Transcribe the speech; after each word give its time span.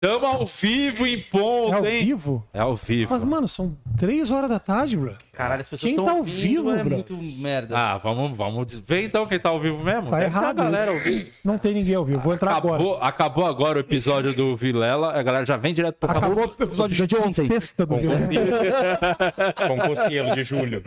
Tamo 0.00 0.26
ao 0.26 0.44
vivo 0.44 1.06
em 1.06 1.18
ponto, 1.20 1.72
É 1.72 1.76
ao 1.78 1.86
hein? 1.86 2.04
vivo? 2.04 2.46
É 2.52 2.60
ao 2.60 2.76
vivo. 2.76 3.10
Mas, 3.12 3.22
mano, 3.22 3.48
são 3.48 3.76
três 3.98 4.30
horas 4.30 4.50
da 4.50 4.58
tarde, 4.58 4.96
bro. 4.98 5.16
Caralho, 5.34 5.60
as 5.60 5.68
pessoas 5.68 5.90
Quem 5.90 5.98
estão 5.98 6.04
tá 6.06 6.12
ao 6.12 6.22
vivo, 6.22 6.70
é 6.70 6.82
bro? 6.84 6.94
muito 6.94 7.16
merda. 7.16 7.76
Ah, 7.76 7.98
vamos, 7.98 8.36
vamos. 8.36 8.78
Vê 8.78 9.02
então 9.02 9.26
quem 9.26 9.38
tá 9.38 9.48
ao 9.48 9.60
vivo 9.60 9.82
mesmo. 9.82 10.10
Tá 10.10 10.18
Deve 10.18 10.30
errado 10.30 10.44
a 10.60 10.64
galera 10.64 10.90
ao 10.92 10.98
vivo. 10.98 11.30
Não 11.44 11.58
tem 11.58 11.74
ninguém 11.74 11.94
ao 11.94 12.04
vivo. 12.04 12.20
Vou 12.20 12.34
entrar 12.34 12.52
agora. 12.54 12.74
Acabou, 12.76 12.98
acabou 13.02 13.46
agora 13.46 13.78
o 13.78 13.80
episódio 13.80 14.34
do 14.34 14.54
Vilela. 14.56 15.12
A 15.18 15.22
galera 15.22 15.44
já 15.44 15.56
vem 15.56 15.74
direto 15.74 15.96
pro 15.96 16.10
Acabou 16.10 16.44
o 16.58 16.62
episódio 16.62 17.06
de 17.06 17.16
ontem. 17.16 17.46
Sexta 17.48 17.84
do 17.84 17.96
Vilela. 17.96 18.26
Com 19.68 19.78
Conselho 19.78 20.34
de 20.34 20.44
Julho. 20.44 20.82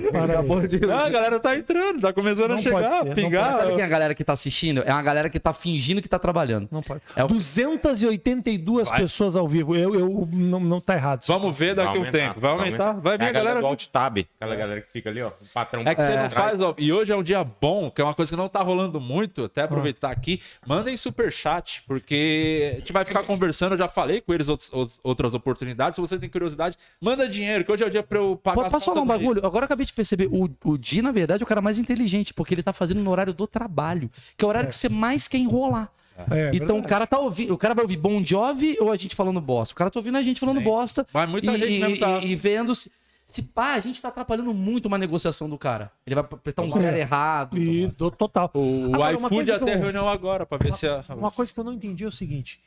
Não, 0.88 0.98
a 0.98 1.10
galera 1.10 1.40
tá 1.40 1.56
entrando, 1.56 2.02
tá 2.02 2.14
começando 2.14 2.50
Não 2.50 2.56
a 2.58 2.62
chegar, 2.62 2.90
pode 3.04 3.10
ser, 3.10 3.16
pingar. 3.16 3.54
Sabe 3.54 3.72
quem 3.74 3.82
é 3.82 3.86
a 3.86 3.88
galera 3.88 4.16
que 4.16 4.24
tá 4.24 4.34
assistindo? 4.34 4.84
É 4.86 4.92
uma 4.94 5.02
galera 5.04 5.30
que 5.30 5.40
tá 5.40 5.54
fingindo 5.54 6.02
que 6.02 6.10
tá 6.10 6.20
trabalhando. 6.20 6.68
Não 6.72 6.82
pode. 6.82 7.02
É 7.16 7.24
o- 7.24 7.28
282 7.28 8.90
pessoas 8.92 9.36
ao 9.36 9.48
vivo. 9.48 9.76
Eu, 9.76 9.94
eu 9.96 10.28
não, 10.32 10.60
não 10.60 10.80
tá 10.82 10.96
errado. 10.96 11.26
Vamos 11.28 11.58
ver 11.58 11.76
daqui 11.76 11.98
a 11.98 12.02
um 12.02 12.12
tempo. 12.12 12.40
Vai 12.40 12.52
aumentar? 12.52 12.94
Vai 12.94 13.18
vir 13.18 13.26
É 13.26 13.30
a 13.30 13.32
galera. 13.32 13.60
do 13.60 13.66
alt 13.66 13.86
tab. 13.88 14.18
Aquela 14.40 14.56
galera 14.56 14.82
que 14.82 14.92
fica 14.92 15.10
ali, 15.10 15.20
ó. 15.22 15.30
O 15.30 15.34
patrão. 15.52 15.82
É 15.82 15.96
que 15.96 16.02
você 16.02 16.10
não 16.16 16.26
atrás. 16.26 16.34
faz, 16.34 16.62
ó. 16.62 16.76
E 16.78 16.94
hoje 16.94 17.12
é 17.12 17.16
um 17.16 17.24
dia 17.24 17.44
bom, 17.44 17.90
que 17.90 18.00
é 18.00 18.04
uma 18.04 18.14
coisa 18.14 18.30
que 18.32 18.36
não 18.38 18.48
tá 18.48 18.62
rolando 18.62 19.02
muito. 19.02 19.46
Até 19.46 19.64
aproveitar 19.64 20.12
aqui. 20.12 20.40
Mandem 20.66 20.96
superchat, 20.96 21.82
porque 21.88 22.74
a 22.76 22.80
gente 22.80 22.94
vai 22.94 23.04
ficar 23.04 23.24
conversando. 23.24 23.72
Eu 23.74 23.80
já 23.80 23.88
falei 23.90 24.22
com 24.22 24.32
eles 24.34 24.48
outros- 24.48 24.72
os- 24.72 25.00
outras 25.04 25.34
oportunidades. 25.34 25.96
Se 25.96 26.02
você 26.02 26.20
tem 26.20 26.30
curiosidade, 26.30 26.78
manda 27.02 27.28
dinheiro, 27.28 27.66
que 27.66 27.72
hoje 27.72 27.84
é 27.84 27.88
o 27.88 27.90
dia 27.90 28.04
pra 28.04 28.20
eu 28.20 28.36
pagar 28.38 28.64
Pô, 28.66 28.70
Posso 28.70 28.86
falar 28.86 29.02
um 29.02 29.08
bagulho? 29.08 29.44
Agora 29.44 29.64
eu 29.64 29.66
acabei 29.66 29.86
de 29.88 29.94
perceber. 29.94 30.28
O, 30.32 30.48
o 30.66 30.78
Di, 30.78 31.02
na 31.02 31.12
verdade, 31.12 31.42
é 31.42 31.46
o 31.46 31.48
cara 31.48 31.60
mais 31.62 31.80
inteligente, 31.80 32.32
porque 32.32 32.54
ele 32.54 32.62
tá 32.62 32.72
fazendo 32.72 33.02
no 33.02 33.10
horário 33.10 33.34
do 33.34 33.48
trabalho, 33.48 34.08
que 34.38 34.46
é 34.46 34.46
o 34.46 34.50
horário 34.50 34.70
que 34.70 34.78
você 34.78 34.88
mais 34.88 35.28
quer 35.28 35.40
enrolar. 35.40 35.92
É, 36.32 36.50
então 36.52 36.60
verdade. 36.68 36.80
o 36.80 36.84
cara 36.84 37.06
tá 37.06 37.20
ouvindo. 37.20 37.54
O 37.54 37.58
cara 37.60 37.76
vai 37.76 37.84
ouvir 37.84 37.98
Bon 37.98 38.20
Jovi 38.26 38.76
ou 38.80 38.92
a 38.92 38.96
gente 38.96 39.16
falando 39.16 39.40
bosta? 39.40 39.74
O 39.74 39.76
cara 39.78 39.92
tá 39.92 40.00
ouvindo 40.00 40.18
a 40.18 40.24
gente 40.24 40.40
falando 40.40 40.58
Sim. 40.58 40.64
bosta. 40.64 41.06
Mas 41.14 41.30
muita 41.30 41.52
e, 41.56 41.60
gente 41.60 41.72
e- 41.74 41.80
mesmo 41.80 41.98
tá- 42.00 42.20
e- 42.24 42.32
e 42.32 42.36
vendo 42.36 42.74
se. 42.74 42.92
Se 43.28 43.44
pá, 43.44 43.74
a 43.74 43.80
gente 43.82 44.02
tá 44.02 44.08
atrapalhando 44.08 44.54
muito 44.54 44.86
uma 44.86 44.98
negociação 44.98 45.50
do 45.50 45.58
cara. 45.58 45.92
Ele 46.06 46.16
vai 46.16 46.24
apertar 46.24 46.64
um 46.64 46.72
zero 46.72 46.96
errado. 46.98 47.58
Isso, 47.58 48.10
total. 48.12 48.50
O 48.56 48.86
Agora, 48.96 49.18
uma 49.18 49.28
iFood 49.28 49.46
ter 49.60 49.62
eu- 49.76 49.80
reunião 49.80 50.08
agora 50.08 50.46
pra 50.46 50.58
ver 50.58 50.72
se 50.74 50.88
a. 50.88 51.04
Uma 51.10 51.30
coisa 51.32 51.54
que 51.54 51.60
eu 51.60 51.64
não 51.64 51.74
entendi 51.74 52.06
é 52.06 52.08
o 52.08 52.12
seguinte. 52.12 52.60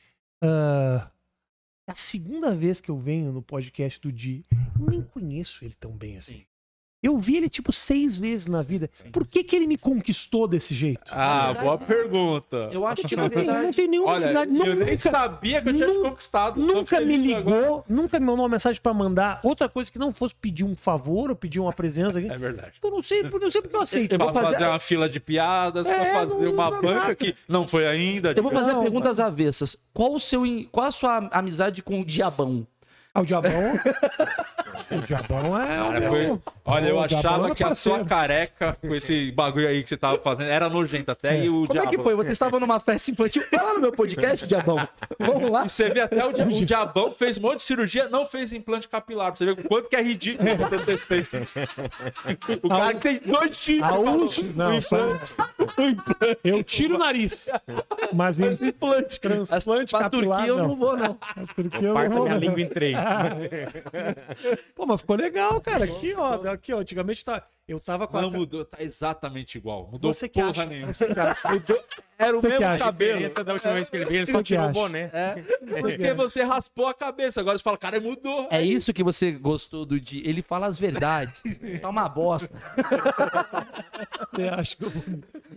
ah, 0.43 1.09
é 1.89 1.93
a 1.93 1.95
segunda 1.95 2.55
vez 2.55 2.81
que 2.81 2.91
eu 2.91 2.99
venho 2.99 3.33
no 3.33 3.41
podcast 3.43 3.99
do 4.01 4.13
Di. 4.13 4.45
Eu 4.79 4.87
nem 4.91 5.03
conheço 5.03 5.65
ele 5.65 5.75
tão 5.75 5.93
bem 5.93 6.17
assim. 6.17 6.45
Eu 7.03 7.17
vi 7.17 7.37
ele 7.39 7.49
tipo 7.49 7.73
seis 7.73 8.15
vezes 8.17 8.47
na 8.47 8.61
vida. 8.63 8.91
Por 9.11 9.27
que, 9.27 9.43
que 9.43 9.57
ele 9.57 9.67
me 9.67 9.79
conquistou 9.79 10.47
desse 10.47 10.75
jeito? 10.75 11.01
Ah, 11.11 11.47
verdade- 11.47 11.65
boa 11.65 11.79
pergunta. 11.79 12.69
Eu 12.71 12.87
acho 12.87 13.03
que, 13.09 13.17
na 13.17 13.23
Não 13.23 13.31
tem- 13.31 13.45
não 13.47 13.55
verdade. 13.55 13.77
tem 13.77 13.89
nenhuma 13.89 14.13
Olha. 14.13 14.33
Não, 14.47 14.67
eu 14.67 14.77
nem 14.77 14.91
nunca, 14.91 14.99
sabia 14.99 15.63
que 15.63 15.69
eu 15.71 15.75
tinha 15.75 15.87
te 15.89 15.95
nunca- 15.95 16.09
conquistado. 16.11 16.55
Tô 16.61 16.61
nunca 16.67 17.01
me 17.01 17.07
feliz 17.15 17.37
agora. 17.37 17.61
ligou, 17.61 17.85
nunca 17.89 18.21
me 18.21 18.27
mandou 18.27 18.43
uma 18.45 18.51
mensagem 18.51 18.83
pra 18.83 18.93
mandar 18.93 19.41
outra 19.43 19.67
coisa 19.69 19.91
que 19.91 19.99
não 19.99 20.13
fosse 20.13 20.35
pedir 20.35 20.65
um 20.65 20.77
favor 20.77 21.31
ou 21.31 21.37
pedir 21.37 21.59
uma 21.59 21.73
presença 21.73 22.19
aqui. 22.19 22.29
É 22.31 22.37
verdade. 22.37 22.73
Eu 22.83 22.91
não 22.91 23.01
sei, 23.01 23.21
eu 23.23 23.31
não 23.41 23.51
sei 23.51 23.63
porque 23.63 23.77
eu 23.77 23.81
aceito. 23.81 24.13
Eu 24.13 24.19
vou 24.19 24.33
Pra 24.33 24.43
fazer- 24.43 24.55
fazer 24.57 24.67
uma 24.69 24.79
fila 24.79 25.09
de 25.09 25.21
piadas, 25.21 25.87
É, 25.87 25.95
pra 25.95 26.13
fazer 26.13 26.35
não- 26.45 26.53
uma 26.53 26.71
não- 26.71 26.81
banca 26.83 26.95
nada. 26.95 27.15
que 27.15 27.35
não 27.49 27.67
foi 27.67 27.87
ainda. 27.87 28.35
Eu 28.37 28.43
vou 28.43 28.53
fazer 28.53 28.73
Não, 28.75 28.83
perguntas 28.83 29.19
avessas. 29.19 29.75
Qual 29.95 30.15
o 30.15 30.21
seu, 30.21 30.43
qual 30.71 30.87
a 30.87 30.91
sua 30.93 31.29
amizade 31.33 31.83
com 31.83 32.01
o 32.01 32.05
Diabão? 32.05 32.67
Ah, 33.13 33.21
o 33.23 33.25
Diabão. 33.25 33.51
o 34.93 34.99
Diabão 35.01 35.61
é. 35.61 35.67
Cara, 35.67 35.99
o 36.01 36.09
foi- 36.09 36.23
meu- 36.27 36.43
Olha, 36.65 36.87
eu 36.89 36.97
o 36.97 37.01
achava 37.01 37.49
é 37.51 37.55
que 37.57 37.65
a 37.65 37.75
sua 37.75 38.05
careca, 38.05 38.77
com 38.81 38.95
esse 38.95 39.33
bagulho 39.33 39.67
aí 39.67 39.83
que 39.83 39.89
você 39.89 39.97
tava 39.97 40.17
fazendo, 40.19 40.49
era 40.49 40.69
nojento 40.69 41.11
até. 41.11 41.43
E 41.45 41.49
o 41.49 41.67
Como 41.67 41.81
é 41.81 41.87
que 41.89 41.99
foi? 41.99 42.15
Você 42.15 42.31
estava 42.31 42.61
numa 42.61 42.79
festa 42.79 43.11
infantil? 43.11 43.43
Vai 43.51 43.65
lá 43.65 43.75
no 43.75 43.81
meu 43.81 43.91
podcast, 43.93 44.47
Diabão. 44.47 44.87
Vamos 45.19 45.51
lá. 45.51 45.65
E 45.65 45.69
você 45.69 45.91
vê 45.91 46.01
até 46.01 46.25
o, 46.25 46.33
dia- 46.33 46.47
o 46.47 46.51
diabão 46.51 47.11
fez 47.11 47.37
um 47.39 47.43
monte 47.43 47.57
de 47.57 47.63
cirurgia, 47.63 48.09
não 48.09 48.25
fez 48.25 48.53
implante 48.53 48.87
capilar. 48.89 49.33
Pra 49.33 49.37
você 49.37 49.45
ver 49.47 49.53
o 49.61 49.65
quanto 49.69 49.89
que 49.89 49.97
é 49.97 50.03
ridículo 50.03 50.49
feito. 51.09 51.37
O 52.63 52.69
cara 52.69 52.95
que 52.95 53.01
tem 53.01 53.21
dois 53.25 53.57
chifres. 53.57 53.83
A 53.83 53.95
última. 53.99 54.71
Não, 54.71 54.81
sabe? 54.83 55.19
Eu 56.45 56.63
tiro 56.63 56.95
o 56.95 56.99
nariz. 56.99 57.51
Mas 58.13 58.41
em 58.41 58.53
Implante. 58.69 59.19
transplante 59.21 59.91
Pra 59.91 60.03
capilar, 60.05 60.39
Turquia 60.39 60.51
eu 60.53 60.59
não 60.59 60.77
vou, 60.77 60.97
não. 60.97 61.19
A 61.21 61.53
Turquia 61.55 61.89
eu 61.89 61.95
Parta 61.95 62.09
não 62.11 62.17
vou. 62.19 62.27
minha 62.27 62.39
língua 62.39 62.61
em 62.61 62.67
três. 62.69 62.95
Pô, 64.75 64.87
mas 64.87 65.01
ficou 65.01 65.17
legal, 65.17 65.61
cara. 65.61 65.85
Aqui, 65.85 66.15
ó. 66.15 66.49
Aqui, 66.51 66.73
ó. 66.73 66.79
Antigamente 66.79 67.25
tá, 67.25 67.47
eu 67.73 67.81
tava 67.81 68.07
com 68.07 68.19
a. 68.19 68.23
Não 68.23 68.31
mudou, 68.31 68.65
tá 68.65 68.79
exatamente 68.83 69.57
igual. 69.59 69.89
Mudou 69.91 70.13
Você 70.13 70.29
que 70.29 70.41
porra 70.41 70.51
acha? 70.51 70.67
nenhuma. 70.67 70.93
Você 70.93 71.07
que 71.13 71.19
acha? 71.21 71.49
Era 72.21 72.37
o 72.37 72.41
Você 72.43 72.49
mesmo 72.59 72.79
cabelo. 72.79 73.25
Essa 73.25 73.43
da 73.43 73.55
última 73.55 73.73
vez 73.73 73.89
que 73.89 73.97
ele 73.97 74.05
veio, 74.05 74.19
ele 74.19 74.27
só 74.31 74.43
tirou 74.43 74.67
o 74.67 74.73
boné. 74.73 75.07
Porque 75.81 76.13
você 76.13 76.43
raspou 76.43 76.87
a 76.87 76.93
cabeça. 76.93 77.41
Agora 77.41 77.57
você 77.57 77.65
fala, 77.65 77.79
cara, 77.79 77.99
mudou. 77.99 78.47
É 78.51 78.61
isso 78.63 78.93
que 78.93 79.03
você 79.03 79.33
gostou 79.33 79.87
do 79.87 79.99
Di. 79.99 80.23
Ele 80.29 80.43
fala 80.43 80.67
as 80.67 80.79
verdades. 80.79 81.43
Tá 81.81 81.89
uma 81.89 82.07
bosta. 82.11 82.51
Você 84.35 84.49
acha 84.49 84.77
que 84.77 84.85
eu 84.85 84.91
vou 84.91 85.03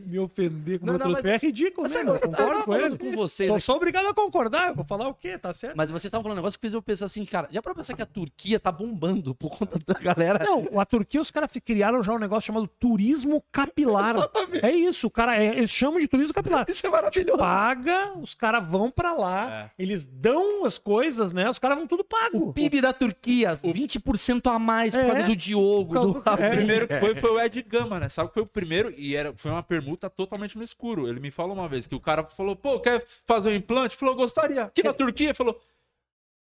me 0.06 0.20
ofender 0.20 0.80
com 0.80 0.86
Não, 0.86 0.96
o 0.96 0.98
não, 0.98 1.08
outro? 1.10 1.24
mas- 1.24 1.44
É 1.44 1.46
ridículo, 1.46 1.88
Você 1.90 1.98
né? 2.00 2.04
não, 2.06 2.14
Eu 2.16 2.20
concordo 2.22 2.64
com 2.64 2.76
ele. 2.76 2.98
com 2.98 3.12
você. 3.12 3.48
Só 3.48 3.54
né? 3.54 3.60
sou 3.60 3.76
obrigado 3.76 4.08
a 4.08 4.14
concordar. 4.14 4.70
Eu 4.70 4.76
vou 4.76 4.86
falar 4.86 5.08
o 5.08 5.14
quê? 5.14 5.38
Tá 5.38 5.52
certo? 5.54 5.76
Mas 5.76 5.92
você 5.92 6.10
tava 6.10 6.24
falando 6.24 6.38
um 6.38 6.42
negócio 6.42 6.58
que 6.58 6.62
fez 6.62 6.74
eu 6.74 6.82
pensar 6.82 7.06
assim, 7.08 7.26
cara, 7.26 7.48
já 7.52 7.62
pra 7.62 7.74
pensar 7.76 7.94
que 7.96 8.02
a 8.02 8.06
Turquia 8.06 8.60
tá 8.60 8.72
bombando 8.72 9.34
por 9.36 9.58
conta 9.58 9.80
da 9.86 10.00
galera. 10.00 10.40
Não, 10.44 10.80
a 10.80 10.86
Turquia, 10.86 11.22
os 11.22 11.32
caras 11.32 11.50
criaram 11.66 12.02
já 12.04 12.14
um 12.14 12.20
negócio 12.20 12.48
chamado 12.48 12.68
turismo 12.68 13.44
capilar. 13.52 14.16
É 14.62 14.72
isso, 14.72 15.08
o 15.08 15.10
cara, 15.10 15.36
é- 15.42 15.58
eles 15.58 15.72
chamam 15.72 16.00
de 16.00 16.08
turismo 16.08 16.34
capilar. 16.34 16.66
Isso 16.68 16.86
é 16.86 16.90
maravilhoso. 16.90 17.38
Paga, 17.40 18.14
os 18.18 18.34
caras 18.36 18.68
vão 18.68 18.92
pra 18.92 19.14
lá, 19.14 19.72
eles 19.78 20.06
dão 20.06 20.66
as 20.66 20.78
coisas, 20.78 21.34
né? 21.34 21.50
Os 21.50 21.58
caras 21.60 21.78
vão 21.78 21.88
tudo 21.88 22.04
pago. 22.04 22.50
O 22.50 22.54
PIB 22.54 22.82
da 22.82 22.94
Turquia, 22.94 23.56
20% 23.64 24.48
a 24.50 24.60
mais 24.60 24.94
por 24.96 25.02
É. 25.04 25.08
causa 25.08 25.24
do 25.24 25.36
Diogo, 25.36 25.94
do 25.94 26.24
É. 26.30 26.34
O 26.34 26.56
primeiro 26.56 26.88
que 26.88 27.00
foi 27.00 27.16
foi 27.16 27.30
o 27.32 27.40
Ed 27.40 27.62
Gama, 27.64 28.00
né? 28.00 28.10
Sabe 28.10 28.28
que 28.30 28.34
foi 28.34 28.44
o 28.44 28.48
primeiro 28.48 28.94
e 28.98 29.16
era, 29.16 29.34
foi 29.36 29.52
uma 29.52 29.64
permuta 29.64 30.10
totalmente 30.10 30.58
no 30.58 30.64
escuro. 30.64 31.08
Ele 31.08 31.20
me 31.20 31.32
falou 31.32 31.54
uma 31.56 31.68
vez 31.68 31.88
que 31.88 31.96
o 31.96 32.00
cara 32.00 32.24
falou, 32.26 32.56
pô, 32.56 32.80
quer 32.80 33.04
fazer 33.26 33.50
um 33.50 33.54
implante? 33.56 33.96
Falou, 33.96 34.16
gostaria. 34.16 34.64
Aqui 34.64 34.84
na 34.84 34.94
Turquia, 34.94 35.34
falou, 35.34 35.60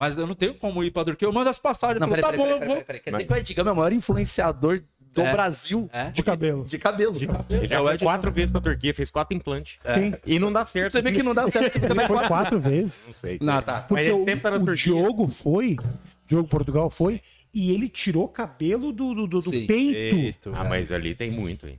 mas 0.01 0.17
eu 0.19 0.27
não 0.27 0.35
tenho 0.35 0.55
como 0.55 0.83
ir 0.83 0.91
pra 0.91 1.05
Turquia, 1.05 1.29
eu 1.29 1.33
mando 1.33 1.49
as 1.51 1.59
passagens. 1.59 2.01
Não, 2.01 2.09
Ele 2.09 2.17
peraí, 2.17 2.31
falou, 2.37 2.47
peraí, 2.47 2.59
tá 2.61 2.67
peraí, 2.67 2.69
bom, 2.81 2.85
peraí, 2.87 3.01
peraí. 3.01 3.01
Quer 3.01 3.11
dizer 3.13 3.27
que 3.27 3.33
o 3.33 3.37
Ed 3.37 3.55
Gama 3.55 3.71
é 3.71 3.73
o 3.73 3.77
maior 3.77 3.93
influenciador 3.93 4.83
do 5.15 5.21
É. 5.23 5.33
Brasil 5.33 5.89
É. 5.93 6.11
De 6.11 6.23
cabelo. 6.23 6.65
de 6.65 6.79
cabelo. 6.79 7.13
vou. 7.13 7.45
Ele 7.51 7.69
já 7.69 7.77
É 7.81 7.83
foi 7.83 7.99
quatro 7.99 8.31
vezes 8.33 8.51
pra 8.51 8.61
Turquia, 8.61 8.95
fez 8.95 9.11
quatro 9.11 9.37
implantes. 9.37 9.79
Quem? 9.95 10.15
E 10.27 10.39
não 10.39 10.53
dá 10.53 10.65
certo. 10.65 10.93
Você 10.93 11.03
vê 11.03 11.13
que 11.13 11.23
não 11.23 11.35
dá 11.35 11.51
certo 11.51 11.73
se 11.73 11.79
você 11.79 11.95
vai 11.95 12.07
Foi 12.07 12.17
quatro. 12.17 12.29
quatro 12.29 12.61
Não 12.61 12.71
vezes. 12.71 13.17
sei. 13.17 13.39
Não, 13.41 13.61
tá. 13.63 13.75
Mas 13.75 13.87
Porque 13.89 14.03
ele 14.03 14.25
sempre 14.25 14.41
tá 14.41 14.51
na 14.51 14.57
o 14.57 14.65
Turquia. 14.65 14.93
Diogo 14.95 15.27
foi, 15.29 15.77
Diogo 16.27 16.49
Portugal 16.49 16.89
foi, 16.91 17.21
e 17.55 17.71
ele 17.73 17.89
tirou 17.89 18.27
cabelo 18.29 18.93
do, 18.93 19.15
do, 19.15 19.27
do- 19.27 19.41
do 19.41 19.51
peito. 19.51 19.77
Eito. 20.17 20.53
Ah, 20.57 20.65
mas 20.65 20.91
ali 20.91 21.15
tem 21.15 21.31
muito, 21.31 21.67
hein? 21.67 21.79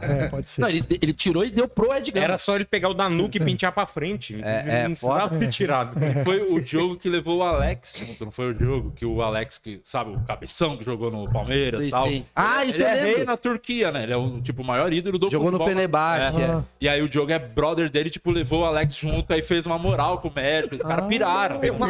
É, 0.00 0.28
pode 0.28 0.48
ser. 0.48 0.60
Não, 0.60 0.68
ele, 0.68 0.84
ele 0.88 1.12
tirou 1.12 1.44
e 1.44 1.50
deu 1.50 1.68
pro 1.68 1.92
Ed 1.94 2.10
Gama. 2.10 2.24
Era 2.24 2.38
só 2.38 2.54
ele 2.56 2.64
pegar 2.64 2.88
o 2.88 2.94
da 2.94 3.08
nuca 3.08 3.36
e 3.36 3.40
pentear 3.40 3.72
pra 3.72 3.86
frente. 3.86 4.40
É, 4.42 4.64
é 4.66 4.82
não 4.82 4.90
precisava 4.90 5.28
foda. 5.28 5.38
ter 5.38 5.48
tirado. 5.48 5.96
Foi 6.24 6.42
o 6.42 6.60
Diogo 6.60 6.96
que 6.96 7.08
levou 7.08 7.38
o 7.38 7.42
Alex 7.42 7.96
junto, 7.98 8.24
não 8.24 8.32
foi 8.32 8.50
o 8.50 8.54
Diogo? 8.54 8.92
Que 8.92 9.04
o 9.04 9.22
Alex, 9.22 9.58
que 9.58 9.80
sabe, 9.84 10.10
o 10.10 10.20
cabeção 10.20 10.76
que 10.76 10.84
jogou 10.84 11.10
no 11.10 11.30
Palmeiras 11.30 11.82
e 11.82 11.90
tal. 11.90 12.06
sim. 12.08 12.24
Ah, 12.34 12.64
isso 12.64 12.82
ele 12.82 12.88
é 12.90 13.02
rei 13.14 13.24
na 13.24 13.36
Turquia, 13.36 13.90
né? 13.92 14.02
Ele 14.04 14.12
é 14.12 14.16
o 14.16 14.40
tipo, 14.40 14.62
o 14.62 14.64
maior 14.64 14.92
ídolo 14.92 15.18
do 15.18 15.30
Jogou 15.30 15.50
no 15.50 15.58
futebol. 15.58 15.68
Fenerbahçe, 15.68 16.42
é. 16.42 16.62
E 16.80 16.88
aí 16.88 17.02
o 17.02 17.08
Diogo 17.08 17.30
é 17.32 17.38
brother 17.38 17.90
dele, 17.90 18.10
tipo, 18.10 18.30
levou 18.30 18.62
o 18.62 18.64
Alex 18.64 18.94
junto, 18.94 19.32
aí 19.32 19.42
fez 19.42 19.66
uma 19.66 19.78
moral 19.78 20.18
com 20.18 20.28
o 20.28 20.32
médico. 20.34 20.76
Os 20.76 20.82
caras 20.82 21.06
piraram. 21.06 21.60
Fez 21.60 21.74
uma. 21.74 21.88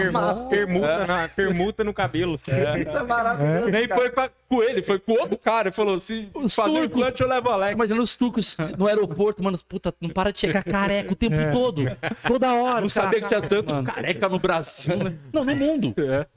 Permuta, 0.48 1.06
na, 1.06 1.28
permuta 1.28 1.84
no 1.84 1.92
cabelo. 1.94 2.34
Isso 2.36 2.50
é 2.50 3.02
maravilhoso. 3.02 3.70
Nem 3.70 3.88
foi 3.88 4.10
com, 4.10 4.20
a- 4.20 4.30
com 4.50 4.62
ele, 4.62 4.82
foi 4.82 4.98
com 4.98 5.12
outro 5.12 5.38
cara. 5.38 5.68
Ele 5.68 5.74
falou: 5.74 6.00
se 6.00 6.28
Os 6.34 6.54
fazer 6.54 6.70
o 6.70 6.74
turcos. 6.80 6.96
implante, 6.98 7.22
eu 7.22 7.28
levo 7.28 7.48
o 7.48 7.52
Alex. 7.52 7.72
Imagina 7.74 8.02
os 8.02 8.16
turcos 8.16 8.56
no 8.76 8.86
aeroporto, 8.88 9.42
mano, 9.42 9.56
puta, 9.68 9.94
não 10.00 10.10
para 10.10 10.32
de 10.32 10.40
chegar 10.40 10.64
careca 10.64 11.12
o 11.12 11.16
tempo 11.16 11.36
todo. 11.52 11.82
Toda 12.26 12.52
hora. 12.52 12.80
Não 12.80 12.88
sabia 12.88 13.20
que 13.20 13.28
tinha 13.28 13.40
tanto 13.40 13.72
Mano. 13.72 13.86
careca 13.86 14.28
no 14.28 14.38
Brasil, 14.38 14.96
né? 14.96 15.14
Não, 15.32 15.44
no 15.44 15.54
mundo. 15.54 15.94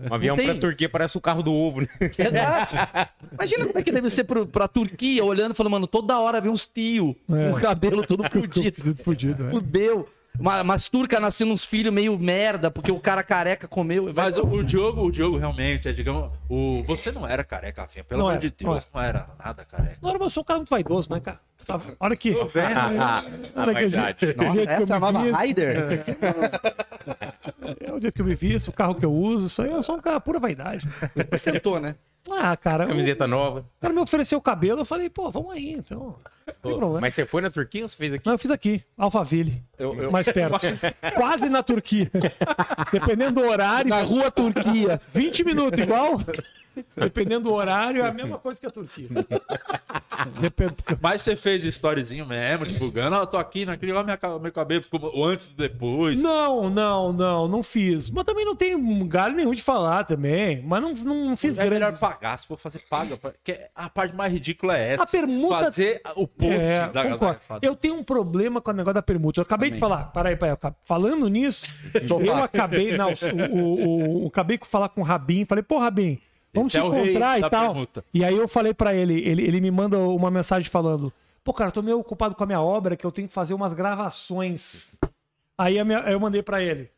Um 0.10 0.14
avião 0.14 0.36
Não 0.36 0.44
tem. 0.44 0.52
pra 0.52 0.62
Turquia 0.62 0.88
parece 0.88 1.18
o 1.18 1.22
carro 1.22 1.42
do 1.42 1.52
ovo, 1.52 1.82
né? 1.82 1.88
Exato. 2.00 2.76
Imagina 3.34 3.66
como 3.66 3.80
é 3.80 3.82
que 3.84 3.92
deve 3.92 4.10
ser 4.10 4.24
pro, 4.26 4.46
pra 4.46 4.68
Turquia, 4.68 5.24
olhando 5.26 5.54
e 5.54 5.56
falando, 5.56 5.72
mano, 5.72 5.88
toda 5.88 6.20
hora 6.20 6.40
vem 6.40 6.52
uns 6.52 6.66
tio 6.66 7.16
É. 7.32 7.50
com 7.52 7.58
o 7.58 7.62
cabelo 7.62 8.06
todo 8.06 8.24
fudido. 8.30 8.82
Tudo 8.84 9.04
fudido, 9.04 9.48
é. 9.48 9.50
Fudeu. 10.36 10.40
Uma, 10.40 10.62
umas 10.62 10.90
turcas 10.90 11.22
nascendo 11.22 11.54
uns 11.54 11.64
filhos 11.64 11.94
meio 11.94 12.18
merda, 12.18 12.72
porque 12.72 12.92
o 12.92 13.00
cara 13.00 13.24
careca 13.24 13.68
comeu. 13.68 14.12
Mas 14.14 14.38
o, 14.38 14.42
o 14.42 14.64
Diogo, 14.64 15.06
o 15.06 15.12
Diogo 15.12 15.38
realmente, 15.38 15.88
é, 15.88 15.92
digamos, 15.92 16.32
o, 16.50 16.84
você 16.86 17.12
não 17.12 17.28
era 17.28 17.44
careca, 17.44 17.84
Rafinha, 17.84 18.04
pelo 18.04 18.22
Não 18.22 18.28
amor 18.28 18.38
era, 18.38 18.50
de 18.50 18.52
Deus, 18.52 18.90
não 18.94 19.02
era 19.02 19.28
nada 19.44 19.64
careca. 19.64 19.98
Não, 20.02 20.12
mas 20.14 20.22
eu 20.22 20.30
sou 20.30 20.42
um 20.42 20.46
cara 20.46 20.60
muito 20.60 20.70
vaidoso, 20.70 21.10
né, 21.12 21.20
cara? 21.20 21.40
Tá- 21.66 21.80
Olha 22.00 22.14
aqui. 22.14 22.34
Tô 22.34 22.46
vendo, 22.46 22.68
Olha 23.56 23.72
aqui, 23.72 23.86
Nossa, 23.90 23.90
jeito 23.90 24.34
que 24.34 24.44
eu 24.44 24.70
essa 24.70 24.94
é 24.94 24.96
a 24.96 25.00
me 25.00 25.00
nova 25.00 25.22
visto, 25.22 25.36
Raider? 25.36 25.78
é 27.80 27.94
o 27.94 28.02
jeito 28.02 28.16
que 28.16 28.22
eu 28.22 28.26
me 28.26 28.36
visto, 28.36 28.68
o 28.70 28.74
carro 28.74 28.96
que 28.96 29.06
eu 29.06 29.14
uso, 29.14 29.48
isso 29.48 29.62
aí 29.62 29.72
eu 29.72 29.84
sou 29.84 29.96
um 29.96 30.02
cara 30.02 30.20
pura 30.20 30.40
vaidade. 30.40 30.88
Você 31.32 31.52
tentou, 31.52 31.80
né? 31.80 31.96
Ah, 32.32 32.56
cara, 32.56 32.86
o 32.86 32.88
Camiseta 32.88 33.28
nova. 33.28 33.66
cara 33.82 33.94
me 33.94 34.00
ofereceu 34.00 34.38
o 34.38 34.42
cabelo, 34.42 34.80
eu 34.82 34.86
falei, 34.86 35.10
pô, 35.10 35.30
vamos 35.30 35.52
aí, 35.54 35.74
então. 35.74 36.16
Não 36.48 36.54
tem 36.62 36.78
problema. 36.78 37.02
Mas 37.02 37.14
você 37.14 37.26
foi 37.26 37.42
na 37.42 37.50
Turquia 37.50 37.82
ou 37.84 37.88
você 37.88 37.96
fez 37.98 38.14
aqui? 38.14 38.26
Não, 38.26 38.34
eu 38.34 38.38
fiz 38.38 38.52
aqui, 38.52 38.82
Alphaville. 38.98 39.62
Eu- 39.78 39.94
eu- 40.04 40.12
Mais 40.12 40.28
perto. 40.28 40.58
Quase 41.16 41.50
na 41.50 41.62
Turquia. 41.62 42.10
Dependendo 42.92 43.42
do 43.42 43.48
horário. 43.48 43.90
Na 43.90 44.02
rua 44.04 44.32
Turquia. 44.32 45.02
20 45.14 45.44
minutos, 45.44 45.80
igual. 45.80 46.20
Dependendo 46.96 47.42
do 47.50 47.54
horário, 47.54 48.02
é 48.04 48.08
a 48.08 48.14
mesma 48.14 48.38
coisa 48.38 48.60
que 48.60 48.66
a 48.66 48.70
Turquia. 48.72 49.08
Mas 51.02 51.22
você 51.22 51.36
fez 51.36 51.64
storyzinho 51.66 52.26
mesmo, 52.26 52.66
divulgando. 52.66 53.16
Ó, 53.16 53.26
tô 53.26 53.38
aqui 53.38 53.66
naquele 53.66 53.92
lá, 53.94 54.04
minha, 54.04 54.18
meu 54.42 54.52
cabelo 54.52 54.82
ficou 54.84 55.26
antes 55.26 55.48
e 55.50 55.56
depois. 55.56 56.22
Não, 56.22 56.70
não, 56.70 57.12
não, 57.14 57.48
não 57.48 57.64
fiz. 57.64 58.10
Mas 58.10 58.24
também 58.24 58.46
não 58.46 58.56
tem 58.56 59.08
galho 59.08 59.36
nenhum 59.36 59.54
de 59.54 59.62
falar 59.62 60.04
também. 60.04 60.62
Mas 60.64 60.82
não, 60.82 60.94
não, 60.94 61.26
não 61.30 61.38
fiz 61.38 61.58
é 61.58 61.64
melhor 61.64 61.88
grande. 61.88 62.00
pagar, 62.00 62.38
se 62.38 62.48
for 62.48 62.58
fazer, 62.58 62.80
paga. 62.90 63.18
Porque 63.18 63.60
a 63.76 63.90
parte 63.90 64.16
mais 64.16 64.32
ridícula 64.32 64.78
é 64.78 64.94
essa. 64.94 65.04
A 65.04 65.08
permuta- 65.08 65.64
Fazer 65.64 66.02
o 66.16 66.28
post 66.28 66.54
É, 66.60 66.88
da, 66.90 67.04
concordo. 67.10 67.40
da- 67.50 67.60
Eu 67.62 67.76
tenho 67.76 67.96
um 67.96 68.04
problema 68.04 68.62
com 68.62 68.72
o 68.72 68.74
negócio 68.74 68.96
da 68.96 69.02
permuta. 69.02 69.40
Eu 69.40 69.44
acabei 69.44 69.70
de 69.70 69.78
falar. 69.80 70.06
Peraí, 70.12 70.36
peraí. 70.36 70.58
Falando 70.84 71.28
nisso, 71.28 71.74
eu 71.94 72.36
acabei. 72.44 72.98
Não, 72.98 73.10
o, 73.12 73.56
o, 73.58 74.24
o- 74.24 74.28
acabei 74.28 74.58
de 74.58 74.68
falar 74.68 74.90
com 74.90 75.02
o 75.02 75.04
Rabin. 75.04 75.46
Falei, 75.46 75.64
pô, 75.64 75.78
Rabin, 75.80 76.20
vamos 76.54 76.74
Esse 76.74 76.80
se 76.82 76.86
é 76.86 76.88
o 76.88 76.92
rei 76.92 77.04
encontrar 77.12 77.40
e 77.40 77.50
tal. 77.50 77.74
permuta. 77.74 78.06
E 78.14 78.24
aí 78.24 78.36
eu 78.36 78.48
falei 78.48 78.74
pra 78.74 78.94
ele, 78.94 79.20
ele, 79.28 79.44
ele 79.48 79.60
me 79.62 79.72
manda 79.72 79.98
uma 79.98 80.30
mensagem 80.32 80.70
falando: 80.70 81.12
pô, 81.44 81.54
cara, 81.54 81.70
eu 81.70 81.74
tô 81.74 81.82
meio 81.82 82.00
ocupado 82.00 82.36
com 82.36 82.44
a 82.44 82.48
minha 82.48 82.62
obra 82.62 82.96
que 82.96 83.06
eu 83.06 83.12
tenho 83.12 83.28
que 83.28 83.34
fazer 83.34 83.54
umas 83.54 83.74
gravações. 83.74 84.98
Aí 85.58 85.78
a 85.80 85.86
minha- 85.86 86.00
eu 86.00 86.20
mandei 86.20 86.42
pra 86.44 86.62
ele. 86.62 86.90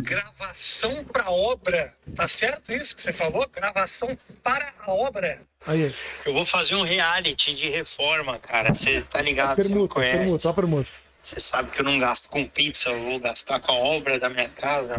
Gravação 0.00 1.04
para 1.04 1.30
obra. 1.30 1.94
Tá 2.16 2.26
certo 2.26 2.72
isso 2.72 2.94
que 2.94 3.00
você 3.02 3.12
falou? 3.12 3.46
Gravação 3.52 4.16
para 4.42 4.72
a 4.80 4.90
obra. 4.92 5.40
Aí, 5.66 5.94
Eu 6.24 6.32
vou 6.32 6.44
fazer 6.44 6.74
um 6.74 6.82
reality 6.82 7.54
de 7.54 7.68
reforma, 7.68 8.38
cara. 8.38 8.74
Você 8.74 9.02
tá 9.02 9.20
ligado? 9.20 9.56
Permuta, 9.56 9.94
permuta, 10.00 10.48
ó, 10.48 10.50
a 10.50 10.54
permuta. 10.54 10.88
Você 11.24 11.40
sabe 11.40 11.70
que 11.70 11.80
eu 11.80 11.84
não 11.84 11.98
gasto 11.98 12.28
com 12.28 12.46
pizza, 12.46 12.90
eu 12.90 13.02
vou 13.02 13.18
gastar 13.18 13.58
com 13.58 13.72
a 13.72 13.74
obra 13.74 14.20
da 14.20 14.28
minha 14.28 14.48
casa. 14.50 14.96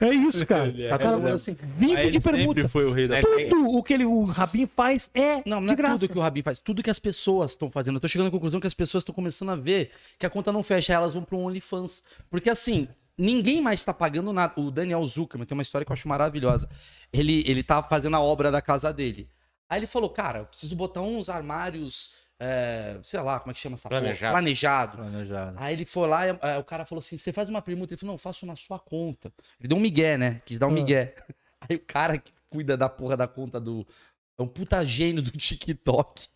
É 0.00 0.08
isso, 0.10 0.44
cara. 0.44 0.72
Tá 0.90 0.98
todo 0.98 1.20
mundo 1.20 1.28
assim. 1.34 1.56
Vive 1.76 1.96
Aí 1.96 2.02
de 2.02 2.16
ele 2.16 2.20
sempre 2.20 2.38
permuta. 2.38 2.68
foi 2.68 2.84
o 2.84 2.92
rei 2.92 3.06
da 3.06 3.18
É, 3.18 3.22
Tudo 3.22 3.68
o 3.76 3.82
que 3.82 3.94
ele, 3.94 4.04
o 4.04 4.24
Rabin 4.24 4.66
faz 4.66 5.08
é 5.14 5.42
Não, 5.46 5.60
não 5.60 5.68
de 5.68 5.72
é 5.74 5.76
graça. 5.76 6.00
tudo 6.00 6.12
que 6.12 6.18
o 6.18 6.20
Rabin 6.22 6.42
faz, 6.42 6.58
tudo 6.58 6.82
que 6.82 6.90
as 6.90 6.98
pessoas 6.98 7.52
estão 7.52 7.70
fazendo. 7.70 7.94
Eu 7.96 8.00
tô 8.00 8.08
chegando 8.08 8.26
à 8.26 8.30
conclusão 8.32 8.58
que 8.58 8.66
as 8.66 8.74
pessoas 8.74 9.02
estão 9.02 9.14
começando 9.14 9.50
a 9.50 9.56
ver 9.56 9.92
que 10.18 10.26
a 10.26 10.30
conta 10.30 10.52
não 10.52 10.64
fecha, 10.64 10.92
elas 10.92 11.14
vão 11.14 11.22
pro 11.22 11.38
OnlyFans. 11.38 12.02
Porque 12.28 12.50
assim, 12.50 12.88
ninguém 13.16 13.60
mais 13.62 13.84
tá 13.84 13.94
pagando 13.94 14.32
nada. 14.32 14.54
O 14.60 14.72
Daniel 14.72 15.06
Zuckerman 15.06 15.46
tem 15.46 15.56
uma 15.56 15.62
história 15.62 15.84
que 15.84 15.92
eu 15.92 15.94
acho 15.94 16.08
maravilhosa. 16.08 16.68
Ele, 17.12 17.44
ele 17.46 17.62
tá 17.62 17.82
fazendo 17.84 18.16
a 18.16 18.20
obra 18.20 18.50
da 18.50 18.60
casa 18.60 18.92
dele. 18.92 19.28
Aí 19.70 19.78
ele 19.78 19.86
falou, 19.86 20.10
cara, 20.10 20.40
eu 20.40 20.46
preciso 20.46 20.74
botar 20.74 21.02
uns 21.02 21.28
armários, 21.28 22.12
é, 22.40 22.98
sei 23.02 23.20
lá, 23.20 23.40
como 23.40 23.50
é 23.50 23.54
que 23.54 23.60
chama 23.60 23.74
essa 23.74 23.88
porra? 23.88 24.00
Planejado. 24.00 24.32
Planejado. 24.32 24.96
Planejado. 24.98 25.56
Aí 25.58 25.74
ele 25.74 25.84
foi 25.84 26.06
lá, 26.06 26.26
e, 26.26 26.38
é, 26.40 26.58
o 26.58 26.64
cara 26.64 26.84
falou 26.84 27.00
assim: 27.00 27.18
você 27.18 27.32
faz 27.32 27.48
uma 27.48 27.60
permuta? 27.60 27.92
Ele 27.92 27.98
falou: 27.98 28.10
não, 28.10 28.14
eu 28.14 28.18
faço 28.18 28.46
na 28.46 28.54
sua 28.54 28.78
conta. 28.78 29.32
Ele 29.58 29.68
deu 29.68 29.76
um 29.76 29.80
migué, 29.80 30.16
né? 30.16 30.40
Quis 30.44 30.58
dar 30.58 30.68
um 30.68 30.72
migué. 30.72 31.14
Aí 31.60 31.76
o 31.76 31.80
cara 31.80 32.16
que 32.18 32.32
cuida 32.48 32.76
da 32.76 32.88
porra 32.88 33.16
da 33.16 33.26
conta 33.26 33.60
do. 33.60 33.86
É 34.38 34.42
um 34.42 34.46
puta 34.46 34.84
gênio 34.84 35.20
do 35.20 35.32
TikTok. 35.36 36.28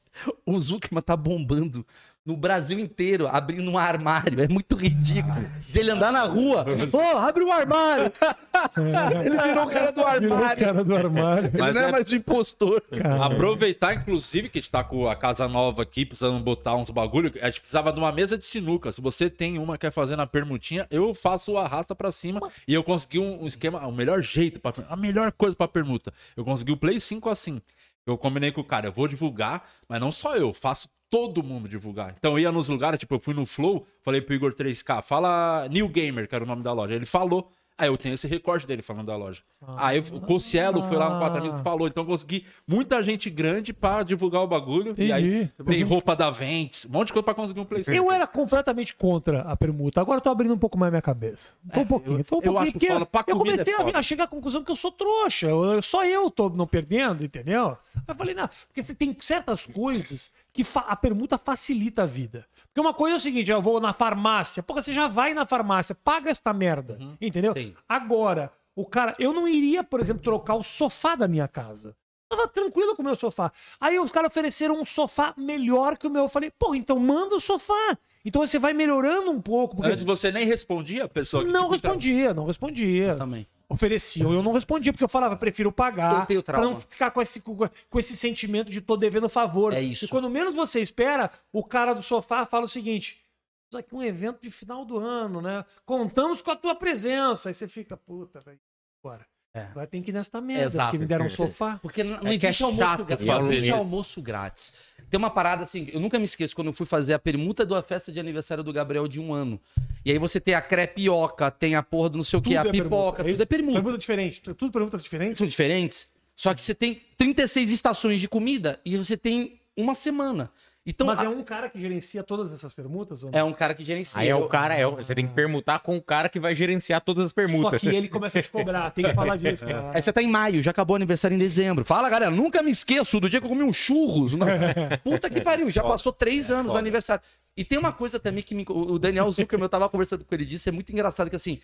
O 0.45 0.59
Zuckerman 0.59 1.03
tá 1.03 1.17
bombando 1.17 1.87
no 2.25 2.37
Brasil 2.37 2.79
inteiro, 2.79 3.27
abrindo 3.27 3.69
um 3.71 3.77
armário. 3.77 4.41
É 4.41 4.47
muito 4.49 4.77
ridículo. 4.77 5.35
De 5.69 5.81
ele 5.81 5.91
andar 5.91 6.13
na 6.13 6.23
rua. 6.23 6.65
Ô, 6.93 7.19
abre 7.19 7.43
o 7.43 7.51
armário! 7.51 8.13
ele 9.25 9.43
virou 9.43 9.65
o 9.65 9.69
cara 9.69 9.91
do 9.91 10.05
Virou 10.05 10.05
o 10.05 10.35
armário. 10.35 10.65
cara 10.65 10.85
do 10.85 10.97
armário. 10.97 11.49
Ele 11.49 11.59
Mas 11.59 11.75
não 11.75 11.83
é, 11.83 11.89
é- 11.89 11.91
mais 11.93 12.11
o 12.11 12.15
impostor. 12.15 12.81
Cara. 12.83 13.25
Aproveitar, 13.27 13.95
inclusive, 13.95 14.49
que 14.49 14.59
a 14.59 14.61
gente 14.61 14.71
tá 14.71 14.85
com 14.85 15.09
a 15.09 15.17
casa 15.17 15.49
nova 15.49 15.83
aqui, 15.83 16.07
precisando 16.07 16.39
botar 16.43 16.77
uns 16.77 16.91
bagulho. 16.91 17.33
A 17.41 17.47
gente 17.47 17.61
precisava 17.61 17.93
de 17.93 17.99
uma 17.99 18.13
mesa 18.13 18.39
de 18.39 18.45
sinuca. 18.45 18.93
Se 18.93 19.01
você 19.01 19.29
tem 19.29 19.59
uma 19.59 19.77
quer 19.77 19.91
fazer 19.91 20.15
na 20.15 20.27
permutinha, 20.27 20.87
eu 20.91 21.13
faço 21.15 21.53
o 21.53 21.59
arrasta 21.59 21.95
pra 21.95 22.13
cima. 22.13 22.41
E 22.69 22.75
eu 22.75 22.85
consegui 22.85 23.19
um, 23.19 23.43
um 23.43 23.47
esquema, 23.47 23.85
o 23.87 23.93
melhor 23.93 24.23
jeito, 24.23 24.61
pra, 24.61 24.73
a 24.89 24.97
melhor 24.97 25.33
coisa 25.33 25.57
pra 25.57 25.67
permuta. 25.67 26.13
Eu 26.37 26.45
consegui 26.45 26.71
o 26.73 26.77
Play 26.77 27.01
5 27.01 27.29
assim. 27.29 27.61
Eu 28.07 28.19
combinei 28.19 28.51
com 28.51 28.61
o 28.61 28.65
cara, 28.65 28.87
eu 28.89 28.93
vou 28.93 29.07
divulgar, 29.07 29.65
mas 29.89 30.01
não 30.01 30.11
só 30.11 30.37
eu, 30.37 30.53
faço 30.53 30.89
todo 31.13 31.43
mundo 31.43 31.69
divulgar. 31.69 32.15
Então 32.19 32.33
eu 32.33 32.39
ia 32.39 32.51
nos 32.51 32.69
lugares, 32.71 32.99
tipo, 32.99 33.15
eu 33.15 33.21
fui 33.21 33.35
no 33.35 33.45
Flow, 33.45 33.87
falei 34.01 34.23
pro 34.23 34.35
Igor 34.35 34.55
3K, 34.55 35.03
fala 35.03 35.69
New 35.71 35.87
Gamer, 35.89 36.27
que 36.27 36.35
era 36.35 36.43
o 36.43 36.47
nome 36.47 36.63
da 36.63 36.73
loja. 36.73 36.95
Ele 36.95 37.05
falou. 37.07 37.49
Aí 37.79 37.89
eu 37.89 37.97
tenho 37.97 38.15
esse 38.15 38.29
recorte 38.29 38.67
dele 38.67 38.83
falando 38.83 39.07
da 39.07 39.17
loja. 39.17 39.41
Aí 39.79 39.99
o 39.99 40.21
Cossielo 40.21 40.83
foi 40.83 40.97
lá 40.97 41.09
no 41.11 41.19
Quatro 41.19 41.39
Amigos 41.39 41.59
e 41.59 41.63
falou. 41.65 41.89
Então 41.89 42.03
eu 42.03 42.07
consegui 42.07 42.45
muita 42.69 43.03
gente 43.03 43.29
grande 43.31 43.73
pra 43.73 44.03
divulgar 44.05 44.43
o 44.43 44.47
bagulho. 44.47 44.95
E 44.97 45.11
aí 45.11 45.45
Entendi. 45.45 45.65
tem 45.65 45.83
roupa 45.83 46.15
da 46.15 46.31
Ventes, 46.31 46.85
um 46.85 46.91
monte 46.91 47.07
de 47.09 47.15
coisa 47.15 47.25
pra 47.25 47.35
conseguir 47.35 47.59
um 47.61 47.65
PlayStation. 47.65 47.99
Eu 48.01 48.13
era 48.13 48.27
completamente 48.27 48.95
contra 48.95 49.41
a 49.41 49.57
permuta. 49.57 50.01
Agora 50.03 50.19
eu 50.19 50.23
tô 50.23 50.29
abrindo 50.31 50.53
um 50.55 50.59
pouco 50.59 50.79
mais 50.79 50.93
minha 50.93 51.03
cabeça. 51.03 51.55
Tô 51.73 51.81
um 51.81 51.87
pouquinho, 51.87 52.23
tô 52.23 52.37
um 52.37 52.43
É, 52.43 52.47
eu 52.47 52.53
pouquinho. 52.53 52.59
acho 52.63 52.73
porque 52.73 52.87
foda. 52.93 53.07
Pra 53.07 53.25
eu 53.27 53.35
é 53.35 53.39
comecei 53.39 53.75
a, 53.75 53.77
foda. 53.79 53.99
a 53.99 54.03
chegar 54.03 54.25
à 54.25 54.29
conclusão 54.29 54.63
que 54.63 54.71
eu 54.71 54.77
sou 54.77 54.93
trouxa. 54.93 55.47
Eu- 55.49 55.83
só 55.83 56.05
eu 56.05 56.31
tô 56.31 56.51
não 56.51 56.67
perdendo, 56.67 57.25
entendeu? 57.25 57.77
Aí 57.97 58.03
eu 58.07 58.15
falei, 58.15 58.35
não, 58.35 58.49
porque 58.69 58.83
você 58.83 58.95
tem 58.95 59.17
certas 59.19 59.67
coisas 59.67 60.31
que 60.53 60.65
a 60.75 60.95
permuta 60.97 61.39
facilita 61.39 62.03
a 62.03 62.07
vida. 62.07 62.47
Porque 62.67 62.81
uma 62.81 62.93
coisa 62.95 63.17
é 63.17 63.19
o 63.19 63.21
seguinte, 63.21 63.51
eu 63.51 63.63
vou 63.63 63.81
na 63.81 63.93
farmácia. 63.93 64.63
Porra, 64.63 64.83
você 64.83 64.93
já 64.93 65.09
vai 65.09 65.33
na 65.35 65.47
farmácia, 65.47 65.95
paga 65.95 66.31
esta 66.31 66.53
merda. 66.53 66.99
Uhum. 67.01 67.17
entendeu? 67.21 67.53
Sim. 67.55 67.75
Agora, 67.89 68.53
o 68.77 68.85
cara, 68.87 69.15
eu 69.19 69.33
não 69.33 69.47
iria, 69.49 69.83
por 69.83 70.01
exemplo, 70.01 70.23
trocar 70.23 70.55
o 70.55 70.63
sofá 70.63 71.15
da 71.15 71.27
minha 71.27 71.49
casa. 71.49 71.95
Tava 72.29 72.49
tranquilo 72.49 72.97
com 72.97 73.03
o 73.03 73.05
meu 73.05 73.15
sofá. 73.15 73.53
Aí 73.79 73.99
os 73.99 74.11
caras 74.11 74.31
ofereceram 74.31 74.81
um 74.81 74.85
sofá 74.87 75.35
melhor 75.37 75.99
que 75.99 76.07
o 76.07 76.11
meu. 76.11 76.23
Eu 76.23 76.29
falei, 76.29 76.51
porra, 76.51 76.79
então 76.79 76.99
manda 76.99 77.35
o 77.35 77.41
sofá. 77.41 77.99
Então 78.25 78.47
você 78.47 78.59
vai 78.59 78.73
melhorando 78.73 79.31
um 79.31 79.41
pouco. 79.41 79.77
Porque 79.77 79.91
Antes 79.91 80.03
você 80.05 80.33
nem 80.33 80.47
respondia 80.47 81.05
a 81.05 81.09
pessoa 81.09 81.45
que 81.45 81.51
não 81.51 81.65
tipo, 81.65 81.75
entra- 81.75 81.89
respondia, 81.91 82.33
não 82.33 82.45
respondia. 82.47 83.17
Também. 83.17 83.47
Ofereciam, 83.73 84.33
eu 84.33 84.43
não 84.43 84.53
respondia, 84.53 84.93
porque 84.93 85.05
eu 85.05 85.09
falava, 85.09 85.37
prefiro 85.37 85.73
pagar. 85.73 86.27
Trauma. 86.45 86.71
não 86.71 86.81
ficar 86.81 87.11
com 87.11 87.23
esse, 87.23 87.41
com 87.41 87.99
esse 87.99 88.17
sentimento 88.17 88.71
de 88.71 88.81
tô 88.81 88.97
devendo 88.97 89.29
favor. 89.29 89.73
É 89.73 89.81
isso. 89.81 90.05
E 90.05 90.09
quando 90.09 90.29
menos 90.29 90.55
você 90.55 90.81
espera, 90.81 91.31
o 91.53 91.65
cara 91.65 91.95
do 91.95 92.03
sofá 92.03 92.45
fala 92.45 92.65
o 92.65 92.69
seguinte: 92.69 93.25
isso 93.71 93.79
aqui 93.79 93.95
é 93.95 93.97
um 93.97 94.03
evento 94.03 94.43
de 94.43 94.51
final 94.51 94.85
do 94.85 94.99
ano, 94.99 95.41
né? 95.41 95.65
Contamos 95.87 96.43
com 96.43 96.51
a 96.51 96.57
tua 96.57 96.75
presença. 96.75 97.49
Aí 97.49 97.55
você 97.55 97.67
fica, 97.67 97.97
puta, 97.97 98.41
velho. 98.41 98.61
Agora. 99.03 99.27
É. 99.55 99.65
Agora 99.65 99.87
tem 99.87 100.01
que 100.01 100.11
ir 100.11 100.15
nesta 100.15 100.41
merda, 100.41 100.65
Exato. 100.65 100.91
porque 100.91 100.99
me 100.99 101.07
deram 101.07 101.27
um 101.27 101.29
sofá. 101.29 101.79
Porque 101.83 102.03
não 102.03 102.17
É 102.27 102.31
é 102.31 102.35
existe 102.35 102.63
almoço 102.63 102.83
chato 102.83 103.05
grátis. 103.05 103.27
Não 103.27 103.53
existe 103.53 103.71
almoço 103.71 104.23
grátis. 104.23 104.73
Tem 105.11 105.19
uma 105.19 105.29
parada 105.29 105.63
assim, 105.63 105.89
eu 105.93 106.01
nunca 106.01 106.19
me 106.19 106.25
esqueço 106.25 106.55
quando 106.55 106.69
eu 106.69 106.73
fui 106.73 106.87
fazer 106.87 107.13
a 107.13 107.19
permuta 107.19 107.67
da 107.67 107.83
festa 107.83 108.11
de 108.11 108.19
aniversário 108.19 108.65
do 108.65 108.73
Gabriel 108.73 109.07
de 109.07 109.21
um 109.21 109.35
ano. 109.35 109.61
E 110.07 110.11
aí 110.11 110.17
você 110.17 110.41
tem 110.41 110.55
a 110.55 110.63
crepioca, 110.63 111.51
tem 111.51 111.75
a 111.75 111.83
porra 111.83 112.09
do 112.09 112.17
não 112.17 112.25
sei 112.25 112.39
o 112.39 112.43
que, 112.43 112.57
a 112.57 112.63
é 112.63 112.71
pipoca, 112.71 113.17
permuta, 113.19 113.25
tudo 113.25 113.43
é 113.43 113.47
permuta. 113.47 113.75
Permuta 113.75 113.99
diferente. 113.99 114.41
Tudo 114.41 114.73
perguntas 114.73 115.03
diferentes? 115.03 115.37
São 115.37 115.47
diferentes. 115.47 116.11
Só 116.35 116.55
que 116.55 116.63
você 116.63 116.75
tem 116.75 117.03
36 117.19 117.71
estações 117.71 118.21
de 118.21 118.29
comida 118.29 118.81
e 118.87 118.97
você 118.97 119.19
tem 119.19 119.61
uma 119.77 119.95
semana. 119.95 120.51
Então 120.85 121.07
Mas 121.07 121.21
a- 121.21 121.25
é 121.25 121.29
um 121.29 121.45
cara 121.45 121.69
que 121.71 121.81
gerencia 121.81 122.25
todas 122.25 122.53
essas 122.53 122.75
permutas? 122.75 123.23
Ou 123.23 123.31
não? 123.31 123.39
é 123.39 123.45
um 123.45 123.53
cara 123.53 123.73
que 123.73 123.85
gerencia. 123.85 124.21
Aí 124.21 124.29
é 124.29 124.35
o 124.35 124.49
cara, 124.49 124.75
é 124.75 124.85
o- 124.85 124.97
você 124.97 125.15
tem 125.15 125.27
que 125.29 125.33
permutar 125.33 125.79
com 125.79 125.97
o 125.97 126.03
cara 126.03 126.29
que 126.29 126.41
vai 126.41 126.57
gerenciar 126.57 127.01
todas 127.01 127.27
as 127.27 127.31
Só 127.31 127.35
permutas. 127.37 127.81
que 127.81 127.89
ele 127.89 128.09
começa 128.09 128.41
a 128.41 128.43
te 128.43 128.51
cobrar, 128.51 128.91
tem 128.91 129.05
que 129.05 129.15
falar 129.15 129.37
disso, 129.37 129.65
cara. 129.67 129.93
Aí 129.95 130.03
você 130.03 130.13
tá 130.13 130.21
em 130.21 130.27
maio, 130.27 130.61
já 130.61 130.73
acabou 130.73 130.95
o 130.95 130.97
aniversário 130.97 131.37
em 131.37 131.39
dezembro. 131.39 131.85
Fala, 131.85 132.11
galera, 132.11 132.33
nunca 132.33 132.63
me 132.65 132.71
esqueço 132.73 133.21
do 133.21 133.31
dia 133.31 133.39
que 133.41 133.47
eu 133.47 133.51
comi 133.51 133.63
um 133.63 133.73
churros. 133.73 134.35
Não. 134.35 134.47
Puta 135.05 135.31
que 135.31 135.41
pariu, 135.41 135.71
já 135.71 135.85
passou 135.85 136.13
três 136.13 136.51
anos 136.51 136.73
do 136.73 136.79
aniversário. 136.79 137.23
E 137.57 137.65
tem 137.65 137.79
uma 137.79 137.93
coisa 137.93 138.19
também 138.19 138.43
que 138.43 138.53
me- 138.55 138.67
o 138.69 138.99
Daniel 138.99 139.31
Zuckerman, 139.31 139.67
eu 139.67 139.69
tava 139.69 139.89
conversando 139.89 140.25
com 140.25 140.35
ele 140.35 140.45
disso, 140.45 140.69
é 140.69 140.73
muito 140.73 140.91
engraçado 140.93 141.31
que 141.31 141.37
assim, 141.37 141.61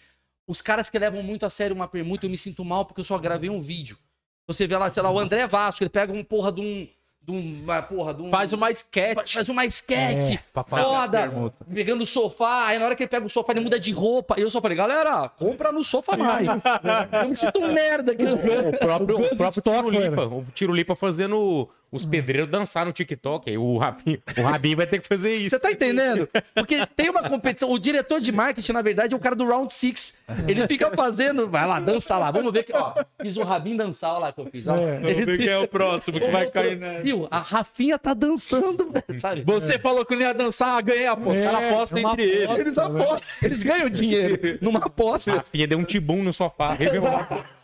os 0.46 0.62
caras 0.62 0.88
que 0.88 0.96
levam 0.98 1.24
muito 1.24 1.44
a 1.44 1.50
sério 1.50 1.74
uma 1.74 1.88
permuta, 1.88 2.24
eu 2.26 2.30
me 2.30 2.38
sinto 2.38 2.64
mal 2.64 2.84
porque 2.84 3.00
eu 3.00 3.04
só 3.04 3.18
gravei 3.18 3.50
um 3.50 3.60
vídeo. 3.60 3.98
Você 4.46 4.66
vê 4.66 4.76
lá, 4.76 4.88
sei 4.90 5.02
lá, 5.02 5.10
o 5.10 5.18
André 5.18 5.44
Vasco, 5.48 5.82
ele 5.82 5.90
pega 5.90 6.12
um 6.12 6.22
porra 6.22 6.52
de 6.52 6.60
um. 6.60 6.88
De 7.28 7.32
um 7.32 7.62
uma 7.62 7.82
porra 7.82 8.14
de 8.14 8.22
um. 8.22 8.30
Faz 8.30 8.54
uma 8.54 8.70
sketch. 8.70 9.34
faz 9.34 9.48
uma 9.50 9.66
sketch 9.66 10.40
pra 10.50 10.62
a 10.62 10.64
foda, 10.64 11.52
pegando 11.72 12.02
o 12.02 12.06
sofá, 12.06 12.68
aí 12.68 12.78
na 12.78 12.86
hora 12.86 12.96
que 12.96 13.02
ele 13.02 13.10
pega 13.10 13.26
o 13.26 13.28
sofá, 13.28 13.52
ele 13.52 13.60
muda 13.60 13.78
de 13.78 13.92
roupa. 13.92 14.34
E 14.38 14.40
eu 14.40 14.50
só 14.50 14.62
falei, 14.62 14.76
galera, 14.76 15.28
compra 15.28 15.70
no 15.70 15.84
sofá 15.84 16.16
mais. 16.16 16.48
eu 17.22 17.28
me 17.28 17.36
sinto 17.36 17.58
um 17.58 17.72
merda 17.72 18.12
aqui. 18.12 18.24
O 18.24 18.78
próprio, 18.78 19.16
o 19.16 19.36
próprio 19.36 19.62
TikTok, 19.62 19.90
Tirulipa, 19.90 20.22
o 20.24 20.46
Tirulipa 20.54 20.96
fazendo 20.96 21.68
os 21.90 22.04
pedreiros 22.04 22.50
dançar 22.50 22.84
no 22.86 22.92
TikTok. 22.92 23.48
Aí 23.50 23.56
o 23.58 23.78
Rabin, 23.78 24.18
o 24.36 24.42
Rabin 24.42 24.74
vai 24.74 24.86
ter 24.86 25.00
que 25.00 25.06
fazer 25.06 25.34
isso. 25.34 25.50
Você 25.50 25.58
tá 25.58 25.70
entendendo? 25.70 26.28
Porque 26.54 26.84
tem 26.94 27.10
uma 27.10 27.22
competição. 27.28 27.70
O 27.70 27.78
diretor 27.78 28.20
de 28.20 28.30
marketing, 28.32 28.72
na 28.72 28.82
verdade, 28.82 29.14
é 29.14 29.16
o 29.16 29.20
cara 29.20 29.34
do 29.34 29.46
Round 29.46 29.72
Six. 29.72 30.14
Ele 30.46 30.66
fica 30.66 30.90
fazendo. 30.94 31.48
Vai 31.48 31.66
lá, 31.66 31.80
dança 31.80 32.16
lá. 32.18 32.30
Vamos 32.30 32.52
ver 32.52 32.62
que. 32.64 32.72
Ó, 32.74 32.94
fiz 33.20 33.36
o 33.36 33.42
Rabin 33.42 33.76
dançar, 33.76 34.10
olha 34.12 34.18
lá 34.20 34.32
que 34.32 34.40
eu 34.40 34.46
fiz. 34.46 34.66
Ó. 34.66 34.76
Ele- 34.76 34.98
Vamos 35.12 35.24
ver 35.26 35.38
quem 35.38 35.48
é 35.48 35.58
o 35.58 35.68
próximo 35.68 36.20
que 36.20 36.30
vai 36.30 36.46
cair 36.50 36.76
né? 36.78 37.00
Viu? 37.02 37.26
A 37.30 37.38
Rafinha 37.40 37.98
tá 37.98 38.12
dançando, 38.14 38.90
velho, 38.90 39.04
sabe? 39.20 39.42
Você 39.42 39.78
falou 39.78 40.04
que 40.04 40.14
não 40.14 40.22
ia 40.22 40.34
dançar, 40.34 40.82
ganhei 40.82 41.06
a 41.06 41.12
aposta. 41.12 41.38
É, 41.38 41.46
Os 41.46 41.52
caras 41.52 41.70
apostam 41.72 41.98
é 41.98 42.02
entre 42.02 42.22
eles. 42.22 42.44
aposta. 42.48 42.60
Eles 42.62 42.78
apostam, 42.78 43.20
eles 43.42 43.62
ganham 43.62 43.88
dinheiro 43.88 44.58
numa 44.60 44.78
aposta. 44.80 45.40
A 45.40 45.42
filha 45.42 45.66
deu 45.66 45.78
um 45.78 45.84
tibum 45.84 46.22
no 46.22 46.32
sofá. 46.32 46.74
revelou. 46.74 47.08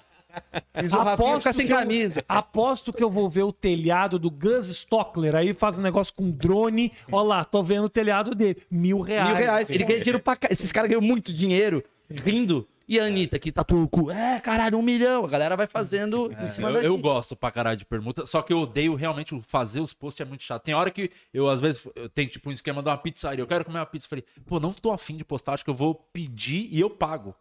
Fiz 0.80 0.92
o 0.92 0.98
ficar 1.38 1.52
sem 1.52 1.68
eu- 1.68 1.76
camisa. 1.76 2.24
aposto 2.28 2.92
que 2.92 3.02
eu 3.02 3.10
vou 3.10 3.28
ver 3.28 3.42
o 3.42 3.52
telhado 3.52 4.18
do 4.18 4.30
Gus 4.30 4.68
Stockler. 4.68 5.34
Aí 5.34 5.52
faz 5.52 5.78
um 5.78 5.82
negócio 5.82 6.12
com 6.14 6.30
drone. 6.30 6.92
Olha 7.10 7.28
lá, 7.28 7.44
tô 7.44 7.62
vendo 7.62 7.84
o 7.84 7.88
telhado 7.88 8.34
dele. 8.34 8.62
Mil 8.70 9.00
reais. 9.00 9.28
Mil 9.28 9.36
reais. 9.36 9.70
Ele 9.70 9.84
ganha 9.84 10.00
dinheiro 10.00 10.20
pra 10.20 10.36
cá. 10.36 10.48
Esses 10.50 10.70
caras 10.72 10.88
ganham 10.88 11.02
muito 11.02 11.32
dinheiro 11.32 11.82
rindo. 12.10 12.66
E 12.86 13.00
a 13.00 13.06
Anitta, 13.06 13.38
que 13.38 13.50
tá 13.50 13.64
turco, 13.64 14.10
é, 14.10 14.38
caralho, 14.40 14.76
um 14.76 14.82
milhão. 14.82 15.24
A 15.24 15.28
galera 15.28 15.56
vai 15.56 15.66
fazendo 15.66 16.30
em 16.38 16.50
cima 16.50 16.68
É, 16.68 16.70
Eu, 16.70 16.74
da 16.74 16.82
eu 16.84 16.98
gosto 16.98 17.34
pra 17.34 17.50
caralho 17.50 17.78
de 17.78 17.84
permuta, 17.86 18.26
só 18.26 18.42
que 18.42 18.52
eu 18.52 18.58
odeio 18.58 18.94
realmente 18.94 19.34
o 19.34 19.40
fazer 19.40 19.80
os 19.80 19.94
posts, 19.94 20.20
é 20.20 20.28
muito 20.28 20.42
chato. 20.42 20.64
Tem 20.64 20.74
hora 20.74 20.90
que 20.90 21.10
eu, 21.32 21.48
às 21.48 21.62
vezes, 21.62 21.88
eu 21.96 22.10
tenho 22.10 22.28
tipo 22.28 22.50
um 22.50 22.52
esquema 22.52 22.82
de 22.82 22.90
uma 22.90 22.98
pizzaria, 22.98 23.40
eu 23.40 23.46
quero 23.46 23.64
comer 23.64 23.78
uma 23.78 23.86
pizza. 23.86 24.04
Eu 24.04 24.10
falei, 24.10 24.24
pô, 24.44 24.60
não 24.60 24.70
tô 24.70 24.92
afim 24.92 25.16
de 25.16 25.24
postar, 25.24 25.54
acho 25.54 25.64
que 25.64 25.70
eu 25.70 25.74
vou 25.74 25.94
pedir 25.94 26.68
e 26.70 26.78
eu 26.78 26.90
pago. 26.90 27.34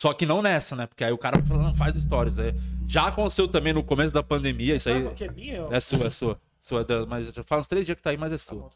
Só 0.00 0.14
que 0.14 0.24
não 0.24 0.40
nessa, 0.40 0.74
né? 0.74 0.86
Porque 0.86 1.04
aí 1.04 1.12
o 1.12 1.18
cara 1.18 1.38
vai 1.38 1.46
falar, 1.46 1.62
não, 1.62 1.74
faz 1.74 1.94
stories. 1.94 2.38
É, 2.38 2.54
já 2.88 3.08
aconteceu 3.08 3.46
também 3.46 3.74
no 3.74 3.84
começo 3.84 4.14
da 4.14 4.22
pandemia, 4.22 4.76
isso 4.76 4.88
aí. 4.88 5.06
É 5.20 5.30
minha? 5.30 5.66
É 5.70 5.78
sua, 5.78 6.06
é 6.06 6.10
sua. 6.10 6.40
sua 6.62 6.80
é 6.80 7.06
mas 7.06 7.28
já 7.28 7.42
faz 7.42 7.60
uns 7.60 7.66
três 7.66 7.84
dias 7.84 7.96
que 7.96 8.02
tá 8.02 8.08
aí, 8.08 8.16
mas 8.16 8.32
é 8.32 8.38
sua. 8.38 8.70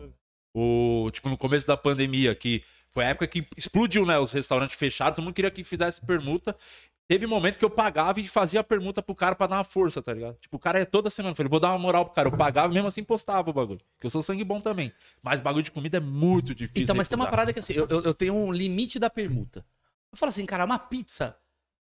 O, 0.55 1.09
tipo, 1.11 1.31
no 1.31 1.39
começo 1.39 1.67
da 1.67 1.79
pandemia, 1.79 2.35
que 2.35 2.63
foi 2.91 3.07
a 3.07 3.09
época 3.09 3.27
que 3.27 3.47
explodiu, 3.57 4.05
né? 4.05 4.19
Os 4.19 4.33
restaurantes 4.33 4.77
fechados, 4.77 5.17
todo 5.17 5.25
mundo 5.25 5.35
queria 5.35 5.51
que 5.51 5.65
fizesse 5.65 5.99
permuta. 6.05 6.55
Teve 7.09 7.27
momento 7.27 7.59
que 7.59 7.65
eu 7.65 7.71
pagava 7.71 8.21
e 8.21 8.29
fazia 8.29 8.61
a 8.61 8.65
permuta 8.65 9.03
pro 9.03 9.15
cara 9.15 9.35
pra 9.35 9.47
dar 9.47 9.57
uma 9.57 9.65
força, 9.65 10.03
tá 10.03 10.13
ligado? 10.13 10.37
Tipo, 10.41 10.57
o 10.57 10.61
cara 10.61 10.79
é 10.79 10.85
toda 10.85 11.09
semana. 11.09 11.33
Eu 11.33 11.37
falei, 11.37 11.49
vou 11.49 11.61
dar 11.61 11.71
uma 11.71 11.79
moral 11.79 12.05
pro 12.05 12.15
cara. 12.15 12.29
Eu 12.29 12.37
pagava 12.37 12.71
e 12.71 12.75
mesmo 12.75 12.89
assim 12.89 13.03
postava 13.03 13.49
o 13.49 13.53
bagulho. 13.53 13.81
Porque 13.95 14.07
eu 14.07 14.11
sou 14.11 14.23
sangue 14.23 14.45
bom 14.45 14.61
também. 14.61 14.93
Mas 15.23 15.41
bagulho 15.41 15.63
de 15.63 15.71
comida 15.71 15.97
é 15.97 16.01
muito 16.01 16.55
difícil. 16.55 16.83
Então, 16.83 16.95
mas 16.95 17.09
tem 17.09 17.17
uma 17.17 17.25
recusar. 17.25 17.31
parada 17.31 17.53
que 17.55 17.59
assim, 17.61 17.73
eu, 17.73 17.87
eu, 17.89 18.03
eu 18.03 18.15
tenho 18.15 18.35
um 18.35 18.53
limite 18.53 18.99
da 18.99 19.09
permuta. 19.09 19.65
Eu 20.15 20.17
falo 20.17 20.31
assim, 20.31 20.47
cara, 20.47 20.65
uma 20.65 20.79
pizza 20.79 21.37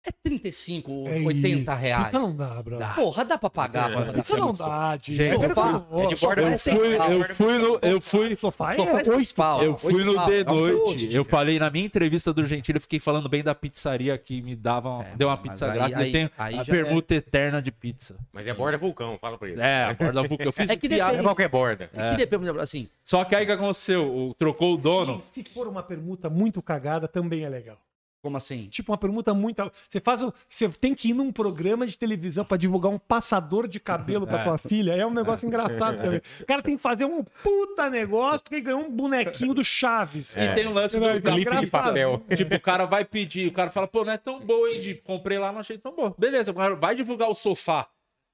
é 0.05 0.11
35 0.11 0.91
ou 0.91 1.09
É 1.09 1.19
80 1.21 1.73
isso. 1.73 1.81
reais. 1.83 2.05
Pizza 2.07 2.19
não 2.19 2.35
dá, 2.35 2.63
bro. 2.63 2.79
Porra, 2.95 3.25
dá 3.25 3.37
pra 3.37 3.51
pagar, 3.51 3.91
mano. 3.91 4.13
Pizza 4.15 4.37
não 4.37 4.53
dá, 4.53 4.97
Di. 4.97 5.15
Gente, 5.15 5.33
Eu 5.35 5.41
quero 5.41 5.55
sofá, 5.55 5.81
que- 5.81 6.01
é 6.01 6.07
de 6.07 6.17
borda 6.17 6.43
Eu 6.43 6.59
fui, 6.59 6.97
eu 6.97 7.35
fui 7.35 7.59
no. 7.59 7.79
Eu 7.83 8.01
fui. 8.01 8.37
Sofá 8.37 8.75
Sofá 8.77 8.99
é 8.99 9.01
é 9.01 9.05
seis 9.05 9.33
pau. 9.33 9.63
Eu 9.63 9.77
fui 9.77 10.05
no 10.05 10.15
É 10.19 10.51
um 10.51 10.55
noite. 10.85 11.15
Eu 11.15 11.25
falei 11.25 11.59
na 11.59 11.69
minha 11.71 11.85
entrevista 11.85 12.33
do 12.33 12.45
Gentili, 12.45 12.79
eu 12.79 12.81
fiquei 12.81 12.99
falando 12.99 13.29
bem 13.29 13.43
da 13.43 13.55
pizzaria 13.55 14.17
que 14.17 14.41
me 14.41 14.57
dava, 14.57 14.89
uma- 14.89 15.05
É, 15.05 15.15
deu 15.17 15.29
uma 15.29 15.37
pizza 15.37 15.67
aí- 15.67 15.73
grátis. 15.75 15.97
aí- 15.97 16.07
eu 16.07 16.13
tenho 16.13 16.31
aí 16.39 16.55
a 16.59 16.63
já 16.63 16.73
permuta 16.73 17.15
eterna 17.15 17.61
de 17.61 17.71
pizza. 17.71 18.17
Mas 18.33 18.47
é 18.47 18.55
borda 18.55 18.79
vulcão, 18.79 19.19
fala 19.21 19.37
pra 19.37 19.49
ele. 19.49 19.61
É, 19.61 19.85
a 19.85 19.95
borda 19.95 20.23
vulca. 20.23 20.45
Eu 20.45 20.53
fiz 20.53 20.71
É 20.71 20.77
que 20.77 20.89
piada. 20.89 21.19
É 21.19 21.23
qualquer 21.23 21.49
borda. 21.49 21.91
É 21.93 22.11
que 22.11 22.17
depende, 22.17 22.29
por 22.39 22.45
exemplo, 22.45 22.61
assim, 22.63 22.89
Só 23.05 23.25
que 23.25 23.35
aí 23.35 23.45
o 23.45 23.47
que 23.47 23.53
aconteceu? 23.53 24.35
Trocou 24.39 24.75
o 24.75 24.77
dono. 24.77 25.23
Se 25.35 25.45
for 25.53 25.67
uma 25.69 25.83
permuta 25.83 26.31
muito 26.31 26.63
cagada, 26.63 27.07
também 27.09 27.45
é 27.45 27.49
legal. 27.49 27.79
Como 28.23 28.37
assim? 28.37 28.67
Tipo, 28.69 28.93
uma 28.93 28.99
permuta 28.99 29.33
muito. 29.33 29.71
Você 29.89 30.01
faz. 30.01 30.23
um- 30.23 30.33
Você 30.47 30.69
tem 30.69 30.95
que 30.95 31.11
ir 31.11 31.15
num 31.15 31.31
programa 31.33 31.87
de 31.87 31.97
televisão 31.97 32.45
pra 32.45 32.57
divulgar 32.57 32.91
um 32.93 32.99
passador 32.99 33.69
de 33.69 33.79
cabelo 33.79 34.27
pra 34.27 34.39
É. 34.41 34.45
tua 34.45 34.59
filha. 34.59 34.93
É 34.93 35.07
um 35.07 35.13
negócio 35.13 35.47
engraçado 35.47 35.99
também. 36.01 36.21
O 36.41 36.47
cara 36.47 36.63
tem 36.63 36.77
que 36.77 36.83
fazer 36.83 37.05
um 37.05 37.23
puta 37.43 37.89
negócio 37.91 38.43
porque 38.43 38.61
ganhou 38.61 38.81
um 38.81 38.91
bonequinho 38.91 39.55
do 39.55 39.63
Chaves. 39.65 40.37
E 40.37 40.49
tem 40.55 40.67
um 40.67 40.73
lance 40.73 40.99
do. 40.99 41.07
Não, 41.07 41.15
então, 41.17 41.35
Clipe 41.35 41.57
de 41.59 41.67
papel. 41.67 42.23
Tipo, 42.35 42.55
o 42.57 42.61
cara 42.61 42.85
vai 42.87 43.05
pedir, 43.05 43.49
o 43.49 43.53
cara 43.53 43.71
fala, 43.71 43.87
pô, 43.87 44.05
não 44.05 44.13
é 44.13 44.17
tão 44.19 44.41
boa, 44.41 44.69
hein, 44.71 44.81
de 44.81 44.95
comprei 44.95 45.39
lá, 45.39 45.53
não 45.53 45.61
achei 45.61 45.79
tão 45.79 45.95
boa. 45.95 46.15
Beleza, 46.19 46.51
o 46.51 46.55
cara 46.55 46.75
vai 46.75 46.95
divulgar 46.95 47.29
o 47.31 47.35
sofá. 47.35 47.87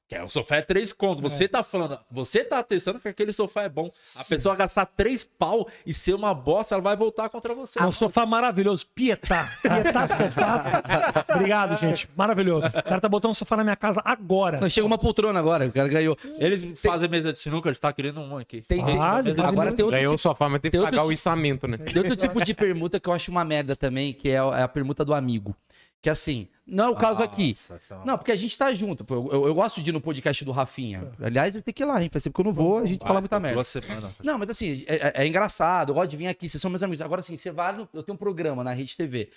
Que 0.07 0.17
é, 0.17 0.23
o 0.23 0.29
sofá 0.29 0.57
é 0.57 0.63
três 0.63 0.93
contos. 0.93 1.23
Você 1.23 1.49
tá 1.49 1.63
falando, 1.63 1.99
você 2.11 2.45
tá 2.45 2.63
testando 2.63 3.01
que 3.01 3.09
aquele 3.09 3.33
sofá 3.33 3.63
é 3.63 3.71
bom. 3.71 3.87
A 3.87 4.25
pessoa 4.29 4.55
gastar 4.55 4.85
três 4.85 5.25
pau 5.25 5.67
e 5.87 5.95
ser 5.95 6.13
uma 6.15 6.35
bosta, 6.35 6.75
ela 6.75 6.83
vai 6.83 6.95
voltar 6.95 7.31
contra 7.31 7.55
você. 7.55 7.79
É 7.81 7.85
um 7.87 7.91
sofá 7.93 8.27
maravilhoso. 8.27 8.87
Pietá. 8.95 9.51
Pietá 9.63 10.07
sofá. 10.09 11.25
Obrigado, 11.35 11.77
gente. 11.79 12.07
Maravilhoso. 12.15 12.67
O 12.69 12.71
cara 12.83 13.01
tá 13.01 13.09
botando 13.09 13.31
um 13.31 13.35
sofá 13.35 13.57
na 13.57 13.65
minha 13.65 13.77
casa 13.77 14.03
agora. 14.05 14.61
Não, 14.61 14.69
chega 14.69 14.87
uma 14.87 14.99
poltrona 14.99 15.39
agora, 15.39 15.67
o 15.67 15.73
cara 15.73 15.89
ganhou. 15.89 16.17
Eles 16.39 16.79
fazem 16.81 17.09
mesa 17.09 17.33
de 17.33 17.39
sinuca, 17.39 17.71
a 17.71 17.73
gente 17.73 17.81
tá 17.81 17.91
querendo 17.91 18.21
um 18.21 18.37
aqui. 18.37 18.61
Tem, 18.61 18.85
tem- 18.85 18.99
Ah, 19.01 19.23
agora 19.47 19.73
tem 19.73 19.85
outro, 19.87 19.99
Ganhou 19.99 20.15
o 20.15 20.19
sofá, 20.19 20.51
mas 20.51 20.61
teve 20.61 20.71
que 20.71 20.73
Tem 20.73 20.81
outro 20.81 20.91
pagar 20.97 21.03
o 21.03 21.09
tipo- 21.09 21.13
içamento, 21.15 21.67
né? 21.67 21.79
tem 21.79 21.97
outro 21.99 22.15
tipo 22.17 22.45
de 22.45 22.53
permuta 22.53 23.01
que 23.01 23.09
eu 23.09 23.13
acho 23.15 23.31
uma 23.31 23.45
merda 23.45 23.75
também, 23.75 24.13
que 24.13 24.29
é 24.29 24.39
a 24.39 24.45
é 24.59 24.63
a 24.65 24.69
permuta 24.69 25.03
do 25.03 25.15
amigo. 25.15 25.57
Que 26.05 26.11
assim, 26.11 26.47
não 26.67 26.85
é 26.85 26.89
o 26.91 26.97
caso 26.97 27.23
aqui. 27.23 27.49
Nossa, 27.49 27.75
essa 27.77 27.95
é 27.95 27.97
uma- 27.97 28.05
Não, 28.07 28.19
porque 28.19 28.31
a 28.31 28.37
gente 28.37 28.57
tá 28.59 28.73
junto. 28.75 29.07
Eu, 29.09 29.29
eu- 29.33 29.47
eu 29.47 29.55
gosto 29.55 29.81
de 29.83 29.89
ir 29.89 29.93
no 29.93 30.01
podcast 30.01 30.45
do 30.45 30.53
Rafinha. 30.53 31.11
Aliás, 31.21 31.55
eu 31.55 31.63
tenho 31.63 31.75
que 31.75 31.83
ir 31.83 31.87
lá, 31.87 32.03
hein? 32.03 32.11
Faz 32.13 32.23
tempo 32.25 32.35
que 32.35 32.41
eu 32.43 32.45
não 32.45 32.53
vou, 32.53 32.79
a 32.79 32.85
gente 32.87 33.01
fala 33.03 33.21
muita 33.21 33.41
merda. 33.41 33.55
Duas 33.57 33.69
semanas. 33.69 34.13
Não, 34.23 34.39
mas 34.39 34.51
assim, 34.51 34.85
é, 34.87 34.97
é- 34.97 35.13
é 35.23 35.27
engraçado, 35.27 35.91
eu 35.91 35.95
gosto 35.95 36.11
de 36.11 36.17
vir 36.19 36.27
aqui, 36.27 36.47
vocês 36.49 36.61
são 36.61 36.71
meus 36.71 36.83
amigos. 36.83 37.01
Agora, 37.01 37.21
assim, 37.21 37.37
você 37.39 37.51
vai 37.51 37.73
no, 37.75 37.89
Eu 37.95 38.03
tenho 38.03 38.15
um 38.15 38.19
programa 38.19 38.63
na 38.63 38.73
Rede 38.73 38.97
TV. 38.97 39.31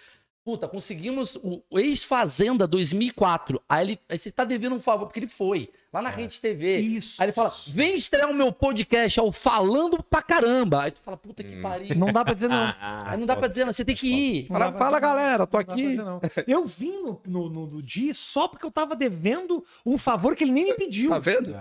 Puta, 0.47 0.65
conseguimos 0.65 1.35
o, 1.43 1.61
ex-Fazenda 1.73 2.65
2004. 2.65 3.61
Aí, 3.67 3.83
ele, 3.85 3.99
aí 4.07 4.17
você 4.17 4.31
tá 4.31 4.45
devendo 4.45 4.77
um 4.77 4.79
favor, 4.79 5.05
porque 5.05 5.19
ele 5.19 5.27
foi 5.27 5.69
lá 5.91 6.01
na 6.01 6.09
Rede 6.09 6.39
TV. 6.39 6.77
Isso. 6.77 7.21
Aí 7.21 7.25
ele 7.25 7.33
fala: 7.33 7.51
vem 7.67 7.95
estrear 7.95 8.31
o 8.31 8.33
meu 8.33 8.49
podcast, 8.53 9.19
ó, 9.19 9.29
falando 9.29 10.01
pra 10.01 10.21
caramba. 10.21 10.83
Aí 10.83 10.91
tu 10.91 11.01
fala: 11.01 11.17
puta 11.17 11.43
que 11.43 11.61
pariu. 11.61 11.93
Não 11.97 12.13
dá 12.13 12.23
pra 12.23 12.33
dizer 12.33 12.47
não. 12.47 12.73
Aí 13.03 13.17
não 13.17 13.25
dá 13.25 13.35
pra 13.35 13.49
dizer, 13.49 13.65
não, 13.65 13.73
você 13.73 13.83
tem 13.83 13.93
que 13.93 14.07
ir. 14.07 14.47
Fala, 14.47 14.71
fala 14.71 14.99
galera, 15.01 15.45
tô 15.45 15.57
aqui. 15.57 15.97
Eu 16.47 16.63
vim 16.63 17.01
no, 17.01 17.21
no, 17.25 17.49
no, 17.49 17.67
no 17.67 17.83
dia 17.83 18.13
só 18.13 18.47
porque 18.47 18.65
eu 18.65 18.71
tava 18.71 18.95
devendo 18.95 19.65
um 19.85 19.97
favor 19.97 20.33
que 20.33 20.45
ele 20.45 20.53
nem 20.53 20.67
me 20.67 20.75
pediu. 20.75 21.09
Tá 21.09 21.19
vendo? 21.19 21.57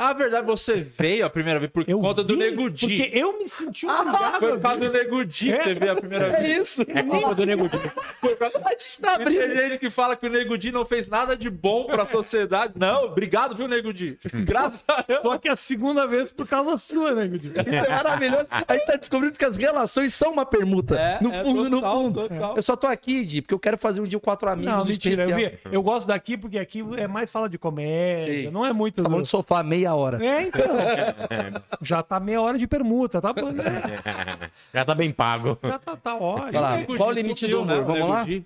A 0.00 0.14
verdade, 0.14 0.46
você 0.46 0.76
veio 0.76 1.26
a 1.26 1.30
primeira 1.30 1.60
vez 1.60 1.70
por 1.70 1.84
Eu 1.86 1.98
conta 1.98 2.24
do 2.24 2.32
vim 2.32 2.40
Nego 2.40 2.70
Di. 2.70 2.86
Porque 2.96 3.18
eu 3.18 3.38
me 3.38 3.46
senti 3.46 3.86
obrigado. 3.86 4.38
Foi 4.38 4.48
a 4.48 4.52
por 4.54 4.60
causa 4.62 4.80
do 4.80 4.90
Nego 4.90 5.24
Di 5.26 5.52
que 5.52 5.62
você 5.62 5.74
veio 5.74 5.92
a 5.92 5.96
primeira 5.96 6.26
É 6.28 6.40
vez. 6.40 6.68
isso. 6.68 6.82
É 6.88 7.02
culpa 7.02 7.34
do 7.34 7.44
Nego 7.44 7.68
Di. 7.68 7.76
A 7.76 8.70
gente 8.70 9.00
tá 9.02 9.14
abrindo. 9.16 9.38
Tem 9.38 9.56
gente 9.56 9.78
que 9.78 9.90
fala 9.90 10.16
que 10.16 10.26
o 10.26 10.30
Nego 10.30 10.56
Di 10.56 10.72
não 10.72 10.86
fez 10.86 11.06
nada 11.06 11.36
de 11.36 11.50
bom 11.50 11.84
pra 11.84 12.06
sociedade. 12.06 12.72
Não, 12.78 13.04
obrigado, 13.04 13.54
viu, 13.54 13.68
Nego 13.68 13.92
Di? 13.92 14.18
Graças 14.32 14.84
a 14.88 15.04
Deus. 15.06 15.20
Tô 15.20 15.30
aqui 15.30 15.50
a 15.50 15.56
segunda 15.56 16.06
vez 16.06 16.32
por 16.32 16.48
causa 16.48 16.78
sua, 16.78 17.12
Guди? 17.26 17.48
Isso 17.48 17.58
é 17.58 17.88
maravilhoso. 17.90 18.46
A 18.50 18.72
gente 18.72 18.86
tá 18.86 18.96
descobrindo 18.96 19.36
que 19.36 19.44
as 19.44 19.58
relações 19.58 20.14
são 20.14 20.32
uma 20.32 20.46
permuta. 20.46 20.98
É, 20.98 21.18
no 21.20 21.30
é 21.30 21.44
fundo, 21.44 21.70
total, 21.76 21.96
no 21.96 22.02
fundo. 22.04 22.28
total. 22.28 22.56
Eu 22.56 22.62
só 22.62 22.74
tô 22.74 22.86
aqui, 22.86 23.26
Di, 23.26 23.42
porque 23.42 23.52
eu 23.52 23.58
quero 23.58 23.76
fazer 23.76 24.00
um 24.00 24.06
dia 24.06 24.18
com 24.18 24.24
quatro 24.24 24.48
amigos. 24.48 24.72
Não, 24.72 24.84
mentira. 24.84 25.28
Eu, 25.28 25.36
vi, 25.36 25.58
eu 25.70 25.82
gosto 25.82 26.06
daqui 26.06 26.38
porque 26.38 26.58
aqui 26.58 26.82
é 26.96 27.06
mais 27.06 27.30
fala 27.30 27.50
de 27.50 27.58
comédia. 27.58 28.44
Sim. 28.44 28.50
Não 28.50 28.64
é 28.64 28.72
muito. 28.72 29.02
Tá 29.02 29.08
bom 29.10 29.20
de 29.20 29.28
sofá 29.28 29.62
meia 29.62 29.89
hora. 29.94 30.24
É, 30.24 30.42
então. 30.42 30.60
Já 31.82 32.02
tá 32.02 32.18
meia 32.20 32.40
hora 32.40 32.58
de 32.58 32.66
permuta, 32.66 33.20
tá 33.20 33.32
bom, 33.32 33.50
né? 33.52 33.64
Já 34.72 34.84
tá 34.84 34.94
bem 34.94 35.10
pago. 35.10 35.58
Já 35.62 35.78
tá, 35.78 35.96
tá 35.96 36.16
ótimo. 36.16 36.52
Vai 36.52 36.60
lá. 36.60 36.76
Nego 36.76 36.96
qual 36.96 37.12
Di 37.12 37.20
o 37.20 37.22
limite 37.22 37.40
sumiu, 37.40 37.56
do 37.58 37.62
humor? 37.62 37.76
né? 37.76 37.82
O 37.82 37.84
Vamos 37.84 37.98
Nego 38.00 38.12
lá? 38.12 38.24
Di, 38.24 38.44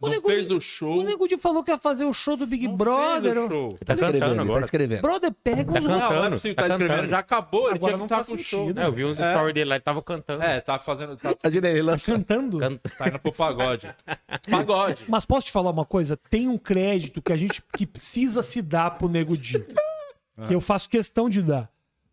não 0.00 0.08
Nego 0.10 0.28
fez 0.28 0.48
Di- 0.48 0.54
o 0.54 0.60
show. 0.60 0.98
O 0.98 1.02
Nego 1.02 1.26
Di 1.28 1.36
falou 1.36 1.62
que 1.64 1.70
ia 1.70 1.78
fazer 1.78 2.04
o 2.04 2.12
show 2.12 2.36
do 2.36 2.46
Big 2.46 2.66
não 2.68 2.76
Brother. 2.76 3.34
fez 3.34 3.44
o 3.44 3.48
show. 3.48 3.78
Tá 3.84 3.94
escrevendo, 3.94 4.20
cantando 4.20 4.36
Tá 4.36 4.42
agora. 4.42 4.64
escrevendo. 4.64 5.00
Brother, 5.02 5.32
pega 5.44 5.64
Tá 5.64 5.70
uns... 5.72 5.86
cantando. 5.86 5.98
Não, 5.98 6.10
não 6.20 6.24
é 6.24 6.30
possível, 6.30 6.56
tá, 6.56 6.62
tá 6.62 6.68
escrevendo. 6.68 6.94
cantando. 6.96 7.10
Já 7.10 7.18
acabou, 7.18 7.68
ele 7.68 7.76
Agora 7.76 7.78
tinha 7.78 7.92
que 7.92 7.98
não 7.98 8.04
estar 8.06 8.16
faz 8.16 8.26
com 8.28 8.34
o 8.34 8.38
sentido. 8.38 8.48
show. 8.48 8.72
É, 8.76 8.86
eu 8.86 8.92
vi 8.92 9.04
uns 9.04 9.20
É. 9.20 9.32
stories 9.32 9.54
dele 9.54 9.70
lá, 9.70 9.74
ele 9.76 9.82
tava 9.84 10.02
cantando. 10.02 10.42
É, 10.42 10.60
tá 10.60 10.78
fazendo. 10.78 11.16
Tá, 11.16 11.34
Imagina 11.44 11.68
ele 11.68 11.82
lançando. 11.82 12.24
Cantando. 12.24 12.58
Can- 12.58 12.76
tá 12.98 13.08
indo 13.08 13.18
pro 13.18 13.32
pagode. 13.32 13.88
Pagode. 14.50 15.04
Mas 15.08 15.24
posso 15.24 15.46
te 15.46 15.52
falar 15.52 15.70
uma 15.70 15.84
coisa? 15.84 16.16
Tem 16.28 16.48
um 16.48 16.58
crédito 16.58 17.20
que 17.22 17.32
a 17.32 17.36
gente 17.36 17.62
que 17.76 17.86
precisa 17.86 18.42
se 18.42 18.60
dar 18.62 18.92
pro 18.92 19.08
Nego 19.08 19.36
Di. 19.36 19.64
Que 20.46 20.54
eu 20.54 20.60
faço 20.60 20.88
questão 20.88 21.28
de 21.28 21.42
dar. 21.42 21.70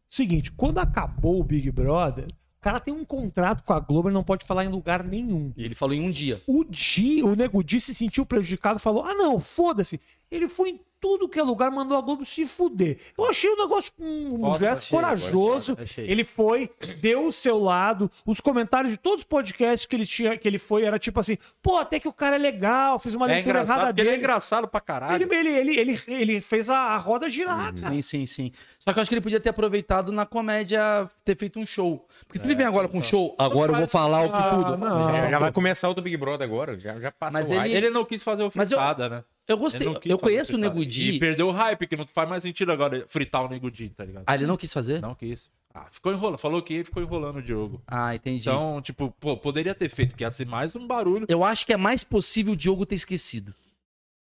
Seguinte, 0.07 0.51
quando 0.51 0.77
acabou 0.77 1.39
o 1.39 1.43
Big 1.43 1.69
Brother, 1.71 2.27
o 2.27 2.61
cara 2.61 2.79
tem 2.79 2.93
um 2.93 3.03
contrato 3.03 3.63
com 3.63 3.73
a 3.73 3.79
Globo, 3.79 4.07
ele 4.07 4.13
não 4.13 4.23
pode 4.23 4.45
falar 4.45 4.63
em 4.63 4.69
lugar 4.69 5.03
nenhum. 5.03 5.51
E 5.57 5.63
ele 5.65 5.75
falou 5.75 5.93
em 5.93 6.01
um 6.01 6.11
dia. 6.11 6.41
O 6.47 6.63
Di, 6.63 7.21
o 7.23 7.35
Nego 7.35 7.63
Di 7.63 7.81
se 7.81 7.93
sentiu 7.93 8.25
prejudicado, 8.25 8.79
falou: 8.79 9.03
ah, 9.03 9.13
não, 9.13 9.39
foda-se. 9.39 9.99
Ele 10.31 10.47
foi 10.47 10.69
em 10.69 10.79
tudo 11.03 11.27
que 11.27 11.37
é 11.37 11.43
lugar, 11.43 11.69
mandou 11.69 11.97
a 11.97 12.01
Globo 12.01 12.23
se 12.23 12.47
fuder. 12.47 12.97
Eu 13.17 13.29
achei 13.29 13.49
o 13.49 13.57
negócio 13.57 13.91
com 13.91 14.05
um 14.05 14.39
Foda, 14.39 14.59
gesto 14.59 14.77
achei, 14.77 14.97
corajoso. 14.97 15.77
achei. 15.77 16.09
Ele 16.09 16.23
foi, 16.23 16.69
deu 17.01 17.25
o 17.25 17.31
seu 17.31 17.59
lado. 17.61 18.09
Os 18.25 18.39
comentários 18.39 18.93
de 18.93 18.97
todos 18.97 19.19
os 19.19 19.23
podcasts 19.25 19.85
que 19.85 19.97
ele, 19.97 20.05
tinha, 20.05 20.37
que 20.37 20.47
ele 20.47 20.57
foi 20.57 20.83
era 20.85 20.97
tipo 20.97 21.19
assim: 21.19 21.37
pô, 21.61 21.75
até 21.77 21.99
que 21.99 22.07
o 22.07 22.13
cara 22.13 22.37
é 22.37 22.39
legal, 22.39 22.97
fiz 22.99 23.13
uma 23.15 23.29
É 23.29 23.35
leitura 23.35 23.59
errada 23.59 23.87
porque 23.87 23.99
ele 23.99 24.07
é 24.07 24.11
dele. 24.13 24.23
engraçado 24.23 24.65
pra 24.65 24.79
caralho. 24.79 25.21
Ele, 25.29 25.35
ele, 25.35 25.49
ele, 25.49 25.79
ele, 25.81 26.01
ele 26.07 26.41
fez 26.41 26.69
a, 26.69 26.77
a 26.77 26.97
roda 26.97 27.29
girar, 27.29 27.73
cara. 27.75 27.93
Sim, 27.93 28.01
sim, 28.01 28.25
sim. 28.25 28.51
Só 28.79 28.93
que 28.93 28.99
eu 28.99 29.01
acho 29.01 29.09
que 29.09 29.15
ele 29.15 29.21
podia 29.21 29.41
ter 29.41 29.49
aproveitado 29.49 30.09
na 30.09 30.25
comédia, 30.25 31.05
ter 31.25 31.37
feito 31.37 31.59
um 31.59 31.65
show. 31.65 32.07
Porque 32.25 32.39
se 32.39 32.45
ele 32.45 32.55
vem 32.55 32.65
agora 32.65 32.87
com 32.87 32.99
um 32.99 33.03
show, 33.03 33.35
agora 33.37 33.73
eu 33.73 33.77
vou 33.77 33.87
falar 33.89 34.21
o 34.21 34.31
que 34.31 34.39
Ah, 34.39 34.49
tudo. 34.55 34.77
não. 34.77 35.11
Já, 35.13 35.27
já 35.31 35.39
vai 35.39 35.51
começar 35.51 35.89
o 35.89 35.93
do 35.93 36.01
Big 36.01 36.15
Brother 36.15 36.47
agora. 36.47 36.79
Já, 36.79 36.97
já 36.99 37.11
passa 37.11 37.37
Mas 37.37 37.49
o 37.49 37.53
ele- 37.53 37.73
Ele 37.73 37.89
não 37.89 38.05
quis 38.05 38.23
fazer 38.23 38.43
o 38.43 38.51
Mas 38.55 38.71
eu- 38.71 38.79
né? 38.79 39.23
Eu 39.47 39.57
gostei. 39.57 39.87
Eu 40.05 40.17
conheço 40.17 40.55
o. 40.55 40.57
Nego 40.57 40.81
E 40.81 40.85
Di. 40.85 41.19
perdeu 41.19 41.47
o 41.47 41.51
hype, 41.51 41.87
que 41.87 41.95
não 41.97 42.05
faz 42.07 42.29
mais 42.29 42.43
sentido 42.43 42.71
agora 42.71 43.05
fritar 43.07 43.43
o 43.43 43.49
Nego 43.49 43.69
Di, 43.69 43.89
tá 43.89 44.05
ligado? 44.05 44.23
Ah, 44.25 44.35
ele 44.35 44.45
não 44.45 44.57
quis 44.57 44.71
fazer? 44.71 45.01
Não 45.01 45.15
quis. 45.15 45.49
Ah, 45.73 45.87
ficou 45.91 46.13
enrolando. 46.13 46.37
Falou 46.37 46.61
que 46.61 46.83
ficou 46.83 47.01
enrolando 47.01 47.37
o 47.37 47.41
Diogo. 47.41 47.81
Ah, 47.87 48.13
entendi. 48.13 48.47
Então, 48.47 48.79
tipo, 48.81 49.11
pô, 49.19 49.35
poderia 49.35 49.73
ter 49.73 49.89
feito, 49.89 50.15
que 50.15 50.23
ia 50.23 50.29
ser 50.29 50.45
mais 50.45 50.75
um 50.75 50.85
barulho. 50.85 51.25
Eu 51.27 51.43
acho 51.43 51.65
que 51.65 51.73
é 51.73 51.77
mais 51.77 52.03
possível 52.03 52.53
o 52.53 52.55
Diogo 52.55 52.85
ter 52.85 52.95
esquecido. 52.95 53.53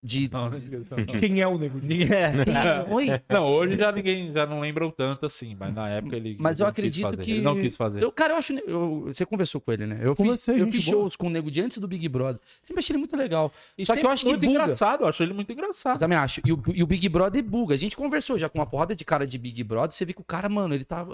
De. 0.03 0.29
Não, 0.31 0.47
não. 0.49 0.59
Quem 1.19 1.41
é 1.41 1.47
o 1.47 1.57
Nego 1.57 1.79
Di? 1.81 2.03
É. 2.03 2.31
Oi? 2.93 3.07
Não, 3.27 3.47
hoje 3.47 3.75
já 3.77 3.91
ninguém 3.91 4.31
já 4.31 4.45
não 4.45 4.59
lembram 4.59 4.91
tanto 4.91 5.25
assim, 5.25 5.55
mas 5.59 5.73
na 5.73 5.89
época 5.89 6.15
ele. 6.15 6.37
Mas 6.39 6.59
eu 6.59 6.67
acredito 6.67 7.17
que. 7.17 7.31
Ele 7.31 7.41
não 7.41 7.59
quis 7.59 7.75
fazer. 7.75 8.03
Eu, 8.03 8.11
cara, 8.11 8.33
eu 8.33 8.37
acho. 8.37 8.53
eu- 8.53 9.05
você 9.07 9.25
conversou 9.25 9.59
com 9.59 9.71
ele, 9.71 9.87
né? 9.87 9.97
Eu 10.01 10.15
fiz, 10.15 10.23
Conversei, 10.25 10.55
eu 10.55 10.59
gente 10.65 10.73
fiz 10.73 10.85
boa. 10.85 10.97
shows 10.97 11.15
com 11.15 11.27
o 11.27 11.29
Nego 11.31 11.49
de 11.49 11.61
antes 11.61 11.79
do 11.79 11.87
Big 11.87 12.07
Brother. 12.07 12.39
Sempre 12.61 12.79
achei 12.79 12.93
ele 12.93 12.99
muito 12.99 13.17
legal. 13.17 13.51
E 13.77 13.85
Só 13.85 13.95
que 13.95 14.05
eu 14.05 14.09
acho 14.09 14.23
que 14.23 14.29
muito 14.29 14.45
buga. 14.45 14.51
engraçado, 14.63 15.01
eu 15.03 15.07
acho 15.07 15.23
ele 15.23 15.33
muito 15.33 15.49
Eu 15.49 15.53
engraçado. 15.55 15.97
também 15.99 16.17
acho. 16.17 16.41
E 16.45 16.53
o, 16.53 16.63
e 16.73 16.83
o 16.83 16.87
Big 16.87 17.09
Brother 17.09 17.43
buga. 17.43 17.73
A 17.73 17.77
gente 17.77 17.95
conversou 17.97 18.37
já 18.37 18.47
com 18.47 18.59
uma 18.59 18.67
porrada 18.67 18.95
de 18.95 19.03
cara 19.03 19.25
de 19.25 19.37
Big 19.37 19.63
Brother. 19.63 19.91
Você 19.91 20.05
vê 20.05 20.13
que 20.13 20.21
o 20.21 20.25
cara, 20.25 20.47
mano, 20.47 20.73
ele 20.75 20.85
tá. 20.85 21.05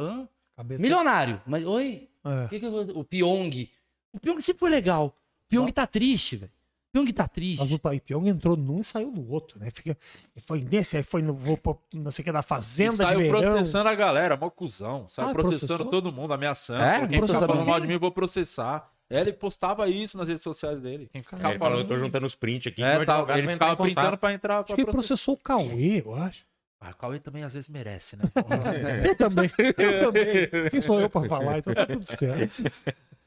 Milionário. 0.79 1.41
Mas, 1.47 1.65
oi? 1.65 2.07
É. 2.25 2.45
O, 2.45 2.49
que 2.49 2.59
que 2.59 2.65
eu- 2.65 2.73
o 2.99 3.03
Pyong. 3.03 3.69
O 4.13 4.19
Pyong 4.19 4.39
sempre 4.41 4.59
foi 4.59 4.69
legal. 4.69 5.07
O 5.07 5.49
Pyong 5.49 5.71
tá 5.71 5.87
triste, 5.87 6.35
velho. 6.35 6.51
Pyong 6.93 7.12
tá 7.12 7.27
triste. 7.27 7.59
Mas 7.59 7.71
o 7.71 7.79
Pai 7.79 8.00
Pyong 8.00 8.27
entrou 8.29 8.55
num 8.55 8.79
e 8.81 8.83
saiu 8.83 9.09
no 9.12 9.27
outro, 9.31 9.59
né? 9.59 9.69
Fica, 9.73 9.97
foi 10.45 10.62
nesse, 10.62 10.95
aí 10.97 11.01
foi 11.03 11.23
no, 11.23 11.33
vou, 11.33 11.59
não 11.91 12.12
sei 12.12 12.21
o 12.21 12.25
que, 12.25 12.31
da 12.31 12.39
E 12.39 12.43
Fazenda 12.43 12.91
de 12.91 12.97
saiu 12.97 13.19
Verão. 13.19 13.41
processando 13.41 13.89
a 13.89 13.95
galera, 13.95 14.38
mó 14.38 14.47
cuzão. 14.51 15.07
Saiu 15.09 15.29
Ah, 15.29 15.31
protestando 15.33 15.67
processou? 15.85 15.91
todo 15.91 16.12
mundo, 16.13 16.33
ameaçando. 16.33 16.83
É? 16.83 17.07
Quem 17.07 17.17
Processou 17.17 17.47
falando 17.47 17.65
mal 17.65 17.79
de 17.79 17.88
mim, 17.88 17.93
eu 17.95 18.00
vou 18.00 18.12
processar. 18.12 18.89
É, 19.09 19.19
Ele 19.21 19.33
postava 19.33 19.89
isso 19.89 20.17
nas 20.17 20.27
redes 20.27 20.43
sociais 20.43 20.79
dele. 20.81 21.09
Quem 21.12 21.21
ficava 21.23 21.50
Ele 21.50 21.57
falou, 21.59 21.73
eu 21.73 21.77
falando. 21.83 21.88
tô 21.88 21.97
juntando 21.97 22.25
os 22.27 22.35
prints 22.35 22.71
aqui. 22.71 22.83
É, 22.83 23.03
tá, 23.03 23.25
ele 23.38 23.47
ficava 23.47 23.75
printando 23.75 24.17
pra 24.17 24.31
entrar 24.33 24.55
Acho 24.59 24.67
pra 24.67 24.75
que 24.75 24.83
processar. 24.85 24.91
processou 24.91 25.33
o 25.33 25.38
Cauê, 25.38 26.01
eu 26.05 26.13
acho. 26.15 26.45
Ah, 26.79 26.89
o 26.91 26.95
Cauê 26.95 27.17
também 27.19 27.43
às 27.43 27.53
vezes 27.53 27.69
merece, 27.69 28.17
né? 28.17 28.23
Eu 29.07 29.15
também, 29.15 29.50
eu 29.77 29.99
também. 30.12 30.69
Quem 30.69 30.82
sou 30.82 30.99
eu 30.99 31.10
pra 31.10 31.23
falar? 31.23 31.58
Então 31.60 31.73
tá 31.73 31.86
tudo 31.86 32.06
certo. 32.06 32.62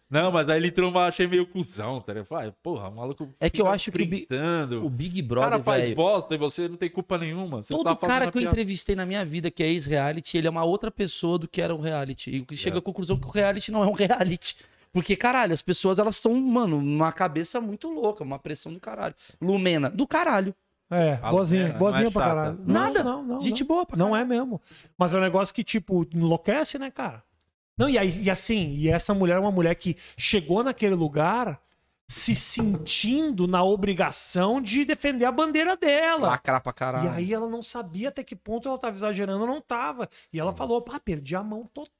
Não, 0.09 0.31
mas 0.31 0.49
aí 0.49 0.59
ele 0.59 0.69
entrou, 0.69 0.91
mas 0.93 1.09
achei 1.09 1.27
meio 1.27 1.45
cuzão, 1.49 2.01
tá 2.01 2.13
ligado? 2.13 2.27
Falei, 2.27 2.53
porra, 2.63 2.89
o 2.89 2.95
maluco. 2.95 3.29
É 3.41 3.51
que 3.51 3.61
eu 3.61 3.67
acho 3.67 3.91
que 3.91 3.97
o 4.03 4.07
Bi- 4.07 4.25
printando. 4.27 4.87
O 4.87 4.89
Big 4.89 5.21
O 5.21 5.25
Brother, 5.27 5.51
cara 5.51 5.63
faz 5.63 5.83
velho. 5.83 5.97
bosta 5.97 6.35
e 6.35 6.39
você 6.39 6.69
não 6.69 6.77
tem 6.77 6.89
culpa 6.89 7.19
nenhuma. 7.19 7.63
Você 7.63 7.75
Todo 7.75 7.85
tá 7.87 7.97
cara 8.07 8.31
que 8.31 8.39
eu 8.39 8.43
piada. 8.43 8.55
entrevistei 8.55 8.95
na 8.95 9.05
minha 9.05 9.25
vida 9.25 9.51
que 9.51 9.65
é 9.65 9.67
ex-reality, 9.67 10.39
ele 10.39 10.47
é 10.47 10.51
uma 10.51 10.63
outra 10.63 10.93
pessoa 10.93 11.37
do 11.39 11.49
que 11.49 11.61
era 11.61 11.75
o 11.75 11.81
reality. 11.81 12.31
E 12.31 12.41
o 12.41 12.47
que 12.47 12.57
chega 12.57 12.79
à 12.79 12.83
conclusão 12.83 13.19
que 13.19 13.27
o 13.27 13.31
reality 13.31 13.73
não 13.73 13.83
é 13.83 13.87
um 13.89 13.93
reality. 13.99 14.57
Porque, 14.93 15.17
caralho, 15.17 15.53
as 15.53 15.61
pessoas, 15.61 15.99
elas 15.99 16.15
são, 16.17 16.33
mano, 16.35 16.79
uma 16.79 17.11
cabeça 17.13 17.61
muito 17.61 17.91
louca, 17.91 18.23
uma 18.23 18.39
pressão 18.39 18.73
do 18.73 18.79
caralho. 18.81 19.15
Lumena, 19.43 19.91
do 19.91 20.07
caralho. 20.07 20.55
É, 20.89 21.19
A 21.21 21.33
boazinha, 21.33 21.63
Lumena, 21.63 21.79
boazinha 21.81 22.03
não 22.05 22.09
é 22.11 22.13
pra 22.13 22.23
chata. 22.23 22.35
caralho. 22.37 22.59
Nada. 22.65 23.03
Não, 23.05 23.23
não, 23.25 23.41
Gente 23.41 23.61
não. 23.63 23.67
boa 23.67 23.85
pra 23.85 23.97
Não 23.99 24.11
caralho. 24.13 24.25
é 24.33 24.37
mesmo. 24.39 24.63
Mas 24.97 25.13
é 25.13 25.19
um 25.19 25.21
negócio 25.21 25.53
que, 25.53 25.65
tipo, 25.65 26.07
enlouquece, 26.15 26.79
né, 26.79 26.93
cara? 26.93 27.25
Não, 27.77 27.89
e, 27.89 27.99
aí, 27.99 28.23
e 28.23 28.31
assim, 28.31 28.75
e 28.75 28.89
essa 28.89 29.13
mulher 29.13 29.37
é 29.37 29.41
uma 29.41 29.51
mulher 29.51 29.75
que 29.75 29.97
chegou 30.17 30.65
naquele 30.65 30.95
lugar 30.95 31.61
se 32.09 32.35
sentindo 32.35 33.49
na 33.49 33.65
obrigação 33.65 34.61
de 34.61 34.85
defender 34.85 35.25
a 35.25 35.33
bandeira 35.33 35.77
dela. 35.77 36.29
Lacrar 36.29 36.61
pra 36.63 36.73
caralho. 36.73 37.07
E 37.07 37.09
aí 37.09 37.35
ela 37.35 37.49
não 37.49 37.61
sabia 37.61 38.11
até 38.11 38.23
que 38.23 38.37
ponto 38.37 38.69
ela 38.69 38.79
tava 38.79 38.95
exagerando 38.95 39.41
ou 39.41 39.47
não 39.47 39.61
tava. 39.61 40.09
E 40.33 40.39
ela 40.39 40.53
falou, 40.53 40.81
pá, 40.81 41.01
perdi 41.01 41.35
a 41.35 41.43
mão 41.43 41.67
total. 41.67 41.96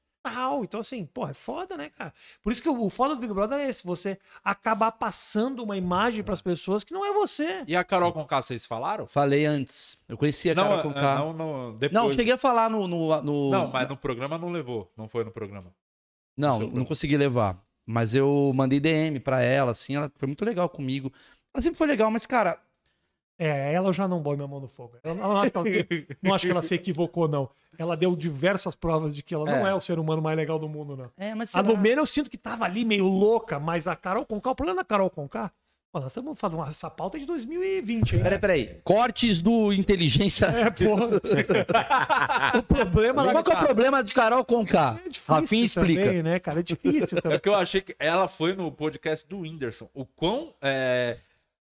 Então, 0.63 0.79
assim, 0.79 1.05
pô, 1.05 1.27
é 1.27 1.33
foda, 1.33 1.75
né, 1.77 1.89
cara? 1.89 2.13
Por 2.41 2.51
isso 2.51 2.61
que 2.61 2.69
o, 2.69 2.83
o 2.83 2.89
foda 2.89 3.15
do 3.15 3.21
Big 3.21 3.33
Brother 3.33 3.59
é 3.59 3.69
esse, 3.69 3.85
você 3.85 4.17
acabar 4.43 4.91
passando 4.91 5.63
uma 5.63 5.77
imagem 5.77 6.23
pras 6.23 6.41
pessoas 6.41 6.83
que 6.83 6.93
não 6.93 7.05
é 7.05 7.13
você. 7.13 7.63
E 7.67 7.75
a 7.75 7.83
Carol 7.83 8.11
com 8.13 8.25
K, 8.25 8.41
vocês 8.41 8.65
falaram? 8.65 9.07
Falei 9.07 9.45
antes. 9.45 10.03
Eu 10.07 10.17
conhecia 10.17 10.51
a 10.51 10.55
Não, 10.55 10.63
Carol 10.63 10.79
é, 10.79 10.83
com 10.83 10.93
K. 10.93 11.15
não, 11.15 11.33
não, 11.33 11.77
depois. 11.77 11.91
Não, 12.03 12.11
cheguei 12.13 12.33
a 12.33 12.37
falar 12.37 12.69
no. 12.69 12.87
no, 12.87 13.21
no- 13.21 13.51
Não, 13.51 13.67
mas 13.67 13.87
no 13.87 13.97
programa 13.97 14.37
não 14.37 14.49
levou. 14.49 14.91
Não 14.97 15.07
foi 15.07 15.23
no 15.23 15.31
programa. 15.31 15.73
Não, 16.37 16.53
não 16.53 16.59
programa. 16.59 16.85
consegui 16.87 17.17
levar. 17.17 17.57
Mas 17.85 18.13
eu 18.13 18.51
mandei 18.53 18.79
DM 18.79 19.19
pra 19.19 19.41
ela, 19.41 19.71
assim, 19.71 19.95
ela 19.95 20.11
foi 20.15 20.27
muito 20.27 20.43
legal 20.43 20.67
comigo. 20.69 21.11
Ela 21.53 21.61
sempre 21.61 21.77
foi 21.77 21.87
legal, 21.87 22.11
mas, 22.11 22.25
cara, 22.25 22.59
É, 23.39 23.71
ela 23.73 23.93
já 23.93 24.07
não 24.07 24.21
põe 24.23 24.35
minha 24.35 24.47
mão 24.47 24.59
no 24.59 24.67
fogo. 24.67 24.93
Eu 25.03 25.13
não, 25.13 25.37
acho 25.37 25.51
que 25.51 25.57
ela, 25.57 25.67
não 26.23 26.33
acho 26.33 26.45
que 26.45 26.51
ela 26.51 26.61
se 26.61 26.73
equivocou, 26.75 27.27
não. 27.27 27.49
Ela 27.77 27.95
deu 27.95 28.15
diversas 28.15 28.75
provas 28.75 29.15
de 29.15 29.21
que 29.21 29.35
ela 29.35 29.45
não 29.45 29.67
É. 29.67 29.69
é 29.69 29.73
o 29.75 29.79
ser 29.79 29.99
humano 29.99 30.21
mais 30.21 30.35
legal 30.35 30.57
do 30.57 30.67
mundo, 30.67 30.97
não. 30.97 31.11
é, 31.17 31.35
mas 31.35 31.53
A? 31.55 31.61
Lumena 31.61 32.01
eu 32.01 32.05
sinto 32.07 32.29
que 32.31 32.37
tava 32.37 32.65
ali 32.65 32.83
meio 32.83 33.05
louca, 33.05 33.59
mas 33.59 33.87
a 33.87 33.95
Carol 33.95 34.25
Conká, 34.25 34.49
o 34.51 34.55
problema 34.55 34.79
da 34.81 34.83
Carol 34.83 35.09
Conká, 35.11 35.51
pô, 35.91 35.99
nós 35.99 36.11
estamos 36.11 36.35
fazendo 36.39 36.57
uma, 36.59 36.69
essa 36.69 36.89
pauta 36.89 37.17
é 37.17 37.19
de 37.19 37.27
2020, 37.27 38.15
hein? 38.15 38.23
Peraí, 38.23 38.39
peraí. 38.39 38.79
Cortes 38.83 39.39
do 39.39 39.71
inteligência. 39.71 40.47
É, 40.47 40.71
porra. 40.71 41.05
o 42.57 42.63
problema 42.63 43.31
Qual 43.31 43.43
que 43.43 43.51
é 43.51 43.55
o 43.55 43.59
problema 43.65 44.03
de 44.03 44.13
Carol 44.13 44.43
Conká? 44.43 44.99
É 45.05 45.09
difícil 45.09 45.35
Rafinha 45.35 45.65
explica. 45.65 46.03
também, 46.05 46.23
né, 46.23 46.39
cara? 46.39 46.59
É 46.59 46.63
difícil 46.63 47.17
É 47.19 47.21
também. 47.21 47.37
porque 47.37 47.49
eu 47.49 47.55
achei 47.55 47.81
que 47.81 47.95
ela 47.99 48.27
foi 48.27 48.53
no 48.55 48.71
podcast 48.71 49.27
do 49.27 49.41
Whindersson. 49.41 49.87
O 49.93 50.05
quão. 50.05 50.53
É... 50.61 51.15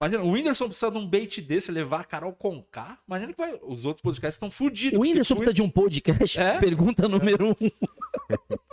Imagina, 0.02 0.24
o 0.24 0.32
Whindersson 0.32 0.66
precisa 0.66 0.92
de 0.92 0.98
um 0.98 1.08
bait 1.08 1.42
desse, 1.42 1.72
levar 1.72 2.02
a 2.02 2.04
Carol 2.04 2.34
com 2.34 2.62
K. 2.64 2.98
Imagina 3.08 3.32
que 3.32 3.38
vai... 3.38 3.58
os 3.64 3.86
outros 3.86 4.02
podcasts 4.02 4.36
estão 4.36 4.52
fodidos. 4.52 4.98
O 5.00 5.04
Whindersson 5.04 5.36
precisa 5.36 5.54
de 5.54 5.62
um 5.62 5.70
podcast? 5.70 6.40
É? 6.40 6.60
Pergunta 6.60 7.08
número 7.08 7.52
um. 7.52 7.56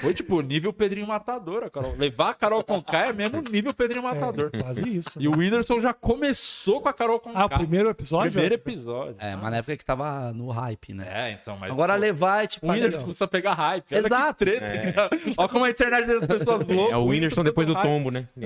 Foi 0.00 0.14
tipo 0.14 0.40
nível 0.40 0.72
Pedrinho 0.72 1.06
Matador, 1.06 1.64
a 1.64 1.70
Carol. 1.70 1.94
Levar 1.96 2.30
a 2.30 2.34
Carol 2.34 2.64
com 2.64 2.82
K 2.82 3.08
é 3.08 3.12
mesmo 3.12 3.40
nível 3.42 3.74
Pedrinho 3.74 4.02
Matador. 4.02 4.50
É, 4.52 4.62
quase 4.62 4.88
isso. 4.88 5.20
E 5.20 5.28
o 5.28 5.32
Whindersson 5.36 5.80
já 5.80 5.92
começou 5.92 6.80
com 6.80 6.88
a 6.88 6.92
Carol 6.92 7.20
com 7.20 7.30
Ah, 7.34 7.44
o 7.44 7.48
primeiro 7.50 7.90
episódio? 7.90 8.30
Primeiro 8.32 8.54
episódio. 8.54 9.16
É, 9.18 9.36
mas 9.36 9.50
na 9.50 9.56
época 9.58 9.76
que 9.76 9.84
tava 9.84 10.32
no 10.32 10.48
hype, 10.50 10.94
né? 10.94 11.06
É, 11.08 11.32
então, 11.32 11.56
mas. 11.58 11.70
Agora 11.70 11.94
pô, 11.94 12.00
levar 12.00 12.44
é 12.44 12.46
tipo. 12.46 12.66
O 12.66 12.70
Whindersson 12.70 13.04
precisa 13.04 13.28
pegar 13.28 13.52
hype. 13.54 13.94
Olha 13.94 14.06
Exato. 14.06 14.44
Que 14.44 14.50
treta. 14.58 14.78
que 14.78 14.92
tá- 14.92 15.10
Olha 15.36 15.48
como 15.48 15.64
a 15.64 15.70
internet 15.70 16.06
das 16.06 16.26
pessoas 16.26 16.66
loucas. 16.66 16.92
É 16.92 16.96
o 16.96 17.04
Whindersson 17.06 17.44
depois 17.44 17.66
do 17.68 17.74
tombo, 17.74 18.10
né? 18.10 18.28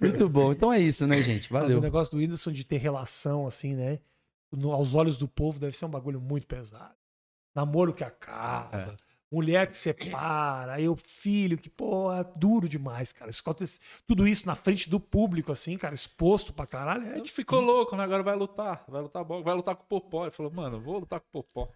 Muito 0.00 0.28
bom. 0.28 0.52
Então 0.52 0.72
é 0.72 0.78
isso, 0.80 1.06
né, 1.06 1.22
gente? 1.22 1.52
Mas 1.52 1.62
Valeu. 1.62 1.78
o 1.78 1.80
negócio 1.80 2.12
do 2.12 2.18
Whindersson 2.20 2.52
de 2.52 2.64
ter 2.64 2.78
relação, 2.78 3.46
assim, 3.46 3.74
né? 3.74 3.98
no- 4.56 4.70
aos 4.72 4.94
olhos 4.94 5.16
do 5.16 5.26
povo 5.26 5.58
deve 5.58 5.74
ser 5.76 5.84
um 5.84 5.88
bagulho 5.90 6.20
muito 6.20 6.46
pesado. 6.46 6.94
Namoro 7.54 7.92
que 7.94 8.02
acaba, 8.04 8.76
É. 8.76 8.96
mulher 9.30 9.68
que 9.68 9.76
separa, 9.76 10.74
aí 10.74 10.88
o 10.88 10.96
filho 10.96 11.56
que, 11.58 11.68
pô, 11.70 12.12
é 12.12 12.24
duro 12.36 12.68
demais, 12.68 13.12
cara. 13.12 13.30
Tudo 14.06 14.26
isso 14.26 14.46
na 14.46 14.54
frente 14.54 14.88
do 14.90 14.98
público, 15.00 15.50
assim, 15.52 15.76
cara, 15.76 15.94
exposto 15.94 16.52
pra 16.52 16.66
caralho. 16.66 17.04
A 17.06 17.10
É 17.12 17.16
gente 17.16 17.32
ficou 17.32 17.60
louco, 17.60 17.96
né? 17.96 18.04
Agora 18.04 18.22
vai 18.22 18.34
lutar. 18.36 18.84
Vai 18.88 19.02
lutar. 19.02 19.24
Vai 19.24 19.54
lutar 19.54 19.76
com 19.76 19.82
o 19.84 19.86
Popó. 19.86 20.24
Ele 20.24 20.30
falou, 20.30 20.52
mano, 20.52 20.80
vou 20.80 20.98
lutar 20.98 21.20
com 21.20 21.26
o 21.38 21.42
Popó. 21.42 21.68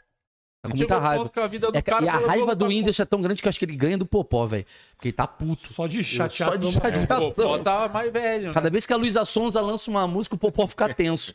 Tá 0.61 0.69
com 0.71 0.77
Chegou 0.77 0.97
muita 0.97 1.09
raiva. 1.09 1.31
a 1.37 1.47
vida 1.47 1.71
do 1.71 1.79
É, 1.79 1.83
cara 1.83 2.05
e 2.05 2.09
a 2.09 2.17
raiva 2.19 2.53
do 2.53 2.67
Whindersson 2.67 3.03
é 3.03 3.07
tão 3.07 3.21
grande 3.21 3.41
que 3.41 3.47
eu 3.47 3.51
acho 3.51 3.59
que 3.61 3.65
ele 3.65 3.77
ganha 3.77 3.97
do 3.97 4.05
Popó, 4.05 4.45
velho. 4.45 4.67
Porque 4.97 5.09
ele 5.09 5.13
tá 5.13 5.25
puto. 5.25 5.73
só 5.73 5.87
de 5.87 6.03
chateado. 6.03 6.53
Só 6.53 6.57
de 6.57 6.73
chateado. 6.73 7.27
O 7.29 7.33
Popó 7.33 7.59
tá 7.59 7.89
mais 7.89 8.13
velho, 8.13 8.49
né? 8.49 8.55
Cada 8.55 8.69
vez 8.69 8.85
que 8.85 8.93
a 8.93 8.97
Luísa 8.97 9.25
Sonza 9.25 9.61
lança 9.61 9.89
uma 9.89 10.05
música, 10.09 10.35
o 10.35 10.39
Popó 10.39 10.67
fica 10.67 10.93
tenso. 10.93 11.33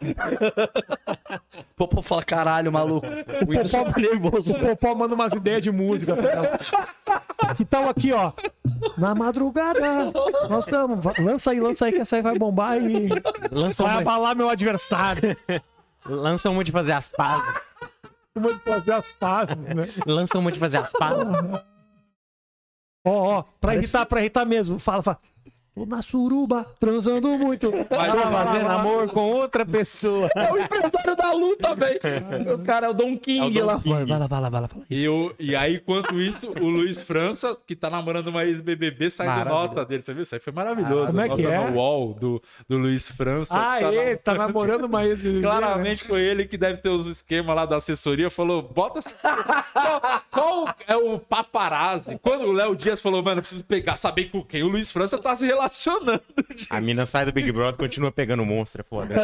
o 0.00 1.64
Popó 1.76 2.02
fala, 2.02 2.22
caralho, 2.24 2.72
maluco. 2.72 3.06
O 3.06 3.50
Whindersson 3.50 3.84
tá 3.84 4.00
nervoso. 4.00 4.52
O 4.52 4.58
Popó 4.58 4.94
manda 4.96 5.14
umas 5.14 5.32
ideias 5.32 5.62
de 5.62 5.70
música 5.70 6.16
pra 6.16 6.30
ela. 6.30 6.58
Que 7.56 7.64
tal 7.64 7.88
aqui, 7.88 8.12
ó? 8.12 8.32
Na 8.96 9.14
madrugada, 9.14 10.12
nós 10.48 10.64
estamos. 10.66 11.00
Lança 11.18 11.50
aí, 11.50 11.58
lança 11.60 11.86
aí, 11.86 11.92
que 11.92 12.00
essa 12.00 12.14
aí 12.16 12.22
vai 12.22 12.38
bombar 12.38 12.76
e 12.80 13.08
Lança 13.50 13.82
vai 13.82 13.94
uma, 13.94 14.00
abalar 14.02 14.36
meu 14.36 14.48
adversário. 14.48 15.36
Lança 16.06 16.50
uma 16.50 16.64
de 16.64 16.72
fazer 16.72 16.92
as 16.92 17.08
pazes. 17.08 17.60
Uma 18.34 18.54
de 18.54 18.60
fazer 18.60 18.92
as 18.92 19.12
pazes, 19.12 19.56
né? 19.56 19.86
Lança 20.06 20.38
uma 20.38 20.52
de 20.52 20.58
fazer 20.58 20.78
as 20.78 20.92
pazes. 20.92 21.26
Ó, 23.04 23.38
ó, 23.38 23.42
pra 23.60 23.74
irritar, 23.74 24.06
pra 24.06 24.20
irritar 24.20 24.44
mesmo. 24.44 24.78
Fala, 24.78 25.02
fala. 25.02 25.18
Tô 25.74 25.86
na 25.86 26.02
suruba, 26.02 26.66
transando 26.80 27.28
muito. 27.38 27.70
Vai 27.88 28.08
lá, 28.08 28.28
vai 28.28 28.46
Fazendo 28.46 28.70
amor 28.70 29.08
com 29.10 29.30
outra 29.30 29.64
pessoa. 29.64 30.28
É 30.34 30.52
o 30.52 30.58
empresário 30.58 31.16
da 31.16 31.32
luta, 31.32 31.74
velho. 31.76 32.00
O 32.54 32.58
cara 32.64 32.86
é 32.88 32.90
o 32.90 32.92
Don 32.92 33.16
King 33.16 33.40
É 33.40 33.44
o 33.46 33.50
Dom 33.60 33.66
lá 33.66 33.76
King. 33.78 33.88
fora. 33.88 34.06
Vai 34.06 34.18
lá, 34.18 34.26
vai 34.26 34.40
lá, 34.40 34.48
vai 34.50 34.60
lá. 34.62 34.68
Fala 34.68 34.84
isso. 34.90 35.02
E, 35.02 35.08
o, 35.08 35.34
e 35.38 35.54
aí, 35.56 35.76
enquanto 35.76 36.20
isso, 36.20 36.50
o 36.60 36.68
Luiz 36.68 37.02
França, 37.02 37.56
que 37.66 37.76
tá 37.76 37.88
namorando 37.88 38.26
uma 38.28 38.44
ex-BBB, 38.44 39.10
sai 39.10 39.28
de 39.28 39.32
Maravilhoso. 39.32 39.68
nota 39.68 39.84
dele. 39.84 40.02
Você 40.02 40.12
viu? 40.12 40.22
Isso 40.24 40.34
aí 40.34 40.40
foi 40.40 40.52
maravilhoso. 40.52 41.06
Como 41.06 41.20
é 41.20 41.28
Nota 41.28 41.40
que 41.42 41.48
é? 41.48 41.70
No 41.70 41.76
wall 41.76 42.14
do, 42.14 42.42
do 42.68 42.76
Luiz 42.76 43.08
França. 43.10 43.54
Ah, 43.54 43.78
tá 43.80 43.92
ele 43.92 44.10
na- 44.10 44.16
tá 44.18 44.34
namorando 44.34 44.84
uma 44.84 45.06
ex 45.06 45.22
Claramente 45.40 46.04
foi 46.04 46.20
ele 46.22 46.46
que 46.46 46.58
deve 46.58 46.80
ter 46.80 46.88
os 46.88 47.06
esquemas 47.06 47.54
lá 47.54 47.64
da 47.64 47.76
assessoria. 47.76 48.28
Falou, 48.28 48.60
bota. 48.60 49.00
qual, 49.72 50.02
qual 50.30 50.74
é 50.88 50.96
o 50.96 51.18
paparazzi? 51.18 52.18
Quando 52.20 52.44
o 52.46 52.52
Léo 52.52 52.74
Dias 52.74 53.00
falou, 53.00 53.22
mano, 53.22 53.38
eu 53.38 53.42
preciso 53.42 53.64
pegar, 53.64 53.96
saber 53.96 54.30
com 54.30 54.42
quem 54.42 54.62
o 54.64 54.68
Luiz 54.68 54.90
França 54.90 55.16
tá 55.16 55.34
se 55.36 55.46
relacionando. 55.46 55.59
A 56.70 56.80
mina 56.80 57.04
sai 57.06 57.24
do 57.24 57.32
Big 57.32 57.50
Brother 57.52 57.74
e 57.74 57.78
continua 57.78 58.10
pegando 58.12 58.44
monstro, 58.44 58.80
é 58.80 58.84
foda. 58.84 59.14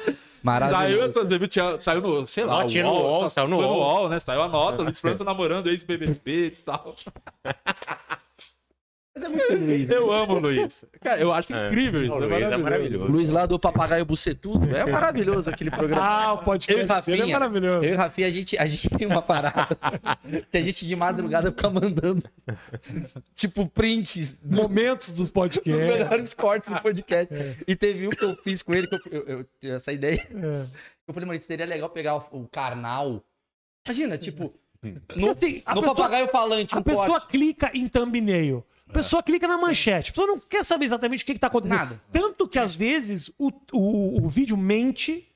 Saiu 0.00 0.16
Maravilhoso. 0.42 1.20
essa 1.20 1.38
viu, 1.38 1.48
tinha- 1.48 1.80
saiu 1.80 2.00
no, 2.00 2.24
sei 2.26 2.44
lá, 2.44 2.64
tinha 2.66 2.84
no 2.84 2.90
UOL, 2.92 3.28
saiu 3.30 3.48
no 3.48 3.56
foi 3.56 3.66
UOL. 3.66 4.08
né? 4.08 4.20
Saiu 4.20 4.42
a 4.42 4.48
nota, 4.48 4.82
o 4.82 4.84
Luiz 4.84 5.00
França 5.00 5.22
namorando 5.24 5.68
ex-BBB 5.68 6.46
e 6.46 6.50
tal. 6.50 6.94
É 9.26 9.28
muito 9.28 9.54
Luiz. 9.64 9.90
Eu 9.90 10.12
amo 10.12 10.34
o 10.34 10.38
Luiz. 10.38 10.84
Cara, 11.00 11.20
eu 11.20 11.32
acho 11.32 11.52
incrível 11.52 12.02
isso. 12.02 12.12
O 12.12 12.16
é 12.16 12.26
Luiz 12.26 12.32
é 12.32 12.38
maravilhoso. 12.56 12.62
maravilhoso. 12.62 13.12
Luiz 13.12 13.28
lá 13.30 13.46
do 13.46 13.58
Papagaio 13.58 14.04
Bucetudo. 14.04 14.74
É 14.74 14.84
maravilhoso 14.86 15.50
aquele 15.50 15.70
programa. 15.70 16.02
Ah, 16.06 16.32
o 16.34 16.36
Eu 16.36 16.40
e 16.40 16.44
podcast 16.44 16.86
Rafinha, 16.86 17.16
dele 17.18 17.30
é 17.30 17.32
maravilhoso. 17.34 17.84
eu 17.86 17.92
e 17.92 17.96
Rafinha, 17.96 18.26
a 18.26 18.30
gente, 18.30 18.58
a 18.58 18.66
gente 18.66 18.88
tem 18.90 19.06
uma 19.06 19.22
parada 19.22 19.68
que 20.50 20.56
a 20.58 20.62
gente 20.62 20.86
de 20.86 20.96
madrugada 20.96 21.50
fica 21.50 21.68
mandando, 21.70 22.22
tipo, 23.34 23.68
prints 23.68 24.38
dos 24.42 24.56
Momentos 24.60 25.12
dos 25.12 25.30
podcasts. 25.30 25.74
melhores 25.84 26.34
cortes 26.34 26.68
do 26.70 26.80
podcast. 26.80 27.32
E 27.66 27.74
teve 27.76 28.06
um 28.08 28.10
que 28.10 28.24
eu 28.24 28.36
fiz 28.42 28.62
com 28.62 28.74
ele, 28.74 28.86
que 28.86 28.94
eu, 28.94 29.00
eu, 29.12 29.22
eu 29.38 29.44
tive 29.60 29.74
essa 29.74 29.92
ideia. 29.92 30.26
É. 30.34 30.66
Eu 31.08 31.14
falei, 31.14 31.26
mano, 31.26 31.40
seria 31.40 31.66
legal 31.66 31.88
pegar 31.90 32.16
o, 32.16 32.24
o 32.42 32.48
carnal. 32.48 33.22
Imagina, 33.86 34.18
tipo, 34.18 34.52
no, 35.14 35.30
Assim, 35.30 35.62
a 35.64 35.74
no 35.74 35.80
pessoa- 35.80 35.94
papagaio 35.96 36.28
falante, 36.28 36.74
A 36.74 36.78
um 36.78 36.82
pessoa 36.82 37.06
corte. 37.06 37.26
clica 37.28 37.70
em 37.74 37.88
thumbnail. 37.88 38.64
A 38.88 38.92
pessoa 38.92 39.22
clica 39.22 39.46
na 39.48 39.58
manchete. 39.58 40.10
A 40.10 40.12
pessoa 40.12 40.26
não 40.28 40.38
quer 40.38 40.64
saber 40.64 40.84
exatamente 40.84 41.22
o 41.22 41.26
que, 41.26 41.32
está 41.32 41.48
acontecendo. 41.48 41.76
Nada. 41.78 42.00
Tanto 42.12 42.46
que, 42.46 42.58
às 42.58 42.74
vezes, 42.74 43.30
o, 43.38 43.50
o, 43.72 44.24
o 44.24 44.28
vídeo 44.28 44.56
mente, 44.56 45.28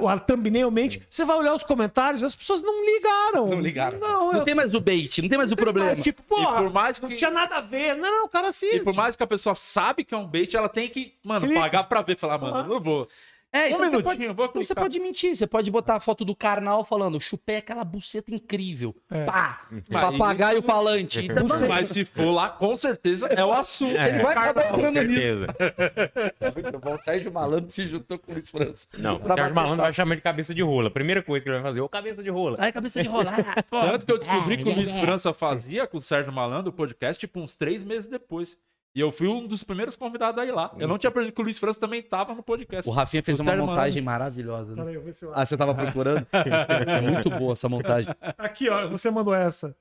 o 0.00 0.08
a 0.08 0.16
thumbnail 0.18 0.70
mente. 0.70 1.02
Você 1.10 1.24
vai 1.24 1.36
olhar 1.36 1.52
os 1.52 1.64
comentários, 1.64 2.22
as 2.22 2.36
pessoas 2.36 2.62
não 2.62 2.84
ligaram. 2.86 3.48
Não 3.48 3.60
ligaram. 3.60 3.98
Não, 3.98 4.32
Não 4.32 4.38
eu- 4.38 4.44
tem 4.44 4.54
mais 4.54 4.72
o 4.72 4.80
bait, 4.80 5.20
não 5.20 5.28
tem 5.28 5.36
mais 5.36 5.50
o 5.50 5.56
problema. 5.56 5.94
Mas, 5.96 6.04
tipo, 6.04 6.22
E 6.40 6.46
por 6.46 6.72
mais 6.72 7.00
não 7.00 7.08
que- 7.08 7.16
tinha 7.16 7.30
nada 7.30 7.56
a 7.56 7.60
ver. 7.60 7.96
Não, 7.96 8.08
não, 8.10 8.26
o 8.26 8.28
cara 8.28 8.48
assiste. 8.48 8.76
E 8.76 8.80
por 8.84 8.94
mais 8.94 9.16
que 9.16 9.22
a 9.22 9.26
pessoa 9.26 9.54
sabe 9.56 10.04
que 10.04 10.14
é 10.14 10.16
um 10.16 10.26
bait, 10.26 10.54
ela 10.56 10.68
tem 10.68 10.88
que, 10.88 11.14
mano, 11.24 11.46
Clica. 11.46 11.60
pagar 11.60 11.84
pra 11.84 12.02
ver. 12.02 12.16
Falar, 12.16 12.38
mano, 12.38 12.58
eu 12.58 12.64
não 12.68 12.80
vou. 12.80 13.08
É, 13.54 13.66
Um 13.66 13.66
então 13.66 13.78
você 13.78 13.84
minutinho, 13.84 14.02
pode, 14.04 14.24
eu 14.24 14.34
vou 14.34 14.46
então 14.46 14.62
você 14.64 14.74
pode 14.74 14.98
mentir. 14.98 15.36
Você 15.36 15.46
pode 15.46 15.70
botar 15.70 15.94
a 15.94 16.00
foto 16.00 16.24
do 16.24 16.34
carnal 16.34 16.84
falando, 16.84 17.20
chupei 17.20 17.56
aquela 17.56 17.84
buceta 17.84 18.34
incrível. 18.34 18.94
É. 19.08 19.24
Pá! 19.24 19.68
Mas 19.88 20.02
Papagaio 20.18 20.60
falante. 20.62 21.20
Então, 21.24 21.46
você- 21.46 21.68
Mas 21.68 21.88
se 21.90 22.04
for 22.04 22.32
lá, 22.32 22.48
com 22.50 22.74
certeza 22.74 23.26
é 23.28 23.44
o 23.44 23.52
assunto. 23.52 23.96
ele 23.96 24.22
vai 24.22 24.32
acabar 24.32 24.66
entrando 24.74 25.02
nisso. 25.04 25.46
Muito 26.54 26.78
bom. 26.80 26.94
O 26.94 26.98
Sérgio 26.98 27.32
Malandro 27.32 27.70
se 27.70 27.86
juntou 27.86 28.18
com 28.18 28.32
o 28.32 28.34
Luiz 28.34 28.50
França. 28.50 28.88
Não, 28.98 29.16
o 29.16 29.20
Pra 29.20 29.34
Sérgio 29.36 29.54
Malandro 29.54 29.82
vai 29.84 29.92
chamar 29.92 30.14
de 30.16 30.20
cabeça 30.20 30.54
de 30.54 30.62
rola. 30.62 30.90
Primeira 30.90 31.22
coisa 31.22 31.44
que 31.44 31.48
ele 31.50 31.58
vai 31.58 31.64
fazer, 31.70 31.80
ô 31.80 31.88
cabeça 31.88 32.22
de 32.22 32.30
rola. 32.30 32.56
Aí, 32.60 32.72
cabeça 32.72 33.02
de 33.02 33.08
rolar. 33.08 33.36
pô. 33.70 33.80
Tanto 33.80 34.04
que 34.06 34.12
eu 34.12 34.18
descobri 34.18 34.56
que 34.56 34.68
o 34.68 34.74
Luiz 34.74 34.90
França 35.00 35.32
fazia 35.32 35.86
com 35.86 35.98
o 35.98 36.00
Sérgio 36.00 36.32
Malandro 36.32 36.70
o 36.70 36.72
podcast, 36.74 37.20
tipo, 37.20 37.40
uns 37.40 37.56
três 37.56 37.84
meses 37.84 38.06
depois. 38.08 38.56
E 38.94 39.00
eu 39.00 39.10
fui 39.10 39.26
um 39.26 39.46
dos 39.46 39.64
primeiros 39.64 39.96
convidados 39.96 40.40
a 40.40 40.46
ir 40.46 40.52
lá. 40.52 40.72
Eu 40.78 40.86
não 40.86 40.96
tinha 40.98 41.10
percebido 41.10 41.34
que 41.34 41.40
o 41.40 41.44
Luiz 41.44 41.58
França 41.58 41.80
também 41.80 42.00
tava 42.00 42.32
no 42.32 42.42
podcast. 42.44 42.88
O 42.88 42.92
Rafinha 42.92 43.22
fez 43.24 43.40
O 43.40 43.42
uma 43.42 43.50
Sérgio 43.50 43.66
montagem 43.66 44.02
maravilhosa. 44.02 44.70
né? 44.70 44.76
Peraí, 44.76 44.94
eu 44.94 45.00
vou 45.00 45.06
ver 45.06 45.14
se 45.14 45.24
eu 45.24 45.32
Ah, 45.34 45.44
você 45.44 45.56
tava 45.56 45.74
procurando? 45.74 46.24
É 46.32 47.00
muito 47.00 47.28
boa 47.30 47.54
essa 47.54 47.68
montagem. 47.68 48.14
Aqui, 48.38 48.68
ó, 48.70 48.88
você 48.88 49.10
mandou 49.10 49.34
essa. 49.34 49.74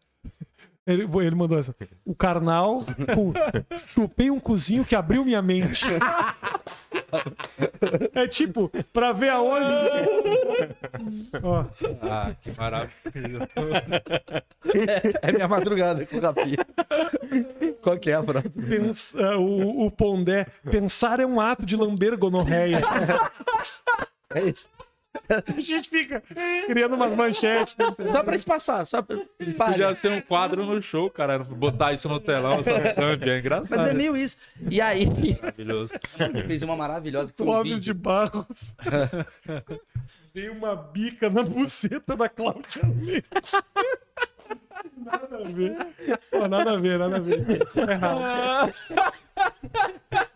Ele, 0.88 1.04
ele 1.22 1.36
mandou 1.36 1.60
essa. 1.60 1.76
O 2.04 2.16
carnal 2.16 2.84
com 3.14 3.34
chupei 3.88 4.32
um 4.32 4.40
cozinho 4.40 4.84
que 4.84 4.96
abriu 4.96 5.24
minha 5.24 5.42
mente. 5.42 5.86
É 8.14 8.28
tipo, 8.28 8.70
pra 8.92 9.12
ver 9.12 9.30
aonde. 9.30 9.66
Ó, 11.44 11.66
Ah, 12.02 12.32
que 12.42 12.52
maravilha. 12.58 13.50
É 15.22 15.32
minha 15.32 15.48
madrugada 15.48 16.06
com 16.06 16.18
o 16.18 16.20
Rafinha. 16.20 16.58
Qual 17.82 17.98
que 17.98 18.12
é 18.12 18.16
a 18.16 18.24
próxima? 18.24 18.66
pens- 18.68 19.16
ah, 19.18 19.38
o, 19.38 19.86
o 19.86 19.92
Pondé. 19.92 20.48
Pensar 20.70 21.20
é 21.20 21.26
um 21.26 21.40
ato 21.40 21.66
de 21.66 21.76
lamber 21.76 22.18
gonorreia. 22.18 22.82
É 24.34 24.42
isso. 24.42 24.68
A 25.56 25.60
gente 25.62 25.90
fica 25.90 26.22
criando 26.66 26.96
umas 26.96 27.12
manchetes. 27.16 27.76
Só 28.12 28.24
pra 28.24 28.36
espaçar, 28.36 28.86
só 28.86 29.02
pra... 29.02 29.18
Podia 29.18 29.94
ser 29.96 30.12
um 30.12 30.22
quadro 30.22 30.66
no 30.66 30.82
show, 30.82 31.10
cara. 31.10 31.40
Botar 31.40 31.94
isso 31.94 32.10
no 32.10 32.20
telão, 32.20 32.60
essa 32.60 32.72
thumb, 32.94 33.30
é 33.30 33.40
engraçado. 33.40 33.80
Mas 33.80 33.90
é 33.92 33.94
meio 33.94 34.18
isso. 34.18 34.38
E 34.70 34.82
aí, 34.82 35.08
Maravilhoso. 35.42 35.94
fez 36.48 36.64
uma 36.64 36.76
maravilhosa 36.76 37.32
que 37.32 37.38
foi 37.38 37.48
um 37.48 37.64
vídeo. 37.64 37.80
de 37.80 37.94
Barros. 37.94 38.76
Dei 40.34 40.50
uma 40.50 40.76
bica 40.76 41.30
na 41.30 41.44
buceta 41.44 42.16
da 42.18 42.28
Cláudia 42.28 42.82
Leite. 43.00 43.30
Nada 44.98 45.38
a 45.38 45.44
ver. 45.44 45.88
Ó, 46.34 46.48
nada 46.48 46.72
a 46.74 46.78
ver, 46.78 46.98
nada 47.00 47.18
a 47.18 47.20
ver. 47.20 47.64
Tá 47.66 47.92
errado. 47.92 48.74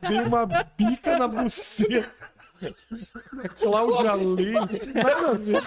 Dei 0.07 0.19
uma 0.21 0.45
bica 0.77 1.17
na 1.17 1.27
buceta 1.27 2.09
da 2.61 3.49
Cláudia 3.61 4.13
Leite. 4.13 4.87
Nada 4.93 5.27
a 5.29 5.33
ver. 5.33 5.63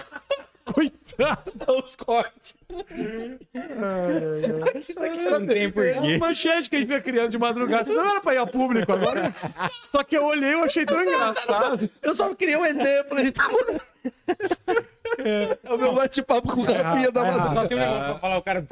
Coitado. 0.63 1.51
Os 1.83 1.95
cortes. 1.95 2.55
Isso 4.79 4.99
daqui 4.99 5.17
Não 5.23 5.45
tem 5.47 5.63
É 5.65 5.71
porquê. 5.71 6.17
manchete 6.17 6.69
que 6.69 6.75
a 6.75 6.79
gente 6.79 6.87
fica 6.87 7.01
criando 7.01 7.29
de 7.31 7.37
madrugada. 7.37 7.83
Isso 7.83 7.93
não 7.93 8.07
era 8.09 8.21
pra 8.21 8.33
ir 8.35 8.37
ao 8.37 8.47
público 8.47 8.91
agora. 8.93 9.33
Só 9.87 10.03
que 10.03 10.15
eu 10.15 10.23
olhei 10.23 10.49
e 10.49 10.53
eu 10.53 10.63
achei 10.63 10.85
tão 10.85 11.01
engraçado. 11.01 11.89
Eu 12.01 12.15
só 12.15 12.33
criei 12.35 12.55
um 12.55 12.65
exemplo. 12.65 13.19
Ele 13.19 13.31
tá... 13.31 13.49
É 15.17 15.57
o 15.73 15.77
meu 15.77 15.93
bate-papo 15.93 16.47
com 16.53 16.61
o 16.61 16.63
Rafinha 16.63 17.11
da 17.11 17.21
é 17.21 17.27
errado. 17.27 17.55
madrugada. 17.55 17.61
Só 17.61 17.67
tem 17.67 17.77
um 17.77 17.81
negócio 17.81 18.05
pra 18.05 18.19
falar, 18.19 18.37
o 18.37 18.41
cara. 18.41 18.65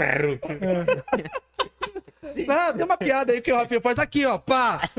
Não, 2.22 2.74
tem 2.74 2.84
uma 2.86 2.98
piada 2.98 3.32
aí 3.32 3.42
que 3.42 3.52
o 3.52 3.56
Rafinha 3.56 3.80
faz 3.82 3.98
aqui, 3.98 4.26
ó. 4.26 4.38
Pá! 4.38 4.90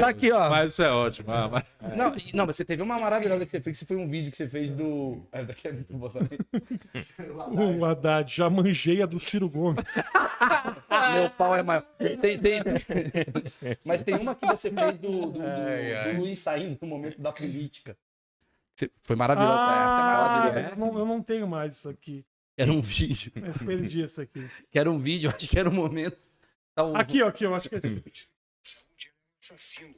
Tá 0.00 0.08
aqui, 0.08 0.30
ó. 0.30 0.50
Mas 0.50 0.72
isso 0.72 0.82
é 0.82 0.90
ótimo. 0.90 1.32
ah, 1.32 1.48
mas- 1.48 1.96
Não, 1.96 2.14
e- 2.16 2.36
não, 2.36 2.44
mas 2.46 2.56
você 2.56 2.64
teve 2.64 2.82
uma 2.82 2.98
maravilhosa 2.98 3.44
que 3.46 3.50
você 3.50 3.60
fez, 3.60 3.78
que 3.78 3.84
foi 3.86 3.96
um 3.96 4.08
vídeo 4.08 4.30
que 4.30 4.36
você 4.36 4.48
fez 4.48 4.70
do. 4.72 5.22
Essa 5.32 5.44
daqui 5.46 5.68
é 5.68 5.72
muito 5.72 5.94
boa 5.96 6.12
também. 6.12 6.38
O 7.78 7.84
Haddad, 7.84 8.34
já 8.34 8.50
manjei 8.50 9.00
a 9.02 9.06
do 9.06 9.18
Ciro 9.18 9.48
Gomes. 9.48 9.84
Meu 11.14 11.30
pau 11.30 11.54
é 11.56 11.62
maior. 11.62 11.82
Tem, 11.98 12.38
tem, 12.38 12.60
Mas 13.84 14.02
tem 14.02 14.14
uma 14.14 14.34
que 14.34 14.46
você 14.46 14.70
fez 14.70 14.98
do, 14.98 15.10
do, 15.10 15.30
do- 15.32 15.38
do 15.38 16.18
Luiz 16.20 16.38
saindo 16.38 16.78
no 16.80 16.88
momento 16.88 17.20
da 17.20 17.32
política. 17.32 17.96
Você- 18.74 18.90
Foi 19.02 19.16
maravilhosa. 19.16 19.52
essa 19.54 19.62
é 19.62 19.74
Ah, 19.74 20.28
maravilhosa. 20.28 20.70
eu 20.70 20.76
não, 20.76 20.98
eu 20.98 21.06
não 21.06 21.22
tenho 21.22 21.46
mais 21.46 21.74
isso 21.74 21.88
aqui. 21.88 22.24
Era 22.56 22.70
um 22.70 22.80
vídeo. 22.80 23.32
Eu 23.34 23.66
perdi 23.66 24.02
isso 24.02 24.20
aqui. 24.20 24.46
Que 24.70 24.78
era 24.78 24.90
um 24.90 24.98
vídeo, 24.98 25.30
acho 25.34 25.48
que 25.48 25.58
era 25.58 25.68
um 25.68 25.72
momento. 25.72 26.18
Tá 26.74 26.84
o- 26.84 26.96
Aqui, 26.96 27.22
ó, 27.22 27.28
aqui, 27.28 27.44
eu 27.44 27.54
acho 27.54 27.68
que 27.68 27.74
é 27.74 27.78
esse. 27.78 27.88
Saúde 28.62 29.06
é 29.06 29.10
um 29.10 29.38
assassino. 29.40 29.94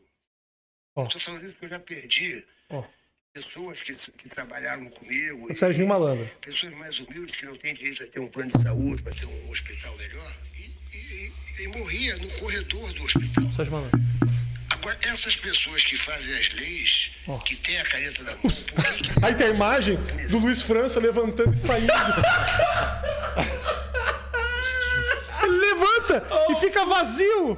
Ó. 0.96 1.06
Tô 1.06 1.18
falando 1.18 1.46
isso 1.48 1.56
que 1.58 1.64
eu 1.64 1.68
já 1.68 1.78
perdi. 1.78 2.44
Ó. 2.70 2.84
Pessoas 3.32 3.82
que, 3.82 3.94
que 3.94 4.28
trabalharam 4.28 4.88
comigo. 4.90 5.52
O 5.52 5.56
Serginho 5.56 5.88
Malandro. 5.88 6.28
Pessoas 6.40 6.72
mais 6.74 6.98
humildes 7.00 7.34
que 7.36 7.46
não 7.46 7.56
têm 7.58 7.74
direito 7.74 8.04
a 8.04 8.06
ter 8.06 8.20
um 8.20 8.28
plano 8.28 8.52
de 8.56 8.62
saúde, 8.62 9.02
para 9.02 9.12
ter 9.12 9.26
um 9.26 9.50
hospital 9.50 9.96
melhor. 9.96 10.32
E, 10.54 10.96
e- 10.96 11.32
e- 11.58 11.62
e 11.64 11.68
morria 11.68 12.16
no 12.18 12.30
corredor 12.38 12.92
do 12.92 13.02
hospital. 13.02 13.44
Sérgio 13.52 13.72
Malandro. 13.72 14.00
Agora, 14.70 14.98
essas 15.04 15.34
pessoas 15.36 15.82
que 15.82 15.96
fazem 15.96 16.32
as 16.38 16.50
leis, 16.50 17.12
que 17.44 17.56
têm 17.56 17.80
a 17.80 17.84
caneta 17.86 18.22
na 18.22 18.32
mão, 18.32 18.42
Aí 19.22 19.34
tem 19.34 19.46
a 19.46 19.50
imagem 19.50 19.96
do 20.28 20.38
Luiz 20.38 20.62
França 20.62 21.00
levantando 21.00 21.52
e 21.54 21.56
saindo. 21.56 21.90
Levanta 26.08 26.22
e 26.50 26.54
fica 26.56 26.84
vazio. 26.84 27.56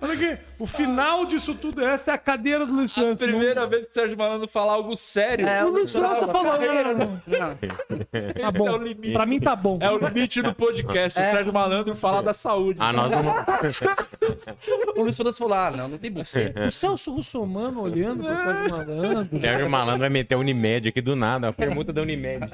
Olha 0.00 0.14
aqui. 0.14 0.38
O 0.58 0.66
final 0.66 1.24
disso 1.24 1.54
tudo, 1.54 1.84
essa 1.84 2.10
é 2.10 2.14
a 2.14 2.18
cadeira 2.18 2.66
do 2.66 2.72
Luiz 2.72 2.90
A 2.90 2.94
França. 2.94 3.24
primeira 3.24 3.64
vez 3.68 3.86
que 3.86 3.90
o 3.90 3.94
Sérgio 3.94 4.18
Malandro 4.18 4.48
fala 4.48 4.72
algo 4.72 4.96
sério. 4.96 5.46
É, 5.46 5.64
O 5.64 5.68
Luiz 5.68 5.92
França 5.92 6.26
falou. 6.26 6.58
Não, 6.58 6.84
não, 6.84 6.94
não. 6.94 7.22
Não, 7.26 8.34
Tá 8.34 8.50
bom. 8.50 8.66
É 8.66 8.72
o 8.72 8.76
limite. 8.78 9.12
Pra 9.12 9.24
mim 9.26 9.38
tá 9.38 9.54
bom. 9.54 9.78
É 9.80 9.90
o 9.92 9.98
limite 9.98 10.42
do 10.42 10.52
podcast. 10.52 11.18
O 11.18 11.22
Sérgio 11.22 11.52
Malandro 11.52 11.94
falar 11.94 12.20
da 12.22 12.32
saúde. 12.32 12.78
Ah, 12.80 12.92
nós 12.92 13.10
vamos. 13.10 13.32
o 14.96 15.02
Luiz 15.02 15.16
França 15.16 15.38
falou: 15.38 15.54
ah, 15.54 15.70
não, 15.70 15.86
não 15.88 15.98
tem 15.98 16.10
buceta. 16.10 16.66
O 16.66 16.70
Celso 16.72 17.12
Russomano 17.12 17.80
olhando 17.82 18.24
pro 18.24 18.36
Sérgio 18.36 18.70
Malandro. 18.70 19.40
Sérgio 19.40 19.70
Malandro 19.70 20.00
vai 20.00 20.08
meter 20.08 20.34
a 20.34 20.38
Unimed 20.38 20.88
aqui 20.88 21.00
do 21.00 21.14
nada. 21.14 21.48
A 21.48 21.52
permuta 21.52 21.92
da 21.92 22.02
Unimed. 22.02 22.50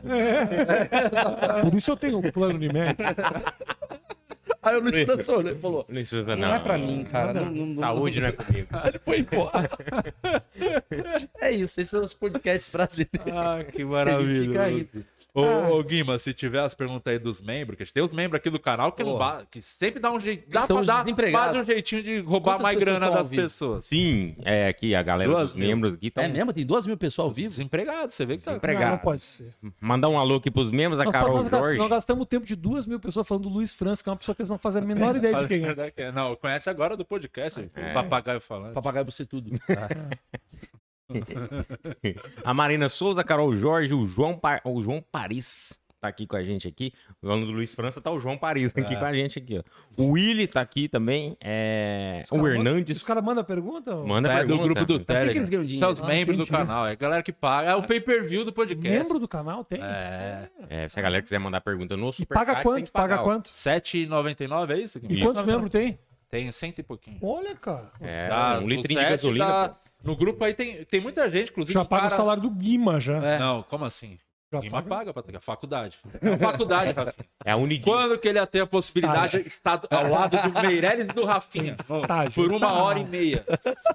Por 1.63 1.75
isso 1.75 1.91
eu 1.93 1.97
tenho 1.97 2.19
um 2.19 2.31
plano 2.31 2.59
médico. 2.59 3.03
Aí 4.63 4.77
o 4.77 4.81
Luiz 4.81 5.05
França 5.05 5.33
olhou 5.37 5.53
e 5.53 5.59
falou: 5.59 5.87
Não, 5.89 6.01
isso 6.01 6.17
não, 6.37 6.55
é 6.55 6.59
pra 6.59 6.77
mim, 6.77 7.05
cara. 7.05 7.33
Não, 7.33 7.45
não, 7.51 7.67
não- 7.67 7.75
Saúde 7.77 8.21
não 8.21 8.29
é 8.29 8.33
comigo. 8.33 8.69
Ele 8.85 8.99
foi 8.99 9.19
embora. 9.21 9.71
é 11.41 11.51
isso, 11.53 11.81
esses 11.81 11.91
são 11.91 12.03
os 12.03 12.13
podcasts 12.15 12.71
brasileiros. 12.71 13.21
Ah, 13.33 13.63
que 13.65 13.73
Fica 13.73 13.87
maravilha. 13.87 14.87
Ô, 15.39 15.79
ô, 15.79 15.83
Guima, 15.85 16.19
se 16.19 16.33
tiver 16.35 16.61
as 16.61 16.75
perguntas 16.75 17.13
aí 17.13 17.19
dos 17.19 17.41
membros, 17.41 17.77
que 17.77 17.83
a 17.83 17.87
gente 17.87 17.93
tem 17.95 18.03
os 18.03 18.13
membros 18.13 18.39
aqui 18.39 18.51
do 18.51 18.59
canal 18.59 18.93
que, 18.93 19.05
não 19.05 19.17
ba- 19.17 19.43
que 19.51 19.61
sempre 19.63 20.01
dá 20.01 20.11
um 20.11 20.19
jeito. 20.19 20.49
Dá 20.51 20.67
São 20.67 20.85
pra 20.85 21.03
dar 21.05 21.31
quase 21.31 21.59
um 21.59 21.65
jeitinho 21.65 22.03
de 22.03 22.19
roubar 22.21 22.53
Quantas 22.53 22.63
mais 22.63 22.79
grana 22.79 23.11
das 23.11 23.29
pessoas. 23.29 23.85
Sim, 23.87 24.37
é 24.45 24.69
aqui 24.69 24.95
a 24.95 25.03
galera 25.03 25.31
Duas 25.31 25.51
dos 25.51 25.59
mil. 25.59 25.69
membros 25.69 25.95
aqui 25.95 26.07
estão. 26.09 26.25
É 26.25 26.29
mesmo? 26.29 26.53
Tem 26.53 26.65
duas 26.67 26.87
mil 26.87 26.97
pessoas 26.97 27.29
ao 27.29 27.33
vivo? 27.33 27.49
Desempregado, 27.49 28.11
você 28.13 28.27
vê 28.27 28.37
que 28.37 28.45
tá. 28.45 28.51
Não, 28.51 28.59
Empregado. 28.59 28.91
não 28.91 28.99
pode 28.99 29.23
ser. 29.23 29.55
Mandar 29.81 30.09
um 30.09 30.19
alô 30.19 30.37
aqui 30.37 30.51
pros 30.51 30.71
membros, 30.71 31.01
a 31.01 31.05
Nós, 31.05 31.13
Carol 31.13 31.43
nós- 31.43 31.51
Jorge. 31.51 31.79
nós 31.79 31.89
gastamos 31.89 32.23
o 32.23 32.27
tempo 32.27 32.45
de 32.47 32.57
duas 32.57 32.87
mil 32.87 32.99
pessoas 32.99 33.27
falando 33.27 33.45
do 33.45 33.49
Luiz 33.49 33.73
França, 33.73 34.03
que 34.03 34.09
é 34.09 34.13
uma 34.13 34.17
pessoa 34.19 34.35
que 34.35 34.43
eles 34.43 34.51
não 34.51 34.59
fazem 34.59 34.83
a 34.83 34.85
menor 34.85 35.15
ideia 35.17 35.35
de 35.37 35.47
quem 35.47 35.63
é. 35.65 36.13
Não, 36.13 36.35
conhece 36.37 36.69
agora 36.69 36.97
do 36.97 37.05
podcast, 37.05 37.61
o 37.61 37.71
papagaio 37.95 38.41
falando. 38.41 38.75
Papagaio 38.75 39.05
você 39.05 39.25
tudo. 39.25 39.51
A 42.45 42.53
Marina 42.55 42.89
Souza, 42.89 43.25
Carol 43.25 43.53
Jorge, 43.53 43.95
o 43.95 44.07
João, 44.07 44.39
Pa- 44.39 44.61
o 44.65 44.81
João 44.81 45.03
Paris. 45.11 45.79
tá 46.01 46.07
aqui 46.09 46.27
com 46.29 46.37
a 46.37 46.43
gente 46.45 46.69
aqui. 46.69 46.93
Falando 47.21 47.47
do 47.47 47.53
Luiz 47.53 47.75
França, 47.75 48.01
tá 48.01 48.11
o 48.11 48.21
João 48.21 48.37
Paris 48.39 48.77
aqui 48.77 48.95
É. 48.95 48.97
com 48.97 49.05
a 49.05 49.13
gente 49.13 49.39
aqui, 49.39 49.59
ó. 49.59 49.63
O 50.01 50.13
Willi 50.13 50.47
tá 50.47 50.61
aqui 50.61 50.87
também. 50.89 51.37
É... 51.41 52.23
O 52.31 52.47
Hernandes. 52.47 52.99
Os 52.99 53.05
caras 53.05 53.25
mandam 53.25 53.43
pergunta? 53.43 53.97
ô? 53.97 54.07
Manda 54.07 54.29
É 54.29 54.33
do 54.45 54.47
pergunta. 54.47 54.63
grupo 54.65 54.81
do 54.85 54.99
tem 54.99 54.99
que 55.01 55.05
Telegram. 55.07 55.37
eles 55.37 55.49
ganham 55.49 55.79
São 55.81 55.91
os 55.93 56.01
Ah, 56.01 56.07
membros 56.07 56.37
do 56.37 56.43
entendi. 56.45 56.57
canal. 56.59 56.87
É 56.87 56.93
a 56.93 56.95
galera 56.95 57.23
que 57.23 57.33
paga. 57.33 57.71
É 57.71 57.75
o 57.75 57.83
pay-per-view 57.83 58.45
do 58.45 58.53
podcast. 58.53 58.89
Membro 58.99 59.19
do 59.19 59.27
canal 59.27 59.65
tem? 59.65 59.81
É. 59.83 60.49
É, 60.69 60.89
se 60.89 60.99
a 61.01 61.03
galera 61.03 61.23
quiser 61.23 61.39
mandar 61.41 61.61
pergunta 61.63 61.97
no 61.97 62.13
Superchat, 62.13 62.47
paga 62.47 62.63
quanto? 62.63 62.85
que 62.85 62.91
pagar, 62.93 63.17
Paga 63.17 63.25
quanto? 63.29 63.49
7,99 63.51 64.71
é 64.75 64.79
isso? 64.79 65.01
E 65.09 65.21
quantos 65.23 65.45
membros 65.45 65.71
tem? 65.71 65.99
Tem 66.31 66.53
cento 66.53 66.79
e 66.79 66.83
pouquinho. 66.83 67.19
Olha, 67.23 67.57
cara. 67.57 67.91
É, 68.01 68.29
Tá, 68.29 68.61
um 68.63 68.69
litrinho 68.69 69.01
de 69.01 69.07
gasolina. 69.09 69.47
tá- 69.47 69.77
No 70.09 70.17
grupo 70.17 70.43
aí 70.45 70.55
tem, 70.55 70.83
tem 70.85 71.01
muita 71.01 71.29
gente, 71.29 71.51
inclusive. 71.51 71.75
Já 71.75 71.85
paga 71.85 72.03
cara... 72.05 72.15
o 72.15 72.17
salário 72.17 72.43
do 72.43 72.51
Guima 72.51 72.99
já. 72.99 73.19
É. 73.19 73.39
Não, 73.39 73.63
como 73.63 73.85
assim? 73.85 74.19
Já 74.53 74.61
Guima 74.61 74.83
paga? 74.83 74.89
paga, 74.89 75.15
Patrick. 75.15 75.37
A 75.37 75.41
faculdade. 75.41 75.99
É 76.23 76.29
a 76.33 76.39
faculdade, 76.39 76.93
Rafinha. 76.97 77.27
É 77.45 77.53
a 77.53 77.57
Unidinho. 77.57 77.85
Quando 77.97 78.19
que 78.19 78.29
ele 78.29 78.39
ia 78.39 78.47
ter 78.47 78.61
a 78.61 78.67
possibilidade 78.67 79.43
de 79.43 79.47
estar 79.47 79.81
ao 79.91 80.09
lado 80.09 80.37
do 80.41 80.63
Meirelles 80.63 81.07
e 81.09 81.13
do 81.13 81.25
Rafinha? 81.25 81.77
Estágio. 82.03 82.33
Por 82.43 82.51
uma 82.51 82.67
Tá. 82.67 82.73
hora 82.73 82.99
e 82.99 83.05
meia. 83.05 83.45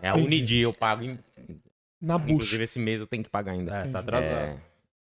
É 0.02 0.10
a 0.10 0.16
Unidi, 0.16 0.60
eu 0.60 0.72
pago. 0.72 1.04
em- 1.04 1.18
Na 2.00 2.18
bucha. 2.18 2.34
Inclusive, 2.34 2.64
esse 2.64 2.80
mês 2.80 3.00
eu 3.00 3.08
tenho 3.08 3.24
que 3.24 3.30
pagar 3.30 3.54
ainda. 3.54 3.76
É, 3.78 3.88
tá 3.88 4.00
atrasado. 4.00 4.32
É, 4.32 4.58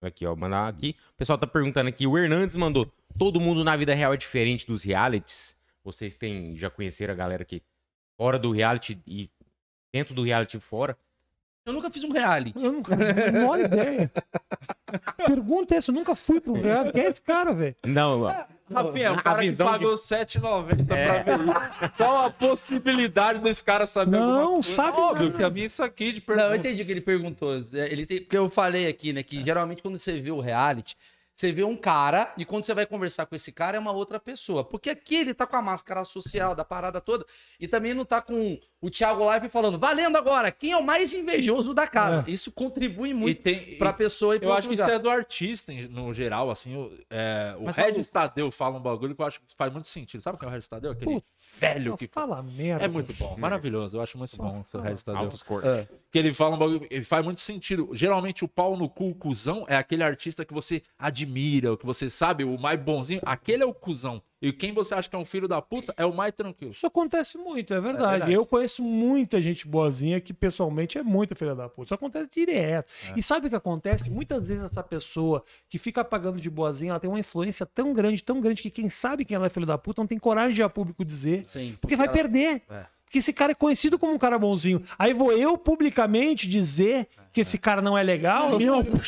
Aqui, 0.02 0.26
ó, 0.26 0.36
mandar 0.36 0.68
aqui. 0.68 0.96
O 1.14 1.18
pessoal 1.18 1.38
tá 1.38 1.48
perguntando 1.48 1.90
aqui. 1.90 2.06
O 2.06 2.16
Hernandes 2.18 2.56
mandou. 2.56 2.92
Todo 3.18 3.40
mundo 3.40 3.64
na 3.64 3.76
vida 3.76 3.94
real 3.94 4.14
é 4.14 4.18
diferente 4.18 4.66
dos 4.68 4.84
realities. 4.84 5.56
Vocês 5.84 6.16
têm, 6.16 6.56
já 6.58 6.70
conheceram 6.70 7.14
a 7.14 7.18
galera 7.18 7.44
que 7.46 7.62
fora 8.18 8.38
do 8.40 8.52
reality 8.52 9.00
e 9.08 9.30
dentro 9.96 10.14
do 10.14 10.24
reality 10.24 10.60
fora. 10.60 10.98
Eu 11.66 11.72
nunca 11.72 11.90
fiz 11.90 12.04
um 12.04 12.12
reality. 12.12 12.64
Eu 12.64 12.74
nunca, 12.74 12.94
menor 12.98 13.60
ideia. 13.62 14.12
Pergunta 15.18 15.74
essa, 15.76 15.90
eu 15.90 15.96
nunca 15.96 16.14
fui 16.14 16.40
pro 16.42 16.54
reality. 16.54 16.92
Quem 16.94 17.04
é 17.06 17.10
esse 17.10 17.22
cara, 17.22 17.54
velho? 17.54 17.76
Não, 17.86 18.24
Rafinha, 18.72 19.14
o 19.14 19.24
cara 19.24 19.40
que 19.40 19.48
visão 19.48 19.68
de- 19.68 19.74
pagou 19.74 19.96
7,90 19.96 20.92
É. 20.96 21.24
pra 21.24 21.38
ver 21.38 21.44
isso. 21.46 21.96
Só 21.98 22.26
a 22.26 22.30
possibilidade 22.30 23.40
desse 23.40 23.64
cara 23.64 23.86
saber 23.88 24.20
Não, 24.20 24.62
sabe 24.62 25.00
Óbvio 25.00 25.32
que 25.34 25.44
a 25.44 25.50
minha 25.50 25.66
isso 25.66 25.82
aqui 25.84 26.12
de 26.12 26.24
Não, 26.28 26.34
eu 26.36 26.40
pergunta. 26.42 26.58
entendi 26.68 26.82
o 26.82 26.86
que 26.86 26.92
ele 26.92 27.02
perguntou. 27.02 27.54
É, 27.74 27.92
Ele 27.92 28.06
tem, 28.06 28.22
porque 28.22 28.38
eu 28.38 28.50
falei 28.50 28.88
aqui, 28.88 29.14
né, 29.14 29.24
que 29.24 29.42
geralmente 29.44 29.82
quando 29.82 29.98
você 29.98 30.20
vê 30.20 30.32
o 30.32 30.40
reality, 30.42 30.96
você 31.36 31.52
vê 31.52 31.64
um 31.64 31.76
cara 31.76 32.34
e 32.38 32.46
quando 32.46 32.64
você 32.64 32.74
vai 32.74 32.86
conversar 32.86 33.26
com 33.26 33.36
esse 33.36 33.52
cara 33.52 33.76
é 33.76 33.80
uma 33.80 33.92
outra 33.92 34.20
pessoa. 34.20 34.64
Porque 34.64 34.90
aqui 34.90 35.16
ele 35.16 35.34
tá 35.34 35.46
com 35.46 35.56
a 35.58 35.62
máscara 35.62 36.04
social 36.06 36.56
da 36.56 36.64
parada 36.64 37.02
toda 37.02 37.26
e 37.60 37.68
também 37.68 37.94
não 37.94 38.06
tá 38.06 38.22
com 38.22 38.58
o 38.82 38.90
Thiago 38.90 39.26
Live 39.26 39.50
falando, 39.50 39.80
valendo 39.80 40.16
agora, 40.16 40.52
quem 40.52 40.72
é 40.72 40.78
o 40.78 40.84
mais 40.84 41.12
invejoso 41.14 41.74
da 41.74 41.88
casa? 41.88 42.24
Isso 42.30 42.52
contribui 42.52 43.14
muito 43.14 43.42
tem, 43.42 43.78
pra 43.78 43.92
pessoa 43.92 44.36
e 44.36 44.40
pra 44.40 44.48
Eu 44.50 44.54
acho 44.54 44.68
que 44.68 44.76
isso 44.76 44.84
lugar. 44.84 44.96
é 44.96 45.00
do 45.00 45.10
artista, 45.10 45.74
no 45.90 46.14
geral, 46.14 46.52
assim. 46.52 46.76
O, 46.78 46.96
é, 47.10 47.56
o 47.60 47.66
Mas 47.66 47.76
Regis 47.76 48.10
fala- 48.10 48.30
Tadeu 48.30 48.52
fala 48.52 48.78
um 48.78 48.82
bagulho 48.82 49.16
que 49.16 49.22
eu 49.22 49.26
acho 49.26 49.40
que 49.42 49.56
faz 49.58 49.74
muito 49.74 49.88
sentido. 49.88 50.22
Sabe 50.22 50.36
o 50.36 50.40
que 50.40 50.46
é 50.46 50.48
o 50.48 50.52
Regis 50.52 50.68
Tadeu? 50.68 50.92
Aquele 50.92 51.24
velho 51.60 51.98
que. 51.98 52.08
Fala 52.08 52.42
merda. 52.44 52.86
É 52.86 52.88
muito 52.88 53.12
bom, 53.16 53.36
maravilhoso. 53.38 53.98
Eu 53.98 54.02
acho 54.02 54.18
muito 54.20 54.38
bom 54.38 54.64
o 54.74 54.78
Regis 54.80 55.02
Tadeu. 55.04 55.20
altos 55.22 55.42
cortes. 55.42 55.68
É. 55.70 55.88
Que 56.12 56.20
ele 56.20 56.32
fala 56.34 56.56
um 56.56 56.60
bagulho, 56.60 56.88
ele 56.92 57.04
faz 57.04 57.26
muito 57.26 57.42
sentido. 57.42 57.90
Geralmente 57.94 58.46
o 58.46 58.48
pau 58.48 58.78
no 58.78 58.88
cu, 58.88 59.10
o 59.10 59.16
cuzão, 59.16 59.66
é 59.68 59.76
aquele 59.76 60.04
artista 60.04 60.46
que 60.46 60.54
você 60.54 60.84
admira, 60.98 61.25
o 61.74 61.78
que 61.78 61.86
você 61.86 62.10
sabe, 62.10 62.44
o 62.44 62.58
mais 62.58 62.80
bonzinho. 62.80 63.22
Aquele 63.26 63.64
é 63.64 63.66
o 63.66 63.74
cuzão. 63.74 64.22
E 64.42 64.52
quem 64.54 64.74
você 64.74 64.94
acha 64.94 65.10
que 65.10 65.16
é 65.16 65.20
um 65.20 65.26
filho 65.26 65.48
da 65.48 65.60
puta 65.62 65.94
é 65.98 66.06
o 66.06 66.14
mais 66.14 66.32
tranquilo. 66.34 66.72
Isso 66.72 66.86
acontece 66.86 67.38
muito, 67.38 67.74
é 67.74 67.80
verdade. 67.82 68.10
verdade. 68.12 68.34
Eu 68.34 68.46
conheço 68.46 68.84
muita 68.84 69.42
gente 69.42 69.68
boazinha 69.68 70.22
que 70.22 70.34
pessoalmente 70.34 70.98
é 70.98 71.04
muito 71.04 71.36
filha 71.36 71.56
da 71.56 71.68
puta. 71.68 71.88
Isso 71.88 71.94
acontece 71.96 72.30
direto. 72.30 72.92
É. 73.10 73.14
E 73.18 73.24
sabe 73.24 73.48
o 73.48 73.50
que 73.50 73.56
acontece? 73.56 74.12
Muitas 74.12 74.48
vezes 74.50 74.64
essa 74.64 74.84
pessoa 74.84 75.44
que 75.68 75.80
fica 75.80 76.04
pagando 76.04 76.40
de 76.40 76.50
boazinha, 76.50 76.92
ela 76.92 77.00
tem 77.00 77.10
uma 77.10 77.20
influência 77.20 77.66
tão 77.66 77.92
grande, 77.92 78.24
tão 78.24 78.40
grande, 78.40 78.62
que 78.62 78.70
quem 78.70 78.90
sabe 78.90 79.26
quem 79.26 79.36
ela 79.36 79.48
é 79.48 79.50
filho 79.50 79.66
da 79.66 79.78
puta 79.78 80.02
não 80.02 80.08
tem 80.08 80.20
coragem 80.20 80.54
de 80.54 80.62
ir 80.62 80.64
a 80.64 80.70
público 80.70 81.04
dizer. 81.04 81.44
Sim, 81.46 81.76
Porque 81.82 81.96
vai 81.96 82.06
ela- 82.06 82.14
perder. 82.14 82.62
É. 82.70 82.86
Porque 83.06 83.20
esse 83.20 83.32
cara 83.32 83.52
é 83.52 83.56
conhecido 83.56 83.98
como 84.00 84.14
um 84.14 84.18
cara 84.18 84.38
bonzinho. 84.38 84.82
Aí 84.98 85.14
vou 85.14 85.32
eu 85.32 85.58
publicamente 85.58 86.48
dizer 86.50 87.08
que 87.32 87.42
esse 87.42 87.58
cara 87.58 87.82
não 87.82 87.98
é 87.98 88.04
legal. 88.04 88.52
Não, 88.52 88.60
eu, 88.62 88.84
não, 88.84 89.02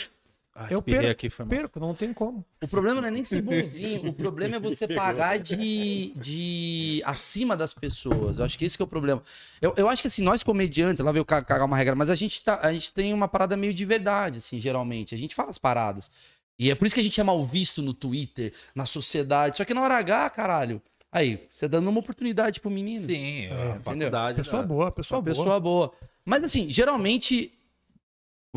Ah, 0.60 0.68
eu 0.72 0.82
perco, 0.82 1.08
aqui, 1.08 1.30
foi 1.30 1.46
mal. 1.46 1.50
perco, 1.52 1.80
não 1.80 1.94
tem 1.94 2.12
como. 2.12 2.44
O 2.64 2.68
problema 2.68 3.00
não 3.00 3.08
é 3.08 3.12
nem 3.12 3.24
ser 3.24 3.44
bonzinho, 3.44 4.10
o 4.10 4.14
problema 4.14 4.56
é 4.56 4.60
você 4.60 4.88
pagar 4.90 5.38
de, 5.38 6.12
de 6.16 7.00
acima 7.06 7.56
das 7.56 7.76
pessoas. 7.76 8.40
Eu 8.40 8.46
acho 8.46 8.58
que 8.58 8.66
esse 8.66 8.76
que 8.76 8.82
é 8.82 8.86
o 8.86 8.88
problema. 8.88 9.22
Eu, 9.62 9.76
eu 9.78 9.88
acho 9.88 10.02
que 10.02 10.08
assim, 10.08 10.24
nós 10.24 10.42
comediantes, 10.42 11.04
lá 11.06 11.12
veio 11.12 11.24
ca- 11.24 11.44
cagar 11.44 11.66
uma 11.68 11.78
regra, 11.78 11.94
mas 11.94 12.10
a 12.10 12.16
gente, 12.16 12.42
tá, 12.44 12.60
a 12.64 12.74
gente 12.74 12.92
tem 12.92 13.14
uma 13.14 13.28
parada 13.28 13.56
meio 13.56 13.72
de 13.72 13.86
verdade, 13.86 14.40
assim, 14.40 14.58
geralmente. 14.60 15.14
A 15.14 15.18
gente 15.18 15.36
fala 15.36 15.52
as 15.52 15.60
paradas. 15.60 16.10
E 16.58 16.72
é 16.72 16.76
por 16.76 16.88
isso 16.88 16.96
que 16.96 17.02
a 17.02 17.04
gente 17.04 17.22
é 17.22 17.24
mal 17.24 17.46
visto 17.46 17.84
no 17.84 17.94
Twitter, 17.94 18.52
na 18.74 18.88
sociedade. 18.88 19.58
Só 19.58 19.64
que 19.64 19.76
na 19.76 19.82
hora 19.84 19.98
H, 19.98 20.32
caralho. 20.32 20.82
Aí, 21.12 21.46
você 21.52 21.68
dando 21.68 21.88
uma 21.88 22.00
oportunidade 22.00 22.60
pro 22.60 22.72
menino. 22.72 23.06
Sim, 23.06 23.46
é, 23.46 23.76
entendeu? 23.76 23.82
faculdade. 23.84 24.38
Pessoa 24.38 24.62
né? 24.64 24.68
boa, 24.68 24.92
pessoa 24.92 25.20
Uma 25.20 25.24
boa. 25.24 25.36
pessoa 25.36 25.60
boa. 25.60 25.94
Mas 26.26 26.44
assim, 26.44 26.68
geralmente, 26.70 27.54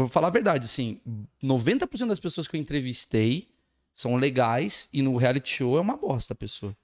vou 0.01 0.09
falar 0.09 0.29
a 0.29 0.31
verdade, 0.31 0.65
assim, 0.65 1.01
90% 1.43 2.09
das 2.09 2.21
pessoas 2.21 2.47
que 2.47 2.57
eu 2.57 2.61
entrevistei 2.61 3.49
são 3.93 4.17
legais 4.17 4.89
e 4.93 5.03
no 5.03 5.17
reality 5.17 5.57
show 5.57 5.77
é 5.77 5.81
uma 5.81 5.97
bosta 5.97 6.33
a 6.33 6.37
pessoa. 6.37 6.77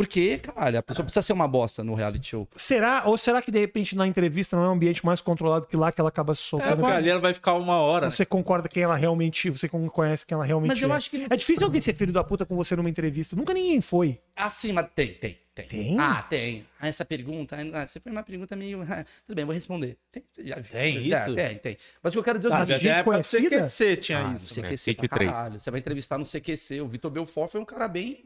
Porque, 0.00 0.38
caralho, 0.38 0.78
a 0.78 0.82
pessoa 0.82 1.04
precisa 1.04 1.20
ser 1.20 1.34
uma 1.34 1.46
bosta 1.46 1.84
no 1.84 1.92
reality 1.94 2.28
show. 2.28 2.48
Será? 2.56 3.02
Ou 3.04 3.18
será 3.18 3.42
que 3.42 3.50
de 3.50 3.58
repente 3.58 3.94
na 3.94 4.06
entrevista 4.06 4.56
não 4.56 4.64
é 4.64 4.68
um 4.68 4.72
ambiente 4.72 5.04
mais 5.04 5.20
controlado 5.20 5.66
que 5.66 5.76
lá 5.76 5.92
que 5.92 6.00
ela 6.00 6.08
acaba 6.08 6.34
se 6.34 6.40
É, 6.40 6.44
soltando? 6.44 6.76
porque 6.78 6.92
ali 6.92 7.10
ela 7.10 7.20
vai 7.20 7.34
ficar 7.34 7.52
uma 7.54 7.76
hora. 7.76 8.06
né? 8.06 8.10
Você 8.10 8.24
concorda 8.24 8.66
quem 8.66 8.82
ela 8.82 8.96
realmente. 8.96 9.50
Você 9.50 9.68
conhece 9.68 10.24
quem 10.24 10.34
ela 10.36 10.44
realmente 10.44 10.70
Mas 10.70 10.80
eu 10.80 10.90
é. 10.90 10.96
acho 10.96 11.10
que. 11.10 11.26
É 11.28 11.36
difícil 11.36 11.66
alguém 11.66 11.82
ser 11.82 11.94
filho 11.94 12.12
da 12.14 12.24
puta 12.24 12.46
com 12.46 12.56
você 12.56 12.74
numa 12.74 12.88
entrevista. 12.88 13.36
Nunca 13.36 13.52
ninguém 13.52 13.80
foi. 13.82 14.18
Assim, 14.34 14.72
mas 14.72 14.86
tem, 14.94 15.08
tem, 15.12 15.36
tem. 15.54 15.66
Tem? 15.66 15.96
Ah, 16.00 16.22
tem. 16.22 16.64
Ah, 16.80 16.88
essa 16.88 17.04
pergunta. 17.04 17.54
Ah, 17.74 17.86
você 17.86 18.00
foi 18.00 18.10
uma 18.10 18.22
pergunta 18.22 18.56
meio. 18.56 18.78
tudo 19.26 19.36
bem, 19.36 19.44
vou 19.44 19.52
responder. 19.54 19.98
Tem, 20.10 20.24
já, 20.42 20.56
Tem 20.62 21.04
já, 21.04 21.26
isso? 21.26 21.34
Tem, 21.36 21.58
tem. 21.58 21.76
Mas 22.02 22.12
o 22.12 22.14
que 22.14 22.18
eu 22.20 22.24
quero 22.24 22.38
dizer 22.38 22.48
é 22.48 22.52
o 22.52 22.54
Ah, 22.54 22.64
seguinte. 22.64 22.80
gente 22.82 22.90
Na 22.90 22.96
época 23.00 23.18
do? 23.18 23.22
CQC 23.24 23.96
tinha 23.98 24.18
Ah, 24.28 24.34
isso. 24.34 24.56
no 24.58 24.62
né? 24.62 24.68
CQC 24.76 25.08
três. 25.08 25.30
caralho. 25.30 25.60
Você 25.60 25.70
vai 25.70 25.80
entrevistar 25.80 26.16
no 26.16 26.24
CQC. 26.24 26.80
O 26.80 26.88
Vitor 26.88 27.10
Belfort 27.10 27.50
foi 27.50 27.60
um 27.60 27.64
cara 27.66 27.86
bem 27.86 28.24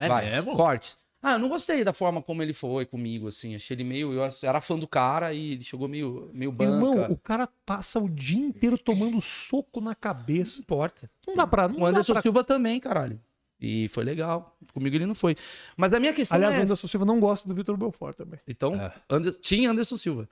É 0.00 0.08
Vai, 0.08 0.30
mesmo? 0.30 0.56
Cortes. 0.56 0.98
Ah, 1.22 1.32
eu 1.32 1.38
não 1.38 1.50
gostei 1.50 1.84
da 1.84 1.92
forma 1.92 2.22
como 2.22 2.42
ele 2.42 2.54
foi 2.54 2.86
comigo, 2.86 3.28
assim. 3.28 3.54
Achei 3.54 3.76
ele 3.76 3.84
meio. 3.84 4.12
Eu 4.14 4.30
era 4.42 4.60
fã 4.60 4.78
do 4.78 4.88
cara 4.88 5.34
e 5.34 5.52
ele 5.52 5.62
chegou 5.64 5.86
meio, 5.86 6.30
meio 6.32 6.50
banca. 6.50 6.72
Irmão, 6.72 7.10
o 7.10 7.16
cara 7.18 7.46
passa 7.66 7.98
o 8.00 8.08
dia 8.08 8.38
inteiro 8.40 8.78
tomando 8.78 9.20
soco 9.20 9.80
na 9.82 9.90
Não 9.90 9.96
cabeça. 10.00 10.60
importa. 10.60 11.10
Não 11.26 11.36
dá 11.36 11.46
pra. 11.46 11.68
Não 11.68 11.80
O 11.80 11.86
Anderson 11.86 12.14
pra... 12.14 12.22
Silva 12.22 12.42
também, 12.42 12.80
caralho. 12.80 13.20
E 13.60 13.88
foi 13.88 14.04
legal. 14.04 14.56
Comigo 14.72 14.96
ele 14.96 15.04
não 15.04 15.14
foi. 15.14 15.36
Mas 15.76 15.92
a 15.92 16.00
minha 16.00 16.14
questão 16.14 16.36
Aliás, 16.36 16.54
é. 16.54 16.58
o 16.58 16.62
essa. 16.62 16.72
Anderson 16.72 16.88
Silva 16.88 17.04
não 17.04 17.20
gosta 17.20 17.46
do 17.46 17.54
Vitor 17.54 17.76
Belfort 17.76 18.16
também. 18.16 18.40
Então, 18.48 18.74
É. 18.74 18.92
Ander- 19.10 19.34
tinha 19.40 19.70
Anderson 19.70 19.96
Silva. 19.98 20.26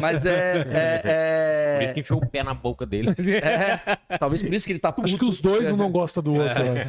Mas 0.00 0.24
é. 0.24 0.60
é- 0.70 1.00
é- 1.04 1.76
Por 1.78 1.84
isso 1.84 1.94
que 1.94 2.00
enfiou 2.00 2.22
o 2.22 2.26
pé 2.26 2.42
na 2.42 2.54
boca 2.54 2.86
dele. 2.86 3.08
é, 3.42 4.16
talvez 4.18 4.42
por 4.42 4.54
isso 4.54 4.64
que 4.64 4.72
ele 4.72 4.78
tá 4.78 4.90
puto. 4.92 5.06
Acho 5.06 5.18
que 5.18 5.24
os 5.24 5.40
dois 5.40 5.70
um 5.70 5.76
não 5.76 5.90
gostam 5.90 6.22
do 6.22 6.34
outro. 6.34 6.58
né? 6.64 6.86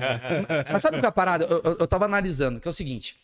Mas 0.72 0.82
sabe 0.82 0.98
o 0.98 1.00
que 1.00 1.06
é 1.06 1.10
a 1.10 1.12
parada? 1.12 1.44
Eu, 1.46 1.62
eu, 1.64 1.78
eu 1.80 1.88
tava 1.88 2.06
analisando, 2.06 2.60
que 2.62 2.68
é 2.68 2.72
o 2.72 2.74
seguinte. 2.74 3.18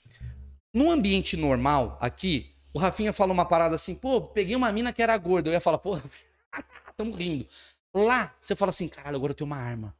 Num 0.74 0.92
ambiente 0.92 1.38
normal, 1.38 1.98
aqui, 2.02 2.52
o 2.74 2.80
Rafinha 2.80 3.14
fala 3.14 3.32
uma 3.32 3.46
parada 3.46 3.76
assim, 3.76 3.96
pô, 3.96 4.20
peguei 4.22 4.56
uma 4.56 4.72
mina 4.72 4.92
que 4.92 5.02
era 5.02 5.16
gorda. 5.18 5.50
Eu 5.50 5.54
ia 5.54 5.62
falar, 5.62 5.78
pô, 5.78 5.94
Rafinha, 5.94 6.26
tamo 6.98 7.14
rindo. 7.16 7.46
Lá, 7.96 8.34
você 8.42 8.56
fala 8.56 8.72
assim, 8.72 8.88
caralho, 8.88 9.16
agora 9.16 9.32
eu 9.32 9.36
tenho 9.36 9.46
uma 9.46 9.58
arma. 9.58 9.96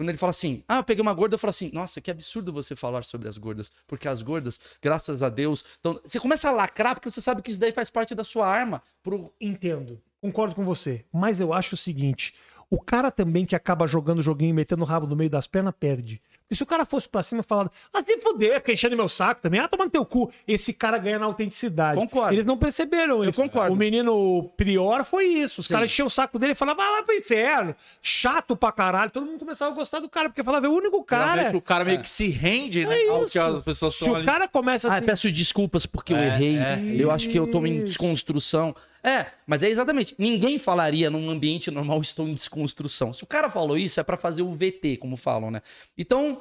Quando 0.00 0.08
ele 0.08 0.16
fala 0.16 0.30
assim, 0.30 0.64
ah, 0.66 0.78
eu 0.78 0.82
peguei 0.82 1.02
uma 1.02 1.12
gorda, 1.12 1.34
eu 1.34 1.38
falo 1.38 1.50
assim, 1.50 1.70
nossa, 1.74 2.00
que 2.00 2.10
absurdo 2.10 2.50
você 2.50 2.74
falar 2.74 3.04
sobre 3.04 3.28
as 3.28 3.36
gordas. 3.36 3.70
Porque 3.86 4.08
as 4.08 4.22
gordas, 4.22 4.58
graças 4.80 5.22
a 5.22 5.28
Deus. 5.28 5.62
Então, 5.78 6.00
você 6.02 6.18
começa 6.18 6.48
a 6.48 6.50
lacrar 6.50 6.94
porque 6.94 7.10
você 7.10 7.20
sabe 7.20 7.42
que 7.42 7.50
isso 7.50 7.60
daí 7.60 7.70
faz 7.70 7.90
parte 7.90 8.14
da 8.14 8.24
sua 8.24 8.46
arma. 8.46 8.82
Pro... 9.02 9.30
Entendo. 9.38 10.00
Concordo 10.18 10.54
com 10.54 10.64
você. 10.64 11.04
Mas 11.12 11.38
eu 11.38 11.52
acho 11.52 11.74
o 11.74 11.76
seguinte: 11.76 12.32
o 12.70 12.80
cara 12.80 13.10
também 13.10 13.44
que 13.44 13.54
acaba 13.54 13.86
jogando 13.86 14.20
o 14.20 14.22
joguinho 14.22 14.48
e 14.48 14.54
metendo 14.54 14.84
o 14.84 14.86
rabo 14.86 15.06
no 15.06 15.14
meio 15.14 15.28
das 15.28 15.46
pernas 15.46 15.74
perde. 15.78 16.22
Porque 16.50 16.56
se 16.56 16.62
o 16.64 16.66
cara 16.66 16.84
fosse 16.84 17.08
pra 17.08 17.22
cima 17.22 17.42
e 17.42 17.44
falar, 17.44 17.70
ah, 17.94 18.02
se 18.04 18.18
fuder, 18.18 18.56
fica 18.56 18.72
enchendo 18.72 18.96
meu 18.96 19.08
saco 19.08 19.40
também, 19.40 19.60
ah, 19.60 19.68
toma 19.68 19.84
no 19.84 19.90
teu 19.90 20.04
cu. 20.04 20.32
Esse 20.48 20.72
cara 20.72 20.98
ganha 20.98 21.16
na 21.16 21.26
autenticidade. 21.26 22.00
Concordo. 22.00 22.34
Eles 22.34 22.44
não 22.44 22.56
perceberam 22.58 23.22
Eu 23.22 23.30
isso. 23.30 23.40
concordo. 23.40 23.72
O 23.72 23.76
menino 23.76 24.50
Prior 24.56 25.04
foi 25.04 25.26
isso. 25.26 25.60
Os 25.60 25.68
Sim. 25.68 25.74
caras 25.74 25.88
enchiam 25.88 26.06
o 26.06 26.10
saco 26.10 26.40
dele 26.40 26.50
e 26.52 26.54
falavam, 26.56 26.84
ah, 26.84 26.90
vai 26.90 27.02
pro 27.04 27.14
inferno. 27.14 27.72
Chato 28.02 28.56
pra 28.56 28.72
caralho. 28.72 29.12
Todo 29.12 29.26
mundo 29.26 29.38
começava 29.38 29.70
a 29.70 29.74
gostar 29.76 30.00
do 30.00 30.08
cara, 30.08 30.28
porque 30.28 30.42
falava, 30.42 30.66
é 30.66 30.68
o 30.68 30.72
único 30.72 31.04
cara. 31.04 31.30
Geralmente 31.34 31.56
o 31.56 31.60
cara 31.60 31.84
meio 31.84 32.00
que 32.00 32.08
se 32.08 32.26
rende, 32.28 32.84
né? 32.84 33.00
É 33.00 33.08
ao 33.10 33.22
isso. 33.22 33.32
que 33.32 33.38
as 33.38 33.64
pessoas 33.64 33.94
Se 33.94 34.10
o 34.10 34.16
ali. 34.16 34.26
cara 34.26 34.48
começa 34.48 34.88
Ah, 34.92 34.96
assim. 34.96 35.06
peço 35.06 35.30
desculpas 35.30 35.86
porque 35.86 36.12
eu 36.12 36.16
É, 36.18 36.26
errei. 36.26 36.56
é. 36.58 36.80
eu 36.98 37.12
acho 37.12 37.28
que 37.28 37.38
eu 37.38 37.46
tô 37.46 37.64
em 37.64 37.84
desconstrução. 37.84 38.74
É, 39.02 39.26
mas 39.46 39.62
é 39.62 39.68
exatamente. 39.68 40.14
Ninguém 40.18 40.58
falaria 40.58 41.08
num 41.10 41.30
ambiente 41.30 41.70
normal 41.70 42.00
estou 42.00 42.28
em 42.28 42.34
desconstrução. 42.34 43.12
Se 43.12 43.24
o 43.24 43.26
cara 43.26 43.48
falou 43.48 43.76
isso, 43.76 43.98
é 43.98 44.02
pra 44.02 44.16
fazer 44.16 44.42
o 44.42 44.52
VT, 44.52 44.98
como 44.98 45.16
falam, 45.16 45.50
né? 45.50 45.62
Então, 45.96 46.38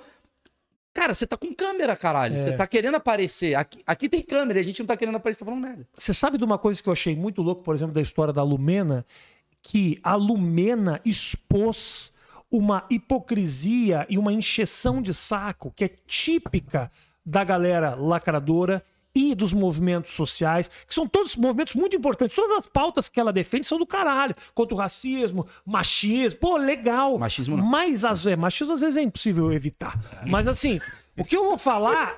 cara, 0.93 1.13
você 1.13 1.25
tá 1.25 1.37
com 1.37 1.53
câmera, 1.53 1.95
caralho. 1.95 2.35
É. 2.35 2.39
Você 2.39 2.51
tá 2.53 2.67
querendo 2.67 2.95
aparecer. 2.95 3.55
Aqui, 3.55 3.81
aqui 3.87 4.09
tem 4.09 4.21
câmera 4.21 4.59
e 4.59 4.61
a 4.61 4.65
gente 4.65 4.79
não 4.79 4.87
tá 4.87 4.97
querendo 4.97 5.15
aparecer, 5.15 5.39
tá 5.39 5.45
falando 5.45 5.61
merda. 5.61 5.87
Você 5.97 6.13
sabe 6.13 6.37
de 6.37 6.43
uma 6.43 6.57
coisa 6.57 6.81
que 6.83 6.89
eu 6.89 6.93
achei 6.93 7.15
muito 7.15 7.41
louco, 7.41 7.63
por 7.63 7.73
exemplo, 7.73 7.93
da 7.93 8.01
história 8.01 8.33
da 8.33 8.43
Lumena? 8.43 9.05
Que 9.61 9.99
a 10.03 10.15
Lumena 10.15 11.01
expôs 11.05 12.13
uma 12.51 12.85
hipocrisia 12.89 14.05
e 14.09 14.17
uma 14.17 14.33
encheção 14.33 15.01
de 15.01 15.13
saco 15.13 15.71
que 15.75 15.85
é 15.85 15.89
típica 16.07 16.91
da 17.25 17.43
galera 17.43 17.93
lacradora 17.95 18.83
e 19.13 19.33
dos 19.33 19.53
movimentos 19.53 20.11
sociais, 20.13 20.69
que 20.87 20.93
são 20.93 21.07
todos 21.07 21.35
movimentos 21.35 21.73
muito 21.73 21.95
importantes. 21.95 22.35
Todas 22.35 22.59
as 22.59 22.67
pautas 22.67 23.09
que 23.09 23.19
ela 23.19 23.33
defende 23.33 23.65
são 23.65 23.79
do 23.79 23.85
caralho. 23.85 24.35
Contra 24.53 24.75
o 24.75 24.77
racismo, 24.77 25.47
machismo. 25.65 26.39
Pô, 26.39 26.57
legal. 26.57 27.17
Machismo 27.17 27.57
não. 27.57 27.65
Mas 27.65 28.05
às 28.05 28.23
vezes, 28.23 28.39
machismo 28.39 28.73
às 28.73 28.81
vezes 28.81 28.97
é 28.97 29.01
impossível 29.01 29.51
evitar. 29.51 29.99
Mas 30.25 30.47
assim, 30.47 30.79
o 31.17 31.23
que 31.25 31.35
eu 31.35 31.43
vou 31.43 31.57
falar 31.57 32.15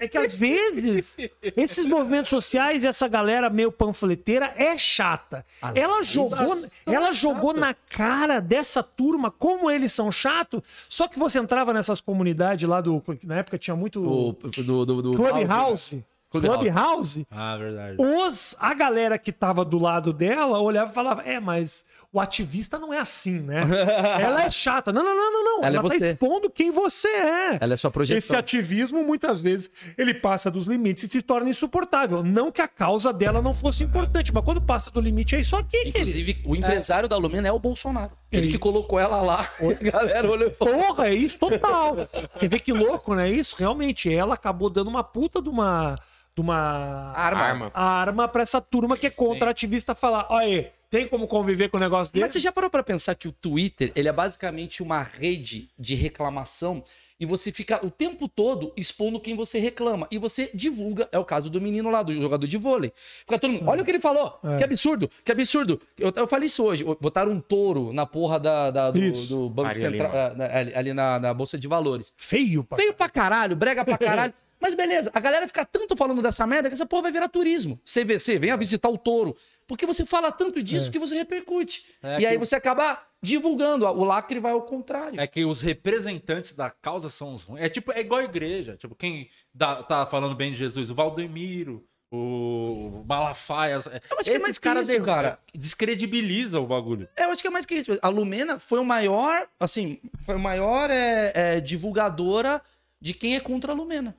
é 0.00 0.06
que 0.06 0.16
às 0.16 0.32
vezes 0.32 1.16
esses 1.56 1.86
movimentos 1.86 2.30
sociais 2.30 2.84
e 2.84 2.86
essa 2.86 3.08
galera 3.08 3.50
meio 3.50 3.72
panfleteira 3.72 4.52
é 4.56 4.78
chata. 4.78 5.44
Ela 5.74 6.02
jogou, 6.02 6.54
ela 6.86 7.12
jogou 7.12 7.52
na 7.52 7.74
cara 7.74 8.40
dessa 8.40 8.82
turma 8.82 9.30
como 9.30 9.68
eles 9.68 9.92
são 9.92 10.10
chatos, 10.12 10.62
só 10.88 11.08
que 11.08 11.18
você 11.18 11.38
entrava 11.40 11.72
nessas 11.72 12.00
comunidades 12.00 12.68
lá 12.68 12.80
do. 12.80 13.02
Na 13.24 13.38
época 13.38 13.58
tinha 13.58 13.74
muito. 13.74 14.00
O, 14.00 14.32
do, 14.32 14.86
do, 14.86 15.02
do, 15.02 15.14
Clubhouse. 15.14 16.04
Clubhouse. 16.40 17.26
Ah, 17.30 17.56
verdade. 17.56 17.96
Os, 17.98 18.56
a 18.58 18.74
galera 18.74 19.18
que 19.18 19.32
tava 19.32 19.64
do 19.64 19.78
lado 19.78 20.12
dela 20.12 20.60
olhava 20.60 20.90
e 20.90 20.94
falava: 20.94 21.22
É, 21.22 21.38
mas 21.40 21.84
o 22.12 22.20
ativista 22.20 22.78
não 22.78 22.92
é 22.94 22.98
assim, 22.98 23.40
né? 23.40 23.62
Ela 24.22 24.44
é 24.44 24.50
chata. 24.50 24.92
Não, 24.92 25.02
não, 25.02 25.16
não, 25.16 25.32
não, 25.32 25.44
não. 25.44 25.58
Ela 25.64 25.66
Ela, 25.66 25.76
é 25.78 25.82
tá 25.90 25.98
você. 25.98 26.10
expondo 26.12 26.48
quem 26.50 26.70
você 26.70 27.08
é. 27.08 27.58
Ela 27.60 27.74
é 27.74 27.76
sua 27.76 27.88
Esse 27.88 27.90
projeção. 27.90 28.38
ativismo, 28.38 29.02
muitas 29.02 29.40
vezes, 29.42 29.68
ele 29.98 30.14
passa 30.14 30.48
dos 30.50 30.66
limites 30.66 31.02
e 31.04 31.08
se 31.08 31.20
torna 31.22 31.50
insuportável. 31.50 32.22
Não 32.22 32.52
que 32.52 32.62
a 32.62 32.68
causa 32.68 33.12
dela 33.12 33.42
não 33.42 33.52
fosse 33.52 33.82
importante, 33.82 34.32
mas 34.32 34.44
quando 34.44 34.60
passa 34.60 34.90
do 34.92 35.00
limite 35.00 35.34
é 35.34 35.40
isso 35.40 35.56
aqui, 35.56 35.70
querido. 35.78 35.98
Inclusive, 35.98 36.42
o 36.46 36.54
empresário 36.54 37.08
da 37.08 37.16
Lumena 37.16 37.48
é 37.48 37.52
o 37.52 37.58
Bolsonaro. 37.58 38.12
Ele 38.30 38.42
que 38.46 38.50
Isso. 38.52 38.58
colocou 38.60 38.98
ela 38.98 39.20
lá. 39.20 39.40
A 39.60 39.90
galera 39.90 40.30
olhou 40.30 40.48
e 40.48 40.54
falou. 40.54 40.74
Porra, 40.74 41.08
é 41.08 41.14
isso 41.14 41.38
total. 41.38 41.96
Você 42.28 42.48
vê 42.48 42.58
que 42.58 42.72
louco, 42.72 43.14
né? 43.14 43.28
Isso, 43.30 43.56
realmente. 43.58 44.12
Ela 44.12 44.34
acabou 44.34 44.68
dando 44.70 44.88
uma 44.88 45.02
puta 45.04 45.40
de 45.40 45.48
uma. 45.48 45.94
De 46.34 46.40
uma 46.40 47.12
Arma. 47.14 47.40
Arma. 47.42 47.70
arma 47.74 48.28
pra 48.28 48.42
essa 48.42 48.60
turma 48.60 48.96
que 48.96 49.06
é 49.06 49.10
contra 49.10 49.50
ativista 49.50 49.94
falar: 49.94 50.26
olha 50.30 50.46
aí, 50.46 50.70
tem 50.90 51.06
como 51.06 51.28
conviver 51.28 51.68
com 51.68 51.76
o 51.76 51.80
negócio 51.80 52.12
dele? 52.12 52.24
Mas 52.24 52.32
você 52.32 52.40
já 52.40 52.50
parou 52.50 52.68
pra 52.68 52.82
pensar 52.82 53.14
que 53.14 53.28
o 53.28 53.32
Twitter, 53.32 53.92
ele 53.94 54.08
é 54.08 54.12
basicamente 54.12 54.82
uma 54.82 55.00
rede 55.00 55.68
de 55.78 55.94
reclamação 55.94 56.82
e 57.20 57.24
você 57.24 57.52
fica 57.52 57.84
o 57.86 57.90
tempo 57.90 58.26
todo 58.28 58.72
expondo 58.76 59.20
quem 59.20 59.36
você 59.36 59.60
reclama 59.60 60.08
e 60.10 60.18
você 60.18 60.50
divulga, 60.52 61.08
é 61.12 61.18
o 61.20 61.24
caso 61.24 61.48
do 61.48 61.60
menino 61.60 61.88
lá, 61.88 62.02
do 62.02 62.12
jogador 62.12 62.48
de 62.48 62.56
vôlei. 62.56 62.92
Fica 63.20 63.38
todo 63.38 63.52
mundo, 63.52 63.68
olha 63.68 63.82
o 63.82 63.84
que 63.84 63.92
ele 63.92 64.00
falou, 64.00 64.36
É. 64.42 64.56
que 64.56 64.64
absurdo, 64.64 65.08
que 65.24 65.30
absurdo. 65.30 65.80
Eu, 65.96 66.12
eu 66.16 66.26
falei 66.26 66.46
isso 66.46 66.64
hoje, 66.64 66.82
botaram 67.00 67.30
um 67.30 67.40
touro 67.40 67.92
na 67.92 68.04
porra 68.04 68.40
da, 68.40 68.72
da- 68.72 68.90
do, 68.90 69.10
do 69.28 69.48
Banco 69.48 69.72
Central, 69.76 70.10
na- 70.36 70.46
ali, 70.46 70.74
ali 70.74 70.92
na, 70.92 71.20
na 71.20 71.32
Bolsa 71.32 71.56
de 71.56 71.68
Valores. 71.68 72.12
Feio, 72.16 72.64
pá. 72.64 72.74
Feio 72.76 72.92
pra 72.92 73.08
caralho, 73.08 73.54
brega 73.54 73.84
pra 73.84 73.96
caralho. 73.98 74.34
Mas 74.64 74.74
beleza, 74.74 75.10
a 75.12 75.20
galera 75.20 75.46
fica 75.46 75.62
tanto 75.62 75.94
falando 75.94 76.22
dessa 76.22 76.46
merda 76.46 76.70
que 76.70 76.74
essa 76.74 76.86
porra 76.86 77.02
vai 77.02 77.12
virar 77.12 77.28
turismo. 77.28 77.78
CVC, 77.84 78.38
venha 78.38 78.56
visitar 78.56 78.88
o 78.88 78.96
touro. 78.96 79.36
Porque 79.66 79.84
você 79.84 80.06
fala 80.06 80.32
tanto 80.32 80.62
disso 80.62 80.90
que 80.90 80.98
você 80.98 81.14
repercute. 81.14 81.84
É 82.02 82.20
e 82.20 82.26
aí 82.26 82.32
que- 82.32 82.38
você 82.38 82.54
acaba 82.56 82.98
divulgando. 83.22 83.84
O 83.86 84.04
lacre 84.04 84.40
vai 84.40 84.52
ao 84.52 84.62
contrário. 84.62 85.20
É 85.20 85.26
que 85.26 85.44
os 85.44 85.60
representantes 85.60 86.52
da 86.52 86.70
causa 86.70 87.10
são 87.10 87.34
os 87.34 87.42
ruins. 87.42 87.62
É 87.62 87.68
tipo, 87.68 87.92
é 87.92 88.00
igual 88.00 88.20
a 88.20 88.24
igreja. 88.24 88.74
Tipo, 88.78 88.94
quem 88.94 89.28
dá- 89.52 89.82
tá 89.82 90.06
falando 90.06 90.34
bem 90.34 90.50
de 90.52 90.56
Jesus? 90.56 90.88
O 90.88 90.94
Valdemiro, 90.94 91.84
o 92.10 93.04
Malafaia. 93.06 93.74
Eu 93.74 94.18
acho 94.18 94.30
que 94.30 94.36
é 94.36 94.38
mais 94.38 94.56
que 94.56 94.64
caras 94.64 94.88
isso, 94.88 95.02
cara. 95.02 95.38
descredibiliza 95.54 96.58
o 96.58 96.66
bagulho. 96.66 97.06
Eu 97.18 97.30
acho 97.30 97.42
que 97.42 97.48
é 97.48 97.50
mais 97.50 97.66
que 97.66 97.74
isso. 97.74 97.98
A 98.00 98.08
Lumena 98.08 98.58
foi 98.58 98.78
o 98.78 98.84
maior, 98.84 99.46
assim, 99.60 100.00
foi 100.20 100.36
a 100.36 100.38
maior 100.38 100.90
é, 100.90 101.32
é, 101.34 101.60
divulgadora 101.60 102.62
de 103.00 103.12
quem 103.12 103.36
é 103.36 103.40
contra 103.40 103.72
a 103.72 103.74
Lumena. 103.74 104.16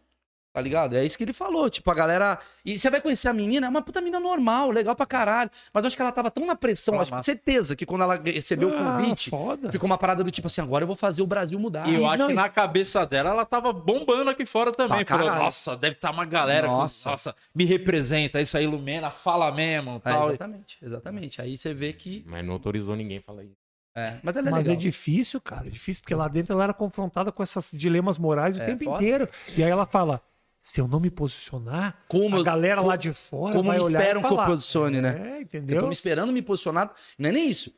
Tá 0.56 0.62
ligado? 0.62 0.96
É 0.96 1.04
isso 1.04 1.18
que 1.18 1.24
ele 1.26 1.34
falou. 1.34 1.70
Tipo, 1.70 1.92
a 1.92 1.94
galera. 1.94 2.40
E 2.64 2.80
você 2.80 2.90
vai 2.90 3.02
conhecer 3.02 3.28
a 3.28 3.34
menina, 3.34 3.68
é 3.68 3.70
uma 3.70 3.82
puta 3.82 4.00
menina 4.00 4.22
normal, 4.22 4.72
legal 4.72 4.96
pra 4.96 5.06
caralho. 5.06 5.52
Mas 5.74 5.84
eu 5.84 5.88
acho 5.88 5.96
que 5.98 6.02
ela 6.02 6.14
tava 6.14 6.32
tão 6.32 6.46
na 6.46 6.56
pressão, 6.56 6.98
acho 7.02 7.12
com 7.12 7.22
certeza 7.22 7.76
que 7.76 7.86
quando 7.86 8.04
ela 8.04 8.16
recebeu 8.24 8.70
o 8.70 8.74
Ah, 8.74 8.98
convite, 8.98 9.30
foda. 9.30 9.70
ficou 9.70 9.86
uma 9.86 9.98
parada 9.98 10.24
do 10.24 10.32
tipo 10.32 10.48
assim: 10.48 10.62
agora 10.62 10.84
eu 10.84 10.88
vou 10.88 10.96
fazer 10.96 11.22
o 11.22 11.28
Brasil 11.28 11.60
mudar. 11.60 11.90
E 11.90 11.96
eu 11.96 12.02
e 12.04 12.06
acho 12.06 12.18
não, 12.20 12.28
que 12.28 12.32
e- 12.32 12.36
na 12.38 12.48
cabeça 12.48 13.06
dela, 13.06 13.32
ela 13.32 13.46
tava 13.46 13.74
bombando 13.74 14.30
aqui 14.30 14.46
fora 14.46 14.72
também. 14.72 15.04
Pra 15.04 15.18
Falou, 15.18 15.36
nossa, 15.36 15.76
deve 15.76 15.96
estar 15.96 16.12
uma 16.12 16.24
galera. 16.24 16.68
Nossa. 16.68 17.10
Nossa. 17.10 17.10
nossa, 17.32 17.36
me 17.54 17.66
representa. 17.66 18.40
Isso 18.40 18.58
aí, 18.58 18.64
ilumina, 18.64 19.12
fala 19.12 19.52
mesmo. 19.52 19.98
É, 19.98 20.00
Tal. 20.00 20.30
exatamente, 20.30 20.78
exatamente. 20.82 21.42
Aí 21.42 21.58
você 21.58 21.74
vê 21.74 21.92
que. 21.92 22.24
Mas 22.26 22.46
não 22.46 22.54
autorizou 22.54 22.96
ninguém 22.96 23.18
a 23.18 23.22
falar 23.22 23.44
isso. 23.44 23.58
É, 23.98 24.16
mas 24.24 24.36
ela 24.36 24.50
é 24.50 24.52
Mas 24.52 24.60
legal. 24.68 24.74
é 24.74 24.78
difícil, 24.78 25.40
cara. 25.40 25.68
É 25.68 25.70
difícil, 25.70 26.02
porque 26.04 26.14
lá 26.14 26.28
dentro 26.28 26.52
ela 26.54 26.66
era 26.66 26.74
confrontada 26.74 27.32
com 27.32 27.42
esses 27.42 27.70
dilemas 27.72 28.18
morais 28.18 28.58
o 28.58 28.62
É, 28.62 28.66
tempo 28.66 28.84
foda. 28.84 28.98
inteiro. 28.98 29.28
E 29.56 29.64
aí 29.64 29.70
ela 29.70 29.86
fala: 29.86 30.22
se 30.68 30.82
eu 30.82 30.88
não 30.88 31.00
me 31.00 31.12
posicionar, 31.12 31.96
Como 32.08 32.36
a 32.36 32.40
eu- 32.40 32.44
galera 32.44 32.78
como- 32.78 32.88
lá 32.88 32.96
de 32.96 33.14
fora 33.14 33.54
como 33.56 33.68
vai 33.68 33.78
me 33.78 33.84
olhar 33.84 34.00
esperam 34.00 34.20
e 34.20 34.24
que 34.24 34.28
eu 34.32 34.36
falar. 34.36 34.48
posicione, 34.48 35.00
né? 35.00 35.22
É, 35.24 35.38
Eu 35.38 35.42
entendeu? 35.44 35.80
tô 35.80 35.86
me 35.86 35.94
esperando 35.94 36.34
me 36.34 36.42
posicionar. 36.42 36.92
Não 37.20 37.30
é 37.30 37.32
nem 37.32 37.48
isso. 37.48 37.72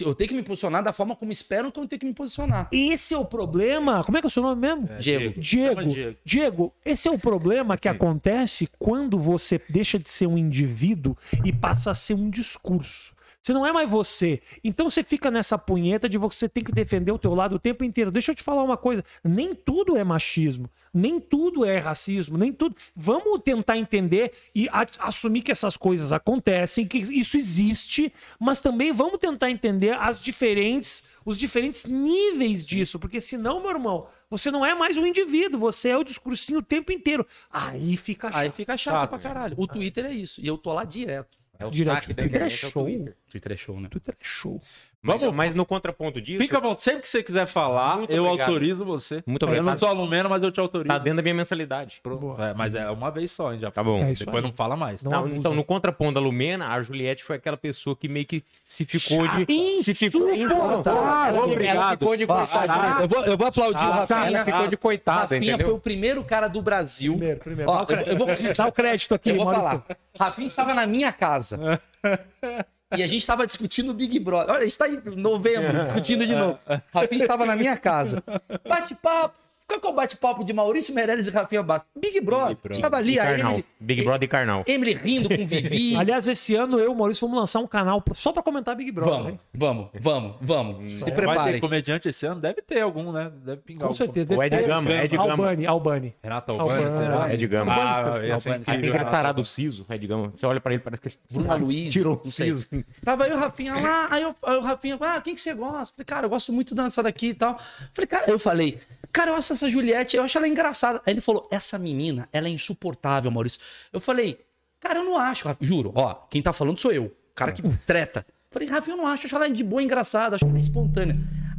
Eu 0.00 0.14
tenho 0.14 0.28
que 0.30 0.34
me 0.34 0.42
posicionar 0.42 0.82
da 0.82 0.94
forma 0.94 1.14
como 1.14 1.30
esperam 1.30 1.70
que 1.70 1.78
eu 1.78 1.86
tenho 1.86 2.00
que 2.00 2.06
me 2.06 2.14
posicionar. 2.14 2.66
Esse 2.72 3.12
é 3.12 3.18
o 3.18 3.26
problema. 3.26 4.02
Como 4.02 4.16
é 4.16 4.22
que 4.22 4.26
é 4.26 4.28
o 4.28 4.30
seu 4.30 4.42
nome 4.42 4.58
mesmo? 4.58 4.88
É, 4.90 4.96
Diego. 4.96 5.38
Diego, 5.38 5.84
Diego. 5.84 6.18
Diego, 6.24 6.74
esse 6.82 7.06
é 7.08 7.10
o 7.10 7.18
problema 7.18 7.76
que 7.76 7.90
acontece 7.90 8.70
quando 8.78 9.18
você 9.18 9.60
deixa 9.68 9.98
de 9.98 10.08
ser 10.08 10.26
um 10.26 10.38
indivíduo 10.38 11.14
e 11.44 11.52
passa 11.52 11.90
a 11.90 11.94
ser 11.94 12.14
um 12.14 12.30
discurso. 12.30 13.12
Você 13.44 13.52
não 13.52 13.66
é 13.66 13.70
mais 13.70 13.90
você. 13.90 14.40
Então 14.64 14.88
você 14.88 15.04
fica 15.04 15.30
nessa 15.30 15.58
punheta 15.58 16.08
de 16.08 16.16
você 16.16 16.48
tem 16.48 16.64
que 16.64 16.72
defender 16.72 17.12
o 17.12 17.18
teu 17.18 17.34
lado 17.34 17.56
o 17.56 17.58
tempo 17.58 17.84
inteiro. 17.84 18.10
Deixa 18.10 18.30
eu 18.32 18.34
te 18.34 18.42
falar 18.42 18.62
uma 18.62 18.78
coisa, 18.78 19.04
nem 19.22 19.54
tudo 19.54 19.98
é 19.98 20.02
machismo, 20.02 20.70
nem 20.94 21.20
tudo 21.20 21.62
é 21.62 21.76
racismo, 21.76 22.38
nem 22.38 22.50
tudo. 22.54 22.74
Vamos 22.96 23.38
tentar 23.44 23.76
entender 23.76 24.32
e 24.54 24.66
a- 24.70 24.86
assumir 24.98 25.42
que 25.42 25.52
essas 25.52 25.76
coisas 25.76 26.10
acontecem, 26.10 26.86
que 26.86 26.96
isso 26.96 27.36
existe, 27.36 28.10
mas 28.40 28.62
também 28.62 28.92
vamos 28.94 29.18
tentar 29.18 29.50
entender 29.50 29.90
as 29.92 30.18
diferentes, 30.18 31.04
os 31.22 31.38
diferentes 31.38 31.84
níveis 31.84 32.64
disso, 32.64 32.98
porque 32.98 33.20
senão, 33.20 33.60
meu 33.60 33.72
irmão, 33.72 34.06
você 34.30 34.50
não 34.50 34.64
é 34.64 34.74
mais 34.74 34.96
um 34.96 35.04
indivíduo, 35.04 35.60
você 35.60 35.90
é 35.90 35.98
o 35.98 36.02
discursinho 36.02 36.60
o 36.60 36.62
tempo 36.62 36.90
inteiro. 36.92 37.26
Aí 37.50 37.94
fica 37.98 38.28
chato. 38.32 38.38
Aí 38.40 38.50
fica 38.50 38.78
chato, 38.78 38.94
Chato. 38.94 39.10
pra 39.10 39.18
caralho. 39.18 39.54
O 39.58 39.66
Twitter 39.66 40.06
é 40.06 40.14
isso. 40.14 40.40
E 40.40 40.46
eu 40.46 40.56
tô 40.56 40.72
lá 40.72 40.84
direto. 40.84 41.36
É 41.56 41.64
o 41.64 41.70
Direto, 41.70 41.94
saque 42.02 42.14
da 42.14 42.22
Twitter 42.24 42.42
é 42.42 42.46
internet, 42.46 42.64
é 42.64 42.68
o 42.68 42.70
show. 42.72 42.88
Twitter. 43.34 43.52
É 43.52 43.56
show, 43.56 43.80
né? 43.80 43.88
Twitter 43.88 44.14
é 44.14 44.24
show. 44.24 44.60
Mas, 45.06 45.20
Vamos- 45.20 45.36
mas 45.36 45.54
no 45.54 45.66
contraponto 45.66 46.18
disso, 46.18 46.38
Fica 46.38 46.58
bom, 46.58 46.74
sempre 46.78 47.02
que 47.02 47.08
você 47.10 47.22
quiser 47.22 47.44
falar, 47.44 47.98
Muito 47.98 48.10
eu 48.10 48.24
obrigado. 48.24 48.48
autorizo 48.48 48.86
você. 48.86 49.22
Muito 49.26 49.42
Eu 49.42 49.48
obrigado. 49.48 49.66
não 49.72 49.78
sou 49.78 49.86
alumeno, 49.86 50.30
mas 50.30 50.42
eu 50.42 50.50
te 50.50 50.58
autorizo. 50.60 50.88
tá 50.88 50.96
dentro 50.96 51.16
da 51.18 51.22
minha 51.22 51.34
mensalidade. 51.34 52.00
Pro- 52.02 52.34
É, 52.38 52.54
mas 52.54 52.74
é 52.74 52.88
uma 52.88 53.10
vez 53.10 53.30
só, 53.30 53.52
hein? 53.52 53.58
Já 53.60 53.70
Tá 53.70 53.82
bom. 53.84 53.98
É 53.98 54.12
Depois 54.12 54.36
aí. 54.36 54.42
não 54.42 54.50
fala 54.52 54.76
mais. 54.76 55.02
Não 55.02 55.10
Não, 55.10 55.28
então, 55.28 55.52
no 55.54 55.62
contraponto 55.62 56.14
da 56.14 56.20
Lumena, 56.20 56.68
a 56.68 56.80
Juliette 56.80 57.22
foi 57.22 57.36
aquela 57.36 57.56
pessoa 57.58 57.94
que 57.94 58.08
meio 58.08 58.24
que 58.24 58.42
se 58.66 58.86
ficou 58.86 59.28
de. 59.28 59.82
Se 59.82 59.94
ficou. 59.94 60.26
Ela 60.30 61.44
Obrigado. 61.44 61.98
ficou 61.98 62.16
de 62.16 62.24
Ó, 62.24 62.26
coitadinha. 62.46 62.96
eu, 63.02 63.08
vou, 63.08 63.24
eu 63.26 63.36
vou 63.36 63.46
aplaudir 63.46 63.84
o 63.84 63.90
Rafinha. 63.90 64.26
Ela 64.38 64.44
ficou 64.46 64.66
de 64.68 64.76
coitada, 64.78 65.20
Rafinha 65.20 65.40
foi 65.40 65.48
entendeu? 65.54 65.74
o 65.74 65.80
primeiro 65.80 66.24
cara 66.24 66.48
do 66.48 66.62
Brasil. 66.62 67.12
Primeiro, 67.12 67.40
primeiro. 67.40 67.70
Ó, 67.70 67.84
eu, 67.90 67.96
eu 68.00 68.16
vou. 68.16 68.26
Dá 68.56 68.66
o 68.66 68.72
crédito 68.72 69.14
aqui, 69.14 69.28
eu 69.30 69.36
vou 69.36 69.52
falar. 69.52 69.84
Rafinha 70.18 70.46
estava 70.46 70.72
na 70.72 70.86
minha 70.86 71.12
casa. 71.12 71.78
E 72.96 73.02
a 73.02 73.06
gente 73.06 73.20
estava 73.20 73.46
discutindo 73.46 73.90
o 73.90 73.94
Big 73.94 74.18
Brother. 74.18 74.50
Olha, 74.50 74.58
a 74.60 74.62
gente 74.62 74.72
está 74.72 74.88
em 74.88 75.00
novembro 75.16 75.80
discutindo 75.80 76.26
de 76.26 76.34
novo. 76.34 76.58
Rafinha 76.92 77.22
estava 77.22 77.46
na 77.46 77.56
minha 77.56 77.76
casa. 77.76 78.22
Bate-papo. 78.66 79.43
Qual 79.74 79.80
que 79.80 79.86
é 79.86 79.90
o 79.90 79.92
bate-papo 79.92 80.44
de 80.44 80.52
Maurício 80.52 80.94
Meirelles 80.94 81.26
e 81.26 81.30
Rafinha 81.30 81.62
Bastos? 81.62 81.90
Big 81.96 82.20
Brother. 82.20 82.56
Brother. 82.56 82.72
Estava 82.72 82.96
ali, 82.96 83.18
a. 83.18 83.38
Emily, 83.38 83.64
Big 83.80 84.04
Brother 84.04 84.24
e 84.24 84.28
Karnal. 84.28 84.64
Emily 84.66 84.94
rindo 84.94 85.28
com 85.28 85.46
Vivi. 85.46 85.96
Aliás, 85.98 86.28
esse 86.28 86.54
ano 86.54 86.78
eu 86.78 86.84
e 86.84 86.88
o 86.88 86.94
Maurício 86.94 87.26
vamos 87.26 87.40
lançar 87.40 87.58
um 87.58 87.66
canal 87.66 88.02
só 88.12 88.30
pra 88.32 88.42
comentar 88.42 88.76
Big 88.76 88.92
Brother. 88.92 89.14
Vamos, 89.14 89.32
hein? 89.32 89.38
vamos, 89.52 89.88
vamos, 90.00 90.36
vamos. 90.40 90.92
Se 90.92 91.00
Vai 91.00 91.10
ter 91.10 91.16
preparem. 91.16 91.60
comediante 91.60 92.08
esse 92.08 92.24
ano? 92.24 92.40
Deve 92.40 92.62
ter 92.62 92.80
algum, 92.80 93.10
né? 93.10 93.32
Deve 93.44 93.62
pingar 93.62 93.80
Com 93.80 93.84
algum. 93.86 93.96
certeza. 93.96 94.36
O 94.36 94.42
Ed 94.42 94.50
Deve 94.56 94.68
Gama, 94.68 94.92
Ed 94.92 95.16
Gama. 95.16 95.32
Albani, 95.32 95.66
Albani. 95.66 96.14
Renato 96.22 96.52
Albani, 96.52 96.84
Albani? 96.84 97.34
Ed 97.34 97.46
Gama. 97.48 97.72
Ah, 97.74 98.24
ia 98.24 98.38
ser 98.38 98.48
Albani. 98.50 98.76
incrível. 98.76 99.00
Aí 99.00 99.04
sarado 99.04 99.42
o 99.42 99.44
siso, 99.44 99.84
Ed 99.90 100.06
Gama. 100.06 100.30
Você 100.34 100.46
olha 100.46 100.60
pra 100.60 100.72
ele, 100.72 100.82
parece 100.82 101.02
que 101.02 101.08
ele 101.08 101.18
Bruna 101.32 101.54
Luiz, 101.56 101.90
tirou 101.92 102.20
o 102.24 102.28
siso. 102.28 102.68
Tava 103.04 103.26
e 103.26 103.32
o 103.32 103.36
Rafinha 103.36 103.74
lá, 103.74 104.06
aí, 104.08 104.22
aí 104.22 104.56
o 104.56 104.60
Rafinha, 104.60 104.96
ah, 105.00 105.20
quem 105.20 105.34
que 105.34 105.40
você 105.40 105.52
gosta? 105.52 105.96
Falei, 105.96 106.04
cara, 106.06 106.26
eu 106.26 106.30
gosto 106.30 106.52
muito 106.52 106.74
dessa 106.76 107.02
daqui 107.02 107.28
e 107.30 107.34
tal. 107.34 107.58
Falei, 107.92 108.06
cara, 108.06 108.30
eu 108.30 108.38
falei, 108.38 108.78
cara, 109.14 109.30
eu 109.30 109.36
acho 109.36 109.52
essa 109.52 109.68
Juliette, 109.68 110.16
eu 110.16 110.24
acho 110.24 110.36
ela 110.36 110.48
engraçada. 110.48 111.00
Aí 111.06 111.12
ele 111.12 111.20
falou, 111.20 111.48
essa 111.50 111.78
menina, 111.78 112.28
ela 112.32 112.48
é 112.48 112.50
insuportável, 112.50 113.30
Maurício. 113.30 113.60
Eu 113.92 114.00
falei, 114.00 114.44
cara, 114.80 114.98
eu 114.98 115.04
não 115.04 115.16
acho, 115.16 115.48
juro, 115.60 115.92
ó, 115.94 116.14
quem 116.28 116.42
tá 116.42 116.52
falando 116.52 116.76
sou 116.76 116.92
eu, 116.92 117.16
cara 117.34 117.52
que 117.52 117.62
treta. 117.86 118.26
Falei, 118.50 118.68
Rafinha, 118.68 118.94
eu 118.94 118.98
não 118.98 119.06
acho, 119.06 119.26
acho 119.26 119.36
ela 119.36 119.48
de 119.48 119.62
boa, 119.64 119.82
engraçada, 119.82 120.34
acho 120.34 120.44
ela 120.44 120.56
é 120.56 120.60
espontânea. 120.60 121.16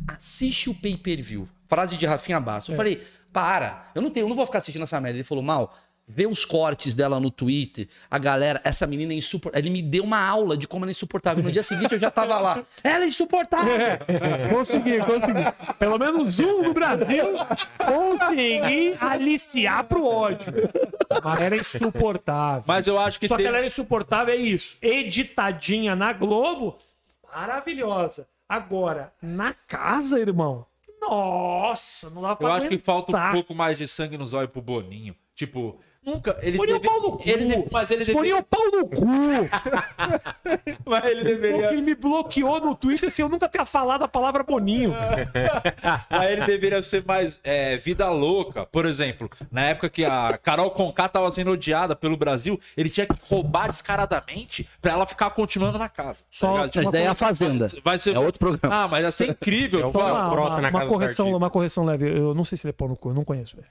Assiste 0.08 0.70
o 0.70 0.76
pay-per-view. 0.76 1.47
Frase 1.66 1.97
de 1.97 2.06
Rafinha 2.06 2.39
Basso. 2.39 2.72
Eu 2.72 2.76
falei, 2.76 3.01
para, 3.34 3.89
eu 3.95 4.01
não 4.01 4.12
tenho, 4.12 4.26
eu 4.26 4.30
não 4.30 4.36
vou 4.36 4.45
ficar 4.45 4.60
assistindo 4.60 4.84
essa 4.84 5.01
merda. 5.01 5.18
Ele 5.18 5.24
falou, 5.24 5.43
mal, 5.43 5.76
ver 6.08 6.28
os 6.28 6.45
cortes 6.45 6.95
dela 6.95 7.20
no 7.20 7.32
Twitter, 7.32 7.88
a 8.12 8.18
galera, 8.20 8.62
essa 8.64 8.86
menina 8.86 9.12
é 9.12 9.16
insuportável. 9.16 9.60
Ele 9.66 9.72
me 9.72 9.82
deu 9.82 10.03
uma 10.03 10.20
aula 10.24 10.56
de 10.56 10.68
como 10.68 10.86
ela 10.86 10.91
é 10.91 10.93
insuportável. 10.93 11.43
No 11.43 11.51
dia 11.51 11.64
seguinte 11.64 11.93
eu 11.93 11.99
já 11.99 12.12
tava 12.12 12.39
lá. 12.39 12.64
Ela 12.84 13.03
é 13.06 13.08
insuportável. 13.08 13.74
Consegui, 14.51 14.99
consegui. 14.99 15.74
Pelo 15.80 15.97
menos 15.97 16.39
um 16.39 16.62
no 16.62 16.74
Brasil 16.74 17.26
consegui 17.84 18.95
aliciar 18.99 19.84
pro 19.86 20.06
ódio. 20.06 20.53
Mas 21.24 21.41
era 21.41 21.56
insuportável. 21.58 22.64
Mas 22.68 22.88
eu 22.88 22.99
acho 22.99 23.20
que 23.20 23.28
Só 23.28 23.36
tem- 23.36 23.43
que 23.43 23.47
ela 23.47 23.58
era 23.58 23.66
insuportável, 23.68 24.34
é 24.34 24.38
isso. 24.38 24.78
Editadinha 24.82 25.95
na 25.95 26.14
Globo, 26.14 26.78
maravilhosa. 27.34 28.28
Agora, 28.47 29.12
na 29.22 29.53
casa, 29.53 30.20
irmão, 30.20 30.66
nossa, 31.01 32.10
não 32.12 32.22
dá 32.22 32.36
pra 32.36 32.47
Eu 32.47 32.53
acho 32.53 32.68
que 32.68 32.78
falta 32.78 33.12
um 33.12 33.16
aguentar. 33.16 33.34
pouco 33.34 33.56
mais 33.56 33.78
de 33.78 33.88
sangue 33.88 34.18
nos 34.18 34.34
olhos 34.34 34.51
pro 34.51 34.62
Boninho. 34.62 35.16
Tipo, 35.34 35.80
nunca. 36.06 36.38
Ele 36.41 36.58
Põe 36.58 36.68
o 36.68 36.74
deve- 36.74 36.88
pau 36.88 37.01
no 37.01 37.12
cu. 37.18 37.24
ele 37.30 37.45
deve- 37.45 37.68
mas 37.72 37.91
ele 37.91 38.06
deveria, 38.06 38.38
o 38.38 38.43
pau 38.43 38.62
no 38.72 38.88
cu. 38.88 39.06
mas 40.86 41.06
ele 41.06 41.16
Porque 41.22 41.36
deveria, 41.36 41.72
ele 41.72 41.82
me 41.82 41.95
bloqueou 41.95 42.60
no 42.60 42.76
Twitter 42.76 43.10
sem 43.10 43.24
eu 43.24 43.30
nunca 43.30 43.47
ter 43.49 43.66
falado 43.66 44.03
a 44.03 44.08
palavra 44.08 44.43
Boninho. 44.43 44.93
mas 46.10 46.32
ele 46.32 46.45
deveria 46.45 46.82
ser 46.82 47.03
mais 47.06 47.39
é, 47.43 47.78
vida 47.78 48.10
louca. 48.10 48.66
Por 48.66 48.86
exemplo, 48.86 49.30
na 49.51 49.62
época 49.62 49.89
que 49.89 50.06
a 50.06 50.38
Carol 50.38 50.72
Conká 50.72 51.08
tava 51.10 51.30
sendo 51.32 51.51
odiada 51.51 51.95
pelo 51.95 52.16
Brasil, 52.18 52.60
ele 52.78 52.89
tinha 52.89 53.06
que 53.06 53.16
roubar 53.30 53.70
descaradamente 53.70 54.68
pra 54.82 54.91
ela 54.93 55.06
ficar 55.06 55.30
continuando 55.32 55.78
na 55.80 55.89
casa. 55.89 56.20
tá 56.20 56.26
Só- 56.30 56.51
ligado? 56.53 56.72
Mas 56.76 56.91
daí 56.91 57.03
é 57.03 57.08
a 57.08 57.16
Fazenda. 57.16 57.68
Vai 57.84 57.97
ser 57.99 58.16
É 58.16 58.20
outro 58.20 58.39
programa. 58.39 58.84
Ah, 58.84 58.88
mas 58.88 59.03
ia 59.03 59.12
ser 59.12 59.30
incrível. 59.30 59.80
É 59.82 59.86
uma, 59.86 60.88
correção, 60.88 61.32
uma 61.32 61.49
correção 61.49 61.86
leve. 61.86 62.08
Eu 62.10 62.34
não 62.34 62.43
sei 62.43 62.58
se 62.58 62.66
ele 62.68 62.70
é 62.72 62.74
pau 62.74 62.88
no 62.88 62.95
cu, 62.95 63.10
eu 63.10 63.14
não 63.14 63.24
conheço 63.24 63.58
ele. 63.58 63.66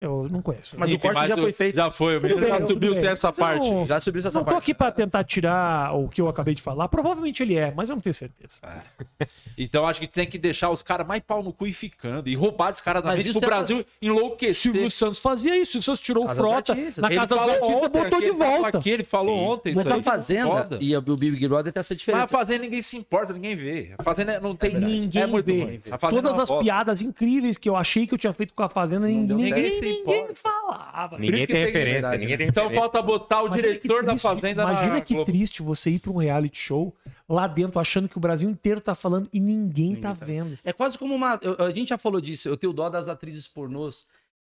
Eu 0.00 0.26
não 0.30 0.40
conheço. 0.40 0.76
Mas 0.78 0.88
o 0.88 0.94
Enfim, 0.94 1.08
corte 1.12 1.28
já 1.28 1.34
o- 1.34 1.42
foi 1.42 1.52
feito. 1.52 1.76
Já 1.76 1.90
foi, 1.90 2.16
o 2.16 2.22
menino 2.22 2.40
bem, 2.40 2.48
já 2.48 2.66
subiu 2.66 2.92
essa 2.94 3.26
Mas 3.28 3.38
eu 3.38 3.44
parte. 3.44 3.70
não- 3.70 3.86
Já 3.86 4.00
subiu 4.00 4.18
essa 4.20 4.30
Não 4.30 4.40
tô 4.44 4.50
parte. 4.52 4.62
aqui 4.62 4.72
pra 4.74 4.90
tentar 4.90 5.24
tirar 5.24 5.94
o 5.94 6.08
que 6.08 6.20
eu 6.22 6.28
acabei 6.28 6.54
de 6.54 6.62
falar. 6.62 6.88
Provavelmente 6.88 7.42
ele 7.42 7.54
é, 7.54 7.70
mas 7.76 7.90
eu 7.90 7.96
não 7.96 8.00
tenho 8.00 8.14
certeza. 8.14 8.60
Então 9.58 9.86
acho 9.86 10.00
que 10.00 10.06
tem 10.06 10.26
que 10.26 10.38
deixar 10.38 10.70
os 10.70 10.82
caras 10.82 11.06
mais 11.06 11.20
pau 11.20 11.42
no 11.42 11.52
cu 11.52 11.66
e 11.66 11.72
ficando. 11.72 12.28
E 12.28 12.34
roubar 12.34 12.66
Mas 12.66 12.76
descaradamente 12.76 13.28
isso 13.28 13.38
pro 13.40 13.46
é- 13.48 13.54
Brasil 13.54 13.84
enlouquecer. 14.00 14.54
Silvio 14.72 14.90
Santos 14.90 15.20
fazia 15.20 15.54
isso. 15.56 15.72
Silvio 15.72 15.84
Santos 15.84 16.00
tirou 16.00 16.24
o 16.24 16.28
Frota 16.28 16.74
na 16.96 17.10
casa 17.10 17.34
e 17.34 17.38
ontem, 17.62 18.02
botou 18.02 18.20
de 18.20 18.30
volta. 18.30 18.78
Aqui, 18.78 18.90
ele 18.90 19.04
falou 19.04 19.36
ontem. 19.36 19.74
Mas 19.74 19.84
isso 19.84 19.92
a 19.94 19.96
aí, 19.98 20.02
Fazenda 20.02 20.78
e 20.80 20.96
o 20.96 21.02
Big 21.16 21.46
Brother 21.48 21.72
tem 21.72 21.80
essa 21.80 21.92
Mas 21.92 21.96
a 21.96 21.98
diferença. 21.98 22.28
Fazenda 22.28 22.62
ninguém 22.64 22.80
se 22.80 22.96
importa, 22.96 23.32
ninguém 23.34 23.54
vê. 23.54 23.92
A 23.98 24.02
Fazenda 24.02 24.40
não 24.40 24.56
tem. 24.56 24.74
Ninguém 24.74 25.22
é 25.22 25.26
muito 25.26 25.46
vê. 25.46 25.62
ruim. 25.62 25.80
A 25.90 25.98
Fazenda 25.98 26.28
é 26.28 26.32
Todas 26.32 26.50
as 26.50 26.58
piadas 26.62 27.02
incríveis 27.02 27.58
que 27.58 27.68
eu 27.68 27.76
achei 27.76 28.06
que 28.06 28.14
eu 28.14 28.18
tinha 28.18 28.32
feito 28.32 28.54
com 28.54 28.62
a 28.62 28.68
Fazenda, 28.68 29.06
ninguém, 29.06 29.89
ninguém, 29.90 30.04
certo. 30.04 30.08
ninguém 30.08 30.20
Importa. 30.22 30.40
falava. 30.40 31.18
Ninguém 31.18 31.46
tem 31.46 31.46
tem 31.46 31.64
referência, 31.66 31.92
verdade, 32.00 32.18
ninguém 32.20 32.36
tem 32.38 32.48
Então 32.48 32.62
referência. 32.64 32.90
falta 32.92 33.02
botar 33.02 33.42
o 33.42 33.46
Imagina 33.46 33.62
que 33.62 33.72
diretor 33.80 34.02
da 34.02 34.08
triste- 34.12 34.22
Fazenda 34.22 34.62
Imagina 34.62 34.92
na 34.94 35.00
que 35.00 35.14
Globo. 35.14 35.30
triste 35.32 35.62
você 35.62 35.90
ir 35.90 35.98
pra 35.98 36.10
um 36.12 36.16
reality 36.18 36.58
show 36.58 36.94
lá 37.28 37.46
dentro 37.46 37.78
achando 37.80 38.08
que 38.08 38.16
o 38.16 38.20
Brasil 38.20 38.48
inteiro 38.48 38.80
tá 38.80 38.94
falando 38.94 39.28
e 39.32 39.38
ninguém, 39.40 39.96
tá 39.96 40.12
vendo. 40.12 40.58
É 40.64 40.72
quase 40.72 40.98
como 40.98 41.14
uma. 41.14 41.38
eu- 41.42 41.56
a 41.66 41.70
gente 41.70 41.88
já 41.88 41.98
falou 41.98 42.20
disso. 42.20 42.48
Eu 42.48 42.56
tenho 42.56 42.72
dó 42.72 42.88
das 42.88 43.08
atrizes 43.08 43.46
pornôs 43.46 44.06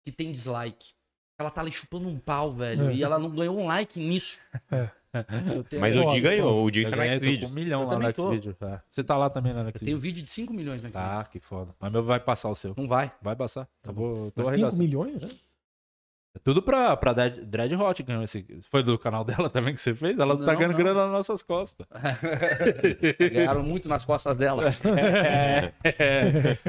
que 0.04 0.12
tem 0.12 0.30
dislike. 0.32 0.92
Ela 1.38 1.50
tá 1.50 1.60
ali 1.60 1.72
chupando 1.72 2.08
um 2.08 2.18
pau, 2.18 2.52
velho. 2.52 2.90
É. 2.90 2.94
E 2.94 3.02
ela 3.02 3.18
não 3.18 3.30
ganhou 3.30 3.58
um 3.58 3.66
like 3.66 3.98
nisso. 3.98 4.38
É. 4.70 4.88
Eu 5.54 5.62
tenho, 5.64 5.80
Mas 5.80 5.94
o 5.96 6.12
Di 6.12 6.20
ganhou, 6.20 6.64
o 6.64 6.70
Di 6.70 6.84
tá 6.84 6.90
no 6.90 6.96
ganhei, 6.96 7.38
tô 7.38 7.46
com 7.46 7.52
um 7.52 7.54
milhão 7.54 7.80
Eu 7.82 7.86
lá 7.88 7.92
no 7.94 7.98
também 8.00 8.12
tô. 8.14 8.30
Xvideos. 8.32 8.56
é. 8.62 8.80
Você 8.90 9.04
tá 9.04 9.16
lá 9.16 9.28
também 9.30 9.52
lá 9.52 9.62
no 9.62 9.70
tenho 9.72 9.78
Xvideos. 9.78 10.02
vídeo 10.02 10.22
de 10.24 10.30
5 10.30 10.52
milhões 10.54 10.84
aqui. 10.84 10.96
Ah, 10.96 11.26
que 11.30 11.38
foda. 11.38 11.74
Mas 11.78 11.92
meu 11.92 12.02
vai 12.02 12.18
passar 12.20 12.48
o 12.48 12.54
seu. 12.54 12.74
Não 12.76 12.88
vai. 12.88 13.12
Vai 13.20 13.36
passar. 13.36 13.68
Eu 13.86 13.92
vou, 13.92 14.30
tô 14.30 14.42
5 14.42 14.48
arregaçando. 14.54 14.82
milhões, 14.82 15.20
né? 15.22 15.28
É 16.34 16.38
Tudo 16.42 16.62
pra, 16.62 16.96
pra 16.96 17.12
Dread, 17.12 17.74
Hot 17.76 18.02
ganhou 18.02 18.22
esse. 18.22 18.44
Foi 18.70 18.82
do 18.82 18.98
canal 18.98 19.22
dela 19.24 19.50
também 19.50 19.74
que 19.74 19.80
você 19.80 19.94
fez? 19.94 20.18
Ela 20.18 20.36
tá 20.36 20.46
Não, 20.46 20.54
ganhando 20.56 20.72
não. 20.72 20.78
grana 20.78 21.02
nas 21.04 21.12
nossas 21.12 21.42
costas. 21.42 21.86
Ganharam 23.32 23.62
muito 23.62 23.88
nas 23.88 24.04
costas 24.04 24.38
dela. 24.38 24.74
É. 24.82 25.72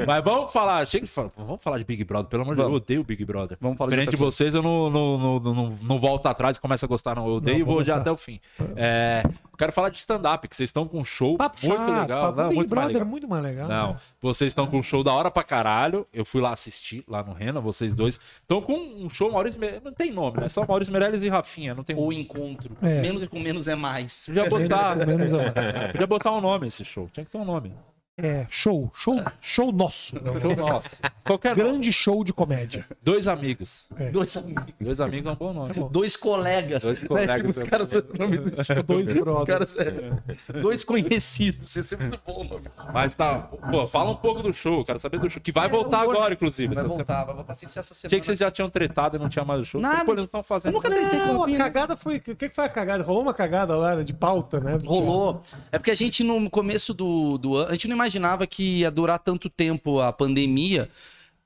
Mas 0.06 0.24
vamos 0.24 0.52
falar, 0.52 0.86
chega 0.86 1.06
de 1.06 1.12
vamos 1.38 1.62
falar 1.64 1.78
de 1.78 1.84
Big 1.86 2.04
Brother, 2.04 2.30
pelo 2.30 2.44
amor 2.44 2.56
de 2.56 2.62
Deus, 2.62 2.72
eu 2.72 2.76
odeio 2.78 3.02
o 3.02 3.04
Big 3.04 3.24
Brother. 3.26 3.58
Vamos 3.62 3.78
falar 3.78 3.90
Diferente 3.90 4.12
de 4.12 4.18
vocês, 4.18 4.54
eu 4.54 4.62
não, 4.62 4.90
não, 4.90 5.40
não, 5.40 5.78
não, 5.82 6.00
volto 6.00 6.26
atrás 6.28 6.58
e 6.58 6.62
começo 6.62 6.84
a 6.86 6.88
gostar, 6.88 7.16
não. 7.16 7.28
Eu 7.28 7.36
odeio 7.36 7.60
e 7.60 7.64
vou 7.64 7.78
odiar 7.78 8.00
até 8.00 8.12
o 8.12 8.18
fim. 8.18 8.40
É, 8.76 9.24
quero 9.58 9.72
falar 9.72 9.90
de 9.90 9.98
stand-up, 9.98 10.48
que 10.48 10.56
vocês 10.56 10.70
estão 10.70 10.88
com 10.88 11.00
um 11.00 11.06
show 11.06 11.38
Papo 11.38 11.58
muito 11.66 11.86
chato, 11.86 12.02
legal. 12.02 12.22
papo 12.22 12.38
Não, 12.42 12.48
Big 12.50 12.56
muito 12.58 12.70
Brother 12.70 12.90
é 12.90 12.94
legal. 12.94 13.08
muito 13.08 13.28
mais 13.28 13.44
legal. 13.44 13.68
Não, 13.68 13.98
vocês 14.22 14.50
estão 14.50 14.68
com 14.68 14.78
um 14.78 14.84
show 14.84 15.04
da 15.04 15.14
hora 15.14 15.32
pra 15.32 15.44
caralho. 15.44 16.06
Eu 16.14 16.26
fui 16.26 16.42
lá 16.42 16.52
assistir, 16.52 17.04
lá 17.08 17.24
no 17.24 17.34
Rena, 17.34 17.60
vocês 17.62 17.94
dois. 17.94 18.20
Estão 18.42 18.62
com 18.62 18.74
um 18.74 19.10
show 19.10 19.32
Maurício 19.32 19.53
Meirelles. 19.60 19.84
Não 19.84 19.94
tem 19.94 20.12
nome, 20.12 20.40
né? 20.42 20.50
Só 20.50 20.66
Maurício 20.68 20.92
Meirelles 20.92 21.22
e 21.24 21.30
Rafinha. 21.30 21.74
Não 21.74 21.84
tem 21.84 21.96
Ou 21.96 22.12
encontro. 22.14 22.76
É. 22.82 23.02
Menos 23.02 23.26
com 23.28 23.40
menos 23.40 23.68
é 23.68 23.76
mais. 23.76 24.24
Podia 24.26 24.50
botar, 24.50 24.96
Menos- 24.96 25.32
menos- 25.32 25.54
podia 25.92 26.08
botar 26.08 26.32
um 26.32 26.42
nome 26.42 26.68
esse 26.68 26.84
show. 26.86 27.10
Tinha 27.12 27.24
que 27.26 27.32
ter 27.32 27.38
um 27.38 27.46
nome. 27.46 27.74
É, 28.16 28.46
show, 28.48 28.92
show, 28.96 29.20
show 29.42 29.72
nosso. 29.72 30.16
Show 30.40 30.56
nosso. 30.56 30.90
Qualquer 31.24 31.58
nome. 31.58 31.70
Grande 31.72 31.92
show 31.92 32.24
de 32.24 32.32
comédia. 32.32 32.86
Dois 33.02 33.28
amigos. 33.28 33.90
Dois 34.12 34.38
amigos. 34.38 34.66
Dois 34.80 35.02
amigos 35.02 35.26
é 35.26 35.32
um 35.32 35.36
bom 35.36 35.52
nome. 35.52 35.74
Dois 35.90 36.16
colegas. 36.16 36.84
Dois 36.84 37.02
Né? 37.02 37.08
colegas. 37.08 37.38
Tipo, 37.38 37.50
Os 37.64 37.70
caras 37.70 37.94
o 37.94 38.18
nome 38.20 38.38
do 38.38 38.64
show. 38.64 38.84
Dois 38.84 39.10
brothers. 39.10 39.78
é, 39.80 40.62
dois 40.62 40.84
conhecidos. 40.84 41.76
Esse 41.76 41.96
é 41.96 41.98
muito 41.98 42.20
bom 42.24 42.42
o 42.42 42.44
nome. 42.44 42.68
Mas 42.94 43.16
tá. 43.16 43.50
Pô, 43.72 43.88
fala 43.88 44.12
um 44.12 44.16
pouco 44.16 44.44
do 44.44 44.54
show. 44.54 44.86
Quero 44.86 45.00
saber 45.00 45.18
do 45.20 45.28
show. 45.28 45.42
Que 45.42 45.52
vai 45.52 45.68
voltar 45.68 46.02
eu 46.02 46.06
vou- 46.06 46.14
agora, 46.16 46.36
inclusive. 46.36 46.76
Vai 46.76 46.84
voltar, 46.84 47.24
vai 47.24 47.34
voltar 47.34 47.56
sem 47.56 47.68
ser 47.68 47.80
essa 47.80 47.96
semana. 47.96 48.10
Achei 48.10 48.20
que 48.20 48.26
vocês 48.28 48.38
já 48.38 48.52
tinham 48.52 48.70
tretado 48.70 49.16
e 49.16 49.20
não 49.20 49.28
tinha 49.28 49.44
mais 49.44 49.62
o 49.62 49.66
show. 49.66 49.82
Nada. 49.82 50.06
Pô, 50.06 50.12
eles 50.12 50.18
não 50.18 50.26
estão 50.26 50.44
fazendo. 50.44 50.72
Eu 50.72 50.74
nunca 50.76 50.90
tretei 50.92 51.20
com 51.20 51.44
a 51.44 51.58
cagada 51.58 51.98
foi. 51.98 52.18
O 52.18 52.22
que, 52.22 52.36
que 52.36 52.50
foi 52.50 52.66
a 52.66 52.70
cagada? 52.70 53.04
Rolou 53.04 53.24
uma 53.24 53.34
cagada 53.34 53.76
lá 53.76 53.96
né, 53.96 54.04
de 54.04 54.14
pauta, 54.14 54.60
né? 54.60 54.78
Rolou. 54.86 55.42
É 55.72 55.80
porque 55.80 55.90
a 55.90 55.96
gente, 55.96 56.24
no 56.24 56.48
começo 56.48 56.94
do, 56.94 57.40
do 57.40 57.56
ano, 57.56 57.70
a 57.70 57.74
gente 57.74 57.88
não 57.88 58.03
imaginava 58.04 58.46
que 58.46 58.80
ia 58.80 58.92
durar 58.92 59.20
tanto 59.20 59.50
tempo 59.50 60.00
a 60.00 60.12
pandemia. 60.14 60.90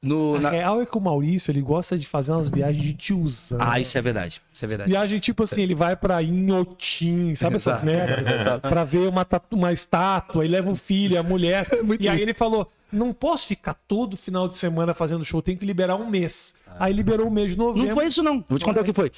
No, 0.01 0.35
A 0.35 0.39
na- 0.41 0.49
real 0.51 0.79
é 0.81 0.85
que 0.85 0.95
o 0.95 1.01
Maurício, 1.01 1.49
ele 1.51 1.59
gosta 1.61 1.97
de 1.97 2.05
fazer 2.07 2.31
umas 2.31 2.49
viagens 2.49 2.83
de 2.85 2.93
tiozão. 2.93 3.57
Ah, 3.59 3.79
isso 3.79 3.97
é 3.97 4.01
verdade. 4.01 4.41
Isso 4.53 4.63
é 4.63 4.67
verdade. 4.67 4.89
Viagem 4.91 5.19
tipo 5.19 5.41
assim, 5.43 5.63
ele 5.63 5.73
vai 5.73 5.95
pra 5.95 6.21
Inhotim, 6.21 7.33
sabe 7.33 7.55
essas 7.55 7.73
Exato. 7.73 7.85
merda? 7.85 8.59
Pra 8.59 8.83
ver 8.83 9.07
uma, 9.09 9.25
tatu- 9.25 9.55
uma 9.55 9.71
estátua, 9.73 10.45
e 10.45 10.47
leva 10.47 10.69
o 10.69 10.75
filho, 10.75 11.19
a 11.19 11.23
mulher. 11.23 11.67
e 11.99 12.07
aí 12.07 12.21
ele 12.21 12.33
falou: 12.35 12.71
não 12.91 13.13
posso 13.13 13.47
ficar 13.47 13.73
todo 13.73 14.15
final 14.15 14.47
de 14.47 14.55
semana 14.55 14.93
fazendo 14.93 15.25
show, 15.25 15.41
tem 15.41 15.57
que 15.57 15.65
liberar 15.65 15.95
um 15.95 16.09
mês. 16.09 16.55
Aí 16.79 16.93
liberou 16.93 17.27
o 17.27 17.31
mês 17.31 17.51
de 17.51 17.57
novembro. 17.57 17.89
Não 17.89 17.95
foi 17.95 18.05
isso, 18.05 18.23
não. 18.23 18.43
Vou 18.47 18.57
te 18.59 18.65
contar 18.65 18.81
o 18.81 18.83
que 18.83 18.93
foi. 18.93 19.11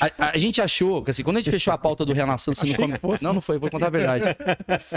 A, 0.00 0.30
a 0.30 0.38
gente 0.38 0.62
achou, 0.62 1.02
que 1.02 1.10
assim, 1.10 1.22
quando 1.22 1.36
a 1.36 1.40
gente 1.40 1.50
fechou 1.50 1.72
a 1.74 1.78
pauta 1.78 2.04
do 2.04 2.12
Renaissance 2.12 2.64
no 2.64 2.74
começo. 2.74 3.24
Não, 3.24 3.34
não 3.34 3.40
foi, 3.40 3.58
vou 3.58 3.70
contar 3.70 3.88
a 3.88 3.90
verdade. 3.90 4.24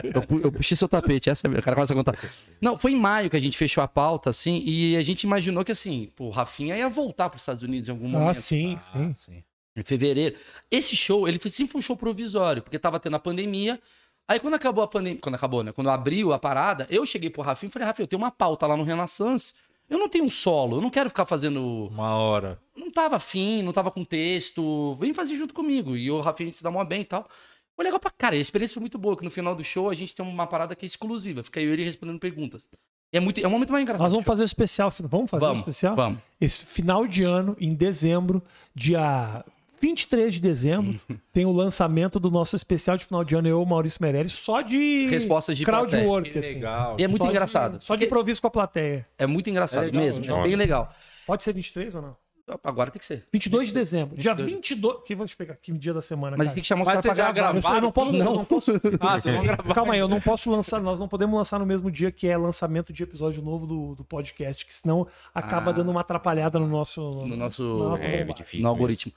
Eu, 0.03 0.41
eu 0.41 0.51
puxei 0.51 0.78
seu 0.78 0.88
tapete, 0.88 1.30
essa 1.30 1.47
é 1.47 1.49
o 1.49 1.61
cara 1.61 1.76
começa 1.76 1.93
a 1.93 1.95
contar. 1.95 2.18
Não, 2.61 2.78
foi 2.78 2.91
em 2.91 2.95
maio 2.95 3.30
que 3.30 3.36
a 3.36 3.39
gente 3.39 3.57
fechou 3.57 3.84
a 3.84 3.88
pauta, 3.88 4.30
assim, 4.30 4.61
e 4.66 4.95
a 4.95 5.01
gente 5.01 5.24
imaginou 5.24 5.66
que 5.66 5.72
assim, 5.72 6.09
pô, 6.16 6.26
o 6.26 6.30
Rafinha 6.30 6.78
ia 6.78 6.88
voltar 6.88 7.30
para 7.30 7.38
os 7.38 7.41
Estados 7.41 7.63
Unidos 7.63 7.89
em 7.89 7.91
algum 7.91 8.07
momento. 8.07 8.30
Ah, 8.30 8.34
sim, 8.34 8.78
sim. 8.80 9.11
sim. 9.11 9.43
em 9.76 9.84
fevereiro. 9.84 10.36
Esse 10.72 10.95
show, 10.95 11.28
ele 11.28 11.39
sempre 11.39 11.68
foi 11.68 11.80
um 11.80 11.82
show 11.82 11.97
provisório, 11.97 12.61
porque 12.61 12.80
tava 12.80 12.99
tendo 12.99 13.16
a 13.16 13.20
pandemia. 13.20 13.80
Aí 14.28 14.39
quando 14.39 14.55
acabou 14.55 14.84
a 14.84 14.88
pandemia, 14.88 15.19
quando 15.21 15.36
acabou, 15.36 15.63
né? 15.63 15.71
Quando 15.71 15.89
abriu 15.89 16.34
a 16.34 16.39
parada, 16.39 16.88
eu 16.89 17.05
cheguei 17.05 17.30
pro 17.30 17.41
Rafinha 17.43 17.69
e 17.69 17.71
falei, 17.71 17.86
Rafinha, 17.88 18.03
eu 18.05 18.07
tenho 18.07 18.21
uma 18.21 18.32
pauta 18.32 18.65
lá 18.65 18.76
no 18.76 18.84
Renaissance. 18.84 19.53
Eu 19.88 19.99
não 19.99 20.09
tenho 20.09 20.23
um 20.26 20.30
solo, 20.32 20.78
eu 20.78 20.82
não 20.82 20.89
quero 20.89 21.09
ficar 21.09 21.26
fazendo. 21.26 21.88
Uma 21.91 22.15
hora. 22.15 22.59
Não 22.76 22.91
tava 22.91 23.17
afim, 23.17 23.61
não 23.61 23.71
tava 23.71 23.91
com 23.91 24.03
texto. 24.03 24.95
Vem 24.99 25.13
fazer 25.13 25.36
junto 25.36 25.53
comigo. 25.53 25.95
E 25.95 26.09
o 26.09 26.21
Rafinha 26.21 26.45
a 26.45 26.47
gente 26.47 26.57
se 26.57 26.63
dá 26.63 26.71
mó 26.71 26.84
bem 26.84 27.01
e 27.01 27.05
tal. 27.05 27.28
Foi 27.76 27.86
legal 27.86 27.99
pra 27.99 28.09
cara. 28.09 28.36
A 28.36 28.39
experiência 28.39 28.73
foi 28.73 28.82
muito 28.82 28.97
boa, 28.97 29.15
que 29.15 29.23
no 29.23 29.30
final 29.30 29.53
do 29.53 29.63
show 29.63 29.89
a 29.89 29.93
gente 29.93 30.15
tem 30.15 30.26
uma 30.26 30.47
parada 30.47 30.76
que 30.76 30.86
é 30.86 30.88
exclusiva. 30.88 31.43
Fica 31.43 31.59
eu 31.61 31.69
e 31.69 31.73
ele 31.73 31.84
respondendo 31.84 32.19
perguntas. 32.19 32.67
É, 33.13 33.19
muito, 33.19 33.39
é 33.39 33.47
um 33.47 33.51
momento 33.51 33.71
mais 33.71 33.84
engraçado. 33.84 34.03
Nós 34.05 34.11
vamos 34.11 34.26
fazer 34.26 34.41
o 34.41 34.45
especial. 34.45 34.91
Vamos 35.01 35.30
fazer 35.30 35.43
o 35.45 35.47
Vamos, 35.47 35.59
especial? 35.59 35.95
vamos. 35.95 36.19
Esse 36.41 36.65
final 36.65 37.05
de 37.05 37.23
ano, 37.23 37.55
em 37.59 37.73
dezembro, 37.76 38.41
dia 38.73 39.45
23 39.82 40.34
de 40.36 40.39
dezembro, 40.41 40.99
tem 41.34 41.45
o 41.45 41.51
lançamento 41.51 42.19
do 42.19 42.30
nosso 42.32 42.55
especial 42.55 42.97
de 42.97 43.05
final 43.05 43.23
de 43.23 43.36
ano, 43.36 43.47
eu 43.47 43.61
e 43.61 43.65
Maurício 43.65 43.99
Meirelles, 44.01 44.32
só 44.34 44.61
de 44.61 45.07
Respostas 45.07 45.57
de 45.57 45.65
crowdwork. 45.65 46.30
Que 46.30 46.39
assim. 46.39 46.53
legal. 46.53 46.95
E 46.99 47.03
é 47.03 47.07
muito 47.07 47.21
Só 47.21 47.26
de- 47.28 47.32
engraçado. 47.32 47.82
Só 47.82 47.95
de 47.95 48.05
improviso 48.05 48.41
com 48.41 48.47
a 48.47 48.51
plateia. 48.51 49.07
É 49.17 49.26
muito 49.28 49.49
engraçado 49.49 49.84
É 49.84 49.86
legal, 49.88 50.01
mesmo. 50.01 50.26
É 50.36 50.43
bem 50.43 50.55
legal. 50.55 50.89
Pode 51.28 51.43
ser 51.43 51.53
23 51.53 51.95
ou 51.95 52.01
não? 52.01 52.15
Agora 52.63 52.91
tem 52.91 52.99
que 52.99 53.05
ser. 53.07 53.26
22 53.34 53.69
de 53.69 53.73
dezembro. 53.73 54.15
Dia 54.15 54.36
22. 54.36 54.97
Que 55.03 55.15
vou 55.15 55.26
te 55.26 55.36
pegar 55.36 55.53
aqui 55.53 55.71
dia 55.71 55.91
da 55.95 55.99
semana. 55.99 56.38
Mas 56.38 56.45
cara. 56.45 56.53
tem 56.53 56.61
que 56.61 56.67
chamar 56.67 56.82
os 56.84 56.88
caras 56.89 57.01
pra 57.01 57.13
já 57.15 57.32
gravar. 57.32 57.57
Eu 57.57 57.61
só- 57.63 57.73
eu 57.76 57.82
não 57.82 57.91
posso, 57.91 58.13
não, 58.13 58.36
não 58.36 58.45
posso. 58.45 58.71
Ah, 59.01 59.19
vocês 59.19 59.34
vão 59.34 59.43
gravar. 59.43 59.73
Calma 59.73 59.93
aí, 59.95 59.99
eu 59.99 60.07
não 60.07 60.21
posso 60.21 60.51
lançar, 60.51 60.80
nós 60.80 60.99
não 60.99 61.07
podemos 61.07 61.36
lançar 61.36 61.57
no 61.57 61.65
mesmo 61.65 61.89
dia 61.89 62.11
que 62.11 62.28
é 62.28 62.38
lançamento 62.38 62.93
de 62.93 63.01
episódio 63.01 63.41
novo 63.41 63.65
do, 63.65 63.95
do 63.95 64.03
podcast, 64.03 64.63
que 64.63 64.76
senão 64.76 65.07
acaba 65.34 65.71
Ah. 65.71 65.73
dando 65.73 65.89
uma 65.89 66.01
atrapalhada 66.01 66.59
no 66.59 66.67
nosso. 66.67 67.01
No 67.26 67.36
nosso- 67.36 67.63
na 67.80 67.89
nossa 67.89 68.03
É, 68.03 68.19
é 68.21 68.23
difícil. 68.26 68.61
no 68.61 68.67
algoritmo. 68.69 69.11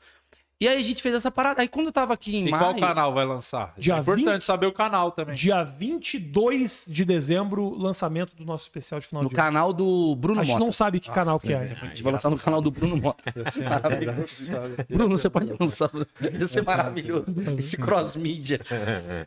E 0.61 0.67
aí 0.67 0.77
a 0.77 0.83
gente 0.83 1.01
fez 1.01 1.15
essa 1.15 1.31
parada. 1.31 1.63
Aí 1.63 1.69
quando 1.69 1.87
eu 1.87 1.93
tava 1.93 2.13
aqui 2.15 2.37
em 2.37 2.49
E 2.49 2.51
maio. 2.51 2.63
qual 2.65 2.75
canal 2.75 3.15
vai 3.15 3.25
lançar? 3.25 3.73
Dia 3.79 3.95
é 3.95 3.99
importante 4.01 4.25
20 4.33 4.41
saber 4.43 4.67
o 4.67 4.73
canal 4.73 5.13
também. 5.13 5.37
Dia 5.37 5.63
22 5.63 6.87
de 6.91 7.05
dezembro, 7.05 7.77
lançamento 7.79 8.35
do 8.35 8.45
nosso 8.45 8.65
especial 8.65 9.01
de 9.01 9.07
final 9.07 9.23
No 9.23 9.29
de 9.29 9.37
ano. 9.37 9.45
canal 9.45 9.73
do 9.73 10.17
Bruno 10.17 10.41
A 10.41 10.45
gente 10.45 10.55
Mota. 10.55 10.65
não 10.65 10.73
sabe 10.73 10.99
que 10.99 11.11
canal 11.13 11.39
que 11.39 11.53
é. 11.53 11.79
A 11.81 11.87
gente 11.87 12.03
vai 12.03 12.13
lançar 12.13 12.29
no 12.29 12.37
canal 12.39 12.61
do 12.61 12.73
Bruno 12.73 12.97
Mota. 12.97 13.33
Bruno, 14.89 15.17
você 15.17 15.31
pode 15.31 15.53
lançar. 15.59 15.91
Ia 16.39 16.47
ser 16.47 16.65
maravilhoso. 16.65 17.35
Esse 17.57 17.77
cross-mídia. 17.77 18.61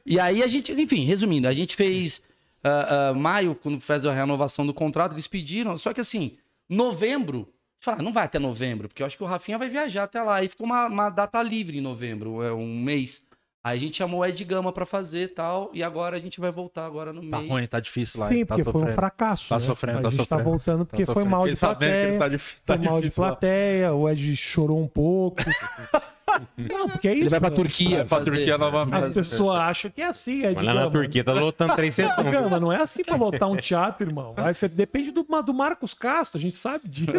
E 0.05 0.19
aí 0.19 0.43
a 0.43 0.47
gente, 0.47 0.71
enfim, 0.73 1.05
resumindo, 1.05 1.47
a 1.47 1.53
gente 1.53 1.75
fez 1.77 2.21
ah, 2.63 3.09
ah, 3.09 3.13
maio, 3.13 3.55
quando 3.55 3.79
fez 3.79 4.05
a 4.05 4.13
renovação 4.13 4.65
do 4.65 4.73
contrato, 4.73 5.13
eles 5.13 5.27
pediram. 5.27 5.77
Só 5.77 5.93
que 5.93 6.01
assim, 6.01 6.38
novembro. 6.69 7.47
Falaram, 7.84 8.03
não 8.05 8.13
vai 8.13 8.25
até 8.25 8.38
novembro, 8.38 8.88
porque 8.88 9.01
eu 9.01 9.07
acho 9.07 9.17
que 9.17 9.23
o 9.23 9.25
Rafinha 9.27 9.57
vai 9.57 9.67
viajar 9.67 10.03
até 10.03 10.21
lá. 10.21 10.36
Aí 10.36 10.47
ficou 10.47 10.65
uma, 10.67 10.86
uma 10.88 11.09
data 11.09 11.41
livre 11.41 11.79
em 11.79 11.82
novembro, 11.82 12.43
é 12.43 12.53
um 12.53 12.79
mês. 12.79 13.23
Aí 13.63 13.77
a 13.77 13.79
gente 13.79 13.97
chamou 13.97 14.21
o 14.21 14.25
Ed 14.25 14.43
Gama 14.43 14.71
pra 14.71 14.86
fazer 14.86 15.23
e 15.23 15.27
tal. 15.27 15.69
E 15.73 15.84
agora 15.84 16.15
a 16.15 16.19
gente 16.19 16.39
vai 16.39 16.49
voltar 16.51 16.86
agora 16.86 17.11
no 17.13 17.27
Tá 17.29 17.38
meio. 17.39 17.49
ruim, 17.49 17.67
tá 17.67 17.79
difícil 17.79 18.19
lá. 18.19 18.29
Sim, 18.29 18.45
tá 18.45 18.55
porque 18.55 18.63
foi 18.63 18.71
um 18.71 18.79
sofrendo. 18.82 18.95
fracasso. 18.95 19.49
Tá 19.49 19.55
né? 19.55 19.59
sofrendo, 19.59 19.97
A 19.97 20.01
tá 20.01 20.09
gente 20.09 20.17
sofrendo. 20.19 20.43
tá 20.43 20.49
voltando 20.49 20.86
porque 20.86 21.05
Tá 21.05 21.13
foi 21.13 21.23
sofrendo. 21.23 21.29
mal 21.32 21.47
de 21.47 21.55
plateia. 21.55 22.07
ele 22.07 22.17
tá 22.17 22.29
tá 22.29 22.77
Foi 22.77 22.77
mal 22.86 22.95
de 22.95 23.01
difícil 23.01 23.23
lá. 23.23 23.29
plateia, 23.29 23.93
o 23.93 24.09
Ed 24.09 24.36
chorou 24.36 24.79
um 24.82 24.88
pouco. 24.88 25.38
Não, 26.57 26.89
porque 26.89 27.07
é 27.07 27.13
isso. 27.13 27.21
Ele 27.23 27.29
vai 27.29 27.39
pra 27.39 27.49
né? 27.49 27.55
Turquia. 27.55 27.89
Vai 27.89 28.05
pra 28.05 28.17
fazer- 28.17 28.32
Turquia 28.32 28.57
novamente. 28.57 29.05
As 29.05 29.15
pessoas 29.15 29.57
acham 29.59 29.91
que 29.91 30.01
é 30.01 30.05
assim, 30.07 30.43
Ed 30.43 30.55
Mas 30.55 30.63
lá 30.65 30.73
na. 30.73 30.89
Turquia 30.89 31.23
tá 31.23 31.34
lotando 31.34 31.75
três 31.75 31.95
sessões. 31.95 32.29
Gama, 32.32 32.59
não 32.59 32.71
é 32.71 32.82
assim 32.82 33.03
pra 33.03 33.15
lotar 33.15 33.49
um 33.49 33.55
teatro, 33.57 34.07
irmão. 34.07 34.34
Vai 34.34 34.53
ser- 34.53 34.69
depende 34.69 35.11
do, 35.11 35.23
do 35.45 35.53
Marcos 35.53 35.93
Castro, 35.93 36.38
a 36.38 36.41
gente 36.41 36.55
sabe 36.55 36.88
disso. 36.88 37.11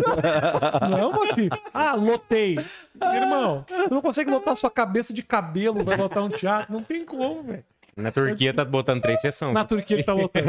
Não 0.90 0.98
é 0.98 1.06
uma 1.06 1.26
que. 1.34 1.48
Ah, 1.72 1.94
lotei. 1.94 2.58
Irmão, 3.00 3.64
você 3.68 3.94
não 3.94 4.02
consegue 4.02 4.30
lotar 4.30 4.54
sua 4.56 4.70
cabeça 4.70 5.12
de 5.12 5.22
cabelo 5.22 5.84
pra 5.84 5.96
lotar 5.96 6.22
um 6.22 6.28
teatro. 6.28 6.72
Não 6.72 6.82
tem 6.82 7.04
como, 7.04 7.42
velho. 7.42 7.64
Na 7.94 8.10
Turquia 8.10 8.54
tá 8.54 8.64
botando 8.64 9.02
três 9.02 9.20
sessões. 9.20 9.52
Na 9.52 9.64
Turquia 9.64 9.98
que 9.98 10.02
tá 10.02 10.14
lotando. 10.14 10.46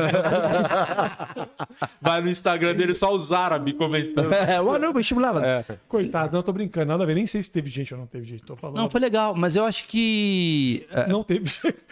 Vai 2.01 2.21
no 2.21 2.29
Instagram 2.29 2.73
dele 2.75 2.93
só 2.95 3.13
os 3.13 3.31
árabes 3.31 3.73
comentando. 3.73 4.31
É, 4.43 4.59
o 4.59 4.77
não, 4.77 4.91
vestibular. 4.93 5.41
É. 5.43 5.63
Coitado, 5.87 6.33
não, 6.35 6.41
tô 6.43 6.51
brincando. 6.51 6.87
Nada 6.87 7.03
a 7.03 7.05
ver. 7.07 7.15
Nem 7.15 7.25
sei 7.25 7.41
se 7.41 7.51
teve 7.51 7.69
gente 7.69 7.93
ou 7.93 7.99
não 7.99 8.07
teve 8.07 8.25
gente. 8.25 8.43
Tô 8.43 8.55
falando. 8.55 8.77
Não, 8.77 8.89
foi 8.89 8.99
legal, 8.99 9.33
mas 9.35 9.55
eu 9.55 9.63
acho 9.65 9.85
que. 9.87 10.85
é, 10.91 11.07
Não 11.07 11.23
teve. 11.23 11.49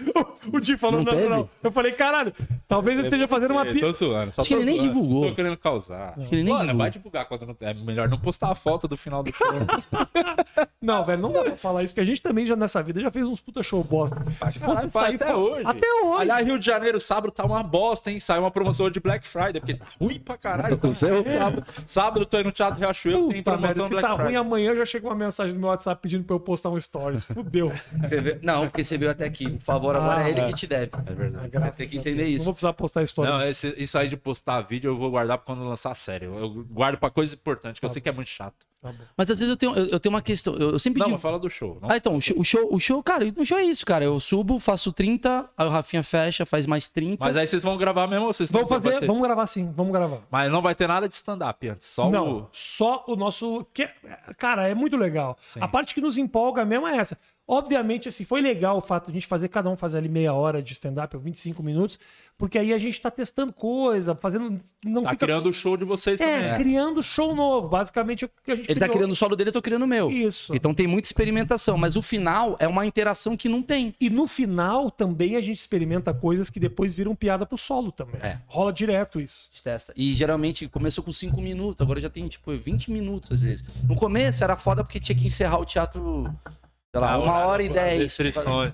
o 0.51 0.59
Di 0.59 0.77
falou, 0.77 1.03
Não 1.03 1.13
não, 1.13 1.29
não. 1.29 1.49
Eu 1.63 1.71
falei, 1.71 1.91
caralho, 1.93 2.33
talvez 2.67 2.97
eu 2.97 3.03
esteja 3.03 3.27
fazendo 3.27 3.51
uma 3.51 3.61
É, 3.61 3.71
piada. 3.71 3.79
tô 3.87 3.93
zoando. 3.93 4.31
Só 4.31 4.41
Acho 4.41 4.49
que 4.49 4.55
tô 4.55 4.61
ele 4.61 4.71
nem 4.71 4.79
divulgou. 4.81 5.29
Tô 5.29 5.35
querendo 5.35 5.57
causar. 5.57 6.13
que 6.15 6.35
ele 6.35 6.43
nem 6.43 6.53
Mano, 6.53 6.59
divulgou. 6.65 6.77
vai 6.77 6.91
divulgar 6.91 7.25
quando 7.25 7.45
não... 7.45 7.55
É 7.61 7.73
melhor 7.73 8.09
não 8.09 8.17
postar 8.17 8.51
a 8.51 8.55
foto 8.55 8.87
do 8.87 8.97
final 8.97 9.23
do 9.23 9.31
show. 9.33 9.47
Não, 10.81 11.05
velho, 11.05 11.21
não 11.21 11.31
dá 11.31 11.43
pra 11.43 11.55
falar 11.55 11.83
isso, 11.83 11.93
que 11.93 11.99
a 12.01 12.03
gente 12.05 12.21
também 12.21 12.43
já 12.43 12.55
nessa 12.55 12.81
vida 12.81 12.99
já 12.99 13.11
fez 13.11 13.23
uns 13.25 13.39
puta 13.39 13.61
show 13.61 13.83
bosta. 13.83 14.19
Se 14.49 14.59
Caralho, 14.59 14.89
vai 14.89 15.13
até 15.15 15.35
hoje. 15.41 15.63
Até 15.65 15.87
hoje. 16.03 16.21
Aliás, 16.21 16.45
Rio 16.47 16.59
de 16.59 16.65
Janeiro, 16.65 16.99
sábado 16.99 17.31
tá 17.31 17.43
uma 17.45 17.63
bosta, 17.63 18.11
hein? 18.11 18.19
Saiu 18.19 18.41
uma 18.43 18.51
promoção 18.51 18.89
de 18.89 18.99
Black 18.99 19.27
Friday, 19.27 19.59
porque 19.59 19.73
tá 19.75 19.85
ruim 19.99 20.19
pra 20.19 20.37
caralho. 20.37 20.77
Tá 20.81 20.93
sábado, 20.93 21.63
sábado 21.87 22.25
tô 22.25 22.37
aí 22.37 22.43
no 22.43 22.51
Teatro 22.51 22.79
Riachuelo, 22.79 23.29
tem 23.29 23.43
Puta 23.43 23.51
merda, 23.57 23.73
promoção 23.75 23.83
se 23.85 23.89
Black 23.89 24.01
tá 24.07 24.13
ruim 24.13 24.17
Friday. 24.23 24.35
amanhã 24.37 24.75
já 24.75 24.85
chega 24.85 25.07
uma 25.07 25.15
mensagem 25.15 25.53
no 25.53 25.59
meu 25.59 25.69
WhatsApp 25.69 26.01
pedindo 26.01 26.23
pra 26.23 26.35
eu 26.35 26.39
postar 26.39 26.69
um 26.69 26.79
stories. 26.79 27.25
Fudeu. 27.25 27.71
Você 28.01 28.19
vê- 28.21 28.39
Não, 28.41 28.67
porque 28.67 28.83
você 28.83 28.97
veio 28.97 29.11
até 29.11 29.25
aqui. 29.25 29.49
Por 29.49 29.63
favor, 29.63 29.95
agora 29.95 30.21
Ah, 30.21 30.27
é 30.27 30.29
ele 30.31 30.41
é. 30.41 30.47
que 30.47 30.53
te 30.53 30.67
deve. 30.67 30.91
É 31.05 31.13
verdade. 31.13 31.49
Graças 31.49 31.75
tem 31.77 31.87
que 31.87 31.97
entender 31.97 32.23
isso. 32.27 32.39
Não 32.39 32.45
vou 32.45 32.53
precisar 32.53 32.73
postar 32.73 33.05
stories. 33.05 33.33
Não, 33.33 33.47
esse- 33.47 33.75
isso 33.77 33.97
aí 33.97 34.07
de 34.07 34.17
postar 34.17 34.61
vídeo 34.61 34.89
eu 34.89 34.97
vou 34.97 35.09
guardar 35.11 35.37
pra 35.37 35.45
quando 35.45 35.63
lançar 35.67 35.91
a 35.91 35.95
série. 35.95 36.25
Eu, 36.25 36.35
eu 36.39 36.49
guardo 36.69 36.97
pra 36.97 37.09
coisa 37.09 37.33
importante, 37.35 37.79
que 37.79 37.85
eu 37.85 37.89
sei 37.89 38.01
que 38.01 38.09
é 38.09 38.11
muito 38.11 38.29
chato. 38.29 38.70
Tá. 38.81 38.91
Mas 39.15 39.29
às 39.29 39.39
vezes 39.39 39.49
eu 39.51 39.55
tenho, 39.57 39.75
eu, 39.75 39.85
eu 39.89 39.99
tenho 39.99 40.13
uma 40.15 40.21
questão. 40.23 40.55
Eu, 40.55 40.71
eu 40.71 40.79
sempre 40.79 40.99
Não, 40.99 41.05
digo. 41.05 41.15
mas 41.15 41.21
fala 41.21 41.37
do 41.37 41.49
show. 41.49 41.77
Não 41.79 41.89
Ah, 41.91 41.97
então, 41.97 42.15
o 42.15 42.21
show, 42.21 42.35
o 42.39 42.43
show, 42.43 42.67
o 42.71 42.79
show, 42.79 43.03
cara, 43.03 43.23
o 43.37 43.45
show 43.45 43.57
é 43.59 43.63
isso, 43.63 43.85
cara. 43.85 44.03
Eu 44.03 44.19
subo, 44.19 44.59
faço 44.59 44.91
30, 44.91 45.47
aí 45.55 45.67
o 45.67 45.69
Rafinha 45.69 46.03
fecha, 46.03 46.45
faz 46.47 46.65
mais 46.65 46.89
30. 46.89 47.23
Mas 47.23 47.37
aí 47.37 47.45
vocês 47.45 47.61
vão 47.61 47.77
gravar 47.77 48.07
mesmo 48.07 48.25
ou 48.25 48.33
vocês 48.33 48.49
Vamos 48.49 48.67
fazer, 48.69 48.99
ter? 48.99 49.05
vamos 49.05 49.21
gravar 49.21 49.45
sim, 49.45 49.71
vamos 49.71 49.91
gravar. 49.93 50.21
Mas 50.31 50.51
não 50.51 50.61
vai 50.63 50.73
ter 50.73 50.87
nada 50.87 51.07
de 51.07 51.13
stand-up 51.13 51.69
antes. 51.69 51.85
Só 51.85 52.09
Não, 52.09 52.39
o. 52.39 52.47
só 52.51 53.03
o 53.07 53.15
nosso. 53.15 53.65
Que, 53.71 53.87
cara, 54.37 54.67
é 54.67 54.73
muito 54.73 54.97
legal. 54.97 55.37
A 55.59 55.67
parte 55.67 55.93
que 55.93 56.01
nos 56.01 56.17
empolga 56.17 56.65
mesmo 56.65 56.87
é 56.87 56.97
essa. 56.97 57.15
Obviamente, 57.53 58.07
assim, 58.07 58.23
foi 58.23 58.39
legal 58.39 58.77
o 58.77 58.81
fato 58.81 59.07
de 59.07 59.11
a 59.11 59.13
gente 59.15 59.27
fazer, 59.27 59.49
cada 59.49 59.69
um 59.69 59.75
fazer 59.75 59.97
ali 59.97 60.07
meia 60.07 60.33
hora 60.33 60.63
de 60.63 60.71
stand-up, 60.71 61.13
ou 61.13 61.21
25 61.21 61.61
minutos, 61.61 61.99
porque 62.37 62.57
aí 62.57 62.71
a 62.71 62.77
gente 62.77 62.99
tá 63.01 63.11
testando 63.11 63.51
coisa, 63.51 64.15
fazendo. 64.15 64.57
Não 64.85 65.03
Tá 65.03 65.09
fica. 65.09 65.25
criando 65.25 65.49
o 65.49 65.53
show 65.53 65.75
de 65.75 65.83
vocês 65.83 66.21
É, 66.21 66.39
também. 66.51 66.63
criando 66.65 67.03
show 67.03 67.35
novo. 67.35 67.67
Basicamente, 67.67 68.23
o 68.23 68.29
que 68.41 68.51
a 68.53 68.55
gente 68.55 68.71
Ele 68.71 68.79
tá 68.79 68.85
criou. 68.85 68.99
criando 68.99 69.11
o 69.11 69.15
solo 69.17 69.35
dele, 69.35 69.49
eu 69.49 69.53
tô 69.53 69.61
criando 69.61 69.83
o 69.83 69.87
meu. 69.87 70.09
Isso. 70.09 70.55
Então 70.55 70.73
tem 70.73 70.87
muita 70.87 71.09
experimentação, 71.09 71.77
mas 71.77 71.97
o 71.97 72.01
final 72.01 72.55
é 72.57 72.69
uma 72.69 72.85
interação 72.85 73.35
que 73.35 73.49
não 73.49 73.61
tem. 73.61 73.93
E 73.99 74.09
no 74.09 74.27
final 74.27 74.89
também 74.89 75.35
a 75.35 75.41
gente 75.41 75.57
experimenta 75.59 76.13
coisas 76.13 76.49
que 76.49 76.57
depois 76.57 76.95
viram 76.95 77.13
piada 77.13 77.45
pro 77.45 77.57
solo 77.57 77.91
também. 77.91 78.21
É. 78.21 78.37
Rola 78.47 78.71
direto 78.71 79.19
isso. 79.19 79.49
A 79.51 79.53
gente 79.53 79.63
testa. 79.63 79.93
E 79.97 80.13
geralmente 80.15 80.69
começou 80.69 81.03
com 81.03 81.11
5 81.11 81.41
minutos, 81.41 81.81
agora 81.81 81.99
já 81.99 82.09
tem 82.09 82.29
tipo 82.29 82.55
20 82.57 82.89
minutos 82.91 83.29
às 83.29 83.41
vezes. 83.41 83.65
No 83.87 83.97
começo 83.97 84.41
era 84.41 84.55
foda 84.55 84.85
porque 84.85 85.01
tinha 85.01 85.17
que 85.17 85.27
encerrar 85.27 85.59
o 85.59 85.65
teatro, 85.65 86.33
sei 86.93 86.99
lá, 87.01 87.13
Ah, 87.13 87.17
uma 87.17 87.45
hora 87.45 87.63
e 87.63 87.69
dez. 87.69 88.17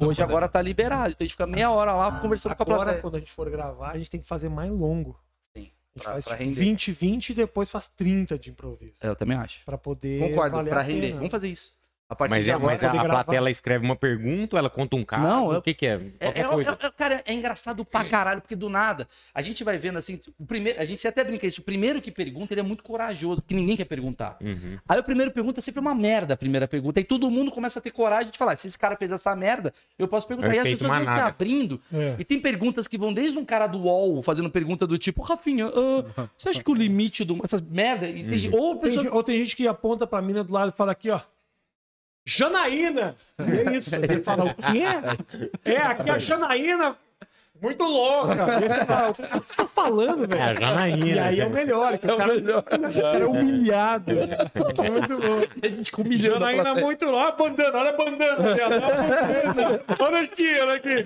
Hoje 0.01 0.21
agora 0.23 0.47
tá 0.47 0.61
liberado, 0.61 1.09
então 1.09 1.17
a 1.19 1.23
gente 1.23 1.31
fica 1.33 1.47
meia 1.47 1.69
hora 1.71 1.93
lá 1.93 2.19
conversando 2.19 2.55
com 2.55 2.63
a 2.63 2.65
Agora, 2.65 2.77
plateia. 2.83 3.01
quando 3.01 3.15
a 3.15 3.19
gente 3.19 3.31
for 3.31 3.49
gravar, 3.49 3.91
a 3.91 3.97
gente 3.97 4.09
tem 4.09 4.19
que 4.21 4.27
fazer 4.27 4.49
mais 4.49 4.71
longo. 4.71 5.17
Sim, 5.55 5.69
A 5.95 5.99
gente 5.99 6.03
pra, 6.03 6.11
faz 6.13 6.25
pra 6.25 6.33
tipo, 6.37 6.43
render. 6.49 6.59
20, 6.59 6.91
20 6.91 7.29
e 7.29 7.33
depois 7.35 7.69
faz 7.69 7.87
30 7.87 8.37
de 8.39 8.49
improviso. 8.49 8.95
É, 9.01 9.07
eu 9.07 9.15
também 9.15 9.37
acho. 9.37 9.63
Pra 9.65 9.77
poder. 9.77 10.19
Concordo, 10.29 10.55
valer 10.57 10.69
pra 10.69 10.81
render. 10.81 11.13
Vamos 11.13 11.29
fazer 11.29 11.47
isso. 11.49 11.71
A 12.09 12.15
partir 12.15 12.29
Mas, 12.29 12.45
de 12.45 12.51
é, 12.51 12.53
agora. 12.53 12.71
mas 12.71 12.83
a, 12.85 12.89
a 12.89 13.05
plateia 13.05 13.37
ela 13.37 13.51
escreve 13.51 13.83
uma 13.85 13.95
pergunta, 13.95 14.57
ela 14.57 14.69
conta 14.69 14.95
um 14.95 15.03
caso. 15.03 15.23
Não, 15.23 15.51
eu- 15.51 15.59
O 15.59 15.61
que, 15.61 15.73
que 15.73 15.85
é? 15.85 15.99
É, 16.21 16.25
Qualquer 16.27 16.45
é- 16.45 16.47
coisa. 16.47 16.77
é- 16.81 16.85
é- 16.85 16.91
cara, 16.91 17.21
é 17.25 17.33
engraçado 17.33 17.83
pra 17.83 18.05
caralho, 18.05 18.39
porque 18.39 18.55
do 18.55 18.69
nada 18.69 19.05
a 19.35 19.41
gente 19.41 19.61
vai 19.61 19.77
vendo 19.77 19.97
assim. 19.97 20.17
O 20.39 20.45
primeiro, 20.45 20.79
a 20.79 20.85
gente 20.85 21.05
até 21.05 21.21
brinca 21.21 21.45
isso. 21.45 21.59
O 21.59 21.63
primeiro 21.65 22.01
que 22.01 22.09
pergunta, 22.09 22.53
ele 22.53 22.61
é 22.61 22.63
muito 22.63 22.81
corajoso, 22.81 23.41
porque 23.41 23.53
ninguém 23.53 23.75
quer 23.75 23.83
perguntar. 23.83 24.37
Uhum. 24.39 24.77
Aí 24.87 24.97
o 24.99 25.03
primeiro 25.03 25.31
pergunta 25.31 25.59
é 25.59 25.61
sempre 25.61 25.81
uma 25.81 25.93
merda, 25.93 26.33
a 26.35 26.37
primeira 26.37 26.65
pergunta. 26.65 26.97
Aí 26.97 27.03
todo 27.03 27.29
mundo 27.29 27.51
começa 27.51 27.79
a 27.79 27.81
ter 27.81 27.91
coragem 27.91 28.31
de 28.31 28.37
falar: 28.37 28.55
se 28.55 28.67
esse 28.67 28.79
cara 28.79 28.95
fez 28.95 29.11
essa 29.11 29.35
merda, 29.35 29.73
eu 29.99 30.07
posso 30.07 30.25
perguntar. 30.27 30.53
É 30.53 30.55
e 30.55 30.59
as 30.59 30.63
pessoas 30.63 30.81
vão 30.89 30.99
manada. 30.99 31.25
abrindo. 31.25 31.81
É. 31.93 32.15
E 32.17 32.23
tem 32.23 32.39
perguntas 32.39 32.87
que 32.87 32.97
vão 32.97 33.13
desde 33.13 33.37
um 33.37 33.43
cara 33.43 33.67
do 33.67 33.79
UOL 33.81 34.23
fazendo 34.23 34.49
pergunta 34.49 34.87
do 34.87 34.97
tipo: 34.97 35.21
Rafinha, 35.21 35.65
ah, 35.67 36.27
você 36.37 36.47
acha 36.47 36.63
que 36.63 36.71
o 36.71 36.73
limite 36.73 37.25
do. 37.25 37.37
Essas 37.43 37.59
merda. 37.59 38.07
E 38.07 38.23
tem, 38.23 38.49
Ou 38.53 38.69
a 38.71 38.73
Tem, 38.75 38.81
pessoa. 38.83 39.03
gente- 39.03 39.13
ou 39.13 39.23
tem 39.23 39.37
gente 39.39 39.57
que 39.57 39.67
aponta 39.67 40.07
pra 40.07 40.21
mina 40.21 40.41
do 40.41 40.53
lado 40.53 40.71
e 40.73 40.77
fala 40.77 40.93
aqui, 40.93 41.09
ó. 41.09 41.19
Janaína! 42.27 43.15
E 43.39 43.69
é 43.69 43.77
isso. 43.77 43.89
Você 43.89 44.21
fala, 44.21 44.45
o 44.45 44.53
quê? 44.53 44.83
É, 45.63 45.77
aqui 45.77 46.09
a 46.11 46.19
Janaína. 46.19 46.97
Muito 47.59 47.83
louca! 47.83 48.35
Fala, 48.85 49.09
O 49.09 49.13
que 49.15 49.47
você 49.47 49.55
tá 49.55 49.65
falando, 49.65 50.27
velho? 50.27 50.39
É 50.39 50.43
a 50.43 50.53
Janaína. 50.53 51.07
E 51.07 51.19
aí 51.19 51.39
é 51.39 51.45
o 51.47 51.49
melhor, 51.49 51.97
que 51.97 52.05
o 52.05 52.17
cara, 52.17 52.33
o 52.35 52.63
cara 52.63 53.19
é 53.19 53.25
humilhado. 53.25 54.11
É 54.11 54.89
muito 54.89 55.13
louco. 55.13 55.53
A 55.63 55.67
gente 55.67 55.91
com 55.91 56.01
humilhando 56.01 56.43
a 56.45 56.51
Janaína 56.51 56.75
muito 56.75 57.05
louca. 57.05 57.17
Olha 57.17 57.29
a 57.29 57.31
bandana, 57.31 57.77
olha 57.79 57.89
a 57.89 57.93
bandana 57.93 58.55
dela. 58.55 58.75
Olha 58.75 58.85
a 58.85 59.43
bandana. 59.47 59.81
Olha 59.97 60.19
aqui, 60.19 60.59
olha 60.59 60.73
aqui. 60.73 60.89
Aí 60.89 61.03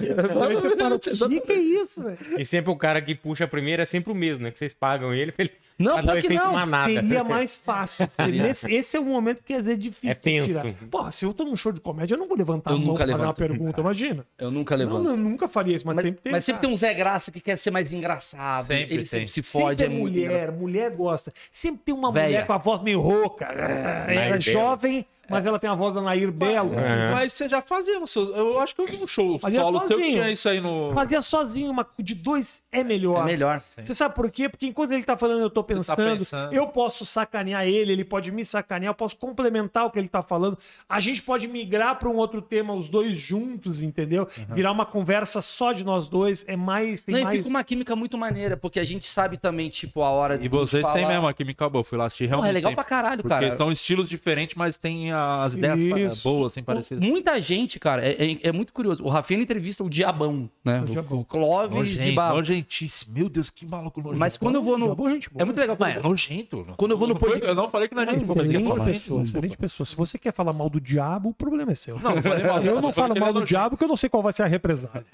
fala, 0.74 1.00
que 1.00 1.42
que 1.42 1.52
é 1.54 1.56
isso, 1.56 2.04
velho? 2.04 2.18
E 2.38 2.46
sempre 2.46 2.72
o 2.72 2.76
cara 2.76 3.00
que 3.00 3.14
puxa 3.14 3.46
a 3.46 3.48
primeira 3.48 3.84
é 3.84 3.86
sempre 3.86 4.12
o 4.12 4.16
mesmo, 4.16 4.44
né? 4.44 4.52
Que 4.52 4.58
vocês 4.58 4.74
pagam 4.74 5.14
ele 5.14 5.32
pra 5.32 5.44
ele 5.46 5.54
Não, 5.80 5.96
fazer 5.96 6.02
o 6.02 6.12
pior 6.12 6.22
que 6.22 6.28
efeito 6.28 6.44
não. 6.44 6.54
manada. 6.54 6.94
Seria 6.94 7.24
mais 7.24 7.56
fácil. 7.56 8.08
porque 8.16 8.32
nesse- 8.32 8.72
esse 8.72 8.98
é 8.98 9.00
um 9.00 9.06
momento 9.06 9.42
que 9.44 9.54
às 9.54 9.66
vezes 9.66 9.80
é 9.80 9.82
difícil 9.82 10.10
É 10.12 10.14
tenso. 10.14 10.48
de 10.48 10.54
tirar. 10.54 10.74
Porra, 10.90 11.12
se 11.12 11.26
eu 11.26 11.34
tô 11.34 11.44
num 11.44 11.56
show 11.56 11.72
de 11.72 11.80
comédia, 11.82 12.14
eu 12.16 12.20
não 12.20 12.28
vou 12.28 12.38
levantar 12.38 12.72
Eu 12.72 12.76
a 12.76 12.80
mão 12.80 12.88
nunca 12.90 12.98
pra 12.98 13.06
fazer 13.08 13.14
uma 13.14 13.20
levanto. 13.32 13.38
pergunta, 13.38 13.82
imagina. 13.82 14.26
Eu 14.38 14.52
nunca 14.52 14.78
Não, 14.78 14.86
levanto. 14.86 15.04
não, 15.04 15.18
nunca 15.18 15.48
faria 15.48 15.76
isso, 15.76 15.86
mas, 15.88 15.96
Mas, 15.96 16.06
sempre 16.06 16.22
tem. 16.22 16.32
mas 16.32 16.44
sempre 16.44 16.58
cara. 16.60 16.68
tem 16.68 16.74
um 16.74 16.76
Zé 16.78 16.94
Graça 16.94 17.32
que 17.32 17.40
quer 17.42 17.58
ser 17.58 17.72
mais 17.72 17.92
engraçado. 17.92 18.68
Sempre 18.68 18.84
ele 18.84 18.96
tem. 18.98 19.06
sempre 19.06 19.28
se 19.30 19.42
fode, 19.44 19.82
Sempre 19.82 19.96
é 19.96 20.00
muito 20.00 20.14
mulher, 20.20 20.52
mulher 20.52 20.92
gosta. 20.92 21.34
Sempre 21.50 21.82
tem 21.86 21.96
uma 21.96 22.12
Véia. 22.12 22.26
mulher 22.28 22.46
com 22.48 22.54
a 22.54 22.58
voz 22.58 22.82
meio 22.82 23.00
rouca. 23.02 23.46
Ela 23.46 24.12
é 24.12 24.30
Belo. 24.30 24.40
jovem, 24.42 25.06
mas 25.32 25.46
ela 25.46 25.58
tem 25.58 25.70
a 25.70 25.74
voz 25.76 25.94
da 25.94 26.02
Nair 26.02 26.32
Belo. 26.32 26.74
É. 26.78 27.12
Mas 27.12 27.34
você 27.34 27.48
já 27.50 27.62
fazia 27.62 28.00
no 28.00 28.06
seu. 28.08 28.36
Eu 28.36 28.60
acho 28.60 28.76
que 28.76 28.82
eu 28.82 28.88
vi 28.88 28.98
um 28.98 29.08
show 29.08 29.40
Fazia 29.40 29.62
solo 29.62 29.80
teu 29.80 29.88
que 29.90 29.94
sozinho. 29.96 30.12
tinha 30.12 30.32
isso 30.32 30.50
aí 30.50 30.62
no. 30.62 30.92
Fazia 30.94 31.22
sozinho, 31.22 31.72
uma 31.72 31.88
de 31.98 32.16
dois 32.16 32.62
é 32.72 32.84
melhor. 32.84 33.22
É 33.22 33.26
melhor. 33.26 33.62
Você 33.82 33.96
sabe 33.96 34.14
por 34.14 34.30
quê? 34.30 34.50
Porque 34.50 34.68
enquanto 34.68 34.92
ele 34.92 35.04
tá 35.04 35.18
falando, 35.18 35.42
eu 35.42 35.50
tô 35.50 35.64
tá 35.64 35.76
pensando, 35.76 36.18
pensando. 36.20 36.54
eu 36.54 36.68
posso 36.68 37.06
sacanear 37.06 37.66
ele, 37.66 37.92
ele 37.94 38.04
pode 38.04 38.32
me 38.32 38.44
sacanear, 38.46 38.92
eu 38.92 38.96
posso 38.96 39.16
complementar 39.16 39.86
o 39.86 39.92
que 39.92 39.98
ele 40.00 40.08
tá 40.08 40.22
falando. 40.22 40.58
A 40.88 41.00
gente 41.00 41.22
pode 41.24 41.48
migrar 41.48 41.98
para 41.98 42.10
um 42.10 42.16
outro 42.16 42.42
tema, 42.42 42.74
os 42.74 42.90
dois 42.90 43.18
juntos, 43.18 43.82
entendeu? 43.82 44.28
Virar 44.50 44.72
uma 44.72 44.86
conversa 44.86 45.42
só 45.42 45.72
de 45.72 45.84
nós 45.84 46.08
dois, 46.08 46.44
é 46.48 46.56
mais 46.56 47.02
tem 47.02 47.14
Não, 47.14 47.22
e 47.22 47.24
mais 47.24 47.38
fica 47.38 47.50
uma 47.50 47.64
química 47.64 47.96
muito 47.96 48.18
maneira, 48.18 48.58
porque 48.58 48.80
a 48.80 48.84
gente 48.84 49.06
sabe 49.06 49.38
também, 49.38 49.70
tipo, 49.70 50.02
a 50.04 50.10
hora 50.10 50.40
E 50.42 50.48
vocês 50.48 50.82
falar... 50.82 50.94
têm 50.96 51.08
mesmo 51.08 51.28
a 51.28 51.34
Química 51.34 51.70
Boa. 51.70 51.84
Fui 51.84 51.98
lá 51.98 52.06
assistir 52.06 52.26
Porra, 52.26 52.32
realmente. 52.38 52.50
é 52.50 52.54
legal 52.54 52.70
tem. 52.70 52.76
pra 52.76 52.84
caralho, 52.84 53.24
Porque 53.24 53.46
cara. 53.46 53.58
são 53.58 53.72
estilos 53.72 54.10
diferentes, 54.10 54.56
mas 54.56 54.78
tem 54.78 55.12
a, 55.12 55.21
as 55.44 55.54
ideias 55.56 56.14
Isso. 56.14 56.24
boas, 56.24 56.52
assim, 56.54 56.64
parecidas. 56.64 57.04
Muita 57.08 57.40
gente, 57.42 57.80
cara, 57.80 58.04
é, 58.06 58.12
é- 58.32 58.38
é 58.44 58.52
muito 58.52 58.74
curioso. 58.74 59.04
O 59.04 59.10
Rafinha 59.10 59.42
entrevista 59.42 59.84
o 59.84 59.90
Diabão, 59.90 60.50
né? 60.64 60.82
O, 60.82 60.86
Diabão. 60.86 61.20
o 61.20 61.26
Clóvis 61.26 61.98
de 61.98 62.12
Barro. 62.12 62.38
nojentíssimo. 62.38 63.14
Meu 63.14 63.30
Deus, 63.30 63.50
que 63.50 63.66
maluco 63.66 64.00
nojento. 64.02 64.20
Mas 64.20 64.38
quando 64.38 64.56
eu 64.56 64.64
vou 64.64 64.78
no. 64.78 64.86
Diabão 64.88 65.08
é 65.10 65.12
gente 65.14 65.30
boa. 65.30 65.42
É 65.42 65.46
muito 65.46 65.60
legal. 65.60 65.78
Mas 65.80 65.90
é 65.90 65.94
Quando, 66.00 66.04
nojento. 66.10 66.68
quando 66.78 66.92
eu 66.92 66.98
vou 66.98 67.08
no 67.08 67.16
podcast. 67.16 67.48
Eu 67.48 67.56
não 67.56 67.70
falei 67.70 67.88
que 67.88 67.96
não 67.96 68.02
é 68.04 68.06
É 68.06 68.12
gente 68.14 68.26
boa, 68.26 68.36
mas 68.38 68.48
que 68.48 68.54
é 68.56 68.58
excelente 68.60 68.70
nojento. 68.78 68.92
pessoa, 68.92 69.22
excelente 69.24 69.58
pessoa. 69.58 69.86
Se 69.86 69.96
você 69.96 70.18
quer 70.18 70.34
falar 70.34 70.54
mal 70.54 70.70
do 70.70 70.80
diabo, 70.82 71.30
o 71.30 71.34
problema 71.34 71.72
é 71.72 71.76
seu. 71.76 72.00
Não, 72.00 72.16
não 72.16 72.24
falei 72.24 72.44
mal. 72.46 72.62
Eu 72.64 72.82
não 72.82 72.94
falo 72.94 73.16
mal 73.20 73.30
é 73.30 73.34
do 73.34 73.44
diabo 73.44 73.72
porque 73.72 73.84
eu 73.84 73.88
não 73.90 73.98
sei 73.98 74.10
qual 74.10 74.22
vai 74.24 74.34
ser 74.34 74.44
a 74.44 74.48
represália. 74.48 75.06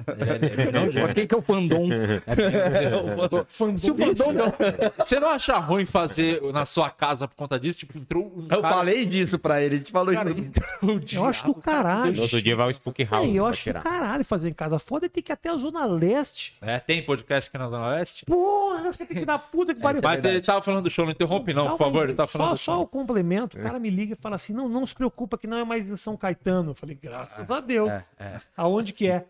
Quem 1.14 1.28
que 1.28 1.34
é 1.36 1.38
o 1.38 1.41
fandom? 1.43 1.88
Se 3.78 3.91
o 3.91 3.95
fandom 3.95 4.32
não. 4.34 4.53
Você 5.05 5.20
não 5.20 5.30
acha 5.30 5.58
ruim 5.58 5.86
fazer 5.86 6.41
na 6.53 6.66
sua 6.66 6.89
casa 6.89 7.28
por 7.28 7.36
conta 7.36 7.60
disso? 7.60 7.80
Tipo, 7.80 7.97
entrou 7.97 8.26
um 8.36 8.47
Eu 8.49 8.62
falei 8.62 9.05
disso 9.05 9.38
pra 9.39 9.62
ele, 9.62 9.76
a 9.76 9.78
gente 9.78 9.91
falou 10.00 10.14
Cara, 10.14 10.30
isso. 10.32 10.39
entrou 10.39 10.95
o 10.98 11.02
Eu 11.12 11.26
acho 11.26 11.45
do 11.45 11.54
caralho. 11.56 12.14
No 12.16 12.22
outro 12.24 12.41
dia 12.41 12.56
vai 12.56 12.68
o 12.68 12.72
Spook 12.72 13.04
House 13.06 13.28
É, 13.28 13.32
eu 13.34 13.45
acho 13.45 13.60
do 13.60 13.64
tirar. 13.64 13.82
caralho 13.84 14.24
fazer 14.26 14.50
em 14.50 14.54
casa. 14.54 14.80
Foda 14.80 15.06
é 15.06 15.10
ter 15.10 15.22
que 15.22 15.32
ir 15.32 15.34
até 15.34 15.50
a 15.50 15.58
Zona 15.58 15.86
Leste. 15.86 16.56
É, 16.62 16.80
tem 16.80 17.04
podcast 17.04 17.50
aqui 17.50 17.58
na 17.58 17.70
Zona 17.70 17.88
Leste? 17.89 18.26
Porra, 18.26 18.91
você 18.91 19.06
tem 19.06 19.18
que 19.18 19.26
dar 19.26 19.39
puta 19.39 19.74
que 19.74 19.82
pariu. 19.82 20.02
Mas 20.04 20.24
ele 20.24 20.41
tava 20.41 20.62
falando 20.62 20.84
do 20.84 20.89
show, 20.91 21.06
não 21.06 21.12
interrompe 21.12 21.54
não, 21.54 21.70
por 21.72 21.78
favor. 21.78 22.04
Ele 22.06 22.14
tava 22.14 22.28
só, 22.28 22.38
falando 22.38 22.54
do 22.54 22.58
só 22.58 22.74
show. 22.76 22.84
o 22.84 22.88
complemento. 22.88 23.58
O 23.58 23.62
cara 23.62 23.80
me 23.80 23.89
liga 23.89 24.14
e 24.14 24.16
fala 24.16 24.36
assim: 24.36 24.54
não, 24.54 24.68
não 24.70 24.86
se 24.86 24.93
preocupa 24.95 25.38
que 25.38 25.48
não 25.48 25.58
é 25.58 25.64
mais 25.64 25.88
em 25.89 25.98
São 25.98 26.16
Caetano. 26.16 26.72
Eu 26.72 26.76
falei, 26.76 26.95
graças 27.02 27.50
a 27.50 27.60
Deus. 27.60 27.89
É, 27.91 28.06
é. 28.20 28.38
Aonde 28.56 28.93
que 28.93 29.08
é? 29.10 29.26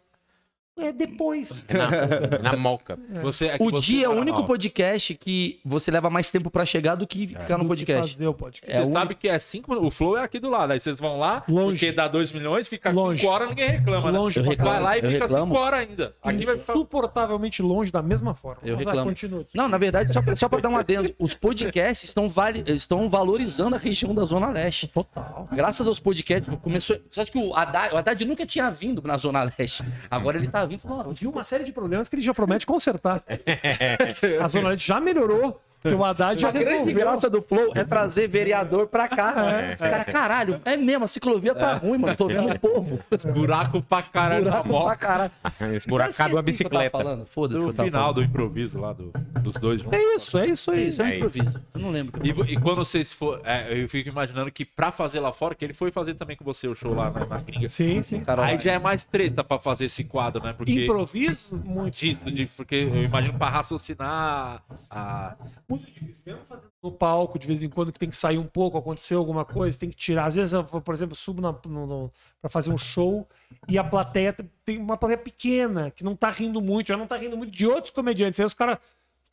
É 0.78 0.92
depois. 0.92 1.64
Na, 1.70 2.52
na 2.52 2.58
moca. 2.58 2.98
Você, 3.22 3.48
é 3.48 3.58
que 3.58 3.64
O 3.64 3.72
você 3.72 3.86
dia 3.88 4.06
é 4.06 4.10
o 4.10 4.14
único 4.14 4.46
podcast 4.46 5.16
que 5.16 5.60
você 5.66 5.90
leva 5.92 6.10
mais 6.10 6.30
tempo 6.32 6.50
pra 6.52 6.66
chegar 6.66 6.96
do 6.96 7.08
que 7.08 7.28
ficar 7.28 7.58
no 7.58 7.66
podcast. 7.66 8.14
Fazer 8.14 8.28
o 8.28 8.34
podcast. 8.34 8.72
É 8.76 8.84
Você 8.84 8.90
o 8.90 8.94
sabe 8.94 9.16
que 9.16 9.28
é 9.28 9.40
cinco. 9.40 9.74
O 9.76 9.90
Flow 9.90 10.18
é 10.18 10.24
aqui 10.24 10.40
do 10.40 10.50
lado. 10.50 10.72
Aí 10.74 10.80
vocês 10.80 11.00
vão 11.00 11.18
lá, 11.20 11.44
Longe. 11.48 11.80
porque 11.80 11.92
dá 11.92 12.08
2 12.08 12.32
milhões, 12.32 12.68
fica 12.68 12.92
Longe. 12.92 13.22
5 13.22 13.32
horas, 13.34 13.50
ninguém 13.50 13.70
reclama, 13.72 14.12
né? 14.12 14.20
Longe 14.20 14.40
reclamo. 14.42 14.72
Vai 14.72 14.82
lá 14.82 14.98
e 14.98 15.00
Eu 15.02 15.12
fica 15.12 15.26
reclamo. 15.26 15.54
5 15.54 15.64
horas 15.66 15.80
ainda. 15.80 16.16
Aqui 16.24 16.46
vai 16.46 16.58
ficar. 16.58 16.74
Insuportavelmente 16.74 17.62
longe 17.62 17.92
da 17.92 18.02
mesma 18.02 18.34
forma. 18.34 18.62
Eu 18.64 18.76
Mas 18.76 18.86
reclamo. 18.86 19.10
continua. 19.10 19.46
Não, 19.54 19.68
na 19.68 19.78
verdade, 19.78 20.14
só 20.14 20.22
pra, 20.22 20.36
só 20.36 20.48
pra 20.50 20.60
dar 20.60 20.70
um 20.70 20.78
adendo, 20.78 21.14
os 21.18 21.34
podcasts 21.34 22.10
estão, 22.10 22.30
vali- 22.30 22.64
estão 22.68 23.10
valorizando 23.10 23.76
a 23.76 23.80
região 23.80 24.14
da 24.14 24.26
Zona 24.26 24.50
Leste. 24.50 24.88
Total. 24.88 25.48
Graças 25.52 25.88
aos 25.88 26.00
podcasts, 26.00 26.52
começou. 26.62 26.98
Você 27.10 27.22
acha 27.22 27.32
que 27.32 27.38
o 27.40 27.56
Haddad, 27.56 27.94
o 27.94 27.98
Haddad 27.98 28.26
nunca 28.26 28.46
tinha 28.46 28.70
vindo 28.70 29.02
na 29.06 29.18
Zona 29.18 29.42
Leste? 29.44 29.84
Agora 30.10 30.38
ele 30.38 30.48
tá 30.48 30.67
vindo 30.68 30.80
e 30.80 30.82
falou: 30.82 31.06
"Ó, 31.08 31.12
Viu 31.12 31.30
uma 31.32 31.44
série 31.44 31.64
de 31.64 31.72
problemas 31.72 32.08
que 32.10 32.16
ele 32.16 32.24
já 32.24 32.34
promete 32.34 32.66
consertar. 32.66 33.24
a 34.44 34.48
Zona 34.48 34.70
Leste 34.70 34.88
já 34.88 35.00
melhorou, 35.00 35.60
porque 35.82 35.96
o 35.96 36.04
Haddad 36.04 36.40
já 36.42 36.50
A 36.50 36.52
grande 36.52 36.70
resolveu. 36.70 36.96
graça 36.96 37.30
do 37.30 37.42
Flow 37.42 37.72
é 37.76 37.84
trazer 37.84 38.28
vereador 38.28 38.88
pra 38.88 39.08
cá. 39.08 39.34
É. 39.52 39.74
Os 39.76 39.82
caras, 39.82 40.06
caralho, 40.08 40.62
é 40.66 40.76
mesmo, 40.78 41.06
a 41.06 41.08
ciclovia 41.08 41.54
tá 41.56 41.74
ruim, 41.76 41.98
mano. 41.98 42.16
Tô 42.16 42.28
vendo 42.28 42.52
o 42.52 42.60
povo. 42.60 43.00
Buraco 43.34 43.82
pra 43.82 44.02
caralho 44.02 44.46
na 44.46 44.52
Buraco 44.64 44.68
pra 44.70 44.80
moto. 44.80 44.98
caralho. 45.00 45.32
Esse 45.76 45.88
buraco 45.88 46.16
cabe 46.16 46.34
uma 46.34 46.40
Eu 46.42 46.50
esqueci 46.50 46.64
o 46.64 46.70
que 46.70 46.76
eu 46.76 46.80
tava 46.80 46.84
bicicleta. 46.84 46.98
falando. 46.98 47.26
Foda-se 47.28 47.60
o 47.60 47.64
que 47.66 47.70
eu 47.70 47.74
tava 47.74 47.88
final 47.88 48.02
falando. 48.02 48.16
do 48.16 48.24
improviso 48.24 48.80
lá, 48.80 48.94
do- 48.94 49.12
dos 49.42 49.54
dois 49.56 49.82
juntos. 49.82 49.98
É 50.00 50.16
isso, 50.16 50.38
é 50.38 50.46
isso 50.48 50.72
É 50.72 50.76
aí. 50.76 50.88
isso, 50.90 51.02
é 51.02 51.06
um 51.06 51.08
É 51.08 51.10
isso. 51.12 51.18
improviso. 51.18 51.62
Eu 51.74 51.82
não 51.82 51.92
lembro. 51.92 52.22
E, 52.26 52.32
vo- 52.32 52.46
e 52.46 52.58
quando 52.58 52.78
vocês 52.78 53.14
for, 53.14 53.42
é, 53.44 53.82
eu 53.82 53.88
fico 53.88 54.10
imaginando 54.10 54.52
que 54.52 54.66
pra 54.66 54.92
fazer 54.92 55.20
lá 55.20 55.32
fora, 55.32 55.56
que 55.56 55.64
ele 55.64 55.74
foi 55.74 55.92
fazer 55.92 56.14
também 56.16 56.36
com 56.36 56.44
você 56.44 56.68
o 56.68 56.76
show 56.76 56.94
lá 56.94 57.10
na, 57.10 57.26
na 57.26 57.38
gringa. 57.40 57.68
Sim, 57.70 58.02
sim. 58.02 58.22
Aí 58.44 58.58
já 58.58 58.74
é 58.74 58.80
mais 58.80 59.06
treta 59.06 59.44
pra 59.44 59.58
fazer 59.60 59.86
esse 59.86 60.04
quadro, 60.04 60.44
né? 60.44 60.54
Porque 60.58 60.84
Improviso? 60.84 61.56
Muito 61.64 61.94
disso, 61.96 62.32
disso, 62.32 62.58
porque 62.58 62.76
eu 62.76 63.04
imagino 63.04 63.38
pra 63.38 63.50
raciocinar 63.50 64.62
a, 64.90 65.36
muito 65.70 65.86
difícil. 65.86 66.22
Mesmo 66.26 66.42
fazendo 66.48 66.72
no 66.82 66.92
palco, 66.92 67.38
de 67.38 67.48
vez 67.48 67.62
em 67.62 67.70
quando, 67.70 67.92
que 67.92 68.00
tem 68.00 68.10
que 68.10 68.16
sair 68.16 68.38
um 68.38 68.46
pouco, 68.46 68.78
aconteceu 68.78 69.20
alguma 69.20 69.44
coisa, 69.44 69.78
tem 69.78 69.90
que 69.90 69.96
tirar. 69.96 70.26
Às 70.26 70.36
vezes, 70.36 70.54
eu, 70.54 70.64
por 70.64 70.94
exemplo, 70.94 71.16
subo 71.16 71.42
pra 72.42 72.50
fazer 72.50 72.72
um 72.72 72.78
show 72.78 73.28
e 73.68 73.78
a 73.78 73.84
plateia 73.84 74.36
tem 74.64 74.78
uma 74.78 74.98
plateia 74.98 75.18
pequena, 75.18 75.92
que 75.92 76.04
não 76.04 76.16
tá 76.16 76.30
rindo 76.30 76.62
muito, 76.62 76.88
já 76.88 76.98
não 76.98 77.08
tá 77.08 77.18
rindo 77.18 77.36
muito 77.36 77.52
de 77.52 77.68
outros 77.68 77.92
comediantes. 77.92 78.40
Aí 78.40 78.46
os 78.46 78.54
caras. 78.54 78.78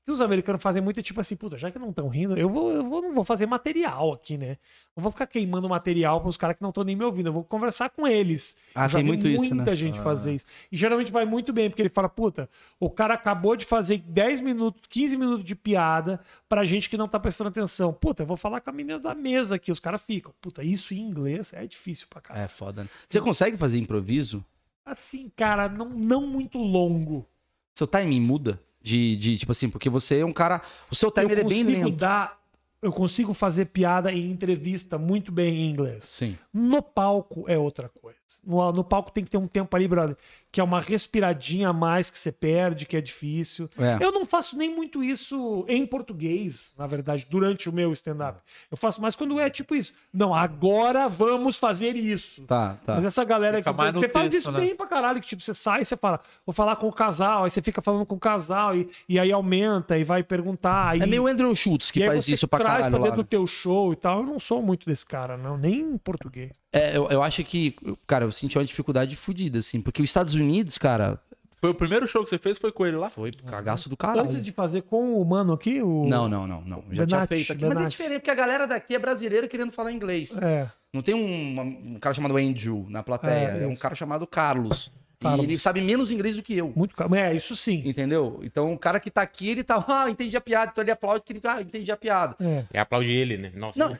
Que 0.05 0.13
os 0.13 0.21
americanos 0.21 0.63
fazem 0.63 0.83
muito 0.83 1.01
é 1.01 1.03
tipo 1.03 1.19
assim, 1.21 1.35
puta, 1.35 1.57
já 1.57 1.71
que 1.71 1.79
não 1.79 1.89
estão 1.89 2.09
rindo, 2.09 2.37
eu 2.37 2.49
vou, 2.49 2.71
eu 2.71 2.85
vou, 2.87 3.01
não 3.01 3.15
vou 3.15 3.25
fazer 3.25 3.47
material 3.47 4.13
aqui, 4.13 4.37
né? 4.37 4.59
Não 4.95 5.03
vou 5.03 5.11
ficar 5.11 5.27
queimando 5.27 5.67
material 5.69 6.21
pros 6.21 6.37
caras 6.37 6.57
que 6.57 6.63
não 6.63 6.69
estão 6.69 6.85
nem 6.85 6.95
me 6.95 7.05
ouvindo, 7.05 7.29
eu 7.29 7.33
vou 7.33 7.43
conversar 7.43 7.89
com 7.89 8.07
eles. 8.07 8.55
Ah, 8.75 8.87
já 8.87 8.99
tem 8.99 9.07
muito 9.07 9.27
isso, 9.27 9.43
muita 9.43 9.71
né? 9.71 9.75
gente 9.75 9.99
fazer 10.01 10.35
isso. 10.35 10.45
E 10.71 10.77
geralmente 10.77 11.11
vai 11.11 11.25
muito 11.25 11.53
bem, 11.55 11.71
porque 11.71 11.81
ele 11.81 11.89
fala, 11.89 12.09
puta, 12.09 12.51
o 12.79 12.91
cara 12.91 13.15
acabou 13.15 13.57
de 13.57 13.65
fazer 13.65 13.99
10 13.99 14.43
minutos, 14.43 14.83
15 14.89 15.17
minutos 15.17 15.45
de 15.45 15.55
piada 15.55 16.21
pra 16.49 16.65
gente 16.65 16.91
que 16.91 16.99
não 16.99 17.09
tá 17.09 17.19
prestando 17.19 17.49
atenção. 17.49 17.93
Puta, 17.93 18.23
eu 18.25 18.27
vou 18.27 18.37
falar 18.37 18.61
com 18.61 18.69
a 18.69 18.73
menina 18.75 18.99
da 18.99 19.15
mesa 19.15 19.57
aqui, 19.57 19.73
os 19.73 19.81
caras 19.81 20.03
ficam. 20.03 20.35
Puta, 20.41 20.63
isso 20.63 20.93
em 20.93 20.99
inglês 20.99 21.55
é 21.55 21.67
difícil 21.67 22.07
pra 22.11 22.21
caralho. 22.21 22.45
É 22.45 22.49
foda. 22.49 22.83
né? 22.83 22.89
Você 23.09 23.21
consegue 23.23 23.57
fazer 23.57 23.79
improviso? 23.79 24.45
Assim, 24.85 25.33
cara, 25.35 25.67
não, 25.67 25.89
não 25.89 26.27
muito 26.27 26.59
longo. 26.59 27.27
Seu 27.75 27.87
timing 27.87 28.21
muda? 28.21 28.61
De, 28.85 29.17
de, 29.17 29.39
tipo 29.39 29.51
assim, 29.51 29.71
porque 29.71 29.89
você 29.89 30.19
é 30.19 30.27
um 30.27 30.33
cara. 30.33 30.61
O 30.91 30.95
seu 30.95 31.11
ele 31.17 31.33
é 31.33 31.37
bem 31.37 31.65
consigo 31.65 31.71
lento. 31.71 31.91
dar. 31.97 32.39
Eu 32.83 32.93
consigo 32.93 33.33
fazer 33.33 33.65
piada 33.65 34.13
em 34.13 34.31
entrevista 34.31 34.99
muito 34.99 35.33
bem 35.33 35.63
em 35.63 35.71
inglês. 35.71 36.05
Sim. 36.05 36.37
No 36.53 36.83
palco 36.83 37.47
é 37.49 37.57
outra 37.57 37.89
coisa. 37.89 38.19
No, 38.45 38.73
no 38.73 38.85
palco 38.85 39.11
tem 39.13 39.23
que 39.25 39.31
ter 39.31 39.37
um 39.39 39.47
tempo 39.47 39.75
ali, 39.77 39.87
brother, 39.87 40.17
que 40.51 40.61
é 40.61 40.65
uma 40.65 40.81
respiradinha 40.81 41.69
a 41.69 41.73
mais 41.73 42.11
que 42.11 42.19
você 42.19 42.33
perde, 42.33 42.87
que 42.87 42.97
é 42.97 43.01
difícil. 43.01 43.69
É. 43.79 44.03
Eu 44.05 44.13
não 44.13 44.25
faço 44.27 44.57
nem 44.57 44.75
muito 44.75 45.03
isso 45.03 45.65
em 45.69 45.87
português, 45.87 46.73
na 46.77 46.87
verdade, 46.87 47.27
durante 47.29 47.69
o 47.69 47.73
meu 47.73 47.93
stand-up. 47.93 48.41
Eu 48.71 48.77
faço 48.77 49.01
mais 49.01 49.15
quando 49.17 49.39
é 49.41 49.49
tipo 49.51 49.75
isso. 49.75 49.93
Não, 50.13 50.35
agora 50.35 51.09
vamos 51.09 51.57
fazer 51.57 51.97
isso. 51.97 52.43
Tá, 52.43 52.77
tá. 52.85 52.97
Mas 52.97 53.05
essa 53.07 53.25
galera 53.25 53.59
Fica 53.59 53.71
que 53.73 53.77
mais 53.77 53.95
você 53.95 54.09
faz 54.09 54.31
texto, 54.31 54.39
isso 54.41 54.53
né? 54.53 54.61
bem 54.61 54.77
pra 54.77 54.87
caralho, 54.87 55.21
que 55.21 55.27
tipo, 55.29 55.43
você 55.43 55.55
sai 55.55 55.83
e 55.83 55.85
você 55.85 55.97
fala, 55.97 56.21
vou 56.47 56.55
falar 56.55 56.77
com 56.77 56.87
o 56.87 56.93
casal, 56.93 57.45
aí 57.45 57.51
você 57.51 57.61
fica 57.63 57.83
falando 57.83 58.07
com 58.07 58.15
o 58.15 58.21
casal 58.21 58.77
e, 58.77 58.89
e 59.09 59.19
aí 59.19 59.33
aumenta 59.33 59.99
e 59.99 60.05
vai 60.05 60.23
perguntar. 60.23 60.91
Aí, 60.91 61.01
É 61.01 61.07
meio 61.07 61.27
Andrew 61.27 61.55
Schultz 61.55 61.91
que 61.91 62.01
e 62.01 62.03
aí 62.03 62.09
faz 62.09 62.25
você 62.25 62.35
isso 62.35 62.49
pra 62.49 62.59
traz 62.61 62.73
caralho 62.73 62.91
pra 62.91 62.99
lá. 62.99 63.05
dentro 63.05 63.17
do 63.23 63.27
né? 63.27 63.29
teu 63.31 63.47
show 63.47 63.93
e 63.93 63.97
tal. 63.97 64.21
Eu 64.21 64.27
não 64.27 64.39
sou 64.39 64.63
muito 64.63 64.87
desse 64.87 65.05
cara, 65.05 65.37
não, 65.37 65.57
nem 65.59 65.81
em 65.81 65.99
português. 65.99 66.53
É, 66.73 66.97
eu, 66.97 67.09
eu 67.09 67.23
acho 67.23 67.43
que, 67.45 67.75
cara, 68.07 68.14
eu 68.23 68.31
senti 68.31 68.59
uma 68.59 68.65
dificuldade 68.65 69.17
fodida, 69.17 69.59
assim, 69.59 69.81
porque 69.81 70.03
os 70.03 70.11
Estados 70.11 70.35
Unidos, 70.35 70.77
cara, 70.79 71.19
Foi 71.61 71.71
o 71.71 71.75
primeiro 71.75 72.07
show 72.07 72.23
que 72.23 72.29
você 72.29 72.37
fez, 72.37 72.59
foi 72.59 72.71
com 72.71 72.85
ele 72.85 72.97
lá? 72.99 73.09
foi 73.09 73.33
cagaço 73.33 73.89
do 73.89 73.97
caralho. 73.97 74.27
Antes 74.27 74.43
de 74.43 74.53
fazer 74.53 74.83
com 74.83 75.21
o 75.21 75.25
mano 75.25 75.53
aqui, 75.55 75.81
o. 75.83 76.05
Não, 76.07 76.29
não, 76.29 76.47
não, 76.47 76.61
não. 76.61 76.85
Já 76.91 77.07
tinha 77.07 77.19
Benatti, 77.21 77.29
feito 77.29 77.53
aqui. 77.53 77.63
Mas 77.63 77.71
é 77.71 77.75
Benatti. 77.75 77.91
diferente, 77.91 78.19
porque 78.21 78.31
a 78.31 78.35
galera 78.35 78.67
daqui 78.67 78.95
é 78.95 78.99
brasileira 78.99 79.49
querendo 79.49 79.73
falar 79.73 79.91
inglês. 79.91 80.37
É. 80.43 80.69
Não 80.93 81.01
tem 81.03 81.15
um, 81.15 81.95
um 81.95 81.99
cara 81.99 82.15
chamado 82.15 82.37
Andrew 82.37 82.87
na 82.89 83.03
plateia. 83.03 83.49
É, 83.59 83.65
É, 83.65 83.67
um 83.67 83.75
cara 83.75 83.95
chamado 83.95 84.27
Carlos. 84.27 84.93
Carlos. 85.21 85.45
E 85.45 85.49
ele 85.49 85.59
sabe 85.59 85.81
menos 85.81 86.11
inglês 86.11 86.37
do 86.37 86.43
que 86.43 86.57
eu. 86.57 86.73
Muito. 86.75 86.95
É, 87.15 87.35
isso 87.35 87.55
sim. 87.57 87.83
Entendeu? 87.87 88.41
Então 88.43 88.73
o 88.73 88.79
cara 88.79 88.99
que 89.01 89.11
tá 89.11 89.23
aqui, 89.23 89.49
ele 89.49 89.63
tá, 89.65 89.85
ah, 89.89 90.11
entendi 90.11 90.37
a 90.37 90.41
piada. 90.41 90.71
Então 90.73 90.83
ele 90.85 90.91
aplaude 90.91 91.23
que 91.25 91.33
ele, 91.33 91.41
ah, 91.45 91.61
entendi 91.61 91.91
a 91.91 91.97
piada. 91.97 92.37
É. 92.41 92.65
É 92.73 92.81
aplaudir 92.81 93.13
ele, 93.13 93.37
né? 93.39 93.53
Nossa, 93.55 93.79
Não, 93.79 93.95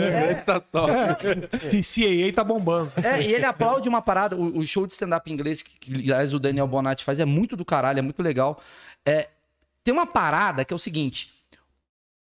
É. 0.00 0.34
Tá 0.46 0.60
top. 0.60 0.92
C- 1.58 1.80
CAA 1.82 2.32
tá 2.34 2.44
bombando. 2.44 2.92
É, 2.96 3.22
e 3.22 3.32
ele 3.34 3.44
aplaude 3.44 3.88
uma 3.88 4.00
parada. 4.02 4.36
O, 4.36 4.58
o 4.58 4.66
show 4.66 4.86
de 4.86 4.92
stand-up 4.92 5.30
inglês, 5.30 5.62
que, 5.62 5.76
que 5.78 5.92
aliás 5.94 6.32
o 6.32 6.38
Daniel 6.38 6.66
Bonatti 6.66 7.04
faz, 7.04 7.18
é 7.20 7.24
muito 7.24 7.56
do 7.56 7.64
caralho, 7.64 7.98
é 7.98 8.02
muito 8.02 8.22
legal. 8.22 8.60
É, 9.04 9.28
tem 9.84 9.92
uma 9.92 10.06
parada 10.06 10.64
que 10.64 10.72
é 10.72 10.76
o 10.76 10.78
seguinte: 10.78 11.30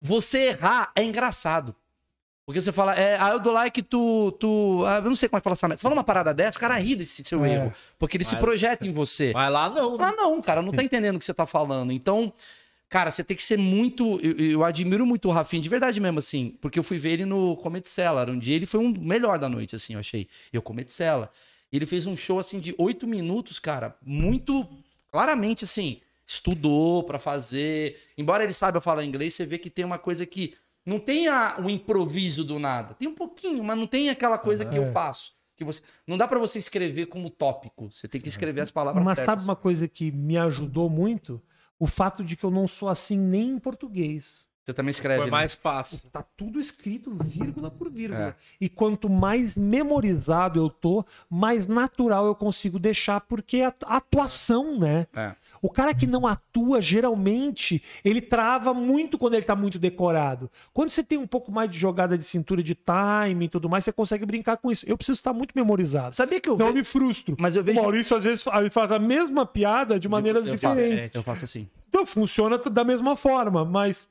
você 0.01 0.49
errar 0.49 0.91
é 0.95 1.03
engraçado. 1.03 1.75
Porque 2.45 2.59
você 2.59 2.71
fala, 2.73 2.93
é, 2.99 3.15
I 3.17 3.31
would 3.31 3.47
like 3.47 3.81
to. 3.83 4.31
to 4.39 4.83
ah, 4.85 4.97
eu 4.97 5.03
não 5.03 5.15
sei 5.15 5.29
como 5.29 5.37
é 5.37 5.41
que 5.41 5.43
fala 5.45 5.53
essa 5.53 5.67
merda. 5.67 5.77
Você 5.79 5.83
fala 5.83 5.95
uma 5.95 6.03
parada 6.03 6.33
dessa, 6.33 6.57
o 6.57 6.59
cara 6.59 6.75
ri 6.77 6.93
desse 6.95 7.23
seu 7.23 7.45
É. 7.45 7.53
erro. 7.53 7.73
Porque 7.97 8.17
ele 8.17 8.23
se 8.25 8.33
Mas- 8.33 8.41
projeta 8.41 8.85
em 8.85 8.91
você. 8.91 9.31
Mas 9.33 9.51
lá 9.51 9.69
não, 9.69 9.97
né? 9.97 10.03
Ah, 10.05 10.11
não, 10.11 10.41
cara, 10.41 10.61
não 10.61 10.71
tá 10.73 10.83
entendendo 10.83 11.15
o 11.15 11.19
que 11.19 11.25
você 11.25 11.33
tá 11.33 11.45
falando. 11.45 11.93
Então, 11.93 12.33
cara, 12.89 13.11
você 13.11 13.23
tem 13.23 13.37
que 13.37 13.43
ser 13.43 13.57
muito. 13.57 14.19
Eu, 14.21 14.33
eu 14.37 14.63
admiro 14.65 15.05
muito 15.05 15.29
o 15.29 15.31
Rafinha, 15.31 15.61
de 15.61 15.69
verdade 15.69 16.01
mesmo, 16.01 16.19
assim. 16.19 16.57
Porque 16.59 16.77
eu 16.77 16.83
fui 16.83 16.97
ver 16.97 17.11
ele 17.11 17.25
no 17.25 17.55
Comedy 17.57 17.87
Cellar. 17.87 18.29
Um 18.29 18.37
dia 18.37 18.55
ele 18.55 18.65
foi 18.65 18.81
um 18.81 18.89
melhor 18.99 19.39
da 19.39 19.47
noite, 19.47 19.77
assim, 19.77 19.93
eu 19.93 19.99
achei. 19.99 20.27
Eu, 20.51 20.61
Comedy 20.61 20.91
Cellar. 20.91 21.29
Ele 21.71 21.85
fez 21.85 22.05
um 22.05 22.15
show, 22.15 22.39
assim, 22.39 22.59
de 22.59 22.75
oito 22.77 23.07
minutos, 23.07 23.57
cara, 23.57 23.95
muito 24.05 24.67
claramente, 25.11 25.63
assim, 25.63 26.01
estudou 26.27 27.03
pra 27.03 27.17
fazer. 27.19 27.97
Embora 28.17 28.43
ele 28.43 28.53
saiba 28.53 28.81
falar 28.81 29.03
inglês, 29.05 29.33
você 29.33 29.45
vê 29.45 29.57
que 29.57 29.69
tem 29.69 29.85
uma 29.85 29.97
coisa 29.97 30.25
que. 30.25 30.55
Não 30.86 30.99
tem 30.99 31.27
a- 31.27 31.55
o 31.59 31.69
improviso 31.69 32.43
do 32.43 32.59
nada. 32.59 32.93
Tem 32.93 33.07
um 33.07 33.13
pouquinho, 33.15 33.63
mas 33.63 33.77
não 33.77 33.88
tem 33.88 34.09
aquela 34.09 34.38
coisa 34.38 34.65
que 34.65 34.75
eu 34.77 34.84
É. 34.84 34.91
faço. 34.91 35.34
Que 35.55 35.63
você, 35.63 35.81
não 36.07 36.17
dá 36.17 36.27
pra 36.27 36.39
você 36.39 36.57
escrever 36.59 37.05
como 37.05 37.29
tópico. 37.29 37.91
Você 37.91 38.07
tem 38.07 38.19
que 38.19 38.27
escrever 38.27 38.61
as 38.61 38.71
palavras 38.71 39.03
Mas 39.05 39.19
certas. 39.19 39.36
sabe 39.36 39.47
uma 39.49 39.55
coisa 39.55 39.88
que 39.88 40.11
me 40.11 40.38
ajudou 40.38 40.89
muito? 40.89 41.41
O 41.79 41.86
fato 41.86 42.23
de 42.23 42.36
que 42.36 42.43
eu 42.43 42.51
não 42.51 42.67
sou 42.67 42.89
assim 42.89 43.17
nem 43.17 43.51
em 43.51 43.59
português. 43.59 44.49
Você 44.65 44.73
também 44.73 44.91
escreve. 44.91 45.17
Foi 45.17 45.25
né? 45.25 45.31
mais 45.31 45.55
fácil. 45.55 45.99
Tá 46.11 46.23
tudo 46.38 46.57
escrito 46.59 47.13
vírgula 47.25 47.69
por 47.69 47.91
vírgula. 47.91 48.29
É. 48.29 48.36
E 48.61 48.69
quanto 48.69 49.09
mais 49.09 49.57
memorizado 49.57 50.57
eu 50.59 50.69
tô, 50.69 51.05
mais 51.29 51.67
natural 51.67 52.25
eu 52.25 52.34
consigo 52.34 52.79
deixar, 52.79 53.19
porque 53.21 53.59
a 53.61 53.73
a 53.86 53.97
atuação, 53.97 54.79
né? 54.79 55.05
É. 55.15 55.36
O 55.64 55.70
cara 55.70 55.93
que 55.93 56.05
não 56.05 56.28
atua, 56.28 56.82
geralmente, 56.82 57.82
ele 58.03 58.20
trava 58.22 58.74
muito 58.74 59.18
quando 59.18 59.36
ele 59.36 59.45
tá 59.45 59.55
muito 59.55 59.80
decorado. 59.80 60.51
Quando 60.74 60.89
você 60.89 61.01
tem 61.01 61.18
um 61.18 61.26
pouco 61.26 61.51
mais 61.51 61.72
de 61.72 61.80
jogada 61.80 62.18
de 62.18 62.24
cintura, 62.24 62.61
de 62.61 62.76
time 62.76 63.45
e 63.45 63.47
tudo 63.47 63.70
mais, 63.70 63.86
você 63.86 63.91
consegue 63.93 64.26
brincar 64.26 64.57
com 64.57 64.70
isso. 64.70 64.86
Eu 64.88 64.97
preciso 64.97 65.20
estar 65.20 65.32
muito 65.32 65.53
memorizado. 65.55 66.14
Sabia 66.14 66.41
que 66.41 66.49
eu 66.49 66.57
eu 66.59 66.68
ve- 66.68 66.74
me 66.74 66.84
frustro. 66.84 67.36
Mas 67.39 67.55
eu 67.55 67.64
vejo- 67.64 67.80
O 67.80 67.82
Maurício, 67.84 68.16
às 68.18 68.26
vezes, 68.26 68.43
fa- 68.43 68.70
faz 68.70 68.91
a 68.91 68.99
mesma 68.99 69.45
piada 69.45 69.97
de 69.97 70.09
maneiras 70.09 70.45
eu 70.47 70.57
faço, 70.59 70.76
diferentes. 70.76 71.16
é, 71.16 71.18
eu 71.18 71.24
faço 71.24 71.45
assim. 71.45 71.68
Então 71.88 72.05
funciona 72.05 72.57
da 72.57 72.84
mesma 72.84 73.16
forma, 73.16 73.64
mas 73.64 74.09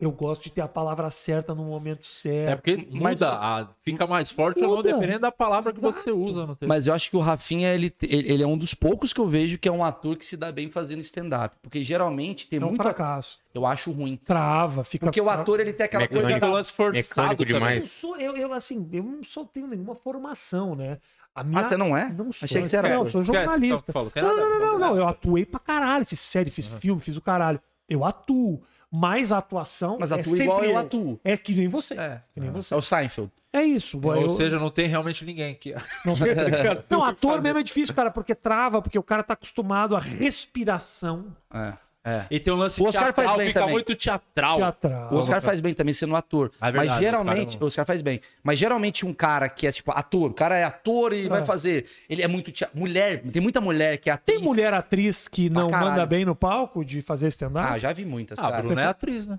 eu 0.00 0.12
gosto 0.12 0.44
de 0.44 0.50
ter 0.50 0.60
a 0.60 0.68
palavra 0.68 1.10
certa 1.10 1.54
no 1.54 1.64
momento 1.64 2.06
certo. 2.06 2.50
É 2.52 2.54
porque 2.54 2.88
Mas- 2.92 3.20
muda, 3.20 3.32
a- 3.32 3.68
fica 3.82 4.06
mais 4.06 4.30
forte 4.30 4.60
ou 4.62 4.68
não, 4.68 4.76
Muda. 4.76 4.92
dependendo 4.92 5.18
da 5.20 5.32
palavra 5.32 5.72
que 5.72 5.80
você 5.80 6.10
Exato. 6.10 6.16
usa 6.18 6.40
no 6.46 6.54
texto. 6.54 6.68
Mas 6.68 6.86
eu 6.86 6.94
acho 6.94 7.10
que 7.10 7.16
o 7.16 7.20
Rafinha, 7.20 7.74
ele, 7.74 7.92
ele 8.02 8.42
é 8.42 8.46
um 8.46 8.56
dos 8.56 8.74
poucos 8.74 9.12
que 9.12 9.20
eu 9.20 9.26
vejo 9.26 9.58
que 9.58 9.68
é 9.68 9.72
um 9.72 9.82
ator 9.82 10.16
que 10.16 10.24
se 10.24 10.36
dá 10.36 10.52
bem 10.52 10.70
fazendo 10.70 11.00
stand-up. 11.00 11.56
Porque 11.60 11.82
geralmente 11.82 12.46
tem 12.48 12.60
é 12.60 12.64
um 12.64 12.68
muito. 12.68 12.82
fracasso. 12.82 13.40
Eu 13.52 13.66
acho 13.66 13.90
ruim. 13.90 14.16
Trava, 14.16 14.84
fica. 14.84 15.06
Porque 15.06 15.20
o 15.20 15.28
ator, 15.28 15.58
ele 15.58 15.72
tem 15.72 15.86
aquela 15.86 16.02
Mecânico. 16.02 16.28
coisa. 16.40 16.40
Da... 16.40 16.64
forçado 16.64 16.92
Mecânico 16.96 17.42
também. 17.44 17.54
Eu, 17.54 17.58
demais. 17.58 17.84
sou, 17.90 18.16
eu, 18.16 18.36
eu, 18.36 18.52
assim, 18.52 18.88
eu 18.92 19.02
não 19.02 19.24
sou, 19.24 19.44
tenho 19.46 19.66
nenhuma 19.66 19.96
formação, 19.96 20.76
né? 20.76 20.98
A 21.34 21.42
minha... 21.42 21.60
Ah, 21.60 21.64
você 21.64 21.76
não 21.76 21.96
é? 21.96 22.08
Não 22.08 22.30
sou. 22.32 22.44
Achei 22.46 22.62
que 22.62 22.68
você 22.68 22.76
era 22.76 22.88
Não, 22.88 22.96
ator. 22.98 23.10
sou 23.10 23.22
Esquece, 23.22 23.44
jornalista. 23.44 23.84
então, 23.90 24.10
Não, 24.16 24.36
nada, 24.36 24.48
não, 24.48 24.58
não, 24.60 24.72
não, 24.72 24.78
não. 24.78 24.96
Eu 24.96 25.08
atuei 25.08 25.44
pra 25.44 25.58
caralho. 25.60 26.04
Fiz 26.04 26.20
série, 26.20 26.50
fiz 26.50 26.66
filme, 26.68 27.00
fiz 27.00 27.16
o 27.16 27.20
caralho. 27.20 27.60
Eu 27.88 28.04
atuo. 28.04 28.62
Mas 28.90 29.30
a 29.32 29.38
atuação. 29.38 29.98
Mas 30.00 30.10
é 30.10 30.20
atua 30.20 30.38
igual 30.38 30.58
sempre 30.60 30.72
eu 30.72 30.78
atuo. 30.78 31.20
É 31.22 31.36
que 31.36 31.54
nem 31.54 31.68
você. 31.68 31.94
É. 31.94 32.22
Que 32.32 32.40
nem 32.40 32.50
você. 32.50 32.72
É 32.72 32.76
o 32.76 32.82
Seinfeld. 32.82 33.30
É 33.52 33.62
isso. 33.62 34.00
Ou 34.02 34.16
eu- 34.16 34.36
seja, 34.36 34.58
não 34.58 34.70
tem 34.70 34.86
realmente 34.88 35.24
ninguém 35.24 35.52
aqui. 35.52 35.74
Não, 36.04 36.14
não 36.90 37.04
ator 37.04 37.40
mesmo 37.42 37.58
é 37.58 37.62
difícil, 37.62 37.94
cara, 37.94 38.10
porque 38.10 38.34
trava, 38.34 38.80
porque 38.80 38.98
o 38.98 39.02
cara 39.02 39.22
tá 39.22 39.34
acostumado 39.34 39.94
à 39.96 40.00
respiração 40.00 41.36
É. 41.52 41.74
É. 42.08 42.26
E 42.30 42.40
tem 42.40 42.52
um 42.52 42.56
lance 42.56 42.80
O 42.80 42.86
Oscar 42.86 43.04
teatral, 43.04 43.26
faz 43.26 43.38
bem 43.38 43.46
fica 43.48 43.60
também. 43.60 43.74
muito 43.74 43.94
teatral. 43.94 44.56
teatral. 44.58 45.12
O 45.12 45.16
Oscar 45.18 45.42
faz 45.42 45.60
bem 45.60 45.74
também 45.74 45.92
sendo 45.94 46.16
ator. 46.16 46.50
É 46.60 46.64
verdade, 46.72 46.88
mas 46.90 47.00
geralmente, 47.00 47.48
o 47.48 47.52
cara 47.58 47.64
o 47.64 47.66
Oscar 47.66 47.84
faz 47.86 48.02
bem. 48.02 48.20
Mas 48.42 48.58
geralmente 48.58 49.04
um 49.06 49.12
cara 49.12 49.48
que 49.48 49.66
é 49.66 49.72
tipo 49.72 49.90
ator, 49.92 50.30
o 50.30 50.34
cara 50.34 50.56
é 50.56 50.64
ator 50.64 51.12
e 51.12 51.28
vai 51.28 51.44
fazer. 51.44 51.86
Ele 52.08 52.22
é 52.22 52.28
muito 52.28 52.50
tea- 52.52 52.70
mulher, 52.74 53.22
tem 53.22 53.42
muita 53.42 53.60
mulher 53.60 53.98
que 53.98 54.08
é 54.08 54.12
atriz. 54.14 54.36
Tem 54.38 54.44
mulher 54.44 54.72
atriz 54.72 55.28
que 55.28 55.50
não 55.50 55.70
caralho. 55.70 55.90
manda 55.90 56.06
bem 56.06 56.24
no 56.24 56.34
palco 56.34 56.84
de 56.84 57.02
fazer 57.02 57.28
stand-up? 57.28 57.66
Ah, 57.70 57.78
já 57.78 57.92
vi 57.92 58.04
muitas, 58.04 58.38
Ah, 58.38 58.48
a. 58.56 58.60
Bruna 58.62 58.82
é 58.82 58.86
atriz, 58.86 59.26
né? 59.26 59.38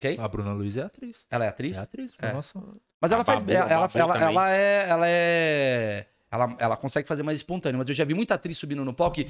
Quem? 0.00 0.18
A 0.18 0.26
Bruna 0.26 0.52
Luiz 0.52 0.76
é 0.76 0.82
atriz. 0.82 1.24
Ela 1.30 1.44
é 1.44 1.48
atriz? 1.48 1.78
É 1.78 1.80
atriz. 1.80 2.12
É. 2.20 2.32
Nossa. 2.32 2.60
Mas 3.00 3.12
ela 3.12 3.22
A 3.22 3.24
faz 3.24 3.38
Babu- 3.42 3.52
ela, 3.52 3.88
ela, 3.94 4.18
ela, 4.18 4.50
é 4.50 4.86
ela 4.88 5.08
é 5.08 6.06
ela, 6.30 6.56
ela 6.58 6.76
consegue 6.76 7.06
fazer 7.06 7.22
mais 7.22 7.36
espontâneo, 7.38 7.78
mas 7.78 7.88
eu 7.88 7.94
já 7.94 8.04
vi 8.04 8.14
muita 8.14 8.34
atriz 8.34 8.58
subindo 8.58 8.84
no 8.84 8.92
palco. 8.92 9.20
e- 9.20 9.28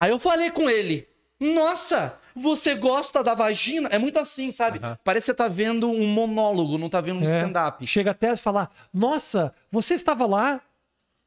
Aí 0.00 0.10
eu 0.10 0.18
falei 0.18 0.50
com 0.50 0.68
ele: 0.70 1.06
"Nossa, 1.40 2.14
você 2.36 2.74
gosta 2.74 3.22
da 3.24 3.34
vagina?" 3.34 3.88
É 3.90 3.98
muito 3.98 4.18
assim, 4.18 4.52
sabe? 4.52 4.78
Parece 5.02 5.24
que 5.24 5.30
você 5.32 5.34
tá 5.34 5.48
vendo 5.48 5.90
um 5.90 6.06
monólogo, 6.06 6.76
não 6.78 6.88
tá 6.88 7.00
vendo 7.00 7.20
um 7.20 7.28
É. 7.28 7.38
stand-up. 7.40 7.86
Chega 7.86 8.10
até 8.10 8.30
a 8.30 8.36
falar: 8.36 8.70
Nossa, 8.92 9.52
você 9.70 9.94
estava 9.94 10.26
lá? 10.26 10.60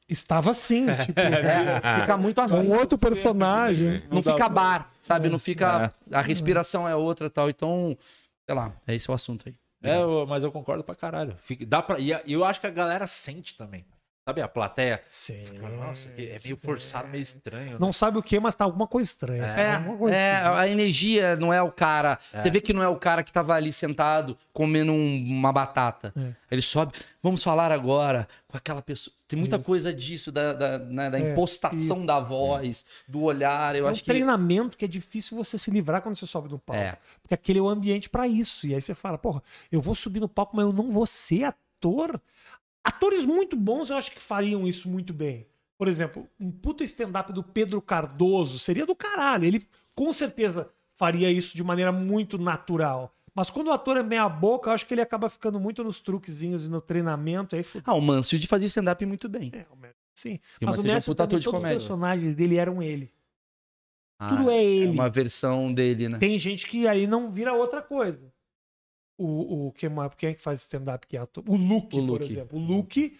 Estava 0.07 0.53
sim. 0.53 0.86
Tipo, 1.05 1.20
É, 1.20 2.01
fica 2.01 2.18
muito 2.18 2.39
é 2.39 2.43
assim. 2.43 2.57
um 2.57 2.78
outro 2.78 2.97
personagem. 2.97 4.03
Não 4.11 4.22
fica 4.22 4.47
bar, 4.49 4.89
sabe? 5.01 5.30
Não 5.30 5.39
fica. 5.39 5.93
É. 6.11 6.16
A 6.18 6.22
respiração 6.22 6.88
é 6.88 6.95
outra 6.95 7.28
e 7.28 7.30
tal. 7.30 7.49
Então, 7.49 7.97
sei 8.45 8.55
lá, 8.55 8.72
é 8.86 8.93
esse 8.93 9.09
o 9.09 9.14
assunto 9.14 9.47
aí. 9.47 9.55
É, 9.82 9.97
eu- 9.97 10.26
mas 10.28 10.43
eu 10.43 10.51
concordo 10.51 10.84
pra 10.84 10.93
caralho. 10.95 11.36
Fica, 11.41 11.66
dá 11.66 11.82
pra, 11.82 11.99
e 11.99 12.11
eu 12.28 12.43
acho 12.45 12.59
que 12.61 12.68
a 12.68 12.70
galera 12.70 13.07
sente 13.07 13.55
também. 13.57 13.84
Sabe, 14.26 14.41
a 14.41 14.47
plateia. 14.47 15.01
Sim. 15.09 15.43
Fica, 15.43 15.67
Nossa, 15.67 16.07
que 16.09 16.21
é 16.30 16.38
meio 16.41 16.55
forçado, 16.55 17.09
meio 17.09 17.21
estranho. 17.21 17.71
né? 17.71 17.78
Não 17.78 17.91
sabe 17.91 18.17
o 18.17 18.24
que, 18.24 18.39
mas 18.39 18.55
tá 18.55 18.63
alguma 18.63 18.88
coisa 18.88 19.09
estranha. 19.09 19.43
É, 19.43 19.76
Alguma 19.76 19.97
coisa 19.97 20.15
é, 20.15 20.36
a 20.47 20.65
energia 20.65 21.36
não 21.36 21.51
é 21.51 21.61
o 21.61 21.69
cara. 21.69 22.17
Você 22.34 22.49
vê 22.49 22.61
que 22.61 22.71
não 22.71 22.82
é 22.82 22.88
o 22.88 22.95
cara 22.95 23.21
que 23.21 23.34
tava 23.34 23.53
ali 23.53 23.74
sentado 23.74 24.38
comendo 24.53 24.93
um- 24.93 25.26
uma 25.28 25.51
batata. 25.51 26.13
É. 26.15 26.32
Ele 26.49 26.61
sobe. 26.61 26.93
Vamos 27.21 27.43
falar 27.43 27.69
agora 27.69 28.26
com 28.47 28.55
aquela 28.55 28.82
pessoa. 28.82 29.13
Tem 29.28 29.38
muita 29.38 29.59
coisa 29.59 29.93
disso, 29.93 30.32
da, 30.32 30.53
da, 30.53 30.80
né, 30.80 31.09
da 31.09 31.19
É, 31.19 31.32
impostação 31.32 32.05
da 32.05 32.17
voz, 32.21 32.86
do 33.05 33.24
olhar. 33.24 33.76
Eu 33.76 33.86
É 33.86 33.89
um 33.89 33.91
acho 33.91 34.03
que. 34.03 34.09
treinamento 34.09 34.78
que 34.78 34.86
é 34.86 34.88
difícil 34.88 35.36
você 35.36 35.57
se 35.57 35.69
livrar 35.69 36.01
quando 36.01 36.15
você 36.15 36.26
sobe 36.26 36.47
no 36.49 36.57
palco. 36.59 36.82
É. 36.82 36.97
Porque 37.21 37.34
aquele 37.34 37.59
é 37.59 37.61
o 37.61 37.67
ambiente 37.67 38.09
pra 38.09 38.26
isso. 38.26 38.67
E 38.67 38.74
aí 38.74 38.80
você 38.80 38.95
fala, 38.95 39.17
porra, 39.17 39.43
eu 39.69 39.82
vou 39.82 39.93
subir 39.95 40.21
no 40.21 40.30
palco, 40.30 40.55
mas 40.55 40.65
eu 40.65 40.71
não 40.71 40.89
vou 40.89 41.05
ser 41.05 41.43
ator. 41.43 42.21
Atores 42.84 43.25
muito 43.25 43.55
bons 43.55 43.89
eu 43.89 43.97
acho 43.97 44.11
que 44.11 44.19
fariam 44.19 44.67
isso 44.67 44.89
muito 44.89 45.13
bem. 45.13 45.47
Por 45.77 45.88
exemplo, 45.88 46.27
um 46.39 46.51
puta 46.51 46.84
stand-up 46.84 47.31
do 47.31 47.43
Pedro 47.43 47.81
Cardoso 47.81 48.59
seria 48.59 48.86
do 48.86 48.95
caralho. 48.95 49.45
Ele 49.45 49.65
com 49.95 50.11
certeza 50.11 50.69
faria 50.95 51.31
isso 51.31 51.55
de 51.55 51.63
maneira 51.63 51.91
muito 51.91 52.38
natural. 52.38 53.15
Mas 53.34 53.49
quando 53.49 53.67
o 53.67 53.71
ator 53.71 53.97
é 53.97 54.03
meia 54.03 54.29
boca, 54.29 54.69
eu 54.69 54.73
acho 54.73 54.86
que 54.86 54.93
ele 54.93 55.01
acaba 55.01 55.27
ficando 55.27 55.59
muito 55.59 55.84
nos 55.84 55.99
truquezinhos 55.99 56.67
e 56.67 56.69
no 56.69 56.79
treinamento. 56.79 57.55
Aí 57.55 57.63
fudeu. 57.63 57.84
Ah, 57.86 57.95
o 57.95 58.01
Mancio 58.01 58.38
de 58.38 58.45
fazer 58.45 58.65
stand-up 58.65 59.03
muito 59.05 59.27
bem. 59.27 59.51
É, 59.53 59.65
o 59.71 59.77
sim. 60.13 60.39
E 60.61 60.65
Mas 60.65 60.77
Mancio 60.77 60.89
o 60.89 60.91
é 60.91 60.97
um 60.97 61.15
todos 61.15 61.47
os 61.47 61.61
personagens 61.61 62.36
dele 62.36 62.57
eram 62.57 62.81
ele. 62.81 63.11
Ah, 64.19 64.29
Tudo 64.29 64.51
é 64.51 64.63
ele. 64.63 64.91
uma 64.91 65.09
versão 65.09 65.73
dele, 65.73 66.07
né? 66.07 66.17
Tem 66.17 66.38
gente 66.38 66.67
que 66.67 66.88
aí 66.88 67.05
não 67.07 67.29
vira 67.31 67.53
outra 67.53 67.81
coisa. 67.81 68.32
O, 69.24 69.67
o 69.67 69.71
quem, 69.71 69.89
mais- 69.89 70.13
quem 70.15 70.30
é 70.30 70.34
que 70.34 70.41
faz 70.41 70.59
stand-up 70.61 71.07
que 71.07 71.15
é 71.15 71.19
ator? 71.21 71.43
O 71.47 71.55
Luke, 71.55 71.97
O 71.97 72.05
por 72.05 72.19
Luke. 72.19 72.24
exemplo. 72.32 72.59
O 72.59 72.61
Luke, 72.61 73.17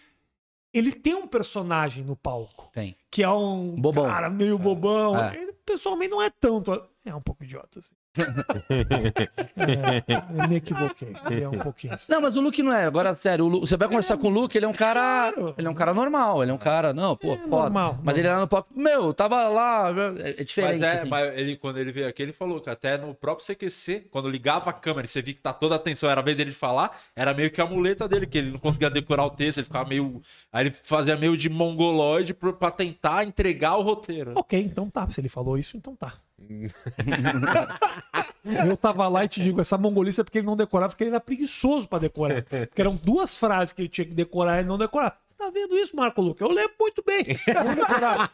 ele 0.72 0.92
tem 0.92 1.14
um 1.14 1.26
personagem 1.26 2.04
no 2.04 2.14
palco, 2.16 2.68
Tem. 2.72 2.96
que 3.10 3.22
é 3.22 3.28
um 3.30 3.74
Bobão. 3.76 4.04
cara 4.06 4.28
meio 4.28 4.58
bobão. 4.58 5.16
É. 5.16 5.36
Ele 5.36 5.52
pessoalmente 5.64 6.10
não 6.10 6.20
é 6.20 6.28
tanto. 6.30 6.72
É 7.04 7.14
um 7.14 7.20
pouco 7.22 7.42
idiota, 7.44 7.78
assim. 7.78 7.94
É, 8.16 10.04
eu 10.42 10.48
me 10.48 10.56
equivoquei. 10.56 11.12
Ele 11.30 11.42
é 11.42 11.48
um 11.48 11.58
pouquinho. 11.58 11.94
assim. 11.94 12.12
Não, 12.12 12.20
mas 12.20 12.36
o 12.36 12.40
Luke 12.40 12.62
não 12.62 12.72
é. 12.72 12.84
Agora, 12.84 13.14
sério, 13.14 13.44
o 13.44 13.48
Lu- 13.48 13.60
você 13.60 13.76
vai 13.76 13.88
conversar 13.88 14.16
com 14.16 14.28
o 14.28 14.30
Luke, 14.30 14.56
ele 14.56 14.64
é 14.66 14.68
um 14.68 14.72
cara. 14.72 15.32
Claro. 15.32 15.54
Ele 15.58 15.66
é 15.66 15.70
um 15.70 15.74
cara 15.74 15.92
normal, 15.94 16.42
ele 16.42 16.50
é 16.50 16.54
um 16.54 16.58
cara. 16.58 16.92
Não, 16.92 17.16
pô, 17.16 17.36
foda. 17.36 17.46
normal, 17.46 17.98
Mas 18.02 18.16
ele 18.18 18.28
lá 18.28 18.40
no 18.40 18.48
palco. 18.48 18.68
Meu, 18.74 19.12
tava 19.12 19.48
lá. 19.48 19.90
É 20.18 20.40
é 20.40 20.44
diferente. 20.44 20.80
Mas, 20.80 20.82
é, 20.82 21.00
assim. 21.00 21.08
mas 21.08 21.38
ele, 21.38 21.56
quando 21.56 21.78
ele 21.78 21.92
veio 21.92 22.08
aqui, 22.08 22.22
ele 22.22 22.32
falou 22.32 22.60
que 22.60 22.70
até 22.70 22.96
no 22.98 23.14
próprio 23.14 23.46
CQC, 23.46 24.06
quando 24.10 24.28
ligava 24.30 24.70
a 24.70 24.72
câmera 24.72 25.04
e 25.06 25.08
você 25.08 25.22
via 25.22 25.34
que 25.34 25.40
tá 25.40 25.52
toda 25.52 25.74
a 25.74 25.76
atenção, 25.76 26.10
era 26.10 26.20
a 26.20 26.24
vez 26.24 26.36
dele 26.36 26.52
falar, 26.52 26.98
era 27.16 27.32
meio 27.34 27.50
que 27.50 27.60
a 27.60 27.66
muleta 27.66 28.08
dele, 28.08 28.26
que 28.26 28.38
ele 28.38 28.50
não 28.52 28.58
conseguia 28.58 28.90
decorar 28.90 29.24
o 29.24 29.30
texto, 29.30 29.58
ele 29.58 29.64
ficava 29.64 29.88
meio. 29.88 30.20
Aí 30.52 30.66
ele 30.66 30.74
fazia 30.82 31.16
meio 31.16 31.36
de 31.36 31.48
mongoloide 31.48 32.34
pro- 32.34 32.52
pra 32.54 32.70
tentar 32.70 33.24
entregar 33.24 33.76
o 33.76 33.82
roteiro. 33.82 34.32
Ok, 34.36 34.58
então 34.60 34.88
tá. 34.88 35.08
Se 35.10 35.20
ele 35.20 35.28
falou 35.28 35.56
isso, 35.58 35.76
então 35.76 35.94
tá. 35.94 36.12
eu 38.66 38.76
tava 38.76 39.08
lá 39.08 39.24
e 39.24 39.28
te 39.28 39.42
digo, 39.42 39.60
essa 39.60 39.78
mongolista 39.78 40.22
é 40.22 40.24
porque 40.24 40.38
ele 40.38 40.46
não 40.46 40.56
decorava, 40.56 40.90
porque 40.90 41.04
ele 41.04 41.10
era 41.10 41.20
preguiçoso 41.20 41.88
pra 41.88 41.98
decorar. 41.98 42.42
Porque 42.42 42.80
eram 42.80 42.96
duas 42.96 43.36
frases 43.36 43.72
que 43.72 43.82
ele 43.82 43.88
tinha 43.88 44.06
que 44.06 44.14
decorar 44.14 44.60
e 44.60 44.64
não 44.64 44.78
decorava. 44.78 45.16
Você 45.28 45.38
tá 45.38 45.50
vendo 45.50 45.76
isso, 45.76 45.96
Marco 45.96 46.22
Luca? 46.22 46.44
Eu 46.44 46.50
lembro 46.50 46.74
muito 46.78 47.02
bem. 47.04 47.24
Não 47.52 47.74
decorava. 47.74 48.30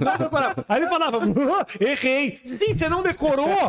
Não 0.00 0.16
decorava. 0.16 0.64
Aí 0.66 0.80
ele 0.80 0.88
falava, 0.88 1.18
"Ah, 1.18 1.66
errei. 1.78 2.40
Sim, 2.42 2.72
você 2.74 2.88
não 2.88 3.02
decorou? 3.02 3.46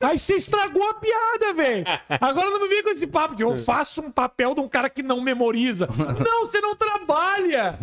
Aí 0.00 0.16
você 0.18 0.36
estragou 0.36 0.88
a 0.88 0.94
piada, 0.94 1.52
velho. 1.54 1.84
Agora 2.20 2.50
não 2.50 2.60
me 2.62 2.68
vem 2.68 2.84
com 2.84 2.90
esse 2.90 3.08
papo 3.08 3.34
de 3.34 3.42
eu 3.42 3.56
faço 3.56 4.00
um 4.00 4.12
papel 4.12 4.54
de 4.54 4.60
um 4.60 4.68
cara 4.68 4.88
que 4.88 5.02
não 5.02 5.20
memoriza. 5.20 5.88
Não, 6.24 6.46
você 6.46 6.60
não 6.60 6.76
trabalha. 6.76 7.76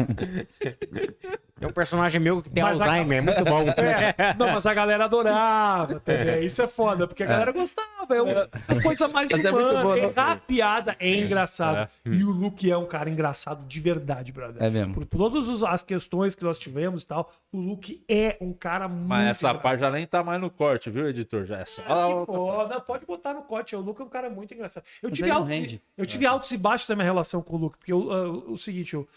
Tem 1.57 1.69
um 1.69 1.71
personagem 1.71 2.19
meu 2.19 2.41
que 2.41 2.49
tem 2.51 2.61
Mas 2.61 2.81
a- 2.81 2.85
Alzheimer, 2.85 3.17
é 3.19 3.21
muito 3.21 3.43
bom. 3.45 3.63
É, 4.17 4.33
não, 4.37 4.51
mas 4.51 4.65
a 4.65 4.73
galera 4.73 5.05
adorava 5.05 6.01
também. 6.01 6.43
Isso 6.45 6.61
é 6.61 6.67
foda, 6.67 7.07
porque 7.07 7.23
a 7.23 7.25
galera 7.27 7.51
gostava. 7.53 8.13
É 8.13 8.21
uma 8.21 8.49
uma 8.67 8.81
coisa 8.81 9.07
mais 9.07 9.31
Mas 9.31 9.43
é 9.45 9.51
muito 9.51 9.63
humana. 9.69 9.81
bom, 9.83 9.89
não? 9.89 9.97
Errar 9.97 10.31
a 10.33 10.35
piada 10.35 10.95
é 10.99 11.15
engraçado. 11.15 11.89
E 12.05 12.23
o 12.25 12.31
Luke 12.31 12.69
é 12.69 12.77
um 12.77 12.85
cara 12.85 13.09
engraçado 13.09 13.65
de 13.67 13.79
verdade, 13.79 14.33
brother. 14.33 14.61
É 14.61 14.69
mesmo. 14.69 14.93
Por 14.95 15.05
todas 15.05 15.63
as 15.63 15.81
questões 15.81 16.35
que 16.35 16.43
nós 16.43 16.59
tivemos 16.59 17.03
e 17.03 17.07
tal, 17.07 17.31
o 17.53 17.57
Luke 17.59 18.03
é 18.09 18.37
um 18.41 18.51
cara 18.51 18.87
muito 18.89 19.07
Mas 19.07 19.29
essa 19.29 19.47
engraçado. 19.47 19.61
parte 19.63 19.79
já 19.79 19.89
nem 19.91 20.05
tá 20.05 20.21
mais 20.23 20.41
no 20.41 20.49
corte, 20.49 20.89
viu, 20.89 21.07
editor? 21.07 21.45
Já 21.45 21.59
é 21.59 21.65
só. 21.65 21.81
Ah, 21.87 22.19
que 22.19 22.25
foda. 22.25 22.79
Pode 22.81 23.05
botar 23.05 23.33
no 23.33 23.43
corte. 23.43 23.75
O 23.77 23.79
Luke 23.79 24.01
é 24.01 24.05
um 24.05 24.09
cara 24.09 24.29
muito 24.29 24.53
engraçado. 24.53 24.83
Eu 25.01 25.09
Mas 25.09 25.17
tive, 25.17 25.31
altos, 25.31 25.49
e- 25.49 25.53
rende. 25.53 25.81
eu 25.97 26.05
tive 26.05 26.25
altos 26.25 26.51
e 26.51 26.57
baixos 26.57 26.87
da 26.87 26.95
minha 26.95 27.05
relação 27.05 27.41
com 27.41 27.55
o 27.55 27.59
Luke. 27.59 27.77
Porque 27.77 27.93
eu, 27.93 28.11
ah, 28.11 28.27
o 28.51 28.57
seguinte, 28.57 28.93
eu, 28.93 29.07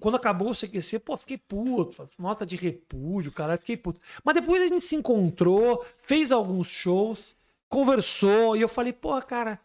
quando 0.00 0.14
acabou 0.16 0.50
o 0.50 0.54
CQC, 0.54 0.98
pô, 1.00 1.16
fiquei 1.16 1.36
puto. 1.38 2.08
Nota 2.18 2.46
de 2.46 2.56
repúdio, 2.56 3.30
cara, 3.32 3.56
fiquei 3.58 3.76
puto. 3.76 4.00
Mas 4.24 4.34
depois 4.34 4.62
a 4.62 4.66
gente 4.68 4.82
se 4.84 4.94
encontrou, 4.96 5.84
fez 6.04 6.32
alguns 6.32 6.68
shows, 6.68 7.36
conversou. 7.68 8.56
E 8.56 8.60
eu 8.62 8.68
falei, 8.68 8.92
pô, 8.92 9.20
cara, 9.22 9.60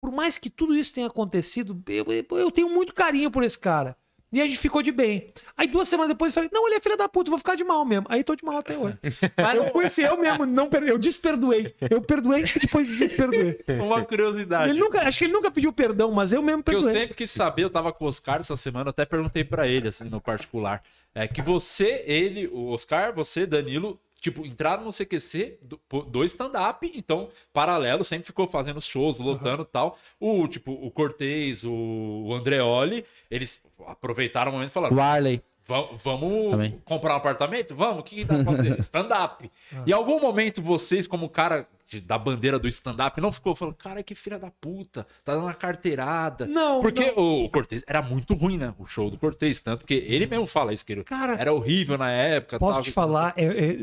por 0.00 0.10
mais 0.12 0.36
que 0.36 0.50
tudo 0.50 0.74
isso 0.74 0.92
tenha 0.92 1.06
acontecido, 1.06 1.82
eu- 1.88 2.38
eu 2.38 2.50
tenho 2.50 2.68
muito 2.68 2.94
carinho 2.94 3.30
por 3.30 3.42
esse 3.42 3.58
cara. 3.58 3.96
E 4.32 4.40
a 4.40 4.46
gente 4.46 4.58
ficou 4.58 4.82
de 4.82 4.90
bem. 4.90 5.30
Aí 5.56 5.68
duas 5.68 5.86
semanas 5.86 6.08
depois 6.08 6.32
eu 6.32 6.34
falei, 6.34 6.50
não, 6.52 6.66
ele 6.66 6.76
é 6.76 6.80
filha 6.80 6.96
da 6.96 7.08
puta, 7.08 7.30
vou 7.30 7.38
ficar 7.38 7.54
de 7.54 7.62
mal 7.62 7.84
mesmo. 7.84 8.06
Aí 8.08 8.24
tô 8.24 8.34
de 8.34 8.44
mal 8.44 8.56
até 8.56 8.76
hoje. 8.76 8.98
Mas 9.36 9.54
eu 9.54 9.70
fui 9.70 9.84
assim, 9.84 10.02
eu 10.02 10.16
mesmo, 10.16 10.46
não 10.46 10.68
per... 10.68 10.82
eu 10.84 10.98
desperdoei. 10.98 11.74
Eu 11.90 12.00
perdoei 12.00 12.44
e 12.44 12.58
depois 12.58 12.98
desperdoei. 12.98 13.60
Uma 13.80 14.02
curiosidade. 14.04 14.70
Ele 14.70 14.80
nunca, 14.80 15.02
acho 15.06 15.18
que 15.18 15.24
ele 15.24 15.32
nunca 15.32 15.50
pediu 15.50 15.72
perdão, 15.72 16.10
mas 16.12 16.32
eu 16.32 16.42
mesmo 16.42 16.62
que 16.62 16.70
eu 16.70 16.80
perdoei. 16.80 17.00
sempre 17.00 17.14
quis 17.14 17.30
saber, 17.30 17.64
eu 17.64 17.70
tava 17.70 17.92
com 17.92 18.04
o 18.04 18.08
Oscar 18.08 18.40
essa 18.40 18.56
semana, 18.56 18.90
até 18.90 19.04
perguntei 19.04 19.44
pra 19.44 19.68
ele, 19.68 19.88
assim, 19.88 20.04
no 20.04 20.20
particular. 20.20 20.82
É 21.14 21.28
que 21.28 21.42
você, 21.42 22.02
ele, 22.06 22.46
o 22.48 22.68
Oscar, 22.70 23.12
você, 23.12 23.44
Danilo, 23.44 24.00
tipo, 24.22 24.46
entraram 24.46 24.84
no 24.84 24.90
CQC 24.92 25.58
do, 25.60 25.78
do 26.08 26.24
stand-up, 26.24 26.90
então, 26.94 27.28
paralelo, 27.52 28.04
sempre 28.04 28.24
ficou 28.24 28.46
fazendo 28.48 28.80
shows, 28.80 29.18
lotando 29.18 29.64
e 29.64 29.66
tal. 29.66 29.98
O, 30.18 30.46
tipo, 30.48 30.72
o 30.72 30.90
Cortez, 30.90 31.64
o, 31.64 31.72
o 31.72 32.32
Andreoli, 32.32 33.04
eles 33.30 33.60
aproveitaram 33.86 34.50
o 34.52 34.54
momento 34.54 34.70
e 34.70 34.72
falaram. 34.72 34.96
O 34.96 35.00
Arley. 35.00 35.42
"Va- 35.66 35.88
Vamos 35.96 36.72
comprar 36.84 37.14
um 37.14 37.16
apartamento? 37.16 37.74
Vamos, 37.74 38.00
o 38.00 38.02
que, 38.02 38.16
que 38.16 38.24
dá 38.24 38.42
pra 38.42 38.56
fazer? 38.56 38.78
Stand-up. 38.80 39.50
Em 39.86 39.92
algum 39.92 40.18
momento, 40.20 40.62
vocês, 40.62 41.06
como 41.06 41.28
cara 41.28 41.66
da 42.04 42.16
bandeira 42.16 42.58
do 42.58 42.66
stand-up, 42.68 43.20
não 43.20 43.30
ficou 43.30 43.54
falando, 43.54 43.74
cara, 43.74 44.02
que 44.02 44.14
filha 44.14 44.38
da 44.38 44.50
puta, 44.50 45.06
tá 45.22 45.34
dando 45.34 45.44
uma 45.44 45.52
carteirada. 45.52 46.46
Não, 46.46 46.80
Porque 46.80 47.12
o 47.16 47.48
Cortez 47.50 47.84
era 47.86 48.00
muito 48.00 48.32
ruim, 48.34 48.56
né? 48.56 48.72
O 48.78 48.86
show 48.86 49.10
do 49.10 49.18
Cortez. 49.18 49.60
Tanto 49.60 49.84
que 49.84 49.92
ele 49.94 50.26
mesmo 50.26 50.46
fala 50.46 50.72
isso, 50.72 50.86
que 50.86 50.92
ele 50.92 51.04
Cara, 51.04 51.34
era 51.34 51.52
horrível 51.52 51.98
na 51.98 52.10
época. 52.10 52.58
Posso 52.58 52.74
tal, 52.74 52.82
te 52.82 52.92
falar, 52.92 53.34
é- 53.36 53.44
é- 53.44 53.78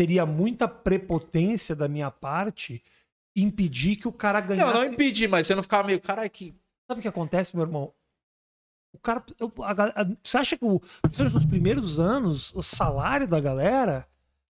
teria 0.00 0.24
muita 0.24 0.66
prepotência 0.66 1.76
da 1.76 1.86
minha 1.86 2.10
parte 2.10 2.82
impedir 3.36 3.96
que 3.96 4.08
o 4.08 4.12
cara 4.12 4.40
ganhasse. 4.40 4.72
Não, 4.72 4.80
não 4.80 4.90
impedir, 4.90 5.28
mas 5.28 5.46
você 5.46 5.54
não 5.54 5.62
ficava 5.62 5.86
meio, 5.86 6.00
caralho, 6.00 6.30
que. 6.30 6.54
Sabe 6.88 7.00
o 7.00 7.02
que 7.02 7.08
acontece, 7.08 7.54
meu 7.54 7.66
irmão? 7.66 7.92
O 8.94 8.98
cara. 8.98 9.22
eu- 9.38 9.52
a 9.62 9.72
a- 10.00 10.06
você 10.22 10.38
acha 10.38 10.56
que 10.56 10.64
o, 10.64 10.80
principalmente 11.02 11.34
nos 11.34 11.44
primeiros 11.44 12.00
anos, 12.00 12.54
o 12.54 12.62
salário 12.62 13.28
da 13.28 13.38
galera. 13.38 14.06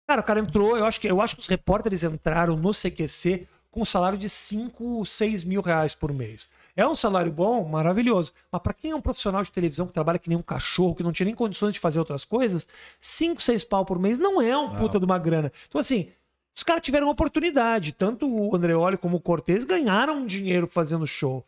Cara, 0.06 0.20
o 0.20 0.24
cara 0.24 0.38
entrou, 0.38 0.76
eu 0.76 0.84
acho 0.86 1.00
que, 1.00 1.08
eu 1.08 1.20
acho 1.20 1.34
que 1.34 1.40
os 1.42 1.48
repórteres 1.48 2.04
entraram 2.04 2.56
no 2.56 2.72
CQC 2.72 3.48
com 3.68 3.82
um 3.82 3.84
salário 3.84 4.16
de 4.18 4.28
5, 4.28 5.04
6 5.04 5.42
mil 5.42 5.60
reais 5.60 5.92
por 5.92 6.12
mês. 6.12 6.48
É 6.74 6.86
um 6.86 6.94
salário 6.94 7.30
bom, 7.30 7.68
maravilhoso. 7.68 8.32
Mas 8.50 8.62
para 8.62 8.72
quem 8.72 8.92
é 8.92 8.96
um 8.96 9.00
profissional 9.00 9.42
de 9.42 9.52
televisão 9.52 9.86
que 9.86 9.92
trabalha 9.92 10.18
que 10.18 10.28
nem 10.28 10.38
um 10.38 10.42
cachorro, 10.42 10.94
que 10.94 11.02
não 11.02 11.12
tinha 11.12 11.26
nem 11.26 11.34
condições 11.34 11.74
de 11.74 11.80
fazer 11.80 11.98
outras 11.98 12.24
coisas, 12.24 12.66
5, 12.98 13.42
6 13.42 13.64
pau 13.64 13.84
por 13.84 13.98
mês 13.98 14.18
não 14.18 14.40
é 14.40 14.56
um 14.56 14.74
puta 14.74 14.98
de 14.98 15.04
uma 15.04 15.18
grana. 15.18 15.52
Então, 15.68 15.80
assim, 15.80 16.08
os 16.56 16.62
caras 16.62 16.82
tiveram 16.82 17.08
oportunidade. 17.08 17.92
Tanto 17.92 18.26
o 18.26 18.54
Andreoli 18.56 18.96
como 18.96 19.18
o 19.18 19.20
Cortez 19.20 19.64
ganharam 19.64 20.24
dinheiro 20.24 20.66
fazendo 20.66 21.06
show. 21.06 21.44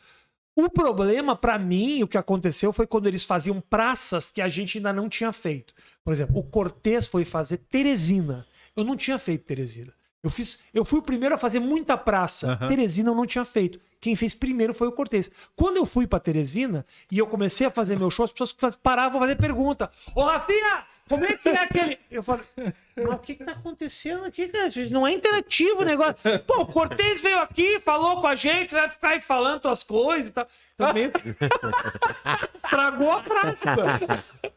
O 0.57 0.69
problema, 0.71 1.35
pra 1.35 1.59
mim, 1.59 2.03
o 2.03 2.09
que 2.09 2.17
aconteceu 2.17 2.73
foi 2.73 2.87
quando 2.87 3.07
eles 3.07 3.25
faziam 3.25 3.61
praças 3.61 4.31
que 4.31 4.41
a 4.41 4.49
gente 4.49 4.79
ainda 4.79 4.93
não 4.93 5.09
tinha 5.09 5.33
feito. 5.33 5.75
Por 6.05 6.13
exemplo, 6.13 6.39
o 6.39 6.45
Cortez 6.45 7.07
foi 7.07 7.25
fazer 7.25 7.57
Teresina. 7.57 8.47
Eu 8.77 8.85
não 8.85 8.97
tinha 8.97 9.19
feito 9.19 9.45
Teresina. 9.45 9.93
Eu, 10.25 10.31
fiz, 10.31 10.59
eu 10.73 10.85
fui 10.85 10.99
o 10.99 11.03
primeiro 11.03 11.35
a 11.35 11.39
fazer 11.39 11.61
muita 11.61 11.97
praça. 11.99 12.57
Teresina 12.67 13.11
eu 13.11 13.15
não 13.15 13.27
tinha 13.27 13.45
feito. 13.45 13.79
Quem 14.01 14.17
fez 14.17 14.35
primeiro 14.35 14.73
foi 14.75 14.89
o 14.89 14.93
Cortez. 14.93 15.31
Quando 15.55 15.77
eu 15.77 15.85
fui 15.87 16.07
pra 16.07 16.19
Teresina 16.19 16.85
e 17.13 17.19
eu 17.19 17.27
comecei 17.27 17.67
a 17.67 17.71
fazer 17.71 17.99
meu 17.99 18.11
show, 18.11 18.25
as 18.25 18.33
pessoas 18.33 18.53
faz- 18.59 18.75
paravam 18.75 19.13
pra 19.13 19.21
fazer 19.21 19.37
pergunta. 19.37 19.91
Ô, 20.15 20.23
Rafinha, 20.25 20.85
como 21.09 21.25
é 21.27 21.35
que 21.35 21.49
é 21.51 21.59
aquele. 21.63 21.99
Eu 22.11 22.23
falei, 22.23 22.45
mas 22.97 23.07
o 23.15 23.19
que, 23.19 23.35
que 23.35 23.45
tá 23.45 23.53
acontecendo 23.53 24.25
aqui, 24.25 24.49
cara? 24.49 24.69
Não 24.91 25.07
é 25.07 25.13
interativo 25.13 25.83
o 25.83 25.85
negócio. 25.85 26.17
Pô, 26.47 26.63
o 26.63 26.67
Cortez 26.67 27.21
veio 27.21 27.39
aqui, 27.41 27.79
falou 27.81 28.21
com 28.21 28.27
a 28.27 28.35
gente, 28.35 28.73
vai 28.75 28.89
ficar 28.89 29.11
aí 29.11 29.21
falando 29.21 29.61
tuas 29.61 29.83
coisas 29.83 30.29
e 30.31 30.33
tal. 30.33 30.47
Então 30.75 30.93
meio 30.93 31.11
que 31.13 31.29
estragou 32.57 33.13
a 33.13 33.21
praça. 33.23 33.75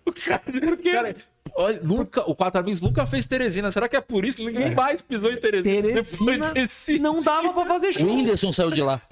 Porque 0.04 0.92
Cara, 0.92 1.16
olha, 1.58 1.80
nunca, 1.84 2.22
o 2.30 2.34
Quatro 2.36 2.60
Amigos 2.60 2.80
nunca 2.82 3.06
fez 3.06 3.26
Teresina. 3.26 3.72
Será 3.72 3.90
que 3.90 3.96
é 3.98 4.02
por 4.02 4.24
isso 4.24 4.38
que 4.38 4.46
ninguém 4.46 4.74
mais 4.74 5.02
pisou 5.02 5.32
em 5.32 5.38
Teresina? 5.38 5.82
Teresina 5.82 6.54
desse- 6.54 7.00
não 7.00 7.22
dava 7.22 7.52
pra 7.54 7.66
fazer 7.66 7.88
O 7.90 7.94
show. 7.94 8.08
Whindersson 8.10 8.52
saiu 8.52 8.72
de 8.72 8.82
lá. 8.82 9.02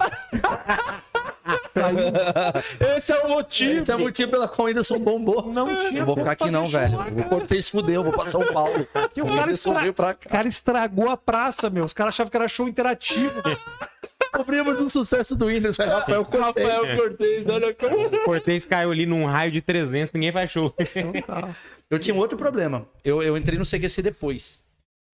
Esse 2.96 3.12
é 3.12 3.18
o 3.20 3.28
motivo. 3.28 3.82
Esse 3.82 3.92
é 3.92 3.96
o 3.96 3.98
motivo 4.00 4.30
pela 4.30 4.48
qual 4.48 4.66
o 4.66 4.68
Whindersson 4.68 4.98
bombou. 4.98 5.52
Não 5.52 5.66
tinha 5.76 6.00
Não 6.00 6.06
vou 6.06 6.16
ficar 6.16 6.32
aqui 6.32 6.50
não, 6.50 6.66
velho. 6.66 6.96
lá, 6.96 7.06
Vou 7.28 7.42
esse 7.50 7.70
fudeu, 7.70 8.02
vou 8.02 8.12
pra 8.12 8.26
São 8.26 8.44
Paulo. 8.52 8.86
O 8.94 9.20
o 9.22 9.36
cara, 9.36 9.52
estra... 9.52 9.74
veio 9.80 9.94
pra 9.94 10.10
o 10.10 10.14
cá. 10.14 10.30
cara 10.30 10.48
estragou 10.48 11.08
a 11.10 11.16
praça, 11.16 11.70
meu. 11.70 11.84
Os 11.84 11.92
caras 11.92 12.14
achavam 12.14 12.30
que 12.30 12.36
era 12.36 12.48
show 12.48 12.66
interativo. 12.68 13.40
Cobrimos 14.36 14.80
o 14.80 14.88
sucesso 14.88 15.34
do 15.34 15.46
Whindersson, 15.46 15.82
é 15.82 15.86
Rafael 15.86 16.24
Cortez. 16.24 16.66
Rafael 16.68 16.96
Cortez, 16.96 17.46
olha 17.46 17.74
como. 17.74 18.06
O 18.06 18.24
Cortez 18.24 18.64
caiu 18.64 18.90
ali 18.90 19.06
num 19.06 19.24
raio 19.24 19.50
de 19.50 19.60
300, 19.60 20.12
ninguém 20.12 20.32
faz 20.32 20.50
show. 20.50 20.74
Eu 21.88 21.98
tinha 21.98 22.14
um 22.14 22.18
outro 22.18 22.36
problema. 22.36 22.86
Eu, 23.04 23.22
eu 23.22 23.36
entrei 23.36 23.58
no 23.58 23.64
CQC 23.64 24.02
depois. 24.02 24.64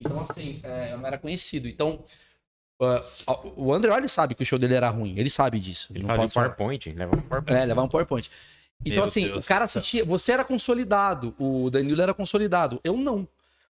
Então, 0.00 0.20
assim, 0.20 0.60
é, 0.62 0.92
eu 0.92 0.98
não 0.98 1.06
era 1.06 1.18
conhecido. 1.18 1.68
Então, 1.68 2.02
ah, 3.26 3.40
o 3.56 3.72
André 3.72 3.96
ele 3.96 4.08
sabe 4.08 4.34
que 4.34 4.42
o 4.42 4.46
show 4.46 4.58
dele 4.58 4.74
era 4.74 4.88
ruim. 4.88 5.14
Ele 5.16 5.30
sabe 5.30 5.60
disso. 5.60 5.88
Ele 5.90 6.00
Não 6.00 6.08
fazia 6.08 6.20
um 6.20 6.24
pode 6.24 6.32
falar. 6.32 6.48
PowerPoint, 6.50 6.92
leva 6.92 7.16
um 7.16 7.20
PowerPoint. 7.20 7.60
É, 7.60 7.64
levar 7.64 7.82
um 7.82 7.88
PowerPoint. 7.88 8.30
Então, 8.84 8.96
Meu 8.96 9.04
assim, 9.04 9.26
Deus 9.26 9.44
o 9.44 9.48
cara 9.48 9.64
assistia. 9.64 10.04
Você 10.04 10.32
era 10.32 10.44
consolidado, 10.44 11.34
o 11.38 11.70
Danilo 11.70 12.02
era 12.02 12.12
consolidado. 12.12 12.80
Eu 12.82 12.96
não. 12.96 13.28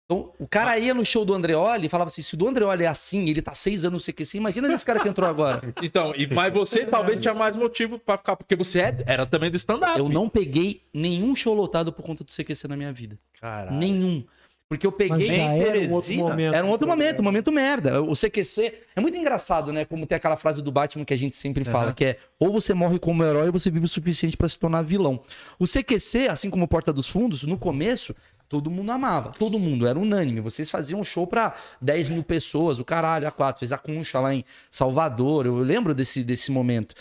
Então, 0.06 0.32
o 0.38 0.46
cara 0.46 0.78
ia 0.78 0.92
no 0.92 1.02
show 1.04 1.24
do 1.24 1.32
Andreoli 1.32 1.86
e 1.86 1.88
falava 1.88 2.08
assim: 2.08 2.20
se 2.20 2.34
o 2.34 2.36
do 2.36 2.46
Andreoli 2.46 2.84
é 2.84 2.86
assim, 2.86 3.28
ele 3.28 3.40
tá 3.40 3.54
seis 3.54 3.84
anos 3.84 4.06
no 4.06 4.12
CQC, 4.12 4.36
imagina 4.36 4.72
esse 4.72 4.84
cara 4.84 5.00
que 5.00 5.08
entrou 5.08 5.28
agora. 5.28 5.62
Então, 5.82 6.12
e, 6.14 6.26
mas 6.26 6.52
você 6.52 6.84
talvez 6.84 7.20
tinha 7.20 7.32
mais 7.34 7.56
motivo 7.56 7.98
pra 7.98 8.16
ficar, 8.18 8.36
porque 8.36 8.54
você 8.54 8.80
é- 8.80 8.96
era 9.06 9.26
também 9.26 9.50
do 9.50 9.56
stand-up. 9.56 9.98
Eu 9.98 10.08
não 10.08 10.28
peguei 10.28 10.82
nenhum 10.92 11.34
show 11.34 11.54
lotado 11.54 11.92
por 11.92 12.02
conta 12.04 12.22
do 12.22 12.30
CQC 12.32 12.68
na 12.68 12.76
minha 12.76 12.92
vida. 12.92 13.18
Caralho. 13.40 13.76
Nenhum. 13.76 14.24
Porque 14.66 14.86
eu 14.86 14.94
Mas 14.98 15.08
peguei. 15.08 15.26
já 15.26 15.52
era 15.54 15.78
um 15.78 15.92
outro 15.92 16.14
momento. 16.16 16.54
Era 16.54 16.66
um 16.66 16.70
outro 16.70 16.88
momento, 16.88 17.20
um 17.20 17.22
momento 17.22 17.52
merda. 17.52 18.02
O 18.02 18.14
CQC 18.16 18.74
é 18.96 19.00
muito 19.00 19.16
engraçado, 19.16 19.72
né? 19.72 19.84
Como 19.84 20.06
tem 20.06 20.16
aquela 20.16 20.36
frase 20.36 20.62
do 20.62 20.72
Batman 20.72 21.04
que 21.04 21.12
a 21.14 21.18
gente 21.18 21.36
sempre 21.36 21.64
fala, 21.64 21.92
que 21.92 22.04
é 22.04 22.16
ou 22.40 22.50
você 22.50 22.72
morre 22.72 22.98
como 22.98 23.22
herói 23.22 23.46
ou 23.46 23.52
você 23.52 23.70
vive 23.70 23.84
o 23.84 23.88
suficiente 23.88 24.36
pra 24.36 24.48
se 24.48 24.58
tornar 24.58 24.82
vilão. 24.82 25.20
O 25.58 25.66
CQC, 25.66 26.28
assim 26.28 26.48
como 26.50 26.64
o 26.64 26.68
Porta 26.68 26.92
dos 26.92 27.06
Fundos, 27.08 27.42
no 27.44 27.58
começo, 27.58 28.16
todo 28.48 28.70
mundo 28.70 28.90
amava. 28.92 29.32
Todo 29.38 29.58
mundo, 29.58 29.86
era 29.86 29.98
unânime. 29.98 30.40
Vocês 30.40 30.70
faziam 30.70 31.00
um 31.00 31.04
show 31.04 31.26
pra 31.26 31.54
10 31.80 32.08
mil 32.08 32.22
pessoas, 32.22 32.78
o 32.78 32.84
caralho, 32.84 33.26
a 33.26 33.30
quatro. 33.30 33.58
Fez 33.60 33.72
a 33.72 33.78
concha 33.78 34.20
lá 34.20 34.34
em 34.34 34.44
Salvador. 34.70 35.46
Eu 35.46 35.56
lembro 35.58 35.94
desse, 35.94 36.22
desse 36.22 36.50
momento. 36.50 36.94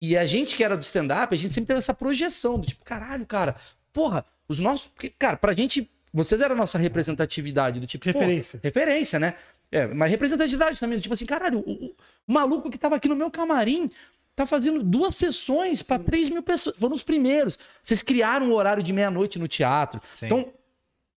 E 0.00 0.16
a 0.16 0.26
gente 0.26 0.54
que 0.56 0.62
era 0.62 0.76
do 0.76 0.82
stand-up, 0.82 1.34
a 1.34 1.38
gente 1.38 1.52
sempre 1.54 1.66
teve 1.68 1.78
essa 1.78 1.92
projeção 1.94 2.58
do 2.58 2.66
tipo, 2.66 2.84
caralho, 2.84 3.26
cara, 3.26 3.56
porra, 3.92 4.24
os 4.48 4.58
nossos. 4.58 4.86
porque, 4.86 5.10
Cara, 5.18 5.36
pra 5.36 5.52
gente. 5.52 5.88
Vocês 6.12 6.40
eram 6.40 6.54
a 6.54 6.58
nossa 6.58 6.78
representatividade, 6.78 7.80
do 7.80 7.86
tipo. 7.86 8.04
Referência. 8.04 8.58
referência, 8.62 9.18
né? 9.18 9.34
É, 9.70 9.86
mas 9.86 10.10
representatividade 10.10 10.80
também, 10.80 10.98
do 10.98 11.02
tipo 11.02 11.12
assim, 11.12 11.26
caralho, 11.26 11.58
o, 11.58 11.70
o- 11.70 11.94
o 12.26 12.32
maluco 12.32 12.70
que 12.70 12.78
tava 12.78 12.96
aqui 12.96 13.08
no 13.08 13.14
meu 13.16 13.30
camarim 13.30 13.90
tá 14.34 14.46
fazendo 14.46 14.82
duas 14.82 15.14
sessões 15.16 15.82
pra 15.82 15.98
3 15.98 16.30
mil 16.30 16.42
pessoas. 16.42 16.76
Foram 16.78 16.94
os 16.94 17.02
primeiros. 17.02 17.58
Vocês 17.82 18.00
criaram 18.02 18.46
um 18.48 18.54
horário 18.54 18.82
de 18.82 18.92
meia-noite 18.92 19.38
no 19.38 19.46
teatro. 19.48 20.00
Então, 20.26 20.48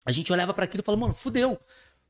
a 0.04 0.12
gente 0.12 0.32
olhava 0.32 0.52
pra 0.54 0.64
aquilo 0.64 0.80
e 0.82 0.84
falava, 0.84 1.00
mano, 1.02 1.14
fudeu. 1.14 1.58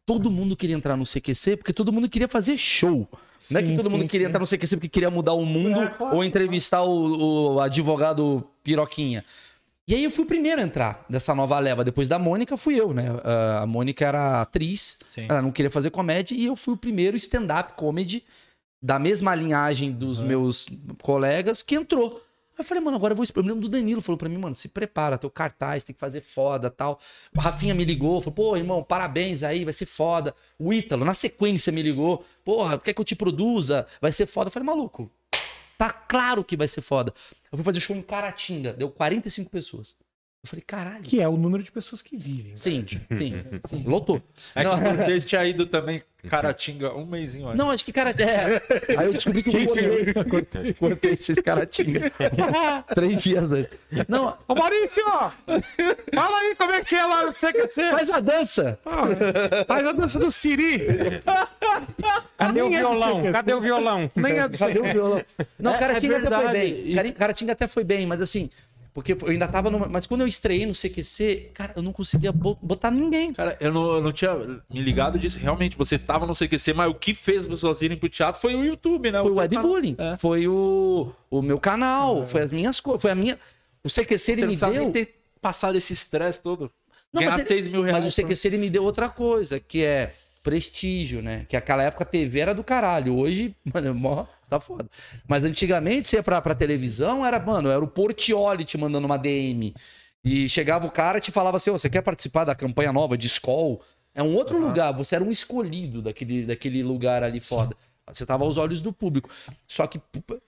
Todo 0.06 0.30
mundo 0.30 0.56
queria 0.56 0.74
entrar 0.74 0.96
no 0.96 1.04
CQC 1.04 1.56
porque 1.58 1.72
todo 1.72 1.92
mundo 1.92 2.08
queria 2.08 2.28
fazer 2.28 2.56
show. 2.58 3.08
não 3.50 3.60
é 3.60 3.62
que 3.62 3.68
Sim, 3.70 3.76
todo 3.76 3.90
mundo 3.90 4.02
sim, 4.02 4.08
queria 4.08 4.26
sim. 4.26 4.30
entrar 4.30 4.40
no 4.40 4.46
CQC 4.46 4.76
porque 4.76 4.88
queria 4.88 5.10
mudar 5.10 5.34
o 5.34 5.44
mundo 5.44 5.80
É, 5.80 5.86
claro, 5.90 6.16
ou 6.16 6.24
entrevistar 6.24 6.82
o, 6.82 7.54
o 7.54 7.60
advogado 7.60 8.44
Piroquinha. 8.64 9.24
E 9.86 9.94
aí 9.94 10.04
eu 10.04 10.10
fui 10.10 10.24
o 10.24 10.26
primeiro 10.26 10.60
a 10.60 10.64
entrar 10.64 11.04
dessa 11.08 11.34
nova 11.34 11.58
leva. 11.58 11.84
Depois 11.84 12.06
da 12.08 12.18
Mônica, 12.18 12.56
fui 12.56 12.76
eu, 12.80 12.92
né? 12.94 13.06
Ah, 13.24 13.60
A 13.62 13.66
Mônica 13.66 14.04
era 14.04 14.40
atriz, 14.40 14.98
Sim. 15.12 15.26
ela 15.28 15.42
não 15.42 15.50
queria 15.50 15.70
fazer 15.70 15.90
comédia, 15.90 16.34
e 16.34 16.46
eu 16.46 16.54
fui 16.56 16.74
o 16.74 16.76
primeiro 16.76 17.16
stand-up 17.16 17.72
comedy 17.74 18.24
da 18.82 18.98
mesma 18.98 19.34
linhagem 19.34 19.92
dos 19.92 20.20
meus 20.20 20.66
colegas 21.02 21.60
que 21.62 21.74
entrou. 21.74 22.22
Eu 22.60 22.64
falei, 22.64 22.82
mano, 22.82 22.96
agora 22.96 23.12
eu 23.12 23.16
vou. 23.16 23.24
Eu 23.34 23.42
me 23.42 23.48
lembro 23.48 23.62
do 23.62 23.68
Danilo, 23.68 24.00
falou 24.00 24.18
pra 24.18 24.28
mim, 24.28 24.38
mano, 24.38 24.54
se 24.54 24.68
prepara, 24.68 25.18
teu 25.18 25.30
cartaz 25.30 25.84
tem 25.84 25.94
que 25.94 26.00
fazer 26.00 26.20
foda 26.20 26.70
tal. 26.70 26.98
O 27.36 27.40
Rafinha 27.40 27.74
me 27.74 27.84
ligou, 27.84 28.20
falou, 28.20 28.34
pô, 28.34 28.56
irmão, 28.56 28.82
parabéns 28.82 29.42
aí, 29.42 29.64
vai 29.64 29.72
ser 29.72 29.86
foda. 29.86 30.34
O 30.58 30.72
Ítalo, 30.72 31.04
na 31.04 31.14
sequência, 31.14 31.72
me 31.72 31.82
ligou, 31.82 32.24
porra, 32.44 32.78
quer 32.78 32.92
que 32.92 33.00
eu 33.00 33.04
te 33.04 33.16
produza? 33.16 33.86
Vai 34.00 34.12
ser 34.12 34.26
foda. 34.26 34.48
Eu 34.48 34.52
falei, 34.52 34.66
maluco, 34.66 35.10
tá 35.78 35.90
claro 35.90 36.44
que 36.44 36.56
vai 36.56 36.68
ser 36.68 36.82
foda. 36.82 37.12
Eu 37.50 37.56
fui 37.58 37.64
fazer 37.64 37.80
show 37.80 37.96
em 37.96 38.02
Caratinga, 38.02 38.72
deu 38.72 38.90
45 38.90 39.50
pessoas. 39.50 39.96
Eu 40.42 40.48
falei, 40.48 40.64
caralho. 40.66 41.02
Que 41.02 41.20
é 41.20 41.28
o 41.28 41.36
número 41.36 41.62
de 41.62 41.70
pessoas 41.70 42.00
que 42.00 42.16
vivem. 42.16 42.56
Sim, 42.56 42.86
sim, 42.88 43.44
sim. 43.68 43.84
Lotou. 43.86 44.22
É 44.54 44.62
que 44.62 44.68
Não, 44.68 44.74
o 44.74 44.96
Cortez 44.96 45.28
tinha 45.28 45.44
ido 45.44 45.66
também 45.66 46.02
Caratinga 46.28 46.94
um 46.94 47.04
mêsinho 47.04 47.46
antes. 47.48 47.58
Não, 47.58 47.70
acho 47.70 47.84
que 47.84 47.92
cara. 47.92 48.10
É. 48.10 48.62
Aí 48.98 49.06
eu 49.06 49.12
descobri 49.12 49.42
que 49.42 49.50
o 49.50 49.66
Cortez, 49.66 50.78
Cortez 50.78 51.26
fez 51.26 51.40
Caratinga. 51.40 52.10
Três 52.94 53.22
dias 53.22 53.52
antes. 53.52 53.78
Não, 54.08 54.36
Ô 54.48 54.54
Maurício! 54.54 55.04
Fala 56.14 56.38
aí 56.38 56.54
como 56.56 56.72
é 56.72 56.84
que 56.84 56.94
é 56.94 57.04
lá 57.04 57.24
no 57.24 57.32
CQC. 57.32 57.90
faz 57.90 58.10
a 58.10 58.20
dança. 58.20 58.78
Faz 59.66 59.86
a 59.86 59.92
dança 59.92 60.18
do 60.18 60.30
Siri. 60.30 60.86
Cadê 62.36 62.62
o 62.62 62.66
é 62.66 62.78
violão? 62.78 63.32
Cadê 63.32 63.54
o 63.54 63.60
violão? 63.60 64.10
Nem 64.14 64.38
é 64.38 64.48
do 64.48 64.58
Cadê 64.58 64.78
o 64.78 64.84
violão? 64.84 65.22
Não, 65.58 65.74
É- 65.74 65.78
Caratinga 65.78 66.14
é 66.14 66.18
até 66.18 66.36
foi 66.42 66.52
bem. 66.52 67.12
Caratinga 67.14 67.52
até 67.52 67.68
foi 67.68 67.84
bem, 67.84 68.06
mas 68.06 68.20
assim. 68.20 68.50
Porque 69.02 69.12
eu 69.24 69.28
ainda 69.30 69.48
tava 69.48 69.70
numa. 69.70 69.86
Mas 69.88 70.06
quando 70.06 70.20
eu 70.22 70.26
estreiei 70.26 70.66
no 70.66 70.74
CQC, 70.74 71.50
cara, 71.54 71.72
eu 71.76 71.82
não 71.82 71.92
conseguia 71.92 72.30
bo- 72.32 72.58
botar 72.60 72.90
ninguém. 72.90 73.32
Cara, 73.32 73.56
eu 73.60 73.72
não, 73.72 73.94
eu 73.94 74.00
não 74.02 74.12
tinha 74.12 74.34
me 74.34 74.80
ligado 74.80 75.18
disso. 75.18 75.38
Realmente, 75.38 75.76
você 75.76 75.98
tava 75.98 76.26
no 76.26 76.34
CQC, 76.34 76.72
mas 76.74 76.90
o 76.90 76.94
que 76.94 77.14
fez 77.14 77.40
as 77.40 77.46
pessoas 77.46 77.80
irem 77.82 77.96
pro 77.96 78.08
teatro 78.08 78.40
foi 78.40 78.54
o 78.54 78.64
YouTube, 78.64 79.10
né? 79.10 79.20
Foi 79.22 79.30
o 79.30 79.34
webbullying. 79.36 79.96
É. 79.98 80.16
Foi 80.16 80.46
o, 80.48 81.12
o 81.30 81.42
meu 81.42 81.58
canal. 81.58 82.24
Foi 82.26 82.42
as 82.42 82.52
minhas 82.52 82.78
coisas. 82.80 83.02
Foi 83.02 83.10
a 83.10 83.14
minha. 83.14 83.38
O 83.82 83.88
CQC 83.88 84.18
Você 84.18 84.32
ele 84.32 84.46
me 84.46 84.56
deu. 84.56 84.68
nem 84.70 84.90
ter 84.92 85.14
passado 85.40 85.76
esse 85.76 85.92
estresse 85.92 86.42
todo. 86.42 86.70
Não, 87.12 87.20
Ganhar 87.22 87.30
mas 87.38 87.40
ele- 87.40 87.48
6 87.48 87.68
mil 87.68 87.82
reais. 87.82 88.04
Mas 88.04 88.12
o 88.12 88.14
CQC 88.22 88.48
ele 88.48 88.58
me 88.58 88.68
deu 88.70 88.84
outra 88.84 89.08
coisa, 89.08 89.58
que 89.58 89.82
é 89.82 90.14
prestígio, 90.42 91.22
né? 91.22 91.46
Que 91.48 91.56
aquela 91.56 91.82
época 91.82 92.04
a 92.04 92.06
TV 92.06 92.40
era 92.40 92.54
do 92.54 92.62
caralho. 92.64 93.16
Hoje, 93.16 93.54
mano, 93.72 93.88
é 93.88 93.92
mó, 93.92 94.26
tá 94.50 94.60
foda. 94.60 94.88
Mas 95.26 95.44
antigamente, 95.44 96.08
você 96.08 96.16
ia 96.16 96.22
pra, 96.22 96.40
pra 96.42 96.54
televisão, 96.54 97.24
era, 97.24 97.38
mano, 97.38 97.68
era 97.68 97.82
o 97.82 97.88
Portioli 97.88 98.64
te 98.64 98.76
mandando 98.76 99.06
uma 99.06 99.16
DM. 99.16 99.74
E 100.22 100.48
chegava 100.48 100.86
o 100.86 100.90
cara 100.90 101.18
e 101.18 101.20
te 101.20 101.30
falava 101.30 101.56
assim: 101.56 101.70
"Ô, 101.70 101.78
você 101.78 101.88
quer 101.88 102.02
participar 102.02 102.44
da 102.44 102.54
campanha 102.54 102.92
nova 102.92 103.16
de 103.16 103.26
Skol? 103.26 103.82
É 104.14 104.22
um 104.22 104.34
outro 104.34 104.58
lugar, 104.58 104.92
você 104.92 105.14
era 105.14 105.24
um 105.24 105.30
escolhido 105.30 106.02
daquele, 106.02 106.44
daquele 106.44 106.82
lugar 106.82 107.22
ali 107.22 107.40
foda. 107.40 107.76
Você 108.12 108.26
tava 108.26 108.44
aos 108.44 108.56
olhos 108.56 108.82
do 108.82 108.92
público. 108.92 109.30
Só 109.66 109.86
que, 109.86 110.00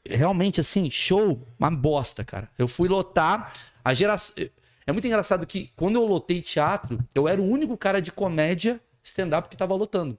realmente, 0.05 0.61
assim, 0.61 0.91
show, 0.91 1.47
uma 1.59 1.71
bosta, 1.71 2.25
cara. 2.25 2.51
Eu 2.59 2.67
fui 2.67 2.89
lotar. 2.89 3.53
A 3.85 3.95
geração. 3.95 4.35
É 4.87 4.93
muito 4.93 5.07
engraçado 5.07 5.47
que 5.47 5.73
quando 5.77 5.97
eu 5.97 6.05
lotei 6.05 6.43
teatro, 6.43 6.99
eu 7.15 7.29
era 7.29 7.41
o 7.41 7.45
único 7.45 7.77
cara 7.77 8.01
de 8.01 8.11
comédia 8.13 8.81
stand-up 9.03 9.49
que 9.49 9.57
tava 9.57 9.75
lotando. 9.75 10.19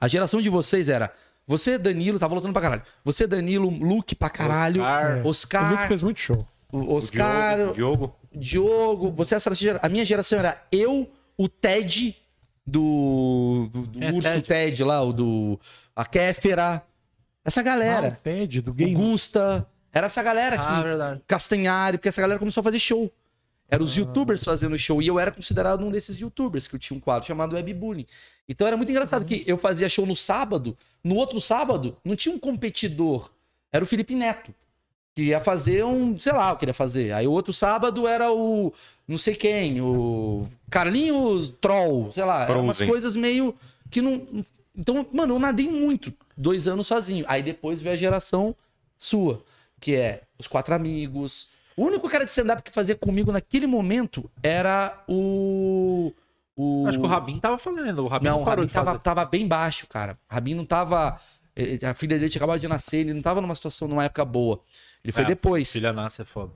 A 0.00 0.08
geração 0.08 0.40
de 0.40 0.48
vocês 0.48 0.88
era. 0.88 1.12
Você, 1.46 1.78
Danilo, 1.78 2.18
tava 2.18 2.34
lotando 2.34 2.52
pra 2.52 2.62
caralho. 2.62 2.82
Você, 3.04 3.26
Danilo, 3.26 3.68
Luke 3.70 4.14
pra 4.14 4.28
caralho. 4.28 4.82
Oscar. 4.82 5.22
O 5.24 5.28
Oscar. 5.28 5.70
Luke 5.72 5.86
fez 5.88 6.02
muito 6.02 6.18
show. 6.20 6.46
o 6.72 6.94
Oscar. 6.94 7.56
Diogo, 7.56 7.74
Diogo. 7.74 8.16
Diogo, 8.34 9.12
você 9.12 9.34
essa 9.36 9.54
gera- 9.54 9.78
a 9.82 9.88
minha 9.88 10.04
geração 10.04 10.38
era 10.38 10.60
eu, 10.72 11.08
o 11.38 11.48
Ted 11.48 12.14
do, 12.66 13.68
do, 13.72 13.86
do 13.86 14.04
É, 14.04 14.10
urso 14.10 14.22
Ted. 14.28 14.42
Ted. 14.42 14.84
lá, 14.84 15.02
o 15.02 15.12
do 15.12 15.60
a 15.94 16.04
Kéfera. 16.04 16.82
Essa 17.44 17.60
Ah, 17.60 17.62
o 17.62 17.64
galera, 17.64 18.20
Ted, 18.22 18.60
do 18.60 18.72
o 18.72 18.74
game. 18.74 18.94
Gusta, 18.94 19.66
era 19.92 20.06
essa 20.06 20.22
galera 20.22 20.56
Ah, 20.60 20.76
que 20.78 20.82
verdade. 20.82 21.20
Castanhari, 21.28 21.96
porque 21.96 22.08
essa 22.08 22.20
galera 22.20 22.38
começou 22.40 22.60
a 22.60 22.64
fazer 22.64 22.78
show. 22.80 23.10
Eram 23.68 23.84
os 23.84 23.96
youtubers 23.96 24.44
fazendo 24.44 24.78
show 24.78 25.02
e 25.02 25.06
eu 25.06 25.18
era 25.18 25.32
considerado 25.32 25.84
um 25.84 25.90
desses 25.90 26.18
youtubers 26.18 26.68
que 26.68 26.76
eu 26.76 26.78
tinha 26.78 26.96
um 26.96 27.00
quadro 27.00 27.26
chamado 27.26 27.56
Webbullying. 27.56 28.06
Então 28.48 28.66
era 28.66 28.76
muito 28.76 28.90
engraçado 28.90 29.24
que 29.24 29.42
eu 29.46 29.58
fazia 29.58 29.88
show 29.88 30.06
no 30.06 30.14
sábado, 30.14 30.76
no 31.02 31.16
outro 31.16 31.40
sábado 31.40 31.96
não 32.04 32.14
tinha 32.14 32.34
um 32.34 32.38
competidor, 32.38 33.30
era 33.72 33.82
o 33.82 33.86
Felipe 33.86 34.14
Neto 34.14 34.54
que 35.16 35.22
ia 35.22 35.40
fazer 35.40 35.82
um, 35.82 36.18
sei 36.18 36.32
lá, 36.32 36.52
o 36.52 36.56
que 36.56 36.66
ele 36.66 36.70
ia 36.70 36.74
fazer. 36.74 37.12
Aí 37.12 37.26
o 37.26 37.32
outro 37.32 37.50
sábado 37.50 38.06
era 38.06 38.30
o 38.30 38.70
não 39.08 39.16
sei 39.16 39.34
quem, 39.34 39.80
o 39.80 40.46
Carlinhos 40.68 41.48
Troll, 41.60 42.12
sei 42.12 42.24
lá, 42.24 42.44
eram 42.44 42.64
umas 42.64 42.82
coisas 42.82 43.16
meio 43.16 43.54
que 43.90 44.02
não. 44.02 44.44
Então, 44.76 45.06
mano, 45.10 45.34
eu 45.34 45.38
nadei 45.38 45.68
muito, 45.68 46.12
dois 46.36 46.68
anos 46.68 46.86
sozinho. 46.86 47.24
Aí 47.28 47.42
depois 47.42 47.80
veio 47.80 47.94
a 47.94 47.98
geração 47.98 48.54
sua, 48.98 49.42
que 49.80 49.94
é 49.94 50.22
os 50.38 50.46
quatro 50.46 50.74
amigos. 50.74 51.48
O 51.76 51.84
único 51.84 52.08
cara 52.08 52.24
de 52.24 52.30
stand-up 52.30 52.62
que 52.62 52.72
fazia 52.72 52.94
comigo 52.96 53.30
naquele 53.30 53.66
momento 53.66 54.30
era 54.42 55.02
o. 55.06 56.12
o... 56.56 56.86
Acho 56.88 56.98
que 56.98 57.04
o 57.04 57.08
Rabin 57.08 57.38
tava 57.38 57.58
fazendo. 57.58 58.02
O 58.04 58.06
Rabin 58.06 58.24
Não, 58.24 58.36
não, 58.36 58.42
o 58.42 58.44
parou 58.44 58.60
Rabin 58.62 58.66
de 58.68 58.72
fazer. 58.72 58.86
tava, 58.86 58.98
tava 58.98 59.24
bem 59.24 59.46
baixo, 59.46 59.86
cara. 59.86 60.18
O 60.30 60.34
Rabin 60.34 60.54
não 60.54 60.64
tava. 60.64 61.20
eh, 61.54 61.78
A 61.86 61.92
filha 61.94 62.18
dele 62.18 62.30
tinha 62.30 62.40
acabado 62.40 62.58
de 62.60 62.66
nascer, 62.68 62.98
ele 62.98 63.12
não 63.12 63.20
tava 63.20 63.40
numa 63.42 63.54
situação, 63.54 63.86
numa 63.88 64.04
época 64.04 64.24
boa. 64.24 64.60
Ele 65.04 65.12
foi 65.12 65.24
É, 65.24 65.26
depois. 65.26 65.70
Filha 65.70 65.92
nasce 65.92 66.22
é 66.22 66.24
foda. 66.24 66.52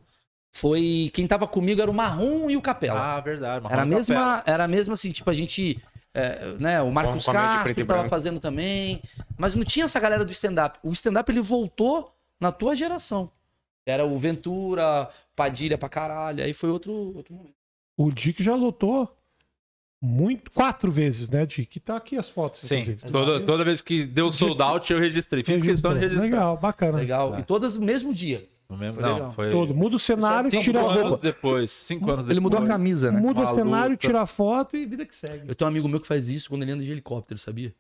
Foi. 0.53 1.11
Quem 1.15 1.27
tava 1.27 1.47
comigo 1.47 1.81
era 1.81 1.91
o 1.91 1.95
Marrom 1.95 2.51
e 2.51 2.57
o 2.57 2.63
Capela. 2.63 2.99
Ah, 3.17 3.21
verdade. 3.21 3.65
era, 3.67 3.75
a 3.83 3.85
Marrom 3.85 3.89
mesma, 3.97 4.15
Capela. 4.17 4.43
era 4.47 4.65
a 4.65 4.69
mesma, 4.69 4.95
assim, 4.95 5.13
tipo, 5.13 5.29
a 5.31 5.35
gente. 5.35 5.81
é, 6.15 6.55
né, 6.59 6.81
o 6.83 6.91
Marcos 6.91 7.27
Bom, 7.27 7.33
Castro 7.33 7.75
tava 7.75 7.85
branco. 7.99 8.09
fazendo 8.09 8.41
também. 8.41 9.01
Mas 9.39 9.55
não 9.55 9.65
tinha 9.65 9.85
essa 9.85 10.01
galera 10.01 10.25
do 10.25 10.33
stand-up. 10.33 10.79
O 10.83 10.91
stand-up 10.93 11.31
ele 11.31 11.41
voltou 11.43 12.13
na 12.41 12.51
tua 12.51 12.75
geração. 12.75 13.31
Era 13.87 14.05
o 14.05 14.19
Ventura, 14.19 15.09
Padilha 15.35 15.77
pra 15.79 15.89
caralho. 15.89 16.43
Aí 16.45 16.53
foi 16.53 16.71
outro, 16.71 16.93
outro 17.17 17.35
momento. 17.35 17.55
O 17.97 18.11
Dick 18.11 18.43
já 18.43 18.55
lotou 18.55 19.15
muito, 20.03 20.51
quatro 20.53 20.91
vezes, 20.91 21.29
né, 21.29 21.45
Dick? 21.45 21.79
Tá 21.81 21.97
aqui 21.97 22.17
as 22.17 22.31
fotos, 22.31 22.61
Sim, 22.61 22.77
inclusive. 22.77 23.13
toda, 23.13 23.41
toda 23.45 23.65
vez 23.65 23.83
que 23.83 24.05
deu 24.05 24.31
sold 24.33 24.61
out, 24.63 24.91
eu 24.93 24.99
registrei. 24.99 25.45
Fiz 25.45 25.61
questão 25.63 25.93
de 25.93 26.01
registrar. 26.01 26.23
Legal, 26.23 26.57
bacana. 26.57 26.99
Legal. 26.99 27.33
Tá. 27.33 27.41
E 27.41 27.43
todas 27.43 27.77
no 27.77 27.85
mesmo 27.85 28.15
dia. 28.15 28.49
No 28.69 28.79
mesmo, 28.79 29.01
Foi 29.03 29.11
não, 29.11 29.33
foi 29.33 29.51
Todo. 29.51 29.75
Muda 29.75 29.97
o 29.97 29.99
cenário, 29.99 30.49
cinco 30.51 30.63
tira 30.63 30.81
a 30.81 30.85
anos 30.85 31.03
roupa. 31.03 31.19
depois. 31.23 31.71
Cinco 31.73 32.05
anos 32.05 32.19
depois. 32.25 32.31
Ele 32.31 32.41
mudou 32.41 32.61
a 32.61 32.67
camisa, 32.67 33.11
né? 33.11 33.21
Muda 33.21 33.41
o 33.41 33.43
Uma 33.43 33.55
cenário, 33.57 33.91
luta. 33.91 34.07
tira 34.07 34.21
a 34.23 34.27
foto 34.27 34.77
e 34.77 34.87
vida 34.87 35.05
que 35.05 35.15
segue. 35.17 35.49
Eu 35.49 35.55
tenho 35.57 35.67
um 35.69 35.73
amigo 35.73 35.89
meu 35.89 36.01
que 36.01 36.07
faz 36.07 36.29
isso 36.31 36.49
quando 36.49 36.63
ele 36.63 36.71
anda 36.73 36.85
de 36.85 36.91
helicóptero, 36.91 37.39
sabia? 37.39 37.75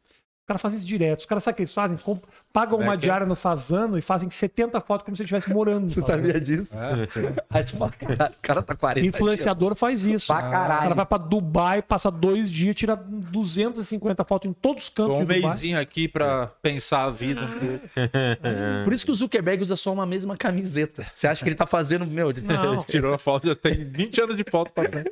Os 0.50 0.52
caras 0.52 0.62
fazem 0.62 0.78
isso 0.78 0.86
direto. 0.86 1.20
Os 1.20 1.26
caras, 1.26 1.44
sabe 1.44 1.52
o 1.52 1.56
que 1.56 1.62
eles 1.62 1.72
fazem? 1.74 1.96
Comp- 1.96 2.24
Pagam 2.52 2.80
uma 2.80 2.94
É 2.94 2.96
que- 2.96 3.02
diária 3.02 3.24
no 3.24 3.36
Fazano 3.36 3.96
e 3.96 4.00
fazem 4.00 4.28
70 4.28 4.80
fotos 4.80 5.04
como 5.04 5.16
se 5.16 5.22
ele 5.22 5.26
estivesse 5.26 5.52
morando. 5.52 5.84
no 5.84 6.02
Fazano. 6.04 6.40
disso? 6.40 6.76
É. 6.76 7.08
Aí 7.48 7.62
tu 7.62 7.76
fala, 7.76 7.92
caralho, 7.92 8.32
o 8.32 8.42
cara 8.42 8.62
tá 8.62 8.74
40 8.74 9.06
Influenciador 9.06 9.76
faz 9.76 10.04
isso. 10.04 10.26
Pra 10.26 10.42
caralho. 10.42 10.78
O 10.80 10.82
cara 10.82 10.94
vai 10.96 11.06
pra 11.06 11.18
Dubai, 11.18 11.80
passa 11.82 12.10
dois 12.10 12.50
dias, 12.50 12.74
tira 12.74 12.96
250 12.96 14.24
fotos 14.24 14.50
em 14.50 14.52
todos 14.52 14.84
os 14.84 14.88
cantos 14.88 15.12
Tô 15.14 15.20
um 15.20 15.24
de 15.24 15.34
Dubai. 15.34 15.50
mêsinho 15.52 15.78
aqui 15.80 16.08
pra 16.08 16.48
pensar 16.60 17.04
a 17.04 17.10
vida. 17.10 17.46
pouco. 17.46 17.88
Por 18.84 18.92
isso 18.92 19.04
que 19.06 19.12
o 19.12 19.14
Zuckerberg 19.14 19.62
usa 19.62 19.76
só 19.76 19.92
uma 19.92 20.04
mesma 20.06 20.36
camiseta. 20.36 21.06
Você 21.14 21.28
acha 21.28 21.44
que 21.44 21.48
ele 21.48 21.56
tá 21.56 21.66
fazendo, 21.66 22.04
meu, 22.06 22.30
ele 22.30 22.40
Não, 22.40 22.82
Tirou 22.90 23.14
a 23.14 23.18
foto, 23.18 23.46
já 23.46 23.54
tem 23.54 23.84
20 23.84 24.20
anos 24.22 24.36
de 24.36 24.42
foto 24.50 24.72
pra 24.72 24.84
frente. 24.88 25.10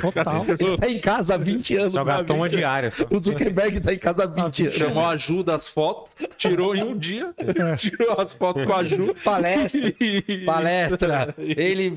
total. 0.00 0.44
tá 0.78 0.88
em 0.88 0.98
casa 0.98 1.34
há 1.34 1.38
20 1.38 1.76
anos. 1.76 1.92
Só 1.92 2.02
gastou 2.04 2.36
uma 2.36 2.48
diária. 2.48 2.90
Só. 2.90 3.04
O 3.10 3.22
Zuckerberg 3.22 3.78
tá 3.80 3.92
em 3.94 3.98
casa 3.98 4.24
há 4.24 4.26
20 4.26 4.39
anos. 4.40 4.74
Chamou 4.74 5.04
a 5.04 5.16
Ju 5.16 5.42
das 5.42 5.68
fotos, 5.68 6.12
tirou 6.36 6.74
em 6.74 6.82
um 6.82 6.96
dia, 6.96 7.34
tirou 7.78 8.20
as 8.20 8.34
fotos 8.34 8.64
com 8.64 8.72
a 8.72 8.82
Ju. 8.84 9.14
Palestra. 9.24 9.92
Palestra. 10.46 11.34
Ele. 11.38 11.94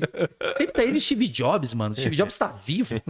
Sempre 0.58 0.66
tá 0.72 0.82
ele 0.84 1.00
Steve 1.00 1.28
Jobs, 1.28 1.74
mano. 1.74 1.94
Steve 1.94 2.16
Jobs 2.16 2.36
tá 2.38 2.48
vivo. 2.48 2.94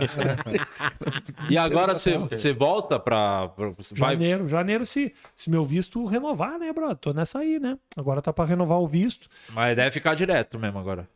E 1.51 1.57
agora 1.59 1.95
você 1.95 2.16
você 2.18 2.53
volta 2.53 2.99
pra. 2.99 3.49
pra- 3.49 3.72
vai, 3.97 4.12
Janeiro, 4.14 4.49
janeiro, 4.49 4.87
se, 4.87 5.12
se 5.35 5.51
meu 5.51 5.64
visto 5.64 6.05
renovar, 6.05 6.59
né, 6.59 6.72
brother? 6.72 6.97
Tô 6.97 7.12
nessa 7.12 7.41
aí, 7.41 7.59
né? 7.59 7.76
Agora 7.97 8.22
tá 8.22 8.32
pra 8.32 8.45
renovar 8.45 8.78
o 8.78 8.87
visto. 8.87 9.28
mas 9.51 9.76
deve 9.76 9.91
ficar 9.91 10.14
direto 10.14 10.59
mesmo 10.59 10.78
agora. 10.78 11.09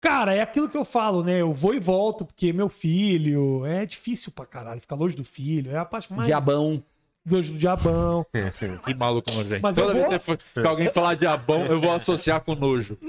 Cara, 0.00 0.34
é 0.34 0.40
aquilo 0.42 0.68
que 0.68 0.76
eu 0.76 0.84
falo, 0.84 1.22
né? 1.22 1.40
Eu 1.40 1.52
vou 1.52 1.74
e 1.74 1.78
volto, 1.78 2.24
porque 2.24 2.52
meu 2.52 2.68
filho. 2.68 3.64
É 3.66 3.86
difícil 3.86 4.32
pra 4.32 4.44
caralho 4.44 4.80
ficar 4.80 4.96
longe 4.96 5.14
do 5.16 5.22
filho. 5.24 5.70
É 5.70 5.78
a 5.78 5.84
parte 5.84 6.12
mais. 6.12 6.26
Diabão. 6.26 6.82
Longe 7.30 7.52
do 7.52 7.58
diabão. 7.58 8.26
Que 8.84 8.94
maluco 8.94 9.30
nojento. 9.32 9.60
Mas 9.62 9.76
Toda 9.76 9.92
vez 9.92 10.04
vou- 10.06 10.18
que 10.18 10.24
for- 10.24 10.36
que 10.36 10.66
alguém 10.66 10.90
falar 10.92 11.14
diabão, 11.14 11.64
eu 11.66 11.80
vou 11.80 11.92
associar 11.92 12.40
com 12.40 12.54
nojo. 12.54 12.98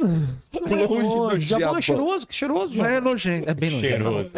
Longe 0.54 1.36
do 1.36 1.38
diabão 1.38 1.38
diabão. 1.40 1.78
é 1.78 1.82
cheiroso, 1.82 2.28
que 2.28 2.34
cheiroso, 2.36 2.66
Mas 2.68 2.74
diabão. 2.76 2.92
é 2.92 3.02
nojento, 3.02 3.50
é 3.50 3.54
bem 3.54 3.70
nojento. 3.72 3.88
Cheiroso. 3.88 4.32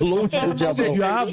Longe 0.00 0.40
do 0.40 0.54
diabão. 0.54 0.92
Diabo, 0.94 1.30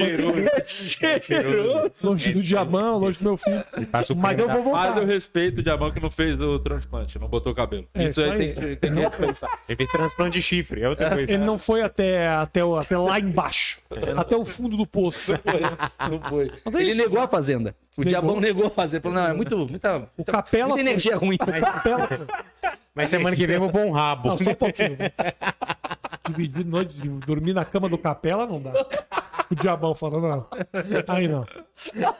Cheiroso. 1.21 2.07
longe 2.07 2.33
do 2.33 2.41
diabão, 2.41 2.97
longe 2.99 3.17
do 3.19 3.23
meu 3.23 3.37
filho. 3.37 3.63
O 4.09 4.15
Mas 4.15 4.37
eu 4.39 4.47
vou 4.47 4.55
Mas 4.55 4.63
voltar. 4.63 4.97
eu 5.01 5.05
respeito 5.05 5.59
o 5.59 5.63
diabão 5.63 5.91
que 5.91 5.99
não 5.99 6.09
fez 6.09 6.39
o 6.39 6.59
transplante, 6.59 7.17
não 7.19 7.27
botou 7.27 7.53
cabelo. 7.53 7.87
É, 7.93 8.03
isso 8.05 8.21
isso 8.21 8.21
aí 8.21 8.31
aí. 8.31 8.37
tem 8.37 8.53
que, 8.53 8.75
tem 8.75 8.93
que 8.93 8.99
respeitar. 8.99 9.47
da- 9.47 9.59
Ele 9.69 9.75
fez 9.77 9.89
transplante 9.91 10.33
de 10.37 10.41
chifre. 10.41 10.81
É 10.81 10.89
outra 10.89 11.09
coisa. 11.11 11.31
Ele 11.33 11.43
não 11.43 11.57
foi 11.57 11.81
até, 11.81 12.27
até, 12.27 12.63
o- 12.63 12.75
até 12.77 12.97
lá 12.97 13.19
embaixo. 13.19 13.79
Até 14.17 14.35
o 14.35 14.45
fundo 14.45 14.75
do 14.77 14.85
poço. 14.85 15.31
Não 16.09 16.19
foi. 16.29 16.51
Mas 16.65 16.75
é 16.75 16.81
Ele. 16.83 17.04
Negou 17.05 17.21
a 17.23 17.27
fazenda. 17.27 17.75
O 17.97 18.01
Negou. 18.01 18.09
diabão 18.09 18.39
negou 18.39 18.67
a 18.67 18.69
fazenda. 18.69 19.01
Falou, 19.01 19.17
não, 19.17 19.27
é 19.27 19.33
muito, 19.33 19.57
muita, 19.57 20.09
muita, 20.17 20.31
Capela 20.31 20.67
muita 20.69 20.81
foi- 20.83 20.91
energia 20.91 21.15
ruim. 21.17 21.37
Capela. 21.37 22.09
Mas 22.93 23.09
semana 23.09 23.35
que 23.35 23.45
vem 23.47 23.55
eu 23.55 23.61
vou 23.61 23.69
pôr 23.69 23.81
um 23.85 23.91
rabo. 23.91 24.29
Não, 24.29 24.37
só 24.37 24.51
um 24.51 24.55
pouquinho. 24.55 24.97
Dividir 26.27 26.65
noite, 26.65 26.95
de 26.99 27.09
dormir 27.09 27.53
na 27.53 27.63
cama 27.65 27.87
do 27.89 27.97
capela 27.97 28.45
não 28.47 28.59
dá. 28.61 28.71
O 29.51 29.53
diabão 29.55 29.93
falando, 29.93 30.27
não. 30.27 30.47
Aí 31.09 31.27
não. 31.27 31.45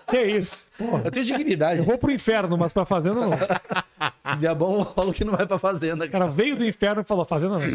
Que 0.07 0.21
isso? 0.21 0.69
Porra, 0.77 1.01
Eu 1.05 1.11
tenho 1.11 1.25
dignidade. 1.25 1.79
eu 1.79 1.85
vou 1.85 1.97
pro 1.97 2.11
inferno, 2.11 2.55
mas 2.57 2.71
pra 2.71 2.85
fazenda 2.85 3.15
não. 3.21 3.31
O 4.33 4.37
diabão 4.37 4.85
falou 4.95 5.13
que 5.13 5.23
não 5.23 5.33
vai 5.35 5.45
pra 5.47 5.57
fazenda. 5.57 6.05
O 6.05 6.09
cara 6.09 6.27
veio 6.27 6.55
do 6.55 6.65
inferno 6.65 7.01
e 7.01 7.05
falou, 7.05 7.23
fazenda 7.25 7.57
não. 7.57 7.65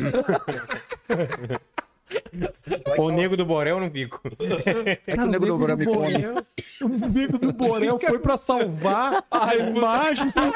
O 2.99 3.11
nego 3.11 3.37
do 3.37 3.45
Borel 3.45 3.77
eu 3.77 3.81
não 3.81 3.91
fico. 3.91 4.21
É 5.07 5.17
que 5.17 5.21
o 5.21 5.27
nego 5.27 5.47
do 5.47 5.59
Borel 5.59 5.77
me 5.77 5.85
come. 5.87 6.27
O 6.81 6.89
nego 6.89 7.39
do 7.39 7.53
Borel 7.53 7.99
foi 7.99 8.19
pra 8.19 8.37
salvar 8.37 9.25
a 9.31 9.55
imagem 9.55 10.27
do 10.29 10.53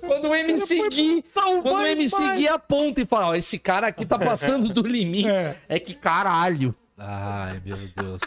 Quando 0.00 0.28
o 0.28 0.34
MC 0.34 0.88
Gui, 0.88 1.24
quando 1.62 1.66
o 1.72 1.76
a 1.76 1.90
MC. 1.90 2.34
Gui 2.36 2.48
aponta 2.48 3.00
e 3.00 3.06
fala, 3.06 3.28
ó, 3.28 3.34
esse 3.34 3.58
cara 3.58 3.86
aqui 3.88 4.04
tá 4.06 4.18
passando 4.18 4.72
do 4.72 4.82
limite. 4.86 5.28
É. 5.28 5.56
É, 5.68 5.78
que 5.78 5.94
caralho. 5.94 6.74
Ai, 6.98 7.60
meu 7.64 7.76
Deus. 7.76 8.20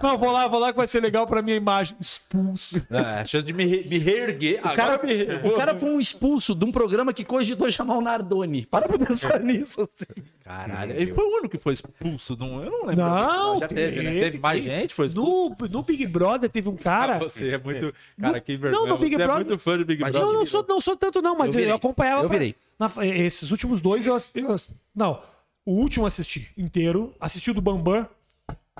Não, 0.00 0.16
vou 0.16 0.30
lá, 0.30 0.46
vou 0.46 0.60
lá 0.60 0.70
que 0.72 0.76
vai 0.76 0.86
ser 0.86 1.00
legal 1.00 1.26
pra 1.26 1.42
minha 1.42 1.56
imagem. 1.56 1.96
Expulso. 2.00 2.76
É, 2.90 2.98
a 3.20 3.24
chance 3.24 3.44
de 3.44 3.52
me, 3.52 3.64
re- 3.64 3.84
me 3.88 3.98
reerguer. 3.98 4.60
O 4.60 4.62
cara, 4.62 4.82
Agora 4.94 5.06
me 5.06 5.12
reerguer. 5.14 5.46
o 5.52 5.56
cara 5.56 5.78
foi 5.78 5.88
um 5.90 6.00
expulso 6.00 6.54
de 6.54 6.64
um 6.64 6.70
programa 6.72 7.12
que 7.12 7.24
cogitou 7.24 7.70
chamar 7.70 7.96
o 7.96 8.00
Nardoni. 8.00 8.66
Para 8.66 8.88
pra 8.88 8.98
pensar 8.98 9.40
nisso. 9.40 9.82
assim. 9.82 10.22
Caralho. 10.44 10.92
Ele 10.92 11.12
foi 11.12 11.24
o 11.24 11.28
único 11.36 11.48
que 11.50 11.58
foi 11.58 11.72
expulso. 11.74 12.36
Não, 12.38 12.62
eu 12.62 12.70
não 12.70 12.86
lembro. 12.86 13.04
Não, 13.04 13.58
Já 13.58 13.68
teve, 13.68 14.02
né? 14.02 14.20
Teve 14.20 14.38
mais 14.38 14.62
gente? 14.62 14.88
que 14.88 14.94
Foi 14.94 15.06
expulso. 15.06 15.56
No, 15.60 15.68
no 15.70 15.82
Big 15.82 16.06
Brother 16.06 16.50
teve 16.50 16.68
um 16.68 16.76
cara. 16.76 17.18
Você 17.18 17.48
é 17.50 17.58
muito. 17.58 17.92
Cara, 18.20 18.40
que 18.40 18.56
vergonha. 18.56 18.88
no 18.92 18.98
Big 18.98 19.14
Você 19.16 19.22
é 19.22 19.24
Brother- 19.26 19.46
muito 19.46 19.58
fã 19.58 19.78
de 19.78 19.84
Big 19.84 20.00
Imagina- 20.00 20.18
Brother. 20.20 20.32
Não, 20.34 20.40
não 20.40 20.46
sou, 20.46 20.66
não 20.68 20.80
sou 20.80 20.96
tanto, 20.96 21.22
não, 21.22 21.36
mas 21.36 21.48
Eu 21.48 21.60
eu, 21.60 21.64
virei. 21.64 21.72
acompanhava. 21.72 22.22
Eu 22.24 22.28
virei. 22.28 22.54
na- 22.78 22.90
esses 23.06 23.50
últimos 23.50 23.80
dois 23.80 24.06
eu, 24.06 24.14
ass- 24.14 24.30
eu 24.34 24.50
ass- 24.52 24.74
Não, 24.94 25.22
o 25.64 25.72
último 25.74 26.04
eu 26.04 26.08
assisti 26.08 26.50
inteiro. 26.58 27.14
Assisti 27.20 27.50
o 27.50 27.54
do 27.54 27.60
Bambam. 27.60 28.08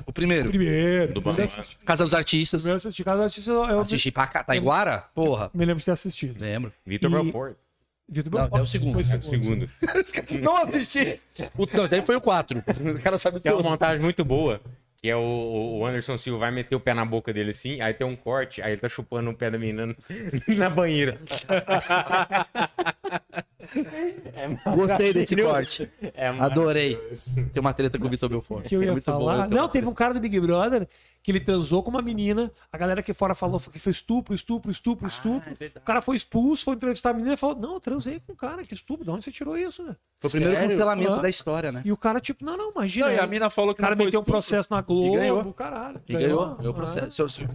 O 0.07 0.13
primeiro. 0.13 0.49
Primeiro. 0.49 1.13
Do 1.13 1.21
Bambam. 1.21 1.35
Primeiro 1.35 1.53
assisti, 1.61 1.77
Casa 1.85 2.05
dos 2.05 2.15
Artistas. 2.15 2.63
primeiro 2.63 2.77
assisti. 2.79 3.05
Cada 3.05 3.23
artista 3.25 3.51
eu, 3.51 3.65
eu 3.65 3.81
Assisti 3.81 4.11
pra 4.11 4.27
cá. 4.27 4.43
Taiguara? 4.43 5.05
Porra. 5.15 5.51
me 5.53 5.65
lembro 5.65 5.81
de 5.81 5.85
ter 5.85 5.91
assistido. 5.93 6.41
Lembro. 6.41 6.73
Vitor 6.87 7.11
E- 7.11 7.15
Belfort. 7.15 7.57
Vitor 8.09 8.33
Não, 8.33 8.41
Belfort. 8.41 8.59
é 8.59 8.63
o 8.63 8.67
segundo. 8.67 9.05
Foi 9.05 9.15
É 9.15 9.19
O 9.19 9.23
segundo. 9.23 9.69
Não 10.43 10.57
assisti. 10.57 11.21
O, 11.57 11.67
não, 11.77 11.87
daí 11.87 12.03
foi 12.03 12.17
o 12.17 12.21
4. 12.21 12.59
O 12.59 13.03
cara 13.03 13.19
sabe 13.19 13.39
Tem 13.41 13.53
uma 13.53 13.59
tudo. 13.59 13.71
montagem 13.71 14.03
muito 14.03 14.25
boa. 14.25 14.61
Que 14.97 15.11
é 15.11 15.17
o, 15.17 15.21
o 15.81 15.87
Anderson 15.87 16.17
Silva 16.17 16.39
vai 16.39 16.51
meter 16.53 16.75
o 16.77 16.81
pé 16.81 16.95
na 16.95 17.05
boca 17.05 17.33
dele 17.33 17.51
assim, 17.51 17.81
aí 17.81 17.93
tem 17.93 18.07
um 18.07 18.15
corte, 18.15 18.63
aí 18.63 18.71
ele 18.73 18.81
tá 18.81 18.89
chupando 18.89 19.31
o 19.31 19.35
pé 19.35 19.51
da 19.51 19.59
menina 19.59 19.97
na 20.47 20.71
banheira. 20.71 21.19
Gostei 24.77 25.13
desse 25.13 25.37
corte. 25.37 25.91
É 26.15 26.29
Adorei. 26.29 26.97
Tem 27.53 27.61
uma 27.61 27.73
treta 27.73 27.99
com 27.99 28.07
o 28.07 28.11
Vitor 28.11 28.29
Belfort. 28.29 28.67
que 28.67 28.75
eu 28.77 28.83
ia 28.83 28.93
Muito 28.93 29.11
bom, 29.11 29.19
falar. 29.21 29.45
eu 29.45 29.49
tenho 29.49 29.61
não, 29.61 29.69
teve 29.69 29.87
um 29.87 29.95
cara 29.95 30.15
do 30.15 30.21
Big 30.21 30.39
Brother 30.41 30.89
que 31.23 31.31
ele 31.31 31.39
transou 31.41 31.83
com 31.83 31.91
uma 31.91 32.03
menina. 32.03 32.51
A 32.73 32.77
galera 32.77 33.01
aqui 33.01 33.13
fora 33.13 33.35
falou 33.35 33.61
que 33.61 33.79
foi 33.79 33.93
estupro, 33.93 34.35
estupro, 34.35 34.71
estupro, 34.71 35.07
estupro. 35.07 35.51
é 35.51 35.55
verdade. 35.55 35.83
o 35.83 35.87
cara 35.87 36.03
foi 36.03 36.17
expulso, 36.17 36.65
foi 36.65 36.75
entrevistar 36.75 37.11
a 37.11 37.15
menina 37.15 37.35
e 37.35 37.37
falou: 37.37 37.57
Não, 37.57 37.75
eu 37.75 37.81
transei 37.81 38.21
com 38.27 38.33
um 38.33 38.37
cara, 38.37 38.65
que 38.65 38.75
estupro. 38.75 39.05
De 39.05 39.11
onde 39.11 39.25
você 39.25 39.31
tirou 39.31 39.57
isso? 39.57 39.83
né? 39.85 39.95
Foi 40.21 40.29
o 40.29 40.31
primeiro 40.31 40.55
Sério? 40.57 40.69
cancelamento 40.71 41.13
Aham. 41.13 41.23
da 41.23 41.29
história, 41.29 41.73
né? 41.73 41.83
E 41.85 41.93
o 41.93 41.97
cara, 41.97 42.21
tipo, 42.21 42.45
não, 42.45 42.57
não, 42.57 42.71
imagina. 42.73 43.07
Não, 43.07 43.15
e 43.15 43.19
a 43.19 43.27
mina 43.27 43.49
falou 43.51 43.71
O 43.71 43.75
que 43.75 43.81
cara 43.81 43.95
não 43.95 43.99
foi 43.99 44.07
meteu 44.07 44.21
um 44.21 44.23
estupro. 44.23 44.33
processo 44.33 44.69
na 44.73 44.81
Globo, 44.81 45.13
ganhou. 45.15 45.53
caralho. 45.55 46.01
E 46.09 46.13
ganhou, 46.13 46.55
ganhou 46.57 46.73
o 46.73 46.75
processo. 46.75 47.29
Se- 47.29 47.47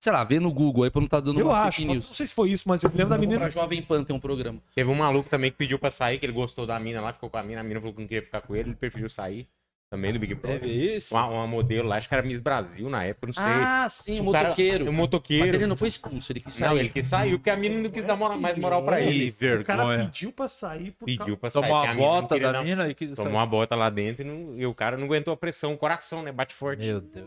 Sei 0.00 0.12
lá, 0.12 0.22
vê 0.22 0.38
no 0.38 0.52
Google 0.52 0.84
aí 0.84 0.90
pra 0.90 1.00
não 1.00 1.08
tá 1.08 1.18
dando 1.18 1.40
Eu 1.40 1.46
uma 1.48 1.58
acho, 1.62 1.78
fake 1.78 1.86
não 1.88 1.94
news. 1.94 2.06
sei 2.16 2.26
se 2.26 2.32
foi 2.34 2.50
isso, 2.50 2.68
mas 2.68 2.82
eu 2.84 2.90
lembro 2.90 3.08
da 3.08 3.18
menina. 3.18 3.40
pra 3.40 3.50
Jovem 3.50 3.82
Pan 3.82 4.04
tem 4.04 4.14
um 4.14 4.20
programa. 4.20 4.60
Teve 4.74 4.88
um 4.90 4.94
maluco 4.94 5.28
também 5.28 5.50
que 5.50 5.56
pediu 5.56 5.78
pra 5.78 5.90
sair, 5.90 6.18
que 6.18 6.26
ele 6.26 6.32
gostou 6.32 6.64
da 6.66 6.78
mina 6.78 7.00
lá, 7.00 7.12
ficou 7.12 7.28
com 7.28 7.36
a 7.36 7.42
mina, 7.42 7.60
a 7.60 7.64
mina 7.64 7.80
falou 7.80 7.92
que 7.94 8.00
não 8.00 8.06
queria 8.06 8.22
ficar 8.22 8.40
com 8.42 8.54
ele, 8.54 8.68
ele 8.70 8.76
preferiu 8.76 9.08
sair. 9.08 9.48
Também 9.90 10.12
do 10.12 10.18
Big 10.18 10.34
Brother. 10.34 10.60
Teve 10.60 10.96
isso? 10.96 11.14
Uma, 11.14 11.26
uma 11.28 11.46
modelo 11.46 11.88
lá, 11.88 11.96
acho 11.96 12.06
que 12.10 12.14
era 12.14 12.22
Miss 12.22 12.40
Brasil 12.40 12.90
na 12.90 13.04
época, 13.04 13.28
não 13.28 13.32
sei. 13.32 13.42
Ah, 13.42 13.88
sim, 13.90 14.20
o 14.20 14.28
O 14.28 14.32
cara- 14.32 14.48
motoqueiro. 14.50 14.88
o 14.90 14.92
motoqueiro. 14.92 15.46
Mas 15.46 15.54
ele 15.54 15.66
não 15.66 15.76
foi 15.78 15.88
expulso, 15.88 16.30
ele 16.30 16.40
quis 16.40 16.52
sair. 16.54 16.68
Não, 16.68 16.76
ele 16.78 16.90
que 16.90 17.02
saiu, 17.02 17.38
porque 17.38 17.48
a 17.48 17.56
mina 17.56 17.80
não 17.80 17.90
quis 17.90 18.04
dar 18.04 18.14
moral- 18.14 18.38
mais 18.38 18.56
moral 18.58 18.84
pra 18.84 19.00
ele. 19.00 19.32
Que 19.32 19.46
O 19.54 19.64
cara 19.64 19.84
vergonha. 19.86 20.04
pediu 20.10 20.30
pra 20.30 20.46
sair 20.46 20.90
por 20.90 21.06
Pediu 21.06 21.38
pra 21.38 21.48
sair. 21.50 21.62
Tomou 21.62 21.76
a 21.78 21.80
mina 21.80 21.94
não 21.94 22.00
bota 22.02 22.38
da 22.38 22.52
dar- 22.52 22.62
mina 22.62 22.86
e 22.88 22.94
quis 22.94 23.08
Tomou 23.16 23.24
sair. 23.32 23.34
uma 23.34 23.46
bota 23.46 23.74
lá 23.74 23.88
dentro 23.88 24.22
e, 24.22 24.26
não- 24.26 24.58
e 24.58 24.66
o 24.66 24.74
cara 24.74 24.96
não 24.98 25.06
aguentou 25.06 25.32
a 25.32 25.36
pressão, 25.38 25.72
o 25.72 25.78
coração, 25.78 26.22
né? 26.22 26.30
Bate 26.32 26.54
forte. 26.54 26.84
Meu 26.84 27.00
Deus. 27.00 27.26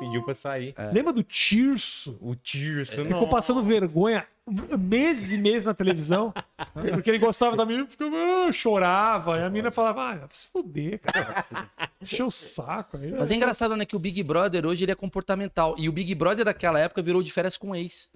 Pediu 0.00 0.24
pra 0.24 0.34
sair. 0.34 0.74
Lembra 0.92 1.12
do 1.12 1.22
Tirso? 1.22 2.18
O 2.20 2.34
Tirso, 2.34 3.04
Ficou 3.04 3.22
não. 3.22 3.28
passando 3.28 3.62
vergonha 3.62 4.26
meses 4.78 5.32
e 5.32 5.38
meses 5.38 5.66
na 5.66 5.74
televisão. 5.74 6.32
porque 6.72 7.10
ele 7.10 7.18
gostava 7.18 7.56
da 7.56 7.64
menina, 7.64 7.86
ficava, 7.86 8.16
ah, 8.16 8.52
chorava. 8.52 9.38
E 9.38 9.42
a 9.42 9.48
menina 9.50 9.70
falava, 9.70 10.02
ah, 10.02 10.14
vai 10.16 10.28
se 10.30 10.48
fuder, 10.48 10.98
cara. 11.00 11.44
Encheu 12.00 12.26
o 12.26 12.30
saco. 12.30 12.96
Aí, 12.96 13.12
Mas 13.12 13.30
é 13.30 13.34
engraçado, 13.34 13.76
né, 13.76 13.84
que 13.84 13.96
o 13.96 13.98
Big 13.98 14.22
Brother 14.22 14.66
hoje 14.66 14.84
ele 14.84 14.92
é 14.92 14.96
comportamental. 14.96 15.74
E 15.78 15.88
o 15.88 15.92
Big 15.92 16.14
Brother 16.14 16.44
daquela 16.44 16.80
época 16.80 17.02
virou 17.02 17.22
de 17.22 17.30
férias 17.30 17.56
com 17.56 17.74
ex. 17.74 18.08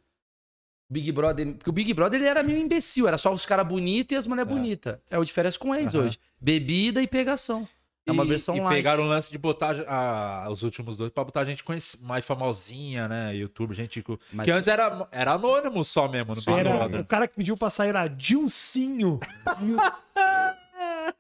O 0.91 0.93
Big 0.93 1.13
Brother. 1.13 1.55
Porque 1.55 1.71
o 1.71 1.73
Big 1.73 1.93
Brother 1.95 2.21
ele 2.21 2.29
era 2.29 2.43
meio 2.43 2.59
imbecil, 2.59 3.07
era 3.07 3.19
só 3.19 3.33
os 3.33 3.47
caras 3.47 3.67
bonitos 3.67 4.15
e 4.15 4.17
as 4.17 4.27
mulheres 4.27 4.51
bonitas. 4.51 4.99
É 5.11 5.19
o 5.19 5.25
de 5.25 5.33
férias 5.33 5.57
com 5.57 5.75
ex 5.75 5.95
Aham. 5.95 6.05
hoje. 6.07 6.19
Bebida 6.41 7.01
e 7.03 7.07
pegação. 7.07 7.67
É 8.07 8.13
uma 8.13 8.25
E- 8.25 8.29
versão 8.29 8.55
e 8.55 8.61
light. 8.61 8.75
pegaram 8.77 9.05
o 9.05 9.07
lance 9.07 9.31
de 9.33 9.39
botar 9.39 9.75
a- 9.89 10.47
os 10.51 10.63
últimos 10.63 10.97
dois 10.97 11.11
pra 11.11 11.25
botar 11.25 11.43
gente 11.47 11.65
conheci- 11.65 11.99
mais 12.03 12.23
famosinha, 12.25 13.09
né? 13.09 13.35
YouTube, 13.35 13.75
gente. 13.75 14.03
co- 14.03 14.19
Mas- 14.33 14.45
Que 14.45 14.51
antes 14.51 14.69
era, 14.69 15.09
era 15.11 15.33
anônimo 15.33 15.83
só 15.85 16.07
mesmo 16.07 16.35
no 16.35 16.41
Big 16.43 16.63
Brother. 16.69 17.01
o 17.01 17.05
cara 17.07 17.27
que 17.27 17.35
pediu 17.35 17.57
pra 17.57 17.71
sair 17.71 17.89
era 17.89 18.07
Dilcinho. 18.07 19.19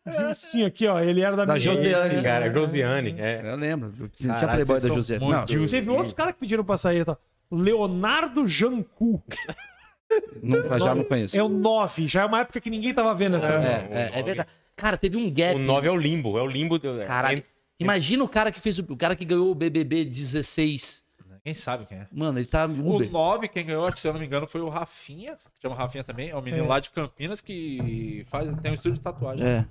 Dilcinho 0.06 0.66
aqui, 0.66 0.86
ó. 0.86 1.00
Ele 1.00 1.20
era 1.22 1.36
da, 1.36 1.44
Da. 1.44 1.58
Josiane. 1.58 2.22
Cara, 2.22 2.50
Josiane. 2.50 3.14
É. 3.18 3.40
Eu 3.44 3.56
lembro. 3.56 4.08
Tinha 4.12 4.34
Playboy 4.38 4.80
da 4.80 4.88
Josiane. 4.88 5.26
Não. 5.28 5.44
Teve 5.46 5.90
outros 5.90 6.12
caras 6.12 6.34
que 6.34 6.40
pediram 6.40 6.64
pra 6.64 6.76
sair, 6.76 7.04
tá? 7.04 7.16
Leonardo 7.50 8.46
Jancu. 8.48 9.22
nunca, 10.42 10.78
já 10.78 10.94
não 10.94 11.04
conheço. 11.04 11.36
É 11.36 11.42
o 11.42 11.48
9. 11.48 12.06
Já 12.08 12.22
é 12.22 12.24
uma 12.26 12.40
época 12.40 12.60
que 12.60 12.70
ninguém 12.70 12.92
tava 12.92 13.14
vendo 13.14 13.36
essa. 13.36 13.46
É, 13.46 13.88
é, 13.90 14.18
é 14.18 14.22
verdade. 14.22 14.48
Cara, 14.76 14.96
teve 14.96 15.16
um 15.16 15.30
gap. 15.32 15.54
O 15.56 15.58
9 15.58 15.86
é 15.86 15.90
o 15.90 15.96
limbo, 15.96 16.38
é 16.38 16.42
o 16.42 16.46
limbo. 16.46 16.78
Do... 16.78 16.98
Caralho. 17.06 17.42
Imagina 17.78 18.22
o 18.24 18.28
cara 18.28 18.50
que 18.52 18.60
fez 18.60 18.78
o, 18.78 18.82
o 18.92 18.96
cara 18.96 19.14
que 19.16 19.24
ganhou 19.24 19.50
o 19.50 19.54
BBB 19.54 20.04
16. 20.04 21.02
Quem 21.42 21.52
sabe 21.52 21.84
quem 21.84 21.98
é? 21.98 22.06
Mano, 22.10 22.38
ele 22.38 22.46
tá 22.46 22.66
no 22.66 22.82
O 22.84 22.96
Uber. 22.96 23.10
9, 23.10 23.48
quem 23.48 23.66
ganhou, 23.66 23.84
acho 23.86 23.96
que 23.96 24.00
se 24.00 24.08
eu 24.08 24.12
não 24.14 24.20
me 24.20 24.24
engano, 24.26 24.46
foi 24.46 24.62
o 24.62 24.68
Rafinha, 24.70 25.36
que 25.54 25.60
chama 25.60 25.74
Rafinha 25.74 26.02
também, 26.02 26.30
é 26.30 26.36
um 26.36 26.40
menino 26.40 26.64
É. 26.64 26.68
lá 26.68 26.80
de 26.80 26.88
Campinas 26.88 27.42
que 27.42 28.24
faz, 28.30 28.48
tem 28.62 28.70
um 28.70 28.74
estúdio 28.74 28.94
de 28.96 29.00
tatuagem. 29.02 29.46
É. 29.46 29.66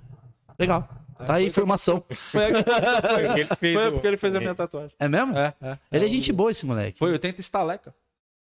Legal. 0.56 0.88
Tá 1.26 1.34
aí, 1.34 1.46
informação. 1.46 2.04
Foi, 2.30 2.62
Foi 2.62 3.40
ele 3.40 3.46
fez 3.56 3.74
foi 3.74 3.88
o- 3.88 3.92
porque 3.92 4.06
ele 4.06 4.16
fez 4.16 4.34
a 4.36 4.40
minha 4.40 4.54
tatuagem. 4.54 4.94
É 5.00 5.08
mesmo? 5.08 5.36
É, 5.36 5.52
é. 5.60 5.78
Ele 5.90 6.06
é 6.06 6.08
gente 6.08 6.32
boa, 6.32 6.50
esse 6.50 6.64
moleque. 6.64 6.96
Foi 6.98 7.10
80 7.10 7.40
estaleca. 7.40 7.92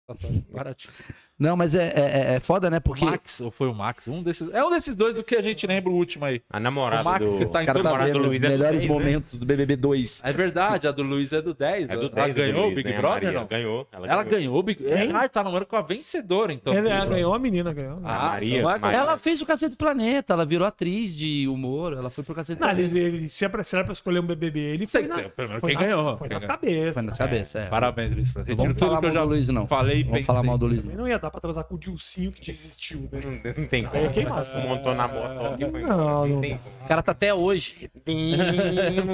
Tatuagem, 0.07 0.45
baratinho. 0.51 0.93
Não, 1.39 1.55
mas 1.55 1.73
é, 1.73 1.93
é, 1.95 2.35
é 2.35 2.39
foda, 2.41 2.69
né? 2.69 2.81
Porque. 2.81 3.05
Max, 3.05 3.39
ou 3.39 3.49
foi 3.49 3.69
o 3.69 3.73
Max? 3.73 4.07
Um 4.09 4.21
desses. 4.21 4.53
É 4.53 4.63
um 4.63 4.69
desses 4.69 4.93
dois 4.93 5.15
do 5.15 5.23
que 5.23 5.35
a 5.35 5.41
gente 5.41 5.65
lembra 5.65 5.89
o 5.89 5.95
último 5.95 6.25
aí. 6.25 6.41
A 6.49 6.57
O 6.57 6.59
namorada 6.59 7.03
Max, 7.03 7.25
do... 7.25 7.37
que 7.37 7.45
tá 7.45 7.59
O 7.59 7.61
em 7.61 7.65
cara 7.65 7.81
tá 7.81 7.97
vendo 7.97 8.13
do 8.13 8.25
Luiz 8.25 8.43
é 8.43 8.47
do 8.47 8.51
melhores 8.51 8.81
10, 8.81 8.83
né? 8.83 8.89
momentos 8.89 9.39
do 9.39 9.45
BBB 9.45 9.75
2. 9.77 10.21
É 10.25 10.33
verdade, 10.33 10.87
a 10.87 10.91
do 10.91 11.01
Luiz 11.01 11.31
é 11.31 11.41
do 11.41 11.53
10. 11.53 11.89
É 11.89 11.95
do 11.95 12.01
ela 12.01 12.09
10 12.09 12.35
do 12.35 12.41
ganhou 12.41 12.67
o 12.67 12.75
Big 12.75 12.89
né, 12.89 12.97
a 12.97 12.99
Brother, 13.01 13.31
não? 13.33 13.47
Ganhou. 13.47 13.87
Ela 13.91 14.23
ganhou 14.23 14.57
o 14.57 14.63
Big 14.63 14.83
Quem? 14.83 15.11
Ah, 15.13 15.29
tá 15.29 15.43
namorando 15.43 15.67
com 15.67 15.75
a 15.77 15.81
vencedora, 15.81 16.51
então. 16.51 16.73
Ele 16.73 16.89
ela 16.89 17.05
ganhou, 17.05 17.33
a 17.33 17.39
menina 17.39 17.71
ganhou. 17.71 17.99
Ah, 18.03 18.29
Maria, 18.29 18.59
então 18.59 18.79
Maria. 18.79 18.97
Ela 18.97 19.17
fez 19.17 19.41
o 19.41 19.45
Cacete 19.45 19.75
do 19.75 19.77
Planeta, 19.77 20.33
ela 20.33 20.45
virou 20.45 20.67
atriz 20.67 21.15
de 21.15 21.47
humor, 21.47 21.93
ela 21.93 22.09
foi 22.09 22.23
pro 22.23 22.35
Cacete 22.35 22.57
do 22.57 22.61
Não, 22.61 22.67
Planeta. 22.67 22.97
ele, 22.97 22.99
ele, 22.99 23.27
se, 23.29 23.45
é 23.45 23.49
pra, 23.49 23.63
se 23.63 23.75
era 23.75 23.85
pra 23.85 23.93
escolher 23.93 24.19
um 24.19 24.25
BBB, 24.25 24.59
ele 24.59 24.87
foi, 24.87 25.01
Tem 25.01 25.09
na, 25.09 25.15
ser, 25.15 25.29
pelo 25.29 25.47
menos 25.47 25.61
foi 25.61 25.71
quem 25.71 25.79
ganhou, 25.79 26.17
Foi 26.17 26.27
nas 26.27 26.43
cabeças. 26.43 26.93
Foi 26.93 27.03
na 27.03 27.11
cabeça, 27.13 27.59
é. 27.59 27.65
Parabéns, 27.67 28.11
Luiz 28.11 28.31
Francisco. 28.31 28.57
Não 28.57 28.65
vamos 28.65 28.79
falar 28.79 29.01
mal 29.01 29.11
do 29.11 29.25
Luiz, 29.29 29.49
não. 29.49 29.67
Falei 29.67 30.03
Vamos 30.03 30.25
falar 30.25 30.43
mal 30.43 30.57
do 30.57 30.67
Luiz. 30.67 30.83
Não 30.83 31.07
ia 31.07 31.17
dar 31.17 31.28
pra 31.30 31.39
transar 31.41 31.63
com 31.63 31.75
o 31.75 31.77
Dilcinho 31.80 32.32
que 32.32 32.51
desistiu, 32.51 33.09
né? 33.11 33.19
Não 33.57 33.67
tem 33.67 33.86
como. 33.86 34.05
É 34.05 34.09
queimação. 34.09 34.61
Montou 34.61 34.93
na 34.95 35.07
moto. 35.07 35.57
que 35.57 35.65
foi- 35.69 35.82
Não, 35.82 36.27
não 36.27 36.41
tem 36.41 36.51
dá. 36.53 36.57
como. 36.59 36.75
O 36.84 36.88
cara 36.88 37.01
tá 37.03 37.11
até 37.11 37.34
hoje 37.34 37.89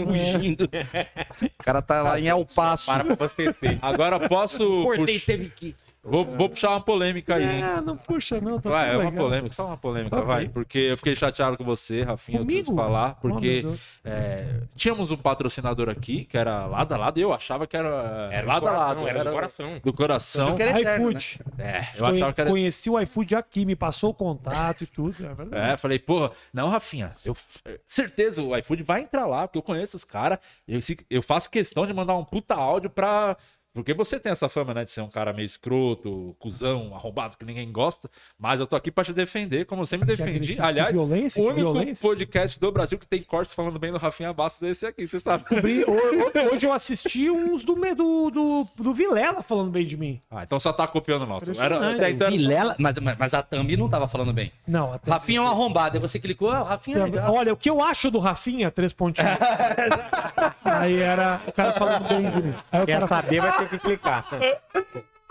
fugindo. 0.05 0.65
O 0.65 1.63
cara 1.63 1.81
tá 1.81 2.01
lá 2.01 2.19
em 2.19 2.27
El 2.27 2.45
Paso. 2.55 2.87
Para 2.87 3.03
pra 3.03 3.13
abastecer. 3.13 3.77
Agora 3.81 4.27
posso. 4.27 4.83
Cortez 4.83 5.23
pux- 5.23 5.25
teve 5.25 5.49
que. 5.49 5.75
Vou, 6.05 6.23
vou 6.23 6.47
puxar 6.49 6.69
uma 6.69 6.81
polêmica 6.81 7.35
aí, 7.35 7.43
hein? 7.43 7.63
É, 7.63 7.81
não 7.81 7.97
puxa, 7.97 8.39
não. 8.39 8.59
Tá 8.59 8.69
Vai, 8.69 8.89
é 8.89 8.91
tudo 8.91 9.01
uma 9.01 9.09
legal. 9.09 9.25
polêmica, 9.25 9.55
só 9.55 9.65
uma 9.67 9.77
polêmica, 9.77 10.15
Ok. 10.17 10.27
vai. 10.27 10.47
Porque 10.49 10.77
eu 10.77 10.97
fiquei 10.97 11.15
chateado 11.15 11.57
com 11.57 11.63
você, 11.63 12.03
Rafinha, 12.03 12.39
eu 12.39 12.45
preciso 12.45 12.67
Comigo? 12.71 12.83
falar. 12.83 13.15
Oh, 13.17 13.21
Porque 13.21 13.61
Deus. 13.63 13.99
é, 14.05 14.61
tínhamos 14.75 15.09
um 15.09 15.17
patrocinador 15.17 15.89
aqui, 15.89 16.23
que 16.25 16.37
era 16.37 16.65
lado 16.67 16.93
a 16.93 16.97
lado, 16.97 17.17
eu 17.19 17.33
achava 17.33 17.65
que 17.65 17.75
era, 17.75 18.29
Era 18.31 18.41
do 18.43 18.47
lado 18.47 18.67
a 18.67 18.69
coração, 18.71 18.87
lado. 19.03 19.07
era 19.07 19.23
do 19.23 19.31
coração. 19.31 19.79
Do 19.83 19.93
coração. 19.93 20.55
Era 20.59 20.79
eterno, 20.79 21.09
iFood. 21.09 21.39
É, 21.57 21.87
eu 21.97 22.05
achava 22.05 22.33
que 22.33 22.41
era. 22.41 22.49
Conheci 22.49 22.89
o 22.89 22.99
iFood 23.01 23.35
aqui, 23.35 23.65
me 23.65 23.75
passou 23.75 24.11
o 24.11 24.13
contato 24.13 24.83
e 24.83 24.87
tudo. 24.87 25.15
É 25.25 25.33
verdade. 25.33 25.71
É, 25.73 25.77
falei, 25.77 25.97
porra, 25.97 26.31
não, 26.53 26.69
Rafinha, 26.69 27.15
eu 27.25 27.33
f- 27.33 27.61
certeza 27.85 28.43
o 28.43 28.55
iFood 28.57 28.83
vai 28.83 29.01
entrar 29.01 29.25
lá, 29.25 29.47
porque 29.47 29.57
eu 29.57 29.63
conheço 29.63 29.97
os 29.97 30.03
caras. 30.03 30.37
Eu, 30.67 30.81
se- 30.81 31.03
eu 31.09 31.21
faço 31.21 31.49
questão 31.49 31.85
de 31.87 31.93
mandar 31.93 32.15
um 32.15 32.23
puta 32.23 32.53
áudio 32.53 32.89
pra. 32.89 33.35
Porque 33.75 33.93
você 33.93 34.19
tem 34.19 34.31
essa 34.31 34.49
fama, 34.49 34.73
né, 34.73 34.83
de 34.85 34.89
ser 34.89 35.01
um 35.01 35.09
cara 35.09 35.31
meio 35.33 35.45
escroto, 35.45 36.35
cuzão, 36.39 36.95
arrombado, 36.95 37.37
que 37.37 37.45
ninguém 37.45 37.71
gosta. 37.71 38.09
Mas 38.39 38.59
eu 38.59 38.65
tô 38.65 38.75
aqui 38.75 38.89
pra 38.89 39.03
te 39.03 39.13
defender, 39.13 39.65
como 39.65 39.81
eu 39.81 39.85
sempre 39.85 40.07
defendi. 40.07 40.31
agressivo, 40.53 40.65
Aliás, 40.65 40.87
que 40.87 40.93
violência, 40.93 41.43
o 41.43 41.45
que 41.45 41.51
único 41.51 41.73
violência. 41.73 42.01
podcast 42.09 42.59
do 42.59 42.71
Brasil 42.71 42.97
que 42.97 43.05
tem 43.05 43.21
cortes 43.21 43.53
falando 43.53 43.77
bem 43.77 43.91
do 43.91 43.97
Rafinha 43.97 44.31
Bastos 44.33 44.63
é 44.63 44.71
esse 44.71 44.85
aqui, 44.85 45.05
você 45.05 45.19
sabe. 45.19 45.43
Descobri- 45.43 45.83
ho- 45.83 45.91
ho- 45.91 46.53
Hoje 46.55 46.65
eu 46.65 46.71
assisti 46.73 47.29
uns 47.29 47.63
do, 47.63 47.75
do, 47.75 48.29
do, 48.31 48.67
do 48.77 48.93
Vilela 48.93 49.43
falando 49.43 49.69
bem 49.71 49.85
de 49.85 49.97
mim. 49.97 50.21
Ah, 50.31 50.43
então 50.43 50.59
só 50.59 50.71
tá 50.71 50.87
copiando 50.87 51.23
o 51.23 51.25
nosso. 51.27 51.51
Era, 51.61 52.09
então- 52.09 52.31
Vilela, 52.31 52.75
mas, 52.79 52.95
mas 53.19 53.33
a 53.33 53.43
Thumb 53.43 53.75
não 53.75 53.89
tava 53.89 54.07
falando 54.07 54.31
bem. 54.31 54.51
Não, 54.65 54.93
até. 54.93 55.11
Rafinha 55.11 55.39
é 55.39 55.41
um 55.41 55.47
arrombado. 55.47 55.97
Aí 55.97 56.01
você 56.01 56.17
clicou, 56.17 56.49
ah, 56.49 56.63
Rafinha 56.63 56.99
é 56.99 57.03
legal. 57.03 57.33
Olha, 57.33 57.51
o 57.53 57.57
que 57.57 57.69
eu 57.69 57.81
acho 57.83 58.09
do 58.09 58.19
Rafinha, 58.19 58.71
três 58.71 58.93
pontinhos. 58.93 59.31
Aí 60.63 60.99
era 61.01 61.39
o 61.47 61.51
cara 61.51 61.73
falando 61.73 62.07
bem 62.07 62.29
de 62.29 62.41
mim. 62.41 62.53
Aí 62.71 62.81
o 62.83 62.85
Quer 62.85 62.93
cara 62.99 63.07
saber, 63.07 63.41
vai 63.41 63.57
ter 63.57 63.64
que 63.69 63.79
clicar. 63.79 64.25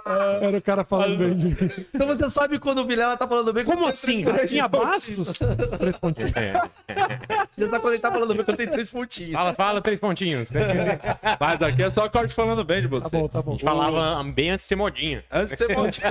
Era 0.07 0.59
o 0.59 0.63
cara 0.63 0.85
falando 0.85 1.17
bem 1.17 1.35
de 1.35 1.49
mim. 1.49 1.87
Então 1.95 2.07
você 2.07 2.29
sabe 2.29 2.59
quando 2.59 2.79
o 2.79 2.85
Vilela 2.85 3.17
tá 3.17 3.27
falando 3.27 3.53
bem. 3.53 3.65
Como 3.65 3.87
assim? 3.87 4.23
pontinhos. 4.23 4.71
Bastos? 4.71 5.39
Três 5.79 5.99
pontinhos. 5.99 6.33
Você 7.51 7.69
sabe 7.69 7.81
quando 7.81 7.93
ele 7.95 8.03
tá 8.03 8.13
falando 8.13 8.35
bem 8.35 8.45
quando 8.45 8.57
tem 8.57 8.69
três 8.69 8.91
pontinhos. 8.91 9.33
Fala, 9.33 9.55
fala, 9.55 9.81
três 9.81 9.99
pontinhos. 9.99 10.51
A 10.55 11.37
Mas 11.41 11.63
aqui 11.63 11.83
é 11.83 11.91
só 11.91 12.07
corte 12.09 12.35
falando 12.35 12.63
bem 12.65 12.83
de 12.83 12.89
você. 12.89 13.09
Tá 13.09 13.19
bom, 13.19 13.29
tá 13.29 13.41
bom. 13.41 13.53
gente 13.53 13.65
falava 13.65 14.23
bem 14.25 14.51
antes 14.51 14.65
de 14.65 14.69
ser 14.69 14.77
modinha. 14.77 15.25
Antes 15.33 15.57
de 15.57 15.67
ser 15.67 15.75
modinha, 15.75 16.09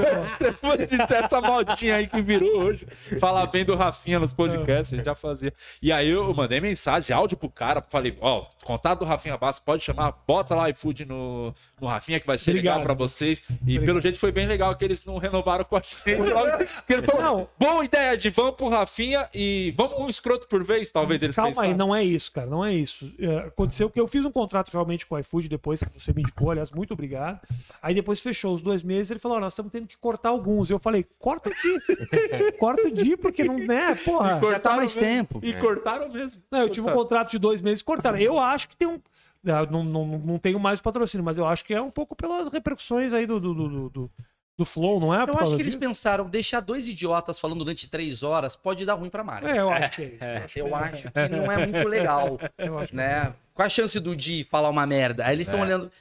antes 0.63 0.87
de 0.87 1.07
ser 1.07 1.23
essa 1.23 1.41
modinha 1.41 1.95
aí 1.95 2.07
que 2.07 2.21
virou 2.21 2.63
hoje. 2.63 2.87
Falar 3.19 3.45
bem 3.47 3.63
do 3.63 3.75
Rafinha 3.75 4.19
nos 4.19 4.33
podcasts, 4.33 4.91
a 4.91 4.95
gente 4.95 5.05
já 5.05 5.15
fazia. 5.15 5.53
E 5.81 5.91
aí 5.91 6.09
eu 6.09 6.33
mandei 6.33 6.59
mensagem, 6.59 7.15
áudio 7.15 7.37
pro 7.37 7.49
cara, 7.49 7.81
falei, 7.87 8.17
ó, 8.21 8.43
contato 8.63 8.99
do 8.99 9.05
Rafinha 9.05 9.37
Bastos, 9.37 9.63
pode 9.63 9.83
chamar, 9.83 10.13
bota 10.27 10.55
lá 10.55 10.69
iFood 10.69 11.05
no, 11.05 11.53
no 11.79 11.87
Rafinha, 11.87 12.19
que 12.19 12.27
vai 12.27 12.37
ser 12.37 12.51
Obrigado. 12.51 12.79
legal 12.79 12.85
pra 12.85 12.93
vocês. 12.93 13.41
E 13.65 13.82
pelo 13.85 14.01
jeito 14.01 14.17
foi 14.19 14.31
bem 14.31 14.45
legal 14.47 14.75
que 14.75 14.83
eles 14.85 15.03
não 15.05 15.17
renovaram 15.17 15.63
com 15.65 15.75
a 15.77 15.79
gente. 15.81 15.95
Porque 16.77 16.93
ele 16.93 17.01
falou, 17.03 17.21
Não. 17.21 17.47
boa 17.57 17.83
ideia 17.85 18.17
de 18.17 18.29
vamos 18.29 18.55
pro 18.55 18.69
Rafinha 18.69 19.27
e 19.33 19.73
vamos 19.75 19.99
um 19.99 20.09
escroto 20.09 20.47
por 20.47 20.63
vez, 20.63 20.91
talvez 20.91 21.21
eles 21.21 21.35
Calma 21.35 21.49
aí, 21.49 21.55
pensaram. 21.55 21.77
não 21.77 21.95
é 21.95 22.03
isso, 22.03 22.31
cara, 22.31 22.47
não 22.47 22.63
é 22.63 22.73
isso. 22.73 23.13
É, 23.19 23.37
aconteceu 23.47 23.89
que 23.89 23.99
eu 23.99 24.07
fiz 24.07 24.25
um 24.25 24.31
contrato 24.31 24.69
realmente 24.71 25.05
com 25.05 25.15
o 25.15 25.19
iFood 25.19 25.47
depois 25.49 25.83
que 25.83 25.99
você 25.99 26.13
me 26.13 26.21
indicou, 26.21 26.51
aliás, 26.51 26.71
muito 26.71 26.93
obrigado. 26.93 27.39
Aí 27.81 27.93
depois 27.93 28.19
fechou 28.21 28.53
os 28.55 28.61
dois 28.61 28.83
meses, 28.83 29.11
ele 29.11 29.19
falou: 29.19 29.37
ó, 29.37 29.41
nós 29.41 29.53
estamos 29.53 29.71
tendo 29.71 29.87
que 29.87 29.97
cortar 29.97 30.29
alguns. 30.29 30.69
Eu 30.69 30.79
falei: 30.79 31.05
corta 31.19 31.49
o 31.49 31.53
dia. 31.53 32.51
corta 32.59 32.87
o 32.87 32.91
dia, 32.91 33.17
porque 33.17 33.43
não, 33.43 33.57
né, 33.57 33.95
porra. 34.03 34.39
Já 34.41 34.59
tá 34.59 34.75
mais 34.75 34.95
mesmo. 34.95 35.09
tempo. 35.09 35.39
E 35.43 35.53
cortaram 35.53 36.09
mesmo. 36.09 36.41
Não, 36.51 36.59
eu 36.61 36.69
tive 36.69 36.89
um 36.89 36.93
contrato 36.93 37.31
de 37.31 37.39
dois 37.39 37.61
meses, 37.61 37.81
cortaram. 37.81 38.17
Eu 38.17 38.39
acho 38.39 38.69
que 38.69 38.75
tem 38.77 38.87
um. 38.87 38.99
Ah, 39.47 39.65
Não, 39.69 39.83
não, 39.83 40.05
não 40.19 40.37
tenho 40.39 40.59
mais 40.59 40.79
patrocínio, 40.81 41.23
mas 41.23 41.37
eu 41.37 41.45
acho 41.45 41.63
que 41.65 41.73
é 41.73 41.81
um 41.81 41.91
pouco 41.91 42.15
pelas 42.15 42.49
repercussões 42.49 43.13
aí 43.13 43.25
do, 43.25 43.39
do, 43.39 43.53
do, 43.53 43.69
do, 43.69 44.11
do- 44.57 44.65
Flow, 44.65 44.99
não 44.99 45.13
é? 45.13 45.23
Eu 45.27 45.33
acho 45.37 45.47
que 45.55 45.61
eles 45.61 45.65
disso? 45.73 45.79
pensaram, 45.79 46.25
deixar 46.29 46.59
dois 46.61 46.87
idiotas 46.87 47.39
falando 47.39 47.59
durante 47.59 47.89
três 47.89 48.23
horas 48.23 48.55
pode 48.55 48.85
dar 48.85 48.93
ruim 48.93 49.09
pra 49.09 49.23
marca. 49.23 49.49
É, 49.49 49.59
eu 49.59 49.69
acho 49.69 49.91
que 49.97 50.17
é 50.21 50.45
isso. 50.45 50.59
eu 50.59 50.75
acho 50.77 51.11
que 51.11 51.19
Eu 51.19 51.27
é. 51.27 51.29
acho 51.29 51.29
que 51.29 51.35
não 51.35 51.51
é 51.51 51.65
muito 51.67 51.87
legal, 51.89 52.39
Eu 52.57 52.77
acho 52.79 52.91
que 52.91 52.95
né? 52.95 53.33
Qual 53.53 53.65
a 53.65 53.69
chance 53.69 53.99
do 53.99 54.15
Di 54.15 54.43
falar 54.49 54.69
uma 54.69 54.85
merda? 54.87 55.25
Aí 55.25 55.35
eles 55.35 55.47
É. 55.47 55.51
estão 55.51 55.65
olhando... 55.65 55.91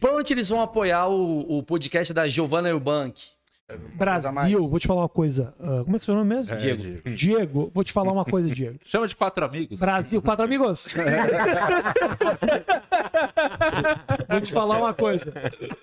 Provavelmente 0.00 0.32
eles 0.32 0.48
vão 0.48 0.60
apoiar 0.60 1.06
o, 1.06 1.58
o 1.58 1.62
podcast 1.62 2.12
da 2.12 2.26
Giovanna 2.28 2.68
Eubank. 2.68 3.22
Brasil, 3.96 4.68
vou 4.68 4.78
te 4.78 4.86
falar 4.86 5.00
uma 5.02 5.08
coisa. 5.08 5.52
ah, 5.58 5.82
como 5.84 5.96
é 5.96 5.98
que 5.98 6.02
é 6.02 6.04
o 6.04 6.04
seu 6.04 6.14
nome 6.14 6.34
mesmo? 6.36 6.56
Diego. 6.56 7.10
Diego, 7.10 7.70
vou 7.74 7.82
te 7.82 7.92
falar 7.92 8.12
uma 8.12 8.24
coisa, 8.24 8.48
Diego. 8.48 8.78
Chama 8.86 9.08
de 9.08 9.16
quatro 9.16 9.44
amigos. 9.44 9.80
Brasil, 9.80 10.22
quatro 10.22 10.44
amigos. 10.44 10.94
Vou 14.28 14.40
te 14.40 14.52
falar 14.52 14.78
uma 14.78 14.94
coisa. 14.94 15.32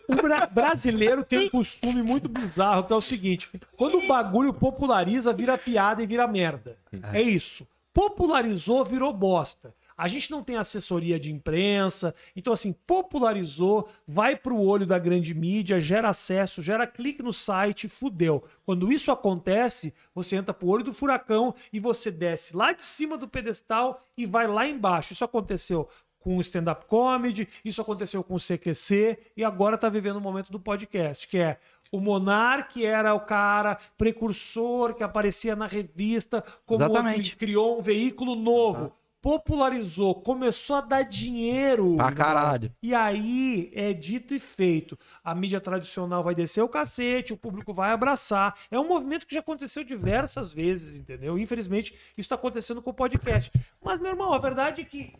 O 0.08 0.16
bra- 0.16 0.46
brasileiro 0.46 1.24
tem 1.24 1.48
um 1.48 1.50
costume 1.50 2.02
muito 2.02 2.28
bizarro, 2.30 2.84
que 2.84 2.94
é 2.94 2.96
o 2.96 3.02
seguinte: 3.02 3.50
quando 3.78 3.98
o 4.00 4.08
bagulho 4.08 4.54
populariza, 4.54 5.34
vira 5.34 5.58
piada 5.58 6.02
e 6.04 6.08
vira 6.08 6.28
merda. 6.28 6.78
É 7.12 7.22
isso. 7.22 7.68
Popularizou, 7.94 8.84
virou 8.84 9.14
bosta. 9.14 9.74
A 9.98 10.08
gente 10.08 10.32
não 10.32 10.44
tem 10.44 10.58
assessoria 10.58 11.20
de 11.20 11.32
imprensa, 11.32 12.14
então 12.36 12.54
assim, 12.54 12.74
popularizou, 12.74 13.90
vai 14.08 14.36
pro 14.36 14.60
olho 14.60 14.86
da 14.86 14.98
grande 14.98 15.34
mídia, 15.34 15.80
gera 15.80 16.10
acesso, 16.10 16.62
gera 16.62 16.88
clique 16.88 17.22
no 17.22 17.34
site, 17.34 17.88
fudeu. 17.88 18.44
Quando 18.66 18.92
isso 18.92 19.12
acontece, 19.12 19.94
você 20.14 20.36
entra 20.36 20.54
pro 20.54 20.68
olho 20.68 20.84
do 20.84 20.94
furacão 20.94 21.54
e 21.72 21.80
você 21.80 22.12
desce 22.12 22.56
lá 22.56 22.74
de 22.74 22.84
cima 22.84 23.18
do 23.18 23.28
pedestal 23.28 24.04
e 24.18 24.26
vai 24.26 24.48
lá 24.48 24.68
embaixo. 24.68 25.14
Isso 25.14 25.24
aconteceu 25.24 25.88
com 26.20 26.38
o 26.38 26.42
stand-up 26.42 26.86
comedy, 26.86 27.48
isso 27.66 27.82
aconteceu 27.82 28.24
com 28.24 28.36
o 28.36 28.40
CQC 28.40 29.20
e 29.36 29.44
agora 29.44 29.78
tá 29.78 29.90
vivendo 29.90 30.16
o 30.18 30.22
momento 30.22 30.52
do 30.52 30.60
podcast, 30.60 31.28
que 31.28 31.38
é 31.38 31.60
o 31.92 32.00
Monark 32.00 32.84
era 32.84 33.14
o 33.14 33.20
cara 33.20 33.78
precursor 33.96 34.96
que 34.96 35.04
aparecia 35.04 35.56
na 35.56 35.68
revista 35.68 36.44
como 36.66 36.84
Exatamente. 36.84 37.32
que 37.32 37.38
criou 37.38 37.78
um 37.78 37.84
veículo 37.84 38.36
novo. 38.36 38.92
Popularizou, 39.24 40.16
começou 40.16 40.76
a 40.76 40.82
dar 40.82 41.04
dinheiro. 41.04 41.96
Pra 41.96 42.12
caralho. 42.12 42.70
E 42.84 42.94
aí 42.94 43.72
é 43.74 43.94
dito 43.94 44.36
e 44.36 44.40
feito. 44.40 45.00
A 45.24 45.34
mídia 45.34 45.62
tradicional 45.62 46.22
vai 46.22 46.36
descer 46.36 46.62
o 46.62 46.68
cacete, 46.68 47.32
o 47.32 47.38
público 47.38 47.74
vai 47.74 47.92
abraçar. 47.92 48.54
É 48.70 48.78
um 48.78 48.86
movimento 48.86 49.26
que 49.26 49.34
já 49.34 49.40
aconteceu 49.40 49.82
diversas 49.82 50.52
vezes, 50.52 51.00
entendeu? 51.00 51.40
Infelizmente, 51.40 51.94
isso 51.94 52.14
está 52.18 52.36
acontecendo 52.36 52.82
com 52.82 52.90
o 52.90 52.94
podcast. 52.94 53.50
Mas, 53.82 53.98
meu 54.02 54.12
irmão, 54.12 54.34
a 54.34 54.40
verdade 54.40 54.82
é 54.82 54.84
que 54.84 55.14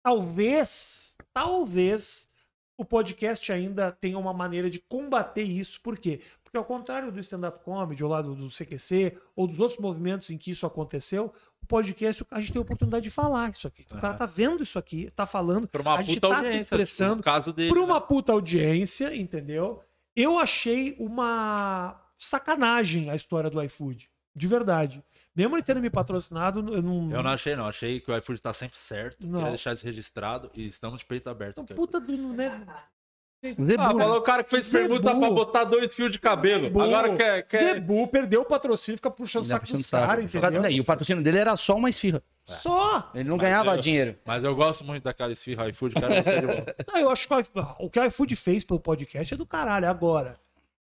talvez, 0.00 1.18
talvez 1.32 2.28
o 2.76 2.84
podcast 2.84 3.50
ainda 3.50 3.90
tenha 3.90 4.16
uma 4.16 4.32
maneira 4.32 4.70
de 4.70 4.78
combater 4.78 5.42
isso. 5.42 5.80
Por 5.80 5.98
quê? 5.98 6.20
Porque 6.48 6.56
ao 6.56 6.64
contrário 6.64 7.12
do 7.12 7.20
stand-up 7.20 7.62
comedy, 7.62 8.02
ou 8.02 8.08
lá 8.08 8.22
do, 8.22 8.34
do 8.34 8.48
CQC, 8.48 9.18
ou 9.36 9.46
dos 9.46 9.58
outros 9.58 9.78
movimentos 9.78 10.30
em 10.30 10.38
que 10.38 10.50
isso 10.50 10.64
aconteceu, 10.64 11.30
o 11.62 11.66
podcast 11.66 12.24
a 12.30 12.40
gente 12.40 12.52
tem 12.52 12.58
a 12.58 12.62
oportunidade 12.62 13.02
de 13.04 13.10
falar 13.10 13.50
isso 13.50 13.68
aqui. 13.68 13.84
O 13.90 14.00
cara 14.00 14.14
tá 14.14 14.24
vendo 14.24 14.62
isso 14.62 14.78
aqui, 14.78 15.10
tá 15.14 15.26
falando, 15.26 15.68
Pra 15.68 15.82
uma 15.82 15.98
a 15.98 16.02
gente 16.02 16.14
puta 16.14 16.28
tá 16.28 16.36
audiência. 16.36 16.62
expressando 16.62 17.10
tipo, 17.10 17.16
no 17.16 17.22
caso 17.22 17.52
dele. 17.52 17.68
por 17.68 17.76
uma 17.76 18.00
né? 18.00 18.06
puta 18.08 18.32
audiência, 18.32 19.14
entendeu? 19.14 19.82
Eu 20.16 20.38
achei 20.38 20.96
uma 20.98 22.00
sacanagem 22.16 23.10
a 23.10 23.14
história 23.14 23.50
do 23.50 23.62
iFood. 23.62 24.08
De 24.34 24.48
verdade. 24.48 25.04
Mesmo 25.36 25.54
ele 25.54 25.62
tendo 25.62 25.82
me 25.82 25.90
patrocinado, 25.90 26.60
eu 26.74 26.82
não. 26.82 27.12
Eu 27.12 27.22
não 27.22 27.30
achei, 27.30 27.54
não. 27.54 27.66
Achei 27.66 28.00
que 28.00 28.10
o 28.10 28.16
iFood 28.16 28.40
tá 28.40 28.54
sempre 28.54 28.78
certo. 28.78 29.26
Não. 29.26 29.34
Queria 29.34 29.50
deixar 29.50 29.74
isso 29.74 29.84
registrado 29.84 30.50
e 30.54 30.66
estamos 30.66 31.00
de 31.00 31.06
peito 31.06 31.28
aberto. 31.28 31.60
Então, 31.60 31.76
puta 31.76 32.00
do. 32.00 32.16
Né? 32.32 32.66
Zebu. 33.44 33.80
Ah, 33.82 33.90
falou 33.92 34.16
o 34.16 34.22
cara 34.22 34.42
que 34.42 34.50
fez 34.50 34.64
Zebu. 34.64 35.00
permuta 35.00 35.14
pra 35.16 35.30
botar 35.30 35.64
dois 35.64 35.94
fios 35.94 36.10
de 36.10 36.18
cabelo. 36.18 36.64
Zebu. 36.64 36.82
Agora 36.82 37.14
quer. 37.16 37.42
quer... 37.46 37.74
Zebu 37.74 38.08
perdeu 38.08 38.40
o 38.40 38.44
patrocínio, 38.44 38.98
fica 38.98 39.10
puxando 39.10 39.44
o 39.44 39.46
tá 39.48 39.54
saco 39.54 39.60
puxando 39.66 39.80
dos 39.80 39.90
caras, 39.90 40.32
causa- 40.32 40.48
entendeu? 40.48 40.70
E 40.70 40.80
o 40.80 40.84
patrocínio 40.84 41.22
dele 41.22 41.38
era 41.38 41.56
só 41.56 41.76
uma 41.76 41.88
esfirra. 41.88 42.22
Só! 42.44 43.10
Ele 43.14 43.28
não 43.28 43.36
Mas 43.36 43.46
ganhava 43.46 43.74
eu- 43.76 43.80
dinheiro. 43.80 44.16
Mas 44.24 44.42
eu 44.42 44.54
gosto 44.56 44.84
muito 44.84 45.04
daquela 45.04 45.30
esfirra 45.32 45.68
iFood, 45.68 45.94
cara. 45.94 46.14
Não, 46.92 46.98
eu 46.98 47.10
acho 47.10 47.28
que 47.28 47.34
o 47.78 47.90
que 47.90 48.00
o 48.00 48.04
iFood 48.06 48.34
fez 48.36 48.64
pelo 48.64 48.80
podcast 48.80 49.34
é 49.34 49.36
do 49.36 49.44
caralho. 49.46 49.88
Agora, 49.88 50.36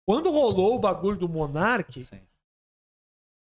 quando 0.07 0.31
rolou 0.31 0.75
o 0.75 0.79
bagulho 0.79 1.19
do 1.19 1.29
Monark, 1.29 2.03
Sim. 2.03 2.21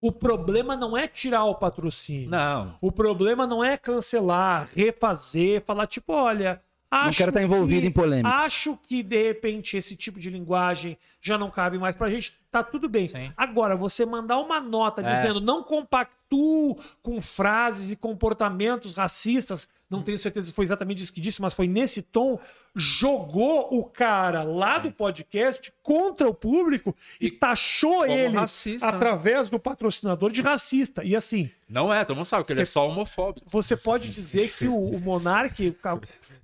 o 0.01 0.11
problema 0.11 0.75
não 0.77 0.97
é 0.97 1.05
tirar 1.07 1.43
o 1.43 1.55
patrocínio. 1.55 2.29
Não. 2.29 2.77
O 2.81 2.91
problema 2.93 3.45
não 3.45 3.61
é 3.63 3.77
cancelar, 3.77 4.67
refazer, 4.73 5.61
falar 5.65 5.85
tipo, 5.85 6.13
olha, 6.13 6.61
acho 6.89 7.17
quero 7.17 7.29
estar 7.29 7.41
envolvido 7.43 7.81
que- 7.81 7.87
em 7.87 7.91
polêmica. 7.91 8.29
Acho 8.29 8.77
que 8.87 9.03
de 9.03 9.21
repente 9.27 9.75
esse 9.77 9.95
tipo 9.95 10.19
de 10.19 10.29
linguagem 10.29 10.97
já 11.21 11.37
não 11.37 11.49
cabe 11.51 11.77
mais 11.77 11.95
pra 11.95 12.09
gente, 12.09 12.33
tá 12.49 12.63
tudo 12.63 12.87
bem. 12.87 13.07
Sim. 13.07 13.31
Agora, 13.35 13.75
você 13.75 14.05
mandar 14.05 14.39
uma 14.39 14.61
nota 14.61 15.01
É. 15.01 15.15
dizendo 15.21 15.41
não 15.41 15.63
compactuo 15.63 16.77
com 17.01 17.21
frases 17.21 17.89
e 17.89 17.95
comportamentos 17.95 18.95
racistas, 18.95 19.67
não 19.89 20.01
tenho 20.01 20.17
certeza 20.19 20.47
se 20.47 20.53
foi 20.53 20.65
exatamente 20.65 21.01
isso 21.03 21.13
que 21.13 21.21
disse, 21.21 21.41
mas 21.41 21.53
foi 21.53 21.67
nesse 21.67 22.01
tom, 22.01 22.39
jogou 22.75 23.67
o 23.77 23.83
cara 23.83 24.43
lá 24.43 24.77
do 24.77 24.91
podcast 24.91 25.73
contra 25.81 26.27
o 26.29 26.33
público 26.33 26.95
e, 27.19 27.31
taxou 27.31 28.01
como 28.01 28.11
ele 28.11 28.35
racista, 28.37 28.85
né? 28.85 28.93
através 28.93 29.49
do 29.49 29.57
patrocinador 29.59 30.31
de 30.31 30.41
racista. 30.41 31.03
E 31.03 31.15
assim, 31.15 31.49
Não 31.69 31.93
é, 31.93 32.03
todo 32.05 32.15
mundo 32.17 32.25
sabe 32.25 32.45
que 32.45 32.51
ele 32.53 32.61
é 32.61 32.65
só 32.65 32.87
homofóbico. 32.87 33.45
você 33.49 33.75
pode 33.75 34.09
dizer 34.09 34.53
que 34.55 34.67
o, 34.67 34.75
o 34.77 34.99
Monark, 34.99 35.71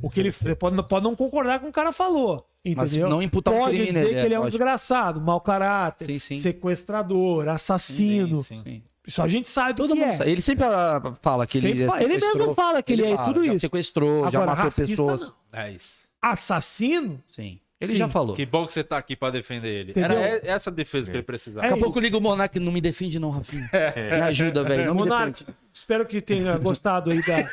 o 0.04 0.10
que 0.10 0.20
ele 0.20 0.32
você 0.32 0.54
pode, 0.54 0.84
pode 0.88 1.04
não 1.04 1.16
concordar 1.16 1.60
com 1.60 1.68
o 1.70 1.72
cara 1.72 1.92
falou. 1.92 2.46
Mas 2.78 2.92
Entendeu? 2.94 3.10
não 3.10 3.22
imputar 3.22 3.54
um 3.54 3.58
pode 3.60 3.72
crime 3.72 3.88
dizer 3.88 4.00
nele, 4.04 4.20
que 4.20 4.26
ele 4.26 4.34
é 4.36 4.40
um 4.40 4.46
desgraçado, 4.46 5.20
mau 5.20 5.42
caráter, 5.42 6.06
Sim, 6.06 6.20
sim. 6.20 6.40
sequestrador, 6.42 7.48
assassino. 7.50 8.38
Sim, 8.38 8.58
sim. 8.58 8.64
Sim. 8.64 8.84
Isso 9.06 9.22
a 9.22 9.28
gente 9.28 9.50
sabe 9.50 9.74
Todo 9.76 9.94
que 9.94 10.00
mundo 10.00 10.10
é. 10.12 10.14
sabe. 10.14 10.32
Ele 10.32 10.40
sempre 10.42 10.64
ah, 10.64 11.02
fala 11.22 11.46
que 11.46 11.58
ele. 11.58 11.68
Sempre 11.68 11.86
fala- 11.88 12.00
ele 12.04 12.08
mesmo 12.14 12.22
sequestrou. 12.32 12.56
fala 12.56 12.82
que 12.82 12.94
ele 12.94 13.06
é 13.06 13.16
fala, 13.18 13.28
tudo 13.34 13.44
já 13.44 13.52
isso. 13.52 13.60
sequestrou, 13.60 14.22
já 14.22 14.28
Agora, 14.30 14.46
matou 14.46 14.64
racista, 14.64 14.88
pessoas. 14.88 15.34
não. 15.52 15.60
É 15.60 15.72
isso. 15.72 16.04
Assassino? 16.22 17.22
Sim. 17.28 17.60
Ele 17.84 17.92
Sim. 17.94 17.98
já 18.00 18.10
falou. 18.10 18.36
Que 18.36 18.46
bom 18.46 18.66
que 18.66 18.74
você 18.74 18.84
tá 18.84 18.98
aqui 18.98 19.16
pra 19.16 19.30
defender 19.30 19.68
ele. 19.70 19.92
Entendeu? 19.92 20.18
Era 20.18 20.46
e- 20.46 20.50
essa 20.50 20.72
defesa 20.72 21.12
que 21.12 21.18
ele 21.18 21.24
precisava. 21.24 21.66
É 21.66 21.70
Daqui 21.70 21.80
a 21.82 21.84
pouco 21.84 22.00
liga 22.00 22.18
o 22.18 22.22
Monark, 22.22 22.60
não 22.60 22.72
me 22.72 22.80
defende, 22.82 23.20
não, 23.20 23.30
Rafinha. 23.30 23.70
Me 23.96 24.22
ajuda, 24.22 24.64
velho. 24.64 24.86
Não 24.86 24.94
me 24.94 25.00
Monark, 25.02 25.46
espero 25.74 26.06
que 26.06 26.22
tenha 26.22 26.58
gostado 26.58 27.12
aí 27.12 27.22
da- 27.22 27.50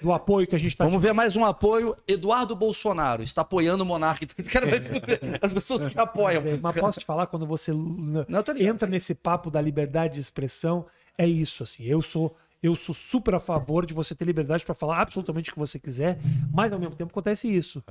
do 0.00 0.12
apoio 0.12 0.46
que 0.46 0.54
a 0.56 0.58
gente 0.58 0.76
tá 0.76 0.84
Vamos 0.84 1.02
ver 1.02 1.12
mais 1.12 1.36
um 1.36 1.44
apoio. 1.44 1.96
Eduardo 2.08 2.56
Bolsonaro 2.56 3.22
está 3.22 3.42
apoiando 3.42 3.84
o 3.84 3.86
Monark. 3.86 4.26
O 4.38 4.44
cara 4.52 4.66
vai 4.66 4.80
fuder 4.80 5.20
as 5.40 5.52
pessoas 5.52 5.92
que 5.92 5.98
apoiam. 5.98 6.42
Mas 6.60 6.76
posso 6.76 7.00
te 7.00 7.06
falar, 7.06 7.26
quando 7.26 7.46
você 7.46 7.72
Não, 7.72 8.24
entra 8.58 8.88
nesse 8.88 9.14
papo 9.14 9.50
da 9.50 9.60
liberdade 9.60 10.14
de 10.14 10.20
expressão, 10.20 10.84
é 11.16 11.26
isso, 11.26 11.62
assim. 11.62 11.84
Eu 11.84 12.00
sou, 12.02 12.36
eu 12.62 12.74
sou 12.76 12.94
super 12.94 13.34
a 13.34 13.40
favor 13.40 13.84
de 13.86 13.94
você 13.94 14.14
ter 14.14 14.24
liberdade 14.24 14.64
para 14.64 14.74
falar 14.74 15.00
absolutamente 15.00 15.50
o 15.50 15.52
que 15.54 15.58
você 15.58 15.78
quiser, 15.78 16.18
mas 16.52 16.72
ao 16.72 16.78
mesmo 16.78 16.94
tempo 16.94 17.10
acontece 17.10 17.48
isso. 17.48 17.82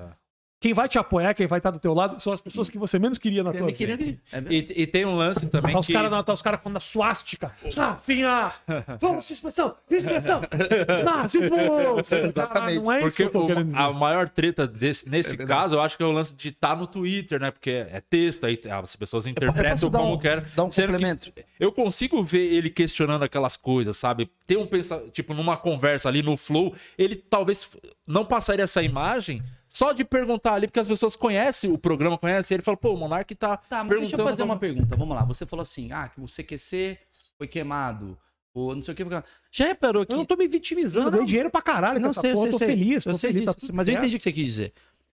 Quem 0.61 0.73
vai 0.73 0.87
te 0.87 0.99
apoiar, 0.99 1.33
quem 1.33 1.47
vai 1.47 1.57
estar 1.57 1.71
do 1.71 1.79
teu 1.79 1.91
lado, 1.91 2.21
são 2.21 2.31
as 2.31 2.39
pessoas 2.39 2.69
que 2.69 2.77
você 2.77 2.99
menos 2.99 3.17
queria 3.17 3.43
na 3.43 3.51
tua 3.51 3.65
vida. 3.65 3.73
queria 3.73 3.97
que- 3.97 4.19
é. 4.31 4.43
E, 4.47 4.83
e 4.83 4.87
tem 4.87 5.03
um 5.05 5.15
lance 5.15 5.47
também 5.47 5.73
Tá 5.73 5.79
os 5.79 5.87
que... 5.87 5.91
caras 5.93 6.23
tá 6.23 6.33
os 6.33 6.41
cara 6.43 6.57
com 6.59 6.69
a 6.69 6.79
suástica. 6.79 7.51
Rafinha! 7.75 8.51
Vamos, 8.99 9.27
expressão! 9.31 9.75
Expressão! 9.89 10.39
Nazismo! 11.03 11.55
Exatamente. 11.99 12.79
Não 12.79 12.91
é 12.91 13.05
isso 13.07 13.17
que 13.17 13.23
Porque 13.23 13.23
eu 13.23 13.29
tô 13.31 13.43
o- 13.43 13.47
querendo 13.47 13.65
dizer. 13.65 13.77
a 13.79 13.91
maior 13.91 14.29
treta 14.29 14.67
desse, 14.67 15.09
nesse 15.09 15.35
caso, 15.35 15.75
eu 15.75 15.81
acho 15.81 15.97
que 15.97 16.03
é 16.03 16.05
o 16.05 16.11
lance 16.11 16.33
de 16.35 16.49
estar 16.49 16.75
no 16.77 16.85
Twitter, 16.85 17.39
né? 17.39 17.49
Porque 17.49 17.71
é 17.71 17.99
texto, 17.99 18.45
aí 18.45 18.59
as 18.69 18.95
pessoas 18.95 19.25
interpretam 19.25 19.89
como 19.89 20.13
um- 20.13 20.19
querem. 20.19 20.45
dar 20.55 20.63
um 20.65 20.69
sendo 20.71 20.87
que 20.87 20.93
complemento? 20.93 21.33
eu 21.59 21.71
consigo 21.71 22.21
ver 22.23 22.53
ele 22.53 22.69
questionando 22.69 23.23
aquelas 23.23 23.57
coisas, 23.57 23.97
sabe? 23.97 24.29
Ter 24.45 24.57
um 24.57 24.67
pensamento, 24.67 25.09
tipo, 25.11 25.33
numa 25.33 25.57
conversa 25.57 26.07
ali 26.07 26.21
no 26.21 26.37
flow, 26.37 26.73
ele 26.97 27.15
talvez 27.15 27.67
não 28.07 28.23
passaria 28.25 28.63
essa 28.63 28.83
imagem 28.83 29.41
só 29.73 29.93
de 29.93 30.03
perguntar 30.03 30.53
ali, 30.55 30.67
porque 30.67 30.81
as 30.81 30.87
pessoas 30.87 31.15
conhecem 31.15 31.71
o 31.71 31.77
programa, 31.77 32.17
conhecem 32.17 32.55
ele, 32.55 32.61
fala, 32.61 32.75
pô, 32.75 32.93
o 32.93 32.97
Monark 32.97 33.33
tá, 33.35 33.55
Tá, 33.55 33.77
mas 33.83 33.87
perguntando. 33.87 33.99
deixa 34.01 34.15
eu 34.21 34.25
fazer 34.25 34.43
uma 34.43 34.57
pergunta. 34.59 34.97
Vamos 34.97 35.15
lá. 35.15 35.23
Você 35.23 35.45
falou 35.45 35.61
assim: 35.63 35.91
ah, 35.93 36.09
que 36.09 36.19
o 36.19 36.25
CQC 36.25 36.97
foi 37.37 37.47
queimado. 37.47 38.17
Ou 38.53 38.75
não 38.75 38.83
sei 38.83 38.93
o 38.93 38.97
que. 38.97 39.03
Já 39.49 39.67
reparou 39.67 40.05
que. 40.05 40.11
Eu 40.11 40.17
não 40.17 40.25
tô 40.25 40.35
me 40.35 40.45
vitimizando, 40.45 41.05
Não, 41.05 41.07
eu 41.07 41.11
ganhei 41.11 41.21
não. 41.21 41.25
dinheiro 41.27 41.49
pra 41.49 41.61
caralho 41.61 42.01
Não 42.01 42.13
sei, 42.13 42.31
eu 42.31 42.35
porra, 42.35 42.45
sei, 42.47 42.51
tô 42.51 42.57
sei. 42.57 42.67
feliz, 42.67 43.05
eu 43.05 43.11
tô 43.13 43.17
sei 43.17 43.31
feliz, 43.31 43.45
tá 43.45 43.55
mas 43.73 43.87
eu 43.87 43.93
entendi 43.93 44.15
o 44.15 44.19
que 44.19 44.23
você 44.23 44.31
quis 44.33 44.43
dizer. 44.45 44.73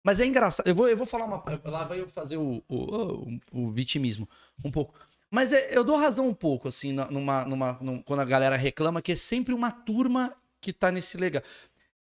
Mas 0.04 0.20
é 0.20 0.26
engraçado. 0.26 0.66
Eu 0.68 0.74
vou, 0.74 0.86
eu 0.86 0.96
vou 0.98 1.06
falar 1.06 1.24
uma. 1.24 1.42
Lá 1.64 1.84
vai 1.84 2.00
eu 2.00 2.08
fazer 2.08 2.36
o, 2.36 2.62
o, 2.68 2.76
o, 2.76 3.40
o 3.52 3.70
vitimismo 3.70 4.28
um 4.62 4.70
pouco. 4.70 4.92
Mas 5.30 5.50
é- 5.54 5.70
eu 5.74 5.82
dou 5.82 5.96
razão 5.96 6.28
um 6.28 6.34
pouco, 6.34 6.68
assim, 6.68 6.92
numa, 6.92 7.44
numa, 7.46 7.78
num- 7.80 8.02
quando 8.02 8.20
a 8.20 8.24
galera 8.26 8.54
reclama 8.56 9.00
que 9.00 9.12
é 9.12 9.16
sempre 9.16 9.54
uma 9.54 9.70
turma 9.70 10.34
que 10.60 10.70
tá 10.72 10.90
nesse 10.92 11.16
legal. 11.16 11.42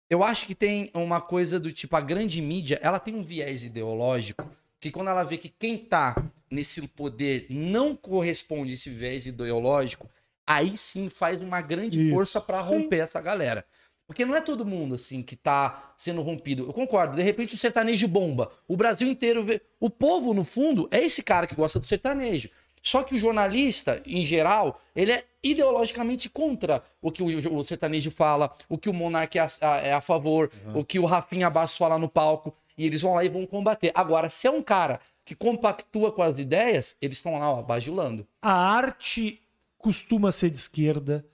Eu 0.08 0.22
acho 0.22 0.46
que 0.46 0.54
tem 0.54 0.90
uma 0.94 1.20
coisa 1.20 1.58
do 1.58 1.72
tipo, 1.72 1.96
a 1.96 2.00
grande 2.00 2.40
mídia, 2.40 2.78
ela 2.80 2.98
tem 2.98 3.14
um 3.14 3.24
viés 3.24 3.64
ideológico 3.64 4.48
que 4.80 4.90
quando 4.90 5.08
ela 5.08 5.24
vê 5.24 5.36
que 5.36 5.48
quem 5.48 5.76
tá 5.76 6.14
nesse 6.50 6.86
poder 6.86 7.46
não 7.50 7.96
corresponde 7.96 8.70
a 8.70 8.74
esse 8.74 8.88
viés 8.90 9.26
ideológico, 9.26 10.08
aí 10.46 10.76
sim 10.76 11.08
faz 11.08 11.40
uma 11.40 11.60
grande 11.60 12.00
Isso. 12.00 12.10
força 12.10 12.40
pra 12.40 12.60
romper 12.60 12.98
essa 12.98 13.20
galera. 13.20 13.64
Porque 14.06 14.24
não 14.24 14.36
é 14.36 14.40
todo 14.40 14.64
mundo, 14.64 14.94
assim, 14.94 15.20
que 15.20 15.34
tá 15.34 15.92
sendo 15.96 16.22
rompido. 16.22 16.64
Eu 16.64 16.72
concordo, 16.72 17.16
de 17.16 17.22
repente 17.22 17.54
o 17.54 17.58
sertanejo 17.58 18.06
bomba. 18.06 18.52
O 18.68 18.76
Brasil 18.76 19.08
inteiro 19.08 19.42
vê. 19.42 19.60
O 19.80 19.90
povo, 19.90 20.32
no 20.32 20.44
fundo, 20.44 20.88
é 20.92 21.02
esse 21.02 21.24
cara 21.24 21.46
que 21.46 21.56
gosta 21.56 21.80
do 21.80 21.86
sertanejo. 21.86 22.48
Só 22.86 23.02
que 23.02 23.16
o 23.16 23.18
jornalista, 23.18 24.00
em 24.06 24.24
geral, 24.24 24.80
ele 24.94 25.10
é 25.10 25.24
ideologicamente 25.42 26.28
contra 26.30 26.80
o 27.02 27.10
que 27.10 27.20
o, 27.20 27.56
o 27.58 27.64
sertanejo 27.64 28.12
fala, 28.12 28.48
o 28.68 28.78
que 28.78 28.88
o 28.88 28.92
Monark 28.94 29.36
é 29.36 29.40
a, 29.42 29.48
a- 29.62 29.76
é 29.78 29.92
a 29.92 30.00
favor, 30.00 30.48
o 30.72 30.84
que 30.84 31.00
o 31.00 31.04
Rafinha 31.04 31.50
Bastos 31.50 31.78
fala 31.78 31.98
no 31.98 32.08
palco. 32.08 32.54
E 32.78 32.86
eles 32.86 33.00
vão 33.02 33.14
lá 33.14 33.24
e 33.24 33.28
vão 33.28 33.44
combater. 33.44 33.90
Agora, 33.92 34.30
se 34.30 34.46
é 34.46 34.50
um 34.52 34.62
cara 34.62 35.00
que 35.24 35.34
compactua 35.34 36.12
com 36.12 36.22
as 36.22 36.38
ideias, 36.38 36.96
eles 37.02 37.16
estão 37.16 37.36
lá, 37.38 37.50
ó, 37.50 37.60
bajulando. 37.62 38.24
A 38.40 38.52
arte 38.52 39.40
costuma 39.78 40.30
ser 40.30 40.50
de 40.50 40.58
esquerda, 40.58 41.26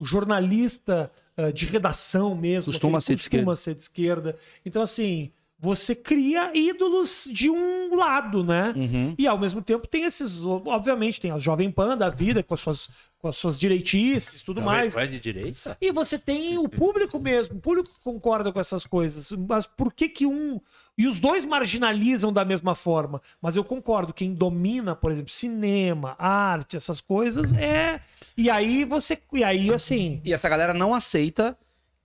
o 0.00 0.04
jornalista 0.06 1.12
ah, 1.36 1.52
de 1.52 1.66
redação 1.66 2.34
mesmo 2.34 2.72
Costuma 2.72 3.00
ser 3.00 3.14
de 3.14 3.20
esquerda. 3.20 3.54
ser 3.54 3.74
de 3.76 3.82
esquerda. 3.82 4.36
Então, 4.64 4.82
assim, 4.82 5.30
você 5.58 5.94
cria 5.94 6.50
ídolos 6.54 7.26
de 7.30 7.48
um 7.48 7.94
lado, 7.94 8.44
né? 8.44 8.74
Uhum. 8.76 9.14
E 9.16 9.26
ao 9.26 9.38
mesmo 9.38 9.62
tempo 9.62 9.86
tem 9.86 10.04
esses, 10.04 10.44
obviamente, 10.44 11.20
tem 11.20 11.30
a 11.30 11.38
Jovem 11.38 11.70
Pan 11.70 11.96
da 11.96 12.10
vida 12.10 12.42
com 12.42 12.52
as 12.52 12.60
suas, 12.60 12.88
com 13.18 13.28
as 13.28 13.36
suas 13.36 13.58
direitices 13.58 14.40
e 14.40 14.44
tudo 14.44 14.60
mais. 14.60 14.92
Vai 14.92 15.08
de 15.08 15.18
direita? 15.18 15.76
E 15.80 15.90
você 15.90 16.18
tem 16.18 16.58
o 16.58 16.68
público 16.68 17.18
mesmo, 17.18 17.56
o 17.56 17.60
público 17.60 17.88
que 17.88 18.00
concorda 18.04 18.52
com 18.52 18.60
essas 18.60 18.84
coisas. 18.84 19.32
Mas 19.32 19.66
por 19.66 19.92
que 19.92 20.08
que 20.08 20.26
um. 20.26 20.60
E 20.98 21.06
os 21.06 21.18
dois 21.18 21.44
marginalizam 21.44 22.32
da 22.32 22.44
mesma 22.44 22.74
forma. 22.74 23.20
Mas 23.40 23.56
eu 23.56 23.64
concordo, 23.64 24.14
quem 24.14 24.32
domina, 24.34 24.94
por 24.94 25.10
exemplo, 25.10 25.30
cinema, 25.30 26.16
arte, 26.18 26.76
essas 26.76 27.00
coisas, 27.00 27.52
é. 27.54 28.00
E 28.36 28.50
aí 28.50 28.84
você. 28.84 29.18
E 29.32 29.42
aí, 29.42 29.72
assim. 29.72 30.20
E 30.22 30.34
essa 30.34 30.48
galera 30.48 30.74
não 30.74 30.94
aceita 30.94 31.56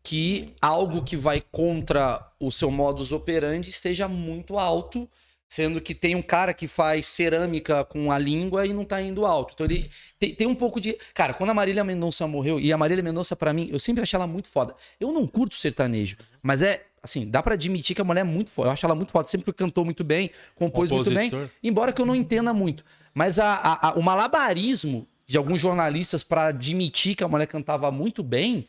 que 0.04 0.54
algo 0.62 1.04
que 1.04 1.16
vai 1.16 1.42
contra 1.52 2.26
o 2.40 2.52
seu 2.52 2.72
modus 2.72 3.12
operandi 3.12 3.70
esteja 3.70 4.08
muito 4.08 4.58
alto, 4.58 5.08
sendo 5.48 5.80
que 5.82 5.94
tem 5.94 6.16
um 6.16 6.22
cara 6.22 6.54
que 6.54 6.68
faz 6.68 7.06
cerâmica 7.08 7.84
com 7.84 8.12
a 8.12 8.18
língua 8.18 8.66
e 8.66 8.74
não 8.74 8.86
tá 8.86 9.02
indo 9.02 9.26
alto. 9.26 9.54
Então 9.54 9.66
ele 9.66 9.90
tem, 10.18 10.34
tem 10.34 10.48
um 10.48 10.56
pouco 10.56 10.80
de. 10.80 10.98
Cara, 11.14 11.34
quando 11.34 11.50
a 11.50 11.54
Marília 11.54 11.84
Mendonça 11.84 12.26
morreu, 12.26 12.60
e 12.60 12.72
a 12.74 12.78
Marília 12.78 13.04
Mendonça, 13.04 13.36
pra 13.36 13.54
mim, 13.54 13.70
eu 13.72 13.78
sempre 13.80 14.02
achei 14.02 14.18
ela 14.18 14.26
muito 14.26 14.48
foda. 14.48 14.76
Eu 15.00 15.12
não 15.12 15.28
curto 15.28 15.56
sertanejo, 15.56 16.18
mas 16.42 16.62
é. 16.62 16.86
Assim, 17.04 17.28
dá 17.28 17.42
pra 17.42 17.56
admitir 17.56 17.96
que 17.96 18.02
a 18.02 18.06
mulher 18.06 18.22
é 18.22 18.24
muito 18.24 18.52
foda. 18.52 18.68
Eu 18.68 18.74
acho 18.74 18.86
ela 18.86 18.94
muito 18.94 19.12
foda. 19.12 19.28
Sempre 19.28 19.52
cantou 19.52 19.84
muito 19.84 20.04
bem, 20.04 20.30
compôs 20.54 20.92
muito 20.98 21.10
bem. 21.16 21.30
Embora 21.64 21.92
que 21.92 22.00
eu 22.00 22.06
não 22.06 22.16
entenda 22.16 22.54
muito. 22.54 22.86
Mas 23.12 23.40
a- 23.40 23.56
a- 23.56 23.88
a- 23.90 23.94
o 23.94 24.04
malabarismo 24.04 25.08
de 25.26 25.36
alguns 25.36 25.60
jornalistas 25.60 26.24
pra 26.24 26.46
admitir 26.50 27.16
que 27.16 27.24
a 27.24 27.28
mulher 27.28 27.48
cantava 27.48 27.90
muito 27.92 28.22
bem. 28.22 28.68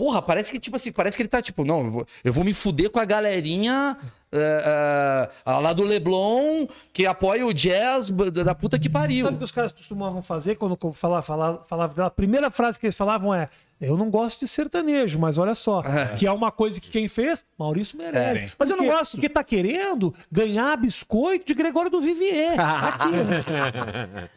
Porra, 0.00 0.22
parece 0.22 0.50
que, 0.50 0.58
tipo 0.58 0.76
assim, 0.76 0.90
parece 0.90 1.14
que 1.14 1.22
ele 1.22 1.28
tá, 1.28 1.42
tipo, 1.42 1.62
não, 1.62 1.82
eu 1.82 1.90
vou, 1.90 2.06
eu 2.24 2.32
vou 2.32 2.42
me 2.42 2.54
fuder 2.54 2.88
com 2.88 2.98
a 2.98 3.04
galerinha 3.04 3.98
eh, 4.32 5.28
eh, 5.46 5.50
lá 5.50 5.72
do 5.72 5.82
Leblon 5.82 6.66
que 6.92 7.06
apoia 7.06 7.46
o 7.46 7.52
jazz 7.52 8.10
da 8.10 8.54
puta 8.54 8.78
que 8.78 8.88
pariu. 8.88 9.24
Sabe 9.24 9.36
o 9.36 9.38
que 9.38 9.44
os 9.44 9.50
caras 9.50 9.72
costumavam 9.72 10.22
fazer 10.22 10.56
quando 10.56 10.78
falava, 10.92 11.64
falava? 11.66 12.06
A 12.06 12.10
primeira 12.10 12.50
frase 12.50 12.78
que 12.78 12.86
eles 12.86 12.96
falavam 12.96 13.34
é. 13.34 13.48
Eu 13.80 13.96
não 13.96 14.10
gosto 14.10 14.40
de 14.40 14.48
sertanejo, 14.48 15.18
mas 15.18 15.38
olha 15.38 15.54
só. 15.54 15.82
Que 16.18 16.26
é 16.26 16.32
uma 16.32 16.52
coisa 16.52 16.78
que 16.78 16.90
quem 16.90 17.08
fez, 17.08 17.46
Maurício 17.58 17.96
Meirelles. 17.96 18.42
É. 18.42 18.52
Mas 18.58 18.68
eu 18.68 18.76
não 18.76 18.84
gosto. 18.84 19.12
Porque 19.12 19.26
tá 19.26 19.42
querendo 19.42 20.14
ganhar 20.30 20.76
biscoito 20.76 21.46
de 21.46 21.54
Gregório 21.54 21.90
do 21.90 21.98
Vivier. 21.98 22.56
Aqui. 22.60 23.08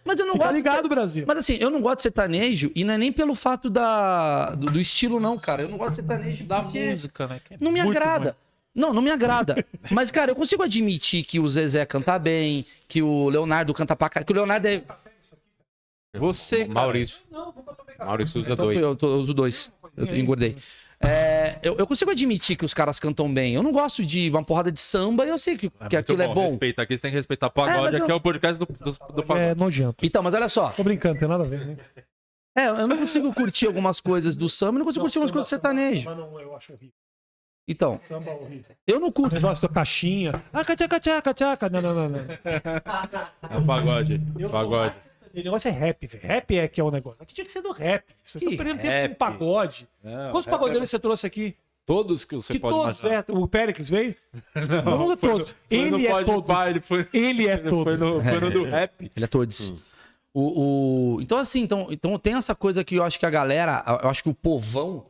Mas 0.06 0.18
eu 0.18 0.26
não 0.26 0.34
Fica 0.34 0.46
gosto. 0.46 0.56
ligado, 0.56 0.88
Brasil. 0.88 1.26
Mas 1.28 1.40
assim, 1.40 1.58
eu 1.60 1.70
não 1.70 1.82
gosto 1.82 1.98
de 1.98 2.04
sertanejo 2.04 2.72
e 2.74 2.86
não 2.86 2.94
é 2.94 2.98
nem 2.98 3.12
pelo 3.12 3.36
fato 3.36 3.70
da, 3.70 4.52
do, 4.52 4.72
do 4.72 4.80
estilo, 4.80 5.20
não, 5.20 5.38
cara. 5.38 5.64
Eu 5.64 5.68
não 5.68 5.78
gosto 5.78 5.90
de 5.90 5.96
sertanejo 6.08 6.46
Da 6.46 6.62
porque 6.64 6.92
música, 6.92 7.28
né? 7.28 7.42
que 7.44 7.56
é 7.56 7.58
não 7.60 7.70
me 7.70 7.84
muito 7.84 7.98
agrada. 7.98 8.38
Não, 8.76 8.92
não 8.94 9.02
me 9.02 9.12
agrada. 9.12 9.64
Mas, 9.92 10.10
cara, 10.12 10.32
eu 10.32 10.36
consigo 10.36 10.64
admitir 10.64 11.24
que 11.24 11.40
o 11.40 11.48
Zezé 11.48 11.86
canta 11.86 12.18
bem, 12.18 12.66
que 12.88 13.02
o 13.02 13.30
Leonardo 13.30 13.74
canta 13.74 13.96
pra 13.96 14.10
cá. 14.10 14.24
Que 14.24 14.32
o 14.32 14.36
Leonardo 14.36 14.68
é. 14.68 14.82
Você, 16.16 16.60
cara, 16.66 16.74
Maurício. 16.74 17.22
Maurício 18.00 18.42
usa 18.42 18.52
Então 18.54 18.66
dois. 18.66 18.78
eu, 18.78 18.96
tô- 18.96 19.08
eu 19.10 19.18
uso 19.18 19.34
dois. 19.34 19.72
Eu 19.98 20.16
engordei. 20.18 20.58
É, 21.00 21.60
eu, 21.62 21.76
eu 21.78 21.86
consigo 21.86 22.12
admitir 22.12 22.56
que 22.56 22.64
os 22.64 22.74
caras 22.74 22.98
cantam 23.00 23.32
bem. 23.32 23.54
Eu 23.56 23.62
não 23.64 23.72
gosto 23.72 24.06
de 24.06 24.30
uma 24.30 24.44
porrada 24.44 24.72
de 24.72 24.80
samba 24.80 25.26
e 25.26 25.30
eu 25.30 25.38
sei 25.38 25.56
que, 25.58 25.70
que 25.70 25.76
muito 25.82 25.98
aquilo 25.98 26.22
é 26.22 26.28
bom. 26.34 26.50
Respeita 26.50 26.82
aqui, 26.82 26.96
você 26.96 27.02
tem 27.02 27.12
que 27.12 27.18
respeitar 27.18 27.48
É, 27.48 27.50
pagode. 27.50 27.96
aqui 27.98 28.06
eu- 28.10 28.14
é 28.14 28.18
o 28.18 28.22
podcast 28.22 28.58
do, 28.58 28.66
do, 28.66 28.92
do 29.14 29.24
pagode. 29.24 29.40
É 29.48 29.56
nojento. 29.56 30.06
Então, 30.06 30.24
mas 30.24 30.34
olha 30.34 30.48
só. 30.48 30.70
Tô 30.70 30.84
brincando, 30.84 31.20
tem 31.20 31.28
nada 31.28 31.44
a 31.44 31.48
ver, 31.48 31.66
né? 31.66 31.78
É, 32.56 32.68
eu 32.68 32.88
não 32.88 32.98
consigo 33.00 33.34
curtir 33.34 33.66
algumas 33.66 34.00
coisas 34.00 34.38
do 34.38 34.48
samba, 34.48 34.76
eu 34.76 34.80
não 34.80 34.86
consigo 34.86 35.04
curtir 35.04 35.18
algumas 35.18 35.32
coisas 35.32 35.48
do 35.48 35.50
sertanejo. 35.50 36.06
Mas 36.10 36.18
não, 36.18 36.40
eu 36.40 36.56
acho 36.56 36.72
horrível. 36.74 36.94
Então, 37.68 38.00
Samba 38.08 38.32
é 38.32 38.34
horrível. 38.36 38.76
eu 38.86 39.00
não 39.00 39.08
O 39.08 39.12
curto. 39.12 39.34
negócio 39.36 39.66
da 39.68 39.74
caixinha. 39.74 40.44
Ah, 40.52 40.64
tchaca, 40.66 41.00
tchaca, 41.00 41.34
tchaca. 41.34 41.70
Não, 41.70 41.82
não, 41.82 41.94
não, 41.96 42.10
não. 42.10 42.20
É 43.50 43.58
o 43.58 43.66
pagode. 43.66 44.22
Eu 44.38 44.50
Pagode. 44.50 44.96
O 45.34 45.38
negócio 45.38 45.68
é 45.68 45.72
rap, 45.72 46.06
velho. 46.06 46.24
Rap 46.28 46.58
é 46.58 46.68
que 46.68 46.80
é 46.80 46.84
o 46.84 46.92
negócio. 46.92 47.18
Aqui 47.24 47.34
tinha 47.34 47.46
que 47.46 47.52
ser 47.52 47.62
do 47.62 47.72
rap. 47.72 48.04
Vocês 48.22 48.42
estão 48.42 48.56
perdendo 48.58 48.82
tempo 48.82 49.10
com 49.10 49.16
pagode. 49.16 49.88
Não, 50.04 50.32
Quantos 50.32 50.46
pagodeiros 50.50 50.90
você 50.90 51.00
trouxe 51.00 51.26
aqui? 51.26 51.56
Todos 51.86 52.24
que 52.24 52.36
você 52.36 52.54
que 52.54 52.60
pode 52.60 52.76
todos, 52.78 53.04
imaginar. 53.04 53.26
é. 53.28 53.32
O 53.32 53.48
Péricles 53.48 53.90
veio? 53.90 54.16
Não, 54.56 54.84
não, 55.10 55.18
foi 55.18 55.30
todos. 55.30 55.50
no- 55.52 55.56
foi 55.70 55.90
no 55.90 55.98
Ele 55.98 56.08
é 56.08 56.24
todos. 56.24 56.48
Pá, 56.48 56.70
ele 56.70 56.80
foi, 56.82 57.08
Ele 57.12 57.48
é 57.48 57.54
ele 57.54 57.62
foi 57.68 57.70
todos. 57.70 58.00
foi 58.00 58.40
no 58.40 58.52
do 58.52 58.64
rap. 58.64 59.12
Ele 59.16 59.26
é 59.26 59.28
todos. 59.28 59.74
O, 60.34 61.16
o- 61.16 61.22
Então, 61.22 61.38
assim, 61.38 61.62
então, 61.62 61.88
então 61.90 62.18
tem 62.20 62.36
essa 62.36 62.54
coisa 62.56 62.84
que 62.84 62.96
eu 62.96 63.04
acho 63.04 63.20
que 63.20 63.26
a 63.26 63.30
galera, 63.30 63.84
eu 64.04 64.10
acho 64.10 64.22
que 64.24 64.30
o 64.30 64.34
povão 64.34 65.08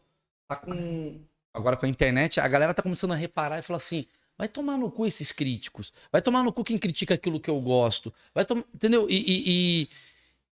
tá 0.48 0.56
com. 0.56 1.20
Agora 1.54 1.78
com 1.78 1.86
a 1.86 1.90
internet, 1.90 2.40
a 2.40 2.48
galera 2.48 2.74
tá 2.74 2.82
começando 2.82 3.12
a 3.12 3.16
reparar 3.16 3.60
e 3.60 3.62
falar 3.62 3.78
assim: 3.78 4.06
vai 4.38 4.48
tomar 4.48 4.78
no 4.78 4.90
cu 4.90 5.06
esses 5.06 5.32
críticos. 5.32 5.94
Vai 6.12 6.22
tomar 6.22 6.44
no 6.44 6.52
cu 6.52 6.64
quem 6.64 6.78
critica 6.78 7.14
aquilo 7.14 7.40
que 7.40 7.50
eu 7.50 7.60
gosto. 7.62 8.14
Vai 8.34 8.44
tomar. 8.46 8.64
Entendeu? 8.74 9.08
E, 9.10 9.16
e, 9.16 9.44
e- 9.84 9.90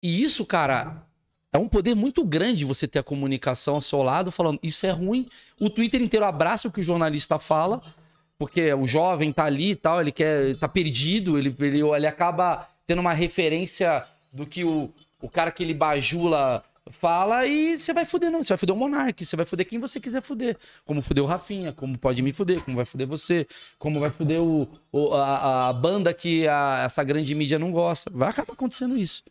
e 0.04 0.24
isso, 0.24 0.46
cara. 0.46 1.04
É 1.52 1.58
um 1.60 1.68
poder 1.70 1.94
muito 1.94 2.26
grande 2.26 2.66
você 2.66 2.88
ter 2.88 2.98
a 2.98 3.04
comunicação 3.04 3.76
ao 3.76 3.82
seu 3.82 4.02
lado, 4.02 4.32
falando 4.32 4.60
isso 4.64 4.88
é 4.88 4.90
ruim. 4.90 5.28
O 5.60 5.70
Twitter 5.70 6.02
inteiro 6.02 6.26
abraça 6.26 6.68
o 6.68 6.72
que 6.72 6.82
o 6.82 6.84
jornalista 6.84 7.38
fala, 7.38 7.80
porque 8.40 8.74
o 8.74 8.88
jovem 8.88 9.32
tá 9.32 9.46
ali 9.46 9.70
e 9.70 9.76
tal, 9.76 10.02
ele 10.02 10.12
quer, 10.12 10.56
tá 10.58 10.68
perdido, 10.68 11.38
ele, 11.38 11.56
ele, 11.60 11.82
ele 11.82 12.08
acaba 12.08 12.68
tendo 12.88 13.02
uma 13.02 13.14
referência 13.14 14.04
do 14.32 14.48
que 14.48 14.64
o, 14.64 14.92
o 15.22 15.30
cara 15.30 15.52
que 15.52 15.62
ele 15.62 15.76
bajula 15.76 16.64
fala 16.92 17.46
e 17.46 17.78
você 17.78 17.94
vai 17.94 18.06
fuder, 18.06 18.30
não. 18.32 18.44
Você 18.44 18.50
vai 18.54 18.58
fuder 18.58 18.76
o 18.76 18.78
Monark, 18.78 19.26
você 19.26 19.36
vai 19.36 19.46
fuder 19.46 19.66
quem 19.68 19.80
você 19.80 20.00
quiser 20.00 20.22
fuder. 20.22 20.58
Como 20.86 21.02
fuder 21.02 21.24
o 21.24 21.28
Rafinha, 21.28 21.72
como 21.74 21.98
pode 21.98 22.22
me 22.22 22.34
fuder, 22.34 22.62
como 22.64 22.76
vai 22.78 22.86
fuder 22.86 23.08
você, 23.08 23.48
como 23.80 24.00
vai 24.00 24.10
fuder 24.10 24.42
o, 24.42 24.68
o- 24.92 25.14
a, 25.14 25.70
a 25.70 25.74
banda 25.74 26.14
que 26.14 26.48
a- 26.48 26.84
essa 26.86 27.04
grande 27.04 27.34
mídia 27.34 27.58
não 27.58 27.72
gosta. 27.72 28.12
Vai 28.14 28.30
acabar 28.30 28.54
acontecendo 28.54 28.98
isso. 28.98 29.24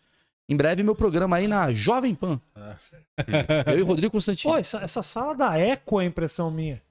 Em 0.48 0.56
breve, 0.56 0.82
meu 0.82 0.94
programa 0.94 1.36
aí 1.36 1.46
na 1.48 1.72
Jovem 1.72 2.14
Pan. 2.14 2.40
Eu 3.66 3.78
e 3.78 3.82
o 3.82 3.86
Rodrigo 3.86 4.12
Constantino. 4.12 4.52
Pô, 4.52 4.58
essa, 4.58 4.78
essa 4.78 5.02
sala 5.02 5.34
da 5.34 5.56
eco 5.58 6.00
é 6.00 6.04
impressão 6.04 6.50
minha. 6.50 6.82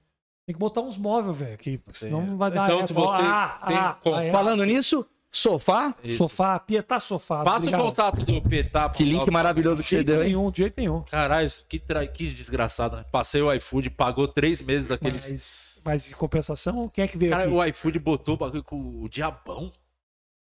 Tem 0.46 0.54
que 0.54 0.58
botar 0.58 0.80
uns 0.80 0.96
móveis, 0.96 1.36
velho, 1.38 1.58
que 1.58 1.80
senão 1.92 2.26
não 2.26 2.36
vai 2.36 2.50
dar. 2.50 2.64
Então, 2.66 2.80
é, 2.80 2.86
se 2.86 2.92
você 2.92 3.16
tem 3.16 3.76
com- 4.02 4.14
ah, 4.14 4.24
é. 4.24 4.30
Falando 4.32 4.64
nisso, 4.64 5.06
sofá, 5.32 5.94
Isso. 6.04 6.18
Sofá, 6.18 6.58
Pietá 6.58 7.00
Sofá. 7.00 7.42
Passa 7.42 7.58
obrigado. 7.58 7.80
o 7.80 7.84
contato 7.84 8.24
do 8.24 8.42
Petá. 8.42 8.88
que 8.90 9.02
link 9.02 9.30
maravilhoso 9.30 9.82
que 9.82 9.88
você 9.88 10.04
deu, 10.04 10.16
hein? 10.22 10.28
nenhum, 10.28 10.50
de 10.50 10.58
jeito 10.58 10.78
nenhum. 10.78 11.02
Caralho, 11.10 11.50
que, 11.68 11.78
tra... 11.78 12.06
que 12.06 12.26
desgraçado, 12.26 12.96
né? 12.96 13.04
Passei 13.10 13.40
o 13.40 13.52
iFood, 13.54 13.90
pagou 13.90 14.28
três 14.28 14.60
meses 14.60 14.86
daqueles. 14.86 15.30
Mas, 15.30 15.80
mas 15.82 16.12
em 16.12 16.14
compensação, 16.14 16.88
quem 16.88 17.04
é 17.04 17.08
que 17.08 17.16
veio 17.16 17.30
Cara, 17.32 17.44
aqui? 17.44 17.52
o 17.52 17.64
iFood 17.64 17.98
botou 17.98 18.34
o 18.34 18.38
bagulho 18.38 18.62
com 18.62 19.02
o 19.02 19.08
diabão. 19.08 19.72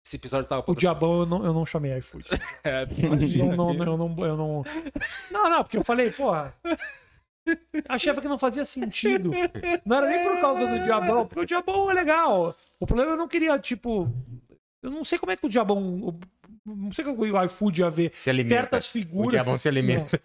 Esse 0.06 0.16
episódio 0.16 0.48
tava 0.48 0.64
O 0.66 0.74
Diabão 0.74 1.20
eu 1.20 1.26
não, 1.26 1.44
eu 1.44 1.54
não 1.54 1.66
chamei 1.66 1.98
iFood. 1.98 2.26
É, 2.64 2.86
Não, 2.86 3.14
imagina. 3.14 3.56
não, 3.58 3.74
não, 3.74 3.84
eu 3.84 3.98
não, 3.98 4.26
eu 4.26 4.38
não. 4.38 4.64
Não, 5.30 5.50
não, 5.50 5.64
porque 5.64 5.78
eu 5.78 5.84
falei, 5.84 6.10
porra. 6.12 6.56
Achava 7.90 8.22
que 8.22 8.28
não 8.28 8.38
fazia 8.38 8.64
sentido. 8.64 9.32
Não 9.86 9.98
era 9.98 10.08
nem 10.10 10.24
por 10.24 10.40
causa 10.40 10.66
do 10.66 10.84
Diabão, 10.84 11.28
porque 11.28 11.42
o 11.42 11.46
Diabão 11.46 11.92
é 11.92 11.94
legal. 11.94 12.56
O 12.80 12.88
problema 12.88 13.12
é 13.12 13.14
eu 13.14 13.18
não 13.18 13.28
queria, 13.28 13.60
tipo. 13.60 14.10
Eu 14.84 14.92
não 14.92 15.04
sei 15.04 15.18
como 15.18 15.32
é 15.32 15.36
que 15.36 15.46
o 15.46 15.50
Diabão. 15.50 16.18
Não 16.66 16.92
sei 16.92 17.06
como 17.06 17.22
o 17.22 17.44
iFood 17.46 17.80
ia 17.82 17.90
ver 17.90 18.12
Se 18.12 18.30
alimenta. 18.30 18.56
certas 18.62 18.88
figuras. 18.90 19.28
O 19.30 19.32
diabão 19.32 19.58
se 19.58 19.68
alimenta. 19.70 20.20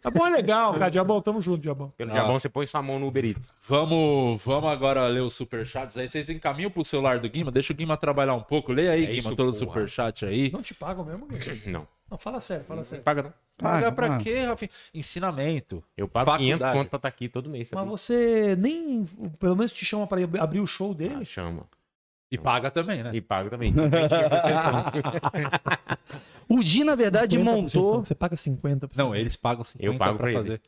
Diabão 0.00 0.26
é 0.28 0.30
legal, 0.30 0.72
cara. 0.74 0.88
Diabão, 0.88 1.20
tamo 1.20 1.40
junto, 1.40 1.60
Diabão. 1.62 1.92
Pelo 1.96 2.10
Ah. 2.10 2.14
diabão 2.14 2.38
você 2.38 2.48
põe 2.48 2.64
sua 2.66 2.80
mão 2.80 2.98
no 3.00 3.08
Uber 3.08 3.24
Eats. 3.24 3.56
Vamos, 3.68 4.40
vamos 4.44 4.70
agora 4.70 5.06
ler 5.08 5.20
os 5.20 5.34
superchats. 5.34 5.96
Aí 5.96 6.08
vocês 6.08 6.28
encaminham 6.30 6.70
pro 6.70 6.84
celular 6.84 7.18
do 7.18 7.28
Guima. 7.28 7.50
Deixa 7.50 7.72
o 7.72 7.76
Guima 7.76 7.96
trabalhar 7.96 8.34
um 8.34 8.40
pouco. 8.42 8.72
Leia 8.72 8.92
aí, 8.92 9.02
É 9.04 9.06
Guima, 9.06 9.28
isso, 9.30 9.34
todo 9.34 9.48
o 9.48 9.52
superchat 9.52 10.24
aí. 10.24 10.50
Não 10.52 10.62
te 10.62 10.74
pagam 10.74 11.04
mesmo, 11.04 11.26
Guilherme? 11.26 11.62
Não. 11.72 11.86
Não, 12.08 12.18
fala 12.18 12.40
sério, 12.40 12.64
fala 12.64 12.78
Não 12.78 12.84
sério. 12.84 13.02
paga 13.02 13.22
não. 13.22 13.32
Pagar 13.56 13.88
Ah, 13.88 13.92
pra 13.92 14.18
quê, 14.18 14.40
Rafinha? 14.44 14.68
Ensinamento. 14.94 15.82
Eu 15.96 16.06
pago 16.06 16.26
Faculdade. 16.32 16.58
500 16.58 16.72
conto 16.78 16.88
pra 16.90 16.96
estar 16.98 17.08
aqui 17.08 17.28
todo 17.28 17.48
mês. 17.50 17.70
Mas 17.72 17.80
sabia? 17.80 17.90
você 17.90 18.56
nem. 18.58 19.04
Pelo 19.38 19.56
menos 19.56 19.72
te 19.72 19.84
chama 19.84 20.06
pra 20.06 20.20
ir 20.20 20.28
abrir 20.38 20.60
o 20.60 20.66
show 20.66 20.94
dele? 20.94 21.16
Ah, 21.20 21.24
chama. 21.24 21.64
E 22.32 22.38
paga 22.38 22.70
também, 22.70 23.02
né? 23.02 23.10
E 23.12 23.20
pago 23.20 23.50
também. 23.50 23.72
O 26.48 26.62
Di, 26.62 26.82
na 26.84 26.94
verdade, 26.94 27.36
50 27.36 27.44
pra 27.52 27.62
vocês, 27.68 27.74
montou. 27.84 28.04
Você 28.04 28.14
paga 28.14 28.36
50 28.36 28.88
pra 28.88 29.02
Não, 29.02 29.10
vocês. 29.10 29.20
eles 29.20 29.36
pagam 29.36 29.64
50 29.64 29.86
Eu 29.86 29.98
pago 29.98 30.18
pra 30.18 30.22
pra 30.28 30.30
ele. 30.32 30.40
fazer. 30.40 30.60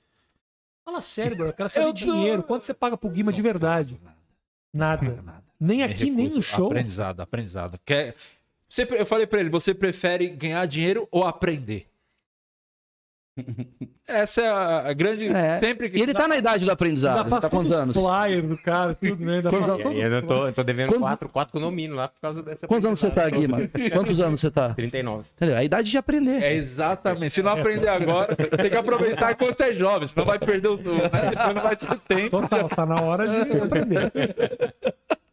Fala 0.84 1.00
sério, 1.00 1.36
bro. 1.36 1.46
Eu 1.48 1.52
quero 1.52 1.68
saber 1.68 1.86
Eu 1.86 1.92
de 1.92 2.04
tô- 2.04 2.12
dinheiro. 2.12 2.42
Quanto 2.42 2.62
você 2.64 2.74
paga 2.74 2.96
pro 2.96 3.08
Guima 3.10 3.32
de 3.32 3.42
verdade? 3.42 3.98
Nada. 4.72 5.22
nada. 5.22 5.42
Nem 5.58 5.82
É 5.82 5.86
aqui, 5.86 6.10
nem 6.10 6.28
no 6.28 6.42
show. 6.42 6.66
Aprendizado, 6.66 7.20
aprendizado. 7.20 7.78
Quer... 7.84 8.14
Você, 8.68 8.86
eu 8.90 9.06
falei 9.06 9.26
pra 9.26 9.40
ele, 9.40 9.48
você 9.50 9.72
prefere 9.74 10.28
ganhar 10.28 10.66
dinheiro 10.66 11.06
ou 11.10 11.24
aprender? 11.24 11.86
Essa 14.06 14.42
é 14.42 14.48
a, 14.90 14.92
grande... 14.92 15.26
É. 15.28 15.58
Sempre 15.58 15.90
que... 15.90 15.98
E 15.98 16.02
ele 16.02 16.14
tá 16.14 16.28
na 16.28 16.36
idade 16.36 16.64
do 16.64 16.70
aprendizado. 16.70 17.20
Ele 17.20 17.28
faz 17.30 17.42
tá 17.42 17.50
quantos 17.50 17.72
anos? 17.72 17.96
flyer 17.96 18.42
do 18.42 18.56
cara, 18.58 18.94
tudo, 18.94 19.24
né? 19.24 19.36
Ainda 19.36 19.50
faz 19.50 19.66
todo 19.66 19.92
eu 19.92 20.22
tô, 20.26 20.46
eu 20.46 20.52
tô 20.52 20.62
devendo 20.62 20.88
Quantos- 20.90 21.00
4, 21.00 21.28
4 21.28 21.52
condomínio 21.52 21.96
lá 21.96 22.08
por 22.08 22.20
causa 22.20 22.42
dessa. 22.42 22.66
Quantos 22.68 22.86
anos 22.86 22.98
você 23.00 23.10
tá, 23.10 23.26
aprendizagem. 23.26 23.70
Guima? 23.74 23.90
Quantos 23.90 24.20
anos 24.20 24.40
você 24.40 24.50
tá? 24.50 24.74
39. 24.74 25.24
Entendeu? 25.36 25.56
A 25.56 25.64
idade 25.64 25.90
de 25.90 25.98
aprender. 25.98 26.42
É 26.42 26.54
exatamente. 26.54 27.32
Se 27.32 27.42
não 27.42 27.52
aprender 27.52 27.88
agora, 27.88 28.36
tem 28.36 28.70
que 28.70 28.76
aproveitar 28.76 29.32
enquanto 29.32 29.60
é 29.62 29.74
jovem, 29.74 30.06
senão 30.06 30.26
vai 30.26 30.38
perder 30.38 30.68
o... 30.68 30.76
Né? 30.76 31.10
Depois 31.30 31.54
não 31.54 31.62
vai 31.62 31.76
ter 31.76 31.98
tempo. 32.06 32.40
Total, 32.40 32.68
tá 32.68 32.86
na 32.86 33.00
hora 33.00 33.26
de 33.26 33.36
aprender. 33.58 34.12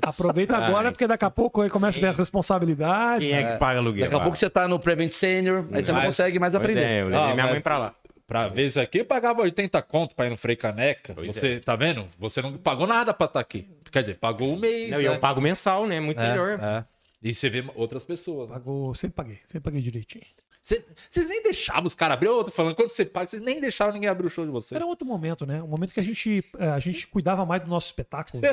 Aproveita 0.02 0.58
agora, 0.58 0.92
porque 0.92 1.06
daqui 1.08 1.26
a 1.26 1.30
pouco 1.30 1.62
aí 1.62 1.70
começa 1.70 1.98
a 1.98 2.02
ter 2.02 2.08
as 2.08 2.18
responsabilidades. 2.18 3.28
Quem 3.28 3.38
é 3.38 3.54
que 3.54 3.58
paga 3.60 3.80
aluguel? 3.80 4.02
Daqui 4.04 4.16
a 4.16 4.18
lá? 4.18 4.24
pouco 4.24 4.38
você 4.38 4.50
tá 4.50 4.68
no 4.68 4.80
Prevent 4.80 5.12
Senior, 5.12 5.66
aí 5.72 5.82
você 5.84 5.92
não 5.92 6.02
consegue 6.02 6.40
mais 6.40 6.54
Pois 6.54 6.64
aprender. 6.64 6.84
é, 6.86 7.02
eu 7.02 7.06
levei 7.06 7.20
Ah, 7.20 7.34
minha 7.34 7.44
mas- 7.44 7.52
mãe 7.52 7.62
pra 7.62 7.78
lá. 7.78 7.96
Pra 8.28 8.48
ver 8.48 8.66
isso 8.66 8.80
aqui, 8.80 9.00
eu 9.00 9.06
pagava 9.06 9.42
80 9.42 9.82
conto 9.82 10.16
pra 10.16 10.26
ir 10.26 10.30
no 10.30 10.38
Frei 10.38 10.56
Caneca. 10.56 11.14
Pois 11.14 11.36
Você, 11.36 11.60
tá 11.60 11.76
vendo? 11.76 12.08
Você 12.18 12.42
não 12.42 12.54
pagou 12.54 12.88
nada 12.88 13.14
pra 13.14 13.26
estar 13.26 13.42
aqui. 13.42 13.68
Quer 13.92 14.02
dizer, 14.02 14.16
pagou 14.16 14.54
um 14.54 14.58
mês, 14.58 14.90
Não, 14.90 14.98
né? 15.00 15.04
e 15.04 15.06
eu 15.08 15.20
pago 15.20 15.42
mensal, 15.42 15.86
né? 15.86 16.00
Muito 16.00 16.22
É, 16.22 16.30
melhor. 16.30 16.58
é. 16.62 16.86
E 17.22 17.34
você 17.36 17.50
vê 17.50 17.64
outras 17.76 18.06
pessoas. 18.06 18.48
né? 18.50 18.56
Pagou, 18.56 18.96
sempre 18.96 19.16
paguei, 19.16 19.40
sempre 19.46 19.66
paguei 19.66 19.82
direitinho. 19.82 20.24
Cê- 20.62 20.86
Vocês 21.10 21.28
nem 21.28 21.42
deixavam 21.42 21.86
os 21.88 21.96
caras 21.96 22.14
abrir. 22.18 22.28
Eu 22.28 22.44
tô 22.44 22.52
falando, 22.52 22.76
quando 22.76 22.90
você 22.90 23.04
paga, 23.04 23.26
vocês 23.28 23.42
nem 23.42 23.60
deixavam 23.60 23.94
ninguém 23.94 24.08
abrir 24.10 24.28
o 24.28 24.30
show 24.30 24.46
de 24.46 24.52
vocês. 24.52 24.74
Era 24.74 24.86
outro 24.86 25.08
momento, 25.08 25.44
né? 25.46 25.62
Um 25.64 25.68
momento 25.68 25.92
que 25.94 26.00
a 26.00 26.04
gente, 26.04 26.44
eh, 26.60 26.70
a 26.70 26.80
gente 26.80 27.08
cuidava 27.08 27.44
mais 27.46 27.62
do 27.64 27.68
nosso 27.68 27.88
espetáculo. 27.88 28.44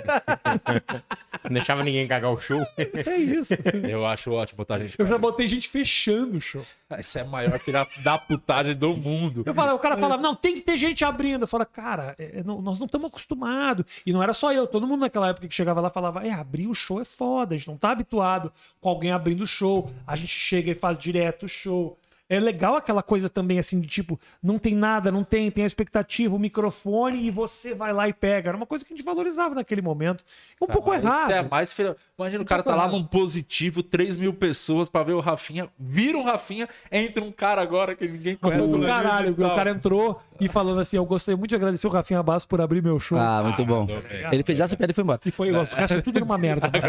Não 1.44 1.51
deixava 1.52 1.85
ninguém 1.85 2.06
cagar 2.06 2.32
o 2.32 2.36
show. 2.39 2.60
é 2.78 3.16
isso. 3.16 3.55
Eu 3.89 4.06
acho 4.06 4.32
ótimo 4.32 4.56
botar 4.59 4.78
gente. 4.78 4.98
Eu 4.98 5.06
já 5.06 5.18
botei 5.18 5.47
gente 5.47 5.68
fechando 5.68 6.36
o 6.36 6.40
show. 6.40 6.64
Essa 6.90 7.18
é 7.18 7.22
a 7.22 7.24
maior 7.26 7.59
filha 7.60 7.86
da 8.02 8.16
putagem 8.18 8.74
do 8.74 8.97
mundo. 8.97 9.43
Eu 9.44 9.55
falava, 9.55 9.74
o 9.74 9.78
cara 9.78 9.97
falava, 9.98 10.22
não, 10.22 10.35
tem 10.35 10.55
que 10.55 10.62
ter 10.62 10.76
gente 10.76 11.05
abrindo. 11.05 11.43
Eu 11.43 11.47
falava, 11.48 11.68
cara, 11.70 12.14
é, 12.18 12.43
não- 12.43 12.62
nós 12.62 12.78
não 12.78 12.86
estamos 12.86 13.09
acostumados. 13.09 13.85
E 14.06 14.12
não 14.12 14.22
era 14.22 14.32
só 14.32 14.52
eu, 14.52 14.66
todo 14.66 14.86
mundo 14.86 15.01
naquela 15.01 15.28
época 15.28 15.47
que 15.47 15.55
chegava 15.55 15.80
lá 15.80 15.90
falava, 15.90 16.26
é, 16.26 16.30
abrir 16.32 16.66
o 16.66 16.74
show 16.74 17.01
é 17.01 17.05
foda, 17.05 17.55
a 17.55 17.59
gente 17.59 17.68
não 17.68 17.76
tá 17.76 17.90
habituado 17.90 18.51
com 18.80 18.89
alguém 18.89 19.10
abrindo 19.12 19.43
o 19.43 19.47
show. 19.47 19.90
A 20.06 20.16
gente 20.16 20.32
chega 20.32 20.70
e 20.70 20.74
faz 20.74 20.97
direto 20.98 21.44
o 21.44 21.48
show. 21.48 21.98
É 22.29 22.39
legal 22.39 22.77
aquela 22.77 23.03
coisa 23.03 23.29
também, 23.29 23.59
assim, 23.59 23.81
de 23.81 23.89
tipo, 23.89 24.19
não 24.43 24.59
tem 24.59 24.75
nada, 24.75 25.11
não 25.11 25.25
tem, 25.25 25.51
tem 25.51 25.65
a 25.65 25.67
expectativa, 25.67 26.35
o 26.35 26.39
microfone 26.39 27.25
e 27.27 27.31
você 27.31 27.75
vai 27.75 27.93
lá 27.93 28.09
e 28.09 28.13
pega. 28.13 28.51
Era 28.51 28.57
uma 28.57 28.67
coisa 28.67 28.85
que 28.85 28.93
a 28.93 28.97
gente 28.97 29.05
valorizava 29.05 29.55
naquele 29.55 29.81
momento. 29.81 30.25
Um 30.61 30.67
pouco 30.67 30.93
Isso 30.95 31.05
errado. 31.05 31.31
É 31.31 31.43
mais 31.43 31.73
filha... 31.73 31.97
Imagina 32.19 32.43
o 32.43 32.47
cara 32.47 32.63
pouco 32.63 32.77
tá 32.77 32.85
lá 32.85 32.89
errado. 32.89 33.01
num 33.01 33.07
positivo, 33.07 33.83
3 33.83 34.17
mil 34.17 34.35
pessoas 34.35 34.89
pra 34.89 35.03
ver 35.03 35.13
o 35.13 35.21
Rafinha. 35.21 35.69
Vira 35.79 36.19
um 36.19 36.23
Rafinha, 36.23 36.69
entra 36.93 37.23
um 37.25 37.33
cara 37.33 37.63
agora 37.63 37.95
que 37.95 38.07
ninguém 38.07 38.37
conhece. 38.37 38.61
do 38.61 38.79
no 38.79 38.87
caralho, 38.87 39.33
o 39.33 39.37
cara 39.37 39.71
entrou 39.71 40.21
e 40.41 40.49
falando 40.49 40.81
assim, 40.81 40.97
eu 40.97 41.05
gostei 41.07 41.35
muito 41.35 41.51
de 41.51 41.57
agradecer 41.57 41.87
o 41.87 41.91
Rafinha 41.91 42.23
Basso 42.23 42.47
por 42.47 42.61
abrir 42.61 42.83
meu 42.83 42.99
show. 43.01 43.19
Ah, 43.19 43.43
muito 43.43 43.65
bom. 43.65 43.81
mandou 43.81 44.03
bem. 44.03 44.27
Ele 44.33 44.43
fez 44.43 44.61
essa 44.61 44.77
piada 44.77 44.91
e 44.91 44.95
foi 44.95 45.05
embora. 45.05 45.21
E 45.25 45.31
foi, 45.31 45.51
o 45.51 45.63
resto 45.63 46.03
tudo 46.03 46.17
era 46.17 46.25
uma 46.25 46.39
merda. 46.39 46.71
Mas 46.73 46.85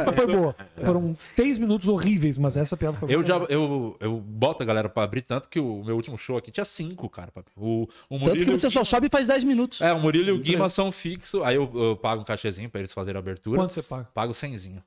essa 0.00 0.12
foi 0.12 0.26
boa. 0.26 0.54
Foram 0.84 1.14
seis 1.16 1.58
minutos 1.58 1.88
horríveis, 1.88 2.38
mas 2.38 2.56
essa 2.56 2.76
piada 2.76 2.96
foi 2.96 3.12
Eu 3.12 3.22
boa. 3.22 3.26
já 3.26 3.46
eu, 3.48 3.96
eu 4.00 4.16
boto 4.18 4.62
a 4.62 4.66
galera 4.68 4.88
pra 4.88 5.02
abrir, 5.02 5.22
tanto 5.22 5.48
que 5.48 5.58
o 5.58 5.82
meu 5.82 5.96
último 5.96 6.16
show 6.16 6.36
aqui 6.36 6.50
tinha 6.50 6.64
cinco, 6.64 7.08
cara. 7.10 7.32
pra 7.32 7.40
abrir. 7.40 7.52
O, 7.56 7.82
o 7.82 8.18
Tanto 8.18 8.30
que 8.32 8.38
Murilo, 8.38 8.58
você 8.58 8.70
só 8.70 8.84
sobe 8.84 9.08
e 9.08 9.10
faz 9.10 9.26
10 9.26 9.42
minutos. 9.44 9.80
É, 9.80 9.92
o 9.92 9.98
Murilo 10.00 10.28
e 10.28 10.32
o 10.32 10.38
Guima 10.38 10.68
são 10.68 10.92
fixos. 10.92 11.42
Aí 11.42 11.56
eu, 11.56 11.70
eu 11.74 11.96
pago 11.96 12.22
um 12.22 12.24
cachezinho 12.24 12.70
pra 12.70 12.80
eles 12.80 12.92
fazerem 12.92 13.18
a 13.18 13.20
abertura. 13.20 13.58
Quanto 13.58 13.72
você 13.72 13.82
paga? 13.82 14.04
Pago 14.14 14.32
cenzinho 14.32 14.82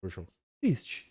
por 0.00 0.10
show. 0.10 0.26
Triste. 0.60 1.06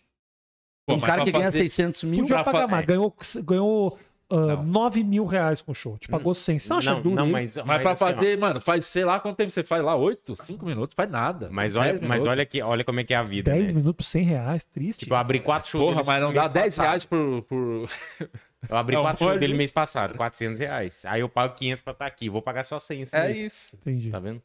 Pô, 0.86 0.94
um 0.94 1.00
cara 1.00 1.24
que 1.24 1.32
ganha 1.32 1.46
fazer- 1.46 1.60
600 1.60 2.04
mil. 2.04 2.26
Pagar 2.28 2.44
fa- 2.44 2.66
mais. 2.68 2.84
é. 2.84 2.86
Ganhou, 2.86 3.14
ganhou 3.44 3.98
ah, 4.28 4.36
Não. 4.56 4.62
9 4.64 5.04
mil 5.04 5.24
reais 5.24 5.62
com 5.62 5.72
o 5.72 5.74
show. 5.74 5.96
Te 5.98 6.08
pagou 6.08 6.34
100. 6.34 6.58
Você 6.58 6.68
não 6.70 6.78
acha 6.78 6.94
Não, 6.94 7.02
duro? 7.02 7.14
não, 7.14 7.24
isso? 7.40 7.58
mas, 7.60 7.66
Mas 7.66 7.82
pra 7.82 7.90
assim, 7.92 8.04
ó, 8.04 8.14
fazer, 8.14 8.38
mano, 8.38 8.60
faz 8.60 8.84
sei 8.86 9.04
lá 9.04 9.20
quanto 9.20 9.36
tempo 9.36 9.50
você 9.50 9.62
faz 9.62 9.82
lá? 9.82 9.94
Oito? 9.96 10.34
Cinco 10.42 10.66
minutos? 10.66 10.94
Faz 10.94 11.10
nada. 11.10 11.48
Mas 11.50 11.76
olha, 11.76 11.92
mas 11.94 12.02
minutos. 12.02 12.26
olha, 12.28 12.42
aqui, 12.42 12.60
olha 12.62 12.82
como 12.84 13.00
é 13.00 13.04
que 13.04 13.14
é 13.14 13.16
a 13.16 13.22
vida. 13.22 13.52
10 13.52 13.66
né? 13.70 13.76
minutos 13.76 13.96
por 14.06 14.10
100 14.10 14.22
reais. 14.24 14.64
Triste. 14.64 15.00
Tipo, 15.00 15.14
eu 15.14 15.18
abri 15.18 15.40
quatro 15.40 15.70
shows 15.70 15.84
Porra, 15.94 16.02
mas 16.04 16.20
não 16.22 16.32
dá 16.32 16.48
10 16.48 16.64
passado. 16.76 16.84
reais 16.86 17.04
por. 17.04 17.42
por... 17.42 17.88
Eu 18.68 18.76
abri 18.76 18.96
Não, 18.96 19.02
quatro 19.02 19.24
shows 19.24 19.38
dele 19.38 19.54
mês 19.54 19.70
passado, 19.70 20.16
400 20.16 20.58
reais. 20.58 21.04
Aí 21.04 21.20
eu 21.20 21.28
pago 21.28 21.54
500 21.54 21.82
pra 21.82 21.92
estar 21.92 22.06
aqui. 22.06 22.28
Vou 22.28 22.42
pagar 22.42 22.64
só 22.64 22.80
100 22.80 23.02
esse 23.02 23.14
É 23.16 23.26
mês. 23.26 23.38
isso. 23.38 23.76
Entendi. 23.76 24.10
Tá 24.10 24.18
vendo? 24.18 24.42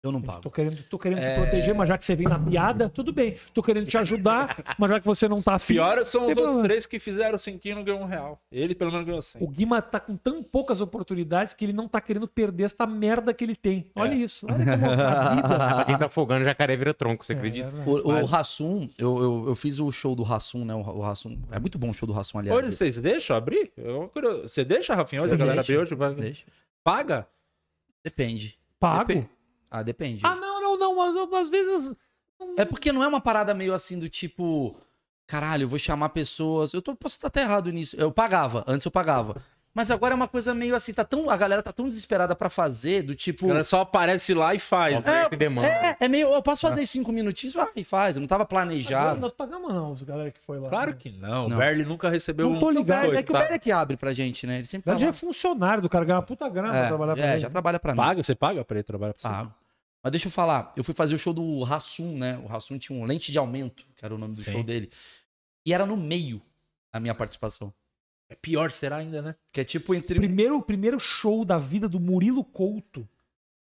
Eu 0.00 0.12
não 0.12 0.22
pago. 0.22 0.42
Tô 0.42 0.50
querendo, 0.50 0.80
tô 0.84 0.96
querendo 0.96 1.18
É. 1.18 1.34
te 1.34 1.40
proteger, 1.42 1.74
mas 1.74 1.88
já 1.88 1.98
que 1.98 2.04
você 2.04 2.14
vem 2.14 2.28
na 2.28 2.38
piada, 2.38 2.88
tudo 2.88 3.12
bem. 3.12 3.36
Tô 3.52 3.60
querendo 3.60 3.84
te 3.88 3.98
ajudar, 3.98 4.56
mas 4.78 4.90
já 4.92 5.00
que 5.00 5.06
você 5.06 5.26
não 5.26 5.42
tá 5.42 5.54
afim. 5.56 5.74
Pior 5.74 6.04
são 6.04 6.30
os 6.30 6.36
outros 6.38 6.62
três 6.62 6.86
que 6.86 7.00
fizeram 7.00 7.36
cinquinho 7.36 7.72
e 7.72 7.74
não 7.76 7.82
ganhou 7.84 8.00
um 8.02 8.04
real. 8.04 8.40
Ele 8.52 8.76
pelo 8.76 8.92
menos 8.92 9.04
ganhou 9.04 9.20
100. 9.20 9.42
O 9.42 9.48
Guima 9.48 9.82
tá 9.82 9.98
com 9.98 10.16
tão 10.16 10.40
poucas 10.40 10.80
oportunidades 10.80 11.52
que 11.52 11.64
ele 11.64 11.72
não 11.72 11.88
tá 11.88 12.00
querendo 12.00 12.28
perder 12.28 12.62
essa 12.64 12.86
merda 12.86 13.34
que 13.34 13.42
ele 13.42 13.56
tem. 13.56 13.90
Olha 13.96 14.12
É. 14.14 14.18
isso. 14.18 14.46
Olha 14.48 14.64
como 14.78 14.86
a 14.86 15.34
vida. 15.34 15.48
Pra 15.74 15.84
quem 15.84 15.98
tá 15.98 16.06
afogando, 16.06 16.44
jacaré 16.44 16.76
vira 16.76 16.94
tronco, 16.94 17.26
você 17.26 17.32
acredita? 17.32 17.66
É, 17.66 17.70
verdade. 17.70 17.90
O, 17.90 18.08
o 18.08 18.12
Mas- 18.12 18.30
Rassum, 18.30 18.88
eu, 18.96 19.18
eu, 19.18 19.44
eu 19.48 19.54
fiz 19.56 19.80
o 19.80 19.90
show 19.90 20.14
do 20.14 20.22
Rassum, 20.22 20.64
né? 20.64 20.74
O, 20.76 20.78
o 20.78 21.00
Rassum. 21.00 21.36
É 21.50 21.58
muito 21.58 21.76
bom 21.76 21.90
o 21.90 21.94
show 21.94 22.06
do 22.06 22.12
Rassum, 22.12 22.38
aliás. 22.38 22.56
Hoje 22.56 22.76
vocês 22.76 22.98
deixam 22.98 23.34
abrir? 23.36 23.72
Eu, 23.76 24.12
você 24.42 24.64
deixa, 24.64 24.94
Rafinha? 24.94 25.22
Hoje 25.22 25.32
Eu 25.32 25.34
a 25.34 25.38
galera 25.38 25.60
abrir 25.60 25.76
hoje? 25.76 25.92
Vai... 25.96 26.14
Deixa. 26.14 26.46
Paga? 26.84 27.26
Depende. 28.04 28.56
Pago? 28.78 29.28
Ah, 29.70 29.82
depende. 29.82 30.24
Ah, 30.24 30.34
não, 30.34 30.60
não, 30.60 30.78
não. 30.78 30.96
Mas, 31.30 31.46
às 31.46 31.48
vezes. 31.48 31.96
É 32.56 32.64
porque 32.64 32.92
não 32.92 33.02
é 33.02 33.08
uma 33.08 33.20
parada 33.20 33.54
meio 33.54 33.74
assim 33.74 33.98
do 33.98 34.08
tipo. 34.08 34.76
Caralho, 35.26 35.64
eu 35.64 35.68
vou 35.68 35.78
chamar 35.78 36.08
pessoas. 36.10 36.72
Eu 36.72 36.80
tô, 36.80 36.94
posso 36.94 37.16
estar 37.16 37.28
até 37.28 37.42
errado 37.42 37.70
nisso. 37.70 37.96
Eu 37.96 38.10
pagava, 38.10 38.64
antes 38.66 38.84
eu 38.84 38.90
pagava. 38.90 39.42
Mas 39.74 39.90
agora 39.92 40.12
é 40.12 40.16
uma 40.16 40.26
coisa 40.26 40.52
meio 40.54 40.74
assim, 40.74 40.92
tá 40.92 41.04
tão, 41.04 41.30
a 41.30 41.36
galera 41.36 41.62
tá 41.62 41.70
tão 41.72 41.86
desesperada 41.86 42.34
pra 42.34 42.50
fazer, 42.50 43.02
do 43.02 43.14
tipo. 43.14 43.46
O 43.46 43.48
cara 43.48 43.62
só 43.62 43.82
aparece 43.82 44.34
lá 44.34 44.52
e 44.54 44.58
faz. 44.58 45.02
né? 45.04 45.28
E 45.30 45.36
demanda. 45.36 45.68
É, 45.68 45.96
é 46.00 46.08
meio. 46.08 46.32
Eu 46.34 46.42
posso 46.42 46.62
fazer 46.62 46.82
em 46.82 46.86
cinco 46.86 47.12
minutinhos? 47.12 47.54
Vai, 47.54 47.84
faz. 47.84 48.16
Eu 48.16 48.20
não 48.20 48.26
tava 48.26 48.44
planejado. 48.44 49.20
Nós 49.20 49.32
pagamos, 49.32 49.72
não, 49.72 49.92
os 49.92 50.02
galera 50.02 50.30
que 50.32 50.40
foi 50.40 50.58
lá. 50.58 50.68
Claro 50.68 50.96
que 50.96 51.10
não. 51.10 51.48
Não. 51.48 51.56
O 51.56 51.58
Berli 51.60 51.84
nunca 51.84 52.08
recebeu 52.08 52.50
Não 52.50 52.58
tô 52.58 52.66
um. 52.68 52.70
ligado. 52.70 53.14
É 53.14 53.22
que 53.22 53.30
o. 53.30 53.38
Berry 53.38 53.54
é 53.54 53.58
que 53.58 53.70
abre 53.70 53.96
pra 53.96 54.12
gente, 54.12 54.46
né? 54.46 54.56
Ele 54.56 54.64
sempre 54.66 54.90
Na 54.90 54.98
tá 54.98 55.04
é 55.06 55.12
funcionário 55.12 55.80
do 55.82 55.88
cara, 55.88 56.04
ganha 56.04 56.16
uma 56.16 56.22
puta 56.22 56.48
grana 56.48 56.70
pra 56.72 56.86
trabalhar 56.88 57.14
pra 57.14 57.24
É, 57.26 57.30
ele. 57.32 57.40
já 57.40 57.50
trabalha 57.50 57.78
pra 57.78 57.92
mim. 57.92 57.96
Paga? 57.96 58.22
Você 58.22 58.34
paga 58.34 58.64
pra 58.64 58.76
ele 58.78 58.82
trabalhar 58.84 59.14
pra 59.14 59.22
você? 59.22 59.28
Pago. 59.36 59.54
Mas 60.02 60.10
deixa 60.12 60.26
eu 60.28 60.32
falar, 60.32 60.72
eu 60.76 60.82
fui 60.82 60.94
fazer 60.94 61.14
o 61.14 61.18
show 61.18 61.32
do 61.32 61.62
Rassum, 61.62 62.16
né? 62.16 62.38
O 62.42 62.46
Rassum 62.46 62.78
tinha 62.78 62.98
um 62.98 63.04
lente 63.04 63.30
de 63.30 63.38
aumento, 63.38 63.84
que 63.96 64.04
era 64.04 64.14
o 64.14 64.18
nome 64.18 64.34
do 64.34 64.42
Sim. 64.42 64.52
show 64.52 64.62
dele. 64.62 64.90
E 65.66 65.72
era 65.74 65.84
no 65.86 65.96
meio 65.96 66.40
a 66.92 66.98
minha 66.98 67.14
participação. 67.14 67.72
É 68.30 68.34
pior 68.34 68.70
será 68.70 68.96
ainda, 68.96 69.22
né? 69.22 69.34
Que 69.52 69.60
é 69.60 69.64
tipo 69.64 69.94
entre. 69.94 70.18
Primeiro, 70.18 70.56
o 70.58 70.62
primeiro 70.62 70.98
show 71.00 71.44
da 71.44 71.58
vida 71.58 71.88
do 71.88 71.98
Murilo 71.98 72.44
Couto 72.44 73.08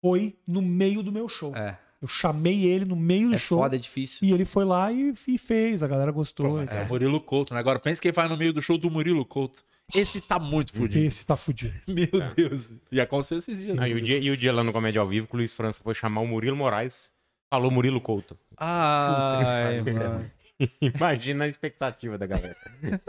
foi 0.01 0.37
no 0.47 0.61
meio 0.61 1.03
do 1.03 1.11
meu 1.11 1.27
show. 1.27 1.55
É, 1.55 1.77
Eu 2.01 2.07
chamei 2.07 2.65
ele 2.65 2.85
no 2.85 2.95
meio 2.95 3.29
do 3.29 3.35
é 3.35 3.39
show. 3.39 3.57
foda, 3.57 3.75
é 3.75 3.79
difícil. 3.79 4.27
E 4.27 4.31
ele 4.31 4.45
foi 4.45 4.63
lá 4.63 4.91
e, 4.91 5.13
e 5.27 5.37
fez, 5.37 5.83
a 5.83 5.87
galera 5.87 6.11
gostou. 6.11 6.51
Pô, 6.51 6.61
é 6.61 6.83
o 6.83 6.87
Murilo 6.87 7.19
Couto, 7.19 7.53
né? 7.53 7.59
Agora 7.59 7.79
pensa 7.79 8.01
quem 8.01 8.11
vai 8.11 8.29
no 8.29 8.37
meio 8.37 8.53
do 8.53 8.61
show 8.61 8.77
do 8.77 8.89
Murilo 8.89 9.25
Couto. 9.25 9.63
Esse 9.93 10.19
tá 10.21 10.39
muito 10.39 10.73
fudido. 10.73 11.05
Esse 11.05 11.25
tá 11.25 11.35
fudido. 11.35 11.73
Meu 11.87 12.07
Deus. 12.35 12.79
E 12.91 12.99
aconteceu 12.99 13.37
esses 13.37 13.59
dias. 13.59 13.77
Ah, 13.77 13.87
e, 13.89 13.93
o 13.93 14.01
dia, 14.01 14.17
e 14.17 14.31
o 14.31 14.37
dia 14.37 14.53
lá 14.53 14.63
no 14.63 14.71
Comédia 14.73 15.01
ao 15.01 15.07
Vivo 15.07 15.27
que 15.27 15.33
o 15.33 15.37
Luiz 15.37 15.53
França 15.53 15.81
foi 15.83 15.93
chamar 15.93 16.21
o 16.21 16.27
Murilo 16.27 16.55
Moraes. 16.55 17.11
Falou 17.49 17.69
Murilo 17.69 18.01
Couto. 18.01 18.37
Ai, 18.57 19.81
mano. 19.81 20.31
Imagina 20.81 21.45
a 21.45 21.47
expectativa 21.47 22.17
da 22.17 22.25
galera. 22.25 22.55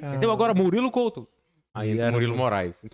Cara, 0.00 0.16
Então 0.16 0.30
agora 0.30 0.54
Murilo 0.54 0.90
Couto. 0.90 1.26
Aí 1.72 1.90
entra 1.90 2.06
era 2.06 2.12
Murilo 2.12 2.36
Moraes. 2.36 2.84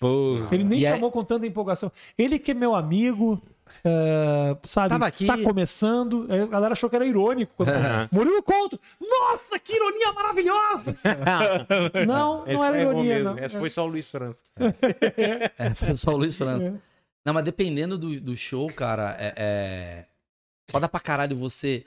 Pô. 0.00 0.46
Ele 0.50 0.64
nem 0.64 0.78
E 0.80 0.82
chamou 0.82 1.12
com 1.12 1.22
tanta 1.22 1.46
empolgação. 1.46 1.92
Ele 2.16 2.38
que 2.38 2.52
é 2.52 2.54
meu 2.54 2.74
amigo, 2.74 3.40
é, 3.84 4.56
sabe, 4.64 4.90
Tava 4.90 5.06
aqui. 5.06 5.26
tá 5.26 5.38
começando. 5.38 6.26
A 6.30 6.46
galera 6.46 6.72
achou 6.72 6.88
que 6.88 6.96
era 6.96 7.06
irônico. 7.06 7.52
Quando... 7.56 7.70
Murilo 8.12 8.42
Couto! 8.42 8.78
Nossa, 9.00 9.58
que 9.58 9.74
ironia 9.74 10.12
maravilhosa! 10.12 10.96
não, 12.06 12.44
não 12.44 12.64
era 12.64 12.80
errou 12.80 12.92
ironia, 12.92 13.14
mesmo. 13.14 13.30
não. 13.30 13.38
Esse 13.38 13.58
foi 13.58 13.70
só 13.70 13.84
o 13.84 13.88
Luiz 13.88 14.10
França. 14.10 14.44
É, 15.58 15.74
foi 15.74 15.96
só 15.96 16.12
o 16.12 16.16
Luiz 16.16 16.36
França. 16.36 16.80
Não, 17.24 17.32
mas 17.32 17.44
dependendo 17.44 17.96
do, 17.96 18.20
do 18.20 18.36
show, 18.36 18.72
cara, 18.72 19.16
é, 19.18 19.34
é. 19.36 20.06
Foda 20.70 20.88
pra 20.88 21.00
caralho 21.00 21.36
você. 21.36 21.84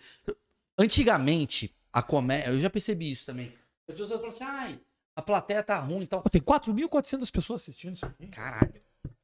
Antigamente, 0.77 1.73
a 1.91 2.01
comédia. 2.01 2.49
Eu 2.49 2.59
já 2.59 2.69
percebi 2.69 3.09
isso 3.09 3.25
também. 3.25 3.51
As 3.87 3.95
pessoas 3.95 4.09
falam 4.09 4.27
assim, 4.27 4.43
ai, 4.43 4.79
a 5.15 5.21
plateia 5.21 5.63
tá 5.63 5.79
ruim 5.79 6.01
e 6.01 6.07
tal. 6.07 6.21
Pô, 6.21 6.29
Tem 6.29 6.41
4.400 6.41 7.31
pessoas 7.31 7.61
assistindo 7.61 7.95
isso 7.95 8.05
aqui. 8.05 8.27
Caralho. 8.27 8.73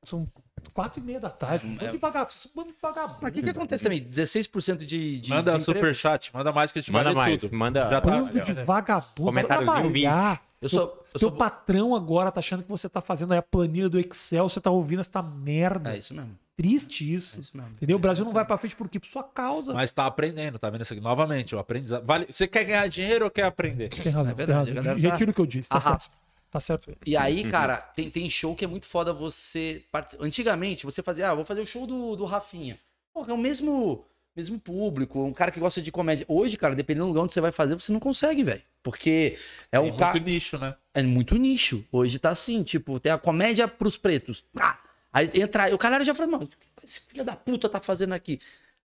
São 0.03 0.27
4 0.73 0.99
e 0.99 1.03
meia 1.03 1.19
da 1.19 1.29
tarde. 1.29 1.65
É. 1.65 1.69
bando 1.69 1.91
de 1.91 1.97
vagabundo. 1.97 2.31
Vocês 2.31 2.41
são 2.41 2.51
um 2.51 2.55
bando 2.55 2.75
de 2.75 2.81
vagabundo. 2.81 3.19
Mas 3.21 3.31
o 3.31 3.33
que, 3.33 3.43
que 3.43 3.49
acontece 3.49 3.83
também? 3.83 4.03
16% 4.03 4.77
de, 4.77 5.19
de. 5.19 5.29
Manda 5.29 5.51
de 5.51 5.61
emprego? 5.61 5.79
superchat, 5.79 6.33
manda 6.33 6.51
mais 6.51 6.71
que 6.71 6.79
a 6.79 6.81
gente 6.81 6.91
Manda 6.91 7.13
mais. 7.13 7.41
tudo. 7.41 7.55
Manda. 7.55 7.89
Já 7.89 8.01
tá. 8.01 8.09
Bando 8.09 8.41
de 8.41 8.53
vagabundo. 8.53 9.23
Comentáriozinho 9.23 9.81
trabalhar. 9.81 10.43
Eu 10.61 10.69
sou. 10.69 10.81
Eu 11.13 11.19
Teu 11.19 11.29
sou... 11.29 11.31
patrão 11.31 11.95
agora 11.95 12.31
tá 12.31 12.39
achando 12.39 12.63
que 12.63 12.69
você 12.69 12.87
tá 12.87 13.01
fazendo 13.01 13.33
aí 13.33 13.39
a 13.39 13.41
planilha 13.41 13.89
do 13.89 13.99
Excel, 13.99 14.47
você 14.47 14.61
tá 14.61 14.71
ouvindo 14.71 14.99
essa 15.01 15.21
merda. 15.21 15.93
É 15.93 15.97
isso 15.97 16.13
mesmo. 16.13 16.37
Triste 16.61 17.13
isso. 17.13 17.37
É 17.37 17.39
isso 17.39 17.57
mesmo. 17.57 17.71
Entendeu? 17.71 17.97
O 17.97 17.99
Brasil 17.99 18.23
não 18.23 18.31
vai 18.33 18.45
pra 18.45 18.57
frente 18.57 18.75
por 18.75 18.87
quê? 18.87 18.99
Por 18.99 19.07
sua 19.07 19.23
causa. 19.23 19.73
Mas 19.73 19.91
tá 19.91 20.05
aprendendo, 20.05 20.59
tá 20.59 20.69
vendo 20.69 20.81
isso 20.81 20.93
aqui? 20.93 21.01
Novamente, 21.01 21.55
o 21.55 21.59
aprendizado. 21.59 22.05
Vale... 22.05 22.27
Você 22.29 22.47
quer 22.47 22.63
ganhar 22.63 22.87
dinheiro 22.87 23.25
ou 23.25 23.31
quer 23.31 23.43
aprender? 23.43 23.89
Tem 23.89 24.11
razão, 24.11 24.31
É 24.31 24.35
verdade, 24.35 24.69
tem 24.69 24.75
razão. 24.75 24.75
galera 24.75 25.01
tá- 25.01 25.09
Retiro 25.11 25.31
o 25.31 25.33
que 25.33 25.41
eu 25.41 25.45
disse. 25.45 25.69
Tá 25.69 25.81
certo. 25.81 26.11
Tá 26.51 26.59
certo. 26.59 26.95
E 27.05 27.15
aí, 27.15 27.49
cara, 27.49 27.77
tem, 27.77 28.09
tem 28.09 28.29
show 28.29 28.53
que 28.55 28.65
é 28.65 28.67
muito 28.67 28.85
foda 28.85 29.13
você. 29.13 29.83
Antigamente, 30.19 30.85
você 30.85 31.01
fazia, 31.01 31.31
ah, 31.31 31.33
vou 31.33 31.45
fazer 31.45 31.61
o 31.61 31.65
show 31.65 31.87
do, 31.87 32.15
do 32.15 32.25
Rafinha. 32.25 32.77
Porra, 33.13 33.31
é 33.31 33.33
o 33.33 33.37
mesmo, 33.37 34.05
mesmo 34.35 34.59
público, 34.59 35.23
um 35.23 35.31
cara 35.31 35.49
que 35.49 35.59
gosta 35.61 35.81
de 35.81 35.91
comédia. 35.91 36.25
Hoje, 36.27 36.57
cara, 36.57 36.75
dependendo 36.75 37.05
do 37.05 37.09
lugar 37.09 37.21
onde 37.23 37.31
você 37.31 37.39
vai 37.41 37.53
fazer, 37.53 37.73
você 37.75 37.91
não 37.91 37.99
consegue, 38.01 38.43
velho. 38.43 38.61
Porque 38.83 39.37
é 39.71 39.79
um 39.79 39.95
cara. 39.95 40.11
muito 40.11 40.25
nicho, 40.25 40.57
né? 40.57 40.75
É 40.93 41.01
muito 41.01 41.37
nicho. 41.37 41.85
Hoje 41.91 42.19
tá 42.19 42.31
assim, 42.31 42.63
tipo, 42.63 42.99
tem 42.99 43.11
a 43.13 43.17
comédia 43.17 43.65
pros 43.67 43.95
pretos. 43.95 44.41
Pá! 44.53 44.77
Aí 45.13 45.29
entra. 45.35 45.73
O 45.73 45.77
cara 45.77 46.03
já 46.03 46.13
fala, 46.13 46.31
mano, 46.31 46.43
o 46.45 46.47
que 46.47 46.55
esse 46.83 47.01
filho 47.01 47.23
da 47.23 47.35
puta 47.35 47.67
tá 47.69 47.79
fazendo 47.79 48.13
aqui? 48.13 48.39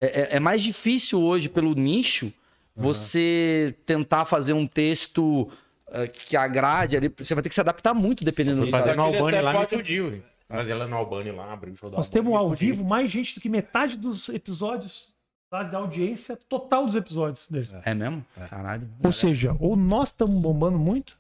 É, 0.02 0.22
é- 0.22 0.36
é 0.38 0.40
mais 0.40 0.62
difícil 0.62 1.20
hoje, 1.22 1.50
pelo 1.50 1.74
nicho, 1.74 2.32
você 2.76 3.76
tentar 3.86 4.26
fazer 4.26 4.54
um 4.54 4.68
texto 4.68 5.50
eh, 5.92 6.08
que 6.08 6.36
agrade 6.36 6.98
ali. 6.98 7.14
Você 7.18 7.34
vai 7.36 7.44
ter 7.44 7.50
que 7.50 7.56
se 7.56 7.62
adaptar 7.62 7.94
muito 7.94 8.24
dependendo 8.24 8.66
do 8.66 8.72
Fazer 8.72 8.96
caso. 8.96 8.98
no 8.98 9.04
Albani 9.06 9.42
lá 9.42 9.60
me 9.62 9.68
fudiu. 9.68 10.24
Fazer 10.50 10.74
lá 10.76 10.88
no 10.88 10.96
Albani 10.98 11.32
lá, 11.32 11.54
abrir 11.54 11.72
o 11.72 11.76
show 11.76 11.90
do 11.90 11.96
Nós 11.96 12.10
temos 12.10 12.34
ao 12.36 12.52
vivo 12.52 12.84
mais 12.84 13.10
gente 13.10 13.36
do 13.36 13.42
que 13.42 13.50
metade 13.50 13.96
dos 13.98 14.30
episódios 14.30 15.14
tá, 15.50 15.64
da 15.64 15.78
audiência 15.80 16.38
total 16.50 16.86
dos 16.86 16.96
episódios 16.96 17.48
dele. 17.50 17.70
É 17.86 17.94
mesmo? 17.94 18.24
Caralho. 18.50 18.88
Ou 19.04 19.12
seja, 19.12 19.56
ou 19.60 19.76
nós 19.76 20.10
estamos 20.10 20.40
bombando 20.42 20.78
muito, 20.78 21.18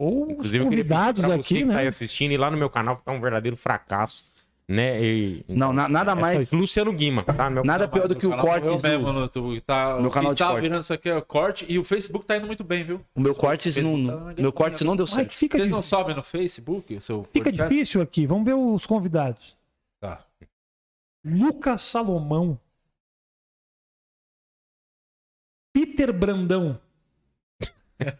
ou 0.00 0.30
Inclusive, 0.30 0.40
os 0.40 0.54
eu 0.64 0.68
queria 0.70 0.84
convidados 0.84 1.20
pra 1.24 1.36
você 1.36 1.54
aqui, 1.54 1.62
que 1.64 1.70
tá 1.70 1.76
aí 1.78 1.82
né? 1.82 1.88
assistindo 1.88 2.32
e 2.32 2.36
lá 2.36 2.50
no 2.50 2.56
meu 2.56 2.70
canal, 2.70 2.96
que 2.96 3.04
tá 3.04 3.12
um 3.12 3.20
verdadeiro 3.20 3.56
fracasso, 3.56 4.24
né? 4.66 5.02
E- 5.02 5.44
Não, 5.48 5.72
na- 5.72 5.88
nada 5.88 6.14
mais. 6.14 6.50
Luciano 6.50 6.92
Guima, 6.92 7.22
tá? 7.22 7.50
Meu 7.50 7.62
Nada 7.64 7.86
canal. 7.88 8.06
pior 8.06 8.08
do 8.08 8.16
que 8.18 8.26
o 8.26 8.30
corte. 8.30 8.64
morreu 8.64 8.78
do- 8.78 8.88
mesmo 8.88 9.12
no 9.12 9.20
YouTube. 9.20 9.60
Tá, 9.60 9.98
Meu 10.00 10.10
canal 10.10 10.32
de 10.32 10.38
tá 10.38 10.48
corte. 10.48 10.62
virando 10.62 10.80
isso 10.82 10.92
aqui 10.94 11.08
é 11.08 11.16
o 11.16 11.22
corte. 11.22 11.66
E 11.68 11.78
o 11.78 11.84
Facebook 11.84 12.24
tá 12.24 12.36
indo 12.36 12.46
muito 12.46 12.64
bem, 12.64 12.82
viu? 12.84 13.00
O 13.14 13.20
meu 13.20 13.34
corte 13.34 13.68
não, 13.82 14.06
tá- 14.06 14.34
meu 14.40 14.52
corte 14.52 14.82
não 14.84 14.96
deu 14.96 15.04
Ai, 15.06 15.12
certo. 15.12 15.28
que 15.28 15.36
fica, 15.36 15.58
Vocês 15.58 15.70
não 15.70 15.82
sobem 15.82 16.14
no 16.16 16.22
Facebook 16.22 17.00
seu 17.02 17.24
fica 17.24 17.44
podcast? 17.44 17.68
difícil 17.74 18.00
aqui. 18.00 18.26
Vamos 18.26 18.44
ver 18.44 18.54
os 18.54 18.86
convidados. 18.86 19.56
Tá. 20.00 20.24
Lucas 21.24 21.82
Salomão. 21.82 22.58
Peter 25.74 26.12
Brandão. 26.12 26.80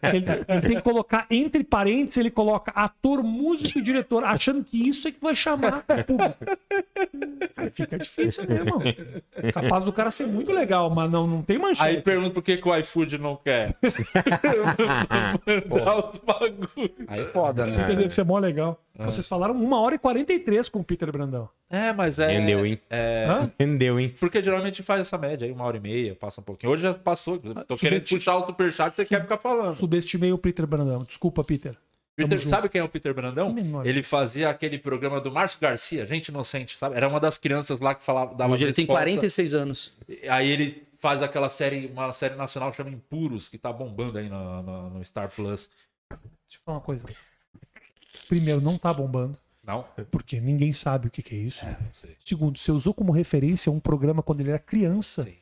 Ele, 0.01 0.25
ele 0.47 0.61
tem 0.61 0.75
que 0.77 0.81
colocar 0.81 1.25
entre 1.29 1.63
parênteses, 1.63 2.17
ele 2.17 2.31
coloca 2.31 2.71
ator, 2.71 3.23
músico 3.23 3.79
e 3.79 3.81
diretor, 3.81 4.23
achando 4.23 4.63
que 4.63 4.87
isso 4.87 5.07
é 5.07 5.11
que 5.11 5.21
vai 5.21 5.35
chamar 5.35 5.83
o 5.87 6.03
público. 6.03 6.37
Aí 7.55 7.69
fica 7.69 7.97
difícil, 7.97 8.47
né, 8.47 8.55
irmão? 8.55 8.79
Capaz 9.53 9.85
do 9.85 9.93
cara 9.93 10.11
ser 10.11 10.27
muito 10.27 10.51
legal, 10.51 10.89
mas 10.89 11.09
não, 11.11 11.27
não 11.27 11.41
tem 11.41 11.57
manchete. 11.57 11.81
Aí 11.81 12.01
pergunta 12.01 12.31
por 12.31 12.43
que, 12.43 12.57
que 12.57 12.67
o 12.67 12.75
iFood 12.77 13.17
não 13.17 13.35
quer. 13.35 13.75
Mandar 15.69 16.05
os 16.05 16.17
bagulho. 16.17 16.91
Aí 17.07 17.21
é 17.21 17.25
foda, 17.25 17.65
né? 17.65 17.87
Deve 17.87 18.09
ser 18.09 18.23
mó 18.23 18.39
legal. 18.39 18.79
Vocês 18.97 19.27
falaram 19.27 19.53
uma 19.55 19.79
hora 19.79 19.95
e 19.95 19.97
43 19.99 20.69
com 20.69 20.79
o 20.79 20.83
Peter 20.83 21.11
Brandão. 21.11 21.49
É, 21.69 21.91
mas 21.93 22.19
é. 22.19 22.27
Rendeu, 22.27 22.65
hein? 22.65 22.79
Hã? 22.91 23.51
Rendeu, 23.59 23.99
hein? 23.99 24.13
Porque 24.19 24.43
geralmente 24.43 24.83
faz 24.83 25.01
essa 25.01 25.17
média 25.17 25.45
aí, 25.47 25.51
uma 25.51 25.63
hora 25.65 25.77
e 25.77 25.79
meia, 25.79 26.13
passa 26.15 26.41
um 26.41 26.43
pouquinho. 26.43 26.71
Hoje 26.71 26.83
já 26.83 26.93
passou. 26.93 27.39
Tô 27.39 27.51
Ah, 27.75 27.77
querendo 27.77 28.07
puxar 28.07 28.35
o 28.37 28.45
superchat, 28.45 28.93
você 28.95 29.05
quer 29.05 29.21
ficar 29.21 29.37
falando. 29.37 29.75
Subestimei 29.75 30.31
o 30.33 30.37
Peter 30.37 30.67
Brandão. 30.67 30.99
Desculpa, 31.03 31.43
Peter. 31.43 31.75
Peter, 32.13 32.39
sabe 32.45 32.67
quem 32.69 32.81
é 32.81 32.83
o 32.83 32.89
Peter 32.89 33.13
Brandão? 33.13 33.51
Menor. 33.53 33.87
Ele 33.87 34.03
fazia 34.03 34.49
aquele 34.49 34.77
programa 34.77 35.19
do 35.21 35.31
Márcio 35.31 35.57
Garcia, 35.59 36.05
Gente 36.05 36.27
Inocente, 36.27 36.77
sabe? 36.77 36.95
Era 36.95 37.07
uma 37.07 37.19
das 37.19 37.37
crianças 37.37 37.79
lá 37.79 37.95
que 37.95 38.03
falava. 38.03 38.35
Dava 38.35 38.53
Hoje 38.53 38.65
ele 38.65 38.73
tem 38.73 38.83
resposta. 38.85 39.03
46 39.05 39.53
anos. 39.53 39.93
Aí 40.29 40.49
ele 40.51 40.83
faz 40.99 41.21
aquela 41.23 41.47
série, 41.49 41.87
uma 41.87 42.11
série 42.13 42.35
nacional 42.35 42.69
que 42.69 42.77
chama 42.77 42.89
Impuros, 42.91 43.47
que 43.47 43.57
tá 43.57 43.71
bombando 43.73 44.19
aí 44.19 44.29
no, 44.29 44.61
no- 44.61 44.89
no 44.91 45.05
Star 45.05 45.29
Plus. 45.33 45.71
Deixa 46.11 46.19
eu 46.57 46.59
falar 46.65 46.77
uma 46.77 46.83
coisa. 46.83 47.05
Primeiro, 48.27 48.61
não 48.61 48.77
tá 48.77 48.93
bombando, 48.93 49.37
Não? 49.63 49.85
porque 50.09 50.39
ninguém 50.39 50.73
sabe 50.73 51.07
o 51.07 51.11
que, 51.11 51.21
que 51.21 51.35
é 51.35 51.37
isso. 51.37 51.65
Sei. 51.93 52.15
Segundo, 52.25 52.57
você 52.57 52.71
usou 52.71 52.93
como 52.93 53.11
referência 53.11 53.71
um 53.71 53.79
programa 53.79 54.21
quando 54.23 54.39
ele 54.41 54.49
era 54.49 54.59
criança. 54.59 55.23
Sim. 55.23 55.35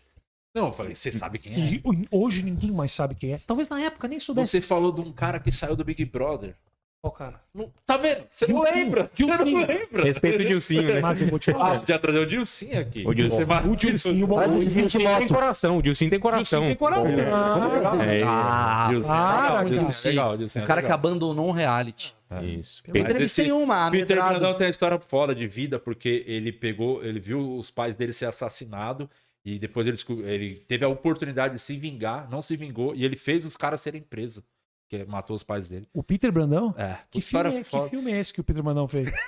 Não, 0.53 0.67
eu 0.67 0.73
falei, 0.73 0.95
você 0.95 1.11
sabe 1.11 1.37
quem 1.37 1.53
é? 1.53 1.57
E 1.75 1.83
hoje 2.09 2.41
ninguém 2.41 2.71
mais 2.71 2.91
sabe 2.91 3.13
quem 3.15 3.33
é. 3.33 3.37
Talvez 3.45 3.69
na 3.69 3.79
época 3.79 4.07
nem 4.07 4.19
soubesse. 4.19 4.51
Você 4.51 4.61
falou 4.61 4.91
de 4.91 5.01
um 5.01 5.11
cara 5.11 5.39
que 5.39 5.51
saiu 5.51 5.75
do 5.75 5.83
Big 5.83 6.03
Brother. 6.05 6.55
Qual 7.01 7.13
cara? 7.13 7.39
Não- 7.53 7.71
tá 7.85 7.95
vendo? 7.95 8.25
Você 8.29 8.45
não 8.47 8.61
Dilcinho. 8.61 8.75
lembra? 8.83 9.09
Você 9.13 9.25
não 9.25 9.37
Dilcinho. 9.37 9.67
lembra? 9.67 10.03
Respeito 10.03 10.41
o 10.43 10.45
Dilcinho, 10.45 10.83
né? 10.95 10.99
Mas 10.99 11.21
eu 11.21 11.27
vou 11.29 11.39
te 11.39 11.49
Ah, 11.51 11.53
falar. 11.53 11.79
podia 11.79 11.97
trazer 11.97 12.19
o 12.19 12.25
Dilcinho 12.25 12.77
aqui. 12.77 13.03
O 13.07 13.13
Dilcinho. 13.13 13.47
O 13.71 13.75
Dilcinho, 13.77 14.27
bom, 14.27 14.35
Olha, 14.35 14.49
o 14.49 14.55
o 14.55 14.59
Dilcinho 14.59 14.81
Dilcinho 14.89 15.17
tem 15.19 15.27
coração, 15.29 15.77
o 15.77 15.81
Dilcinho 15.81 16.09
tem 16.09 16.19
coração. 16.19 16.61
tem 16.63 16.75
coração. 16.75 17.05
Ah, 17.05 18.05
É, 18.05 18.23
Ah, 18.23 18.87
Dilcinho 18.89 19.13
é 19.13 19.17
para, 19.17 19.41
legal, 19.43 19.65
Dilcinho 19.65 19.87
é 19.89 19.91
Sim. 19.93 20.07
legal, 20.09 20.37
Dilcinho 20.37 20.61
o 20.61 20.65
é 20.65 20.67
cara 20.67 20.81
que 20.83 20.91
abandonou 20.91 21.47
um 21.47 21.51
reality. 21.51 22.13
isso. 22.43 22.83
Eu 22.85 22.97
entrevistei 22.97 23.45
esse 23.45 23.51
uma, 23.53 23.89
Peter 23.89 24.17
amedrado. 24.17 24.39
Brandão 24.39 24.53
tem 24.57 24.67
uma 24.67 24.71
história 24.71 24.99
fora 24.99 25.33
de 25.33 25.47
vida, 25.47 25.79
porque 25.79 26.25
ele 26.27 26.51
pegou, 26.51 27.01
ele 27.03 27.19
viu 27.19 27.55
os 27.57 27.71
pais 27.71 27.95
dele 27.95 28.11
ser 28.11 28.25
assassinados 28.25 29.07
e 29.45 29.57
depois 29.57 29.87
ele, 29.87 29.97
ele 30.29 30.55
teve 30.67 30.83
a 30.83 30.89
oportunidade 30.89 31.55
de 31.55 31.61
se 31.61 31.77
vingar, 31.77 32.29
não 32.29 32.41
se 32.41 32.57
vingou, 32.57 32.93
e 32.93 33.05
ele 33.05 33.15
fez 33.15 33.45
os 33.45 33.55
caras 33.55 33.79
serem 33.81 34.01
presos, 34.01 34.43
que 34.89 35.05
matou 35.05 35.35
os 35.35 35.43
pais 35.43 35.67
dele. 35.67 35.87
O 35.93 36.01
Peter 36.01 36.31
Brandão? 36.31 36.73
É, 36.77 36.95
Que 37.11 37.21
filme, 37.21 37.47
é, 37.59 37.63
que 37.63 37.89
filme 37.89 38.11
é 38.11 38.19
esse 38.19 38.33
que 38.33 38.41
o 38.41 38.43
Peter 38.43 38.63
Brandão 38.63 38.87
fez? 38.87 39.11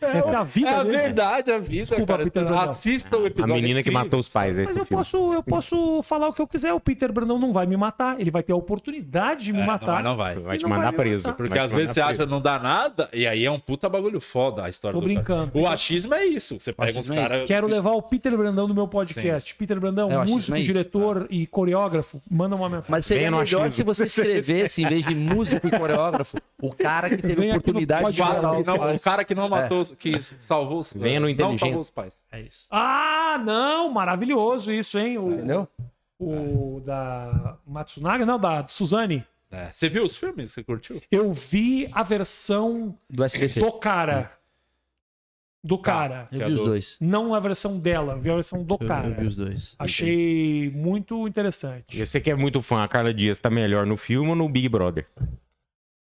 É 0.00 0.34
a 0.36 0.42
vida 0.44 0.68
É 0.70 0.74
a 0.74 0.82
dele. 0.84 0.96
verdade, 0.96 1.50
a 1.50 1.58
vida, 1.58 1.84
Desculpa, 1.84 2.06
cara. 2.06 2.24
Peter 2.24 2.44
Brandão. 2.44 2.70
Assista 2.72 3.16
o 3.16 3.24
A 3.24 3.26
episódio. 3.26 3.54
menina 3.54 3.82
que 3.82 3.90
matou 3.90 4.18
os 4.20 4.28
pais, 4.28 4.56
Mas 4.56 4.68
eu 4.68 4.72
filme. 4.74 4.86
posso, 4.88 5.32
eu 5.34 5.42
posso 5.42 6.02
falar 6.02 6.28
o 6.28 6.32
que 6.32 6.40
eu 6.40 6.46
quiser. 6.46 6.72
O 6.72 6.80
Peter 6.80 7.12
Brandão 7.12 7.38
não 7.38 7.52
vai 7.52 7.66
me 7.66 7.76
matar. 7.76 8.20
Ele 8.20 8.30
vai 8.30 8.42
ter 8.42 8.52
a 8.52 8.56
oportunidade 8.56 9.44
de 9.44 9.52
me 9.52 9.60
É, 9.60 9.66
matar. 9.66 10.02
Não 10.02 10.16
vai, 10.16 10.34
não 10.34 10.42
vai. 10.42 10.48
Vai 10.48 10.58
te 10.58 10.62
não 10.62 10.70
mandar 10.70 10.84
vai 10.84 10.92
preso. 10.92 11.32
Porque 11.34 11.58
às 11.58 11.72
vezes 11.72 11.92
você 11.92 12.00
acha 12.00 12.24
que 12.24 12.30
não 12.30 12.40
dá 12.40 12.58
nada, 12.58 13.08
e 13.12 13.26
aí 13.26 13.44
é 13.44 13.50
um 13.50 13.60
puta 13.60 13.88
bagulho 13.88 14.20
foda 14.20 14.64
a 14.64 14.68
história 14.68 14.98
Tô 14.98 15.06
do 15.06 15.14
cara. 15.14 15.24
brincando. 15.46 15.58
O 15.58 15.66
achismo 15.68 16.14
é 16.14 16.24
isso. 16.24 16.58
Você 16.58 16.72
pega 16.72 16.98
uns 16.98 17.10
é 17.10 17.14
caras. 17.14 17.46
Quero 17.46 17.66
levar 17.66 17.92
o 17.92 18.02
Peter 18.02 18.36
Brandão 18.36 18.66
no 18.66 18.74
meu 18.74 18.88
podcast. 18.88 19.54
Peter 19.54 19.78
Brandão, 19.78 20.10
É, 20.10 20.24
músico, 20.24 20.56
é 20.56 20.60
diretor 20.60 21.26
e 21.30 21.46
coreógrafo, 21.46 22.20
manda 22.30 22.56
uma 22.56 22.68
mensagem. 22.68 22.90
Mas 22.90 23.06
seria 23.06 23.30
melhor 23.30 23.70
se 23.70 23.82
você 23.82 24.06
escrevesse, 24.52 24.82
em 24.82 24.88
vez 24.88 25.04
de 25.04 25.14
músico 25.14 25.66
e 25.66 25.70
coreógrafo, 25.70 26.38
o 26.60 26.72
cara 26.74 27.08
que 27.08 27.16
teve 27.18 27.46
no 27.46 27.50
oportunidade 27.50 28.12
de 28.12 28.20
matar 28.20 28.52
os 28.58 28.66
Não, 28.66 28.74
o 28.74 28.78
pais. 28.78 29.04
cara 29.04 29.24
que 29.24 29.34
não 29.34 29.48
matou, 29.48 29.84
que 29.96 30.20
salvou 30.20 30.80
os 30.80 30.92
Venha 30.92 31.20
no 31.20 31.26
Não 31.26 31.30
Inteligência. 31.30 31.66
salvou 31.66 31.80
os 31.82 31.90
pais. 31.90 32.14
É 32.32 32.40
isso. 32.40 32.66
Ah, 32.70 33.40
não, 33.44 33.90
maravilhoso 33.90 34.72
isso, 34.72 34.98
hein? 34.98 35.18
O, 35.18 35.30
Entendeu? 35.32 35.68
O 36.18 36.82
da 36.84 37.56
Matsunaga, 37.66 38.26
não, 38.26 38.38
da 38.38 38.66
Suzane. 38.68 39.24
É. 39.50 39.70
Você 39.72 39.88
viu 39.88 40.04
os 40.04 40.16
filmes? 40.16 40.52
Você 40.52 40.62
curtiu? 40.62 41.00
Eu 41.10 41.32
vi 41.32 41.88
a 41.92 42.02
versão 42.02 42.94
Do 43.08 43.24
SBT. 43.24 43.60
do 43.60 43.72
cara. 43.72 44.32
Do 45.62 45.76
cara. 45.76 46.28
Eu 46.30 46.38
Que 46.38 46.38
vi 46.38 46.42
é 46.42 46.46
os 46.46 46.60
do- 46.60 46.64
dois. 46.66 46.96
Não 47.00 47.34
a 47.34 47.40
versão 47.40 47.78
dela, 47.78 48.12
eu 48.14 48.20
vi 48.20 48.30
a 48.30 48.34
versão 48.34 48.62
do 48.62 48.74
Eu, 48.80 48.86
cara. 48.86 49.08
eu 49.08 49.14
vi 49.16 49.26
os 49.26 49.36
dois. 49.36 49.74
Achei 49.78 50.70
muito 50.74 51.26
interessante. 51.26 51.96
Você 52.06 52.20
que 52.20 52.30
é 52.30 52.34
muito 52.34 52.62
fã, 52.62 52.82
a 52.84 52.88
Carla 52.88 53.12
Dias 53.12 53.38
tá 53.38 53.50
melhor 53.50 53.84
no 53.84 53.96
filme 53.96 54.30
ou 54.30 54.36
no 54.36 54.48
Big 54.48 54.68
Brother? 54.68 55.06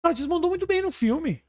Ela 0.04 0.14
desmandou 0.14 0.50
muito 0.50 0.66
bem 0.68 0.82
no 0.82 0.92
filme. 0.92 1.42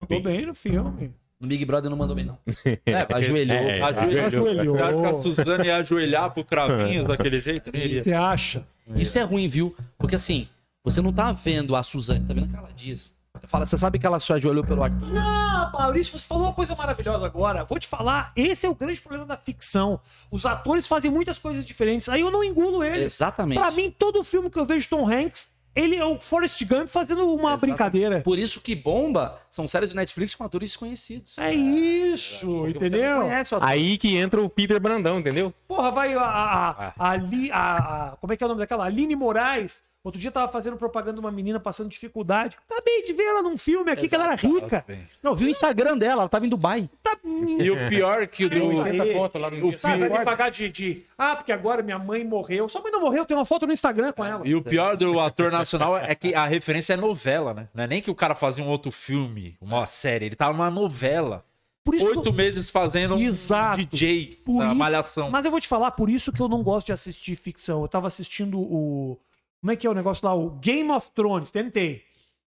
Mandou 0.00 0.22
bem 0.22 0.46
no 0.46 0.54
filme. 0.54 1.12
No 1.40 1.48
Big 1.48 1.64
Brother 1.64 1.90
não 1.90 1.96
mandou 1.96 2.14
bem, 2.14 2.24
não. 2.24 2.38
É, 2.86 3.04
porque- 3.04 3.14
Ajoelhou. 3.14 3.56
É, 3.56 3.80
Ajoelhou. 3.82 4.24
Ajoelhou. 4.26 4.76
Você 4.76 4.82
acha 4.82 5.00
que 5.00 5.06
a 5.06 5.22
Suzana 5.22 5.66
ia 5.66 5.76
ajoelhar 5.78 6.30
pro 6.32 6.44
cravinho 6.44 7.06
daquele 7.06 7.40
jeito? 7.40 7.70
Você 8.04 8.12
acha? 8.12 8.66
Isso 8.94 9.18
é 9.18 9.22
ruim, 9.22 9.48
viu? 9.48 9.74
Porque 9.98 10.14
assim, 10.14 10.48
você 10.84 11.00
não 11.00 11.12
tá 11.12 11.32
vendo 11.32 11.74
a 11.74 11.82
Suzane, 11.82 12.26
tá 12.26 12.32
vendo 12.34 12.44
a 12.44 12.48
Carla 12.52 12.70
Dias. 12.74 13.12
Fala, 13.46 13.66
você 13.66 13.76
sabe 13.78 13.98
que 13.98 14.06
ela 14.06 14.18
só 14.18 14.34
ajoelhou 14.34 14.64
pelo 14.64 14.82
Arthur? 14.82 15.16
Ah, 15.18 15.70
Maurício, 15.72 16.18
você 16.18 16.26
falou 16.26 16.44
uma 16.44 16.52
coisa 16.52 16.74
maravilhosa 16.74 17.26
agora. 17.26 17.64
Vou 17.64 17.78
te 17.78 17.88
falar, 17.88 18.32
esse 18.36 18.66
é 18.66 18.68
o 18.68 18.74
grande 18.74 19.00
problema 19.00 19.24
da 19.26 19.36
ficção. 19.36 20.00
Os 20.30 20.44
atores 20.46 20.86
fazem 20.86 21.10
muitas 21.10 21.38
coisas 21.38 21.64
diferentes. 21.64 22.08
Aí 22.08 22.20
eu 22.20 22.30
não 22.30 22.44
engulo 22.44 22.82
eles. 22.84 23.14
Exatamente. 23.14 23.58
Pra 23.60 23.70
mim, 23.70 23.90
todo 23.96 24.22
filme 24.24 24.50
que 24.50 24.58
eu 24.58 24.66
vejo 24.66 24.88
Tom 24.88 25.08
Hanks, 25.10 25.50
ele 25.74 25.94
é 25.96 26.04
o 26.04 26.18
Forrest 26.18 26.60
Gump 26.64 26.88
fazendo 26.88 27.20
uma 27.26 27.50
Exatamente. 27.50 27.60
brincadeira. 27.60 28.20
Por 28.22 28.38
isso 28.38 28.60
que 28.60 28.74
bomba 28.74 29.38
são 29.50 29.68
séries 29.68 29.90
de 29.90 29.96
Netflix 29.96 30.34
com 30.34 30.42
atores 30.44 30.70
desconhecidos. 30.70 31.38
É 31.38 31.54
isso, 31.54 32.46
você 32.62 32.70
entendeu? 32.70 33.22
Aí 33.60 33.96
que 33.96 34.16
entra 34.16 34.40
o 34.42 34.48
Peter 34.50 34.80
Brandão, 34.80 35.20
entendeu? 35.20 35.54
Porra, 35.68 35.90
vai 35.92 36.14
a, 36.14 36.22
a, 36.22 36.92
a, 36.98 37.10
Ali- 37.10 37.50
a- 37.52 37.76
a- 38.12 38.16
Como 38.20 38.32
é 38.32 38.36
que 38.36 38.42
é 38.42 38.46
o 38.46 38.48
nome 38.48 38.60
daquela? 38.60 38.84
Aline 38.84 39.14
Moraes. 39.14 39.88
Outro 40.02 40.18
dia 40.18 40.30
tava 40.30 40.50
fazendo 40.50 40.78
propaganda 40.78 41.14
de 41.14 41.20
uma 41.20 41.30
menina 41.30 41.60
passando 41.60 41.90
dificuldade. 41.90 42.56
Acabei 42.68 43.02
de 43.04 43.12
ver 43.12 43.24
ela 43.24 43.42
num 43.42 43.56
filme 43.58 43.90
aqui 43.90 44.08
que 44.08 44.14
ela 44.14 44.24
era 44.24 44.34
rica. 44.34 44.84
Não, 45.22 45.34
vi 45.34 45.44
o 45.44 45.48
Instagram 45.48 45.98
dela, 45.98 46.22
ela 46.22 46.28
tava 46.28 46.46
em 46.46 46.48
Dubai. 46.48 46.88
Tá... 47.02 47.18
E 47.22 47.70
o 47.70 47.88
pior 47.88 48.26
que 48.26 48.46
o 48.46 48.50
do. 48.50 48.80
Aí, 48.80 49.12
foto 49.12 49.38
lá 49.38 49.50
no 49.50 49.68
o 49.68 49.76
Sabe, 49.76 50.08
vai 50.08 50.18
me 50.20 50.24
pagar 50.24 50.50
de, 50.50 50.70
de. 50.70 51.04
Ah, 51.18 51.36
porque 51.36 51.52
agora 51.52 51.82
minha 51.82 51.98
mãe 51.98 52.24
morreu. 52.24 52.66
Sua 52.66 52.80
mãe 52.80 52.90
não 52.90 53.00
morreu, 53.02 53.26
tem 53.26 53.36
uma 53.36 53.44
foto 53.44 53.66
no 53.66 53.72
Instagram 53.74 54.12
com 54.12 54.24
ela. 54.24 54.46
e 54.46 54.54
o 54.54 54.62
pior 54.62 54.96
do 54.96 55.20
ator 55.20 55.52
nacional 55.52 55.96
é 55.98 56.14
que 56.14 56.34
a 56.34 56.46
referência 56.46 56.94
é 56.94 56.96
novela, 56.96 57.52
né? 57.52 57.68
Não 57.74 57.84
é 57.84 57.86
nem 57.86 58.00
que 58.00 58.10
o 58.10 58.14
cara 58.14 58.34
fazia 58.34 58.64
um 58.64 58.68
outro 58.68 58.90
filme, 58.90 59.56
uma 59.60 59.86
série. 59.86 60.24
Ele 60.26 60.34
tava 60.36 60.52
numa 60.52 60.70
novela. 60.70 61.44
Por 61.84 61.94
isso 61.94 62.06
que 62.06 62.16
Oito 62.16 62.28
eu- 62.28 62.32
meses 62.32 62.70
fazendo 62.70 63.14
um 63.16 63.18
Exato. 63.18 63.78
DJ 63.84 64.40
Por 64.44 64.58
na 64.58 64.66
isso- 64.66 64.74
malhação. 64.76 65.30
Mas 65.30 65.44
eu 65.44 65.50
vou 65.50 65.60
te 65.60 65.68
falar, 65.68 65.90
por 65.92 66.08
isso 66.08 66.32
que 66.32 66.40
eu 66.40 66.48
não 66.48 66.62
gosto 66.62 66.86
de 66.86 66.92
assistir 66.92 67.36
ficção. 67.36 67.82
Eu 67.82 67.88
tava 67.88 68.06
assistindo 68.06 68.58
o. 68.58 69.18
Como 69.60 69.72
é 69.72 69.76
que 69.76 69.86
é 69.86 69.90
o 69.90 69.94
negócio 69.94 70.26
lá? 70.26 70.34
O 70.34 70.50
Game 70.50 70.90
of 70.90 71.10
Thrones. 71.12 71.50
Tentei. 71.50 72.02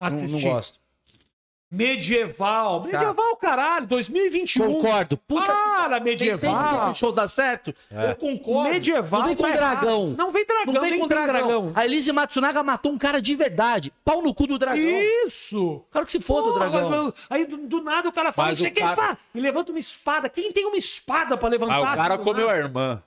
Não, 0.01 0.09
Assistir. 0.09 0.33
não 0.33 0.41
gosto. 0.41 0.79
Medieval. 1.71 2.85
Medieval, 2.85 3.37
caralho. 3.37 3.87
2021. 3.87 4.73
Concordo. 4.75 5.17
Puta 5.17 5.53
Para, 5.53 5.97
Tem 5.97 6.05
medieval. 6.05 6.91
o 6.91 6.95
show 6.95 7.11
dá 7.11 7.27
certo? 7.27 7.75
Eu 7.91 8.15
concordo. 8.15 8.71
Medieval. 8.71 9.21
Não 9.21 9.27
vem 9.29 9.37
com 9.37 9.43
tá 9.43 9.53
dragão. 9.53 10.15
Não 10.17 10.31
vem 10.31 10.47
dragão, 10.47 10.73
Não 10.75 10.81
vem 10.81 10.99
com 10.99 11.07
tem 11.09 11.27
dragão. 11.27 11.73
A 11.75 11.85
Elise 11.85 12.13
Matsunaga 12.13 12.63
matou 12.63 12.93
um 12.93 12.99
cara 12.99 13.21
de 13.21 13.35
verdade. 13.35 13.93
Pau 14.05 14.23
no 14.23 14.33
cu 14.33 14.47
do 14.47 14.59
dragão. 14.59 14.81
Isso. 15.27 15.83
Quero 15.93 16.07
que 16.07 16.13
se 16.13 16.21
foda 16.21 16.49
o 16.49 16.55
dragão. 16.55 17.13
Aí 17.29 17.45
do, 17.45 17.57
do 17.57 17.83
nada 17.83 18.09
o 18.09 18.13
cara 18.13 18.33
fala, 18.33 18.51
Mas 18.51 18.59
não 18.61 18.65
sei 18.65 18.71
quem, 18.73 18.85
cara- 18.85 18.97
pá, 18.97 19.19
e 19.35 19.41
levanta 19.41 19.73
uma 19.73 19.79
espada. 19.81 20.29
Quem 20.29 20.53
tem 20.53 20.67
uma 20.67 20.77
espada 20.77 21.37
pra 21.37 21.49
levantar? 21.49 21.77
Ah, 21.77 21.93
o 21.93 21.97
cara 21.97 22.19
comeu 22.19 22.49
a 22.49 22.57
irmã. 22.57 23.03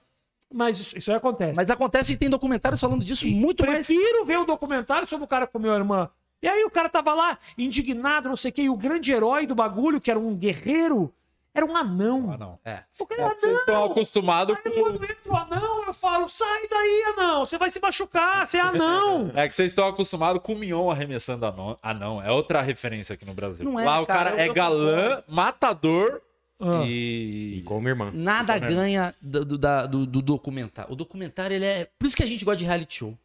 Mas 0.51 0.79
isso, 0.79 0.97
isso 0.97 1.11
aí 1.11 1.17
acontece. 1.17 1.55
Mas 1.55 1.69
acontece 1.69 2.11
que 2.13 2.17
tem 2.19 2.29
documentários 2.29 2.81
falando 2.81 3.03
disso 3.05 3.27
muito 3.27 3.65
mais. 3.65 3.85
Prefiro 3.85 4.25
ver 4.25 4.39
o 4.39 4.45
documentário 4.45 5.07
sobre 5.07 5.25
o 5.25 5.27
cara 5.27 5.45
que 5.45 5.53
comeu 5.53 5.71
a 5.73 5.75
irmã. 5.77 6.09
E 6.41 6.47
aí 6.47 6.63
o 6.63 6.69
cara 6.71 6.87
tava 6.89 7.13
lá, 7.13 7.37
indignado, 7.57 8.29
não 8.29 8.35
sei 8.35 8.49
o 8.49 8.53
quê, 8.53 8.61
e 8.63 8.69
o 8.69 8.75
grande 8.77 9.11
herói 9.11 9.45
do 9.45 9.53
bagulho, 9.53 9.99
que 10.01 10.09
era 10.09 10.17
um 10.19 10.33
guerreiro, 10.35 11.13
era 11.53 11.65
um 11.65 11.75
anão. 11.75 12.31
Ah, 12.33 12.37
não. 12.37 12.59
É. 12.63 12.83
O 12.97 13.05
cara 13.05 13.21
É 13.21 13.25
era 13.25 13.35
que 13.35 13.41
vocês 13.41 13.57
estão 13.59 13.75
anão. 13.75 13.91
acostumados 13.91 14.55
Aí 14.57 14.71
com. 14.71 14.81
quando 14.81 15.03
entra 15.03 15.17
o 15.31 15.35
anão, 15.35 15.83
eu 15.85 15.93
falo, 15.93 16.29
sai 16.29 16.67
daí, 16.69 17.03
anão, 17.17 17.45
você 17.45 17.57
vai 17.57 17.69
se 17.69 17.79
machucar, 17.81 18.47
você 18.47 18.57
é 18.57 18.61
anão. 18.61 19.31
É 19.35 19.47
que 19.47 19.53
vocês 19.53 19.69
estão 19.71 19.87
acostumados 19.87 20.41
com 20.41 20.53
o 20.53 20.55
Mion 20.57 20.89
arremessando 20.89 21.45
anão. 21.45 21.77
Ah, 21.83 21.93
não. 21.93 22.21
É 22.23 22.31
outra 22.31 22.61
referência 22.61 23.13
aqui 23.13 23.25
no 23.25 23.33
Brasil. 23.33 23.65
Não 23.69 23.79
é, 23.79 23.83
Lá 23.85 23.99
o 23.99 24.05
cara, 24.07 24.31
cara 24.31 24.45
eu- 24.45 24.51
é 24.51 24.53
galã, 24.53 25.23
matador 25.27 26.21
Ah. 26.59 26.83
E 26.85 27.59
e. 27.59 27.61
como 27.63 27.87
irmã. 27.87 28.11
Nada 28.13 28.57
ganha 28.57 29.15
do, 29.21 29.45
do, 29.45 29.57
da- 29.57 29.85
do- 29.85 30.05
do 30.05 30.21
documentário. 30.21 30.91
O 30.91 30.95
documentário, 30.95 31.55
ele 31.55 31.65
é. 31.65 31.85
Por 31.97 32.05
isso 32.05 32.15
que 32.17 32.23
a 32.23 32.27
gente 32.27 32.43
gosta 32.43 32.57
de 32.57 32.65
reality 32.65 32.95
show. 32.97 33.17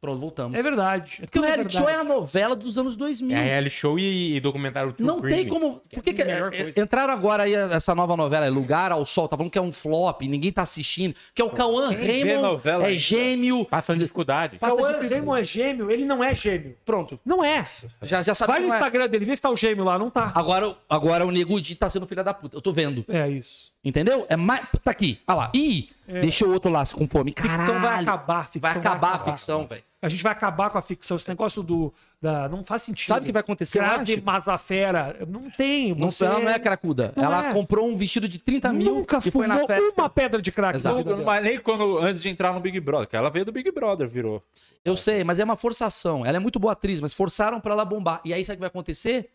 Pronto, 0.00 0.18
voltamos. 0.18 0.58
É 0.58 0.62
verdade. 0.62 1.18
É 1.22 1.26
Porque 1.26 1.38
o 1.38 1.42
reality 1.42 1.74
verdade. 1.74 1.78
show 1.78 1.88
é 1.88 1.94
a 1.94 2.04
novela 2.04 2.54
dos 2.54 2.76
anos 2.78 2.96
2000. 2.96 3.36
É 3.36 3.42
reality 3.42 3.74
show 3.74 3.98
e, 3.98 4.36
e 4.36 4.40
documentário 4.40 4.92
True 4.92 5.06
Não 5.06 5.22
tem 5.22 5.48
como. 5.48 5.80
Por 5.90 6.02
que, 6.02 6.10
é 6.10 6.12
que 6.12 6.22
é, 6.22 6.50
coisa. 6.50 6.80
entraram 6.80 7.12
agora 7.12 7.44
aí 7.44 7.54
essa 7.54 7.94
nova 7.94 8.16
novela, 8.16 8.46
é 8.46 8.50
Lugar 8.50 8.92
ao 8.92 9.06
Sol, 9.06 9.26
tá 9.26 9.36
falando 9.36 9.50
que 9.50 9.58
é 9.58 9.62
um 9.62 9.72
flop, 9.72 10.22
ninguém 10.22 10.52
tá 10.52 10.62
assistindo, 10.62 11.14
que 11.34 11.40
é 11.40 11.44
o 11.44 11.50
Cauã 11.50 11.88
Raymond, 11.90 12.42
novela 12.42 12.90
é 12.90 12.94
gêmeo. 12.94 13.64
Passando 13.64 13.98
dificuldade. 13.98 14.58
Passa 14.58 14.76
Cauã 14.76 14.92
Raymond 14.92 15.40
é 15.40 15.44
gêmeo, 15.44 15.90
ele 15.90 16.04
não 16.04 16.22
é 16.22 16.34
gêmeo. 16.34 16.76
Pronto. 16.84 17.18
Não 17.24 17.42
é. 17.42 17.64
Já, 18.02 18.22
já 18.22 18.34
sabe 18.34 18.52
Vai 18.52 18.60
no 18.60 18.72
é. 18.72 18.76
Instagram 18.76 19.08
dele, 19.08 19.24
vê 19.24 19.34
se 19.34 19.42
tá 19.42 19.50
o 19.50 19.56
gêmeo 19.56 19.84
lá, 19.84 19.98
não 19.98 20.10
tá. 20.10 20.30
Agora, 20.34 20.76
agora 20.88 21.26
o 21.26 21.30
Nego 21.30 21.60
Di 21.60 21.74
tá 21.74 21.88
sendo 21.88 22.06
filho 22.06 22.22
da 22.22 22.34
puta. 22.34 22.56
Eu 22.56 22.60
tô 22.60 22.70
vendo. 22.70 23.04
É 23.08 23.28
isso. 23.28 23.72
Entendeu? 23.82 24.26
É 24.28 24.36
mais. 24.36 24.66
Tá 24.82 24.90
aqui. 24.90 25.20
Olha 25.26 25.36
lá. 25.36 25.52
Ih, 25.54 25.88
deixou 26.06 26.48
o 26.48 26.52
outro 26.52 26.70
lá 26.70 26.82
com 26.86 27.06
fome. 27.06 27.32
Caralho. 27.32 27.60
Ficção 27.60 27.80
vai 27.80 28.02
acabar, 28.02 28.44
ficção 28.44 28.60
Vai 28.60 28.78
acabar 28.78 29.14
a 29.14 29.18
ficção, 29.20 29.66
velho. 29.66 29.85
A 30.06 30.08
gente 30.08 30.22
vai 30.22 30.30
acabar 30.30 30.70
com 30.70 30.78
a 30.78 30.82
ficção. 30.82 31.16
Esse 31.16 31.28
negócio 31.28 31.62
do. 31.62 31.92
Da, 32.22 32.48
não 32.48 32.62
faz 32.62 32.82
sentido. 32.82 33.08
Sabe 33.08 33.22
o 33.22 33.26
que 33.26 33.32
vai 33.32 33.40
acontecer, 33.40 33.78
Grave 33.78 34.14
acho? 34.14 34.24
Mazafera. 34.24 35.26
Não 35.28 35.50
tem. 35.50 35.94
Não, 35.96 36.10
Você... 36.10 36.24
ela 36.24 36.38
não 36.38 36.48
é 36.48 36.58
cracuda. 36.58 37.12
Não 37.16 37.24
ela 37.24 37.48
é. 37.50 37.52
comprou 37.52 37.88
um 37.88 37.96
vestido 37.96 38.28
de 38.28 38.38
30 38.38 38.72
mil 38.72 38.94
Nunca 38.94 39.18
e 39.24 39.30
foi 39.30 39.46
na 39.48 39.66
festa. 39.66 40.00
uma 40.00 40.08
pedra 40.08 40.40
de 40.40 40.52
crack. 40.52 40.76
Exato. 40.76 41.02
dela. 41.02 41.24
Mas 41.24 41.42
nem 41.42 41.58
quando, 41.58 41.98
antes 41.98 42.22
de 42.22 42.28
entrar 42.28 42.52
no 42.52 42.60
Big 42.60 42.78
Brother, 42.78 43.08
que 43.08 43.16
ela 43.16 43.28
veio 43.30 43.44
do 43.44 43.50
Big 43.52 43.68
Brother, 43.72 44.08
virou. 44.08 44.42
Eu 44.84 44.96
sei, 44.96 45.24
mas 45.24 45.38
é 45.40 45.44
uma 45.44 45.56
forçação. 45.56 46.24
Ela 46.24 46.36
é 46.36 46.40
muito 46.40 46.58
boa 46.60 46.72
atriz, 46.72 47.00
mas 47.00 47.12
forçaram 47.12 47.60
pra 47.60 47.72
ela 47.72 47.84
bombar. 47.84 48.20
E 48.24 48.32
aí 48.32 48.44
sabe 48.44 48.54
o 48.54 48.56
que 48.58 48.60
vai 48.60 48.68
acontecer? 48.68 49.30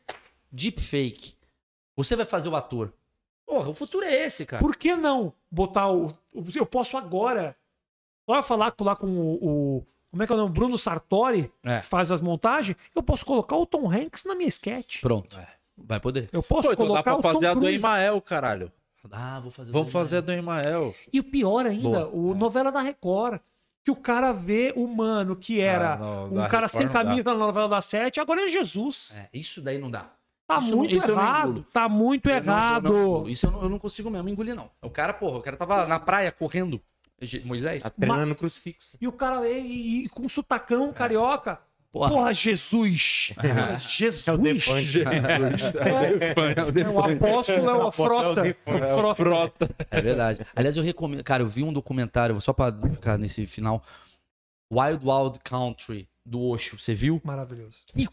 Deepfake. 0.51 1.33
Você 1.95 2.15
vai 2.15 2.25
fazer 2.25 2.49
o 2.49 2.55
ator. 2.55 2.93
Porra, 3.45 3.69
o 3.69 3.73
futuro 3.73 4.05
é 4.05 4.13
esse, 4.25 4.45
cara. 4.45 4.61
Por 4.63 4.75
que 4.75 4.95
não 4.95 5.33
botar 5.51 5.89
o. 5.91 6.13
Eu 6.55 6.65
posso 6.65 6.95
agora. 6.97 7.55
Só 8.29 8.41
falar 8.41 8.71
com- 8.71 8.83
lá 8.85 8.95
com 8.95 9.07
o. 9.07 9.33
o- 9.77 9.87
como 10.11 10.21
é 10.23 10.27
que 10.27 10.31
é 10.33 10.35
o 10.35 10.39
nome? 10.39 10.51
Bruno 10.53 10.77
Sartori, 10.77 11.51
É. 11.63 11.79
que 11.79 11.85
faz 11.87 12.11
as 12.11 12.21
montagens. 12.21 12.77
Eu 12.95 13.01
posso 13.01 13.25
colocar 13.25 13.55
o 13.55 13.65
Tom 13.65 13.89
Hanks 13.91 14.23
na 14.25 14.35
minha 14.35 14.47
sketch. 14.49 15.01
Pronto. 15.01 15.37
Vai 15.77 15.99
poder. 15.99 16.29
Eu 16.31 16.43
posso 16.43 16.67
Pô, 16.67 16.73
então 16.73 16.85
dá 16.85 17.01
colocar 17.01 17.11
pra 17.11 17.19
o 17.19 17.21
Tom 17.21 17.33
fazer 17.33 17.47
a 17.47 17.53
do 17.53 17.59
Cruise. 17.61 17.77
Emael, 17.77 18.21
caralho. 18.21 18.71
Ah, 19.11 19.39
vou 19.39 19.49
fazer. 19.49 19.71
Vamos 19.71 19.91
fazer 19.91 20.17
a 20.17 20.21
do 20.21 20.31
Emael. 20.31 20.93
E 21.11 21.19
o 21.19 21.23
pior 21.23 21.65
ainda, 21.65 22.05
Boa. 22.05 22.09
o 22.13 22.35
novela 22.35 22.71
da 22.71 22.81
Record. 22.81 23.39
Que 23.83 23.89
o 23.89 23.95
cara 23.95 24.31
vê 24.31 24.71
o 24.75 24.85
mano 24.85 25.35
que 25.35 25.59
era 25.59 25.93
Ah, 25.95 25.97
não, 25.97 26.25
um 26.27 26.35
cara 26.35 26.67
Record 26.67 26.69
sem 26.69 26.85
não 26.85 26.93
dá. 26.93 27.03
camisa 27.03 27.23
na 27.33 27.39
novela 27.47 27.67
da 27.67 27.81
Sete, 27.81 28.19
agora 28.19 28.41
é 28.45 28.47
Jesus. 28.47 29.15
É, 29.17 29.27
isso 29.33 29.59
daí 29.59 29.79
não 29.79 29.89
dá. 29.89 30.05
Tá 30.47 30.59
Isso 30.59 30.69
não- 30.69 30.77
muito 30.77 30.93
eu 30.93 31.01
não 31.01 31.09
errado. 31.09 31.65
Tá 31.73 31.89
muito 31.89 32.29
Eu 32.29 32.29
não- 32.29 32.37
eu 32.37 32.43
errado. 32.43 32.93
não- 32.93 33.27
isso 33.29 33.45
eu 33.47 33.51
não, 33.51 33.63
eu 33.63 33.69
não 33.69 33.79
consigo 33.79 34.11
mesmo 34.11 34.29
engolir, 34.29 34.53
não. 34.53 34.69
O 34.83 34.89
cara, 34.91 35.13
porra, 35.13 35.39
o 35.39 35.41
cara 35.41 35.57
tava 35.57 35.87
na 35.87 35.97
praia 35.99 36.31
correndo. 36.31 36.79
Moisés? 37.45 37.83
Tá 37.83 37.89
treinando 37.89 38.35
crucifixo. 38.35 38.97
E 38.99 39.07
o 39.07 39.11
cara 39.11 39.47
e, 39.49 40.05
e 40.05 40.09
com 40.09 40.27
sotacão 40.27 40.91
carioca. 40.91 41.59
Porra. 41.91 42.09
Porra, 42.09 42.33
Jesus! 42.33 43.33
Jesus! 43.77 44.27
É 44.27 44.31
o 44.31 44.37
Defante. 44.37 44.97
É, 46.79 46.87
o 46.87 46.99
apóstolo 47.03 47.69
é 47.69 47.73
o 47.73 47.91
frota. 47.91 48.47
É 48.47 49.15
frota. 49.15 49.69
É 49.91 50.01
verdade. 50.01 50.45
Aliás, 50.55 50.77
eu 50.77 50.83
recomendo. 50.83 51.21
Cara, 51.23 51.43
eu 51.43 51.47
vi 51.47 51.63
um 51.63 51.73
documentário, 51.73 52.39
só 52.39 52.53
pra 52.53 52.71
ficar 52.71 53.17
nesse 53.17 53.45
final. 53.45 53.83
Wild 54.71 55.05
Wild 55.05 55.39
Country, 55.43 56.07
do 56.25 56.41
Osho. 56.41 56.79
Você 56.79 56.95
viu? 56.95 57.19
Maravilhoso. 57.25 57.79
Que 57.87 58.07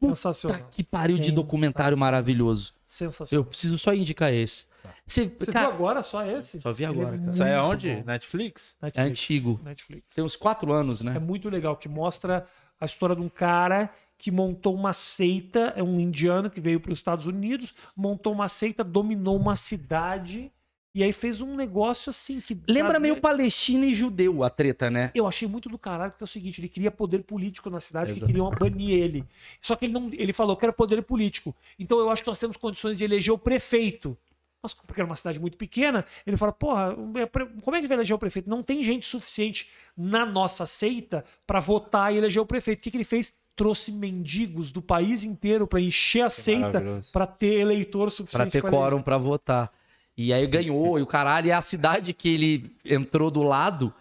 Sensacional. 0.00 0.68
Que 0.70 0.82
pariu 0.82 1.18
de 1.18 1.32
documentário 1.32 1.98
maravilhoso. 1.98 2.72
Sensacional. 2.98 3.44
Eu 3.44 3.48
preciso 3.48 3.78
só 3.78 3.94
indicar 3.94 4.32
esse. 4.32 4.66
Você, 5.06 5.24
Você 5.24 5.28
viu 5.44 5.52
cara, 5.52 5.68
agora 5.68 6.02
só 6.02 6.24
esse? 6.26 6.60
Só 6.60 6.72
vi 6.72 6.84
agora, 6.84 7.18
cara. 7.18 7.30
Isso 7.30 7.42
aí 7.42 7.52
é 7.52 7.60
onde? 7.60 7.94
bom. 7.96 8.02
Netflix? 8.04 8.76
é 8.82 8.86
Netflix. 8.86 9.10
antigo. 9.10 9.60
Netflix. 9.64 10.14
Tem 10.14 10.24
uns 10.24 10.36
quatro 10.36 10.72
anos, 10.72 11.00
É 11.00 11.04
né? 11.04 11.18
muito 11.18 11.48
legal, 11.48 11.76
que 11.76 11.88
mostra 11.88 12.46
a 12.80 12.84
história 12.84 13.14
de 13.16 13.22
um 13.22 13.28
cara 13.28 13.90
que 14.16 14.30
montou 14.30 14.74
uma 14.74 14.92
seita, 14.92 15.72
é 15.76 15.82
um 15.82 15.98
indiano 16.00 16.50
que 16.50 16.60
veio 16.60 16.80
para 16.80 16.90
os 16.92 16.98
Estados 16.98 17.26
Unidos, 17.26 17.72
montou 17.96 18.32
uma 18.32 18.48
seita, 18.48 18.82
dominou 18.82 19.36
uma 19.36 19.54
cidade 19.54 20.50
e 20.98 21.02
aí 21.04 21.12
fez 21.12 21.40
um 21.40 21.54
negócio 21.54 22.10
assim 22.10 22.40
que 22.40 22.54
Lembra 22.68 22.90
trazia- 22.92 23.00
meio 23.00 23.20
Palestina 23.20 23.86
e 23.86 23.94
judeu 23.94 24.42
a 24.42 24.50
treta, 24.50 24.90
né? 24.90 25.10
Eu 25.14 25.26
achei 25.26 25.46
muito 25.46 25.68
do 25.68 25.78
caralho, 25.78 26.10
porque 26.12 26.24
é 26.24 26.26
o 26.26 26.28
seguinte, 26.28 26.60
ele 26.60 26.68
queria 26.68 26.90
poder 26.90 27.22
político 27.22 27.70
na 27.70 27.80
cidade, 27.80 28.12
que 28.12 28.18
Exato. 28.18 28.26
queriam 28.26 28.50
banir 28.50 28.90
ele. 28.90 29.24
Só 29.60 29.76
que 29.76 29.84
ele 29.86 29.92
não, 29.92 30.10
ele 30.12 30.32
falou, 30.32 30.56
quero 30.56 30.72
poder 30.72 31.00
político. 31.02 31.54
Então 31.78 31.98
eu 31.98 32.10
acho 32.10 32.22
que 32.22 32.28
nós 32.28 32.38
temos 32.38 32.56
condições 32.56 32.98
de 32.98 33.04
eleger 33.04 33.32
o 33.32 33.38
prefeito. 33.38 34.16
Mas 34.60 34.74
porque 34.74 35.00
era 35.00 35.06
uma 35.08 35.14
cidade 35.14 35.38
muito 35.38 35.56
pequena, 35.56 36.04
ele 36.26 36.36
fala, 36.36 36.50
porra, 36.52 36.96
é 37.16 37.26
como 37.62 37.76
é 37.76 37.80
que 37.80 37.86
vai 37.86 37.96
eleger 37.96 38.16
o 38.16 38.18
prefeito? 38.18 38.50
Não 38.50 38.60
tem 38.60 38.82
gente 38.82 39.06
suficiente 39.06 39.68
na 39.96 40.26
nossa 40.26 40.66
seita 40.66 41.24
para 41.46 41.60
votar 41.60 42.12
e 42.12 42.16
eleger 42.18 42.42
o 42.42 42.46
prefeito. 42.46 42.80
O 42.80 42.82
que, 42.82 42.90
que 42.90 42.96
ele 42.96 43.04
fez? 43.04 43.34
Trouxe 43.54 43.90
mendigos 43.92 44.70
do 44.72 44.80
país 44.82 45.22
inteiro 45.24 45.66
para 45.66 45.80
encher 45.80 46.22
a 46.22 46.30
seita 46.30 46.82
para 47.12 47.26
ter 47.26 47.60
eleitor 47.60 48.02
Pra 48.06 48.10
suficiente 48.10 48.50
ter 48.50 48.60
pra 48.62 48.70
quórum 48.70 49.00
pra 49.02 49.16
votar. 49.18 49.72
E 50.18 50.32
aí 50.32 50.44
ganhou, 50.48 50.98
e 50.98 51.02
o 51.02 51.06
caralho, 51.06 51.46
e 51.46 51.52
a 51.52 51.62
cidade 51.62 52.12
que 52.12 52.28
ele 52.28 52.72
entrou 52.84 53.30
do 53.30 53.40
lado 53.40 53.94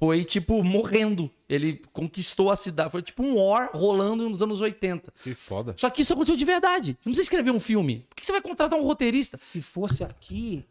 foi, 0.00 0.24
tipo, 0.24 0.64
morrendo. 0.64 1.30
Ele 1.48 1.80
conquistou 1.92 2.50
a 2.50 2.56
cidade. 2.56 2.90
Foi 2.90 3.02
tipo 3.02 3.22
um 3.22 3.36
war 3.36 3.70
rolando 3.72 4.28
nos 4.28 4.42
anos 4.42 4.60
80. 4.60 5.12
Que 5.22 5.32
foda. 5.34 5.74
Só 5.76 5.88
que 5.88 6.02
isso 6.02 6.12
aconteceu 6.12 6.34
de 6.34 6.44
verdade. 6.44 6.96
Você 6.98 7.08
não 7.08 7.12
precisa 7.12 7.22
escrever 7.22 7.52
um 7.52 7.60
filme. 7.60 8.04
Por 8.08 8.16
que 8.16 8.26
você 8.26 8.32
vai 8.32 8.40
contratar 8.40 8.76
um 8.76 8.82
roteirista? 8.82 9.38
Se 9.38 9.62
fosse 9.62 10.02
aqui, 10.02 10.64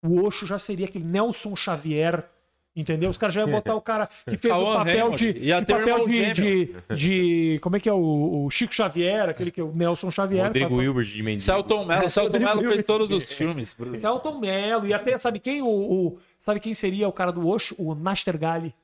o 0.00 0.22
Osho 0.24 0.46
já 0.46 0.58
seria 0.58 0.86
aquele 0.86 1.04
Nelson 1.04 1.56
Xavier. 1.56 2.28
Entendeu? 2.76 3.08
Os 3.08 3.16
caras 3.16 3.32
já 3.34 3.42
iam 3.42 3.50
botar 3.50 3.74
o 3.76 3.80
cara 3.80 4.08
que 4.28 4.36
fez 4.36 4.52
o 4.52 4.74
papel 4.74 5.10
de. 5.12 5.30
Ia 5.38 5.60
de 5.60 5.72
papel 5.72 6.08
de, 6.08 6.32
de, 6.32 6.74
de- 6.94 7.58
Como 7.62 7.76
é 7.76 7.80
que 7.80 7.88
é? 7.88 7.92
O, 7.92 8.44
o 8.46 8.50
Chico 8.50 8.74
Xavier, 8.74 9.28
aquele 9.28 9.50
que 9.52 9.60
é 9.60 9.64
o 9.64 9.70
Nelson 9.72 10.10
Xavier. 10.10 10.46
Rodrigo 10.46 10.68
Fala- 10.70 10.80
Wilbert 10.80 11.06
de 11.06 11.22
Mendes. 11.22 11.44
Celton 11.44 11.84
Mello. 11.84 12.10
Celton 12.10 12.38
Mello 12.40 12.62
fez 12.62 12.84
todos 12.84 13.10
os 13.10 13.32
filmes. 13.32 13.76
Celton 14.00 14.40
Mello. 14.40 14.86
E 14.86 14.92
até, 14.92 15.16
sabe 15.18 15.38
quem? 15.38 15.62
O, 15.62 15.66
o- 15.68 16.18
sabe 16.38 16.58
quem 16.58 16.74
seria 16.74 17.06
o 17.06 17.12
cara 17.12 17.30
do 17.30 17.46
Osho? 17.48 17.76
O 17.78 17.94
Nastergali. 17.94 18.74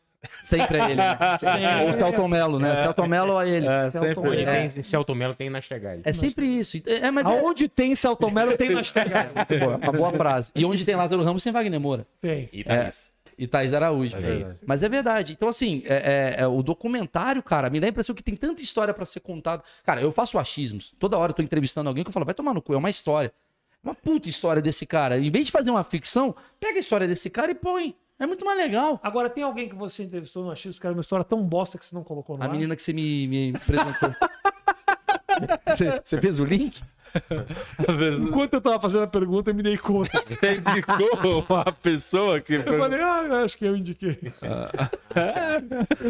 Sempre 0.45 0.77
é 0.79 0.85
ele, 0.85 0.95
né? 0.97 1.17
Ou 1.83 1.91
o 1.91 1.95
Celton 1.95 2.29
Mello, 2.29 2.59
né? 2.59 2.75
O 2.75 2.77
Celton 2.77 3.07
Mello 3.09 3.41
é 3.41 3.49
ele. 3.49 3.67
É, 3.67 3.91
Celton 3.91 4.27
Ele 4.33 4.45
Mello. 4.45 4.59
tem 4.71 4.83
Celton 4.83 5.15
Mello, 5.15 5.35
tem 5.35 5.49
Nastergalli. 5.51 6.03
sempre 6.15 6.47
isso. 6.47 6.77
É, 6.87 7.11
mas 7.11 7.25
é, 7.27 7.29
Aonde 7.29 7.69
tem 7.69 7.95
Celton 7.95 8.31
Mello, 8.31 8.55
tem 8.57 8.71
Nastergali. 8.71 9.31
muito 9.35 9.59
boa, 9.59 9.77
uma 9.79 9.93
boa 9.93 10.13
frase. 10.13 10.53
E 10.55 10.63
onde 10.65 10.85
tem 10.85 10.95
Lázaro 10.95 11.23
Ramos, 11.23 11.43
tem 11.43 11.51
Wagner 11.53 11.81
Moura. 11.81 12.07
Tem. 12.21 12.49
E 12.53 12.63
Thaís. 12.63 13.11
E 13.41 13.47
Thaís 13.47 13.73
Araújo. 13.73 14.15
verdade. 14.19 14.59
Mas 14.67 14.83
é 14.83 14.89
verdade. 14.89 15.33
Então, 15.33 15.49
assim, 15.49 15.83
é- 15.87 16.35
é- 16.39 16.43
é, 16.43 16.47
o 16.47 16.63
documentário, 16.63 17.43
cara, 17.43 17.71
me 17.71 17.81
dá 17.81 17.87
a 17.87 17.91
impressão 17.91 18.15
que 18.15 18.23
tem 18.23 18.37
tanta 18.37 18.61
história 18.63 18.93
pra 18.93 19.07
ser 19.07 19.21
contada. 19.21 19.63
Cara, 19.83 20.03
eu 20.03 20.13
faço 20.13 20.39
achismos. 20.39 20.93
Toda 20.99 21.17
hora 21.17 21.31
eu 21.31 21.35
tô 21.35 21.43
entrevistando 21.43 21.89
alguém 21.89 22.05
que 22.05 22.09
eu 22.09 22.13
falo, 22.13 22.27
vai 22.27 22.35
tomar 22.35 22.53
no 22.53 22.61
cu, 22.61 22.75
é 22.75 22.77
uma 22.77 22.91
história. 22.91 23.33
Uma 23.83 23.95
puta 23.95 24.29
história 24.29 24.61
desse 24.61 24.85
cara. 24.85 25.19
Em 25.19 25.31
vez 25.31 25.47
de 25.47 25.53
fazer 25.53 25.71
uma 25.71 25.83
ficção, 25.83 26.35
pega 26.61 26.77
a 26.77 26.81
história 26.81 27.09
desse 27.09 27.31
cara 27.31 27.51
e 27.51 27.55
põe. 27.55 27.97
É 28.19 28.27
muito 28.27 28.45
mais 28.45 28.59
legal. 28.59 29.01
Agora, 29.03 29.31
tem 29.31 29.43
alguém 29.43 29.67
que 29.71 29.75
você 29.75 30.03
entrevistou 30.03 30.45
no 30.45 30.51
Achismo 30.51 30.79
que 30.79 30.87
era 30.87 30.93
uma 30.95 31.01
história 31.01 31.25
tão 31.25 31.43
bosta 31.43 31.79
que 31.79 31.87
você 31.87 31.95
não 31.95 32.05
colocou 32.05 32.37
no 32.37 32.43
A 32.43 32.47
ar? 32.47 32.53
menina 32.53 32.77
que 32.77 32.83
você 32.83 32.93
me, 32.93 33.27
me 33.27 33.55
apresentou. 33.57 34.11
Você- 35.67 36.01
Você 36.05 36.21
fez 36.21 36.41
o 36.41 36.45
link? 36.45 36.81
Enquanto 38.23 38.55
eu 38.55 38.61
tava 38.61 38.79
fazendo 38.79 39.03
a 39.03 39.07
pergunta, 39.07 39.51
eu 39.51 39.55
me 39.55 39.63
dei 39.63 39.77
conta. 39.77 40.23
Você 40.29 40.55
indicou 40.57 41.45
uma 41.49 41.73
pessoa 41.73 42.41
que 42.41 42.55
Eu 42.55 42.79
falei, 42.79 43.01
ah, 43.01 43.43
acho 43.45 43.59
que 43.59 43.65
eu 43.65 43.77
indiquei. 43.77 44.19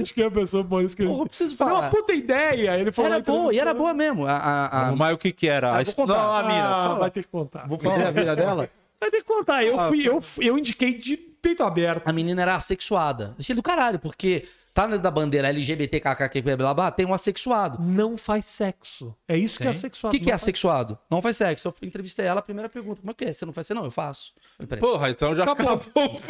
acho 0.00 0.14
que 0.14 0.22
é 0.22 0.26
a 0.26 0.30
pessoa 0.30 0.64
Pô, 0.64 0.80
ele... 0.80 0.90
eu 0.98 1.26
preciso 1.26 1.56
Foi 1.56 1.66
uma 1.66 1.76
falar. 1.76 1.90
puta 1.90 2.12
ideia. 2.12 2.76
Ele 2.78 2.92
falou 2.92 3.10
Era 3.10 3.18
na 3.18 3.24
boa, 3.24 3.54
e 3.54 3.58
era 3.58 3.74
boa 3.74 3.94
mesmo. 3.94 4.26
A, 4.26 4.32
a, 4.36 4.88
a... 4.88 4.92
Mas 4.96 5.14
o 5.14 5.18
que 5.18 5.32
que 5.32 5.48
era? 5.48 5.78
Ah, 5.78 5.82
vou 5.82 5.94
contar. 5.94 6.14
Não, 6.14 6.32
a 6.34 6.42
mina. 6.42 6.66
Ah, 6.68 6.94
vai 6.94 7.10
ter 7.10 7.22
que 7.22 7.28
contar. 7.28 7.66
Vou 7.66 7.78
falar 7.78 8.08
a 8.08 8.10
vida 8.10 8.36
dela. 8.36 8.68
Vai 9.00 9.10
ter 9.10 9.18
que 9.18 9.24
contar. 9.24 9.64
Eu, 9.64 9.78
fui, 9.88 10.06
eu, 10.06 10.18
eu 10.40 10.58
indiquei 10.58 10.92
de 10.94 11.16
peito 11.16 11.62
aberto. 11.62 12.06
A 12.06 12.12
menina 12.12 12.42
era 12.42 12.54
assexuada. 12.54 13.34
Achei 13.38 13.54
do 13.54 13.62
caralho, 13.62 13.98
porque 13.98 14.44
tá 14.72 14.86
na 14.88 14.96
da 14.96 15.10
bandeira 15.10 15.48
LGBTKK, 15.48 16.40
blá 16.42 16.56
blá 16.56 16.74
blá, 16.74 16.90
tem 16.90 17.06
um 17.06 17.14
assexuado. 17.14 17.82
Não 17.82 18.16
faz 18.16 18.44
sexo. 18.44 19.14
É 19.28 19.36
isso 19.36 19.58
que 19.58 19.66
é 19.66 19.70
O 19.70 19.74
sexual. 19.74 20.10
que, 20.12 20.20
que 20.20 20.30
é 20.30 20.34
assexuado? 20.34 20.98
Não 21.10 21.20
faz 21.20 21.36
sexo. 21.36 21.68
Eu 21.68 21.74
entrevistei 21.88 22.26
ela, 22.26 22.40
a 22.40 22.42
primeira 22.42 22.68
pergunta. 22.68 23.00
Como 23.00 23.10
é 23.10 23.14
que 23.14 23.24
é? 23.24 23.32
Você 23.32 23.44
não 23.44 23.52
faz 23.52 23.66
sexo? 23.66 23.80
Não, 23.80 23.86
eu 23.86 23.90
faço. 23.90 24.32
Eu. 24.58 24.66
Porra, 24.78 25.10
então 25.10 25.34
já 25.34 25.44
Acabou. 25.44 25.74
acabou. 25.74 26.20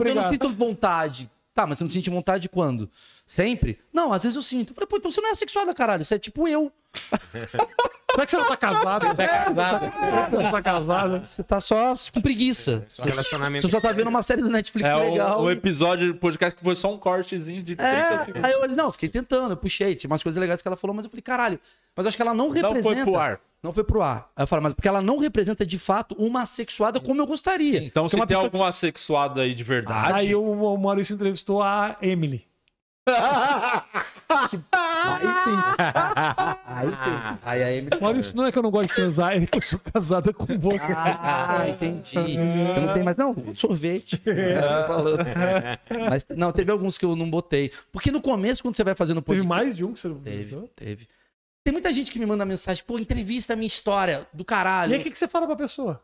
eu 0.06 0.14
não 0.14 0.24
sinto 0.24 0.48
vontade. 0.50 1.30
Tá, 1.52 1.66
mas 1.66 1.78
você 1.78 1.84
não 1.84 1.90
sente 1.90 2.08
vontade 2.08 2.48
quando? 2.48 2.88
Sempre? 3.26 3.78
Não, 3.92 4.12
às 4.12 4.22
vezes 4.22 4.36
eu 4.36 4.42
sinto. 4.42 4.70
Eu 4.70 4.74
falei, 4.74 4.86
pô, 4.86 4.96
então 4.96 5.10
você 5.10 5.20
não 5.20 5.28
é 5.28 5.32
assexuada, 5.32 5.74
caralho. 5.74 6.04
Você 6.04 6.14
é 6.14 6.18
tipo 6.18 6.46
eu. 6.46 6.72
Será 8.12 8.24
que 8.24 8.30
você 8.30 8.36
não 8.36 8.46
tá 8.48 8.56
casado? 8.56 9.06
Você 9.06 10.36
não 10.42 10.50
tá 10.50 10.62
casado? 10.62 11.26
Você 11.26 11.42
tá 11.42 11.60
só 11.60 11.94
com 12.12 12.20
preguiça. 12.20 12.84
Só 12.88 13.04
relacionamento. 13.04 13.66
Você 13.66 13.70
só 13.70 13.80
tá 13.80 13.92
vendo 13.92 14.08
uma 14.08 14.22
série 14.22 14.42
do 14.42 14.50
Netflix 14.50 14.88
É 14.88 14.94
legal. 14.96 15.40
um, 15.42 15.44
um 15.44 15.50
episódio 15.50 16.12
do 16.12 16.18
podcast 16.18 16.56
que 16.56 16.62
foi 16.64 16.74
só 16.76 16.92
um 16.92 16.98
cortezinho 16.98 17.62
de 17.62 17.76
30 17.76 17.90
É, 17.90 18.24
segundos. 18.24 18.44
aí 18.44 18.52
eu 18.52 18.60
olhei, 18.62 18.76
não, 18.76 18.92
fiquei 18.92 19.08
tentando, 19.08 19.52
eu 19.52 19.56
puxei, 19.56 19.94
tinha 19.94 20.08
umas 20.10 20.22
coisas 20.22 20.40
legais 20.40 20.60
que 20.62 20.68
ela 20.68 20.76
falou, 20.76 20.94
mas 20.94 21.04
eu 21.04 21.10
falei, 21.10 21.22
caralho, 21.22 21.60
mas 21.96 22.04
eu 22.06 22.08
acho 22.08 22.16
que 22.16 22.22
ela 22.22 22.34
não 22.34 22.46
Não 22.48 22.52
representa. 22.54 22.82
foi 22.94 23.04
pro 23.04 23.16
ar. 23.16 23.40
Não 23.62 23.72
foi 23.74 23.84
pro 23.84 24.00
ar. 24.02 24.30
Aí 24.34 24.42
eu 24.42 24.46
falo, 24.46 24.62
mas 24.62 24.72
porque 24.72 24.88
ela 24.88 25.02
não 25.02 25.18
representa 25.18 25.66
de 25.66 25.78
fato 25.78 26.14
uma 26.18 26.42
assexuada 26.42 26.98
como 26.98 27.20
eu 27.20 27.26
gostaria. 27.26 27.82
Então, 27.84 28.04
Que 28.04 28.10
se 28.10 28.16
é 28.16 28.18
uma 28.20 28.26
tem 28.26 28.36
algum 28.36 28.64
assexuado 28.64 29.38
aí 29.40 29.54
de 29.54 29.62
verdade. 29.62 30.12
Aí 30.14 30.34
o, 30.34 30.42
o 30.42 30.78
Maurício 30.78 31.14
entrevistou 31.14 31.62
a 31.62 31.96
Emily. 32.00 32.46
Aí 34.28 34.48
sim. 35.44 35.56
Aí 36.66 36.88
sim. 36.88 37.38
Aí 37.42 37.62
a 37.62 37.72
Emily. 37.72 38.00
Maurício, 38.00 38.36
não 38.36 38.46
é 38.46 38.52
que 38.52 38.58
eu 38.58 38.62
não 38.62 38.70
gosto 38.70 38.88
de 38.88 38.94
transar, 38.94 39.32
é 39.36 39.44
que 39.46 39.58
eu 39.58 39.62
sou 39.62 39.78
casada 39.78 40.32
com 40.32 40.46
você. 40.58 40.92
Ah, 40.92 41.68
entendi. 41.68 42.14
Você 42.14 42.80
não 42.80 42.92
tem 42.94 43.02
mais. 43.02 43.16
Não, 43.16 43.34
sorvete. 43.56 44.20
É, 44.26 44.86
falando. 44.86 45.24
Mas 46.08 46.24
não, 46.36 46.52
teve 46.52 46.70
alguns 46.70 46.96
que 46.96 47.04
eu 47.04 47.14
não 47.16 47.28
botei. 47.30 47.72
Porque 47.92 48.10
no 48.10 48.20
começo, 48.20 48.62
quando 48.62 48.76
você 48.76 48.84
vai 48.84 48.94
fazendo 48.94 49.20
Teve 49.22 49.40
podcast. 49.42 49.48
mais 49.48 49.76
de 49.76 49.84
um 49.84 49.92
que 49.92 50.00
você 50.00 50.08
não 50.08 50.16
Teve, 50.20 50.36
entrevistou? 50.36 50.68
teve. 50.74 51.08
Tem 51.62 51.72
muita 51.72 51.92
gente 51.92 52.10
que 52.10 52.18
me 52.18 52.24
manda 52.26 52.44
mensagem, 52.46 52.82
pô, 52.86 52.98
entrevista 52.98 53.52
a 53.52 53.56
minha 53.56 53.66
história 53.66 54.26
do 54.32 54.44
caralho. 54.44 54.92
E 54.92 54.94
aí, 54.94 55.00
o 55.00 55.02
que, 55.02 55.10
que 55.10 55.18
você 55.18 55.28
fala 55.28 55.46
pra 55.46 55.56
pessoa? 55.56 56.02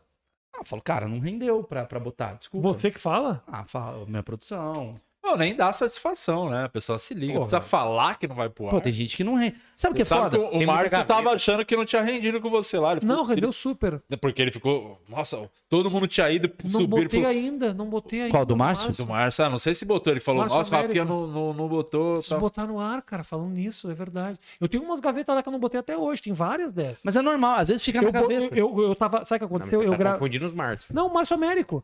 Ah, 0.55 0.59
eu 0.61 0.65
falo, 0.65 0.81
cara, 0.81 1.07
não 1.07 1.19
rendeu 1.19 1.63
pra, 1.63 1.85
pra 1.85 1.99
botar. 1.99 2.33
Desculpa. 2.33 2.67
Você 2.67 2.91
que 2.91 2.99
fala? 2.99 3.43
Ah, 3.47 3.63
fala, 3.65 4.05
minha 4.05 4.21
produção. 4.23 4.93
Pô, 5.27 5.35
nem 5.35 5.53
dá 5.55 5.73
satisfação, 5.73 6.49
né? 6.49 6.63
A 6.65 6.69
pessoa 6.69 6.97
se 6.97 7.13
liga. 7.13 7.33
Porra. 7.33 7.45
Precisa 7.47 7.61
falar 7.61 8.17
que 8.17 8.27
não 8.27 8.35
vai 8.35 8.49
pro 8.49 8.67
ar. 8.67 8.71
Pô, 8.71 8.79
tem 8.81 8.93
gente 8.93 9.17
que 9.17 9.23
não 9.23 9.35
rende. 9.35 9.55
Sabe 9.75 9.91
o 9.91 9.95
que 9.95 10.01
é 10.01 10.05
Sabe 10.05 10.21
foda? 10.23 10.37
que 10.49 10.55
o- 10.57 10.63
o 10.63 10.65
gaveta. 10.65 11.03
tava 11.03 11.31
achando 11.31 11.65
que 11.65 11.75
não 11.75 11.83
tinha 11.85 12.01
rendido 12.01 12.39
com 12.41 12.49
você 12.49 12.79
lá. 12.79 12.91
Ele 12.93 13.01
ficou 13.01 13.15
Não, 13.15 13.23
rendeu 13.23 13.51
super. 13.51 14.01
Porque 14.21 14.41
ele 14.41 14.51
ficou. 14.51 14.99
Nossa, 15.07 15.49
todo 15.69 15.91
mundo 15.91 16.07
tinha 16.07 16.29
ido 16.31 16.49
Não 16.63 16.69
subir. 16.69 16.83
Ele 16.95 17.03
botei 17.03 17.21
falou, 17.21 17.27
ainda, 17.37 17.73
não 17.73 17.89
botei 17.89 18.21
ainda. 18.21 18.31
Qual, 18.31 18.45
do 18.45 18.55
Márcio? 18.57 18.93
do 18.93 19.05
Márcio, 19.05 19.43
ah, 19.45 19.49
não 19.49 19.59
sei 19.59 19.73
se 19.73 19.83
botou. 19.85 20.11
Ele 20.13 20.19
falou, 20.19 20.41
Márcio 20.41 20.57
nossa, 20.57 20.69
o 20.75 20.81
Rafinha 20.81 21.01
Américo. 21.03 21.27
não, 21.27 21.27
não, 21.47 21.53
não 21.53 21.67
botou. 21.67 22.13
Preciso 22.13 22.29
tal. 22.35 22.39
botar 22.39 22.65
no 22.65 22.79
ar, 22.79 23.01
cara, 23.01 23.23
falando 23.23 23.49
nisso, 23.49 23.91
é 23.91 23.93
verdade. 23.93 24.39
Eu 24.61 24.67
tenho 24.67 24.81
umas 24.83 24.99
gavetas 24.99 25.35
lá 25.35 25.43
que 25.43 25.49
eu 25.49 25.53
não 25.53 25.59
botei 25.59 25.79
até 25.79 25.95
hoje, 25.97 26.21
tem 26.21 26.33
várias 26.33 26.71
dessas. 26.71 27.03
Mas 27.05 27.15
é 27.15 27.21
normal, 27.21 27.55
às 27.59 27.67
vezes 27.67 27.83
fica 27.83 28.01
na 28.01 28.07
eu, 28.07 28.11
bo- 28.13 28.27
gaveta. 28.29 28.55
eu, 28.57 28.77
eu, 28.79 28.83
eu 28.89 28.95
tava. 28.95 29.25
Sabe 29.25 29.43
o 29.43 29.47
que 29.47 29.51
Não, 29.53 29.57
aconteceu? 29.57 29.83
eu 29.83 29.91
tá 29.91 29.97
gra... 29.97 30.13
confundindo 30.13 30.45
os 30.45 30.53
Márcio. 30.53 30.95
Não, 30.95 31.07
o 31.07 31.13
Márcio 31.13 31.35
Américo. 31.35 31.83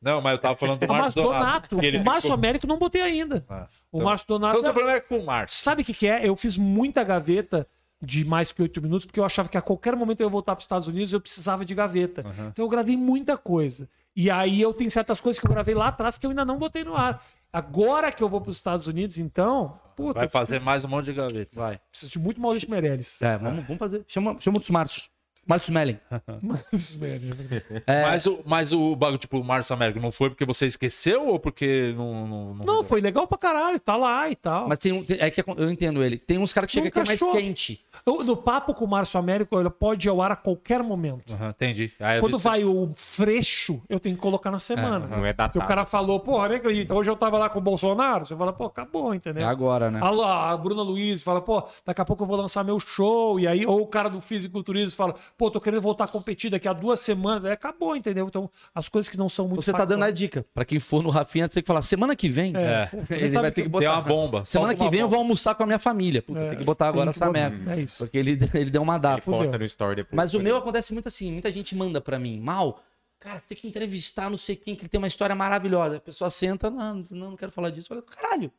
Não, 0.00 0.20
mas 0.20 0.32
eu 0.32 0.38
tava 0.38 0.56
falando 0.56 0.78
do 0.78 0.86
Márcio 0.88 1.22
Donato. 1.22 1.76
O 1.76 2.04
Márcio 2.04 2.20
ficou- 2.22 2.34
Não 2.66 2.78
botei 2.78 3.02
ainda. 3.02 3.44
Ah, 3.48 3.66
o 3.92 3.96
então- 3.98 4.06
Márcio 4.06 4.28
Donato. 4.28 4.58
Então 4.58 4.70
o 4.70 4.74
problema 4.74 4.98
é 4.98 5.00
com 5.00 5.18
o 5.18 5.24
Márcio. 5.26 5.62
Sabe 5.62 5.82
o 5.82 5.84
que, 5.84 5.94
que 5.94 6.06
é? 6.06 6.26
Eu 6.28 6.36
fiz 6.36 6.56
muita 6.58 7.02
gaveta 7.04 7.66
de 8.00 8.24
mais 8.24 8.52
que 8.52 8.60
oito 8.60 8.82
minutos, 8.82 9.06
porque 9.06 9.18
eu 9.18 9.24
achava 9.24 9.48
que 9.48 9.56
a 9.56 9.62
qualquer 9.62 9.96
momento 9.96 10.20
eu 10.20 10.26
ia 10.26 10.30
voltar 10.30 10.54
para 10.54 10.60
os 10.60 10.64
Estados 10.64 10.86
Unidos 10.86 11.12
e 11.12 11.16
eu 11.16 11.20
precisava 11.20 11.64
de 11.64 11.74
gaveta. 11.74 12.22
Então 12.48 12.64
eu 12.64 12.68
gravei 12.68 12.96
muita 12.96 13.36
coisa. 13.38 13.88
E 14.14 14.30
aí 14.30 14.60
eu 14.60 14.72
tenho 14.72 14.90
certas 14.90 15.20
coisas 15.20 15.40
que 15.40 15.46
eu 15.46 15.50
gravei 15.50 15.74
lá 15.74 15.88
atrás 15.88 16.16
que 16.18 16.26
eu 16.26 16.30
ainda 16.30 16.44
não 16.44 16.58
botei 16.58 16.84
no 16.84 16.94
ar. 16.94 17.24
Agora 17.52 18.12
que 18.12 18.22
eu 18.22 18.28
vou 18.28 18.40
para 18.40 18.50
os 18.50 18.56
Estados 18.56 18.86
Unidos, 18.86 19.16
então, 19.18 19.80
puta, 19.96 20.20
Vai 20.20 20.28
fazer 20.28 20.60
mais 20.60 20.84
um 20.84 20.88
monte 20.88 21.06
de 21.06 21.14
gaveta. 21.14 21.50
Vai. 21.54 21.80
preciso 21.90 22.12
de 22.12 22.18
muito 22.18 22.40
Maurício 22.40 22.70
Meirelles. 22.70 23.20
É, 23.22 23.36
vamos, 23.38 23.64
vamos 23.64 23.78
fazer. 23.78 24.04
Chama, 24.06 24.36
chama 24.38 24.58
os 24.58 24.68
Márcios. 24.70 25.10
Márcio 25.46 25.70
Smelling. 25.70 25.98
Maurício 26.42 27.00
Meirelles, 27.00 27.40
é 27.40 27.42
verdade. 27.42 27.84
Mas, 27.86 28.26
o, 28.26 28.40
mas 28.44 28.72
o 28.72 28.96
bagulho, 28.96 29.18
tipo, 29.18 29.38
o 29.38 29.44
Márcio 29.44 29.74
Américo, 29.74 30.00
não 30.00 30.10
foi 30.10 30.28
porque 30.30 30.44
você 30.44 30.66
esqueceu 30.66 31.26
ou 31.28 31.38
porque 31.38 31.94
não. 31.96 32.26
Não, 32.26 32.54
não- 32.54 32.64
Não, 32.66 32.84
foi 32.84 33.00
legal 33.00 33.26
pra 33.26 33.38
caralho, 33.38 33.78
tá 33.78 33.96
lá 33.96 34.28
e 34.30 34.36
tal. 34.36 34.68
Mas 34.68 34.78
tem 34.78 34.92
um. 34.92 35.04
tem- 35.04 35.18
é 35.20 35.30
que 35.30 35.42
eu 35.56 35.70
entendo 35.70 36.02
ele. 36.02 36.18
Tem 36.18 36.38
uns 36.38 36.52
caras 36.52 36.66
que 36.68 36.72
chegam 36.74 36.88
aqui 36.88 37.06
mais 37.06 37.20
quente. 37.20 37.84
Eu- 38.04 38.24
no 38.24 38.36
papo 38.36 38.74
com 38.74 38.84
o 38.84 38.88
Márcio 38.88 39.18
Américo, 39.18 39.58
ele 39.58 39.70
pode 39.70 40.06
ir 40.08 40.10
ao 40.10 40.20
ar 40.22 40.32
a 40.32 40.36
qualquer 40.36 40.82
momento. 40.82 41.32
Aham, 41.34 41.50
entendi. 41.50 41.92
Aí 42.00 42.16
eu 42.18 42.20
Quando 42.20 42.38
vai 42.38 42.64
o 42.64 42.92
freixo, 42.96 43.82
eu 43.88 43.98
tenho 43.98 44.14
que 44.16 44.20
colocar 44.22 44.50
na 44.50 44.58
semana. 44.58 45.00
Não 45.06 45.24
é 45.24 45.32
Porque 45.32 45.58
o 45.58 45.60
datado. 45.60 45.66
cara 45.66 45.84
falou, 45.86 46.20
porra, 46.20 46.48
nem 46.48 46.58
acredito, 46.58 46.94
hoje 46.94 47.10
eu 47.10 47.16
tava 47.16 47.38
lá 47.38 47.48
com 47.48 47.58
o 47.58 47.62
Bolsonaro. 47.62 48.24
Você 48.26 48.36
fala, 48.36 48.52
pô, 48.52 48.64
acabou, 48.66 49.12
É 49.12 49.16
entendeu? 49.16 49.46
agora, 49.46 49.90
né? 49.90 50.00
A, 50.02 50.50
a 50.52 50.56
Bruna 50.56 50.82
Luiz 50.82 51.22
fala, 51.22 51.40
pô, 51.40 51.62
daqui 51.84 52.00
a 52.00 52.04
pouco 52.04 52.22
eu 52.22 52.26
vou 52.26 52.36
lançar 52.36 52.62
meu 52.64 52.78
show. 52.78 53.38
E 53.40 53.46
aí, 53.46 53.66
ou 53.66 53.80
o 53.80 53.86
cara 53.86 54.08
do 54.08 54.20
fisiculturismo 54.20 54.96
fala, 54.96 55.14
pô, 55.36 55.50
tô 55.50 55.60
querendo 55.60 55.80
voltar 55.80 56.04
a 56.04 56.08
competir 56.08 56.50
daqui 56.50 56.66
a 56.66 56.72
duas 56.72 57.00
semanas. 57.00 57.44
Aí 57.44 57.52
acabou, 57.52 57.94
entendeu? 57.94 58.26
Então, 58.26 58.50
as 58.74 58.88
coisas 58.88 59.08
que 59.08 59.16
não 59.16 59.28
são 59.28 59.46
muito 59.46 59.62
Você 59.62 59.72
tá 59.72 59.84
dando 59.84 60.04
a 60.04 60.10
dica. 60.10 60.44
Pra 60.54 60.64
quem 60.64 60.78
for 60.80 61.02
no 61.02 61.10
Rafinha, 61.10 61.48
tem 61.48 61.62
que 61.62 61.66
falar, 61.66 61.82
semana 61.82 62.16
que 62.16 62.28
vem. 62.28 62.52
É. 62.56 62.90
Ele 63.10 63.32
Sabe 63.32 63.42
vai 63.42 63.52
ter 63.52 63.62
que 63.62 63.68
botar. 63.68 63.84
Tem 63.84 63.94
uma 63.94 64.02
bomba. 64.02 64.44
Semana 64.44 64.74
que 64.74 64.88
vem 64.88 65.00
eu 65.00 65.08
vou 65.08 65.18
almoçar 65.18 65.54
com 65.54 65.62
a 65.62 65.66
minha 65.66 65.78
família. 65.78 66.22
Puta, 66.22 66.40
É, 66.40 66.50
tem 66.50 66.58
que 66.58 66.64
botar 66.64 66.88
agora 66.88 67.10
essa 67.10 67.30
merda. 67.30 67.74
É 67.74 67.80
isso. 67.80 67.98
Porque 67.98 68.16
ele, 68.16 68.38
ele 68.54 68.70
deu 68.70 68.82
uma 68.82 68.98
data. 68.98 69.22
Posta 69.22 69.58
no 69.58 69.64
story 69.64 69.96
depois. 69.96 70.16
Mas 70.16 70.34
o 70.34 70.40
meu 70.40 70.56
acontece 70.56 70.92
muito 70.92 71.08
assim, 71.08 71.32
muita 71.32 71.50
gente 71.50 71.74
manda 71.74 72.00
pra 72.00 72.18
mim, 72.18 72.40
mal, 72.40 72.80
cara, 73.18 73.38
você 73.40 73.48
tem 73.48 73.58
que 73.58 73.68
entrevistar 73.68 74.30
não 74.30 74.38
sei 74.38 74.56
quem, 74.56 74.74
que 74.74 74.82
ele 74.82 74.88
tem 74.88 74.98
uma 74.98 75.06
história 75.06 75.34
maravilhosa. 75.34 75.96
A 75.96 76.00
pessoa 76.00 76.30
senta, 76.30 76.70
não, 76.70 77.02
não, 77.10 77.30
não 77.30 77.36
quero 77.36 77.52
falar 77.52 77.70
disso. 77.70 77.92
Eu 77.92 78.02
falei, 78.02 78.16
caralho. 78.16 78.52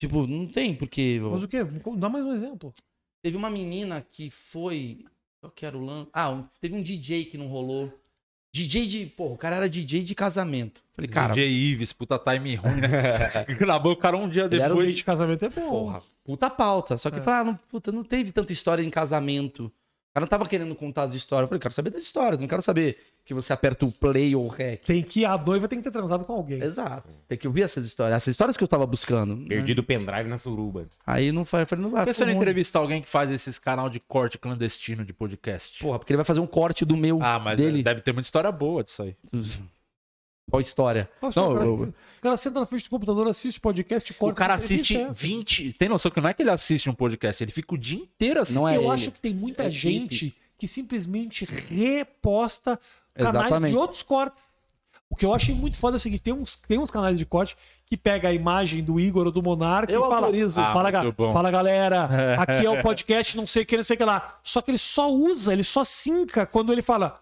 Tipo, 0.00 0.26
não 0.26 0.46
tem, 0.46 0.74
porque. 0.74 1.20
Mas 1.20 1.42
o 1.42 1.48
quê? 1.48 1.58
Dá 1.96 2.08
mais 2.08 2.24
um 2.24 2.32
exemplo. 2.32 2.72
Teve 3.22 3.36
uma 3.36 3.50
menina 3.50 4.00
que 4.00 4.30
foi. 4.30 5.04
Qual 5.40 5.50
que 5.52 5.64
era 5.64 5.76
o 5.76 5.80
lance? 5.84 6.08
Ah, 6.12 6.30
um- 6.30 6.44
teve 6.60 6.74
um 6.74 6.82
DJ 6.82 7.24
que 7.26 7.38
não 7.38 7.46
rolou. 7.46 7.92
DJ 8.52 8.86
de. 8.86 9.06
Pô, 9.06 9.32
o 9.32 9.36
cara 9.36 9.56
era 9.56 9.68
DJ 9.68 10.02
de 10.02 10.14
casamento. 10.14 10.82
Falei, 10.90 11.08
cara, 11.08 11.32
DJ 11.34 11.48
Ives, 11.48 11.92
puta 11.92 12.18
time 12.18 12.54
ruim, 12.56 12.80
né? 12.80 12.88
Gravou 13.58 13.92
o 13.92 13.96
cara 13.96 14.16
um 14.16 14.28
dia 14.28 14.44
Ele 14.46 14.56
era 14.56 14.66
o 14.66 14.68
depois. 14.68 14.86
Leite 14.86 14.96
de 14.98 15.04
casamento 15.04 15.44
é 15.44 15.48
bom. 15.50 15.68
porra, 15.70 16.02
puta 16.24 16.50
pauta. 16.50 16.96
Só 16.98 17.10
que, 17.10 17.18
É. 17.18 17.22
falei, 17.22 17.40
ah, 17.40 17.44
não, 17.44 17.54
puta, 17.70 17.92
não 17.92 18.02
teve 18.02 18.32
tanta 18.32 18.52
história 18.52 18.82
em 18.82 18.90
casamento. 18.90 19.70
Cara 20.14 20.22
não 20.22 20.28
tava 20.28 20.46
querendo 20.46 20.74
contar 20.74 21.04
as 21.04 21.14
histórias. 21.14 21.44
Eu 21.44 21.48
falei, 21.48 21.60
quero 21.60 21.74
saber 21.74 21.90
das 21.90 22.02
histórias, 22.02 22.40
não 22.40 22.48
quero 22.48 22.62
saber 22.62 22.96
que 23.24 23.34
você 23.34 23.52
aperta 23.52 23.84
o 23.84 23.92
play 23.92 24.34
ou 24.34 24.46
o 24.46 24.48
rec. 24.48 24.84
Tem 24.84 25.02
que 25.02 25.24
a 25.24 25.36
noiva 25.36 25.68
tem 25.68 25.78
que 25.78 25.84
ter 25.84 25.90
transado 25.90 26.24
com 26.24 26.32
alguém. 26.32 26.62
Exato. 26.62 27.08
Tem 27.28 27.36
que 27.36 27.46
ouvir 27.46 27.62
essas 27.62 27.84
histórias. 27.84 28.16
Essas 28.16 28.32
histórias 28.32 28.56
que 28.56 28.64
eu 28.64 28.68
tava 28.68 28.86
buscando. 28.86 29.36
né? 29.36 29.46
Perdido 29.48 29.80
o 29.80 29.84
pendrive 29.84 30.28
na 30.28 30.38
suruba. 30.38 30.88
Aí 31.06 31.30
não 31.30 31.44
foi, 31.44 31.62
eu 31.62 31.66
falei, 31.66 31.82
não 31.82 31.90
vai. 31.90 32.04
Por 32.04 32.10
que 32.10 32.14
você 32.14 32.24
não 32.24 32.28
ficou 32.28 32.38
ruim. 32.38 32.42
entrevista 32.50 32.78
alguém 32.78 33.02
que 33.02 33.08
faz 33.08 33.30
esses 33.30 33.58
canal 33.58 33.90
de 33.90 34.00
corte 34.00 34.38
clandestino 34.38 35.04
de 35.04 35.12
podcast? 35.12 35.78
Porra, 35.80 35.98
porque 35.98 36.12
ele 36.12 36.16
vai 36.18 36.24
fazer 36.24 36.40
um 36.40 36.46
corte 36.46 36.84
do 36.84 36.96
meu. 36.96 37.22
ah, 37.22 37.38
mas 37.38 37.58
dele. 37.58 37.82
deve 37.82 38.00
ter 38.00 38.12
muita 38.12 38.26
história 38.26 38.50
boa 38.50 38.82
disso 38.82 39.02
aí. 39.02 39.14
Qual 40.50 40.60
história? 40.60 41.08
Nossa, 41.22 41.40
Não, 41.40 41.54
cara, 41.54 41.66
eu- 41.66 41.74
O 41.74 42.20
cara 42.20 42.36
senta 42.36 42.58
na 42.60 42.66
frente 42.66 42.84
do 42.84 42.90
computador, 42.90 43.28
assiste 43.28 43.60
podcast, 43.60 44.12
corta. 44.14 44.32
O 44.32 44.36
cara 44.36 44.54
assiste 44.54 44.96
essa. 44.96 45.12
20. 45.12 45.72
Tem 45.74 45.88
noção 45.88 46.10
que 46.10 46.20
não 46.20 46.28
é 46.28 46.34
que 46.34 46.42
ele 46.42 46.50
assiste 46.50 46.88
um 46.90 46.94
podcast, 46.94 47.42
ele 47.44 47.50
fica 47.52 47.74
o 47.74 47.78
dia 47.78 47.98
inteiro 47.98 48.40
assistindo. 48.40 48.60
Não 48.62 48.68
é 48.68 48.76
eu 48.76 48.82
ele. 48.82 48.90
acho 48.90 49.10
que 49.12 49.20
tem 49.20 49.32
muita 49.34 49.64
É 49.64 49.70
gente 49.70 50.34
que 50.58 50.66
simplesmente 50.66 51.44
reposta 51.44 52.78
canais 53.14 53.44
Exatamente. 53.46 53.72
de 53.72 53.78
outros 53.78 54.02
cortes. 54.02 54.42
O 55.10 55.16
que 55.16 55.24
eu 55.24 55.34
achei 55.34 55.54
muito 55.54 55.76
foda 55.78 55.96
é 55.96 55.98
o 55.98 56.00
seguinte: 56.00 56.20
tem 56.22 56.34
uns, 56.34 56.56
tem 56.56 56.78
uns 56.78 56.90
canais 56.90 57.16
de 57.16 57.24
corte 57.24 57.56
que 57.86 57.96
pega 57.96 58.28
a 58.28 58.32
imagem 58.34 58.82
do 58.84 59.00
Igor 59.00 59.24
ou 59.26 59.32
do 59.32 59.42
Monarca 59.42 59.90
Eu 59.90 60.00
e 60.00 60.02
fala. 60.02 60.26
autorizo. 60.26 60.60
Ah, 60.60 60.72
fala, 60.74 60.90
ga- 60.90 61.02
muito 61.04 61.16
bom. 61.16 61.32
fala, 61.32 61.50
galera, 61.50 62.04
aqui 62.42 62.66
é 62.66 62.70
o 62.70 62.82
podcast, 62.82 63.36
não 63.36 63.46
sei 63.46 63.62
o 63.62 63.66
que, 63.66 63.76
não 63.76 63.82
sei 63.82 63.94
o 63.94 63.96
que 63.98 64.04
lá. 64.04 64.38
Só 64.42 64.60
que 64.60 64.70
ele 64.70 64.76
só 64.78 65.10
usa, 65.10 65.52
ele 65.52 65.62
só 65.62 65.82
sinca 65.84 66.44
quando 66.46 66.72
ele 66.72 66.82
fala. 66.82 67.18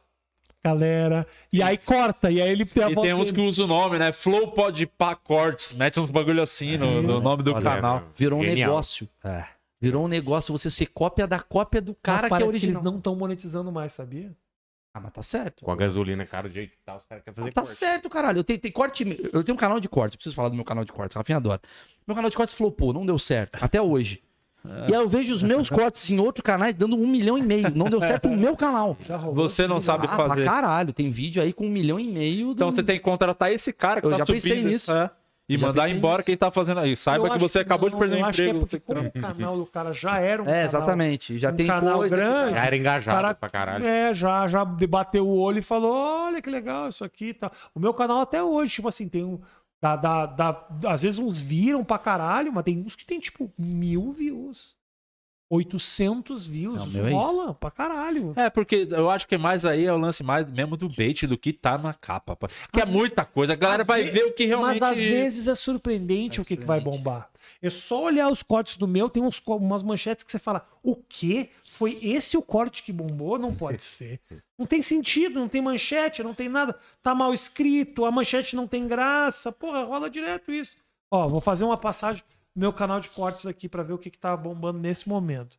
Galera, 0.70 1.26
e 1.52 1.62
aí 1.62 1.78
corta, 1.78 2.30
e 2.30 2.40
aí 2.43 2.48
ele 2.51 2.64
tem 2.64 2.82
a 2.82 2.90
E 2.90 2.94
tem 2.97 3.14
uns 3.14 3.30
que 3.30 3.36
dele. 3.36 3.48
usam 3.48 3.64
o 3.66 3.68
nome, 3.68 3.98
né? 3.98 4.10
Flow 4.12 4.48
Podpah 4.52 5.14
Cortes. 5.14 5.72
Mete 5.72 6.01
uns 6.01 6.10
bagulho 6.10 6.43
assim 6.43 6.76
no, 6.76 7.01
no 7.02 7.20
nome 7.20 7.43
do 7.43 7.52
Olha, 7.55 7.62
canal. 7.62 8.02
Virou 8.14 8.40
um 8.40 8.44
Genial. 8.44 8.70
negócio. 8.70 9.09
É. 9.22 9.44
Virou 9.80 10.05
um 10.05 10.09
negócio 10.09 10.56
você 10.56 10.68
ser 10.68 10.86
cópia 10.86 11.26
da 11.26 11.38
cópia 11.38 11.80
do 11.80 11.93
Mas 11.93 11.98
cara 12.02 12.20
que 12.20 12.26
é 12.26 12.28
parece 12.30 12.48
original. 12.48 12.74
eles 12.74 12.84
não 12.84 12.98
estão 12.98 13.14
monetizando 13.14 13.70
mais, 13.70 13.93
sabia? 13.93 14.32
Ah, 14.93 15.01
mas 15.01 15.12
tá 15.12 15.22
certo. 15.22 15.62
Com 15.64 15.70
a 15.70 15.76
gasolina 15.76 16.24
cara 16.24 16.48
do 16.48 16.55
jeito 16.55 16.70
que 16.72 16.78
tá, 16.84 16.97
os 16.97 17.05
caras 17.05 17.22
querem 17.22 17.34
fazer 17.36 17.52
Tá 17.52 17.60
corte. 17.60 17.76
certo, 17.76 18.09
caralho. 18.09 18.38
Eu 18.38 18.44
tenho, 18.44 18.59
tem 18.59 18.72
corte. 18.72 19.05
Eu 19.32 19.44
tenho 19.44 19.55
um 19.55 19.59
canal 19.59 19.78
de 19.78 19.88
cortes. 19.88 20.16
Preciso 20.16 20.34
falar 20.34 20.48
do 20.48 20.55
meu 20.56 20.64
canal 20.64 20.84
de 20.84 20.90
cortes. 20.93 21.14
Rafinha 21.14 21.36
adora. 21.36 21.60
Meu 22.06 22.14
canal 22.16 22.30
de 22.30 22.36
cortes 22.36 22.55
flopou, 22.56 22.93
não 22.94 23.05
deu 23.05 23.18
certo. 23.18 23.62
Até 23.62 23.80
hoje. 23.80 24.22
E 24.88 24.94
aí 24.94 25.01
eu 25.01 25.09
vejo 25.09 25.32
os 25.34 25.43
meus 25.43 25.68
cortes 25.70 26.10
em 26.10 26.18
outros 26.18 26.43
canais 26.43 26.74
dando 26.74 26.97
um 26.97 27.06
milhão 27.06 27.36
e 27.38 27.43
meio. 27.43 27.70
Não 27.74 27.88
deu 27.88 28.01
certo 28.01 28.28
no 28.28 28.36
meu 28.36 28.56
canal. 28.56 28.97
Você 29.34 29.66
não 29.66 29.80
sabe 29.80 30.06
Ah, 30.10 30.16
pra 30.16 30.28
fazer. 30.28 30.44
caralho. 30.44 30.93
Tem 30.93 31.10
vídeo 31.10 31.43
aí 31.43 31.52
com 31.52 31.66
um 31.66 31.70
milhão 31.70 31.98
e 32.01 32.06
meio. 32.09 32.48
do- 32.48 32.52
Então 32.55 32.70
você 32.70 32.82
tem 32.82 32.97
que 32.98 33.05
contratar 33.05 33.52
esse 33.52 33.72
cara 33.72 34.01
que 34.01 34.06
Eu 34.06 34.10
tá 34.12 34.18
já 34.18 34.26
pensei 34.26 34.62
nisso. 34.62 34.93
É. 34.93 35.10
E 35.48 35.56
Já 35.56 35.68
mandar 35.68 35.88
embora 35.88 36.16
nisso. 36.16 36.24
quem 36.26 36.36
tá 36.36 36.51
fazendo 36.51 36.80
aí. 36.80 36.97
Saiba 36.97 37.28
Eu 37.28 37.32
que 37.34 37.38
você 37.38 37.60
acabou 37.60 37.88
de 37.88 37.93
não, 37.94 38.01
perder 38.01 38.20
o 38.20 38.26
acho 38.26 38.36
que 38.36 38.43
é 38.43 38.47
emprego. 38.47 38.59
porque 38.66 38.70
você 38.70 38.80
que 38.80 38.86
como 38.86 39.01
trampa. 39.10 39.18
o 39.18 39.22
canal 39.36 39.56
do 39.56 39.66
cara 39.66 39.93
já 39.93 40.18
era 40.18 40.43
um 40.43 40.47
É, 40.47 40.48
canal- 40.48 40.64
exatamente. 40.64 41.38
Já 41.38 41.51
um 41.51 41.55
tem 41.55 41.66
canal 41.68 41.98
coisa. 41.98 42.16
que- 42.16 42.22
grande. 42.22 42.51
Já 42.55 42.64
era 42.66 42.76
engajado 42.76 43.16
Cara- 43.16 43.34
pra 43.34 43.48
caralho. 43.48 43.86
É, 43.86 44.12
já, 44.12 44.48
já 44.48 44.64
debateu 44.64 45.24
o 45.24 45.38
olho 45.38 45.60
e 45.60 45.62
falou: 45.62 45.93
olha 45.94 46.43
que 46.43 46.51
legal 46.51 46.88
isso 46.88 47.05
aqui 47.05 47.26
e 47.28 47.34
tal. 47.34 47.52
O 47.72 47.78
meu 47.78 47.94
canal 47.94 48.20
até 48.22 48.43
hoje, 48.43 48.72
tipo 48.72 48.88
assim, 48.88 49.06
tem 49.09 49.22
um. 49.22 49.38
Dá, 49.81 49.94
dá, 49.97 50.27
dá- 50.27 50.69
às 50.89 51.03
vezes 51.03 51.19
uns 51.19 51.39
viram 51.39 51.85
pra 51.85 51.98
caralho, 51.98 52.53
mas 52.53 52.65
tem 52.65 52.78
uns 52.81 52.97
que 52.97 53.05
tem 53.05 53.20
tipo 53.20 53.53
mil 53.59 54.11
views. 54.12 54.77
800 55.48 56.47
views. 56.47 56.78
Não, 56.94 57.02
meu 57.02 57.06
é 57.06 57.10
rola 57.12 57.55
pra 57.55 57.70
caralho. 57.70 58.32
É, 58.36 58.51
porque 58.51 58.89
eu 58.90 59.10
acho 59.10 59.27
que 59.27 59.39
mais 59.39 59.64
aí 59.64 59.85
é 59.85 59.93
o 59.93 59.97
lance 59.97 60.23
mais 60.23 60.51
mesmo 60.51 60.77
do 60.77 60.89
bait 60.89 61.27
do 61.27 61.39
que 61.39 61.52
tá 61.52 61.78
na 61.78 61.94
capa. 61.94 62.35
pá. 62.35 62.48
Porque 62.48 62.81
Às 62.81 62.89
é 62.89 62.93
muita 62.93 63.24
coisa. 63.24 63.52
A 63.52 63.56
galera 63.56 63.85
vai 63.85 64.05
ve- 64.05 64.10
ver 64.10 64.24
o 64.27 64.32
que 64.32 64.44
realmente. 64.44 64.81
Mas 64.81 64.93
às 64.93 64.98
vezes 64.98 65.47
é 65.48 65.55
surpreendente 65.55 66.40
o 66.40 66.44
que, 66.44 66.56
que 66.56 66.64
vai 66.64 66.81
bombar. 66.81 67.31
É 67.62 67.70
só 67.70 68.02
olhar 68.02 68.28
os 68.28 68.43
cortes 68.43 68.77
do 68.77 68.89
meu, 68.89 69.09
tem 69.09 69.23
uns, 69.23 69.40
umas 69.47 69.82
manchetes 69.82 70.24
que 70.24 70.31
você 70.32 70.39
fala: 70.39 70.66
o 70.82 70.97
quê? 70.97 71.51
Foi 71.64 71.98
esse 72.02 72.36
o 72.36 72.43
corte 72.43 72.82
que 72.82 72.93
bombou? 72.93 73.39
Não 73.39 73.52
pode 73.55 73.81
ser. 73.82 74.20
Não 74.59 74.66
tem 74.66 74.82
sentido, 74.82 75.39
não 75.39 75.48
tem 75.48 75.62
manchete, 75.62 76.23
não 76.24 76.35
tem 76.35 76.48
nada. 76.48 76.77
Tá 77.02 77.14
mal 77.14 77.32
escrito, 77.32 78.05
a 78.05 78.10
manchete 78.10 78.56
não 78.56 78.66
tem 78.66 78.86
graça. 78.86 79.52
Porra, 79.52 79.85
rola 79.85 80.10
direto 80.10 80.51
isso. 80.51 80.77
Ó, 81.09 81.28
vou 81.28 81.40
fazer 81.40 81.64
uma 81.64 81.77
passagem 81.77 82.23
meu 82.57 82.73
canal 82.73 82.99
de 83.01 83.11
cortes 83.11 83.45
aqui 83.45 83.69
pra 83.69 83.83
ver 83.83 83.93
o 83.93 83.99
que, 83.99 84.11
que 84.11 84.19
tá 84.19 84.35
bombando 84.35 84.78
nesse 84.78 85.07
momento. 85.07 85.59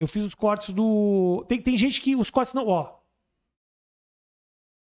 Eu 0.00 0.06
fiz 0.06 0.24
os 0.24 0.34
cortes 0.34 0.72
do. 0.72 1.44
Tem, 1.48 1.60
tem 1.60 1.76
gente 1.76 2.00
que 2.00 2.14
os 2.14 2.30
cortes 2.30 2.54
não. 2.54 2.68
Ó. 2.68 2.96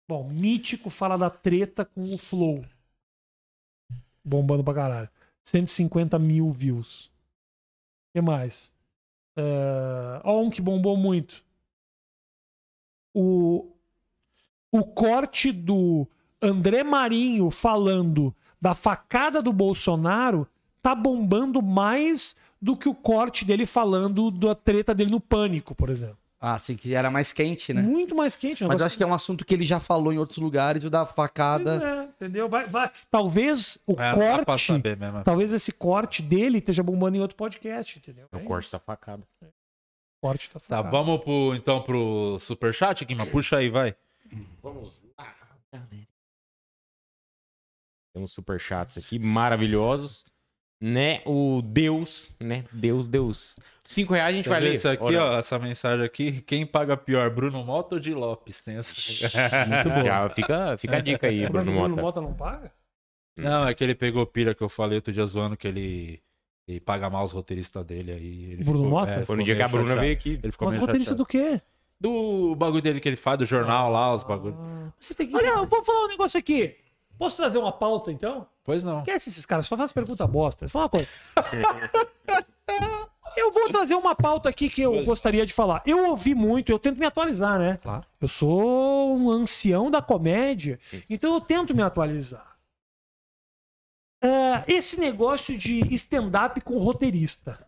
Bom, 0.08 0.28
Mítico 0.28 0.90
fala 0.90 1.16
da 1.16 1.30
treta 1.30 1.84
com 1.84 2.12
o 2.12 2.18
Flow. 2.18 2.64
Bombando 4.24 4.64
pra 4.64 4.74
caralho. 4.74 5.10
150 5.42 6.18
mil 6.18 6.50
views. 6.50 7.06
O 7.06 7.10
que 8.16 8.20
mais? 8.20 8.74
É, 9.36 10.20
Ó, 10.24 10.42
um 10.42 10.50
que 10.50 10.60
bombou 10.60 10.96
muito. 10.96 11.44
O, 13.14 13.72
o 14.72 14.84
corte 14.92 15.52
do 15.52 16.08
André 16.42 16.82
Marinho 16.82 17.48
falando 17.48 18.34
da 18.60 18.74
facada 18.74 19.40
do 19.40 19.52
Bolsonaro 19.52 20.48
tá 20.84 20.94
bombando 20.94 21.62
mais 21.62 22.36
do 22.60 22.76
que 22.76 22.88
o 22.88 22.94
corte 22.94 23.42
dele 23.44 23.64
falando 23.64 24.30
da 24.30 24.54
treta 24.54 24.94
dele 24.94 25.10
no 25.10 25.18
pânico, 25.20 25.74
por 25.74 25.88
exemplo. 25.88 26.18
Ah, 26.38 26.58
sim, 26.58 26.76
que 26.76 26.92
era 26.94 27.10
mais 27.10 27.32
quente, 27.32 27.72
né? 27.72 27.80
Muito 27.80 28.14
mais 28.14 28.36
quente. 28.36 28.62
um 28.62 28.68
Mas 28.68 28.82
acho 28.82 28.98
que 28.98 29.02
é 29.02 29.06
um 29.06 29.14
assunto 29.14 29.46
que 29.46 29.54
ele 29.54 29.64
já 29.64 29.80
falou 29.80 30.12
em 30.12 30.18
outros 30.18 30.36
lugares, 30.36 30.84
o 30.84 30.90
da 30.90 31.06
facada. 31.06 31.82
É, 31.82 32.04
entendeu? 32.04 32.50
Vai, 32.50 32.68
vai. 32.68 32.90
Talvez 33.10 33.78
o 33.86 33.92
É, 33.98 34.12
corte, 34.44 34.66
saber 34.66 34.94
mesmo. 34.98 35.24
talvez 35.24 35.54
esse 35.54 35.72
corte 35.72 36.20
dele 36.20 36.58
esteja 36.58 36.82
bombando 36.82 37.16
em 37.16 37.20
outro 37.20 37.34
podcast, 37.34 37.98
entendeu? 37.98 38.28
O 38.30 38.36
É 38.36 38.40
corte 38.40 38.70
da 38.70 38.78
facada. 38.78 39.22
O 39.42 39.46
corte 40.20 40.50
tá 40.50 40.60
Tá, 40.60 40.76
focado. 40.76 40.90
vamos 40.90 41.24
pro, 41.24 41.54
então 41.54 41.80
pro 41.82 42.38
superchat, 42.38 43.02
Guima? 43.06 43.24
Puxa 43.26 43.56
aí, 43.56 43.70
vai. 43.70 43.96
Vamos 44.62 45.02
lá, 45.18 45.34
galera. 45.72 45.88
Temos 48.12 48.32
superchats 48.32 48.98
aqui 48.98 49.18
maravilhosos. 49.18 50.24
Né? 50.80 51.22
O 51.24 51.62
Deus, 51.62 52.34
né? 52.40 52.64
Deus, 52.72 53.08
Deus. 53.08 53.58
Cinco 53.86 54.14
reais 54.14 54.34
a 54.34 54.36
gente 54.36 54.48
vai 54.48 54.60
ler. 54.60 54.74
Isso 54.76 54.88
aqui, 54.88 55.02
Ora, 55.02 55.24
ó, 55.36 55.38
essa 55.38 55.58
mensagem 55.58 56.04
aqui. 56.04 56.40
Quem 56.42 56.66
paga 56.66 56.96
pior, 56.96 57.30
Bruno 57.30 57.62
Mota 57.64 57.94
ou 57.96 58.00
de 58.00 58.12
Lopes? 58.14 58.60
Tem 58.60 58.76
essa... 58.76 58.94
Muito 59.66 59.88
bom. 59.90 60.04
Já 60.04 60.28
fica, 60.30 60.76
fica 60.78 60.96
a 60.96 61.00
dica 61.00 61.26
aí, 61.26 61.46
Bruno 61.48 61.70
o 61.70 61.74
Bruno 61.74 61.88
Mota. 61.90 62.02
Mota 62.02 62.20
não 62.20 62.34
paga? 62.34 62.72
Não, 63.36 63.66
é 63.68 63.74
que 63.74 63.82
ele 63.84 63.94
pegou 63.94 64.24
pira 64.26 64.54
que 64.54 64.62
eu 64.62 64.68
falei 64.68 64.96
outro 64.96 65.12
dia 65.12 65.24
zoando 65.26 65.56
que 65.56 65.66
ele, 65.68 66.22
ele 66.68 66.80
paga 66.80 67.10
mal 67.10 67.24
os 67.24 67.32
roteiristas 67.32 67.84
dele. 67.84 68.12
Aí 68.12 68.52
ele 68.52 68.64
Bruno 68.64 68.84
ficou- 68.84 68.90
Mota? 68.90 69.12
é, 69.12 69.24
Foi 69.24 69.36
no 69.36 69.42
dia 69.44 69.56
que 69.56 69.62
a 69.62 69.68
Bruna 69.68 69.82
chateado. 69.84 70.00
veio 70.02 70.12
aqui. 70.14 70.40
Ele 70.42 70.52
ficou 70.52 70.68
Mas 70.70 70.80
roteirista 70.80 71.14
do 71.14 71.26
quê? 71.26 71.60
Do 72.00 72.54
bagulho 72.56 72.82
dele 72.82 73.00
que 73.00 73.08
ele 73.08 73.16
faz, 73.16 73.38
do 73.38 73.46
jornal 73.46 73.90
lá, 73.90 74.14
os 74.14 74.22
bagulhos. 74.24 74.56
Você 74.98 75.14
tem 75.14 75.26
que. 75.26 75.36
Olha, 75.36 75.46
eu 75.48 75.66
vou 75.66 75.84
falar 75.84 76.04
um 76.04 76.08
negócio 76.08 76.38
aqui. 76.38 76.76
Posso 77.18 77.36
trazer 77.36 77.58
uma 77.58 77.72
pauta, 77.72 78.10
então? 78.10 78.46
Pois 78.64 78.82
não. 78.82 78.98
Esquece 78.98 79.30
esses 79.30 79.46
caras, 79.46 79.66
só 79.66 79.76
faz 79.76 79.92
pergunta 79.92 80.26
bosta. 80.26 80.68
Fala 80.68 80.84
uma 80.84 80.88
coisa. 80.88 81.08
eu 83.36 83.52
vou 83.52 83.68
trazer 83.68 83.94
uma 83.94 84.14
pauta 84.14 84.48
aqui 84.48 84.68
que 84.68 84.82
eu 84.82 85.04
gostaria 85.04 85.44
de 85.44 85.52
falar. 85.52 85.82
Eu 85.86 86.10
ouvi 86.10 86.34
muito, 86.34 86.70
eu 86.72 86.78
tento 86.78 86.98
me 86.98 87.06
atualizar, 87.06 87.58
né? 87.58 87.78
Claro. 87.82 88.04
Eu 88.20 88.28
sou 88.28 89.16
um 89.16 89.30
ancião 89.30 89.90
da 89.90 90.00
comédia, 90.00 90.78
então 91.08 91.34
eu 91.34 91.40
tento 91.40 91.74
me 91.74 91.82
atualizar. 91.82 92.56
É, 94.22 94.64
esse 94.66 94.98
negócio 94.98 95.56
de 95.56 95.80
stand-up 95.94 96.58
com 96.62 96.78
roteirista. 96.78 97.58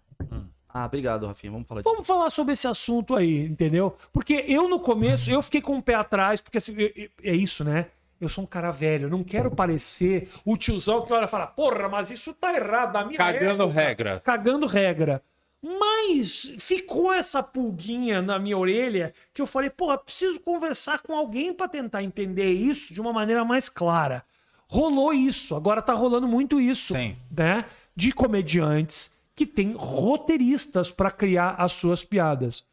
Ah, 0.68 0.85
obrigado, 0.85 1.27
Rafinha. 1.27 1.52
Vamos 1.52 1.66
falar 1.66 1.81
disso. 1.81 1.90
Vamos 1.90 2.06
falar 2.06 2.31
sobre 2.31 2.52
esse 2.52 2.66
assunto 2.66 3.14
aí, 3.14 3.47
entendeu? 3.47 3.97
Porque 4.12 4.44
eu 4.47 4.68
no 4.68 4.78
começo, 4.78 5.31
eu 5.31 5.40
fiquei 5.43 5.62
com 5.62 5.78
o 5.78 5.82
pé 5.82 5.94
atrás, 5.94 6.43
porque 6.43 6.59
assim, 6.59 6.74
é 7.23 7.35
isso, 7.35 7.64
né? 7.64 7.86
Eu 8.21 8.29
sou 8.29 8.45
um 8.45 8.47
cara 8.47 8.71
velho, 8.71 9.05
eu 9.07 9.11
não 9.11 9.23
quero 9.23 9.51
parecer 9.51 10.31
o 10.45 10.57
tiozão 10.57 11.05
que 11.05 11.13
olha 11.13 11.27
e 11.27 11.29
fala, 11.29 11.47
porra, 11.47 11.89
mas 11.89 12.11
isso 12.11 12.33
tá 12.33 12.55
errado, 12.55 12.95
na 12.95 13.05
minha 13.05 13.19
Cagando 13.19 13.65
época." 13.65 13.81
regra. 13.81 14.21
Cagando 14.21 14.67
regra. 14.67 15.23
Mas 15.63 16.55
ficou 16.59 17.13
essa 17.13 17.43
pulguinha 17.43 18.23
na 18.23 18.39
minha 18.39 18.57
orelha 18.57 19.13
que 19.35 19.43
eu 19.43 19.47
falei, 19.47 19.69
porra, 19.69 19.99
preciso 19.99 20.41
conversar 20.41 21.01
com 21.01 21.15
alguém 21.15 21.53
pra 21.53 21.67
tentar 21.69 22.03
entender 22.03 22.53
isso 22.53 22.95
de 22.95 23.01
uma 23.01 23.13
maneira 23.13 23.45
mais 23.45 23.69
clara. 23.69 24.25
Rolou 24.69 25.13
isso, 25.13 25.55
agora 25.55 25.83
tá 25.83 25.93
rolando 25.93 26.27
muito 26.29 26.61
isso, 26.61 26.95
Sim. 26.95 27.17
né? 27.31 27.65
De 27.95 28.13
comediantes 28.13 29.11
que 29.35 29.47
têm 29.47 29.73
roteiristas 29.73 30.91
pra 30.91 31.11
criar 31.11 31.55
as 31.59 31.73
suas 31.73 32.05
piadas. 32.05 32.65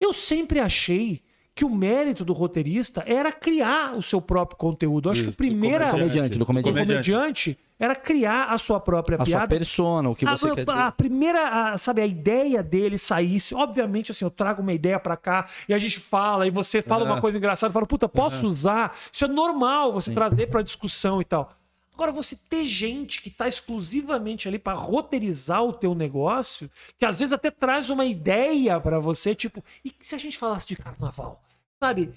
Eu 0.00 0.12
sempre 0.12 0.60
achei 0.60 1.22
que 1.54 1.64
o 1.64 1.70
mérito 1.70 2.24
do 2.24 2.32
roteirista 2.32 3.04
era 3.06 3.30
criar 3.30 3.94
o 3.94 4.02
seu 4.02 4.20
próprio 4.22 4.56
conteúdo. 4.56 5.08
Eu 5.08 5.12
acho 5.12 5.20
Isso, 5.22 5.30
que 5.32 5.34
a 5.34 5.46
primeira 5.46 5.86
do 5.86 5.90
comediante, 5.92 6.38
do 6.38 6.46
comediante. 6.46 6.72
do 6.80 6.86
comediante 6.88 7.58
era 7.78 7.94
criar 7.94 8.44
a 8.46 8.56
sua 8.58 8.80
própria 8.80 9.16
A 9.20 9.26
sua 9.26 9.38
piada 9.38 9.48
persona, 9.48 10.08
o 10.08 10.14
que 10.14 10.24
você 10.24 10.46
a, 10.46 10.54
quer 10.54 10.60
a- 10.62 10.64
dizer. 10.64 10.78
a 10.78 10.92
primeira, 10.92 11.48
a- 11.72 11.78
sabe, 11.78 12.00
a 12.00 12.06
ideia 12.06 12.62
dele 12.62 12.96
saísse, 12.96 13.54
obviamente, 13.54 14.12
assim, 14.12 14.24
eu 14.24 14.30
trago 14.30 14.62
uma 14.62 14.72
ideia 14.72 14.98
pra 14.98 15.16
cá 15.16 15.46
e 15.68 15.74
a 15.74 15.78
gente 15.78 16.00
fala, 16.00 16.46
e 16.46 16.50
você 16.50 16.80
fala 16.80 17.04
Aham. 17.04 17.14
uma 17.14 17.20
coisa 17.20 17.36
engraçada, 17.36 17.72
fala, 17.72 17.86
puta, 17.86 18.08
posso 18.08 18.46
usar? 18.46 18.96
Isso 19.12 19.24
é 19.24 19.28
normal 19.28 19.92
você 19.92 20.12
trazer 20.12 20.46
pra 20.46 20.62
discussão 20.62 21.20
e 21.20 21.24
tal. 21.24 21.50
Agora, 21.94 22.10
você 22.10 22.36
ter 22.48 22.64
gente 22.64 23.20
que 23.20 23.30
tá 23.30 23.46
exclusivamente 23.46 24.48
ali 24.48 24.58
para 24.58 24.74
roteirizar 24.74 25.62
o 25.62 25.72
teu 25.72 25.94
negócio, 25.94 26.70
que 26.98 27.04
às 27.04 27.18
vezes 27.18 27.32
até 27.32 27.50
traz 27.50 27.90
uma 27.90 28.04
ideia 28.04 28.80
para 28.80 28.98
você, 28.98 29.34
tipo, 29.34 29.62
e 29.84 29.92
se 29.98 30.14
a 30.14 30.18
gente 30.18 30.38
falasse 30.38 30.66
de 30.66 30.76
carnaval? 30.76 31.42
Sabe? 31.82 32.10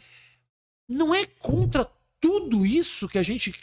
Não 0.88 1.14
é 1.14 1.26
contra 1.26 1.90
tudo 2.26 2.66
isso 2.66 3.08
que 3.08 3.20
a 3.20 3.24
gente 3.24 3.54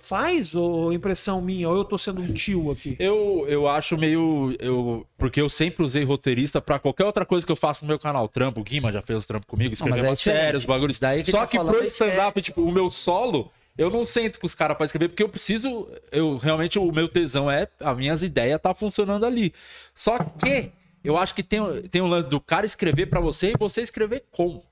faz, 0.00 0.54
ou 0.54 0.92
impressão 0.92 1.42
minha, 1.42 1.68
ou 1.68 1.76
eu 1.76 1.84
tô 1.84 1.98
sendo 1.98 2.22
um 2.22 2.32
tio 2.32 2.70
aqui? 2.70 2.96
Eu, 2.98 3.44
eu 3.46 3.68
acho 3.68 3.98
meio. 3.98 4.56
Eu, 4.58 5.06
porque 5.18 5.40
eu 5.40 5.48
sempre 5.50 5.84
usei 5.84 6.02
roteirista 6.02 6.60
pra 6.60 6.78
qualquer 6.78 7.04
outra 7.04 7.26
coisa 7.26 7.44
que 7.44 7.52
eu 7.52 7.56
faço 7.56 7.84
no 7.84 7.88
meu 7.88 7.98
canal. 7.98 8.28
Trampo, 8.28 8.60
o 8.60 8.64
Guima 8.64 8.90
já 8.90 9.02
fez 9.02 9.18
os 9.18 9.26
trampos 9.26 9.46
comigo, 9.46 9.74
escreveu 9.74 9.98
mas 9.98 10.06
é 10.06 10.08
umas 10.08 10.20
séries, 10.20 10.64
bagulhos. 10.64 10.98
Daí 10.98 11.22
que 11.22 11.30
Só 11.30 11.40
tá 11.40 11.46
que 11.46 11.56
falando 11.56 11.74
pro 11.74 11.82
é 11.82 11.86
stand-up, 11.86 12.40
tipo, 12.40 12.62
o 12.62 12.72
meu 12.72 12.88
solo, 12.88 13.50
eu 13.76 13.90
não 13.90 14.04
sento 14.04 14.38
com 14.38 14.46
os 14.46 14.54
caras 14.54 14.76
pra 14.76 14.86
escrever, 14.86 15.08
porque 15.08 15.22
eu 15.22 15.28
preciso. 15.28 15.88
Eu 16.10 16.36
realmente, 16.36 16.78
o 16.78 16.92
meu 16.92 17.08
tesão 17.08 17.50
é. 17.50 17.66
As 17.80 17.96
minhas 17.96 18.22
ideias 18.22 18.60
tá 18.60 18.72
funcionando 18.74 19.24
ali. 19.26 19.52
Só 19.94 20.18
que 20.18 20.70
eu 21.04 21.16
acho 21.16 21.34
que 21.34 21.42
tem, 21.42 21.60
tem 21.90 22.00
um 22.02 22.06
lance 22.08 22.28
do 22.28 22.40
cara 22.40 22.64
escrever 22.66 23.06
pra 23.06 23.20
você 23.20 23.52
e 23.52 23.56
você 23.58 23.80
escrever 23.82 24.24
com. 24.30 24.62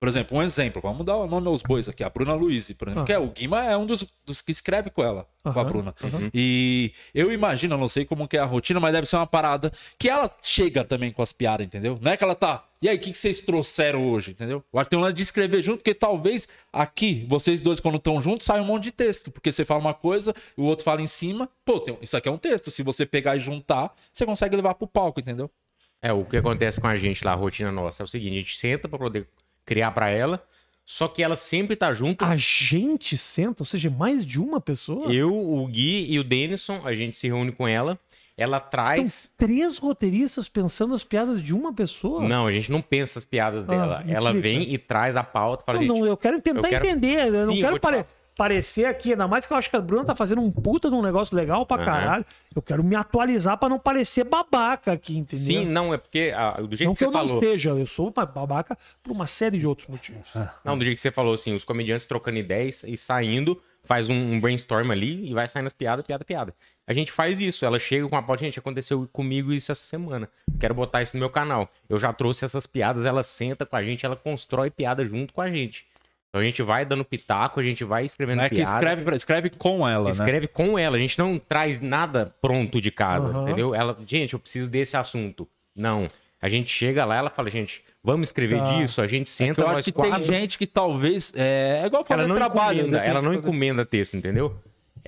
Por 0.00 0.08
exemplo, 0.08 0.38
um 0.38 0.42
exemplo, 0.44 0.80
vamos 0.80 1.04
dar 1.04 1.16
o 1.16 1.26
nome 1.26 1.48
aos 1.48 1.60
bois 1.60 1.88
aqui, 1.88 2.04
a 2.04 2.08
Bruna 2.08 2.32
Luiz, 2.32 2.70
por 2.74 2.86
exemplo, 2.86 3.02
Ah. 3.02 3.06
que 3.06 3.12
é 3.12 3.18
o 3.18 3.26
Guima 3.30 3.64
é 3.64 3.76
um 3.76 3.84
dos, 3.84 4.06
dos 4.24 4.40
que 4.40 4.52
escreve 4.52 4.90
com 4.90 5.02
ela, 5.02 5.26
com 5.42 5.58
a 5.58 5.64
Bruna. 5.64 5.92
E 6.32 6.92
eu 7.12 7.32
imagino, 7.32 7.74
eu 7.74 7.78
não 7.78 7.88
sei 7.88 8.04
como 8.04 8.28
que 8.28 8.36
é 8.36 8.40
a 8.40 8.44
rotina, 8.44 8.78
mas 8.78 8.92
deve 8.92 9.08
ser 9.08 9.16
uma 9.16 9.26
parada 9.26 9.72
que 9.98 10.08
ela 10.08 10.30
chega 10.40 10.84
também 10.84 11.10
com 11.10 11.20
as 11.20 11.32
piadas, 11.32 11.66
entendeu? 11.66 11.98
Não 12.00 12.12
é 12.12 12.16
que 12.16 12.22
ela 12.22 12.36
tá. 12.36 12.64
E 12.80 12.88
aí, 12.88 12.96
o 12.96 13.00
que, 13.00 13.10
que 13.10 13.18
vocês 13.18 13.40
trouxeram 13.40 14.08
hoje, 14.08 14.30
entendeu? 14.30 14.62
Eu 14.72 14.78
acho 14.78 14.86
que 14.86 14.90
tem 14.90 14.98
um 14.98 15.02
lance 15.02 15.14
de 15.14 15.22
escrever 15.22 15.60
junto, 15.62 15.78
porque 15.78 15.92
talvez 15.94 16.46
aqui, 16.72 17.26
vocês 17.28 17.60
dois, 17.60 17.80
quando 17.80 17.96
estão 17.96 18.20
juntos, 18.22 18.46
sai 18.46 18.60
um 18.60 18.64
monte 18.64 18.84
de 18.84 18.92
texto. 18.92 19.30
Porque 19.32 19.50
você 19.50 19.64
fala 19.64 19.80
uma 19.80 19.94
coisa, 19.94 20.32
o 20.56 20.62
outro 20.62 20.84
fala 20.84 21.02
em 21.02 21.06
cima. 21.08 21.48
Pô, 21.64 21.80
tem- 21.80 21.98
isso 22.00 22.16
aqui 22.16 22.28
é 22.28 22.32
um 22.32 22.38
texto. 22.38 22.70
Se 22.70 22.82
você 22.84 23.04
pegar 23.04 23.34
e 23.36 23.40
juntar, 23.40 23.92
você 24.12 24.24
consegue 24.24 24.54
levar 24.54 24.74
pro 24.74 24.86
palco, 24.86 25.18
entendeu? 25.18 25.50
É, 26.00 26.12
o 26.12 26.24
que 26.24 26.36
acontece 26.36 26.80
com 26.80 26.86
a 26.86 26.94
gente 26.94 27.24
lá, 27.24 27.32
a 27.32 27.34
rotina 27.34 27.72
nossa, 27.72 28.02
é 28.02 28.04
o 28.04 28.06
seguinte, 28.06 28.30
a 28.36 28.40
gente 28.40 28.56
senta 28.56 28.88
pra 28.88 28.96
poder 28.98 29.26
criar 29.66 29.90
pra 29.90 30.08
ela, 30.10 30.40
só 30.84 31.08
que 31.08 31.22
ela 31.22 31.36
sempre 31.36 31.74
tá 31.74 31.92
junto. 31.92 32.24
A 32.24 32.36
gente 32.36 33.18
senta, 33.18 33.62
ou 33.62 33.66
seja, 33.66 33.90
mais 33.90 34.24
de 34.24 34.38
uma 34.40 34.60
pessoa? 34.60 35.12
Eu, 35.12 35.34
o 35.36 35.66
Gui 35.66 36.06
e 36.08 36.18
o 36.20 36.22
Denison, 36.24 36.80
a 36.84 36.94
gente 36.94 37.16
se 37.16 37.26
reúne 37.26 37.50
com 37.50 37.66
ela, 37.66 37.98
ela 38.38 38.60
traz... 38.60 39.12
São 39.12 39.30
três 39.36 39.76
roteiristas 39.78 40.48
pensando 40.48 40.94
as 40.94 41.02
piadas 41.04 41.42
de 41.42 41.52
uma 41.52 41.72
pessoa? 41.72 42.26
Não, 42.26 42.46
a 42.46 42.50
gente 42.52 42.70
não 42.72 42.80
pensa 42.80 43.18
as 43.18 43.24
piadas 43.24 43.66
dela. 43.66 44.02
me 44.04 44.12
ela 44.12 44.32
vem 44.32 44.72
e 44.72 44.78
traz 44.78 45.16
a 45.16 45.24
pauta 45.24 45.64
para 45.64 45.74
Não, 45.74 45.82
gente. 45.82 45.98
não, 45.98 46.06
eu 46.06 46.16
quero 46.16 46.40
tentar 46.40 46.60
eu 46.60 46.70
quero- 46.70 46.86
entender. 46.86 47.26
Eu 47.34 47.46
não 47.46 47.52
Sim, 47.52 47.58
eu 47.60 47.66
quero 47.68 47.80
pare- 47.80 48.06
parecer 48.36 48.84
aqui, 48.84 49.10
ainda 49.10 49.26
mais 49.26 49.44
que 49.44 49.52
eu 49.52 49.56
acho 49.56 49.68
que 49.68 49.74
a 49.74 49.80
Bruna 49.80 50.04
tá 50.04 50.14
fazendo 50.14 50.40
um 50.40 50.48
puta 50.48 50.88
de 50.88 50.94
um 50.94 51.02
negócio 51.02 51.36
legal 51.36 51.66
pra 51.66 51.76
Aham. 51.78 51.84
caralho. 51.84 52.26
Eu 52.54 52.62
quero 52.62 52.84
me 52.84 52.94
atualizar 52.94 53.58
pra 53.58 53.68
não 53.68 53.80
parecer 53.80 54.22
babaca 54.22 54.92
aqui, 54.92 55.18
entendeu? 55.18 55.44
Sim, 55.44 55.64
não, 55.66 55.92
é 55.92 55.96
porque 55.98 56.32
ah, 56.36 56.52
do 56.52 56.76
jeito 56.76 56.84
não 56.88 56.92
que 56.94 56.98
que 56.98 57.04
você 57.04 57.04
eu 57.06 57.10
não 57.10 57.26
falou. 57.26 57.42
esteja, 57.42 57.70
eu 57.70 57.86
sou 57.86 58.12
uma 58.16 58.24
babaca 58.24 58.78
por 59.02 59.10
uma 59.10 59.26
série 59.26 59.58
de 59.58 59.66
outros 59.66 59.88
motivos. 59.88 60.32
Não, 60.64 60.78
do 60.78 60.84
jeito 60.84 60.94
que 60.94 61.00
você 61.00 61.10
falou, 61.10 61.34
assim, 61.34 61.52
os 61.52 61.64
comediantes 61.64 62.06
trocando 62.06 62.38
ideias 62.38 62.84
e 62.84 62.96
saindo, 62.96 63.60
faz 63.82 64.08
um, 64.08 64.14
um 64.34 64.40
brainstorm 64.40 64.88
ali 64.92 65.28
e 65.28 65.34
vai 65.34 65.48
saindo 65.48 65.66
as 65.66 65.72
piadas, 65.72 66.06
piada, 66.06 66.24
piada. 66.24 66.54
A 66.88 66.94
gente 66.94 67.12
faz 67.12 67.38
isso, 67.38 67.66
ela 67.66 67.78
chega 67.78 68.08
com 68.08 68.16
a 68.16 68.22
pauta, 68.22 68.42
gente, 68.42 68.58
aconteceu 68.58 69.06
comigo 69.12 69.52
isso 69.52 69.70
essa 69.70 69.82
semana. 69.82 70.26
Quero 70.58 70.72
botar 70.74 71.02
isso 71.02 71.14
no 71.14 71.20
meu 71.20 71.28
canal. 71.28 71.68
Eu 71.86 71.98
já 71.98 72.12
trouxe 72.14 72.46
essas 72.46 72.66
piadas, 72.66 73.04
ela 73.04 73.22
senta 73.22 73.66
com 73.66 73.76
a 73.76 73.82
gente, 73.84 74.06
ela 74.06 74.16
constrói 74.16 74.70
piada 74.70 75.04
junto 75.04 75.34
com 75.34 75.42
a 75.42 75.50
gente. 75.50 75.84
Então 76.30 76.40
a 76.40 76.44
gente 76.44 76.62
vai 76.62 76.86
dando 76.86 77.04
pitaco, 77.04 77.60
a 77.60 77.62
gente 77.62 77.84
vai 77.84 78.04
escrevendo 78.06 78.38
Não 78.38 78.44
é 78.44 78.48
piada. 78.48 78.72
escreve, 78.74 79.16
escreve 79.16 79.50
com 79.50 79.86
ela, 79.86 80.04
né? 80.04 80.10
Escreve 80.10 80.48
com 80.48 80.78
ela, 80.78 80.96
a 80.96 81.00
gente 81.00 81.18
não 81.18 81.38
traz 81.38 81.78
nada 81.78 82.34
pronto 82.40 82.80
de 82.80 82.90
casa, 82.90 83.26
Aham. 83.26 83.42
entendeu? 83.42 83.74
Ela, 83.74 83.96
gente, 84.06 84.32
eu 84.32 84.38
preciso 84.38 84.70
desse 84.70 84.96
assunto. 84.96 85.46
Não. 85.76 86.08
A 86.40 86.48
gente 86.48 86.70
chega 86.70 87.04
lá, 87.04 87.16
ela 87.16 87.30
fala, 87.30 87.50
gente, 87.50 87.82
vamos 88.02 88.28
escrever 88.28 88.58
Tá. 88.60 88.76
disso, 88.78 89.02
a 89.02 89.06
gente 89.06 89.24
Que 89.24 89.30
senta 89.30 89.60
eu 89.60 89.66
nós 89.66 89.78
acho 89.78 89.84
que 89.86 89.92
quatro. 89.92 90.14
tem 90.14 90.22
gente 90.24 90.56
que 90.56 90.66
talvez. 90.66 91.32
É, 91.36 91.80
é 91.82 91.86
igual 91.86 92.04
fazer 92.04 92.20
ela 92.20 92.28
não 92.28 92.36
trabalho. 92.36 92.78
encomenda, 92.80 92.98
né? 93.00 93.08
ela 93.08 93.20
não 93.22 93.34
encomenda 93.34 93.84
texto, 93.84 94.16
entendeu? 94.16 94.56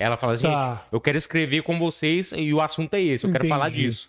Ela 0.02 0.16
fala 0.16 0.32
assim, 0.32 0.44
Tá. 0.44 0.76
gente, 0.76 0.84
eu 0.92 0.98
quero 0.98 1.18
escrever 1.18 1.62
com 1.62 1.78
vocês 1.78 2.32
e 2.34 2.54
o 2.54 2.60
assunto 2.62 2.94
é 2.94 3.02
esse, 3.02 3.26
eu 3.26 3.30
quero 3.30 3.46
falar 3.46 3.68
Entendi. 3.68 3.82
disso. 3.84 4.08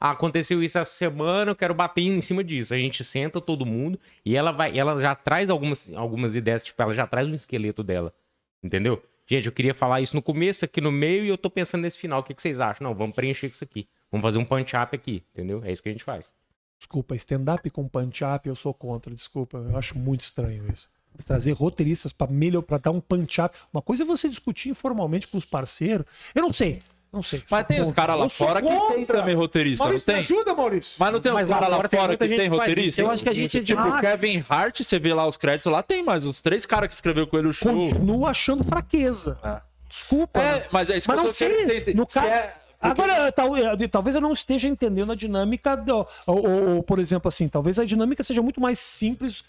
Ah, 0.00 0.10
aconteceu 0.12 0.62
isso 0.62 0.78
essa 0.78 0.90
semana, 0.90 1.50
eu 1.50 1.54
quero 1.54 1.74
bater 1.74 2.00
em 2.00 2.22
cima 2.22 2.42
disso. 2.42 2.72
A 2.72 2.78
gente 2.78 3.04
senta 3.04 3.38
todo 3.38 3.66
mundo 3.66 4.00
e 4.24 4.34
ela 4.34 4.50
vai, 4.50 4.76
ela 4.78 4.98
já 4.98 5.14
traz 5.14 5.50
algumas, 5.50 5.92
algumas 5.92 6.34
ideias, 6.34 6.62
tipo, 6.64 6.82
ela 6.82 6.94
já 6.94 7.06
traz 7.06 7.28
um 7.28 7.34
esqueleto 7.34 7.82
dela. 7.82 8.14
Entendeu? 8.62 9.02
Gente, 9.26 9.44
eu 9.46 9.52
queria 9.52 9.74
falar 9.74 10.00
isso 10.00 10.16
no 10.16 10.22
começo, 10.22 10.64
aqui 10.64 10.80
no 10.80 10.90
meio, 10.90 11.22
e 11.24 11.28
eu 11.28 11.36
tô 11.36 11.50
pensando 11.50 11.82
nesse 11.82 11.98
final. 11.98 12.20
O 12.20 12.22
que, 12.22 12.32
que 12.32 12.40
vocês 12.40 12.58
acham? 12.58 12.86
Não, 12.88 12.94
vamos 12.94 13.14
preencher 13.14 13.48
com 13.48 13.54
isso 13.54 13.64
aqui. 13.64 13.86
Vamos 14.10 14.22
fazer 14.22 14.38
um 14.38 14.44
punch-up 14.44 14.96
aqui, 14.96 15.22
entendeu? 15.34 15.62
É 15.64 15.70
isso 15.70 15.82
que 15.82 15.88
a 15.90 15.92
gente 15.92 16.04
faz. 16.04 16.32
Desculpa, 16.78 17.14
stand-up 17.16 17.68
com 17.70 17.86
punch-up 17.88 18.48
eu 18.48 18.54
sou 18.54 18.72
contra, 18.72 19.12
desculpa. 19.12 19.58
Eu 19.58 19.76
acho 19.76 19.98
muito 19.98 20.20
estranho 20.22 20.64
isso. 20.72 20.88
Trazer 21.24 21.52
roteiristas 21.52 22.12
pra 22.12 22.26
melhor, 22.26 22.62
pra 22.62 22.78
dar 22.78 22.90
um 22.90 23.00
punch-up. 23.00 23.56
Uma 23.72 23.80
coisa 23.82 24.02
é 24.02 24.06
você 24.06 24.28
discutir 24.28 24.68
informalmente 24.70 25.26
com 25.28 25.36
os 25.38 25.44
parceiros. 25.44 26.04
Eu 26.34 26.42
não 26.42 26.50
sei. 26.52 26.82
Não 27.12 27.22
sei. 27.22 27.42
Mas 27.50 27.66
tem 27.66 27.80
os 27.80 27.94
caras 27.94 28.18
lá 28.18 28.28
fora 28.28 28.60
que 28.60 28.68
tem 28.68 29.04
também 29.06 29.34
roteirista, 29.34 29.84
Maurício, 29.84 30.06
não 30.06 30.16
me 30.18 30.22
tem? 30.26 30.36
ajuda, 30.36 30.54
Maurício. 30.54 30.94
Mas 30.98 31.12
não 31.12 31.20
tem 31.20 31.32
Mas 31.32 31.48
lá 31.48 31.54
caras 31.56 31.70
lá 31.70 31.76
fora 31.76 31.88
tem 31.88 32.00
fora 32.00 32.16
que 32.16 32.28
tem 32.36 32.48
roteirista? 32.48 33.00
Eu 33.00 33.10
acho 33.10 33.22
que 33.22 33.28
a 33.28 33.32
gente 33.32 33.58
é 33.58 33.62
Tipo, 33.62 33.80
Ah, 33.80 33.96
o 33.96 34.00
Kevin 34.00 34.44
Hart, 34.46 34.82
você 34.82 34.98
vê 34.98 35.14
lá 35.14 35.26
os 35.26 35.36
créditos 35.38 35.70
lá, 35.72 35.82
tem 35.82 36.02
mais 36.02 36.26
uns 36.26 36.42
três 36.42 36.66
caras 36.66 36.88
que 36.88 36.94
escreveu 36.94 37.26
com 37.26 37.38
ele 37.38 37.48
o 37.48 37.52
show. 37.52 37.72
Continuo 37.72 38.26
achando 38.26 38.62
fraqueza. 38.64 39.38
Ah. 39.42 39.62
Desculpa. 39.88 40.40
É, 40.40 40.66
mas 40.70 40.90
é 40.90 40.96
isso 40.98 41.08
Mas 41.08 41.20
que 41.20 41.26
eu 41.26 41.32
tô 41.32 41.38
querendo 41.38 41.84
sei. 41.84 41.94
No 41.94 42.04
Se 42.08 42.20
ca... 42.20 42.26
é- 42.26 42.54
porque- 42.78 43.00
Agora, 43.02 43.32
tal- 43.32 43.56
eh, 43.56 43.88
talvez 43.88 44.14
eu 44.14 44.20
não 44.20 44.32
esteja 44.32 44.68
entendendo 44.68 45.10
a 45.10 45.14
dinâmica. 45.14 45.74
Do, 45.76 46.06
ou, 46.26 46.46
ou- 46.46 46.68
ou, 46.76 46.82
por 46.82 46.98
exemplo, 46.98 47.28
assim, 47.28 47.48
talvez 47.48 47.78
a 47.78 47.84
dinâmica 47.86 48.22
seja 48.22 48.42
muito 48.42 48.60
mais 48.60 48.78
simples, 48.78 49.42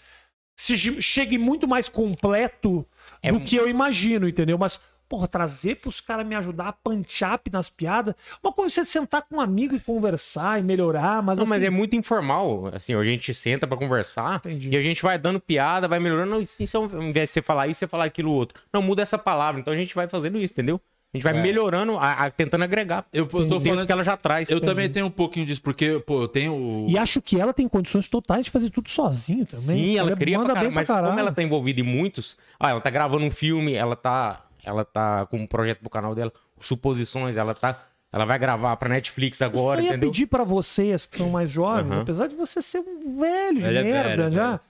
chegue 1.00 1.38
muito 1.38 1.68
mais 1.68 1.88
completo 1.88 2.84
É 3.22 3.30
do 3.30 3.40
que 3.40 3.56
eu 3.56 3.68
imagino, 3.68 4.28
entendeu? 4.28 4.58
Mas, 4.58 4.80
porra, 5.08 5.28
trazer 5.28 5.76
pros 5.76 6.00
caras 6.00 6.26
me 6.26 6.34
ajudar 6.34 6.68
a 6.68 6.72
punch-up 6.72 7.50
nas 7.50 7.70
piadas. 7.70 8.14
Uma 8.42 8.52
coisa 8.52 8.80
é 8.80 8.84
você 8.84 8.90
sentar 8.90 9.22
com 9.22 9.36
um 9.36 9.40
amigo 9.40 9.74
e 9.74 9.80
conversar 9.80 10.58
e 10.58 10.62
melhorar, 10.62 11.22
mas. 11.22 11.38
Não, 11.38 11.46
mas 11.46 11.58
assim, 11.62 11.66
é 11.66 11.70
muito 11.70 11.96
informal. 11.96 12.70
Assim, 12.72 12.94
a 12.94 13.04
gente 13.04 13.32
senta 13.32 13.66
pra 13.66 13.76
conversar 13.76 14.36
Entendi. 14.36 14.70
e 14.70 14.76
a 14.76 14.82
gente 14.82 15.02
vai 15.02 15.16
dando 15.16 15.40
piada, 15.40 15.86
vai 15.86 16.00
melhorando. 16.00 16.32
Não, 16.32 16.40
isso, 16.40 16.76
ao 16.76 17.02
invés 17.02 17.28
de 17.28 17.34
você 17.34 17.42
falar 17.42 17.68
isso, 17.68 17.78
você 17.78 17.86
falar 17.86 18.04
aquilo 18.04 18.32
outro. 18.32 18.60
Não, 18.72 18.82
muda 18.82 19.02
essa 19.02 19.16
palavra. 19.16 19.60
Então 19.60 19.72
a 19.72 19.76
gente 19.76 19.94
vai 19.94 20.08
fazendo 20.08 20.38
isso, 20.38 20.52
entendeu? 20.52 20.80
A 21.12 21.16
gente 21.16 21.24
vai 21.24 21.32
melhorando, 21.32 21.96
a- 21.96 22.24
a- 22.26 22.30
tentando 22.30 22.64
agregar. 22.64 23.06
Eu, 23.12 23.26
eu 23.32 23.46
tô 23.48 23.58
falando 23.58 23.86
que 23.86 23.92
ela 23.92 24.04
já 24.04 24.14
traz. 24.16 24.50
Eu 24.50 24.60
também 24.60 24.90
tenho 24.90 25.06
um 25.06 25.10
pouquinho 25.10 25.46
disso, 25.46 25.62
porque, 25.62 25.98
pô, 26.06 26.22
eu 26.22 26.28
tenho 26.28 26.52
o. 26.54 26.86
E 26.86 26.98
acho 26.98 27.22
que 27.22 27.40
ela 27.40 27.54
tem 27.54 27.66
condições 27.66 28.06
totais 28.08 28.44
de 28.44 28.50
fazer 28.50 28.68
tudo 28.68 28.90
sozinho 28.90 29.46
também. 29.46 29.78
Sim, 29.78 29.96
ela 29.98 30.12
é- 30.12 30.16
cria 30.16 30.36
pra 30.36 30.42
manda 30.42 30.54
caralho, 30.54 30.68
bem 30.74 30.84
pra 30.84 30.94
mas 30.94 31.06
como 31.08 31.18
ela 31.18 31.32
tá 31.32 31.42
envolvida 31.42 31.80
em 31.80 31.84
muitos, 31.84 32.36
ah, 32.60 32.68
ela 32.70 32.80
tá 32.80 32.90
gravando 32.90 33.24
um 33.24 33.30
filme, 33.30 33.72
ela 33.74 33.96
tá, 33.96 34.44
ela 34.62 34.84
tá 34.84 35.24
com 35.26 35.38
um 35.38 35.46
projeto 35.46 35.78
pro 35.80 35.88
canal 35.88 36.14
dela, 36.14 36.30
suposições, 36.60 37.38
ela 37.38 37.54
tá, 37.54 37.86
ela 38.12 38.26
vai 38.26 38.38
gravar 38.38 38.76
pra 38.76 38.90
Netflix 38.90 39.40
agora, 39.40 39.80
eu 39.80 39.84
ia 39.84 39.90
entendeu? 39.92 40.10
pedir 40.10 40.26
pra 40.26 40.44
vocês 40.44 41.06
que 41.06 41.16
são 41.16 41.30
mais 41.30 41.50
jovens, 41.50 41.90
Aham. 41.90 42.02
apesar 42.02 42.26
de 42.28 42.36
você 42.36 42.60
ser 42.60 42.80
um 42.80 43.18
velho 43.18 43.60
de 43.62 43.66
Ele 43.66 43.78
é 43.78 43.82
merda 43.82 44.16
velho, 44.24 44.30
já. 44.32 44.60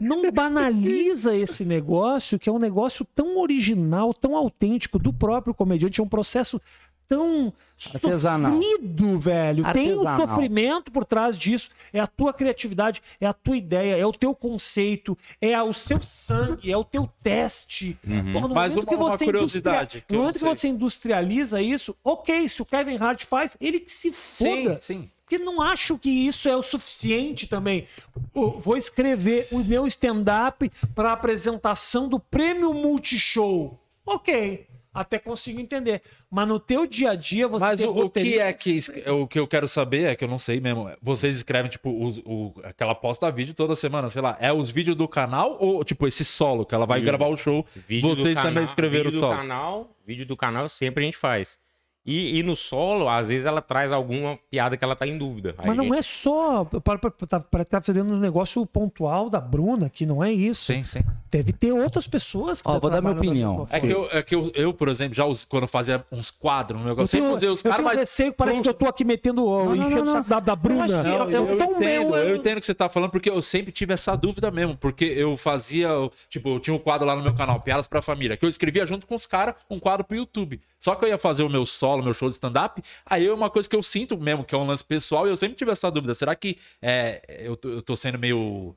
Não 0.00 0.30
banaliza 0.32 1.36
esse 1.36 1.64
negócio, 1.64 2.38
que 2.38 2.48
é 2.48 2.52
um 2.52 2.58
negócio 2.58 3.04
tão 3.14 3.38
original, 3.38 4.12
tão 4.12 4.36
autêntico 4.36 4.98
do 4.98 5.12
próprio 5.12 5.54
comediante. 5.54 6.00
É 6.00 6.04
um 6.04 6.08
processo 6.08 6.60
tão 7.08 7.52
Artesanal. 7.94 8.54
sofrido, 8.60 9.18
velho. 9.20 9.62
Tem 9.72 9.92
o 9.92 10.00
Artesanal. 10.08 10.26
sofrimento 10.28 10.90
por 10.90 11.04
trás 11.04 11.38
disso. 11.38 11.70
É 11.92 12.00
a 12.00 12.06
tua 12.08 12.32
criatividade, 12.32 13.00
é 13.20 13.26
a 13.26 13.32
tua 13.32 13.56
ideia, 13.56 13.96
é 13.96 14.04
o 14.04 14.10
teu 14.10 14.34
conceito, 14.34 15.16
é 15.40 15.62
o 15.62 15.72
seu 15.72 16.02
sangue, 16.02 16.72
é 16.72 16.76
o 16.76 16.82
teu 16.82 17.08
teste. 17.22 17.96
Porra, 18.32 18.48
no 18.48 18.54
Mas 18.56 18.72
momento 18.72 18.88
uma- 18.88 18.88
que 18.88 18.94
uma 19.04 19.10
você 19.18 19.24
curiosidade 19.24 20.04
que 20.06 20.12
No 20.14 20.18
momento 20.20 20.38
que 20.40 20.44
você 20.44 20.66
industrializa 20.66 21.62
isso, 21.62 21.96
ok, 22.02 22.48
se 22.48 22.60
o 22.60 22.64
Kevin 22.64 22.96
Hart 22.96 23.24
faz, 23.24 23.56
ele 23.60 23.78
que 23.78 23.92
se 23.92 24.12
foda. 24.12 24.76
sim. 24.78 25.08
Porque 25.28 25.42
não 25.42 25.60
acho 25.60 25.98
que 25.98 26.08
isso 26.08 26.48
é 26.48 26.56
o 26.56 26.62
suficiente 26.62 27.48
também. 27.48 27.84
Eu 28.32 28.60
vou 28.60 28.76
escrever 28.76 29.48
o 29.50 29.58
meu 29.58 29.84
stand-up 29.88 30.70
para 30.94 31.10
apresentação 31.12 32.08
do 32.08 32.20
prêmio 32.20 32.72
Multishow. 32.72 33.76
Ok, 34.06 34.68
até 34.94 35.18
consigo 35.18 35.58
entender. 35.60 36.00
Mas 36.30 36.46
no 36.46 36.60
teu 36.60 36.86
dia 36.86 37.10
a 37.10 37.14
dia 37.16 37.48
você 37.48 37.64
Mas 37.64 37.80
tem 37.80 37.88
o, 37.88 38.04
o 38.04 38.08
que 38.10 38.38
é 38.38 38.52
que 38.52 38.80
o 39.10 39.26
que 39.26 39.38
eu 39.40 39.48
quero 39.48 39.66
saber 39.66 40.04
é 40.04 40.14
que 40.14 40.22
eu 40.22 40.28
não 40.28 40.38
sei 40.38 40.60
mesmo. 40.60 40.88
Vocês 41.02 41.34
escrevem 41.36 41.68
tipo 41.68 41.90
os- 42.04 42.18
o, 42.24 42.52
aquela 42.62 42.94
posta 42.94 43.28
vídeo 43.28 43.52
toda 43.52 43.74
semana, 43.74 44.08
sei 44.08 44.22
lá, 44.22 44.36
é 44.38 44.52
os 44.52 44.70
vídeos 44.70 44.96
do 44.96 45.08
canal 45.08 45.56
ou 45.58 45.82
tipo 45.82 46.06
esse 46.06 46.24
solo 46.24 46.64
que 46.64 46.72
ela 46.72 46.86
vai 46.86 47.00
gravar 47.00 47.26
o 47.26 47.36
show? 47.36 47.66
Vídeo 47.88 48.10
do 48.10 48.14
vocês 48.16 48.34
canal- 48.34 48.52
também 48.52 48.62
escreveram 48.64 49.06
o 49.08 49.10
vídeo 49.10 49.20
do 49.20 49.26
solo? 49.26 49.36
canal, 49.36 49.90
vídeo 50.06 50.24
do 50.24 50.36
canal 50.36 50.68
sempre 50.68 51.02
a 51.02 51.06
gente 51.06 51.16
faz. 51.16 51.58
E, 52.06 52.38
e 52.38 52.42
no 52.44 52.54
solo, 52.54 53.08
às 53.08 53.28
vezes, 53.28 53.44
ela 53.46 53.60
traz 53.60 53.90
alguma 53.90 54.38
piada 54.50 54.76
que 54.76 54.84
ela 54.84 54.94
tá 54.94 55.06
em 55.06 55.18
dúvida. 55.18 55.54
Aí 55.58 55.66
Mas 55.66 55.76
não 55.76 55.84
gente- 55.84 55.98
é 55.98 56.02
só. 56.02 56.64
Para 56.64 56.94
estar 57.22 57.40
tá 57.64 57.80
fazendo 57.80 58.14
um 58.14 58.18
negócio 58.18 58.64
pontual 58.64 59.28
da 59.28 59.40
Bruna, 59.40 59.90
que 59.90 60.06
não 60.06 60.22
é 60.22 60.32
isso. 60.32 60.64
Sim, 60.72 60.84
sim. 60.84 61.00
Deve 61.30 61.52
ter 61.52 61.72
outras 61.72 62.06
pessoas 62.06 62.62
que 62.62 62.68
Ó, 62.68 62.74
tá 62.74 62.78
vou 62.78 62.90
dar 62.90 63.00
minha 63.00 63.12
opinião. 63.14 63.66
É 63.70 63.80
que, 63.80 63.90
eu, 63.90 64.08
é 64.12 64.22
que 64.22 64.34
eu, 64.34 64.52
eu, 64.54 64.72
por 64.72 64.88
exemplo, 64.88 65.14
já 65.14 65.24
us- 65.26 65.44
quando 65.44 65.64
eu 65.64 65.68
fazia 65.68 66.04
uns 66.12 66.30
quadros, 66.30 66.80
um 66.80 66.84
negócio, 66.84 67.08
sempre 67.08 67.26
tenho, 67.26 67.34
usei 67.36 67.48
os 67.48 67.64
eu 67.64 67.70
caras, 67.70 67.84
mas. 67.84 67.98
receio, 67.98 68.32
parece 68.32 68.62
que 68.62 68.68
eu 68.68 68.74
tô 68.74 68.86
aqui 68.86 69.04
metendo 69.04 69.44
o 69.44 69.74
enchendo 69.74 70.22
da, 70.22 70.38
da 70.38 70.54
Bruna. 70.56 70.86
Não, 71.02 71.28
eu- 71.28 71.30
eu, 71.30 71.46
eu 71.50 71.58
tô 71.58 71.64
entendo, 71.64 71.80
meu, 72.10 72.16
eu 72.16 72.28
eu- 72.30 72.36
entendo 72.36 72.58
o 72.58 72.60
que 72.60 72.66
você 72.66 72.74
tá 72.74 72.88
falando, 72.88 73.10
porque 73.10 73.28
eu 73.28 73.42
sempre 73.42 73.72
tive 73.72 73.92
essa 73.92 74.14
dúvida 74.16 74.50
mesmo. 74.50 74.76
Porque 74.76 75.04
eu 75.04 75.36
fazia, 75.36 75.88
tipo, 76.30 76.48
eu 76.50 76.60
tinha 76.60 76.74
um 76.74 76.78
quadro 76.78 77.06
lá 77.06 77.16
no 77.16 77.22
meu 77.22 77.34
canal, 77.34 77.60
Piadas 77.60 77.86
pra 77.88 78.00
Família, 78.00 78.36
que 78.36 78.44
eu 78.44 78.48
escrevia 78.48 78.86
junto 78.86 79.06
com 79.06 79.14
os 79.16 79.26
caras 79.26 79.56
um 79.68 79.80
quadro 79.80 80.04
pro 80.04 80.16
YouTube. 80.16 80.60
Só 80.78 80.94
que 80.94 81.04
eu 81.04 81.08
ia 81.08 81.18
fazer 81.18 81.42
o 81.42 81.48
meu 81.48 81.66
solo, 81.66 81.95
meu 82.04 82.14
show 82.14 82.28
de 82.28 82.34
stand-up, 82.34 82.82
aí 83.04 83.26
é 83.26 83.32
uma 83.32 83.50
coisa 83.50 83.68
que 83.68 83.76
eu 83.76 83.82
sinto 83.82 84.16
mesmo, 84.16 84.44
que 84.44 84.54
é 84.54 84.58
um 84.58 84.66
lance 84.66 84.84
pessoal, 84.84 85.26
e 85.26 85.30
eu 85.30 85.36
sempre 85.36 85.56
tive 85.56 85.70
essa 85.70 85.90
dúvida. 85.90 86.14
Será 86.14 86.34
que 86.34 86.56
é, 86.80 87.40
eu, 87.40 87.56
tô, 87.56 87.68
eu 87.68 87.82
tô 87.82 87.96
sendo 87.96 88.18
meio. 88.18 88.74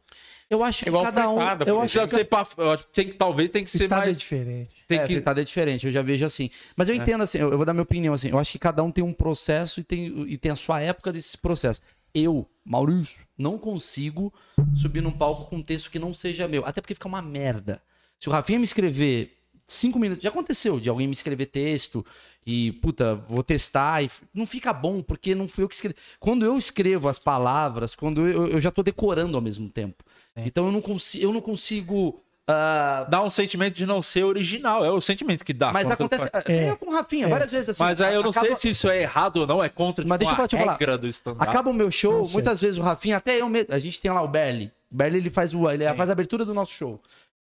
Eu 0.49 0.63
acho 0.63 0.83
que 0.83 0.89
Igual 0.89 1.03
cada 1.03 1.29
um. 1.29 1.35
fritada, 1.35 1.65
Eu 1.69 1.75
por 1.75 1.83
acho 1.83 1.99
Precisa 1.99 2.05
que 2.05 2.23
ser 2.23 2.25
pra, 2.25 2.63
eu 2.63 2.71
acho 2.71 2.87
que 2.87 2.93
tem 2.93 3.07
que, 3.07 3.15
talvez 3.17 3.49
tem 3.51 3.63
que 3.63 3.69
ser 3.69 3.77
Fritada 3.79 4.01
é 4.01 4.05
mais. 4.05 4.19
diferente. 4.19 4.75
Tem 4.87 4.99
é, 4.99 5.05
que, 5.05 5.13
fritada 5.13 5.41
é 5.41 5.43
diferente, 5.43 5.85
eu 5.85 5.93
já 5.93 6.01
vejo 6.01 6.25
assim. 6.25 6.49
Mas 6.75 6.89
eu 6.89 6.95
entendo 6.95 7.21
assim, 7.21 7.37
eu, 7.37 7.51
eu 7.51 7.57
vou 7.57 7.65
dar 7.65 7.73
minha 7.73 7.83
opinião 7.83 8.13
assim. 8.13 8.29
Eu 8.29 8.39
acho 8.39 8.51
que 8.51 8.59
cada 8.59 8.81
um 8.81 8.91
tem 8.91 9.03
um 9.03 9.13
processo 9.13 9.79
e 9.79 9.83
tem, 9.83 10.07
e 10.27 10.37
tem 10.37 10.51
a 10.51 10.55
sua 10.55 10.81
época 10.81 11.13
desse 11.13 11.37
processo. 11.37 11.81
Eu, 12.13 12.49
Maurício, 12.65 13.23
não 13.37 13.59
consigo 13.59 14.33
subir 14.75 15.01
num 15.01 15.11
palco 15.11 15.45
com 15.45 15.57
um 15.57 15.61
texto 15.61 15.91
que 15.91 15.99
não 15.99 16.13
seja 16.13 16.47
meu. 16.47 16.65
Até 16.65 16.81
porque 16.81 16.95
fica 16.95 17.07
uma 17.07 17.21
merda. 17.21 17.81
Se 18.19 18.27
o 18.27 18.31
Rafinha 18.31 18.57
me 18.57 18.65
escrever 18.65 19.38
cinco 19.69 19.97
minutos. 19.99 20.23
Já 20.23 20.29
aconteceu 20.29 20.79
de 20.79 20.89
alguém 20.89 21.07
me 21.07 21.13
escrever 21.13 21.45
texto 21.45 22.05
e, 22.45 22.71
puta, 22.73 23.15
vou 23.15 23.43
testar 23.43 24.03
e 24.03 24.09
não 24.33 24.45
fica 24.45 24.73
bom, 24.73 25.01
porque 25.01 25.33
não 25.35 25.47
fui 25.47 25.63
eu 25.63 25.69
que 25.69 25.75
escrevi. 25.75 25.95
Quando 26.19 26.45
eu 26.45 26.57
escrevo 26.57 27.07
as 27.07 27.19
palavras, 27.19 27.95
quando 27.95 28.27
eu, 28.27 28.47
eu 28.47 28.59
já 28.61 28.71
tô 28.71 28.81
decorando 28.83 29.37
ao 29.37 29.41
mesmo 29.41 29.69
tempo. 29.69 30.03
Então 30.35 30.65
eu 30.65 30.71
não 30.71 30.81
consigo. 30.81 31.23
Eu 31.23 31.33
não 31.33 31.41
consigo. 31.41 32.19
ah, 32.47 33.05
dá 33.09 33.21
um 33.21 33.29
sentimento 33.29 33.75
de 33.75 33.85
não 33.85 34.01
ser 34.01 34.23
original. 34.23 34.83
É 34.85 34.89
o 34.89 34.99
sentimento 35.01 35.43
que 35.45 35.53
dá. 35.53 35.71
mas 35.71 35.85
quando 35.85 35.97
você 36.09 36.15
acontece. 36.15 36.29
faz. 36.31 36.45
É. 36.49 36.75
com 36.75 36.89
o 36.89 36.93
Rafinha, 36.93 37.27
várias 37.27 37.51
vezes 37.51 37.69
assim. 37.69 37.83
Mas 37.83 37.99
aí 38.01 38.15
eu 38.15 38.23
não 38.23 38.29
acaba- 38.31 38.47
sei 38.47 38.55
se 38.55 38.69
isso 38.69 38.89
é 38.89 39.01
errado 39.01 39.37
ou 39.37 39.47
não, 39.47 39.63
é 39.63 39.69
contra 39.69 40.05
Mas 40.07 40.17
tipo, 40.17 40.29
deixa 40.29 40.31
eu 40.31 40.43
a 40.43 40.47
deixa 40.47 40.55
eu 40.55 40.59
falar. 40.61 40.71
regra 40.77 40.97
do 40.97 41.07
stand-up. 41.07 41.43
Acaba 41.49 41.69
o 41.69 41.73
meu 41.73 41.91
show, 41.91 42.27
muitas 42.29 42.61
vezes 42.61 42.77
o 42.79 42.81
Rafinha, 42.81 43.17
até 43.17 43.39
eu 43.41 43.49
mesmo. 43.49 43.73
A 43.73 43.79
gente 43.79 43.99
tem 44.01 44.09
lá 44.09 44.21
o 44.21 44.27
Berli. 44.27 44.71
O 44.91 44.95
Berli 44.95 45.17
ele 45.17 45.29
faz, 45.29 45.53
o, 45.53 45.69
ele 45.69 45.83
faz 45.93 46.09
a 46.09 46.13
abertura 46.13 46.43
do 46.45 46.53
nosso 46.53 46.71
show. 46.73 46.99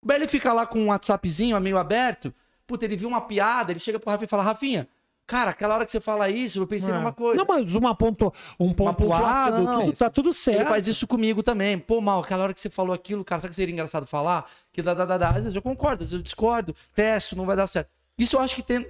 O 0.03 0.07
Berli 0.07 0.27
fica 0.27 0.51
lá 0.51 0.65
com 0.65 0.79
um 0.79 0.87
WhatsAppzinho 0.87 1.59
meio 1.59 1.77
aberto. 1.77 2.33
Puta, 2.65 2.85
ele 2.85 2.95
viu 2.95 3.07
uma 3.07 3.21
piada, 3.21 3.71
ele 3.71 3.79
chega 3.79 3.99
pro 3.99 4.09
Rafinha 4.09 4.25
e 4.25 4.29
fala: 4.29 4.43
Rafinha, 4.43 4.87
cara, 5.27 5.51
aquela 5.51 5.75
hora 5.75 5.85
que 5.85 5.91
você 5.91 6.01
fala 6.01 6.29
isso, 6.29 6.59
eu 6.59 6.67
pensei 6.67 6.93
numa 6.93 7.11
coisa. 7.13 7.37
Não, 7.37 7.45
mas 7.47 7.75
uma 7.75 7.93
ponto, 7.93 8.33
um 8.59 8.73
pontuado, 8.73 9.57
pontuação. 9.57 9.85
tudo, 9.85 9.97
tá 9.97 10.09
tudo 10.09 10.33
certo. 10.33 10.61
Ele 10.61 10.69
faz 10.69 10.87
isso 10.87 11.05
comigo 11.05 11.43
também. 11.43 11.77
Pô, 11.77 12.01
mal, 12.01 12.21
aquela 12.21 12.43
hora 12.43 12.53
que 12.53 12.61
você 12.61 12.69
falou 12.69 12.93
aquilo, 12.93 13.23
cara, 13.23 13.41
sabe 13.41 13.51
que 13.51 13.55
seria 13.55 13.73
engraçado 13.73 14.07
falar? 14.07 14.49
Que 14.71 14.81
dá, 14.81 14.93
dá, 14.93 15.05
dá, 15.05 15.17
dá. 15.17 15.29
Às 15.29 15.35
vezes 15.35 15.55
eu 15.55 15.61
concordo, 15.61 16.03
às 16.03 16.09
vezes 16.09 16.13
eu 16.13 16.23
discordo, 16.23 16.75
testo, 16.95 17.35
não 17.35 17.45
vai 17.45 17.55
dar 17.55 17.67
certo. 17.67 17.89
Isso 18.17 18.35
eu 18.35 18.39
acho 18.41 18.55
que 18.55 18.63
tem. 18.63 18.87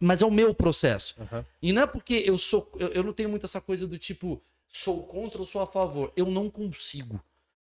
Mas 0.00 0.22
é 0.22 0.26
o 0.26 0.30
meu 0.30 0.54
processo. 0.54 1.16
E 1.60 1.72
não 1.72 1.82
é 1.82 1.86
porque 1.86 2.22
eu 2.26 2.38
sou. 2.38 2.70
Eu, 2.78 2.88
eu 2.88 3.02
não 3.02 3.12
tenho 3.12 3.28
muito 3.28 3.46
essa 3.46 3.60
coisa 3.60 3.86
do 3.86 3.98
tipo, 3.98 4.42
sou 4.68 5.02
contra 5.02 5.40
ou 5.40 5.46
sou 5.46 5.60
a 5.60 5.66
favor. 5.66 6.12
Eu 6.16 6.26
não 6.26 6.48
consigo. 6.48 7.20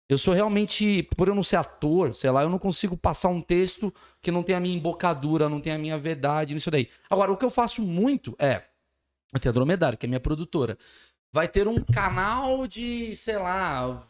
Eu 0.08 0.16
sou 0.16 0.32
realmente, 0.32 1.02
por 1.16 1.28
eu 1.28 1.34
não 1.34 1.42
ser 1.42 1.56
ator, 1.56 2.14
sei 2.14 2.30
lá, 2.30 2.42
eu 2.42 2.48
não 2.48 2.58
consigo 2.58 2.96
passar 2.96 3.28
um 3.28 3.42
texto 3.42 3.92
que 4.22 4.30
não 4.30 4.42
tenha 4.42 4.56
a 4.56 4.60
minha 4.60 4.74
embocadura, 4.74 5.50
não 5.50 5.60
tenha 5.60 5.76
a 5.76 5.78
minha 5.78 5.98
verdade 5.98 6.54
nisso 6.54 6.70
daí. 6.70 6.88
Agora, 7.10 7.30
o 7.30 7.36
que 7.36 7.44
eu 7.44 7.50
faço 7.50 7.82
muito 7.82 8.34
é. 8.38 8.62
Eu 9.34 9.38
tenho 9.38 9.50
a 9.50 9.54
Dromedário, 9.54 9.98
que 9.98 10.06
é 10.06 10.08
minha 10.08 10.18
produtora. 10.20 10.78
Vai 11.30 11.46
ter 11.46 11.68
um 11.68 11.78
canal 11.78 12.66
de, 12.66 13.14
sei 13.14 13.36
lá, 13.36 14.08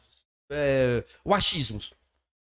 é, 0.48 1.04
o 1.24 1.34
achismos. 1.34 1.92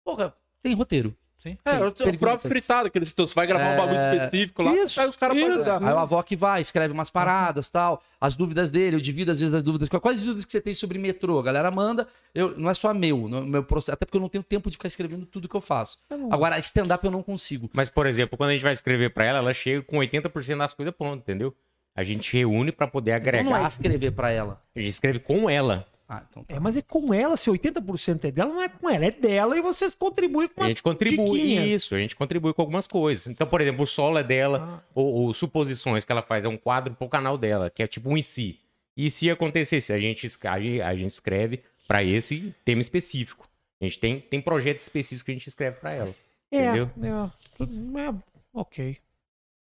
Porra, 0.06 0.34
tem 0.62 0.74
roteiro. 0.74 1.14
Sim. 1.44 1.58
É, 1.66 1.72
o, 1.72 1.88
o 1.88 1.92
perguntas. 1.92 2.18
próprio 2.18 2.50
fritado, 2.50 2.90
que 2.90 2.98
ele 2.98 3.04
citou, 3.06 3.28
você 3.28 3.36
vai 3.36 3.46
gravar 3.46 3.74
um 3.74 3.78
bagulho 3.78 4.00
específico 4.16 4.64
lá, 4.64 4.74
Isso, 4.76 4.96
pega 4.96 5.10
os 5.10 5.18
caras 5.18 5.38
pra. 5.38 5.78
Aí 5.90 5.94
o 5.94 6.00
avó 6.00 6.24
que 6.24 6.38
vai, 6.38 6.62
escreve 6.62 6.94
umas 6.94 7.10
paradas 7.10 7.70
tal, 7.70 8.02
as 8.22 8.38
dúvidas 8.38 8.72
dele, 8.72 8.96
eu 8.96 9.02
divido 9.02 9.30
às 9.30 9.42
vezes 9.42 9.54
as 9.54 9.62
dúvidas. 9.62 9.90
Quais 9.90 10.20
as 10.20 10.24
dúvidas 10.24 10.46
que 10.46 10.52
você 10.54 10.62
tem 10.62 10.74
sobre 10.74 10.98
metrô? 10.98 11.38
A 11.40 11.44
galera 11.44 11.70
manda, 11.70 12.08
eu, 12.34 12.58
não 12.58 12.70
é 12.70 12.74
só 12.74 12.94
meu, 12.94 13.28
não 13.28 13.40
é 13.40 13.42
meu 13.42 13.64
processo, 13.64 13.92
até 13.92 14.06
porque 14.06 14.16
eu 14.16 14.22
não 14.22 14.30
tenho 14.30 14.42
tempo 14.44 14.70
de 14.70 14.78
ficar 14.78 14.88
escrevendo 14.88 15.26
tudo 15.26 15.50
que 15.50 15.56
eu 15.56 15.60
faço. 15.62 16.00
Agora, 16.32 16.58
stand-up 16.60 17.04
eu 17.04 17.12
não 17.12 17.22
consigo. 17.22 17.70
Mas, 17.74 17.90
por 17.90 18.06
exemplo, 18.08 18.38
quando 18.38 18.52
a 18.52 18.54
gente 18.54 18.64
vai 18.64 18.72
escrever 18.72 19.10
pra 19.14 19.26
ela, 19.26 19.40
ela 19.40 19.54
chega 19.54 19.82
com 19.84 19.98
80% 19.98 20.58
das 20.58 20.74
coisas 20.74 20.96
prontas, 20.96 21.20
entendeu? 21.20 21.54
A 21.94 22.06
gente 22.06 22.32
reúne 22.36 22.72
pra 22.72 22.88
poder 22.88 23.12
Então 23.20 23.32
não 23.44 23.52
é 23.52 23.56
agregar. 23.56 23.68
escrever 23.68 24.12
pra 24.12 24.32
ela. 24.32 24.62
A 24.74 24.80
gente 24.80 24.90
escreve 24.90 25.20
com 25.20 25.50
ela. 25.50 25.86
Ah, 26.18 26.24
então 26.30 26.44
tá. 26.44 26.56
É, 26.56 26.60
mas 26.60 26.78
é 26.78 26.82
com 26.82 27.14
ela, 27.14 27.36
se 27.38 27.50
80% 27.50 28.26
é 28.26 28.32
dela, 28.32 28.50
não 28.54 28.62
é 28.62 28.70
com 28.70 28.90
ela, 28.90 29.06
é 29.06 29.12
dela 29.12 29.58
e 29.58 29.62
vocês 29.62 29.96
contribuem 29.96 30.48
com 30.48 30.64
A 30.64 30.68
gente 30.68 30.84
contribui. 30.84 31.40
diquinhas. 31.40 31.66
Isso, 31.84 31.96
a 31.96 32.00
gente 32.00 32.16
contribui 32.16 32.54
com 32.54 32.62
algumas 32.62 32.86
coisas. 32.88 33.28
Então, 33.28 33.48
por 33.48 33.62
exemplo, 33.62 33.84
o 33.84 33.88
solo 33.88 34.18
é 34.18 34.24
dela, 34.24 34.84
ou, 34.94 35.14
ou 35.14 35.34
suposições 35.34 36.04
que 36.06 36.12
ela 36.12 36.22
faz, 36.22 36.46
é 36.46 36.48
um 36.48 36.58
quadro 36.58 36.94
pro 36.94 37.08
canal 37.10 37.38
dela, 37.38 37.70
que 37.70 37.82
é 37.84 37.88
tipo 37.88 38.10
um 38.10 38.18
e 38.18 38.24
se. 38.24 38.60
E 38.96 39.10
se 39.10 39.30
acontecesse, 39.30 39.92
a 39.92 40.00
gente, 40.00 40.26
es- 40.28 40.40
a 40.46 40.60
gente- 40.96 41.12
escreve 41.12 41.64
pra 41.88 42.04
esse 42.04 42.54
tema 42.64 42.80
específico. 42.82 43.48
A 43.82 43.86
gente 43.86 44.00
tem, 44.00 44.20
tem 44.20 44.40
projetos 44.40 44.84
específicos 44.84 45.24
que 45.24 45.32
a 45.32 45.34
gente 45.34 45.48
escreve 45.48 45.78
pra 45.78 45.92
ela. 45.92 46.16
É, 46.52 46.66
Entendeu? 46.68 46.90
é, 47.02 47.30
tudo- 47.58 48.00
é, 48.00 48.14
ok. 48.54 48.98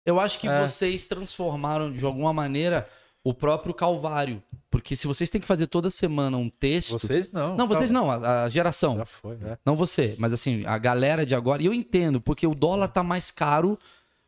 Eu 0.05 0.19
acho 0.21 0.39
que 0.39 0.47
É. 0.47 0.61
vocês 0.65 1.05
transformaram 1.05 1.91
de 1.91 2.05
alguma 2.05 2.31
maneira 2.31 2.89
o 3.27 3.33
próprio 3.33 3.73
Calvário. 3.73 4.41
Porque 4.69 4.95
se 4.95 5.05
vocês 5.05 5.29
têm 5.29 5.41
que 5.41 5.47
fazer 5.47 5.67
toda 5.67 5.89
semana 5.89 6.37
um 6.37 6.49
texto. 6.49 6.97
Vocês 6.97 7.29
não. 7.29 7.57
Não, 7.57 7.67
vocês 7.67 7.91
não, 7.91 8.09
a, 8.09 8.43
a 8.43 8.49
geração. 8.49 8.95
Já 8.95 9.05
foi, 9.05 9.35
né? 9.35 9.57
Não 9.65 9.75
você, 9.75 10.15
mas 10.17 10.31
assim, 10.31 10.65
a 10.65 10.77
galera 10.77 11.25
de 11.25 11.35
agora. 11.35 11.61
E 11.61 11.65
eu 11.65 11.73
entendo, 11.73 12.21
porque 12.21 12.47
o 12.47 12.55
dólar 12.55 12.87
tá 12.87 13.03
mais 13.03 13.29
caro. 13.29 13.77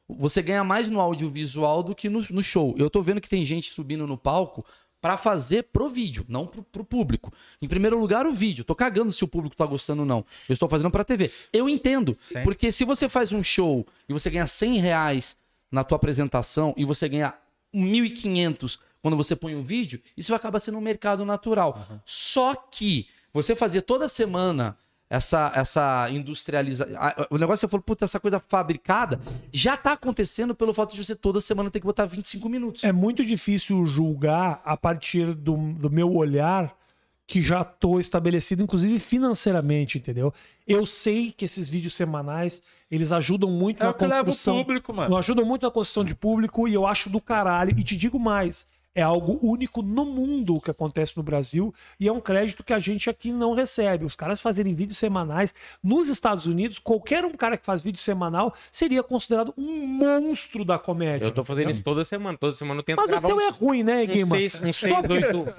Você 0.07 0.41
ganha 0.41 0.63
mais 0.63 0.89
no 0.89 0.99
audiovisual 0.99 1.81
do 1.81 1.95
que 1.95 2.09
no, 2.09 2.26
no 2.30 2.43
show. 2.43 2.76
Eu 2.77 2.89
tô 2.89 3.01
vendo 3.01 3.21
que 3.21 3.30
tem 3.30 3.45
gente 3.45 3.71
subindo 3.71 4.05
no 4.05 4.17
palco 4.17 4.65
pra 4.99 5.15
fazer 5.15 5.63
pro 5.71 5.88
vídeo, 5.88 6.26
não 6.27 6.45
pro, 6.45 6.61
pro 6.63 6.84
público. 6.84 7.31
Em 7.61 7.67
primeiro 7.67 7.97
lugar, 7.97 8.26
o 8.26 8.34
vídeo. 8.34 8.65
Tô 8.65 8.76
cagando 8.76 9.13
se 9.13 9.23
o 9.23 9.27
público 9.30 9.55
tá 9.55 9.65
gostando 9.65 10.01
ou 10.01 10.07
não. 10.07 10.26
Eu 10.49 10.53
estou 10.53 10.67
fazendo 10.67 10.91
pra 10.91 11.05
TV. 11.05 11.31
Eu 11.53 11.69
entendo. 11.69 12.17
Sim. 12.19 12.43
Porque 12.43 12.69
se 12.69 12.84
você 12.84 13.07
faz 13.07 13.31
um 13.31 13.43
show 13.43 13.85
e 14.09 14.13
você 14.13 14.30
ganha 14.30 14.47
100 14.47 14.80
reais 14.80 15.38
na 15.71 15.85
tua 15.85 15.95
apresentação 15.95 16.73
e 16.76 16.84
você 16.84 17.07
ganha 17.07 17.34
1.500 17.73 18.80
quando 19.01 19.17
você 19.17 19.35
põe 19.35 19.55
um 19.55 19.63
vídeo, 19.63 20.01
isso 20.17 20.34
acaba 20.35 20.59
sendo 20.59 20.77
um 20.77 20.81
mercado 20.81 21.26
natural. 21.26 21.85
Só 22.05 22.55
que 22.55 23.07
você 23.34 23.55
fazer 23.55 23.81
toda 23.81 24.09
semana 24.09 24.77
essa, 25.09 25.51
essa 25.55 26.07
industrialização. 26.11 26.93
O 27.31 27.38
negócio 27.38 27.57
que 27.57 27.61
você 27.61 27.67
falou, 27.67 27.84
puta, 27.84 28.05
essa 28.05 28.19
coisa 28.19 28.39
fabricada 28.39 29.19
já 29.51 29.76
tá 29.76 29.93
acontecendo 29.93 30.53
pelo 30.53 30.73
fato 30.73 30.95
de 30.95 31.03
você 31.03 31.15
toda 31.15 31.41
semana 31.41 31.71
ter 31.71 31.80
que 31.80 31.85
botar 31.85 32.05
25 32.05 32.47
minutos. 32.47 32.84
É 32.84 32.91
muito 32.91 33.26
difícil 33.26 33.85
julgar 33.88 34.61
a 34.63 34.77
partir 34.77 35.34
do, 35.34 35.55
do 35.73 35.89
meu 35.89 36.13
olhar 36.13 36.77
que 37.26 37.41
já 37.43 37.63
tô 37.63 37.99
estabelecido, 37.99 38.63
inclusive 38.63 38.99
financeiramente, 38.99 39.99
entendeu? 39.99 40.34
Eu 40.67 40.84
sei 40.84 41.31
que 41.31 41.45
esses 41.45 41.69
vídeos 41.69 41.93
semanais, 41.93 42.59
eles 42.89 43.11
ajudam 43.11 43.51
muito 43.51 43.81
É 43.81 43.84
na 43.84 43.91
o 43.91 43.93
que 43.93 44.03
leva 44.03 44.21
o 44.21 44.26
construção. 44.26 44.57
público, 44.57 44.91
mano. 44.93 45.15
Ajudam 45.15 45.45
muito 45.45 45.63
na 45.63 45.71
construção 45.71 46.03
de 46.03 46.15
público 46.15 46.67
e 46.67 46.73
eu 46.73 46.88
acho 46.88 47.07
do 47.07 47.21
caralho. 47.21 47.76
E 47.77 47.84
te 47.84 47.95
digo 47.95 48.19
mais, 48.19 48.65
é 48.95 49.02
algo 49.02 49.40
único 49.41 49.82
no 49.82 50.03
mundo 50.06 50.56
o 50.56 50.61
que 50.61 50.72
acontece 50.72 51.16
no 51.16 51.24
Brasil 51.24 51.74
e 51.99 52.07
é 52.07 52.11
um 52.11 52.20
crédito 52.20 52.64
que 52.64 52.74
a 52.74 52.80
gente 52.80 53.10
aqui 53.10 53.32
não 53.32 53.53
recebe. 53.53 54.03
Os 54.03 54.16
caras 54.16 54.41
fazerem 54.41 54.74
vídeos 54.74 54.98
semanais 54.98 55.53
nos 55.84 56.10
Estados 56.10 56.48
Unidos, 56.48 56.80
qualquer 56.80 57.24
um 57.24 57.32
cara 57.34 57.56
que 57.57 57.66
faz 57.66 57.82
vídeo 57.82 57.99
semanal 57.99 58.53
seria 58.72 59.03
considerado 59.03 59.53
um 59.57 59.86
monstro 59.88 60.66
da 60.66 60.78
comédia. 60.80 61.26
Eu 61.26 61.32
tô 61.32 61.44
fazendo 61.44 61.70
isso 61.72 61.84
toda 61.84 62.03
semana. 62.03 62.38
Toda 62.38 62.53
semana 62.53 62.80
eu 62.80 62.84
tento 62.84 62.98
Mas 62.98 63.06
o 63.06 63.10
gravar 63.10 63.28
teu 63.28 63.38
um, 63.38 63.41
é 63.41 63.49
ruim, 63.52 63.84
né, 63.84 64.06
Guima? 64.06 64.36
uns 64.36 64.53
Só 64.53 64.88
seis, 64.88 64.95
porque- 64.95 65.14
oito, 65.14 65.53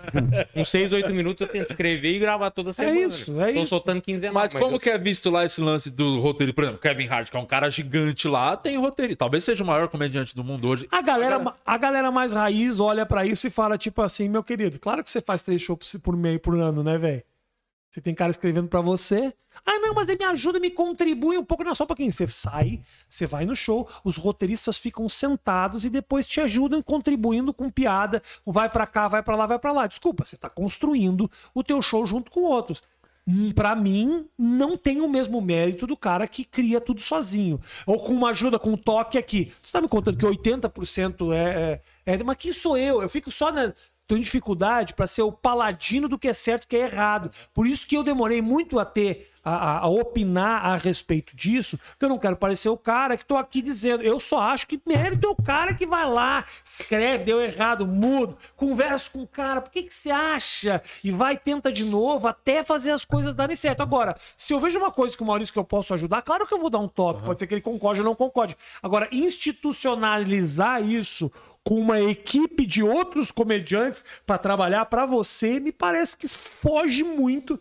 uns 0.56 0.68
seis, 0.68 0.92
oito 0.92 1.10
minutos 1.10 1.40
eu 1.40 1.48
tento 1.48 1.70
escrever 1.70 2.14
e 2.14 2.18
gravar 2.18 2.50
toda 2.50 2.72
semana. 2.72 2.98
isso, 2.98 3.40
é 3.40 3.52
Tô 3.52 3.58
isso. 3.60 3.66
soltando 3.68 4.02
quinzenal. 4.02 4.34
Mas 4.34 4.52
como 4.52 4.76
eu- 4.76 4.80
que 4.80 4.90
é 4.90 4.98
visto 4.98 5.30
lá 5.30 5.44
esse 5.44 5.60
lance 5.60 5.88
do 5.90 6.18
roteiro? 6.20 6.52
Por 6.52 6.64
exemplo, 6.64 6.80
Kevin 6.80 7.06
Hart, 7.08 7.30
que 7.30 7.36
é 7.36 7.40
um 7.40 7.46
cara 7.46 7.70
gigante 7.70 8.26
lá, 8.28 8.56
tem 8.56 8.76
roteiro. 8.76 9.14
Talvez 9.16 9.44
seja 9.44 9.62
o 9.62 9.66
maior 9.66 9.88
comediante 9.88 10.34
do 10.34 10.42
mundo 10.44 10.68
hoje. 10.68 10.86
A 10.90 11.00
galera, 11.00 11.54
a 11.64 11.78
galera 11.78 12.10
mais 12.10 12.32
raiz 12.32 12.80
olha 12.80 13.06
pra 13.06 13.19
isso 13.26 13.46
e 13.46 13.50
fala, 13.50 13.78
tipo 13.78 14.02
assim, 14.02 14.28
meu 14.28 14.42
querido, 14.42 14.78
claro 14.78 15.02
que 15.02 15.10
você 15.10 15.20
faz 15.20 15.42
três 15.42 15.62
shows 15.62 15.96
por 16.02 16.16
meio 16.16 16.40
por 16.40 16.54
ano, 16.56 16.82
né, 16.82 16.98
velho? 16.98 17.22
Você 17.90 18.00
tem 18.00 18.14
cara 18.14 18.30
escrevendo 18.30 18.68
pra 18.68 18.80
você. 18.80 19.34
Ah, 19.66 19.80
não, 19.80 19.92
mas 19.92 20.08
ele 20.08 20.18
me 20.18 20.24
ajuda, 20.24 20.60
me 20.60 20.70
contribui 20.70 21.36
um 21.36 21.44
pouco. 21.44 21.64
Não, 21.64 21.74
só 21.74 21.84
pra 21.84 21.96
quem? 21.96 22.08
Você 22.08 22.24
sai, 22.28 22.80
você 23.08 23.26
vai 23.26 23.44
no 23.44 23.56
show, 23.56 23.88
os 24.04 24.16
roteiristas 24.16 24.78
ficam 24.78 25.08
sentados 25.08 25.84
e 25.84 25.90
depois 25.90 26.24
te 26.24 26.40
ajudam 26.40 26.80
contribuindo 26.80 27.52
com 27.52 27.68
piada. 27.68 28.22
Vai 28.46 28.70
pra 28.70 28.86
cá, 28.86 29.08
vai 29.08 29.24
pra 29.24 29.34
lá, 29.34 29.46
vai 29.46 29.58
pra 29.58 29.72
lá. 29.72 29.88
Desculpa, 29.88 30.24
você 30.24 30.36
tá 30.36 30.48
construindo 30.48 31.28
o 31.52 31.64
teu 31.64 31.82
show 31.82 32.06
junto 32.06 32.30
com 32.30 32.42
outros. 32.42 32.80
Hum, 33.30 33.52
pra 33.52 33.74
mim, 33.74 34.26
não 34.38 34.76
tem 34.76 35.00
o 35.00 35.08
mesmo 35.08 35.40
mérito 35.40 35.86
do 35.86 35.96
cara 35.96 36.26
que 36.26 36.44
cria 36.44 36.80
tudo 36.80 37.00
sozinho. 37.00 37.60
Ou 37.86 37.98
com 38.00 38.12
uma 38.12 38.30
ajuda, 38.30 38.58
com 38.58 38.70
um 38.70 38.76
toque 38.76 39.16
aqui. 39.16 39.52
Você 39.62 39.72
tá 39.72 39.80
me 39.80 39.88
contando 39.88 40.18
que 40.18 40.26
80% 40.26 41.32
é, 41.32 41.80
é, 42.06 42.14
é. 42.14 42.22
Mas 42.22 42.36
quem 42.36 42.52
sou 42.52 42.76
eu? 42.76 43.02
Eu 43.02 43.08
fico 43.08 43.30
só 43.30 43.52
na. 43.52 43.72
Tô 44.06 44.16
em 44.16 44.20
dificuldade 44.20 44.92
pra 44.94 45.06
ser 45.06 45.22
o 45.22 45.30
paladino 45.30 46.08
do 46.08 46.18
que 46.18 46.26
é 46.26 46.32
certo 46.32 46.64
e 46.64 46.66
que 46.66 46.76
é 46.76 46.80
errado. 46.80 47.30
Por 47.54 47.64
isso 47.64 47.86
que 47.86 47.96
eu 47.96 48.02
demorei 48.02 48.42
muito 48.42 48.76
a 48.80 48.84
ter 48.84 49.29
a, 49.44 49.54
a- 49.54 49.78
a 49.80 49.88
opinar 49.88 50.64
a 50.66 50.76
respeito 50.76 51.34
disso, 51.36 51.78
porque 51.78 52.04
eu 52.04 52.08
não 52.08 52.18
quero 52.18 52.36
parecer 52.36 52.68
o 52.68 52.76
cara 52.76 53.16
que 53.16 53.24
tô 53.24 53.36
aqui 53.36 53.62
dizendo. 53.62 54.02
Eu 54.02 54.20
só 54.20 54.40
acho 54.40 54.66
que 54.66 54.80
mérito 54.86 55.26
é 55.26 55.30
o 55.30 55.36
cara 55.36 55.74
que 55.74 55.86
vai 55.86 56.06
lá, 56.06 56.44
escreve, 56.64 57.24
deu 57.24 57.40
errado, 57.40 57.86
mudo, 57.86 58.36
conversa 58.56 59.10
com 59.10 59.22
o 59.22 59.26
cara, 59.26 59.60
por 59.60 59.70
que, 59.70 59.82
que 59.84 59.94
você 59.94 60.10
acha? 60.10 60.82
E 61.02 61.10
vai, 61.10 61.36
tenta 61.36 61.72
de 61.72 61.84
novo, 61.84 62.28
até 62.28 62.62
fazer 62.62 62.90
as 62.90 63.04
coisas 63.04 63.34
darem 63.34 63.56
certo. 63.56 63.80
Agora, 63.82 64.16
se 64.36 64.52
eu 64.52 64.60
vejo 64.60 64.78
uma 64.78 64.90
coisa 64.90 65.16
que 65.16 65.22
o 65.22 65.26
Maurício 65.26 65.52
que 65.52 65.58
eu 65.58 65.64
posso 65.64 65.94
ajudar, 65.94 66.22
claro 66.22 66.46
que 66.46 66.52
eu 66.54 66.58
vou 66.60 66.70
dar 66.70 66.78
um 66.78 66.88
toque, 66.88 67.22
pode 67.22 67.38
ser 67.38 67.46
que 67.46 67.54
ele 67.54 67.60
concorde 67.60 68.00
ou 68.00 68.04
não 68.06 68.14
concorde. 68.14 68.56
Agora, 68.82 69.08
institucionalizar 69.10 70.82
isso 70.82 71.30
com 71.62 71.78
uma 71.78 72.00
equipe 72.00 72.64
de 72.64 72.82
outros 72.82 73.30
comediantes 73.30 74.02
para 74.26 74.38
trabalhar 74.38 74.86
para 74.86 75.04
você, 75.04 75.60
me 75.60 75.70
parece 75.70 76.16
que 76.16 76.26
foge 76.26 77.02
muito 77.04 77.60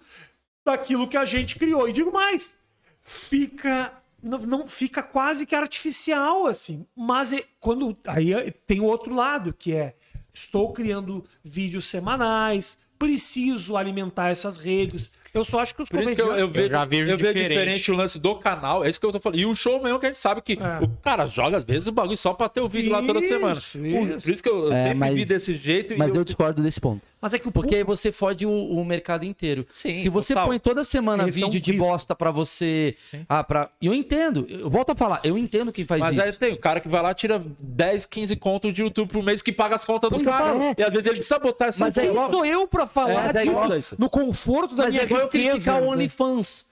daquilo 0.66 1.08
que 1.08 1.18
a 1.18 1.26
gente 1.26 1.58
criou. 1.58 1.88
E 1.90 1.94
digo 1.94 2.12
mais, 2.12 2.58
fica 3.02 3.94
não, 4.22 4.38
não 4.40 4.68
fica 4.68 5.02
quase 5.02 5.46
que 5.46 5.56
artificial 5.56 6.46
assim. 6.48 6.86
Mas 6.96 7.32
é- 7.34 7.44
quando 7.60 7.96
aí 8.06 8.34
é- 8.34 8.52
tem 8.52 8.80
o 8.82 8.86
outro 8.86 9.14
lado 9.16 9.54
que 9.58 9.74
é 9.74 9.96
estou 10.34 10.72
criando 10.74 11.24
vídeos 11.44 11.88
semanais, 11.88 12.78
preciso 12.98 13.78
alimentar 13.78 14.30
essas 14.30 14.58
redes. 14.58 15.12
Eu 15.34 15.44
só 15.46 15.60
acho 15.60 15.74
que 15.76 15.82
os 15.84 15.90
Por 15.90 16.02
isso 16.02 16.16
que 16.16 16.22
eu, 16.22 16.26
eu 16.36 16.48
comediantes 16.48 16.56
vejo, 16.56 16.70
já 16.70 16.86
vejo 16.86 17.02
eu 17.12 17.18
vejo 17.18 17.34
diferente. 17.34 17.50
diferente 17.50 17.92
o 17.92 17.96
lance 17.96 18.20
do 18.20 18.36
canal. 18.36 18.84
É 18.84 18.90
isso 18.90 19.00
que 19.00 19.06
eu 19.06 19.12
tô 19.12 19.20
falando. 19.20 19.40
E 19.40 19.46
o 19.46 19.56
show 19.56 19.82
mesmo 19.82 20.00
que 20.00 20.08
a 20.08 20.10
gente 20.10 20.18
sabe 20.20 20.42
que 20.42 20.54
É. 20.54 20.84
o 20.84 20.90
cara 21.02 21.26
joga, 21.28 21.56
às 21.58 21.64
vezes, 21.64 21.88
o 21.88 21.92
bagulho 21.92 22.18
só 22.18 22.34
pra 22.34 22.50
ter 22.50 22.62
o 22.62 22.68
vídeo 22.68 22.92
lá 22.92 23.02
toda 23.02 23.20
Isso, 23.20 23.30
semana. 23.30 23.52
isso. 23.54 24.24
Por, 24.24 24.32
isso 24.32 24.44
que 24.44 24.50
eu, 24.50 24.66
eu 24.66 24.74
É, 24.74 24.84
sempre 24.84 24.98
mas- 25.00 25.16
vi 25.16 25.26
desse 25.26 25.56
jeito. 25.56 25.96
Mas 25.98 26.14
e 26.14 26.18
eu 26.18 26.24
discordo 26.26 26.62
desse 26.64 26.82
ponto. 26.82 27.02
Mas 27.22 27.34
é 27.34 27.40
que 27.40 27.48
o 27.48 27.52
Porque 27.52 27.76
aí 27.76 27.84
você 27.84 28.12
fode 28.12 28.46
o, 28.46 28.50
o 28.52 28.86
mercado 28.86 29.26
inteiro. 29.26 29.66
Sim, 29.74 29.98
Se 29.98 30.10
você 30.10 30.34
total. 30.34 30.48
põe 30.48 30.60
toda 30.60 30.84
semana 30.84 31.28
Esse 31.28 31.44
é 31.44 31.46
um 31.46 31.50
vídeo 31.50 31.74
de 31.74 31.78
bosta 31.78 32.16
pra 32.16 32.32
você. 32.32 32.96
Ah, 33.28 33.44
pra... 33.44 33.70
E 33.82 33.88
eu 33.88 33.94
entendo. 33.94 34.46
Eu 34.50 34.70
volto 34.70 34.92
a 34.92 34.96
falar, 34.96 35.20
eu 35.24 35.38
entendo 35.38 35.72
quem 35.72 35.86
faz 35.86 36.00
Mas 36.02 36.14
isso. 36.16 36.22
aí 36.22 36.32
tem 36.34 36.54
o 36.54 36.58
cara 36.58 36.80
que 36.80 36.88
vai 36.88 37.02
lá, 37.02 37.14
tira 37.14 37.44
10, 37.60 38.06
15 38.06 38.36
contos 38.38 38.74
de 38.74 38.82
YouTube 38.82 39.10
por 39.12 39.22
mês 39.24 39.42
que 39.42 39.52
paga 39.52 39.76
as 39.76 39.84
contas 39.86 40.10
dos 40.10 40.22
caras. 40.22 40.62
é. 40.62 40.76
E 40.78 40.84
às 40.84 40.90
vezes 40.92 41.06
ele 41.08 41.16
precisa 41.16 41.40
botar 41.40 41.66
essa 41.68 41.86
Mas 41.86 41.98
é 41.98 42.06
igual- 42.06 42.32
sou 42.32 42.46
eu 42.46 42.68
pra 42.68 42.88
falar 42.88 43.36
É, 43.36 43.42
é 43.42 43.46
disso? 43.46 43.76
isso. 43.76 43.96
no 43.98 44.10
conforto 44.10 44.76
da 44.76 44.84
Mas 44.84 44.94
minha 44.94 45.04
é 45.04 45.06
igual 45.06 45.22
eu 45.22 45.28
criticar 45.28 45.82
o? 45.84 45.88
OnlyFans. 45.90 46.68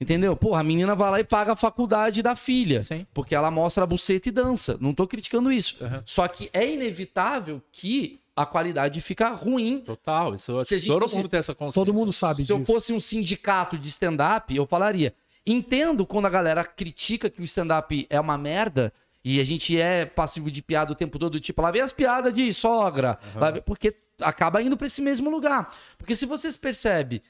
Entendeu? 0.00 0.36
Porra, 0.36 0.60
a 0.60 0.62
menina 0.62 0.94
vai 0.94 1.10
lá 1.10 1.18
e 1.18 1.24
paga 1.24 1.54
a 1.54 1.56
faculdade 1.56 2.22
da 2.22 2.36
filha. 2.36 2.84
Sim. 2.84 3.04
Porque 3.12 3.34
ela 3.34 3.50
mostra 3.50 3.82
a 3.82 3.86
buceta 3.86 4.28
e 4.28 4.32
dança. 4.32 4.78
Não 4.80 4.94
tô 4.94 5.08
criticando 5.08 5.50
isso. 5.50 5.76
Só 6.04 6.28
que 6.28 6.48
é 6.52 6.70
inevitável 6.72 7.60
que 7.72 8.20
a 8.42 8.46
qualidade 8.46 9.00
fica 9.00 9.28
ruim. 9.30 9.80
Total, 9.80 10.34
isso 10.34 10.64
Se 10.64 10.74
a 10.74 10.78
gente 10.78 10.88
todo 10.88 11.10
mundo 11.14 11.28
tem 11.28 11.40
essa 11.40 11.54
consciência. 11.54 11.84
Todo 11.84 11.94
mundo 11.94 12.12
sabe 12.12 12.44
Se 12.46 12.52
eu 12.52 12.58
disso. 12.58 12.72
fosse 12.72 12.92
um 12.92 13.00
sindicato 13.00 13.76
de 13.78 13.88
stand-up, 13.88 14.54
eu 14.54 14.66
falaria. 14.66 15.12
Entendo 15.46 16.04
quando 16.06 16.26
a 16.26 16.30
galera 16.30 16.62
critica 16.64 17.30
que 17.30 17.40
o 17.40 17.44
stand-up 17.44 18.06
é 18.10 18.20
uma 18.20 18.36
merda 18.36 18.92
e 19.24 19.40
a 19.40 19.44
gente 19.44 19.78
é 19.80 20.04
passivo 20.04 20.50
de 20.50 20.60
piada 20.62 20.92
o 20.92 20.94
tempo 20.94 21.18
todo, 21.18 21.40
tipo, 21.40 21.60
lá 21.62 21.70
vem 21.70 21.80
as 21.82 21.92
piadas 21.92 22.32
de 22.32 22.52
sogra, 22.54 23.18
lá 23.34 23.50
vem- 23.50 23.62
porque 23.62 23.94
acaba 24.20 24.60
indo 24.62 24.76
pra 24.76 24.86
esse 24.86 25.00
mesmo 25.00 25.30
lugar. 25.30 25.70
Porque 25.96 26.14
se 26.14 26.26
vocês 26.26 26.56
percebem, 26.56 27.20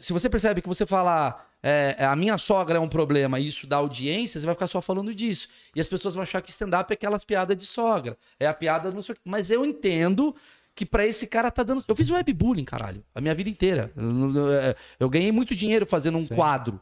se 0.00 0.12
você 0.12 0.28
percebe 0.28 0.60
que 0.60 0.68
você 0.68 0.84
fala 0.84 1.42
é, 1.62 1.96
a 2.04 2.14
minha 2.14 2.38
sogra 2.38 2.78
é 2.78 2.80
um 2.80 2.88
problema 2.88 3.40
e 3.40 3.48
isso 3.48 3.66
dá 3.66 3.76
audiência, 3.76 4.38
você 4.38 4.46
vai 4.46 4.54
ficar 4.54 4.66
só 4.66 4.80
falando 4.80 5.14
disso. 5.14 5.48
E 5.74 5.80
as 5.80 5.88
pessoas 5.88 6.14
vão 6.14 6.22
achar 6.22 6.40
que 6.40 6.50
stand-up 6.50 6.92
é 6.92 6.94
aquelas 6.94 7.24
piadas 7.24 7.56
de 7.56 7.64
sogra. 7.64 8.16
É 8.38 8.46
a 8.46 8.54
piada 8.54 8.90
não 8.90 9.02
sei 9.02 9.14
o 9.14 9.16
quê. 9.16 9.22
Mas 9.24 9.50
eu 9.50 9.64
entendo 9.64 10.34
que 10.74 10.84
pra 10.84 11.06
esse 11.06 11.26
cara 11.26 11.50
tá 11.50 11.62
dando. 11.62 11.82
Eu 11.88 11.96
fiz 11.96 12.10
webbullying, 12.10 12.64
caralho, 12.64 13.02
a 13.14 13.20
minha 13.20 13.34
vida 13.34 13.48
inteira. 13.50 13.90
Eu, 13.96 14.52
é, 14.52 14.76
ganhei 15.08 15.32
muito 15.32 15.56
dinheiro 15.56 15.86
fazendo 15.86 16.18
um 16.18 16.26
quadro. 16.26 16.80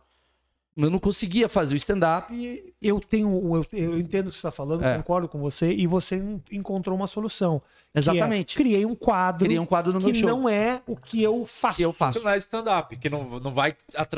Eu 0.76 0.90
não 0.90 0.98
conseguia 0.98 1.48
fazer 1.48 1.74
o 1.74 1.76
stand-up 1.76 2.32
eu 2.82 3.00
tenho, 3.00 3.28
eu, 3.56 3.66
eu 3.72 3.98
entendo 3.98 4.26
o 4.26 4.30
que 4.30 4.34
você 4.34 4.38
está 4.40 4.50
falando, 4.50 4.84
É. 4.84 4.96
concordo 4.96 5.28
com 5.28 5.38
você, 5.38 5.72
e 5.72 5.86
você 5.86 6.16
en- 6.16 6.40
encontrou 6.50 6.96
uma 6.96 7.06
solução. 7.06 7.60
que 7.92 7.98
é, 7.98 8.00
Exatamente. 8.00 8.56
criei 8.56 8.84
um 8.84 8.92
quadro, 8.96 9.44
Criei 9.44 9.58
um 9.60 9.64
quadro 9.66 9.92
no 9.92 10.00
que 10.00 10.06
meu 10.06 10.14
show. 10.16 10.28
não 10.28 10.48
é 10.48 10.82
o 10.84 10.96
que 10.96 11.22
eu 11.22 11.46
faço. 11.46 11.76
Que 11.76 11.84
eu 11.84 11.92
faço. 11.92 12.20
Não 12.24 12.28
é 12.28 12.36
stand-up, 12.38 12.96
que 12.96 13.08
não, 13.08 13.38
não 13.38 13.52
vai, 13.52 13.76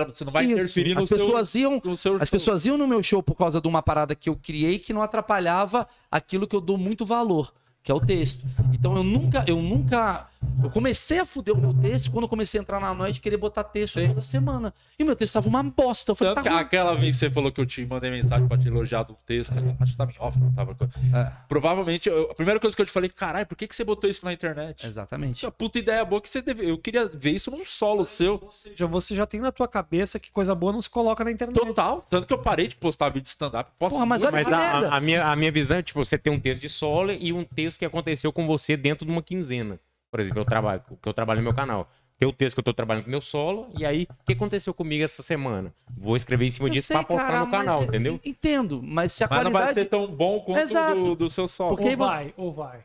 você 0.08 0.24
não 0.24 0.32
vai 0.32 0.44
Isso. 0.44 0.54
interferir 0.54 0.94
no 0.94 1.02
As 1.02 1.08
seu, 1.10 1.18
pessoas 1.18 1.54
iam. 1.56 1.82
no 1.84 1.94
seu 1.94 2.14
As 2.14 2.20
show. 2.22 2.28
pessoas 2.30 2.64
iam 2.64 2.78
no 2.78 2.88
meu 2.88 3.02
show 3.02 3.22
por 3.22 3.34
causa 3.34 3.60
de 3.60 3.68
uma 3.68 3.82
parada 3.82 4.14
que 4.14 4.30
eu 4.30 4.36
criei 4.36 4.78
que 4.78 4.94
não 4.94 5.02
atrapalhava 5.02 5.86
aquilo 6.10 6.46
que 6.48 6.56
eu 6.56 6.60
dou 6.62 6.78
muito 6.78 7.04
valor, 7.04 7.52
que 7.82 7.92
é 7.92 7.94
o 7.94 8.00
texto. 8.00 8.46
Então 8.72 8.96
eu 8.96 9.02
nunca, 9.02 9.44
eu 9.46 9.60
nunca. 9.60 10.26
Eu 10.62 10.70
comecei 10.70 11.18
a 11.18 11.26
fuder 11.26 11.54
o 11.54 11.60
meu 11.60 11.74
texto 11.74 12.10
quando 12.10 12.24
eu 12.24 12.28
comecei 12.28 12.58
a 12.58 12.62
entrar 12.62 12.80
na 12.80 12.92
noite 12.94 13.16
e 13.16 13.20
querer 13.20 13.36
botar 13.36 13.62
texto 13.64 14.00
toda 14.06 14.22
semana. 14.22 14.72
E 14.98 15.02
o 15.02 15.06
meu 15.06 15.14
texto 15.16 15.34
tava 15.34 15.48
uma 15.48 15.62
bosta. 15.62 16.12
Eu 16.12 16.14
falei, 16.16 16.34
Tanto 16.34 16.44
tá 16.44 16.58
aquela 16.60 16.94
vez 16.94 17.16
que 17.16 17.20
você 17.20 17.30
falou 17.30 17.52
que 17.52 17.60
eu 17.60 17.66
te 17.66 17.84
mandei 17.86 18.10
mensagem 18.10 18.46
pra 18.48 18.56
te 18.58 18.68
elogiar 18.68 19.02
do 19.02 19.14
texto, 19.26 19.52
acho 19.80 19.92
que 19.92 19.98
tava 19.98 20.10
em 20.12 20.14
off, 20.18 20.38
não 20.38 20.52
tava. 20.52 20.76
É. 21.14 21.32
Provavelmente, 21.48 22.08
eu- 22.08 22.30
a 22.30 22.34
primeira 22.34 22.58
coisa 22.60 22.74
que 22.74 22.82
eu 22.82 22.86
te 22.86 22.92
falei, 22.92 23.08
caralho, 23.10 23.46
por 23.46 23.56
que, 23.56 23.66
que 23.66 23.74
você 23.76 23.84
botou 23.84 24.08
isso 24.08 24.24
na 24.24 24.32
internet? 24.32 24.86
Exatamente. 24.86 25.44
Que 25.44 25.50
puta 25.52 25.78
ideia 25.78 26.04
boa 26.04 26.20
que 26.20 26.28
você 26.28 26.40
deve. 26.42 26.68
Eu 26.68 26.78
queria 26.78 27.06
ver 27.06 27.30
isso 27.32 27.50
num 27.50 27.64
solo 27.64 28.04
seu. 28.04 28.48
Já 28.74 28.86
você 28.86 29.14
já 29.14 29.26
tem 29.26 29.40
na 29.40 29.52
tua 29.52 29.68
cabeça 29.68 30.18
que 30.18 30.30
coisa 30.30 30.54
boa 30.54 30.72
não 30.72 30.80
se 30.80 30.90
coloca 30.90 31.22
na 31.24 31.30
internet. 31.30 31.56
Total. 31.58 32.04
Tanto 32.08 32.26
que 32.26 32.32
eu 32.32 32.38
parei 32.38 32.68
de 32.68 32.76
postar 32.76 33.08
vídeo 33.08 33.22
de 33.24 33.28
stand-up. 33.30 33.70
Posso 33.78 33.94
Porra, 33.94 34.06
mas 34.06 34.22
olha 34.22 34.32
Mas 34.32 34.48
a, 34.52 34.58
a- 34.58 34.96
a 34.96 35.00
minha, 35.00 35.24
a 35.26 35.36
minha 35.36 35.52
visão 35.52 35.76
é, 35.78 35.82
tipo, 35.82 36.04
você 36.04 36.18
tem 36.18 36.32
um 36.32 36.38
texto 36.40 36.60
de 36.60 36.68
solo 36.68 37.12
e 37.12 37.32
um 37.32 37.44
texto 37.44 37.78
que 37.78 37.84
aconteceu 37.84 38.32
com 38.32 38.46
você 38.46 38.76
dentro 38.76 39.06
de 39.06 39.12
uma 39.12 39.22
quinzena. 39.22 39.78
Por 40.10 40.20
exemplo, 40.20 40.40
eu 40.40 40.44
trabalho, 40.44 40.82
que 41.02 41.08
eu 41.08 41.12
trabalho 41.12 41.40
no 41.40 41.44
meu 41.44 41.54
canal. 41.54 41.88
Tem 42.18 42.26
o 42.26 42.32
texto 42.32 42.54
que 42.56 42.60
eu 42.60 42.64
tô 42.64 42.72
trabalhando 42.72 43.04
com 43.04 43.10
meu 43.10 43.20
solo, 43.20 43.68
e 43.78 43.84
aí, 43.84 44.06
o 44.10 44.24
que 44.24 44.32
aconteceu 44.32 44.72
comigo 44.72 45.04
essa 45.04 45.22
semana? 45.22 45.74
Vou 45.94 46.16
escrever 46.16 46.46
em 46.46 46.50
cima 46.50 46.68
Eu 46.68 46.72
disso 46.72 46.86
sei, 46.88 46.96
pra 46.96 47.04
postar 47.04 47.26
cara, 47.26 47.40
no 47.44 47.50
canal, 47.50 47.82
entendeu? 47.84 48.18
Entendo, 48.24 48.80
mas 48.82 49.12
se 49.12 49.22
a 49.22 49.28
Mas 49.28 49.44
não 49.44 49.50
vai 49.50 49.62
qualidade. 49.64 49.80
ser 49.84 49.90
tão 49.90 50.06
bom 50.06 50.40
quanto 50.40 50.60
Exato. 50.60 51.00
do, 51.00 51.14
do 51.14 51.28
seu 51.30 51.46
solo. 51.46 51.76
Porque- 51.76 51.90
Ou 51.90 51.96
vai, 51.96 52.32
ou 52.38 52.54
vai. 52.54 52.82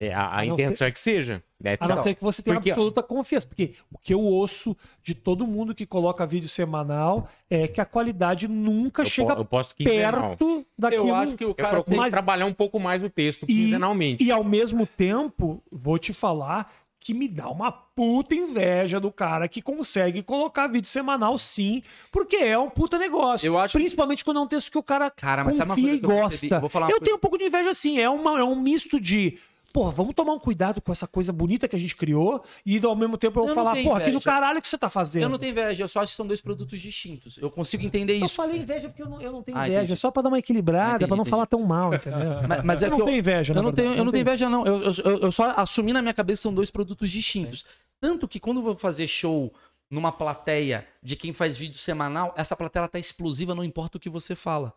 É, 0.00 0.12
a 0.12 0.22
a 0.22 0.40
A 0.40 0.44
não 0.44 0.54
intenção 0.54 0.86
é 0.86 0.90
que 0.90 0.98
seja. 0.98 1.42
É, 1.62 1.76
A 1.80 1.86
não 1.88 1.94
tal. 1.94 2.04
ser 2.04 2.14
que 2.14 2.22
você 2.22 2.42
tenha 2.42 2.56
Porque, 2.56 2.70
absoluta 2.70 3.02
confiança. 3.02 3.46
Porque 3.46 3.74
o 3.92 3.96
que 3.98 4.12
eu 4.12 4.20
ouço 4.20 4.76
de 5.02 5.14
todo 5.14 5.46
mundo 5.46 5.74
que 5.74 5.86
coloca 5.86 6.26
vídeo 6.26 6.48
semanal 6.48 7.28
é 7.48 7.66
que 7.68 7.80
a 7.80 7.84
qualidade 7.86 8.46
nunca 8.48 9.02
eu, 9.02 9.06
chega 9.06 9.36
po- 9.36 9.56
eu 9.56 9.64
quinzenal. 9.74 10.30
perto 10.36 10.66
daquilo. 10.76 11.08
Eu 11.08 11.14
acho 11.14 11.36
que 11.36 11.44
o 11.44 11.50
Eu 11.50 11.54
cara 11.54 11.70
procuro 11.74 11.96
Mas- 11.96 12.10
trabalhar 12.10 12.44
um 12.46 12.52
pouco 12.52 12.78
mais 12.80 13.02
o 13.02 13.08
texto, 13.08 13.44
E- 13.44 13.46
quinzenalmente. 13.46 14.22
E 14.22 14.30
ao 14.30 14.44
mesmo 14.44 14.86
tempo, 14.86 15.62
vou 15.70 15.98
te 15.98 16.12
falar 16.12 16.70
que 17.00 17.14
me 17.14 17.28
dá 17.28 17.48
uma 17.50 17.70
puta 17.70 18.34
inveja 18.34 18.98
do 18.98 19.12
cara 19.12 19.46
que 19.46 19.60
consegue 19.62 20.22
colocar 20.22 20.66
vídeo 20.66 20.88
semanal 20.88 21.36
sim, 21.38 21.82
porque 22.10 22.36
é 22.36 22.58
um 22.58 22.68
puta 22.70 22.98
negócio. 22.98 23.46
Eu 23.46 23.58
acho- 23.58 23.72
Principalmente 23.78 24.24
quando 24.24 24.38
é 24.38 24.40
um 24.40 24.46
texto 24.48 24.70
que 24.72 24.78
o 24.78 24.82
cara, 24.82 25.10
Cara, 25.10 25.44
mas 25.44 25.56
sabe 25.56 25.70
uma 25.70 25.74
confia 25.76 25.90
coisa 25.90 25.98
e 25.98 26.00
que 26.00 26.06
eu 26.06 26.20
gosta. 26.50 26.60
Vou 26.60 26.68
falar 26.68 26.86
uma 26.86 26.90
eu 26.92 26.96
coisa- 26.98 27.04
tenho 27.04 27.16
um 27.16 27.20
pouco 27.20 27.38
de 27.38 27.44
inveja 27.44 27.72
sim, 27.74 27.98
é, 28.00 28.08
uma, 28.10 28.38
é 28.40 28.44
um 28.44 28.58
misto 28.60 28.98
de... 29.00 29.38
Porra, 29.74 29.90
vamos 29.90 30.14
tomar 30.14 30.32
um 30.34 30.38
cuidado 30.38 30.80
com 30.80 30.92
essa 30.92 31.04
coisa 31.04 31.32
bonita 31.32 31.66
que 31.66 31.74
a 31.74 31.78
gente 31.78 31.96
criou 31.96 32.44
e 32.64 32.78
ao 32.86 32.94
mesmo 32.94 33.18
tempo 33.18 33.40
eu 33.40 33.42
vou 33.42 33.50
Eu 33.50 33.54
falar, 33.56 33.74
porra, 33.82 34.02
que 34.02 34.12
do 34.12 34.20
caralho 34.20 34.62
que 34.62 34.68
você 34.68 34.78
tá 34.78 34.88
fazendo. 34.88 35.24
Eu 35.24 35.28
não 35.28 35.36
tenho 35.36 35.50
inveja, 35.50 35.82
eu 35.82 35.88
só 35.88 35.98
acho 36.00 36.12
que 36.12 36.16
são 36.16 36.24
dois 36.28 36.40
produtos 36.40 36.80
distintos. 36.80 37.36
Eu 37.38 37.50
consigo 37.50 37.82
entender 37.84 38.16
Eu 38.20 38.26
isso. 38.26 38.36
falei 38.36 38.60
inveja 38.60 38.88
porque 38.88 39.02
eu 39.02 39.08
não, 39.08 39.20
eu 39.20 39.32
não 39.32 39.42
tenho 39.42 39.58
Ah, 39.58 39.62
inveja, 39.66 39.80
entendi. 39.80 39.92
é 39.94 39.96
só 39.96 40.12
pra 40.12 40.22
dar 40.22 40.28
uma 40.28 40.38
equilibrada, 40.38 40.84
Ah, 40.84 40.90
entendi, 40.90 41.06
pra 41.08 41.16
não 41.16 41.22
entendi. 41.22 41.30
falar 41.30 41.46
tão 41.46 41.60
mal, 41.64 41.92
entendeu? 41.92 42.20
Mas, 42.48 42.62
mas 42.64 42.82
é 42.84 42.86
eu 42.86 42.90
não 42.92 43.04
tenho 43.04 43.18
inveja, 43.18 43.52
eu 43.52 43.62
não 43.64 43.72
tenho, 43.72 43.94
eu 43.94 44.04
não 44.04 44.12
tenho 44.12 44.20
inveja, 44.22 44.48
não. 44.48 44.64
Eu, 44.64 44.80
eu, 44.84 44.92
eu- 45.04 45.18
eu 45.22 45.32
só 45.32 45.52
assumi 45.56 45.92
na 45.92 46.00
minha 46.00 46.14
cabeça 46.14 46.38
que 46.38 46.42
são 46.44 46.54
dois 46.54 46.70
produtos 46.70 47.10
distintos. 47.10 47.64
Tanto 48.00 48.28
que 48.28 48.38
quando 48.38 48.58
eu 48.58 48.62
vou 48.62 48.76
fazer 48.76 49.08
show 49.08 49.52
numa 49.90 50.12
plateia 50.12 50.86
de 51.02 51.16
quem 51.16 51.32
faz 51.32 51.56
vídeo 51.58 51.78
semanal, 51.80 52.32
essa 52.36 52.54
plateia 52.54 52.86
tá 52.86 52.98
explosiva, 53.00 53.56
não 53.56 53.64
importa 53.64 53.98
o 53.98 54.00
que 54.00 54.08
você 54.08 54.36
fala. 54.36 54.72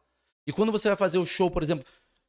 E 0.47 0.51
quando 0.51 0.71
você 0.71 0.87
vai 0.87 0.97
fazer 0.97 1.19
o 1.19 1.25
show, 1.25 1.51
por 1.51 1.61
exemplo, 1.61 1.85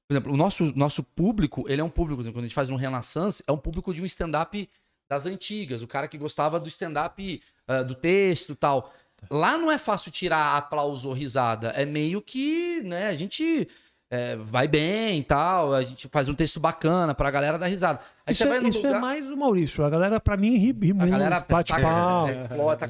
por 0.09 0.14
exemplo, 0.14 0.32
o 0.32 0.36
nosso, 0.39 0.72
nosso 0.74 1.02
público, 1.02 1.66
ele 1.68 1.82
é 1.82 1.85
um 1.85 1.90
público, 1.90 2.16
por 2.16 2.22
exemplo, 2.22 2.39
quando 2.39 2.44
a 2.44 2.48
gente 2.48 2.55
faz 2.55 2.70
um 2.70 2.76
Renaissance, 2.76 3.44
é 3.47 3.52
um 3.52 3.59
público 3.59 3.93
de 3.93 4.01
um 4.01 4.06
stand-up 4.06 4.68
das 5.06 5.26
antigas, 5.26 5.82
o 5.82 5.86
cara 5.86 6.09
que 6.09 6.16
gostava 6.16 6.59
do 6.59 6.66
stand-up 6.66 7.43
ah, 7.66 7.82
do 7.82 7.94
texto 7.94 8.52
e 8.52 8.56
tal. 8.56 8.90
Lá 9.30 9.59
não 9.59 9.70
é 9.70 9.76
fácil 9.76 10.10
tirar 10.10 10.56
aplauso 10.56 11.09
ou 11.09 11.14
risada, 11.14 11.68
é 11.70 11.85
meio 11.85 12.22
que, 12.22 12.80
né, 12.85 13.09
a 13.09 13.16
gente 13.16 13.68
é, 14.10 14.36
vai 14.36 14.66
bem 14.66 15.18
e 15.20 15.22
tal, 15.22 15.74
a 15.74 15.82
gente 15.82 16.09
faz 16.09 16.28
um 16.28 16.35
texto 16.35 16.59
bacana 16.59 17.14
pra 17.14 17.30
galera 17.30 17.59
dar 17.59 17.66
risada. 17.66 18.01
Aí 18.26 18.32
Isso, 18.32 18.44
é, 18.44 18.59
isso 18.68 18.78
é 18.78 18.89
lugar- 18.89 19.01
mais 19.01 19.26
o 19.26 19.36
Maurício. 19.36 19.85
A 19.85 19.90
galera, 19.90 20.18
pra 20.18 20.36
mim, 20.36 20.56
ri, 20.56 20.72
ri 20.72 20.90
a 20.90 20.94
muito, 20.94 21.10
galera 21.10 21.44
bate 21.48 21.72
taca- 21.72 21.82
pau. 21.82 22.28
é, 22.28 22.48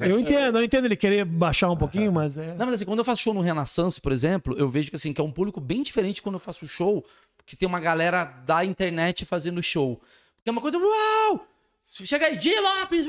Eu 0.09 0.19
entendo, 0.19 0.57
eu 0.59 0.63
entendo 0.63 0.85
ele 0.85 0.95
querer 0.95 1.25
baixar 1.25 1.69
um 1.69 1.77
pouquinho, 1.77 2.11
mas 2.11 2.37
é. 2.37 2.55
Não, 2.55 2.65
mas 2.65 2.75
assim, 2.75 2.85
quando 2.85 2.99
eu 2.99 3.05
faço 3.05 3.21
show 3.21 3.33
no 3.33 3.41
Renaissance, 3.41 3.99
por 3.99 4.11
exemplo, 4.11 4.55
eu 4.57 4.69
vejo 4.69 4.89
que 4.89 4.95
assim, 4.95 5.11
que 5.11 5.19
é 5.19 5.23
um 5.23 5.31
público 5.31 5.59
bem 5.59 5.83
diferente 5.83 6.21
quando 6.21 6.35
eu 6.35 6.39
faço 6.39 6.67
show, 6.67 7.03
que 7.45 7.55
tem 7.55 7.67
uma 7.67 7.79
galera 7.79 8.23
da 8.45 8.63
internet 8.63 9.25
fazendo 9.25 9.61
show. 9.61 9.97
Porque 10.37 10.49
é 10.49 10.51
uma 10.51 10.61
coisa, 10.61 10.77
uau! 10.77 11.45
Chega 11.85 12.27
aí, 12.27 12.37
Di 12.37 12.53
Lopes! 12.59 13.07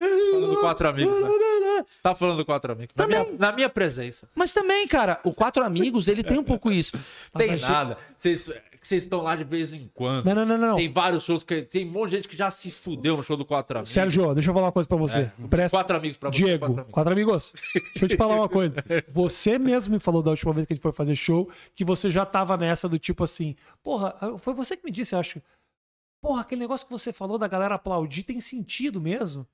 Falando 0.00 0.56
quatro 0.60 0.88
amigos, 0.88 1.22
né? 1.22 1.28
Tá 2.02 2.14
falando 2.14 2.38
do 2.38 2.44
quatro 2.44 2.72
amigos. 2.72 2.94
Na 2.94 3.06
minha, 3.06 3.26
na 3.38 3.52
minha 3.52 3.68
presença. 3.68 4.28
Mas 4.34 4.52
também, 4.52 4.86
cara, 4.86 5.18
o 5.24 5.32
Quatro 5.32 5.64
Amigos, 5.64 6.08
ele 6.08 6.22
tem 6.22 6.38
um 6.38 6.44
pouco 6.44 6.70
isso. 6.70 6.98
Tem 7.36 7.50
achei- 7.52 7.68
nada. 7.68 7.96
Vocês 8.18 9.02
estão 9.02 9.22
lá 9.22 9.36
de 9.36 9.44
vez 9.44 9.72
em 9.74 9.90
quando. 9.94 10.24
Não, 10.26 10.34
não, 10.34 10.46
não, 10.46 10.58
não. 10.58 10.76
Tem 10.76 10.90
vários 10.90 11.24
shows 11.24 11.42
que. 11.44 11.62
Tem 11.62 11.86
um 11.86 11.90
monte 11.92 12.10
de 12.10 12.16
gente 12.16 12.28
que 12.28 12.36
já 12.36 12.50
se 12.50 12.70
fudeu 12.70 13.16
no 13.16 13.22
show 13.22 13.36
do 13.36 13.44
Quatro 13.44 13.78
Amigos. 13.78 13.90
Sérgio, 13.90 14.32
deixa 14.34 14.50
eu 14.50 14.54
falar 14.54 14.66
uma 14.66 14.72
coisa 14.72 14.88
pra 14.88 14.96
você. 14.98 15.30
Presta... 15.48 15.76
Quatro 15.76 15.96
amigos 15.96 16.16
pra 16.16 16.30
você. 16.30 16.36
Diego, 16.44 16.60
quatro 16.60 16.80
amigos. 16.80 16.92
quatro 16.92 17.12
amigos. 17.12 17.52
Deixa 17.74 18.04
eu 18.04 18.08
te 18.08 18.16
falar 18.16 18.36
uma 18.36 18.48
coisa. 18.48 18.76
Você 19.12 19.58
mesmo 19.58 19.94
me 19.94 20.00
falou 20.00 20.22
da 20.22 20.30
última 20.30 20.52
vez 20.52 20.66
que 20.66 20.72
a 20.72 20.76
gente 20.76 20.82
foi 20.82 20.92
fazer 20.92 21.14
show 21.14 21.50
que 21.74 21.84
você 21.84 22.10
já 22.10 22.24
tava 22.24 22.56
nessa 22.56 22.88
do 22.88 22.98
tipo 22.98 23.24
assim, 23.24 23.54
porra, 23.82 24.14
foi 24.38 24.54
você 24.54 24.76
que 24.76 24.84
me 24.84 24.90
disse, 24.90 25.14
eu 25.14 25.18
acho. 25.18 25.42
Porra, 26.22 26.42
aquele 26.42 26.60
negócio 26.60 26.86
que 26.86 26.92
você 26.92 27.12
falou 27.12 27.38
da 27.38 27.48
galera 27.48 27.74
aplaudir 27.76 28.22
tem 28.22 28.40
sentido 28.40 29.00
mesmo? 29.00 29.46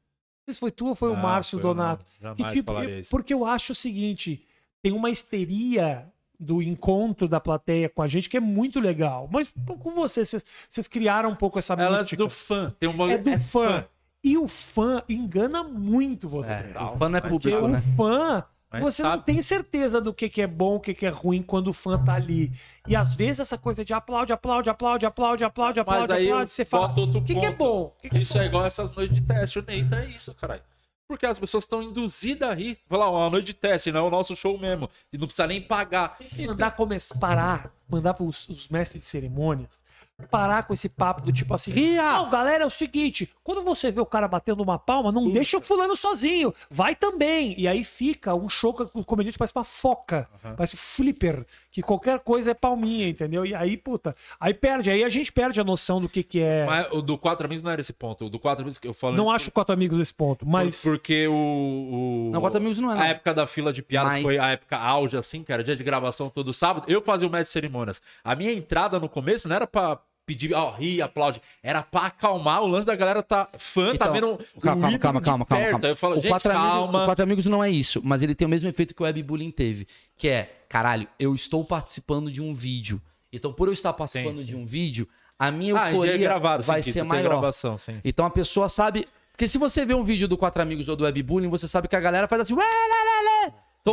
Não 0.46 0.52
sei 0.52 0.54
se 0.54 0.60
foi 0.60 0.70
tu 0.70 0.86
ou 0.86 0.94
foi 0.94 1.10
o 1.10 1.16
Márcio 1.16 1.58
foi 1.58 1.62
Donato. 1.62 2.06
não. 2.20 2.34
Que, 2.36 2.44
tipo, 2.50 2.72
eu- 2.72 3.02
porque 3.10 3.34
eu 3.34 3.44
acho 3.44 3.72
o 3.72 3.74
seguinte: 3.74 4.44
tem 4.80 4.92
uma 4.92 5.10
histeria 5.10 6.06
do 6.38 6.62
encontro 6.62 7.26
da 7.26 7.40
plateia 7.40 7.88
com 7.88 8.00
a 8.02 8.06
gente 8.06 8.28
que 8.28 8.36
é 8.36 8.40
muito 8.40 8.78
legal. 8.78 9.28
Mas 9.32 9.52
com 9.80 9.90
você, 9.92 10.24
vocês, 10.24 10.44
vocês 10.68 10.86
criaram 10.86 11.30
um 11.30 11.34
pouco 11.34 11.58
essa 11.58 11.72
Ela 11.74 11.96
é 11.96 12.00
mística. 12.00 12.22
do 12.22 12.28
fã. 12.28 12.72
Tem 12.78 12.88
um 12.88 12.92
É 12.92 12.96
bagulho- 12.96 13.22
do 13.38 13.40
fã. 13.42 13.84
E 14.22 14.36
o 14.38 14.46
fã 14.46 15.02
engana 15.08 15.64
muito 15.64 16.28
você. 16.28 16.52
O 16.94 16.98
fã 16.98 17.08
não 17.08 17.18
é 17.18 17.20
Porque 17.20 17.50
público, 17.50 17.64
o 17.64 17.68
né? 17.68 17.82
fã, 17.96 18.44
Mas 18.72 18.82
você 18.82 19.02
sabe. 19.02 19.16
não 19.16 19.22
tem 19.22 19.42
certeza 19.42 20.00
do 20.00 20.12
que, 20.12 20.28
que 20.28 20.42
é 20.42 20.46
bom, 20.46 20.76
o 20.76 20.80
que, 20.80 20.92
que 20.92 21.06
é 21.06 21.08
ruim 21.08 21.42
quando 21.42 21.68
o 21.68 21.72
fã 21.72 22.02
tá 22.02 22.14
ali. 22.14 22.52
E 22.86 22.96
às 22.96 23.14
vezes 23.14 23.40
essa 23.40 23.56
coisa 23.56 23.84
de 23.84 23.94
aplaude, 23.94 24.32
aplaude, 24.32 24.68
aplaude, 24.68 25.06
aplaude, 25.06 25.44
aplaude, 25.44 25.78
Mas 25.78 25.88
aplaude, 25.88 26.12
aí 26.12 26.28
aplaude, 26.28 26.50
você 26.50 26.64
fala. 26.64 26.88
O 26.88 27.22
que, 27.22 27.34
que 27.34 27.46
é 27.46 27.52
bom? 27.52 27.94
Que 28.00 28.10
que 28.10 28.16
é 28.16 28.20
Isso 28.20 28.38
é 28.38 28.46
igual 28.46 28.64
essas 28.64 28.92
noites 28.92 29.14
de 29.14 29.22
teste. 29.22 29.58
O 29.58 29.64
Neita 29.66 29.96
é 29.96 30.06
isso, 30.06 30.34
caralho. 30.34 30.62
Porque 31.08 31.24
as 31.24 31.38
pessoas 31.38 31.62
estão 31.62 31.80
induzidas 31.80 32.50
a 32.50 32.54
rir. 32.54 32.76
Falar, 32.86 33.08
ó, 33.08 33.20
uma 33.22 33.30
noite 33.30 33.46
de 33.46 33.54
teste, 33.54 33.92
não 33.92 34.00
é 34.00 34.02
o 34.02 34.10
nosso 34.10 34.34
show 34.34 34.58
mesmo. 34.58 34.90
E 35.12 35.16
não 35.16 35.26
precisa 35.26 35.46
nem 35.46 35.62
pagar. 35.62 36.18
mandar 36.44 36.72
começar, 36.72 37.16
parar, 37.18 37.72
mandar 37.88 38.14
para 38.14 38.24
os 38.24 38.68
mestres 38.68 39.04
de 39.04 39.08
cerimônias 39.08 39.85
parar 40.30 40.62
com 40.62 40.72
esse 40.72 40.88
papo 40.88 41.20
do 41.20 41.32
tipo 41.32 41.54
assim, 41.54 41.70
Ria! 41.70 42.02
não, 42.02 42.30
galera, 42.30 42.64
é 42.64 42.66
o 42.66 42.70
seguinte, 42.70 43.30
quando 43.44 43.62
você 43.62 43.90
vê 43.90 44.00
o 44.00 44.06
cara 44.06 44.26
batendo 44.26 44.62
uma 44.62 44.78
palma, 44.78 45.12
não 45.12 45.30
deixa 45.30 45.58
o 45.58 45.60
fulano 45.60 45.94
sozinho, 45.94 46.54
vai 46.70 46.94
também. 46.94 47.54
E 47.58 47.68
aí 47.68 47.84
fica 47.84 48.34
um 48.34 48.48
show 48.48 48.72
que 48.72 48.88
o 48.94 49.04
comediante 49.04 49.38
parece 49.38 49.52
uma 49.54 49.64
foca, 49.64 50.28
parece 50.56 50.74
um 50.74 50.78
flipper, 50.78 51.44
que 51.76 51.82
qualquer 51.82 52.20
coisa 52.20 52.52
é 52.52 52.54
palminha, 52.54 53.06
entendeu? 53.06 53.44
E 53.44 53.54
aí, 53.54 53.76
puta, 53.76 54.16
aí 54.40 54.54
perde, 54.54 54.90
aí 54.90 55.04
a 55.04 55.10
gente 55.10 55.30
perde 55.30 55.60
a 55.60 55.64
noção 55.64 56.00
do 56.00 56.08
que 56.08 56.22
que 56.22 56.40
é. 56.40 56.64
Mas 56.64 56.90
o 56.90 57.02
do 57.02 57.18
Quatro 57.18 57.44
Amigos 57.44 57.62
não 57.62 57.70
era 57.70 57.82
esse 57.82 57.92
ponto. 57.92 58.24
O 58.24 58.30
do 58.30 58.38
Quatro 58.38 58.62
Amigos 58.62 58.78
que 58.78 58.88
eu 58.88 58.94
falo 58.94 59.14
não 59.14 59.30
acho 59.30 59.50
quatro 59.50 59.74
amigos 59.74 59.98
nesse 59.98 60.14
ponto, 60.14 60.46
mas 60.46 60.82
Porque 60.82 61.28
o. 61.28 61.34
o- 61.34 62.30
Não, 62.32 62.40
Quatro 62.40 62.56
Amigos 62.58 62.78
não 62.78 62.90
é, 62.92 62.94
não. 62.94 63.02
A 63.02 63.08
época 63.08 63.34
da 63.34 63.46
fila 63.46 63.74
de 63.74 63.82
piadas 63.82 64.10
Mas- 64.12 64.22
foi 64.22 64.38
a 64.38 64.48
época 64.52 64.78
auge, 64.78 65.18
assim, 65.18 65.42
que 65.44 65.52
era 65.52 65.62
dia 65.62 65.76
de 65.76 65.84
gravação 65.84 66.30
todo 66.30 66.50
sábado. 66.50 66.86
Eu 66.88 67.02
fazia 67.02 67.28
o 67.28 67.30
mestre 67.30 67.48
de 67.48 67.52
cerimônias. 67.66 68.00
A 68.24 68.34
minha 68.34 68.52
entrada 68.54 68.98
no 68.98 69.06
começo 69.08 69.46
não 69.46 69.56
era 69.56 69.66
pra 69.66 69.98
pedir, 70.26 70.52
ó, 70.52 70.72
ri, 70.72 71.00
aplaude. 71.00 71.40
Era 71.62 71.82
pra 71.82 72.02
acalmar 72.06 72.62
o 72.62 72.66
lance 72.66 72.84
da 72.86 72.94
galera 72.96 73.22
tá 73.22 73.48
fã, 73.56 73.94
tá 73.96 74.06
Então, 74.06 74.12
vendo 74.12 74.38
o 74.56 74.60
calma, 74.60 74.82
calma, 74.98 74.98
calma, 74.98 75.20
calma, 75.20 75.46
calma. 75.46 75.80
Aí 75.82 75.90
eu 75.92 75.96
falo, 75.96 76.18
o, 76.18 76.22
quatro 76.22 76.50
amigos, 76.52 76.70
calma. 76.70 77.02
o 77.02 77.04
Quatro 77.06 77.22
Amigos 77.22 77.46
não 77.46 77.62
é 77.62 77.70
isso, 77.70 78.00
mas 78.04 78.22
ele 78.22 78.34
tem 78.34 78.44
o 78.44 78.48
mesmo 78.48 78.68
efeito 78.68 78.94
que 78.94 79.02
o 79.02 79.04
webbullying 79.04 79.50
teve, 79.52 79.86
que 80.16 80.28
é, 80.28 80.62
caralho, 80.68 81.06
eu 81.18 81.34
estou 81.34 81.64
participando 81.64 82.30
de 82.30 82.42
um 82.42 82.52
vídeo. 82.52 83.00
Então, 83.32 83.52
por 83.52 83.68
eu 83.68 83.72
estar 83.72 83.92
participando 83.92 84.38
Sim, 84.38 84.44
de 84.44 84.56
um 84.56 84.66
vídeo, 84.66 85.08
a 85.38 85.50
minha 85.50 85.74
Ah, 85.76 85.84
dia 85.84 85.92
euforia 85.92 86.16
gravado, 86.18 86.62
sim, 86.62 86.66
vai 86.68 86.82
que 86.82 86.92
ser 86.92 87.02
maior. 87.04 87.28
gravação, 87.28 87.78
sim. 87.78 88.00
Então 88.04 88.24
a 88.26 88.30
pessoa 88.30 88.68
sabe. 88.68 89.06
Porque 89.32 89.46
se 89.46 89.58
você 89.58 89.84
vê 89.84 89.92
um 89.94 90.02
vídeo 90.02 90.26
do 90.26 90.38
Quatro 90.38 90.62
Amigos 90.62 90.88
ou 90.88 90.96
do 90.96 91.04
Webbullying, 91.04 91.50
você 91.50 91.68
sabe 91.68 91.88
que 91.88 91.94
a 91.94 92.00
galera 92.00 92.26
faz 92.26 92.40
assim. 92.40 92.54
"Ué, 92.54 92.64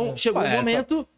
lé, 0.00 0.06
lé". 0.06 0.10
Então 0.10 0.16
chegou 0.16 0.42
Ué, 0.42 0.48
o 0.48 0.50
essa- 0.52 0.56
momento. 0.62 1.08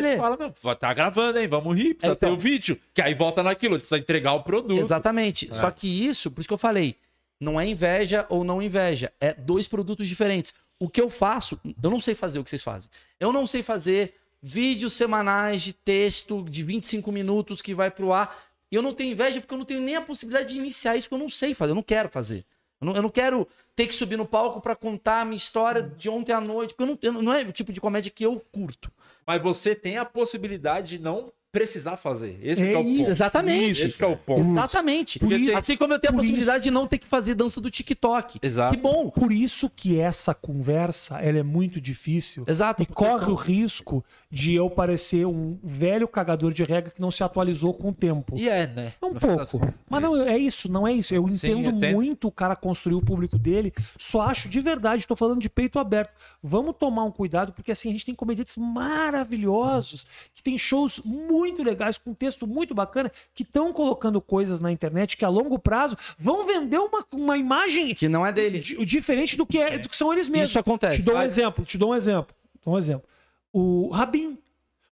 lé. 0.00 0.14
tu 0.14 0.20
fala, 0.20 0.36
meu, 0.36 0.76
tá 0.76 0.92
gravando, 0.94 1.38
hein? 1.38 1.48
Vamos 1.48 1.76
rir, 1.76 1.94
precisa 1.94 2.12
Então. 2.12 2.28
ter 2.30 2.34
o 2.34 2.38
vídeo. 2.38 2.78
Que 2.94 3.02
aí 3.02 3.14
volta 3.14 3.42
naquilo, 3.42 3.76
precisa 3.76 3.98
entregar 3.98 4.34
o 4.34 4.42
produto. 4.42 4.80
Exatamente. 4.80 5.48
Só 5.54 5.70
que 5.70 5.86
isso, 6.06 6.30
por 6.30 6.40
isso 6.40 6.48
que 6.48 6.54
eu 6.54 6.58
falei, 6.58 6.96
não 7.40 7.60
é 7.60 7.66
inveja 7.66 8.26
ou 8.28 8.44
não 8.44 8.60
inveja. 8.62 9.12
É 9.20 9.32
dois 9.34 9.66
produtos 9.66 10.08
diferentes. 10.08 10.54
O 10.78 10.88
que 10.88 11.00
eu 11.00 11.08
faço, 11.08 11.60
eu 11.82 11.90
não 11.90 12.00
sei 12.00 12.14
fazer 12.14 12.38
o 12.38 12.44
que 12.44 12.50
vocês 12.50 12.62
fazem. 12.62 12.90
Eu 13.20 13.32
não 13.32 13.46
sei 13.46 13.62
fazer 13.62 14.14
vídeos 14.42 14.92
semanais 14.94 15.62
de 15.62 15.72
texto 15.72 16.44
de 16.48 16.62
25 16.62 17.12
minutos 17.12 17.62
que 17.62 17.72
vai 17.74 17.90
pro 17.90 18.12
ar. 18.12 18.36
E 18.70 18.74
eu 18.74 18.82
não 18.82 18.92
tenho 18.94 19.12
inveja 19.12 19.40
porque 19.40 19.54
eu 19.54 19.58
não 19.58 19.64
tenho 19.64 19.80
nem 19.80 19.94
a 19.96 20.00
possibilidade 20.00 20.52
de 20.54 20.58
iniciar 20.58 20.96
isso, 20.96 21.06
porque 21.06 21.14
eu 21.20 21.24
não 21.24 21.30
sei 21.30 21.54
fazer, 21.54 21.70
eu 21.70 21.76
não 21.76 21.82
quero 21.82 22.08
fazer. 22.08 22.44
Eu 22.82 22.86
não, 22.86 22.94
eu 22.96 23.02
não 23.02 23.08
quero 23.10 23.46
ter 23.76 23.86
que 23.86 23.94
subir 23.94 24.16
no 24.18 24.26
palco 24.26 24.60
pra 24.60 24.74
contar 24.76 25.20
a 25.20 25.24
minha 25.24 25.36
história 25.36 25.80
de 25.82 26.08
ontem 26.08 26.32
à 26.32 26.40
noite, 26.40 26.74
porque 26.74 26.82
eu 26.82 27.12
não, 27.12 27.16
eu 27.18 27.22
não- 27.22 27.32
é 27.32 27.42
o 27.42 27.52
tipo 27.52 27.72
de 27.72 27.80
comédia 27.80 28.10
que 28.14 28.26
eu 28.26 28.42
curto. 28.52 28.90
Mas 29.26 29.40
você 29.40 29.74
tem 29.74 29.96
a 29.98 30.04
possibilidade 30.04 30.98
de 30.98 31.02
não 31.02 31.32
precisar 31.52 31.96
fazer. 31.98 32.38
Esse 32.42 32.64
É 32.64 32.68
que 32.68 32.74
é 32.74 32.78
o 32.78 32.82
isso, 32.82 32.98
ponto. 33.02 33.10
Exatamente. 33.12 33.82
Esse 33.82 33.96
que 33.98 34.02
é 34.02 34.06
o 34.06 34.16
ponto. 34.16 34.50
Exatamente. 34.52 35.18
Por 35.18 35.32
isso- 35.32 35.54
assim 35.56 35.76
como 35.76 35.92
eu 35.92 35.98
tenho 35.98 36.14
a 36.14 36.16
possibilidade 36.16 36.64
de 36.64 36.70
não 36.70 36.86
ter 36.86 36.96
que 36.98 37.06
fazer 37.06 37.34
dança 37.34 37.60
do 37.60 37.70
TikTok. 37.70 38.38
Exato. 38.42 38.74
Que 38.74 38.80
bom. 38.80 39.10
Por 39.10 39.30
isso 39.30 39.68
que 39.68 40.00
essa 40.00 40.34
conversa 40.34 41.18
ela 41.20 41.38
é 41.38 41.42
muito 41.42 41.78
difícil. 41.78 42.44
Exato, 42.48 42.82
E 42.82 42.86
porque 42.86 43.04
corre 43.04 43.24
são- 43.26 43.32
o 43.32 43.36
risco 43.36 44.04
de 44.34 44.54
eu 44.54 44.70
parecer 44.70 45.26
um 45.26 45.58
velho 45.62 46.08
cagador 46.08 46.54
de 46.54 46.64
regra 46.64 46.90
que 46.90 46.98
não 47.02 47.10
se 47.10 47.22
atualizou 47.22 47.74
com 47.74 47.90
o 47.90 47.92
tempo. 47.92 48.34
E 48.38 48.48
é, 48.48 48.66
né? 48.66 48.94
É 49.02 49.04
um 49.04 49.12
No 49.12 49.20
pouco. 49.20 49.74
Mas 49.90 50.00
não, 50.00 50.16
é 50.22 50.38
isso, 50.38 50.72
não 50.72 50.88
é 50.88 50.92
isso. 50.94 51.14
Eu 51.14 51.28
Sim, 51.28 51.34
entendo 51.34 51.72
muito 51.92 52.28
o 52.28 52.32
cara 52.32 52.56
construir 52.56 52.94
o 52.94 53.02
público 53.02 53.38
dele. 53.38 53.74
Só 53.98 54.22
acho 54.22 54.48
de 54.48 54.58
verdade, 54.58 55.06
tô 55.06 55.14
falando 55.14 55.38
de 55.38 55.50
peito 55.50 55.78
aberto. 55.78 56.14
Vamos 56.42 56.74
tomar 56.78 57.04
um 57.04 57.10
cuidado, 57.10 57.52
porque 57.52 57.72
assim, 57.72 57.90
a 57.90 57.92
gente 57.92 58.06
tem 58.06 58.14
comediantes 58.14 58.56
maravilhosos, 58.56 60.06
que 60.34 60.42
tem 60.42 60.56
shows 60.56 61.00
muito 61.04 61.62
legais, 61.62 61.98
com 61.98 62.14
texto 62.14 62.46
muito 62.46 62.74
bacana, 62.74 63.12
que 63.34 63.42
estão 63.42 63.70
colocando 63.72 64.20
coisas 64.20 64.60
na 64.60 64.72
internet 64.72 65.16
que 65.16 65.24
a 65.24 65.28
longo 65.28 65.58
prazo 65.58 65.94
vão 66.16 66.46
vender 66.46 66.78
uma, 66.78 67.04
uma 67.12 67.36
imagem 67.36 67.94
Que 67.94 68.08
não 68.08 68.26
é 68.26 68.32
dele. 68.32 68.60
di- 68.60 68.82
diferente 68.84 69.36
do 69.36 69.44
que, 69.46 69.58
é, 69.58 69.78
do 69.78 69.88
que 69.88 69.96
são 69.96 70.12
eles 70.12 70.28
mesmos. 70.28 70.50
Isso 70.50 70.58
acontece. 70.58 70.96
Te 70.96 71.02
dou 71.02 71.14
um 71.14 71.18
Vai. 71.18 71.26
exemplo, 71.26 71.64
te 71.64 71.76
dou 71.76 71.90
um 71.90 71.94
exemplo. 71.94 72.34
Te 72.58 72.64
dou 72.64 72.74
um 72.74 72.78
exemplo. 72.78 73.06
O 73.52 73.90
Rabin. 73.90 74.38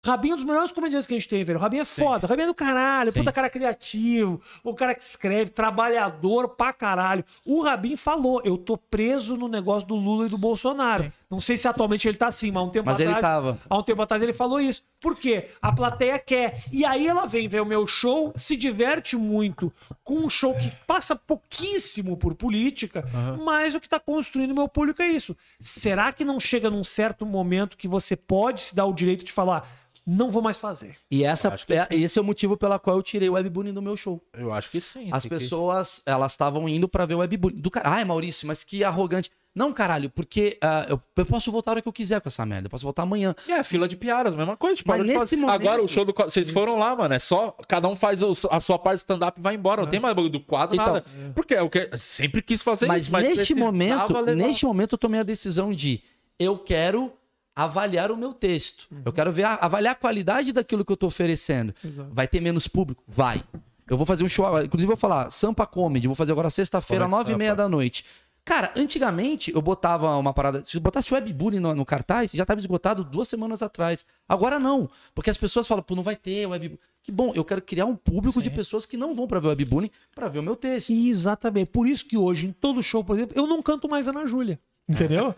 Rabin 0.04 0.30
é 0.30 0.32
um 0.34 0.36
dos 0.36 0.44
melhores 0.44 0.70
comediantes 0.70 1.04
que 1.04 1.14
a 1.14 1.18
gente 1.18 1.28
tem, 1.28 1.42
velho. 1.42 1.58
O 1.58 1.62
Rabin 1.62 1.78
é 1.78 1.84
foda. 1.84 2.26
O 2.26 2.28
Rabin 2.28 2.42
é 2.42 2.46
do 2.46 2.54
caralho. 2.54 3.10
Sim. 3.10 3.18
Puta 3.18 3.32
cara 3.32 3.50
criativo. 3.50 4.40
O 4.62 4.72
cara 4.72 4.94
que 4.94 5.02
escreve, 5.02 5.50
trabalhador 5.50 6.50
pra 6.50 6.72
caralho. 6.72 7.24
O 7.44 7.60
Rabin 7.62 7.96
falou: 7.96 8.40
eu 8.44 8.56
tô 8.56 8.78
preso 8.78 9.36
no 9.36 9.48
negócio 9.48 9.86
do 9.86 9.96
Lula 9.96 10.26
e 10.26 10.28
do 10.28 10.38
Bolsonaro. 10.38 11.12
Não 11.28 11.40
sei 11.40 11.56
se 11.56 11.66
atualmente 11.66 12.06
ele 12.06 12.16
tá 12.16 12.28
assim, 12.28 12.52
mas 12.52 12.62
há 12.62 12.64
um 12.66 12.70
tempo 12.70 12.86
Mas 12.86 13.00
ele 13.00 13.08
atrás. 13.12 13.20
tava. 13.22 13.58
Há 13.68 13.76
um 13.78 13.82
tempo 13.82 14.00
atrás 14.00 14.22
ele 14.22 14.32
falou 14.32 14.60
isso. 14.60 14.84
Por 15.00 15.16
quê? 15.16 15.48
A 15.60 15.72
plateia 15.72 16.18
quer. 16.20 16.62
E 16.72 16.84
aí 16.84 17.06
ela 17.08 17.26
vem 17.26 17.48
ver 17.48 17.60
o 17.60 17.66
meu 17.66 17.84
show, 17.86 18.32
se 18.36 18.56
diverte 18.56 19.16
muito 19.16 19.72
com 20.04 20.18
um 20.20 20.30
show 20.30 20.54
que 20.54 20.70
passa 20.86 21.16
pouquíssimo 21.16 22.16
por 22.16 22.34
política, 22.34 23.04
mas 23.44 23.74
o 23.74 23.80
que 23.80 23.88
tá 23.88 23.98
construindo 23.98 24.52
o 24.52 24.54
meu 24.54 24.68
público 24.68 25.02
é 25.02 25.08
isso. 25.08 25.36
Será 25.60 26.12
que 26.12 26.24
não 26.24 26.38
chega 26.38 26.70
num 26.70 26.84
certo 26.84 27.24
momento 27.26 27.76
que 27.76 27.88
você 27.88 28.14
pode 28.16 28.60
se 28.60 28.74
dar 28.74 28.86
o 28.86 28.92
direito 28.92 29.24
de 29.24 29.32
falar, 29.32 29.68
não 30.06 30.30
vou 30.30 30.40
mais 30.42 30.58
fazer? 30.58 30.96
E 31.10 31.24
essa, 31.24 31.52
é- 31.68 31.94
esse 31.96 32.18
é 32.18 32.22
o 32.22 32.24
motivo 32.24 32.56
pela 32.56 32.78
qual 32.78 32.96
eu 32.96 33.02
tirei 33.02 33.28
o 33.28 33.32
webbullying 33.32 33.72
do 33.74 33.82
meu 33.82 33.96
show. 33.96 34.22
Eu 34.32 34.52
acho 34.54 34.70
que 34.70 34.80
sim. 34.80 35.08
As 35.12 35.22
tem 35.22 35.28
que- 35.30 35.38
pessoas, 35.38 36.02
elas 36.06 36.32
estavam 36.32 36.68
indo 36.68 36.88
pra 36.88 37.04
ver 37.04 37.14
o 37.14 37.18
webbullying. 37.18 37.60
Do 37.60 37.70
cara, 37.70 37.90
ai, 37.90 38.04
Maurício, 38.04 38.46
mas 38.46 38.62
que 38.62 38.84
arrogante. 38.84 39.30
Não, 39.56 39.72
caralho, 39.72 40.10
porque 40.10 40.58
ah, 40.60 40.84
eu, 40.88 41.00
eu 41.16 41.24
posso 41.24 41.50
voltar 41.50 41.70
a 41.70 41.72
hora 41.72 41.82
que 41.82 41.88
eu 41.88 41.92
quiser 41.92 42.20
com 42.20 42.28
essa 42.28 42.44
merda. 42.44 42.66
Eu 42.66 42.70
posso 42.70 42.84
voltar 42.84 43.02
amanhã. 43.04 43.34
É, 43.48 43.62
fila 43.64 43.88
de 43.88 43.96
piadas, 43.96 44.34
mesma 44.34 44.54
coisa. 44.56 44.76
Tipo, 44.76 44.90
Mas 44.90 45.00
nesse 45.00 45.18
fazer. 45.18 45.36
momento- 45.36 45.54
Agora 45.62 45.82
o 45.82 45.88
show 45.88 46.04
do 46.04 46.12
quadro. 46.12 46.30
Vocês 46.30 46.50
foram 46.50 46.78
lá, 46.78 46.94
mano. 46.94 47.14
É 47.14 47.18
só. 47.18 47.56
Cada 47.66 47.88
um 47.88 47.96
faz 47.96 48.22
o- 48.22 48.32
a 48.50 48.60
sua 48.60 48.78
parte 48.78 48.96
de 48.98 49.00
stand-up 49.04 49.40
e 49.40 49.42
vai 49.42 49.54
embora. 49.54 49.80
Não 49.80 49.88
tem 49.88 49.98
mais 49.98 50.14
bagulho 50.14 50.30
do 50.30 50.40
quadro, 50.40 50.74
Então, 50.76 50.86
nada. 50.86 51.04
Porque 51.34 51.54
é 51.54 51.62
o 51.62 51.70
que. 51.70 51.88
Sempre 51.96 52.42
quis 52.42 52.62
fazer 52.62 52.86
Mas, 52.86 53.04
isso. 53.04 53.12
Mas 53.12 53.26
neste 53.36 53.54
momento, 53.54 54.12
levar. 54.12 54.34
neste 54.36 54.66
momento 54.66 54.92
eu 54.92 54.98
tomei 54.98 55.20
a 55.20 55.22
decisão 55.22 55.72
de 55.72 56.02
eu 56.38 56.58
quero 56.58 57.10
avaliar 57.54 58.10
o 58.12 58.16
meu 58.16 58.34
texto. 58.34 58.86
Eu 59.04 59.12
quero 59.12 59.32
ver 59.32 59.44
a- 59.44 59.54
avaliar 59.62 59.92
a 59.92 59.96
qualidade 59.96 60.52
daquilo 60.52 60.84
que 60.84 60.92
eu 60.92 60.96
tô 60.96 61.06
oferecendo. 61.06 61.74
Exato. 61.82 62.10
Vai 62.12 62.28
ter 62.28 62.40
menos 62.40 62.68
público? 62.68 63.02
Vai. 63.08 63.42
Eu 63.88 63.96
vou 63.96 64.04
fazer 64.04 64.24
um 64.24 64.28
show, 64.28 64.44
inclusive 64.62 64.84
eu 64.90 64.96
vou 64.96 64.96
falar 64.96 65.30
Sampa 65.30 65.64
Comedy, 65.64 66.08
vou 66.08 66.16
fazer 66.16 66.32
agora 66.32 66.50
sexta-feira, 66.50 67.06
nove 67.06 67.32
e 67.32 67.36
meia 67.36 67.54
da 67.54 67.68
noite. 67.68 68.04
Cara, 68.46 68.70
antigamente 68.76 69.52
eu 69.52 69.60
botava 69.60 70.16
uma 70.16 70.32
parada. 70.32 70.64
Se 70.64 70.76
eu 70.76 70.80
botasse 70.80 71.12
webbullying 71.12 71.58
no, 71.58 71.74
no 71.74 71.84
cartaz, 71.84 72.30
já 72.30 72.44
estava 72.44 72.60
esgotado 72.60 73.02
duas 73.02 73.26
semanas 73.26 73.60
atrás. 73.60 74.06
Agora 74.28 74.56
não. 74.56 74.88
Porque 75.12 75.28
as 75.28 75.36
pessoas 75.36 75.66
falam, 75.66 75.82
pô, 75.82 75.96
não 75.96 76.02
vai 76.04 76.14
ter 76.14 76.46
webbullying. 76.46 76.78
Que 77.02 77.10
bom, 77.10 77.32
eu 77.34 77.44
quero 77.44 77.60
criar 77.60 77.86
um 77.86 77.96
público 77.96 78.40
de 78.40 78.48
pessoas 78.48 78.86
que 78.86 78.96
não 78.96 79.16
vão 79.16 79.26
pra 79.26 79.40
ver 79.40 79.48
webbullying 79.48 79.90
pra 80.14 80.28
ver 80.28 80.38
o 80.38 80.42
meu 80.44 80.54
texto. 80.54 80.90
Exatamente. 80.90 81.70
Por 81.72 81.88
isso 81.88 82.06
que 82.06 82.16
hoje, 82.16 82.46
em 82.46 82.52
todo 82.52 82.80
show, 82.84 83.02
por 83.02 83.16
exemplo, 83.16 83.36
eu 83.36 83.48
não 83.48 83.60
canto 83.60 83.88
mais 83.88 84.06
Ana 84.06 84.28
Júlia. 84.28 84.60
Entendeu? 84.88 85.34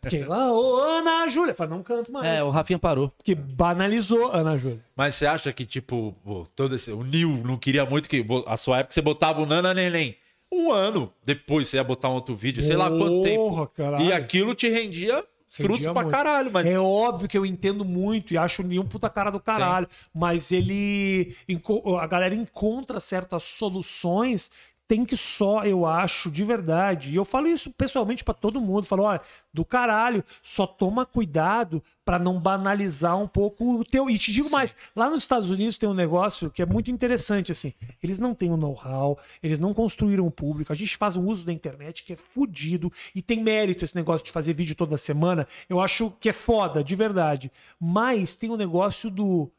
Porque, 0.00 0.24
ah, 0.30 0.52
ô, 0.52 0.76
Ana 0.80 1.28
Júlia. 1.28 1.52
Fala, 1.52 1.70
não 1.70 1.82
canto 1.82 2.12
mais. 2.12 2.28
É, 2.28 2.44
o 2.44 2.50
Rafinha 2.50 2.78
parou. 2.78 3.08
Porque 3.08 3.34
banalizou 3.34 4.30
Ana 4.30 4.56
Júlia. 4.56 4.84
Mas 4.94 5.16
você 5.16 5.26
acha 5.26 5.52
que, 5.52 5.64
tipo, 5.64 6.14
todo 6.54 6.76
esse, 6.76 6.92
o 6.92 7.02
Nil 7.02 7.42
não 7.44 7.58
queria 7.58 7.84
muito 7.84 8.08
que. 8.08 8.24
A 8.46 8.56
sua 8.56 8.78
época 8.78 8.94
você 8.94 9.02
botava 9.02 9.42
o 9.42 9.46
Nana 9.46 9.74
Neném. 9.74 10.16
Um 10.56 10.72
ano 10.72 11.12
depois 11.24 11.68
você 11.68 11.76
ia 11.76 11.84
botar 11.84 12.08
um 12.08 12.14
outro 12.14 12.34
vídeo, 12.34 12.62
sei 12.62 12.76
lá 12.76 12.88
quanto 12.88 13.22
tempo. 13.22 13.66
Caralho. 13.76 14.04
E 14.04 14.12
aquilo 14.12 14.54
te 14.54 14.68
rendia 14.68 15.24
frutos 15.50 15.84
pra 15.84 15.94
muito. 15.94 16.08
caralho, 16.08 16.50
mas 16.52 16.66
É 16.66 16.78
óbvio 16.78 17.28
que 17.28 17.36
eu 17.36 17.46
entendo 17.46 17.84
muito 17.84 18.34
e 18.34 18.38
acho 18.38 18.62
nenhum 18.62 18.84
puta 18.84 19.08
cara 19.08 19.30
do 19.30 19.40
caralho, 19.40 19.88
mas 20.14 20.52
ele. 20.52 21.36
A 22.00 22.06
galera 22.06 22.34
encontra 22.34 23.00
certas 23.00 23.42
soluções. 23.42 24.50
Tem 24.88 25.04
que 25.04 25.16
só, 25.16 25.64
eu 25.64 25.84
acho, 25.84 26.30
de 26.30 26.44
verdade. 26.44 27.12
E 27.12 27.16
eu 27.16 27.24
falo 27.24 27.48
isso 27.48 27.72
pessoalmente 27.72 28.22
pra 28.22 28.32
todo 28.32 28.60
mundo. 28.60 28.86
Falo, 28.86 29.02
olha, 29.02 29.20
do 29.52 29.64
caralho, 29.64 30.24
só 30.40 30.64
toma 30.64 31.04
cuidado 31.04 31.82
pra 32.04 32.20
não 32.20 32.38
banalizar 32.38 33.18
um 33.18 33.26
pouco 33.26 33.80
o 33.80 33.84
teu. 33.84 34.08
E 34.08 34.16
te 34.16 34.32
digo 34.32 34.48
mais, 34.48 34.76
lá 34.94 35.10
nos 35.10 35.24
Estados 35.24 35.50
Unidos 35.50 35.76
tem 35.76 35.88
um 35.88 35.94
negócio 35.94 36.50
que 36.52 36.62
é 36.62 36.66
muito 36.66 36.88
interessante, 36.88 37.50
assim. 37.50 37.74
Eles 38.00 38.20
não 38.20 38.32
têm 38.32 38.52
o 38.52 38.56
know-how, 38.56 39.18
eles 39.42 39.58
não 39.58 39.74
construíram 39.74 40.24
o 40.24 40.30
público. 40.30 40.72
A 40.72 40.76
gente 40.76 40.96
faz 40.96 41.16
um 41.16 41.26
uso 41.26 41.44
da 41.44 41.52
internet 41.52 42.04
que 42.04 42.12
é 42.12 42.16
fudido 42.16 42.92
e 43.12 43.20
tem 43.20 43.42
mérito 43.42 43.84
esse 43.84 43.96
negócio 43.96 44.24
de 44.24 44.30
fazer 44.30 44.52
vídeo 44.52 44.76
toda 44.76 44.96
semana. 44.96 45.48
Eu 45.68 45.80
acho 45.80 46.12
que 46.20 46.28
é 46.28 46.32
foda, 46.32 46.84
de 46.84 46.94
verdade. 46.94 47.50
Mas 47.80 48.36
tem 48.36 48.50
o 48.50 48.56
negócio 48.56 49.10
do. 49.10 49.50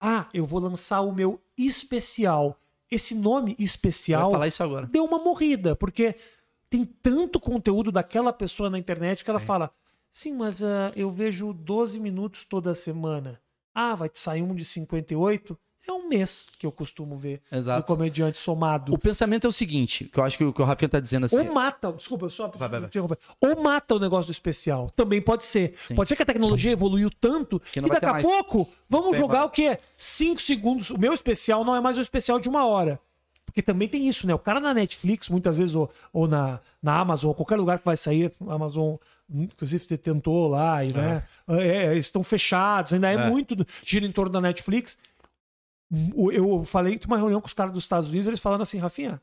Ah, 0.00 0.28
eu 0.32 0.44
vou 0.44 0.60
lançar 0.60 1.00
o 1.00 1.12
meu 1.12 1.40
especial. 1.58 2.60
Esse 2.94 3.12
nome 3.12 3.56
especial 3.58 4.30
deu 4.86 5.04
uma 5.04 5.18
morrida, 5.18 5.74
porque 5.74 6.14
tem 6.70 6.84
tanto 6.84 7.40
conteúdo 7.40 7.90
daquela 7.90 8.32
pessoa 8.32 8.70
na 8.70 8.78
internet 8.78 9.24
que 9.24 9.30
ela 9.30 9.40
fala: 9.40 9.72
sim, 10.08 10.32
mas 10.32 10.62
ah, 10.62 10.92
eu 10.94 11.10
vejo 11.10 11.52
12 11.52 11.98
minutos 11.98 12.44
toda 12.44 12.72
semana. 12.72 13.40
Ah, 13.74 13.96
vai 13.96 14.08
te 14.08 14.20
sair 14.20 14.42
um 14.42 14.54
de 14.54 14.64
58? 14.64 15.58
É 15.86 15.92
um 15.92 16.08
mês 16.08 16.48
que 16.58 16.64
eu 16.66 16.72
costumo 16.72 17.16
ver 17.16 17.42
Exato. 17.52 17.82
do 17.82 17.86
comediante 17.86 18.38
somado. 18.38 18.94
O 18.94 18.98
pensamento 18.98 19.46
é 19.46 19.48
o 19.48 19.52
seguinte, 19.52 20.04
que 20.06 20.18
eu 20.18 20.24
acho 20.24 20.38
que 20.38 20.44
o 20.44 20.52
que 20.52 20.62
o 20.62 20.64
Rafinha 20.64 20.88
tá 20.88 20.98
dizendo 20.98 21.26
assim. 21.26 21.38
Ou 21.38 21.52
mata, 21.52 21.92
desculpa, 21.92 22.28
só 22.28 22.48
Vai, 22.48 22.68
vai, 22.68 22.80
vai. 22.80 22.90
Ou 23.40 23.62
mata 23.62 23.94
o 23.94 23.98
negócio 23.98 24.26
do 24.26 24.32
especial. 24.32 24.88
Também 24.96 25.20
pode 25.20 25.44
ser. 25.44 25.74
Sim. 25.76 25.94
Pode 25.94 26.08
ser 26.08 26.16
que 26.16 26.22
a 26.22 26.26
tecnologia 26.26 26.72
evoluiu 26.72 27.10
tanto 27.10 27.60
que, 27.60 27.80
vai 27.80 27.90
daqui 27.90 28.06
a 28.06 28.12
mais. 28.12 28.24
pouco 28.26 28.68
vamos 28.88 29.10
Tem 29.10 29.20
jogar 29.20 29.38
mais. 29.40 29.48
o 29.48 29.50
quê? 29.50 29.78
Cinco 29.96 30.40
segundos. 30.40 30.90
O 30.90 30.98
meu 30.98 31.12
especial 31.12 31.64
não 31.64 31.76
é 31.76 31.80
mais 31.80 31.98
um 31.98 32.02
especial 32.02 32.40
de 32.40 32.48
uma 32.48 32.64
hora. 32.66 32.98
Porque 33.44 33.60
também 33.62 33.86
tem 33.86 34.08
isso, 34.08 34.26
né? 34.26 34.34
O 34.34 34.38
cara 34.38 34.58
na 34.58 34.72
Netflix, 34.74 35.28
muitas 35.28 35.58
vezes, 35.58 35.74
ou, 35.76 35.88
ou 36.12 36.26
na, 36.26 36.58
na 36.82 36.98
Amazon, 36.98 37.28
ou 37.28 37.34
qualquer 37.34 37.56
lugar 37.56 37.78
que 37.78 37.84
vai 37.84 37.96
sair, 37.96 38.32
a 38.48 38.54
Amazon, 38.54 38.96
inclusive, 39.32 39.96
tentou 39.98 40.48
lá, 40.48 40.82
e, 40.84 40.92
né? 40.92 41.22
É, 41.48 41.92
eles 41.92 42.06
estão 42.06 42.22
fechados, 42.24 42.92
ainda 42.94 43.08
é, 43.10 43.14
É. 43.14 43.30
muito 43.30 43.54
gira 43.84 44.04
em 44.06 44.10
torno 44.10 44.32
da 44.32 44.40
Netflix. 44.40 44.98
O- 46.14 46.32
Eu 46.32 46.64
falei, 46.64 46.98
tinha 46.98 47.12
uma 47.12 47.18
reunião 47.18 47.40
com 47.40 47.46
os 47.46 47.52
caras 47.52 47.72
dos 47.72 47.84
Estados 47.84 48.08
Unidos, 48.08 48.26
eles 48.26 48.40
falando 48.40 48.62
assim, 48.62 48.78
Rafinha, 48.78 49.20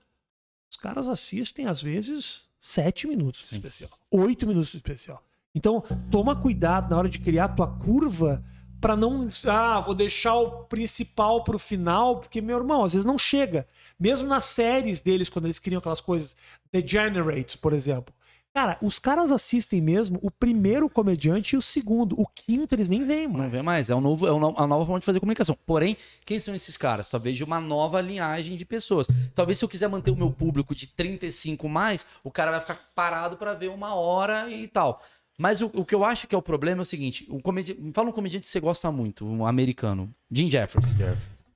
os 0.69 0.77
caras 0.77 1.07
assistem, 1.07 1.65
às 1.67 1.81
vezes, 1.81 2.47
sete 2.59 3.07
minutos 3.07 3.47
de 3.49 3.55
especial, 3.55 3.89
oito 4.09 4.47
minutos 4.47 4.71
de 4.71 4.77
especial. 4.77 5.21
Então, 5.53 5.83
toma 6.09 6.35
cuidado 6.35 6.89
na 6.89 6.97
hora 6.97 7.09
de 7.09 7.19
criar 7.19 7.45
a 7.45 7.49
tua 7.49 7.67
curva 7.67 8.41
pra 8.79 8.95
não. 8.95 9.27
Ah, 9.45 9.81
vou 9.81 9.93
deixar 9.93 10.33
o 10.35 10.63
principal 10.63 11.43
pro 11.43 11.59
final, 11.59 12.19
porque, 12.21 12.39
meu 12.39 12.57
irmão, 12.57 12.85
às 12.85 12.93
vezes 12.93 13.05
não 13.05 13.17
chega. 13.17 13.67
Mesmo 13.99 14.27
nas 14.29 14.45
séries 14.45 15.01
deles, 15.01 15.27
quando 15.27 15.45
eles 15.45 15.59
criam 15.59 15.79
aquelas 15.79 15.99
coisas, 15.99 16.37
Degenerates, 16.71 17.57
por 17.57 17.73
exemplo. 17.73 18.13
Cara, 18.53 18.77
os 18.81 18.99
caras 18.99 19.31
assistem 19.31 19.79
mesmo 19.81 20.19
o 20.21 20.29
primeiro 20.29 20.89
comediante 20.89 21.55
e 21.55 21.57
o 21.57 21.61
segundo. 21.61 22.19
O 22.19 22.27
quinto 22.27 22.75
eles 22.75 22.89
nem 22.89 23.05
veem, 23.05 23.27
Não 23.27 23.35
mano. 23.37 23.49
vê 23.49 23.61
mais, 23.61 23.89
é, 23.89 23.95
um 23.95 24.01
novo, 24.01 24.27
é 24.27 24.31
uma 24.31 24.53
a 24.61 24.67
nova 24.67 24.85
forma 24.85 24.99
de 24.99 25.05
fazer 25.05 25.21
comunicação. 25.21 25.57
Porém, 25.65 25.95
quem 26.25 26.37
são 26.37 26.53
esses 26.53 26.75
caras? 26.75 27.09
Talvez 27.09 27.37
de 27.37 27.45
uma 27.45 27.61
nova 27.61 28.01
linhagem 28.01 28.57
de 28.57 28.65
pessoas. 28.65 29.07
Talvez 29.33 29.57
se 29.57 29.63
eu 29.63 29.69
quiser 29.69 29.87
manter 29.87 30.11
o 30.11 30.17
meu 30.17 30.31
público 30.31 30.75
de 30.75 30.85
35 30.87 31.69
mais, 31.69 32.05
o 32.25 32.29
cara 32.29 32.51
vai 32.51 32.59
ficar 32.59 32.91
parado 32.93 33.37
pra 33.37 33.53
ver 33.53 33.69
uma 33.69 33.95
hora 33.95 34.49
e 34.51 34.67
tal. 34.67 35.01
Mas 35.37 35.61
o, 35.61 35.71
o 35.73 35.85
que 35.85 35.95
eu 35.95 36.03
acho 36.03 36.27
que 36.27 36.35
é 36.35 36.37
o 36.37 36.41
problema 36.41 36.81
é 36.81 36.83
o 36.83 36.85
seguinte: 36.85 37.25
o 37.29 37.41
comedi... 37.41 37.73
me 37.79 37.93
fala 37.93 38.09
um 38.09 38.13
comediante 38.13 38.45
que 38.45 38.51
você 38.51 38.59
gosta 38.59 38.91
muito, 38.91 39.25
um 39.25 39.45
americano, 39.45 40.13
Jim 40.29 40.51
Jeffries. 40.51 40.93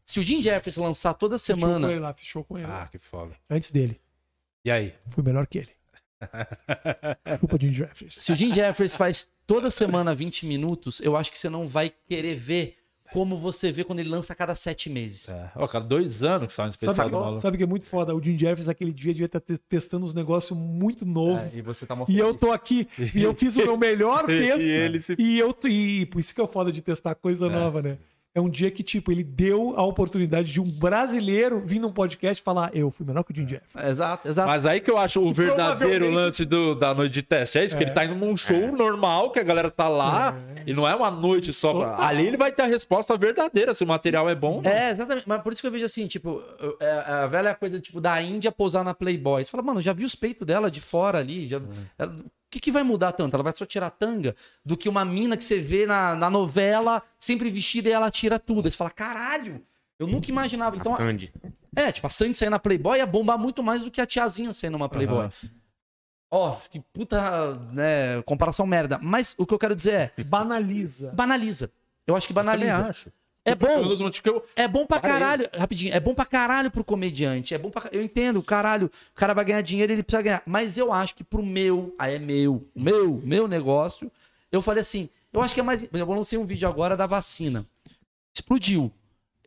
Se 0.06 0.20
o 0.20 0.24
Jim 0.24 0.42
Jeffries 0.42 0.78
lançar 0.78 1.14
toda 1.14 1.38
Fechou 1.38 1.56
com 1.56 1.62
semana. 1.62 1.92
ele 1.92 2.00
lá, 2.00 2.14
fechou 2.14 2.42
com 2.44 2.58
ele. 2.58 2.68
Ah, 2.70 2.88
que 2.90 2.98
foda. 2.98 3.36
Antes 3.50 3.70
dele. 3.70 4.00
E 4.64 4.72
aí? 4.72 4.94
Fui 5.10 5.22
melhor 5.22 5.46
que 5.46 5.58
ele. 5.58 5.70
Culpa 7.40 7.58
de 7.58 7.72
Jeffries. 7.72 8.16
Se 8.16 8.32
o 8.32 8.36
Jim 8.36 8.54
Jeffries 8.54 8.96
faz 8.96 9.30
toda 9.46 9.70
semana 9.70 10.14
20 10.16 10.46
minutos, 10.46 11.00
eu 11.02 11.16
acho 11.16 11.32
que 11.32 11.40
você 11.40 11.50
não 11.50 11.66
vai 11.68 11.92
querer 12.08 12.36
ver 12.36 12.78
como 13.14 13.38
você 13.38 13.72
vê 13.72 13.84
quando 13.84 14.00
ele 14.00 14.10
lança 14.10 14.34
a 14.34 14.36
cada 14.36 14.56
sete 14.56 14.90
meses. 14.90 15.30
É. 15.30 15.52
Ó, 15.56 15.68
cara, 15.68 15.84
dois 15.86 16.24
anos 16.24 16.48
que 16.48 16.54
sai 16.54 16.66
um 16.66 16.70
especial 16.70 16.94
Sabe, 16.96 17.12
do 17.12 17.20
maluco. 17.20 17.40
sabe 17.40 17.56
que 17.58 17.64
é 17.64 17.68
muito 17.68 17.86
foda? 17.86 18.14
O 18.16 18.22
Jim 18.22 18.38
Jeffries, 18.38 18.68
aquele 18.68 18.92
dia, 18.92 19.14
devia 19.14 19.28
estar 19.28 19.40
te- 19.40 19.58
testando 19.58 20.06
uns 20.06 20.14
negócios 20.14 20.58
muito 20.58 21.06
novos. 21.06 21.54
É, 21.54 21.58
e 21.58 21.62
você 21.62 21.86
tá 21.86 21.96
E 22.10 22.18
eu 22.18 22.34
tô 22.34 22.52
aqui, 22.52 22.88
e 23.14 23.22
eu 23.24 23.34
fiz 23.36 23.56
o 23.58 23.62
meu 23.62 23.78
melhor 23.78 24.26
E 24.30 24.40
texto. 24.40 24.62
ele 24.66 25.00
se- 25.00 25.16
E 25.20 25.38
eu 25.40 25.56
e 25.66 26.06
por 26.08 26.20
isso 26.20 26.34
que 26.34 26.42
é 26.42 26.48
foda 26.48 26.72
de 26.72 26.82
testar 26.82 27.16
coisa 27.16 27.48
nova, 27.50 27.82
né? 27.82 27.98
É 28.36 28.42
um 28.42 28.50
dia 28.50 28.70
que, 28.70 28.84
tipo, 28.84 29.14
ele 29.14 29.24
deu 29.24 29.74
a 29.78 29.84
oportunidade 29.86 30.52
de 30.52 30.60
um 30.60 30.70
brasileiro 30.70 31.64
vir 31.66 31.80
num 31.80 31.92
podcast 31.92 32.42
e 32.42 32.44
falar: 32.44 32.70
Eu 32.76 32.92
fui 32.92 33.06
melhor 33.06 33.24
que 33.24 33.32
o 33.32 33.36
Jim 33.36 33.48
Jeffries. 33.48 33.88
Exato, 33.88 34.28
exato. 34.28 34.50
Mas 34.50 34.66
aí 34.66 34.82
que 34.82 34.92
eu 34.92 34.98
acho 34.98 35.22
o 35.22 35.34
verdadeiro 35.34 35.78
provavelmente- 35.78 36.14
lance 36.16 36.44
do, 36.44 36.76
da 36.76 36.94
noite 36.94 37.14
de 37.14 37.22
teste. 37.22 37.58
É 37.60 37.64
isso, 37.64 37.78
que 37.78 37.84
ele 37.84 37.92
tá 37.92 38.04
indo 38.04 38.16
num 38.16 38.36
show 38.36 38.76
normal, 38.76 39.32
que 39.32 39.40
a 39.40 39.44
galera 39.44 39.72
tá 39.72 39.88
lá, 39.88 40.36
e 40.68 40.74
não 40.74 40.86
é 40.86 40.94
uma 40.94 41.10
noite 41.10 41.54
só. 41.54 41.72
Total. 41.72 42.02
Ali 42.02 42.28
ele 42.28 42.36
vai 42.36 42.52
ter 42.52 42.64
a 42.64 42.66
resposta 42.66 43.16
verdadeira, 43.18 43.74
se 43.74 43.86
o 43.86 43.88
material 43.88 44.30
é 44.30 44.36
bom. 44.36 44.62
É, 44.66 44.90
exatamente. 44.92 45.24
Mas 45.30 45.42
por 45.42 45.54
isso 45.54 45.62
que 45.62 45.68
eu 45.68 45.72
vejo 45.72 45.86
assim, 45.86 46.06
tipo, 46.06 46.44
é, 46.82 46.92
a 47.24 47.28
velha 47.28 47.56
coisa, 47.56 47.80
tipo, 47.80 48.02
da 48.02 48.22
Índia 48.22 48.52
pousar 48.52 48.84
na 48.84 48.94
Playboy. 48.94 49.46
Você 49.46 49.50
fala, 49.52 49.64
mano, 49.64 49.82
já 49.82 49.94
vi 49.94 50.04
os 50.04 50.14
peitos 50.14 50.46
dela 50.46 50.70
de 50.70 50.82
fora 50.82 51.20
ali. 51.20 51.48
Já... 51.48 51.62
ela- 51.98 52.14
que, 52.50 52.60
que 52.60 52.72
vai 52.72 52.84
mudar 52.84 53.12
tanto? 53.12 53.34
Ela 53.34 53.44
vai 53.44 53.56
só 53.56 53.66
tirar 53.66 53.90
tanga 53.90 54.36
do 54.64 54.78
que 54.78 54.88
uma 54.88 55.04
mina 55.04 55.36
que 55.36 55.44
você 55.44 55.60
vê 55.60 55.86
na, 55.86 56.16
na 56.16 56.30
novela, 56.30 57.02
sempre 57.20 57.50
vestida 57.50 57.90
e 57.90 57.92
ela 57.92 58.10
tira 58.12 58.40
tudo. 58.40 58.66
Aí 58.66 58.72
você 58.72 58.78
fala, 58.78 58.90
caralho, 58.90 59.62
eu 60.00 60.08
nunca 60.08 60.30
imaginava. 60.30 60.76
Então, 60.76 60.94
a 60.94 60.98
Sandy. 60.98 61.34
é, 61.76 61.92
tipo, 61.92 62.08
a 62.08 62.10
Sandy 62.10 62.38
sair 62.38 62.50
na 62.50 62.60
Playboy 62.60 62.98
ia 63.00 63.06
bombar 63.06 63.38
muito 63.38 63.64
mais 63.64 63.82
do 63.82 63.92
que 63.92 64.02
a 64.02 64.06
tiazinha 64.06 64.54
sair 64.54 64.70
numa 64.70 64.90
Playboy. 64.90 65.30
Ó, 66.32 66.56
que 66.70 66.80
puta, 66.80 67.56
né, 67.72 68.22
comparação 68.24 68.66
merda. 68.66 69.00
Mas 69.02 69.36
o 69.38 69.46
que 69.46 69.54
eu 69.54 69.60
quero 69.60 69.76
dizer 69.76 70.12
é, 70.18 70.24
Banaliza. 70.24 71.12
banaliza. 71.14 71.72
Eu 72.06 72.16
acho 72.16 72.28
que 72.28 72.34
banaliza. 72.34 72.88
acho. 72.88 73.12
É 73.46 73.54
bom. 73.56 73.68
É 74.56 74.68
bom 74.68 74.86
pra 74.86 75.00
caralho, 75.00 75.50
rapidinho, 75.56 75.94
é 75.94 76.00
bom 76.00 76.16
pra 76.16 76.26
caralho 76.26 76.72
pro 76.72 76.84
comediante. 76.84 77.54
É 77.54 77.58
bom 77.58 77.70
pra. 77.70 77.90
Eu 77.92 78.04
entendo, 78.04 78.42
caralho, 78.42 78.88
o 78.88 79.16
cara 79.16 79.34
vai 79.34 79.46
ganhar 79.46 79.62
dinheiro, 79.62 79.94
ele 79.94 80.02
precisa 80.02 80.24
ganhar. 80.24 80.44
Mas 80.46 80.78
eu 80.78 80.92
acho 80.92 81.16
que 81.16 81.24
pro 81.24 81.46
meu, 81.46 81.94
aí 82.00 82.16
é 82.16 82.20
meu, 82.20 82.68
meu, 82.76 83.22
meu 83.24 83.48
negócio, 83.48 84.12
eu 84.52 84.62
falei 84.62 84.82
assim, 84.82 85.10
eu 85.32 85.42
acho 85.42 85.54
que 85.54 85.60
é 85.60 85.64
mais. 85.64 85.82
por 85.84 85.96
exemplo, 85.96 86.14
Eu 86.14 86.18
lancei 86.18 86.40
um 86.40 86.46
vídeo 86.46 86.68
agora 86.68 86.98
da 86.98 87.06
vacina. 87.06 87.66
Explodiu. 88.34 88.92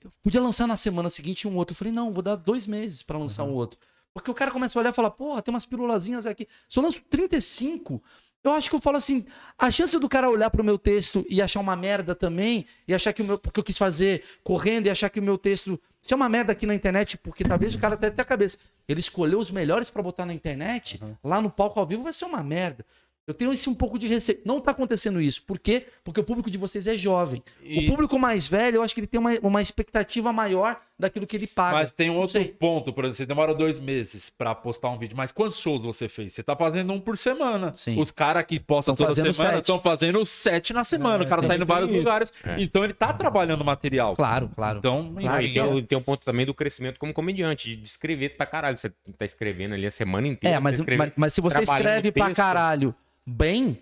Eu 0.03 0.11
podia 0.23 0.41
lançar 0.41 0.67
na 0.67 0.77
semana 0.77 1.11
seguinte 1.11 1.49
um 1.49 1.57
outro. 1.57 1.73
Eu 1.73 1.77
falei, 1.77 1.93
não, 1.93 2.13
vou 2.13 2.23
dar 2.23 2.37
dois 2.37 2.67
meses 2.67 3.03
pra 3.03 3.19
lançar 3.19 3.45
um 3.45 3.53
outro. 3.53 3.79
Porque 4.15 4.31
o 4.31 4.35
cara 4.35 4.51
começa 4.51 4.79
a 4.79 4.81
olhar 4.81 4.91
e 4.91 4.95
fala, 4.95 5.11
porra, 5.11 5.43
tem 5.43 5.53
umas 5.53 5.67
pirulazinhas 5.67 6.25
aqui. 6.25 6.47
Se 6.69 6.79
eu 6.79 6.83
lanço 6.83 7.03
35, 7.11 8.03
eu 8.49 8.55
acho 8.55 8.69
que 8.69 8.77
eu 8.77 8.81
falo 8.81 8.97
assim, 8.97 9.25
a 9.59 9.71
chance 9.71 9.99
do 9.99 10.09
cara 10.09 10.29
olhar 10.29 10.51
pro 10.51 10.65
meu 10.65 10.79
texto 10.79 11.25
e 11.29 11.41
achar 11.41 11.61
uma 11.61 11.77
merda 11.77 12.15
também, 12.15 12.67
e 12.87 12.95
achar 12.95 13.13
que 13.13 13.23
o 13.23 13.25
meu, 13.25 13.39
porque 13.39 13.61
eu 13.61 13.65
quis 13.65 13.77
fazer 13.79 14.23
correndo 14.43 14.87
e 14.87 14.91
achar 14.91 15.09
que 15.09 15.21
o 15.21 15.23
meu 15.23 15.39
texto, 15.39 15.81
se 16.03 16.13
é 16.13 16.17
uma 16.17 16.29
merda 16.29 16.53
aqui 16.53 16.67
na 16.67 16.75
internet, 16.75 17.17
porque 17.19 17.45
talvez 17.45 17.75
o 17.75 17.79
cara 17.79 17.95
até 17.95 18.11
tenha 18.11 18.23
a 18.23 18.27
cabeça, 18.27 18.59
ele 18.89 19.01
escolheu 19.01 19.39
os 19.39 19.51
melhores 19.51 19.91
pra 19.91 20.03
botar 20.03 20.27
na 20.27 20.35
internet, 20.35 21.01
lá 21.23 21.41
no 21.41 21.51
palco 21.51 21.79
ao 21.79 21.87
vivo 21.87 22.03
vai 22.03 22.13
ser 22.13 22.25
uma 22.25 22.43
merda. 22.43 22.85
Eu 23.29 23.35
tenho 23.35 23.53
esse 23.53 23.69
um 23.69 23.75
pouco 23.75 23.99
de 23.99 24.07
receio. 24.09 24.41
Não 24.43 24.59
tá 24.59 24.71
acontecendo 24.71 25.21
isso. 25.21 25.43
Por 25.43 25.59
quê? 25.59 25.87
Porque 26.03 26.19
o 26.19 26.25
público 26.25 26.51
de 26.51 26.57
vocês 26.57 26.87
é 26.87 26.95
jovem. 26.95 27.43
E- 27.63 27.81
O 27.85 27.87
público 27.91 28.19
mais 28.19 28.49
velho, 28.49 28.77
eu 28.77 28.83
acho 28.83 28.95
que 28.95 29.01
ele 29.01 29.07
tem 29.07 29.21
uma, 29.21 29.33
uma 29.43 29.61
expectativa 29.61 30.33
maior 30.33 30.81
daquilo 30.99 31.27
que 31.27 31.37
ele 31.37 31.47
paga. 31.47 31.75
Mas 31.77 31.93
tem 31.93 32.09
um 32.09 32.15
Não 32.15 32.21
outro 32.23 32.33
sei. 32.41 32.47
ponto, 32.49 32.91
por 32.93 33.05
exemplo, 33.05 33.17
você 33.19 33.27
demora 33.27 33.55
dois 33.55 33.79
meses 33.79 34.31
pra 34.31 34.55
postar 34.55 34.89
um 34.89 34.97
vídeo, 34.99 35.15
mas 35.17 35.31
quantos 35.31 35.59
shows 35.61 35.83
você 35.83 36.09
fez? 36.09 36.33
Você 36.33 36.43
tá 36.43 36.57
fazendo 36.57 36.91
um 36.93 36.99
por 36.99 37.19
semana. 37.19 37.73
Sim. 37.77 38.01
Os 38.01 38.11
caras 38.11 38.45
que 38.45 38.59
postam 38.59 38.95
Tão 38.97 39.05
toda 39.07 39.15
fazendo 39.15 39.35
semana 39.35 39.55
sete. 39.57 39.63
estão 39.63 39.79
fazendo 39.79 40.25
sete 40.25 40.73
na 40.73 40.83
semana. 40.83 41.23
É, 41.23 41.27
o 41.27 41.29
cara 41.29 41.47
tá 41.47 41.55
indo 41.55 41.65
em 41.65 41.67
vários 41.67 41.91
isso. 41.91 41.99
lugares. 41.99 42.33
Então 42.57 42.83
ele 42.83 42.95
tá 42.95 43.13
trabalhando 43.13 43.63
material. 43.63 44.17
Claro, 44.17 44.49
claro. 44.55 44.79
Então, 44.79 45.15
e 45.21 45.27
enfim, 45.27 45.53
tem, 45.53 45.79
é- 45.79 45.83
tem 45.83 45.99
um 45.99 46.03
ponto 46.03 46.25
também 46.25 46.47
do 46.47 46.55
crescimento 46.55 46.99
como 46.99 47.13
comediante, 47.13 47.77
de 47.77 47.87
escrever 47.87 48.31
pra 48.39 48.47
caralho. 48.47 48.79
Você 48.79 48.91
tá 49.19 49.25
escrevendo 49.27 49.75
ali 49.75 49.87
a 49.87 49.91
semana 49.91 50.27
inteira. 50.27 50.57
É, 50.57 50.61
mas, 50.61 50.79
escreve- 50.79 50.97
mas, 50.99 51.13
mas 51.15 51.35
se 51.35 51.43
você 51.43 51.61
escreve 51.61 52.11
pra 52.11 52.33
caralho 52.33 52.95
bem, 53.29 53.79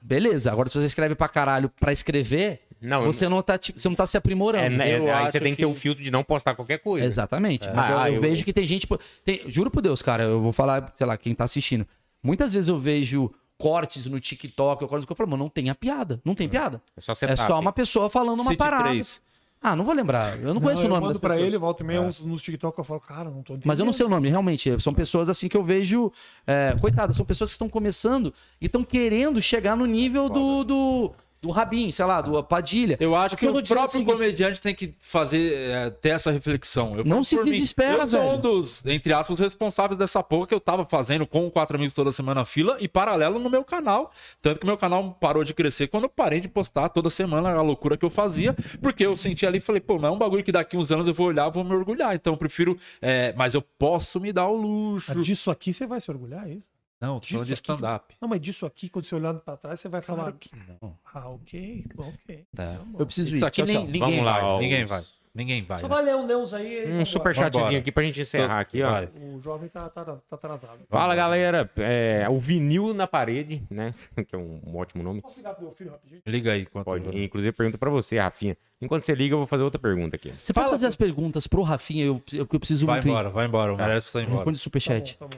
beleza. 0.00 0.50
Agora, 0.52 0.68
se 0.68 0.78
você 0.78 0.86
escreve 0.86 1.14
pra 1.14 1.28
caralho 1.28 1.68
pra 1.80 1.92
escrever, 1.92 2.60
Não, 2.80 3.04
você, 3.04 3.28
não 3.28 3.40
tá, 3.42 3.56
tipo, 3.56 3.78
você 3.78 3.88
não 3.88 3.96
tá 3.96 4.06
se 4.06 4.16
aprimorando. 4.16 4.66
É, 4.66 4.68
né, 4.70 4.98
Eu 4.98 5.12
aí 5.14 5.30
você 5.30 5.40
tem 5.40 5.54
que 5.54 5.62
ter 5.62 5.66
o 5.66 5.74
filtro 5.74 6.02
de 6.02 6.10
não 6.10 6.22
postar 6.22 6.54
qualquer 6.54 6.78
coisa. 6.78 7.06
Exatamente. 7.06 7.68
Mas 7.74 7.90
eu, 7.90 7.98
Ah, 7.98 8.10
eu 8.10 8.16
eu- 8.16 8.20
vejo 8.20 8.44
que 8.44 8.52
tem 8.52 8.64
gente. 8.66 8.86
tem- 9.24 9.42
juro 9.46 9.70
por 9.70 9.80
Deus, 9.80 10.02
cara, 10.02 10.24
eu 10.24 10.40
vou 10.40 10.52
falar, 10.52 10.92
sei 10.94 11.06
lá, 11.06 11.16
quem 11.16 11.34
tá 11.34 11.44
assistindo. 11.44 11.86
Muitas 12.22 12.52
vezes 12.52 12.68
eu 12.68 12.78
vejo 12.78 13.30
cortes 13.56 14.06
no 14.06 14.18
TikTok, 14.20 14.86
coisas 14.86 15.06
que 15.06 15.12
eu 15.12 15.16
falo, 15.16 15.30
mano, 15.30 15.44
não 15.44 15.48
tem 15.50 15.70
a 15.70 15.74
piada. 15.74 16.20
Não 16.24 16.34
tem 16.34 16.48
piada. 16.48 16.82
É 16.96 17.00
só 17.00 17.12
É 17.12 17.14
setup. 17.14 17.40
só 17.46 17.58
uma 17.60 17.72
pessoa 17.72 18.10
falando 18.10 18.40
uma 18.40 18.50
City 18.50 18.56
parada. 18.58 18.84
3. 18.90 19.22
Ah, 19.66 19.74
não 19.74 19.82
vou 19.82 19.94
lembrar. 19.94 20.38
Eu 20.38 20.52
não, 20.52 20.60
conheço 20.60 20.82
o 20.82 20.84
eu 20.84 20.90
nome 20.90 21.00
mando 21.00 21.14
das 21.14 21.20
pra 21.22 21.30
pessoas. 21.30 21.46
ele, 21.48 21.56
volta 21.56 21.82
e 21.82 21.86
meia, 21.86 22.02
uns 22.02 22.22
nos 22.22 22.42
TikTok, 22.42 22.76
eu 22.76 22.84
falo, 22.84 23.00
cara, 23.00 23.30
não 23.30 23.42
tô 23.42 23.54
entendendo. 23.54 23.66
Mas 23.66 23.78
eu 23.78 23.86
não 23.86 23.94
sei 23.94 24.04
o 24.04 24.10
nome, 24.10 24.28
realmente. 24.28 24.78
São 24.78 24.92
pessoas 24.92 25.30
assim 25.30 25.48
que 25.48 25.56
eu 25.56 25.64
vejo. 25.64 26.12
É, 26.46 26.76
coitadas, 26.78 27.16
são 27.16 27.24
pessoas 27.24 27.48
que 27.48 27.54
estão 27.54 27.68
começando 27.70 28.34
e 28.60 28.66
estão 28.66 28.84
querendo 28.84 29.40
chegar 29.40 29.74
no 29.74 29.86
nível 29.86 30.28
do, 30.28 30.64
do, 30.64 31.12
do 31.44 31.50
Rabin, 31.50 31.90
sei 31.92 32.04
lá, 32.06 32.20
do 32.22 32.42
Padilha. 32.42 32.96
Eu 32.98 33.14
acho 33.14 33.36
que 33.36 33.40
que 33.44 33.46
eu 33.46 33.54
o 33.56 33.62
próprio 33.62 33.88
seguinte- 34.00 34.10
comediante 34.12 34.62
tem 34.62 34.74
que 34.74 34.94
fazer, 34.98 35.52
é, 35.70 35.90
ter 35.90 36.08
essa 36.10 36.30
reflexão. 36.30 36.96
Eu 36.96 37.04
Não 37.04 37.22
se 37.22 37.36
desespera, 37.44 38.02
Eu 38.04 38.08
sou 38.08 38.20
velho. 38.20 38.32
um 38.34 38.40
dos, 38.40 38.84
entre 38.86 39.12
aspas, 39.12 39.38
responsáveis 39.38 39.98
dessa 39.98 40.22
porra 40.22 40.46
que 40.46 40.54
eu 40.54 40.60
tava 40.60 40.84
fazendo 40.86 41.26
com 41.26 41.46
o 41.46 41.50
Quatro 41.50 41.76
Amigos 41.76 41.92
toda 41.92 42.10
semana 42.10 42.44
fila 42.46 42.76
e 42.80 42.88
paralelo 42.88 43.38
no 43.38 43.50
meu 43.50 43.62
canal. 43.62 44.10
Tanto 44.40 44.58
que 44.60 44.66
meu 44.66 44.76
canal 44.78 45.12
parou 45.20 45.44
de 45.44 45.52
crescer 45.52 45.88
quando 45.88 46.04
eu 46.04 46.08
parei 46.08 46.40
de 46.40 46.48
postar 46.48 46.88
toda 46.88 47.10
semana 47.10 47.50
a 47.52 47.60
loucura 47.62 47.96
que 47.96 48.04
eu 48.04 48.10
fazia, 48.10 48.54
porque 48.80 49.04
eu 49.04 49.14
senti 49.14 49.46
ali 49.46 49.58
e 49.58 49.60
falei, 49.60 49.80
pô, 49.82 49.98
não 49.98 50.08
é 50.08 50.12
um 50.12 50.18
bagulho 50.18 50.42
que 50.42 50.52
daqui 50.52 50.76
uns 50.76 50.90
anos 50.90 51.06
eu 51.06 51.12
vou 51.14 51.26
olhar, 51.26 51.48
vou 51.50 51.62
me 51.62 51.74
orgulhar. 51.74 52.14
Então 52.14 52.32
eu 52.32 52.36
prefiro, 52.38 52.76
é, 53.02 53.34
mas 53.36 53.52
eu 53.54 53.60
posso 53.60 54.18
me 54.18 54.32
dar 54.32 54.46
o 54.48 54.56
luxo. 54.56 55.14
Disso 55.20 55.50
aqui 55.50 55.72
você 55.72 55.86
vai 55.86 56.00
se 56.00 56.10
orgulhar, 56.10 56.48
é 56.48 56.54
isso? 56.54 56.70
Não, 57.06 57.20
tô 57.20 57.26
falando 57.26 57.46
de 57.46 57.52
stand-up. 57.52 58.14
Não, 58.20 58.28
mas 58.28 58.40
disso 58.40 58.64
aqui, 58.66 58.88
quando 58.88 59.04
você 59.04 59.14
olhando 59.14 59.40
pra 59.40 59.56
trás, 59.56 59.78
você 59.80 59.88
vai 59.88 60.00
falar. 60.02 60.32
que 60.32 60.50
não. 60.80 60.96
Ah, 61.12 61.28
ok, 61.28 61.84
ok. 61.96 62.44
Tá. 62.54 62.80
Eu 62.98 63.04
preciso 63.06 63.36
ir. 63.36 63.44
Aqui 63.44 63.56
Tchau, 63.62 63.66
nem- 63.66 63.76
tchau. 63.76 63.84
ninguém 63.86 64.00
Vamos 64.00 64.24
lá, 64.24 64.32
vai, 64.32 64.42
ó, 64.42 64.58
ninguém 64.60 64.82
os- 64.84 64.90
vai. 64.90 65.04
Ninguém 65.36 65.62
vai. 65.64 65.80
Só 65.80 65.88
né? 65.88 65.94
vai 65.96 66.04
ler 66.04 66.14
um 66.14 66.28
Deus 66.28 66.54
aí. 66.54 66.92
Um 66.92 67.04
superchatzinho 67.04 67.76
aqui 67.80 67.90
pra 67.90 68.04
gente 68.04 68.20
encerrar 68.20 68.60
aqui, 68.60 68.80
ó. 68.84 68.90
Vai. 68.92 69.06
O 69.16 69.40
jovem 69.42 69.68
tá, 69.68 69.88
tá, 69.88 70.04
tá 70.04 70.16
atrasado. 70.30 70.78
Fala, 70.88 71.12
galera. 71.16 71.68
É, 71.76 72.24
o 72.30 72.38
vinil 72.38 72.94
na 72.94 73.08
parede, 73.08 73.60
né? 73.68 73.92
Que 74.28 74.36
é 74.36 74.38
um, 74.38 74.60
um 74.64 74.76
ótimo 74.76 75.02
nome. 75.02 75.20
Posso 75.20 75.36
ligar 75.36 75.54
pro 75.54 75.64
meu 75.64 75.72
filho 75.72 75.90
rapidinho? 75.90 76.22
Liga 76.24 76.52
aí. 76.52 76.62
Enquanto 76.62 76.84
Pode. 76.84 77.06
eu- 77.06 77.20
Inclusive, 77.24 77.50
pergunta 77.50 77.76
pra 77.76 77.90
você, 77.90 78.16
Rafinha. 78.20 78.56
Enquanto 78.80 79.02
você 79.02 79.12
liga, 79.16 79.34
eu 79.34 79.38
vou 79.38 79.46
fazer 79.48 79.64
outra 79.64 79.80
pergunta 79.80 80.14
aqui. 80.14 80.32
Você 80.32 80.52
pode 80.52 80.70
fazer 80.70 80.86
as 80.86 80.94
perguntas 80.94 81.48
pro 81.48 81.62
Rafinha, 81.62 82.04
eu, 82.04 82.22
eu, 82.32 82.46
eu 82.52 82.60
preciso 82.60 82.86
Vai 82.86 82.96
muito 82.96 83.08
ir. 83.08 83.10
embora, 83.10 83.30
vai 83.30 83.46
embora. 83.46 83.74
O 83.74 83.76
Tá. 83.76 83.86
merece 83.88 84.04
precisar 84.04 84.20
ir 84.20 84.26
embora. 84.26 84.38
Responde 84.38 84.56
o 84.56 84.60
Tá 84.60 84.62
superchat. 84.62 85.16
bom, 85.18 85.26
tá 85.28 85.36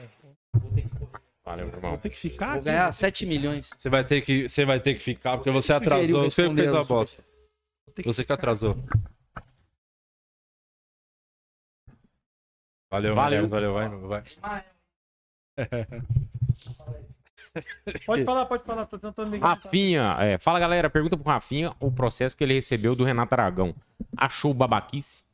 bom. 0.59 0.96
Valeu, 1.47 1.67
irmão. 1.67 1.91
Vou 1.91 1.97
ter 1.97 2.09
que 2.09 2.17
ficar 2.17 2.47
Vou 2.47 2.55
aqui. 2.55 2.65
ganhar 2.65 2.91
7 2.91 3.25
milhões. 3.25 3.69
Você 3.77 3.89
vai 3.89 4.03
ter 4.03 4.21
que, 4.21 4.49
você 4.49 4.65
vai 4.65 4.81
ter 4.81 4.95
que 4.95 4.99
ficar 4.99 5.37
porque 5.37 5.49
você 5.49 5.71
atrasou. 5.71 6.23
Você 6.23 6.53
fez 6.53 6.73
a 6.73 6.83
bosta. 6.83 7.23
Que 7.95 8.03
Você 8.03 8.25
que 8.25 8.33
atrasou. 8.33 8.75
Valeu, 12.91 13.15
Valeu. 13.15 13.47
valeu, 13.47 13.73
vai, 13.73 13.89
vai. 13.89 14.23
Pode 18.05 18.25
falar, 18.25 18.45
pode 18.45 18.63
falar. 18.63 18.85
Tô 18.85 18.99
tentando 18.99 19.31
ligar. 19.31 19.57
Rafinha, 19.57 20.15
é, 20.19 20.37
fala 20.37 20.59
galera, 20.59 20.89
pergunta 20.89 21.17
pro 21.17 21.31
Rafinha 21.31 21.75
o 21.79 21.91
processo 21.91 22.37
que 22.37 22.43
ele 22.43 22.53
recebeu 22.53 22.95
do 22.95 23.03
Renato 23.03 23.33
Aragão. 23.33 23.73
Achou 24.15 24.53
babaquice? 24.53 25.25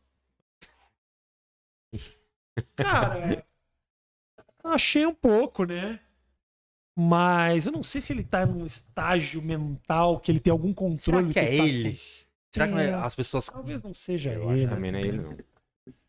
Cara, 2.76 3.44
achei 4.72 5.06
um 5.06 5.14
pouco, 5.14 5.64
né? 5.66 6.00
Mas 6.96 7.66
eu 7.66 7.72
não 7.72 7.82
sei 7.84 8.00
se 8.02 8.14
ele 8.14 8.24
tá 8.24 8.46
num 8.46 8.66
estágio 8.66 9.42
mental 9.42 10.20
que 10.20 10.32
ele 10.32 10.40
tem 10.40 10.52
algum 10.52 10.74
controle. 10.74 10.98
Será 11.00 11.22
do 11.22 11.34
que 11.34 11.40
é 11.40 11.58
tá 11.58 11.66
ele? 11.66 12.00
Será 12.52 12.68
que 12.68 12.74
não 12.74 12.80
é- 12.80 12.90
É. 12.90 12.94
as 12.94 13.16
pessoas. 13.16 13.46
Talvez 13.48 13.82
não 13.82 13.94
seja 13.94 14.32
Eu 14.32 14.52
ele. 14.52 14.62
acho 14.66 14.74
também 14.76 14.92
não 14.92 15.00
é 15.00 15.02
ele, 15.02 15.18
não. 15.18 15.38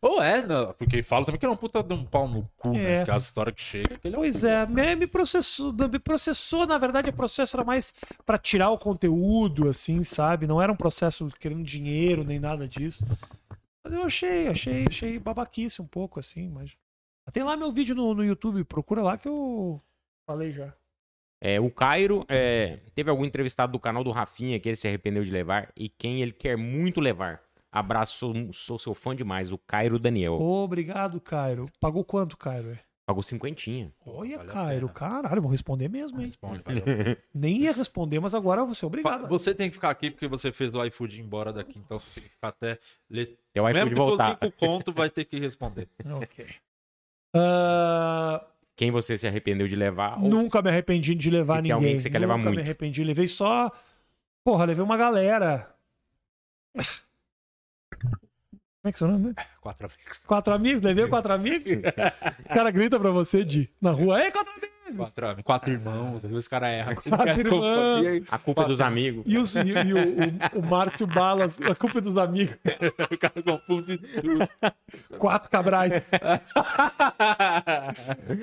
Ou 0.01 0.21
é, 0.21 0.45
não, 0.45 0.73
porque 0.73 1.01
fala 1.03 1.25
também 1.25 1.39
que 1.39 1.45
ele 1.45 1.51
é 1.51 1.53
um 1.55 1.57
puta 1.57 1.81
de 1.83 1.91
um 1.93 2.05
pau 2.05 2.27
no 2.27 2.47
cu, 2.55 2.69
né? 2.73 3.03
É. 3.03 3.17
Histórias 3.17 3.55
que 3.55 3.61
chega. 3.61 3.97
Que 3.97 4.07
ele 4.07 4.15
é 4.15 4.17
um 4.19 4.21
Pois 4.21 4.43
é, 4.43 4.65
me, 4.67 4.95
me 4.95 5.07
processou, 5.07 5.73
me 5.73 5.99
processou, 5.99 6.67
na 6.67 6.77
verdade, 6.77 7.09
o 7.09 7.13
processo 7.13 7.57
era 7.57 7.63
mais 7.65 7.91
pra 8.25 8.37
tirar 8.37 8.69
o 8.69 8.77
conteúdo, 8.77 9.67
assim, 9.67 10.03
sabe? 10.03 10.45
Não 10.47 10.61
era 10.61 10.71
um 10.71 10.75
processo 10.77 11.27
querendo 11.39 11.63
dinheiro 11.63 12.23
nem 12.23 12.39
nada 12.39 12.67
disso. 12.67 13.03
Mas 13.83 13.91
eu 13.91 14.03
achei, 14.03 14.47
achei, 14.47 14.85
achei 14.87 15.19
babaquice 15.19 15.81
um 15.81 15.87
pouco, 15.87 16.19
assim, 16.19 16.47
mas. 16.47 16.71
Tem 17.31 17.43
lá 17.43 17.57
meu 17.57 17.71
vídeo 17.71 17.95
no, 17.95 18.13
no 18.13 18.23
YouTube, 18.23 18.63
procura 18.63 19.01
lá 19.01 19.17
que 19.17 19.27
eu 19.27 19.79
falei 20.29 20.51
já. 20.51 20.73
É, 21.41 21.59
o 21.59 21.69
Cairo, 21.69 22.25
é, 22.29 22.79
teve 22.93 23.09
algum 23.09 23.25
entrevistado 23.25 23.71
do 23.71 23.79
canal 23.79 24.03
do 24.03 24.11
Rafinha 24.11 24.59
que 24.59 24.69
ele 24.69 24.75
se 24.75 24.87
arrependeu 24.87 25.23
de 25.23 25.31
levar 25.31 25.71
e 25.75 25.89
quem 25.89 26.21
ele 26.21 26.31
quer 26.31 26.55
muito 26.57 26.99
levar. 27.01 27.41
Abraço, 27.71 28.17
sou, 28.17 28.53
sou 28.53 28.79
seu 28.79 28.93
fã 28.95 29.15
demais, 29.15 29.51
o 29.51 29.57
Cairo 29.57 29.99
Daniel. 29.99 30.39
Obrigado, 30.39 31.19
Cairo. 31.19 31.69
Pagou 31.79 32.05
quanto, 32.05 32.37
Cairo? 32.37 32.79
Pagou 33.05 33.21
cinquentinha. 33.21 33.93
Olha, 34.03 34.37
vale 34.37 34.49
Cairo, 34.51 34.89
caralho, 34.89 35.41
vou 35.41 35.51
responder 35.51 35.87
mesmo, 35.89 36.19
hein? 36.19 36.25
Responde. 36.25 36.63
Nem 37.33 37.57
ia 37.63 37.71
responder, 37.73 38.19
mas 38.19 38.33
agora 38.33 38.65
Fa- 38.73 38.85
obrigado. 38.87 39.27
Você 39.27 39.53
tem 39.53 39.67
que 39.69 39.75
ficar 39.75 39.89
aqui 39.91 40.09
porque 40.09 40.27
você 40.27 40.51
fez 40.51 40.73
o 40.73 40.83
iFood 40.85 41.19
ir 41.19 41.23
embora 41.23 41.51
daqui, 41.53 41.77
então 41.77 41.99
você 41.99 42.21
tem 42.21 42.29
que 42.29 42.33
ficar 42.33 42.47
até. 42.47 42.79
ler- 43.09 43.37
Até 43.51 43.61
o 43.61 43.65
Mesmo 43.65 43.79
iFood 43.81 43.89
que 43.89 43.95
for 43.95 44.07
voltar. 44.07 44.29
cinco 44.41 44.51
conto, 44.57 44.91
vai 44.93 45.09
ter 45.09 45.25
que 45.25 45.37
responder. 45.39 45.87
Ok. 46.23 46.47
Ah, 47.35 48.45
Quem 48.75 48.91
você 48.91 49.17
se 49.17 49.27
arrependeu 49.27 49.67
de 49.67 49.75
levar? 49.75 50.17
Nunca 50.19 50.61
me 50.61 50.69
arrependi 50.69 51.13
de 51.15 51.29
levar 51.29 51.45
se 51.45 51.61
tem 51.61 51.61
ninguém. 51.63 51.71
alguém 51.73 51.95
que 51.95 52.01
você 52.01 52.09
quer 52.09 52.19
levar 52.19 52.37
Nunca 52.37 52.49
muito. 52.49 52.57
me 52.59 52.63
arrependi. 52.63 53.03
Levei 53.03 53.27
só. 53.27 53.71
Porra, 54.43 54.65
levei 54.65 54.83
uma 54.83 54.95
galera. 54.97 55.73
Como 56.75 56.85
é 58.85 58.91
que 58.91 58.95
é 58.95 58.95
o 58.95 58.97
seu 58.99 59.07
nome? 59.07 59.33
Quatro 59.61 59.87
amigos. 59.87 60.25
Quatro 60.25 60.53
amigos? 60.53 60.81
Levei 60.83 61.07
quatro 61.07 61.33
amigos? 61.33 61.67
Os 62.45 62.47
caras 62.53 62.73
gritam 62.73 62.99
pra 62.99 63.09
você 63.11 63.43
de 63.43 63.69
na 63.81 63.91
rua. 63.91 64.23
Ei, 64.23 64.31
quatro 64.31 64.51
amigos! 64.53 64.74
Quatro, 64.95 65.43
quatro 65.43 65.71
irmãos, 65.71 66.23
às 66.23 66.31
vezes 66.31 66.45
o 66.45 66.49
cara 66.49 66.67
erra. 66.67 66.95
Quatro 66.95 67.39
irmãos. 67.39 68.23
A 68.31 68.37
culpa 68.37 68.61
é 68.63 68.65
dos 68.67 68.81
amigos. 68.81 69.23
E, 69.25 69.37
os- 69.37 69.55
e- 69.55 69.59
e 69.69 69.93
o, 69.93 70.57
o- 70.57 70.59
o 70.59 70.65
Márcio 70.69 71.07
Balas, 71.07 71.59
a 71.61 71.75
culpa 71.75 71.97
é 71.97 72.01
dos 72.01 72.17
amigos. 72.17 72.55
o 73.11 73.17
cara 73.17 73.43
confunde 73.43 73.97
tudo. 73.97 74.47
Quatro 75.17 75.49
cabrais. 75.49 75.91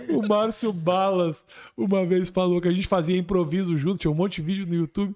O 0.09 0.27
Márcio 0.27 0.73
Balas 0.73 1.47
uma 1.77 2.05
vez 2.05 2.29
falou 2.31 2.61
que 2.61 2.69
a 2.69 2.73
gente 2.73 2.89
fazia 2.89 3.17
improviso 3.17 3.77
junto, 3.79 3.99
tinha 3.99 4.11
um 4.11 4.15
monte 4.15 4.37
de 4.37 4.43
vídeo 4.43 4.67
no 4.67 4.75
YouTube. 4.75 5.15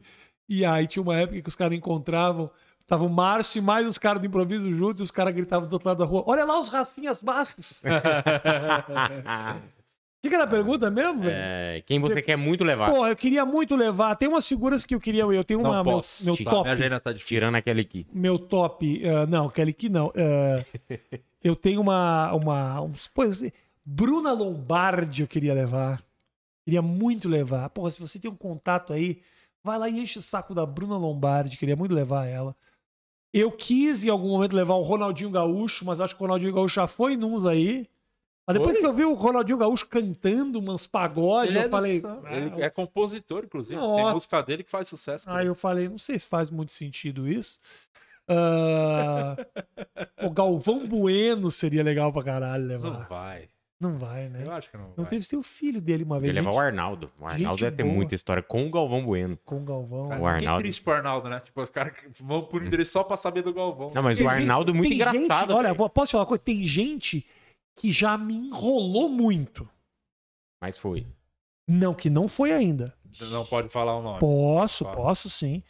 E 0.48 0.64
aí 0.64 0.86
tinha 0.86 1.02
uma 1.02 1.16
época 1.16 1.42
que 1.42 1.48
os 1.48 1.56
caras 1.56 1.76
encontravam. 1.76 2.48
Tava 2.86 3.04
o 3.04 3.10
Márcio 3.10 3.58
e 3.58 3.62
mais 3.62 3.88
os 3.88 3.98
caras 3.98 4.20
do 4.20 4.28
improviso 4.28 4.70
juntos, 4.70 5.00
e 5.00 5.02
os 5.02 5.10
caras 5.10 5.34
gritavam 5.34 5.68
do 5.68 5.72
outro 5.72 5.88
lado 5.88 5.98
da 5.98 6.04
rua: 6.04 6.22
Olha 6.24 6.44
lá 6.44 6.56
os 6.56 6.68
Rafinhas 6.68 7.20
Bastos! 7.20 7.82
O 10.18 10.22
que, 10.22 10.28
que 10.30 10.34
era 10.34 10.44
a 10.44 10.48
pergunta 10.48 10.90
mesmo, 10.90 11.20
velho? 11.20 11.34
É, 11.36 11.82
quem 11.86 12.00
você 12.00 12.20
quer 12.22 12.36
muito 12.36 12.64
levar? 12.64 12.90
Pô, 12.90 13.06
eu 13.06 13.14
queria 13.14 13.44
muito 13.44 13.76
levar. 13.76 14.16
Tem 14.16 14.28
umas 14.28 14.46
figuras 14.48 14.84
que 14.84 14.94
eu 14.94 15.00
queria. 15.00 15.22
Eu 15.22 15.44
tenho 15.44 15.60
uma. 15.60 15.76
Não 15.76 15.84
Meu, 15.84 15.92
posso. 15.94 16.24
meu 16.24 16.36
Tá, 16.36 16.50
top. 16.50 16.74
Minha 16.74 17.00
tá 17.00 17.12
difícil. 17.12 17.36
Tirando 17.36 17.54
aquele 17.54 17.82
aqui. 17.82 18.06
meu 18.12 18.38
top. 18.38 19.02
ah, 19.06 19.26
não, 19.26 19.48
Kelly 19.48 19.72
que 19.72 19.88
não. 19.88 20.12
ah, 20.16 20.64
eu 21.44 21.54
tenho 21.54 21.80
uma. 21.80 22.32
uma 22.32 22.80
uns, 22.80 23.06
pois, 23.06 23.44
Bruna 23.84 24.32
Lombardi 24.32 25.22
eu 25.22 25.28
queria 25.28 25.54
levar. 25.54 26.02
Queria 26.64 26.82
muito 26.82 27.28
levar. 27.28 27.68
Porra, 27.70 27.90
se 27.92 28.00
você 28.00 28.18
tem 28.18 28.28
um 28.30 28.34
contato 28.34 28.92
aí, 28.92 29.20
vai 29.62 29.78
lá 29.78 29.88
e 29.88 30.00
enche 30.00 30.18
o 30.18 30.22
saco 30.22 30.52
da 30.54 30.66
Bruna 30.66 30.96
Lombardi. 30.96 31.56
Queria 31.56 31.76
muito 31.76 31.94
levar 31.94 32.26
ela. 32.26 32.56
Eu 33.32 33.52
quis 33.52 34.02
em 34.02 34.08
algum 34.08 34.30
momento 34.30 34.56
levar 34.56 34.74
o 34.74 34.82
Ronaldinho 34.82 35.30
Gaúcho, 35.30 35.84
mas 35.84 36.00
acho 36.00 36.16
que 36.16 36.22
o 36.22 36.26
Ronaldinho 36.26 36.54
Gaúcho 36.54 36.74
já 36.76 36.86
foi 36.86 37.16
nuns 37.16 37.44
aí. 37.46 37.86
Mas 38.46 38.54
depois 38.58 38.72
Foi? 38.76 38.80
que 38.80 38.86
eu 38.86 38.92
vi 38.92 39.04
o 39.04 39.12
Ronaldinho 39.14 39.58
Gaúcho 39.58 39.86
cantando 39.88 40.58
umas 40.60 40.86
pagodes, 40.86 41.50
Ele 41.50 41.58
eu 41.64 41.66
é 41.66 41.68
falei. 41.68 42.02
Ele 42.30 42.62
é 42.62 42.70
compositor, 42.70 43.42
inclusive. 43.44 43.78
Tem 43.80 43.88
Nossa. 43.88 44.14
música 44.14 44.42
dele 44.42 44.62
que 44.62 44.70
faz 44.70 44.86
sucesso. 44.86 45.28
Aí 45.28 45.46
eu 45.48 45.54
falei, 45.54 45.88
não 45.88 45.98
sei 45.98 46.16
se 46.18 46.28
faz 46.28 46.48
muito 46.50 46.70
sentido 46.70 47.28
isso. 47.28 47.58
Ah, 48.28 49.36
o 50.22 50.30
Galvão 50.30 50.86
Bueno 50.86 51.50
seria 51.50 51.82
legal 51.82 52.12
pra 52.12 52.22
caralho 52.22 52.62
Não 52.64 52.90
levar. 52.90 53.06
vai. 53.08 53.48
Não 53.78 53.98
vai, 53.98 54.28
né? 54.30 54.42
Eu 54.46 54.52
acho 54.52 54.70
que 54.70 54.76
não 54.78 54.86
Não 54.96 55.04
vai. 55.04 55.06
teve 55.06 55.26
tem 55.26 55.38
o 55.38 55.42
filho 55.42 55.80
dele 55.82 56.02
uma 56.02 56.18
vez. 56.18 56.30
Ele 56.30 56.40
levar 56.40 56.50
gente, 56.52 56.58
o 56.58 56.60
Arnaldo. 56.60 57.10
O 57.20 57.26
Arnaldo 57.26 57.58
gente 57.58 57.70
deve 57.70 57.76
ter 57.76 57.84
muita 57.84 58.14
história 58.14 58.42
com 58.42 58.66
o 58.66 58.70
Galvão 58.70 59.04
Bueno. 59.04 59.38
Com 59.44 59.56
o 59.58 59.64
Galvão. 59.64 60.08
Cara, 60.08 60.20
O 60.20 60.24
que 60.24 60.28
Arnaldo. 60.30 60.62
triste 60.62 60.82
pro 60.82 60.92
Arnaldo, 60.94 61.28
né? 61.28 61.40
Tipo, 61.40 61.62
os 61.62 61.68
caras 61.70 61.92
que 61.92 62.08
vão 62.22 62.42
por 62.42 62.64
endereço 62.64 62.92
só 62.92 63.04
pra 63.04 63.16
saber 63.18 63.42
do 63.42 63.52
Galvão. 63.52 63.92
Não, 63.94 64.02
mas 64.02 64.16
Tem 64.18 64.26
o 64.26 64.30
gente- 64.30 64.40
Arnaldo 64.40 64.70
é 64.70 64.74
muito 64.74 64.88
tem 64.88 64.98
gente- 64.98 65.16
engraçado. 65.16 65.54
olha, 65.54 65.74
posso 65.74 66.06
te 66.06 66.12
falar 66.12 66.22
uma 66.22 66.26
coisa? 66.28 66.42
Tem 66.42 66.64
gente 66.64 67.26
que 67.76 67.92
já 67.92 68.16
me 68.18 68.34
enrolou 68.34 69.08
muito. 69.08 69.68
Mas 70.60 70.76
foi. 70.78 71.06
Não, 71.68 71.94
que 71.94 72.08
não 72.08 72.26
foi 72.28 72.52
ainda. 72.52 72.96
Não 73.30 73.44
pode 73.44 73.68
falar 73.68 73.96
o 73.96 74.02
nome. 74.02 74.20
Posso, 74.20 74.84
Fala. 74.84 74.96
posso 74.96 75.28
sim. 75.30 75.62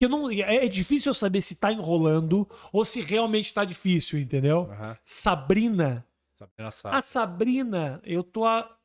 Eu 0.00 0.08
não, 0.08 0.30
é, 0.30 0.64
é 0.64 0.68
difícil 0.68 1.10
eu 1.10 1.14
saber 1.14 1.40
se 1.42 1.56
tá 1.56 1.70
enrolando 1.72 2.48
ou 2.72 2.84
se 2.84 3.00
realmente 3.02 3.52
tá 3.52 3.64
difícil, 3.64 4.18
entendeu? 4.18 4.68
Aham. 4.70 4.92
Sabrina. 5.04 6.06
Sabrina 6.34 6.70
sabe. 6.70 6.96
A 6.96 7.02
Sabrina, 7.02 8.00
eu 8.04 8.22
tô 8.24 8.44
a- 8.46 8.76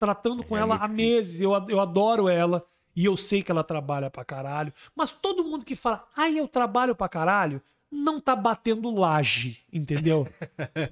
tratando 0.00 0.44
com 0.44 0.56
É 0.56 0.60
ela 0.60 0.74
muito 0.78 0.84
há 0.84 0.88
meses, 0.88 1.40
eu, 1.40 1.52
eu 1.68 1.80
adoro 1.80 2.28
ela 2.28 2.64
e 2.94 3.04
eu 3.04 3.16
sei 3.16 3.42
que 3.42 3.50
ela 3.50 3.64
trabalha 3.64 4.10
pra 4.10 4.24
caralho. 4.24 4.72
Mas 4.94 5.10
todo 5.10 5.42
mundo 5.44 5.64
que 5.64 5.74
fala, 5.74 6.06
ai, 6.16 6.38
eu 6.38 6.46
trabalho 6.46 6.94
pra 6.94 7.08
caralho, 7.08 7.60
não 7.90 8.20
tá 8.20 8.36
batendo 8.36 8.90
laje, 8.90 9.58
entendeu? 9.72 10.26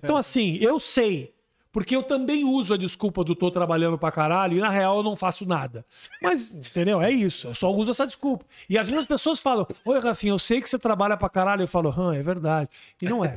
então, 0.02 0.16
assim, 0.16 0.56
eu 0.60 0.78
sei. 0.80 1.34
Porque 1.76 1.94
eu 1.94 2.02
também 2.02 2.42
uso 2.42 2.72
a 2.72 2.76
desculpa 2.78 3.22
do 3.22 3.34
tô 3.34 3.50
trabalhando 3.50 3.98
pra 3.98 4.10
caralho 4.10 4.56
e 4.56 4.60
na 4.62 4.70
real 4.70 4.96
eu 4.96 5.02
não 5.02 5.14
faço 5.14 5.46
nada. 5.46 5.84
Mas, 6.22 6.50
entendeu? 6.50 7.02
É 7.02 7.10
isso. 7.10 7.48
Eu 7.48 7.54
só 7.54 7.70
uso 7.70 7.90
essa 7.90 8.06
desculpa. 8.06 8.46
E 8.66 8.78
às 8.78 8.88
vezes 8.88 9.00
as 9.00 9.06
pessoas 9.06 9.38
falam: 9.38 9.66
Oi, 9.84 9.98
Rafinha, 10.00 10.32
eu 10.32 10.38
sei 10.38 10.62
que 10.62 10.70
você 10.70 10.78
trabalha 10.78 11.18
pra 11.18 11.28
caralho. 11.28 11.64
Eu 11.64 11.68
falo: 11.68 11.90
Hã, 11.94 12.16
é 12.16 12.22
verdade. 12.22 12.70
E 13.02 13.04
não 13.04 13.22
é. 13.22 13.36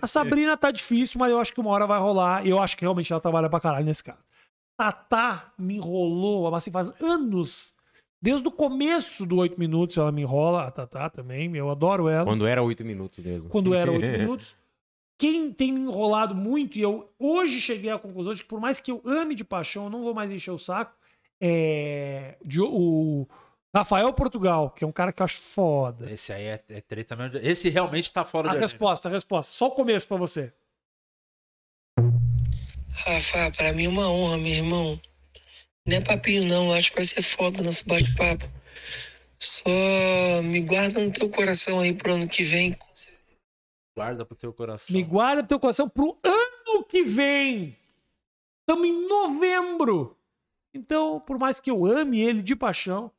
A 0.00 0.06
Sabrina 0.06 0.56
tá 0.56 0.70
difícil, 0.70 1.18
mas 1.18 1.32
eu 1.32 1.40
acho 1.40 1.52
que 1.52 1.58
uma 1.58 1.70
hora 1.70 1.84
vai 1.84 1.98
rolar. 1.98 2.46
E 2.46 2.50
eu 2.50 2.60
acho 2.60 2.76
que 2.76 2.82
realmente 2.82 3.12
ela 3.12 3.20
trabalha 3.20 3.50
pra 3.50 3.58
caralho 3.58 3.84
nesse 3.84 4.04
caso. 4.04 4.20
Tatá 4.76 5.52
me 5.58 5.74
enrolou, 5.74 6.54
assim, 6.54 6.70
faz 6.70 6.92
anos. 7.02 7.74
Desde 8.22 8.46
o 8.46 8.50
começo 8.50 9.24
do 9.24 9.36
8 9.36 9.58
minutos 9.58 9.96
ela 9.96 10.12
me 10.12 10.22
enrola. 10.22 10.64
A 10.64 10.70
Tatá 10.70 11.08
também. 11.08 11.54
Eu 11.56 11.70
adoro 11.70 12.08
ela 12.08 12.24
Quando 12.24 12.46
era 12.46 12.62
oito 12.62 12.84
minutos 12.84 13.18
mesmo. 13.24 13.48
quando 13.48 13.74
era 13.74 13.90
8 13.90 14.00
minutos. 14.18 14.56
Quem 15.18 15.52
tem 15.52 15.70
me 15.72 15.80
enrolado 15.80 16.34
muito, 16.34 16.78
e 16.78 16.80
eu 16.82 17.10
hoje 17.18 17.60
cheguei 17.60 17.90
à 17.90 17.98
conclusão 17.98 18.32
de 18.32 18.42
que 18.42 18.48
por 18.48 18.58
mais 18.58 18.80
que 18.80 18.90
eu 18.90 19.02
ame 19.04 19.34
de 19.34 19.44
paixão, 19.44 19.84
eu 19.84 19.90
não 19.90 20.02
vou 20.02 20.14
mais 20.14 20.30
encher 20.30 20.50
o 20.50 20.58
saco, 20.58 20.94
é 21.38 22.36
de- 22.42 22.60
o 22.62 23.26
Rafael 23.74 24.10
Portugal, 24.14 24.70
que 24.70 24.82
é 24.82 24.86
um 24.86 24.92
cara 24.92 25.12
que 25.12 25.20
eu 25.20 25.24
acho 25.24 25.38
foda. 25.40 26.10
Esse 26.10 26.32
aí 26.32 26.44
é, 26.44 26.64
é 26.70 26.80
treta 26.80 27.14
mesmo. 27.16 27.36
Esse 27.38 27.68
realmente 27.68 28.10
tá 28.10 28.24
fora 28.24 28.50
A 28.50 28.54
de 28.54 28.60
resposta, 28.60 29.08
a 29.10 29.12
resposta. 29.12 29.52
Só 29.52 29.66
o 29.66 29.72
começo 29.72 30.08
pra 30.08 30.16
você. 30.16 30.52
Rafa, 32.92 33.50
pra 33.56 33.72
mim 33.72 33.84
é 33.84 33.88
uma 33.88 34.10
honra, 34.10 34.36
meu 34.38 34.52
irmão. 34.52 35.00
Não 35.86 35.96
é 35.96 36.00
papinho, 36.00 36.44
não. 36.46 36.72
Acho 36.72 36.90
que 36.90 36.96
vai 36.96 37.04
ser 37.04 37.22
foda 37.22 37.62
nosso 37.62 37.86
bate-papo. 37.86 38.44
Só 39.38 39.70
me 40.44 40.60
guarda 40.60 41.00
no 41.00 41.12
teu 41.12 41.28
coração 41.30 41.80
aí 41.80 41.94
pro 41.94 42.14
ano 42.14 42.28
que 42.28 42.44
vem. 42.44 42.76
Guarda 43.96 44.24
pro 44.24 44.36
teu 44.36 44.52
coração. 44.52 44.94
Me 44.94 45.02
guarda 45.02 45.42
pro 45.42 45.48
teu 45.48 45.60
coração 45.60 45.88
pro 45.88 46.18
ano 46.22 46.84
que 46.84 47.02
vem. 47.02 47.76
Estamos 48.60 48.86
em 48.86 49.08
novembro. 49.08 50.16
Então, 50.74 51.20
por 51.20 51.38
mais 51.38 51.58
que 51.58 51.70
eu 51.70 51.84
ame 51.84 52.20
ele 52.20 52.42
de 52.42 52.54
paixão, 52.54 53.10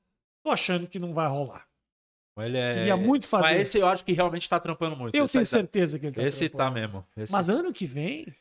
tô 0.44 0.52
achando 0.52 0.88
que 0.88 1.00
não 1.00 1.14
vai 1.14 1.28
rolar. 1.28 1.68
Ele 2.40 2.58
é... 2.58 2.74
Queria 2.76 2.98
muito 2.98 3.28
fazer. 3.28 3.44
Mas 3.44 3.62
esse 3.62 3.78
eu 3.78 3.88
acho 3.88 4.06
que 4.06 4.14
realmente 4.14 4.48
tá 4.48 4.60
trampando 4.60 4.96
muito. 4.96 5.14
Eu 5.14 5.26
esse 5.26 5.34
tenho 5.34 5.44
tá- 5.44 5.50
certeza 5.50 6.00
que 6.00 6.06
ele 6.06 6.16
tá 6.16 6.24
Esse 6.24 6.48
trampando. 6.50 6.74
tá 6.76 6.82
mesmo. 6.82 7.08
Esse... 7.18 7.32
Mas 7.32 7.50
ano 7.50 7.74
que 7.74 7.86
vem, 7.86 8.34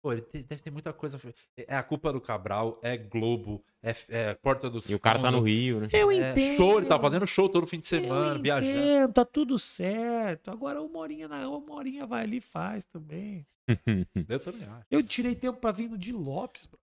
Pô, 0.00 0.12
ele 0.12 0.22
te- 0.22 0.42
deve 0.44 0.62
ter 0.62 0.70
muita 0.70 0.92
coisa. 0.92 1.18
É 1.56 1.76
a 1.76 1.82
culpa 1.82 2.12
do 2.12 2.20
Cabral, 2.20 2.78
é 2.82 2.96
Globo, 2.96 3.64
é, 3.82 3.92
é 4.08 4.34
Porta 4.34 4.70
dos 4.70 4.88
E 4.88 4.94
o 4.94 5.00
cara 5.00 5.18
tá 5.18 5.30
no 5.30 5.40
Rio, 5.40 5.80
né? 5.80 5.88
eu 5.92 6.10
é 6.10 6.30
entendo. 6.30 6.56
show, 6.56 6.78
ele 6.78 6.86
tá 6.86 6.98
fazendo 7.00 7.26
show 7.26 7.48
todo 7.48 7.66
fim 7.66 7.80
de 7.80 7.86
semana, 7.88 8.36
eu 8.36 8.42
viajando. 8.42 8.78
entendo, 8.78 9.12
tá 9.12 9.24
tudo 9.24 9.58
certo. 9.58 10.50
Agora 10.50 10.80
uma 10.80 10.98
horinha, 11.00 11.26
na, 11.26 11.48
uma 11.48 11.74
horinha 11.74 12.06
vai 12.06 12.22
ali 12.22 12.36
e 12.36 12.40
faz 12.40 12.84
também. 12.84 13.44
Eu 14.28 14.40
também 14.40 14.66
acho. 14.66 14.86
Eu 14.90 15.02
tirei 15.02 15.34
tempo 15.34 15.58
pra 15.60 15.72
vir 15.72 15.90
no 15.90 15.98
de 15.98 16.10
Lopes. 16.12 16.66
bro. 16.66 16.78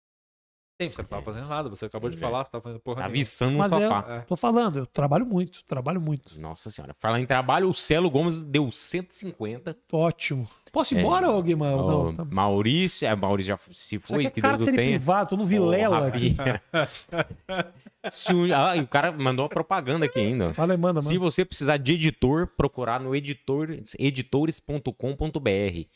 Você 0.78 1.02
não 1.02 1.08
tava 1.08 1.22
fazendo 1.22 1.48
nada, 1.48 1.70
você 1.70 1.86
acabou 1.86 2.10
de 2.10 2.18
É. 2.18 2.20
falar, 2.20 2.44
você 2.44 2.52
tá 2.52 2.60
fazendo 2.60 2.82
porra 2.82 2.96
Tá 2.98 3.02
nenhuma. 3.04 3.18
viçando 3.18 3.52
no 3.54 3.58
Mas 3.60 3.72
é-. 3.72 4.14
É. 4.18 4.20
Tô 4.28 4.36
falando, 4.36 4.80
eu 4.80 4.86
trabalho 4.86 5.26
muito, 5.26 5.64
trabalho 5.64 6.02
muito. 6.02 6.38
Nossa 6.38 6.70
senhora. 6.70 6.94
Falar 7.00 7.22
em 7.22 7.26
trabalho, 7.26 7.70
o 7.70 7.74
Celo 7.74 8.10
Gomes 8.10 8.44
deu 8.44 8.70
150. 8.70 9.74
Ótimo. 9.90 10.46
Posso 10.74 10.94
ir 10.94 10.98
É. 10.98 11.00
embora, 11.00 11.28
alguém? 11.28 11.56
Não, 11.56 11.78
Ó, 11.80 12.12
tá- 12.12 12.26
Maurício, 12.26 13.08
é, 13.08 13.16
Maurício 13.16 13.56
já 13.56 13.74
se 13.74 13.96
Isso 13.96 13.96
aqui 13.96 14.08
foi, 14.14 14.26
é 14.26 14.30
que 14.30 14.42
Deus 14.42 14.54
o 14.54 14.58
cárcere 14.58 14.76
tenha. 14.76 14.98
privado, 15.00 15.30
tô 15.30 15.38
no 15.38 15.44
Ô, 15.44 15.46
Vilela 15.46 16.08
aqui. 16.08 16.36
Rafinha. 16.38 16.62
Se 18.12 18.34
o- 18.34 18.54
ah, 18.54 18.76
e 18.76 18.82
o 18.82 18.88
cara 18.88 19.14
mandou 19.14 19.44
uma 19.46 19.50
propaganda 19.50 20.06
aqui 20.06 20.20
ainda. 20.20 20.50
ó. 20.50 20.54
Fala 20.54 20.74
aí, 20.74 20.78
manda, 20.78 21.00
Se 21.02 21.08
manda. 21.08 21.20
você 21.22 21.46
precisar 21.46 21.78
de 21.78 21.94
editor, 21.94 22.48
procurar 22.58 23.00
no 23.00 23.16
editor, 23.16 23.70
editores.com.br. 23.98 25.88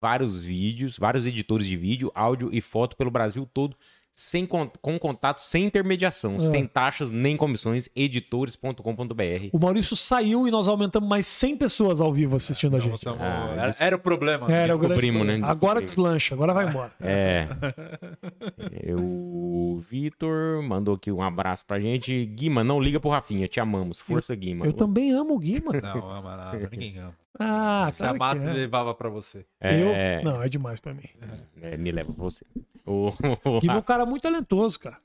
Vários 0.00 0.44
vídeos, 0.44 0.96
vários 0.96 1.26
editores 1.26 1.66
de 1.66 1.76
vídeo, 1.76 2.12
áudio 2.14 2.50
e 2.52 2.60
foto 2.60 2.96
pelo 2.96 3.10
Brasil 3.10 3.44
todo, 3.52 3.76
sem 4.20 4.44
con- 4.44 4.68
com 4.82 4.98
contato, 4.98 5.38
sem 5.38 5.64
intermediação, 5.66 6.36
É. 6.36 6.40
sem 6.40 6.66
taxas 6.66 7.08
nem 7.08 7.36
comissões, 7.36 7.88
editores.com.br. 7.94 9.48
O 9.52 9.58
Maurício 9.60 9.94
saiu 9.96 10.48
e 10.48 10.50
nós 10.50 10.66
aumentamos 10.66 11.08
mais 11.08 11.24
100 11.24 11.56
pessoas 11.56 12.00
ao 12.00 12.12
vivo 12.12 12.34
assistindo 12.34 12.74
a 12.74 12.78
Então, 12.78 12.90
gente. 12.90 13.04
tamo- 13.04 13.18
Ah, 13.20 13.54
era, 13.56 13.74
era 13.78 13.96
o 13.96 13.98
problema. 14.00 14.50
Era 14.52 14.74
o 14.74 14.78
grande 14.78 14.94
descobrimos, 14.94 15.18
problema. 15.20 15.46
né? 15.46 15.50
Agora 15.52 15.80
deslancha, 15.80 16.34
agora 16.34 16.52
vai 16.52 16.66
embora. 16.68 16.92
É. 17.00 17.46
Eu- 18.82 18.98
O 19.78 19.80
Vitor 19.88 20.60
mandou 20.64 20.94
aqui 20.96 21.12
um 21.12 21.22
abraço 21.22 21.64
pra 21.64 21.78
gente. 21.78 22.26
Guima, 22.26 22.64
não 22.64 22.80
liga 22.80 22.98
pro 22.98 23.10
Rafinha, 23.10 23.46
te 23.46 23.60
amamos. 23.60 24.00
Força, 24.00 24.34
Guima. 24.34 24.66
Eu 24.66 24.72
também 24.72 25.12
amo 25.12 25.34
o 25.34 25.38
Guima. 25.38 25.72
Não, 25.80 26.10
ama 26.10 26.36
nada, 26.36 26.68
ninguém 26.72 26.98
ama. 26.98 27.14
Ah, 27.38 27.88
Se 27.92 28.02
a 28.02 28.12
claro 28.14 28.18
massa 28.40 28.50
é. 28.50 28.52
levava 28.52 28.92
pra 28.94 29.08
você. 29.08 29.44
É, 29.60 30.20
Eu... 30.20 30.24
Não, 30.24 30.42
é 30.42 30.48
demais 30.48 30.80
pra 30.80 30.92
mim. 30.92 31.04
é, 31.62 31.76
me 31.76 31.92
leva 31.92 32.12
pra 32.12 32.24
você. 32.24 32.44
O, 32.88 33.12
O 33.44 33.60
Guima 33.60 33.74
é 33.74 33.76
um 33.76 33.82
cara 33.82 34.06
muito 34.06 34.22
talentoso, 34.22 34.80
cara. 34.80 34.96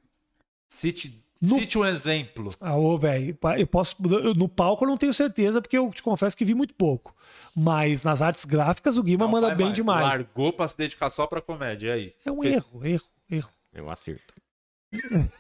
Cite, 0.68 1.22
No- 1.42 1.60
cite 1.60 1.78
um 1.78 1.84
exemplo. 1.86 2.48
Ah, 2.62 2.76
ô, 2.78 2.98
velho, 2.98 3.38
eu 3.58 3.68
posso. 3.68 3.96
eu- 4.10 4.34
No 4.34 4.48
palco 4.48 4.86
eu 4.86 4.90
não 4.90 4.98
tenho 4.98 5.14
certeza, 5.14 5.62
porque 5.62 5.78
eu 5.78 5.90
te 5.92 6.02
confesso 6.02 6.36
que 6.38 6.46
vi 6.46 6.54
muito 6.54 6.74
pouco. 6.74 7.14
Mas 7.56 8.04
nas 8.04 8.22
artes 8.22 8.46
gráficas 8.46 8.98
o 8.98 9.04
Guima 9.04 9.26
Não, 9.26 9.32
manda 9.32 9.54
bem 9.54 9.68
mais. 9.68 9.76
demais. 9.76 10.06
Largou 10.08 10.54
pra 10.54 10.68
se 10.68 10.78
dedicar 10.78 11.10
só 11.10 11.28
pra 11.28 11.42
comédia. 11.42 11.90
E 11.90 11.92
aí? 11.92 12.14
É 12.26 12.32
um 12.32 12.42
Fez- 12.42 12.56
erro, 12.56 12.86
erro, 12.86 13.06
erro. 13.30 13.50
Eu 13.74 13.90
acerto. 13.90 14.34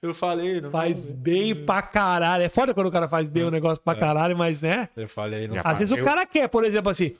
Eu 0.00 0.14
falei, 0.14 0.60
não 0.60 0.70
Faz 0.70 1.10
bem 1.10 1.54
pra 1.64 1.80
caralho. 1.82 2.42
É 2.44 2.48
foda 2.48 2.74
quando 2.74 2.86
o 2.88 2.90
cara 2.90 3.08
faz 3.08 3.30
bem 3.30 3.42
o 3.44 3.50
negócio 3.50 3.82
pra 3.82 3.94
caralho, 3.94 4.36
mas 4.36 4.60
né? 4.60 4.88
Eu 4.96 5.08
falei, 5.08 5.48
não 5.48 5.56
Às 5.64 5.78
vezes 5.78 5.96
eu- 5.96 6.02
o 6.02 6.06
cara 6.06 6.26
quer, 6.26 6.46
por 6.48 6.62
exemplo, 6.64 6.90
assim. 6.90 7.16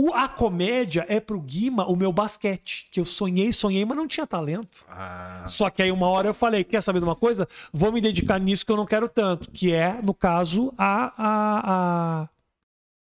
O, 0.00 0.14
a 0.14 0.28
comédia 0.28 1.04
é 1.08 1.18
pro 1.18 1.40
Guima 1.40 1.84
o 1.88 1.96
meu 1.96 2.12
basquete. 2.12 2.86
Que 2.92 3.00
eu 3.00 3.04
sonhei, 3.04 3.52
sonhei, 3.52 3.84
mas 3.84 3.96
não 3.96 4.06
tinha 4.06 4.24
talento. 4.24 4.86
Ah, 4.88 5.42
Só 5.48 5.68
que 5.68 5.82
aí 5.82 5.90
uma 5.90 6.08
hora 6.08 6.28
eu 6.28 6.34
falei, 6.34 6.62
quer 6.62 6.80
saber 6.80 7.00
de 7.00 7.04
uma 7.04 7.16
coisa? 7.16 7.48
Vou 7.72 7.90
me 7.90 8.00
dedicar 8.00 8.38
nisso 8.38 8.64
que 8.64 8.70
eu 8.70 8.76
não 8.76 8.86
quero 8.86 9.08
tanto. 9.08 9.50
Que 9.50 9.72
é, 9.72 10.00
no 10.00 10.14
caso, 10.14 10.72
a. 10.78 11.12
a, 11.18 12.22
a 12.22 12.28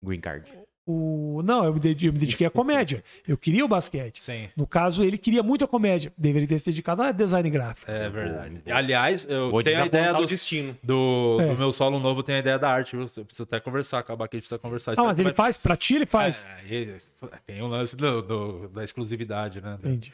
Green 0.01 0.21
Card. 0.21 0.47
O... 0.91 1.43
Não, 1.45 1.65
eu 1.67 1.75
me, 1.75 1.79
dediquei 1.81 2.47
à 2.47 2.51
comédia. 2.51 3.05
Eu 3.27 3.37
queria 3.37 3.63
o 3.65 3.69
basquete. 3.69 4.23
sim. 4.23 4.49
No 4.57 4.67
caso, 4.67 5.05
ele 5.05 5.19
queria 5.19 5.43
muito 5.43 5.65
a 5.65 5.69
comédia. 5.69 6.13
Deveria 6.17 6.49
ter 6.49 6.59
se 6.59 6.65
dedicado 6.65 7.03
a 7.03 7.13
design 7.13 7.49
gráfico. 7.51 7.91
É 7.91 8.09
verdade. 8.09 8.63
Aliás, 8.71 9.27
eu 9.29 9.51
Vou 9.51 9.63
tenho 9.63 9.83
a 9.83 9.87
ideia 9.87 10.13
do, 10.15 10.23
o 10.23 10.27
destino. 10.27 10.77
do, 10.83 11.37
É. 11.41 11.47
do 11.49 11.59
meu 11.59 11.71
solo 11.73 11.99
novo, 12.01 12.23
tem 12.23 12.37
a 12.37 12.39
ideia 12.39 12.59
da 12.59 12.71
arte. 12.71 12.97
Eu 12.97 13.05
preciso 13.07 13.43
até 13.43 13.61
conversar, 13.61 13.99
acabar 13.99 14.25
aqui, 14.25 14.37
a 14.37 14.39
gente 14.39 14.45
precisa 14.45 14.59
conversar. 14.59 14.95
Ah, 14.97 15.05
mas 15.05 15.19
ele 15.19 15.35
faz? 15.35 15.59
Pra 15.59 15.77
ti 15.77 15.97
ele 15.97 16.07
faz? 16.07 16.51
É, 16.71 16.75
e- 16.75 16.95
tem 17.47 17.63
um 17.63 17.67
lance 17.69 17.95
do, 17.95 18.23
do- 18.23 18.69
da 18.69 18.83
exclusividade, 18.83 19.61
né? 19.61 19.77
Entendi. 19.81 20.13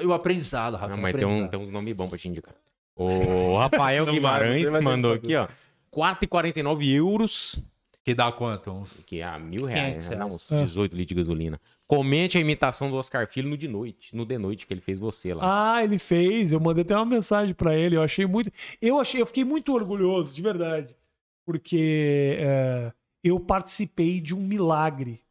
E 0.00 0.04
o 0.06 0.12
aprendizado, 0.12 0.74
Rafa. 0.74 0.88
Não, 0.88 0.98
o 0.98 1.02
mas 1.02 1.14
tem, 1.14 1.24
um, 1.24 1.46
tem 1.46 1.60
uns 1.60 1.70
nomes 1.70 1.94
bons 1.94 2.08
pra 2.08 2.18
te 2.18 2.28
indicar. 2.28 2.54
O 2.96 3.56
Rafael 3.56 4.04
Guimarães 4.10 4.68
mandou 4.82 5.12
aqui, 5.12 5.36
ó. 5.36 5.46
4,49 5.94 6.92
euros, 6.94 7.62
Que 8.08 8.14
dá 8.14 8.32
quanto? 8.32 8.70
Uns... 8.70 9.04
que 9.04 9.20
é 9.20 9.38
mil 9.38 9.66
reais, 9.66 10.06
500 10.06 10.08
né? 10.08 10.16
Dá 10.16 10.26
uns 10.26 10.52
É. 10.52 10.62
18 10.62 10.96
litros 10.96 11.08
de 11.08 11.14
gasolina. 11.14 11.60
Comente 11.86 12.38
a 12.38 12.40
imitação 12.40 12.90
do 12.90 12.96
Oscar 12.96 13.26
Filho 13.28 13.50
no 13.50 13.56
de 13.56 13.68
noite, 13.68 14.16
no 14.16 14.24
de 14.24 14.38
noite 14.38 14.66
que 14.66 14.72
ele 14.72 14.80
fez 14.80 14.98
você 14.98 15.34
lá. 15.34 15.74
Ah, 15.74 15.84
ele 15.84 15.98
fez. 15.98 16.52
Eu 16.52 16.60
mandei 16.60 16.82
até 16.82 16.96
uma 16.96 17.04
mensagem 17.04 17.54
pra 17.54 17.76
ele. 17.76 17.96
Eu 17.96 18.02
achei 18.02 18.24
muito. 18.24 18.50
Eu 18.80 18.98
achei, 18.98 19.20
eu 19.20 19.26
fiquei 19.26 19.44
muito 19.44 19.74
orgulhoso, 19.74 20.34
de 20.34 20.40
verdade, 20.40 20.96
porque 21.44 22.38
é, 22.40 22.92
eu 23.22 23.38
participei 23.38 24.20
de 24.20 24.34
um 24.34 24.40
milagre 24.40 25.22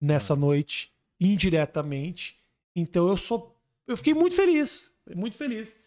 nessa 0.00 0.36
noite, 0.36 0.92
indiretamente. 1.20 2.36
Então 2.74 3.08
eu 3.08 3.16
sou, 3.16 3.56
eu 3.86 3.96
fiquei 3.96 4.14
muito 4.14 4.36
feliz, 4.36 4.94
muito 5.14 5.36
feliz, 5.36 5.78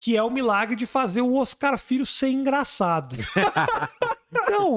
que 0.00 0.16
é 0.16 0.22
o 0.22 0.30
milagre 0.30 0.74
de 0.74 0.86
fazer 0.86 1.20
o 1.20 1.36
Oscar 1.36 1.78
Filho 1.78 2.06
ser 2.06 2.30
engraçado. 2.30 3.16
então. 4.32 4.76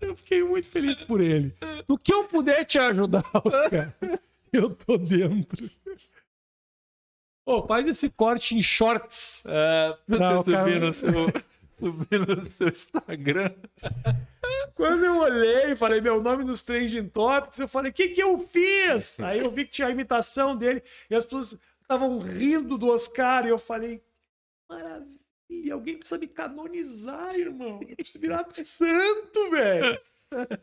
Eu 0.00 0.16
fiquei 0.16 0.42
muito 0.44 0.66
feliz 0.68 0.98
por 1.00 1.20
ele. 1.20 1.54
No 1.88 1.98
que 1.98 2.12
eu 2.12 2.24
puder 2.24 2.64
te 2.64 2.78
ajudar, 2.78 3.24
Oscar, 3.34 3.94
eu 4.52 4.74
tô 4.74 4.96
dentro. 4.98 5.68
Ô, 7.44 7.66
faz 7.66 7.86
esse 7.86 8.10
corte 8.10 8.54
em 8.56 8.62
shorts. 8.62 9.44
É, 9.46 9.96
você 10.06 10.22
Não, 10.22 10.38
subir, 10.44 10.52
cara- 10.52 10.80
no 10.80 10.92
seu, 10.92 11.12
subir 11.78 12.26
no 12.26 12.40
seu 12.42 12.68
Instagram. 12.68 13.54
Quando 14.74 15.04
eu 15.04 15.18
olhei 15.18 15.72
e 15.72 15.76
falei 15.76 16.00
meu 16.00 16.20
nome 16.22 16.44
nos 16.44 16.62
trending 16.62 17.08
topics, 17.08 17.58
eu 17.58 17.68
falei, 17.68 17.90
o 17.90 17.94
que 17.94 18.08
que 18.08 18.22
eu 18.22 18.36
fiz? 18.38 19.18
Aí 19.20 19.38
eu 19.40 19.50
vi 19.50 19.64
que 19.64 19.70
tinha 19.72 19.88
a 19.88 19.90
imitação 19.90 20.54
dele 20.56 20.82
e 21.08 21.14
as 21.14 21.24
pessoas 21.24 21.58
estavam 21.80 22.18
rindo 22.18 22.76
do 22.76 22.88
Oscar 22.88 23.46
e 23.46 23.50
eu 23.50 23.58
falei, 23.58 24.02
maravilha, 24.68 25.20
alguém 25.70 25.96
precisa 25.96 26.18
me 26.18 26.26
canonizar, 26.26 27.34
irmão. 27.34 27.80
Eu 27.88 27.96
preciso 27.96 28.18
virar 28.20 28.46
santo, 28.52 29.50
velho. 29.50 29.98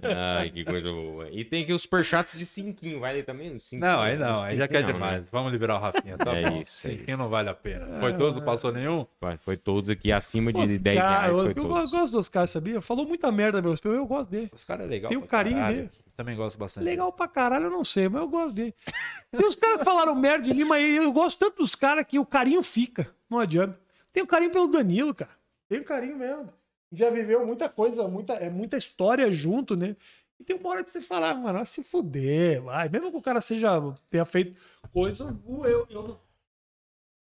Ai, 0.01 0.49
que 0.51 0.65
coisa 0.65 0.91
boa. 0.91 1.29
E 1.31 1.45
tem 1.45 1.63
aqui 1.63 1.71
os 1.71 1.83
superchats 1.83 2.37
de 2.37 2.45
cinquinho, 2.45 2.99
vai 2.99 3.13
ler 3.13 3.23
também? 3.25 3.57
Cinquinho? 3.59 3.81
Não, 3.81 4.01
aí 4.01 4.17
não, 4.17 4.41
aí 4.41 4.57
já 4.57 4.67
quer 4.67 4.83
não, 4.83 4.91
demais. 4.91 5.29
Vamos 5.29 5.51
liberar 5.53 5.75
o 5.75 5.79
Rafinha, 5.79 6.17
tá 6.17 6.35
É 6.35 6.49
bom. 6.49 6.61
isso, 6.61 6.85
é 6.87 6.91
Cinquinho 6.91 7.17
não 7.17 7.29
vale 7.29 7.49
a 7.49 7.53
pena. 7.53 7.99
Foi 7.99 8.13
todo, 8.17 8.35
não 8.39 8.45
passou 8.45 8.73
nenhum? 8.73 9.05
né? 9.21 9.39
Foi 9.43 9.55
todos 9.55 9.89
aqui 9.89 10.11
acima 10.11 10.51
de 10.51 10.59
Oscar, 10.59 10.79
10 10.79 10.97
reais. 10.97 11.29
eu, 11.31 11.35
Foi 11.37 11.49
eu 11.51 11.53
todos. 11.55 11.91
gosto 11.91 12.11
dos 12.11 12.29
caras, 12.29 12.49
sabia? 12.49 12.81
Falou 12.81 13.05
muita 13.07 13.31
merda, 13.31 13.61
meu 13.61 13.73
eu 13.85 14.05
gosto 14.05 14.29
dele. 14.29 14.49
Esse 14.53 14.65
cara 14.65 14.83
é 14.83 14.87
legal. 14.87 15.09
Tem 15.09 15.17
o 15.17 15.21
carinho 15.25 15.55
caralho. 15.57 15.77
dele. 15.77 15.89
Também 16.15 16.35
gosto 16.35 16.57
bastante. 16.59 16.83
Legal 16.83 17.11
pra 17.11 17.27
caralho, 17.27 17.65
eu 17.65 17.71
não 17.71 17.83
sei, 17.83 18.07
mas 18.07 18.21
eu 18.21 18.27
gosto 18.27 18.53
dele. 18.53 18.75
Tem 19.31 19.47
os 19.47 19.55
caras 19.55 19.77
que 19.77 19.85
falaram 19.85 20.13
merda 20.13 20.47
de 20.47 20.53
mim, 20.53 20.63
mas 20.65 20.83
eu 20.93 21.11
gosto 21.11 21.39
tanto 21.39 21.57
dos 21.63 21.73
caras 21.73 22.05
que 22.07 22.19
o 22.19 22.25
carinho 22.25 22.61
fica. 22.61 23.07
Não 23.29 23.39
adianta. 23.39 23.79
Tenho 24.14 24.27
carinho 24.27 24.51
pelo 24.51 24.67
Danilo, 24.67 25.14
cara. 25.14 25.32
Tenho 25.67 25.83
carinho 25.83 26.16
mesmo. 26.17 26.53
Já 26.92 27.09
viveu 27.09 27.45
muita 27.45 27.67
coisa, 27.67 28.08
muita, 28.08 28.33
é 28.33 28.50
muita 28.50 28.77
história 28.77 29.32
junto, 29.32 29.75
né? 29.75 29.95
E 30.40 30.43
tem 30.43 30.56
uma 30.56 30.69
hora 30.69 30.83
que 30.83 30.92
você 30.92 31.01
fala, 31.01 31.32
ah, 31.32 31.35
mano, 31.35 31.66
se 31.66 31.82
fuder, 31.83 32.61
vai. 32.61 32.88
Mesmo 32.88 33.09
que 33.11 33.17
o 33.17 33.22
cara 33.22 33.42
seja, 33.42 33.69
tenha 34.09 34.24
feito 34.25 34.56
coisa, 34.92 35.35
eu, 35.48 35.88
eu- 35.90 36.19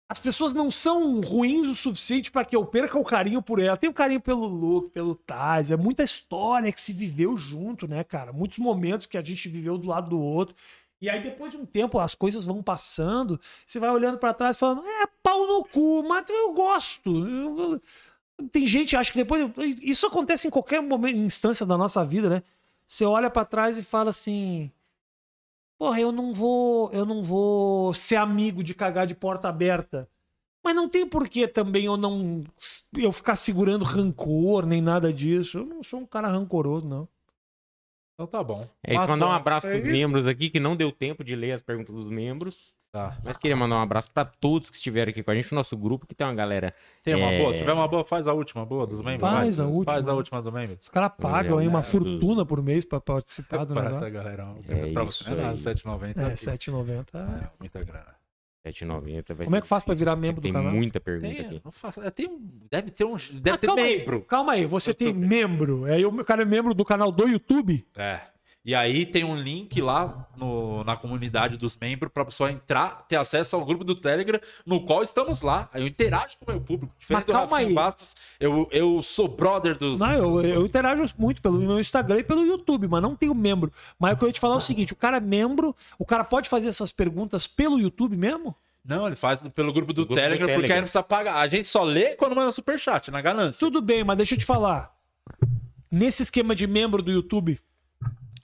as 0.08 0.18
pessoas 0.18 0.52
não 0.52 0.72
são 0.72 1.20
ruins 1.20 1.68
o 1.68 1.74
suficiente 1.74 2.32
para 2.32 2.44
que 2.44 2.56
eu 2.56 2.66
perca 2.66 2.98
o 2.98 3.04
carinho 3.04 3.40
por 3.40 3.60
ela. 3.60 3.76
Tenho 3.76 3.94
carinho 3.94 4.20
pelo 4.20 4.44
Luke, 4.44 4.90
pelo 4.90 5.14
Taz. 5.14 5.70
É 5.70 5.76
muita 5.76 6.02
história 6.02 6.72
que 6.72 6.80
se 6.80 6.92
viveu 6.92 7.36
junto, 7.36 7.86
né, 7.86 8.02
cara? 8.02 8.32
Muitos 8.32 8.58
momentos 8.58 9.06
que 9.06 9.16
a 9.16 9.22
gente 9.22 9.48
viveu 9.48 9.78
do 9.78 9.86
lado 9.86 10.10
do 10.10 10.18
outro. 10.20 10.56
E 11.00 11.08
aí, 11.08 11.22
depois 11.22 11.50
de 11.50 11.56
um 11.56 11.64
tempo, 11.64 11.98
as 11.98 12.14
coisas 12.14 12.44
vão 12.44 12.62
passando, 12.62 13.40
você 13.64 13.78
vai 13.78 13.90
olhando 13.90 14.18
para 14.18 14.34
trás 14.34 14.58
falando, 14.58 14.86
é 14.86 15.06
pau 15.22 15.46
no 15.46 15.64
cu, 15.64 16.02
mas 16.02 16.28
eu 16.28 16.52
gosto. 16.52 17.80
Tem 18.52 18.66
gente, 18.66 18.96
acho 18.96 19.12
que 19.12 19.18
depois. 19.18 19.50
Isso 19.82 20.06
acontece 20.06 20.46
em 20.46 20.50
qualquer 20.50 20.82
momento, 20.82 21.16
instância 21.18 21.64
da 21.64 21.76
nossa 21.78 22.04
vida, 22.04 22.28
né? 22.28 22.42
Você 22.86 23.04
olha 23.04 23.30
para 23.30 23.44
trás 23.44 23.78
e 23.78 23.82
fala 23.82 24.10
assim. 24.10 24.70
Porra, 25.78 26.00
eu 26.00 26.12
não 26.12 26.32
vou, 26.34 26.90
eu 26.92 27.06
não 27.06 27.22
vou 27.22 27.94
ser 27.94 28.16
amigo 28.16 28.62
de 28.62 28.74
cagar 28.74 29.06
de 29.06 29.14
porta 29.14 29.48
aberta. 29.48 30.08
Mas 30.62 30.74
não 30.76 30.88
tem 30.88 31.06
porquê 31.06 31.48
também 31.48 31.86
eu 31.86 31.96
não 31.96 32.44
eu 32.96 33.10
ficar 33.12 33.34
segurando 33.36 33.84
rancor 33.84 34.66
nem 34.66 34.82
nada 34.82 35.12
disso. 35.12 35.58
Eu 35.58 35.66
não 35.66 35.82
sou 35.82 36.00
um 36.00 36.06
cara 36.06 36.28
rancoroso, 36.28 36.86
não. 36.86 37.08
Então 38.20 38.26
tá 38.26 38.44
bom. 38.44 38.66
É 38.86 38.94
isso, 38.94 39.08
mandar 39.08 39.26
um 39.28 39.30
abraço 39.32 39.66
É 39.66 39.70
pros 39.70 39.82
isso. 39.84 39.92
membros 39.92 40.26
aqui, 40.26 40.50
que 40.50 40.60
não 40.60 40.76
deu 40.76 40.92
tempo 40.92 41.24
de 41.24 41.34
ler 41.34 41.52
as 41.52 41.62
perguntas 41.62 41.94
dos 41.94 42.10
membros. 42.10 42.70
Tá. 42.92 43.16
Mas 43.24 43.36
queria 43.36 43.56
mandar 43.56 43.76
um 43.76 43.80
abraço 43.80 44.10
pra 44.12 44.24
todos 44.24 44.68
que 44.68 44.76
estiveram 44.76 45.10
aqui 45.10 45.22
com 45.22 45.30
a 45.30 45.34
gente 45.34 45.50
no 45.52 45.56
nosso 45.56 45.76
grupo, 45.76 46.06
que 46.06 46.14
tem 46.14 46.26
uma 46.26 46.34
galera. 46.34 46.74
Tem 47.02 47.14
uma 47.14 47.30
É. 47.30 47.38
boa? 47.38 47.52
Se 47.52 47.58
tiver 47.58 47.72
uma 47.72 47.86
boa, 47.88 48.04
faz 48.04 48.26
a 48.26 48.32
última 48.34 48.66
boa 48.66 48.84
dos 48.86 48.98
membros. 49.00 49.20
Faz 49.20 49.56
vai. 49.58 49.66
a 49.66 49.68
última. 49.70 49.94
Faz 49.94 50.08
a 50.08 50.12
última 50.12 50.42
do 50.42 50.52
membro. 50.52 50.76
Os 50.78 50.88
caras 50.88 51.12
pagam 51.16 51.58
aí 51.58 51.68
uma 51.68 51.82
fortuna 51.82 52.44
por 52.44 52.60
mês 52.62 52.84
pra 52.84 53.00
participar 53.00 53.62
do 53.64 53.72
Para 53.74 53.84
negócio. 53.84 54.04
essa 54.04 54.10
galera. 54.10 54.54
É 54.68 54.92
pra 54.92 55.04
isso 55.04 55.24
você 55.24 55.30
é 55.32 55.44
aí. 55.46 55.54
7,90. 55.56 56.16
É, 56.20 56.24
aqui. 56.26 56.34
7,90. 56.44 57.04
É, 57.14 57.48
muita 57.60 57.82
grana. 57.84 58.19
7,90. 58.66 59.34
vai 59.34 59.44
Como 59.46 59.56
é 59.56 59.60
que 59.60 59.66
faz 59.66 59.82
pra 59.82 59.94
difícil, 59.94 60.06
virar 60.12 60.16
membro 60.20 60.40
do 60.40 60.44
Tem 60.44 60.52
canal? 60.52 60.72
muita 60.72 61.00
pergunta 61.00 61.34
Tem, 61.34 61.46
aqui. 61.46 61.60
não 61.64 61.72
faço, 61.72 62.02
é, 62.02 62.10
tem 62.10 62.28
deve 62.70 62.90
ter 62.90 63.04
um. 63.04 63.16
Deve 63.16 63.50
Ah, 63.50 63.58
ter 63.58 63.66
calma 63.66 63.82
membro. 63.82 64.16
Aí, 64.16 64.22
calma 64.22 64.52
aí, 64.52 64.66
você 64.66 64.92
tem 64.94 65.08
YouTube. 65.08 65.26
membro. 65.26 65.84
Aí 65.86 66.04
o 66.04 66.24
cara 66.24 66.42
é 66.42 66.44
membro 66.44 66.74
do 66.74 66.84
canal 66.84 67.10
do 67.10 67.26
YouTube. 67.28 67.84
É. 67.96 68.20
E 68.62 68.74
aí 68.74 69.06
tem 69.06 69.24
um 69.24 69.36
link 69.40 69.80
lá 69.80 70.28
no- 70.36 70.84
na 70.84 70.94
comunidade 70.94 71.56
dos 71.56 71.78
membros 71.78 72.12
pra 72.12 72.26
pessoa 72.26 72.52
entrar, 72.52 73.06
ter 73.08 73.16
acesso 73.16 73.56
ao 73.56 73.64
grupo 73.64 73.82
do 73.84 73.94
Telegram, 73.94 74.38
no 74.66 74.84
qual 74.84 75.02
estamos 75.02 75.40
lá. 75.40 75.70
Aí 75.72 75.80
eu 75.82 75.86
interajo 75.88 76.36
com 76.38 76.50
o 76.50 76.54
meu 76.54 76.60
público. 76.60 76.94
Diferente 76.98 77.20
Mas 77.20 77.24
do 77.24 77.32
calma 77.32 77.56
Rafinha 77.56 77.68
aí. 77.70 77.74
Bastos, 77.74 78.14
eu, 78.38 78.68
eu 78.70 79.02
sou 79.02 79.28
brother 79.28 79.78
dos. 79.78 79.98
Não, 79.98 80.12
eu, 80.12 80.40
eu 80.42 80.66
interajo 80.66 81.02
muito 81.16 81.40
pelo 81.40 81.58
meu 81.58 81.80
Instagram 81.80 82.18
e 82.18 82.22
pelo 82.22 82.44
YouTube, 82.44 82.86
mas 82.86 83.00
não 83.00 83.16
tenho 83.16 83.34
membro. 83.34 83.72
Mas 83.98 84.12
o 84.12 84.16
que 84.18 84.24
eu 84.24 84.28
ia 84.28 84.32
te 84.34 84.40
falar 84.40 84.54
é 84.54 84.58
o 84.58 84.60
seguinte: 84.60 84.92
o 84.92 84.96
cara 84.96 85.16
é 85.16 85.20
membro, 85.20 85.74
o 85.98 86.04
cara 86.04 86.22
pode 86.22 86.48
fazer 86.50 86.68
essas 86.68 86.92
perguntas 86.92 87.46
pelo 87.46 87.78
YouTube 87.80 88.14
mesmo? 88.14 88.54
Não, 88.84 89.06
ele 89.06 89.16
faz 89.16 89.38
pelo 89.54 89.72
grupo 89.72 89.92
do, 89.94 90.02
grupo 90.02 90.14
do 90.14 90.20
Telegram, 90.20 90.40
porque 90.46 90.52
Telegram. 90.52 90.74
aí 90.74 90.80
não 90.80 90.84
precisa 90.84 91.02
pagar. 91.02 91.36
A 91.36 91.48
gente 91.48 91.66
só 91.66 91.82
lê 91.82 92.14
quando 92.14 92.36
manda 92.36 92.52
superchat, 92.52 93.10
na 93.10 93.22
ganância. 93.22 93.58
Tudo 93.58 93.80
bem, 93.80 94.04
mas 94.04 94.18
deixa 94.18 94.34
eu 94.34 94.38
te 94.38 94.44
falar. 94.44 94.94
Nesse 95.90 96.22
esquema 96.22 96.54
de 96.54 96.66
membro 96.66 97.02
do 97.02 97.10
YouTube, 97.10 97.58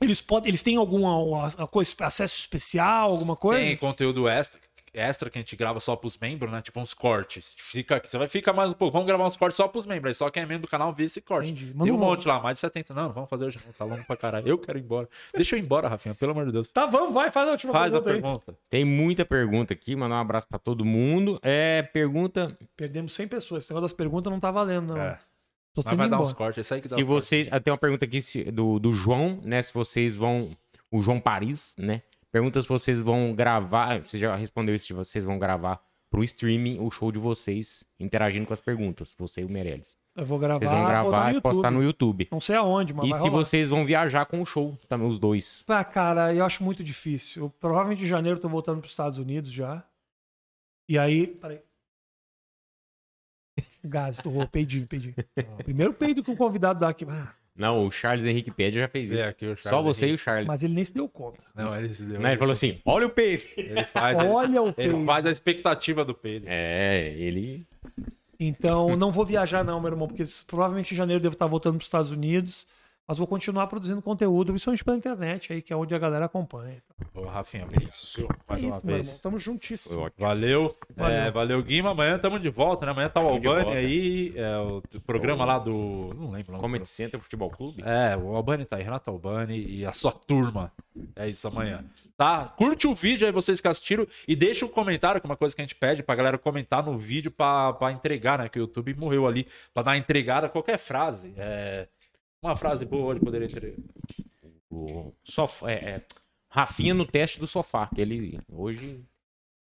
eles 0.00 0.20
podem, 0.20 0.48
eles 0.50 0.62
têm 0.62 0.76
algum 0.76 1.06
a- 1.36 1.46
a 1.58 1.66
coisa- 1.66 1.94
acesso 2.00 2.38
especial, 2.38 3.10
alguma 3.10 3.36
coisa? 3.36 3.62
Tem 3.64 3.76
conteúdo 3.76 4.28
extra, 4.28 4.60
extra 4.94 5.28
que 5.28 5.36
a 5.38 5.40
gente 5.42 5.54
grava 5.56 5.78
só 5.78 5.94
pros 5.94 6.16
membros, 6.16 6.50
né? 6.50 6.62
Tipo 6.62 6.80
uns 6.80 6.94
cortes. 6.94 7.52
Fica, 7.58 8.00
você 8.02 8.16
vai 8.16 8.28
ficar 8.28 8.54
mais 8.54 8.70
um 8.70 8.74
pouco. 8.74 8.92
Vamos 8.94 9.06
gravar 9.06 9.26
uns 9.26 9.36
cortes 9.36 9.56
só 9.56 9.68
pros 9.68 9.84
membros. 9.84 10.08
Aí 10.08 10.14
só 10.14 10.30
quem 10.30 10.42
é 10.42 10.46
membro 10.46 10.66
do 10.66 10.70
canal 10.70 10.90
vê 10.92 11.04
esse 11.04 11.20
corte. 11.20 11.50
Entendi. 11.52 11.74
Tem 11.74 11.92
um 11.92 11.94
um- 11.96 11.98
monte 11.98 12.26
lá, 12.26 12.40
mais 12.40 12.54
de 12.56 12.60
70. 12.60 12.94
Não, 12.94 13.04
não 13.04 13.12
vamos 13.12 13.28
fazer 13.28 13.44
hoje 13.44 13.58
não. 13.64 13.72
Tá 13.72 13.84
longo 13.84 14.04
pra 14.04 14.16
caralho. 14.16 14.48
Eu 14.48 14.56
quero 14.58 14.78
ir 14.78 14.82
embora. 14.82 15.06
Deixa 15.34 15.54
eu 15.54 15.58
ir 15.58 15.62
embora, 15.62 15.86
Rafinha, 15.88 16.14
pelo 16.14 16.32
amor 16.32 16.46
de 16.46 16.52
Deus. 16.52 16.70
Tá, 16.70 16.86
vamos, 16.86 17.12
vai, 17.12 17.30
faz 17.30 17.46
a 17.48 17.52
última 17.52 17.72
Faz 17.74 17.94
a 17.94 18.00
pergunta 18.00 18.10
aí. 18.16 18.22
pergunta. 18.22 18.58
Tem 18.70 18.84
muita 18.86 19.24
pergunta 19.26 19.74
aqui, 19.74 19.94
mandar 19.94 20.16
um 20.16 20.20
abraço 20.20 20.46
pra 20.48 20.58
todo 20.58 20.82
mundo. 20.84 21.38
É, 21.42 21.82
pergunta 21.82 22.56
Perdemos 22.74 23.12
100 23.14 23.28
pessoas. 23.28 23.64
Esse 23.64 23.72
negócio 23.72 23.88
das 23.88 23.92
perguntas 23.96 24.32
não 24.32 24.40
tá 24.40 24.50
valendo, 24.50 24.94
não. 24.94 25.02
É. 25.02 25.18
Tô 25.82 25.88
Mas 25.90 25.96
vai 25.96 26.08
dar 26.08 26.16
embora. 26.16 26.22
uns 26.22 26.32
cortes. 26.32 26.58
Esse 26.66 26.74
aí 26.74 26.80
que 26.80 26.88
dá 26.88 26.96
se 26.96 27.02
uns 27.02 27.06
cortes. 27.06 27.24
vocês. 27.28 27.48
ah, 27.50 27.60
Tem 27.60 27.70
uma 27.72 27.78
pergunta 27.78 28.04
aqui 28.04 28.20
se- 28.22 28.44
do, 28.44 28.78
do 28.78 28.92
João, 28.92 29.40
né? 29.44 29.60
Se 29.62 29.72
vocês 29.72 30.16
vão. 30.16 30.50
O 30.90 31.02
João 31.02 31.20
Paris, 31.20 31.74
né? 31.78 32.02
Pergunta 32.32 32.60
se 32.62 32.68
vocês 32.68 32.98
vão 33.00 33.34
gravar. 33.34 34.02
Você 34.02 34.18
já 34.18 34.34
respondeu 34.36 34.74
isso, 34.74 34.86
se 34.86 34.92
vocês 34.92 35.24
vão 35.24 35.38
gravar 35.38 35.80
pro 36.10 36.22
streaming 36.24 36.78
o 36.80 36.90
show 36.90 37.10
de 37.12 37.18
vocês 37.18 37.84
interagindo 37.98 38.46
com 38.46 38.52
as 38.52 38.60
perguntas. 38.60 39.14
Você 39.18 39.42
e 39.42 39.44
o 39.44 39.48
Meirelles. 39.48 39.96
Eu 40.14 40.24
vou 40.24 40.38
gravar, 40.38 40.58
Vocês 40.60 40.70
vão 40.70 40.86
gravar 40.86 41.34
e 41.34 41.40
postar 41.42 41.70
no 41.70 41.82
YouTube. 41.82 42.26
Não 42.32 42.40
sei 42.40 42.56
aonde, 42.56 42.94
mas 42.94 43.06
E 43.06 43.10
vai 43.10 43.18
se 43.20 43.28
rolar. 43.28 43.44
vocês 43.44 43.68
vão 43.68 43.84
viajar 43.84 44.24
com 44.24 44.40
o 44.40 44.46
show 44.46 44.74
também, 44.88 45.06
os 45.06 45.18
dois. 45.18 45.62
Ah, 45.68 45.84
cara, 45.84 46.32
eu 46.34 46.42
acho 46.42 46.64
muito 46.64 46.82
difícil. 46.82 47.42
Eu, 47.44 47.50
provavelmente 47.50 48.02
em 48.02 48.06
janeiro 48.06 48.38
eu 48.38 48.40
tô 48.42 48.48
voltando 48.48 48.78
pros 48.80 48.92
Estados 48.92 49.18
Unidos 49.18 49.50
já. 49.52 49.84
E 50.88 50.96
aí. 50.98 51.26
Peraí. 51.26 51.60
Gás, 53.84 54.18
tô, 54.18 54.30
peidinho, 54.46 54.86
peidinho. 54.86 55.14
Primeiro 55.64 55.92
peido 55.94 56.22
que 56.22 56.30
o 56.30 56.36
convidado 56.36 56.80
dá 56.80 56.88
aqui. 56.88 57.04
Ah, 57.08 57.32
Não, 57.56 57.86
o 57.86 57.90
Charles 57.90 58.24
Henrique 58.24 58.50
Pédia 58.50 58.82
já 58.82 58.88
fez 58.88 59.10
isso. 59.10 59.18
É, 59.20 59.28
aqui 59.28 59.46
o 59.46 59.56
Só 59.56 59.82
você 59.82 60.06
e 60.06 60.08
Henrique. 60.08 60.20
o 60.22 60.24
Charles. 60.24 60.46
mas 60.46 60.62
ele 60.62 60.74
nem 60.74 60.84
se 60.84 60.92
deu 60.92 61.08
conta. 61.08 61.40
Não, 61.54 61.74
ele, 61.76 61.88
se 61.94 62.02
deu. 62.02 62.20
Não, 62.20 62.28
ele 62.28 62.38
falou 62.38 62.52
assim: 62.52 62.80
olha 62.84 63.06
o 63.06 63.10
peito. 63.10 63.46
Ele 63.56 63.84
faz, 63.84 64.16
Olha 64.18 64.60
o 64.62 64.66
ele, 64.68 64.72
peido. 64.74 64.96
ele 64.96 65.04
faz 65.06 65.26
a 65.26 65.30
expectativa 65.30 66.04
do 66.04 66.14
peido. 66.14 66.46
É, 66.48 67.14
ele. 67.16 67.66
Então, 68.38 68.96
não 68.96 69.10
vou 69.10 69.24
viajar, 69.24 69.64
não, 69.64 69.80
meu 69.80 69.90
irmão, 69.90 70.06
porque 70.08 70.22
provavelmente 70.46 70.92
em 70.92 70.96
janeiro 70.96 71.18
eu 71.18 71.22
devo 71.22 71.34
estar 71.34 71.46
voltando 71.46 71.76
pros 71.76 71.86
Estados 71.86 72.10
Unidos. 72.12 72.66
Mas 73.06 73.18
vou 73.18 73.26
continuar 73.26 73.68
produzindo 73.68 74.02
conteúdo, 74.02 74.52
principalmente 74.52 74.84
pela 74.84 74.96
internet 74.96 75.52
aí, 75.52 75.62
que 75.62 75.72
é 75.72 75.76
onde 75.76 75.94
a 75.94 75.98
galera 75.98 76.24
acompanha. 76.24 76.82
Ô, 77.14 77.22
Rafinha, 77.22 77.64
obrigado. 77.64 77.92
Mais 78.48 78.62
é 78.62 78.66
uma 78.66 78.76
isso, 78.76 78.86
vez. 78.86 79.18
Tamo 79.18 79.38
juntíssimo. 79.38 80.10
Valeu. 80.18 80.74
Valeu. 80.96 81.16
É, 81.16 81.30
valeu, 81.30 81.62
Guima. 81.62 81.90
Amanhã 81.90 82.16
estamos 82.16 82.40
de 82.40 82.48
volta, 82.48 82.84
né? 82.84 82.92
Amanhã 82.92 83.08
tá 83.08 83.20
o 83.20 83.24
Tamo 83.24 83.36
Albani 83.36 83.76
aí. 83.76 84.32
É, 84.34 84.58
o 84.58 84.82
programa 85.06 85.44
lá 85.44 85.58
do. 85.58 86.12
Não 86.18 86.30
lembro 86.30 86.56
o. 86.56 86.58
Comedy 86.58 86.86
Center 86.86 87.20
Futebol 87.20 87.50
Clube. 87.50 87.82
É, 87.84 88.16
o 88.16 88.34
Albani 88.34 88.64
tá 88.64 88.76
aí, 88.76 88.82
Renato 88.82 89.08
Albani 89.08 89.56
e 89.56 89.86
a 89.86 89.92
sua 89.92 90.10
turma. 90.10 90.72
É 91.14 91.28
isso 91.28 91.46
amanhã. 91.46 91.84
Tá? 92.16 92.46
Curte 92.56 92.86
o 92.86 92.94
vídeo 92.94 93.26
aí, 93.26 93.32
vocês 93.32 93.60
que 93.60 93.68
assistiram, 93.68 94.06
e 94.26 94.34
deixa 94.34 94.64
um 94.64 94.68
comentário, 94.68 95.20
que 95.20 95.26
é 95.26 95.30
uma 95.30 95.36
coisa 95.36 95.54
que 95.54 95.60
a 95.60 95.64
gente 95.64 95.74
pede 95.74 96.02
pra 96.02 96.14
galera 96.14 96.38
comentar 96.38 96.82
no 96.82 96.98
vídeo 96.98 97.30
pra, 97.30 97.74
pra 97.74 97.92
entregar, 97.92 98.38
né? 98.38 98.48
Que 98.48 98.58
o 98.58 98.62
YouTube 98.62 98.94
morreu 98.94 99.26
ali, 99.26 99.46
pra 99.72 99.82
dar 99.82 99.90
uma 99.92 99.98
entregada 99.98 100.46
a 100.46 100.50
qualquer 100.50 100.78
frase. 100.78 101.34
É, 101.36 101.86
uma 102.46 102.56
frase 102.56 102.84
boa 102.84 103.06
hoje 103.06 103.20
poderia 103.20 103.48
ter. 103.48 103.76
O 104.70 105.12
sofá, 105.24 105.70
é, 105.70 105.74
é, 105.74 106.02
Rafinha 106.50 106.94
no 106.94 107.04
teste 107.06 107.38
do 107.40 107.46
sofá, 107.46 107.88
que 107.94 108.00
ele 108.00 108.38
hoje 108.50 109.00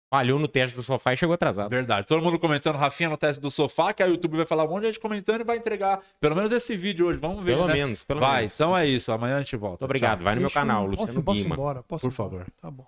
falhou 0.08 0.38
no 0.38 0.46
teste 0.48 0.76
do 0.76 0.82
sofá 0.82 1.12
e 1.12 1.16
chegou 1.16 1.34
atrasado. 1.34 1.68
Verdade. 1.68 2.06
Todo 2.06 2.22
mundo 2.22 2.38
comentando 2.38 2.76
Rafinha 2.76 3.08
no 3.10 3.16
teste 3.16 3.40
do 3.40 3.50
sofá, 3.50 3.92
que 3.92 4.02
aí 4.02 4.08
o 4.10 4.12
YouTube 4.14 4.36
vai 4.36 4.46
falar 4.46 4.64
um 4.64 4.68
monte 4.68 4.82
de 4.82 4.86
gente 4.88 5.00
comentando 5.00 5.40
e 5.40 5.44
vai 5.44 5.56
entregar 5.58 6.00
pelo 6.20 6.34
menos 6.36 6.50
esse 6.52 6.76
vídeo 6.76 7.06
hoje. 7.06 7.18
Vamos 7.18 7.44
ver. 7.44 7.56
Pelo 7.56 7.66
né? 7.66 7.74
menos, 7.74 8.04
pelo 8.04 8.20
vai, 8.20 8.38
menos. 8.38 8.54
então 8.54 8.76
é 8.76 8.86
isso. 8.86 9.10
Amanhã 9.12 9.36
a 9.36 9.38
gente 9.40 9.56
volta. 9.56 9.74
Muito 9.82 9.84
obrigado. 9.84 10.18
Tchau. 10.18 10.24
Vai 10.24 10.34
no 10.34 10.40
meu 10.40 10.48
Deixa 10.48 10.58
eu- 10.58 10.62
canal, 10.62 10.84
posso- 10.88 11.00
Luciano 11.02 11.22
posso 11.22 11.38
ir 11.38 11.42
Guima. 11.42 11.54
embora? 11.54 11.82
Posso 11.82 12.02
Por 12.02 12.10
ir 12.10 12.14
embora? 12.14 12.44
favor. 12.44 12.52
Tá 12.60 12.70
bom. 12.70 12.86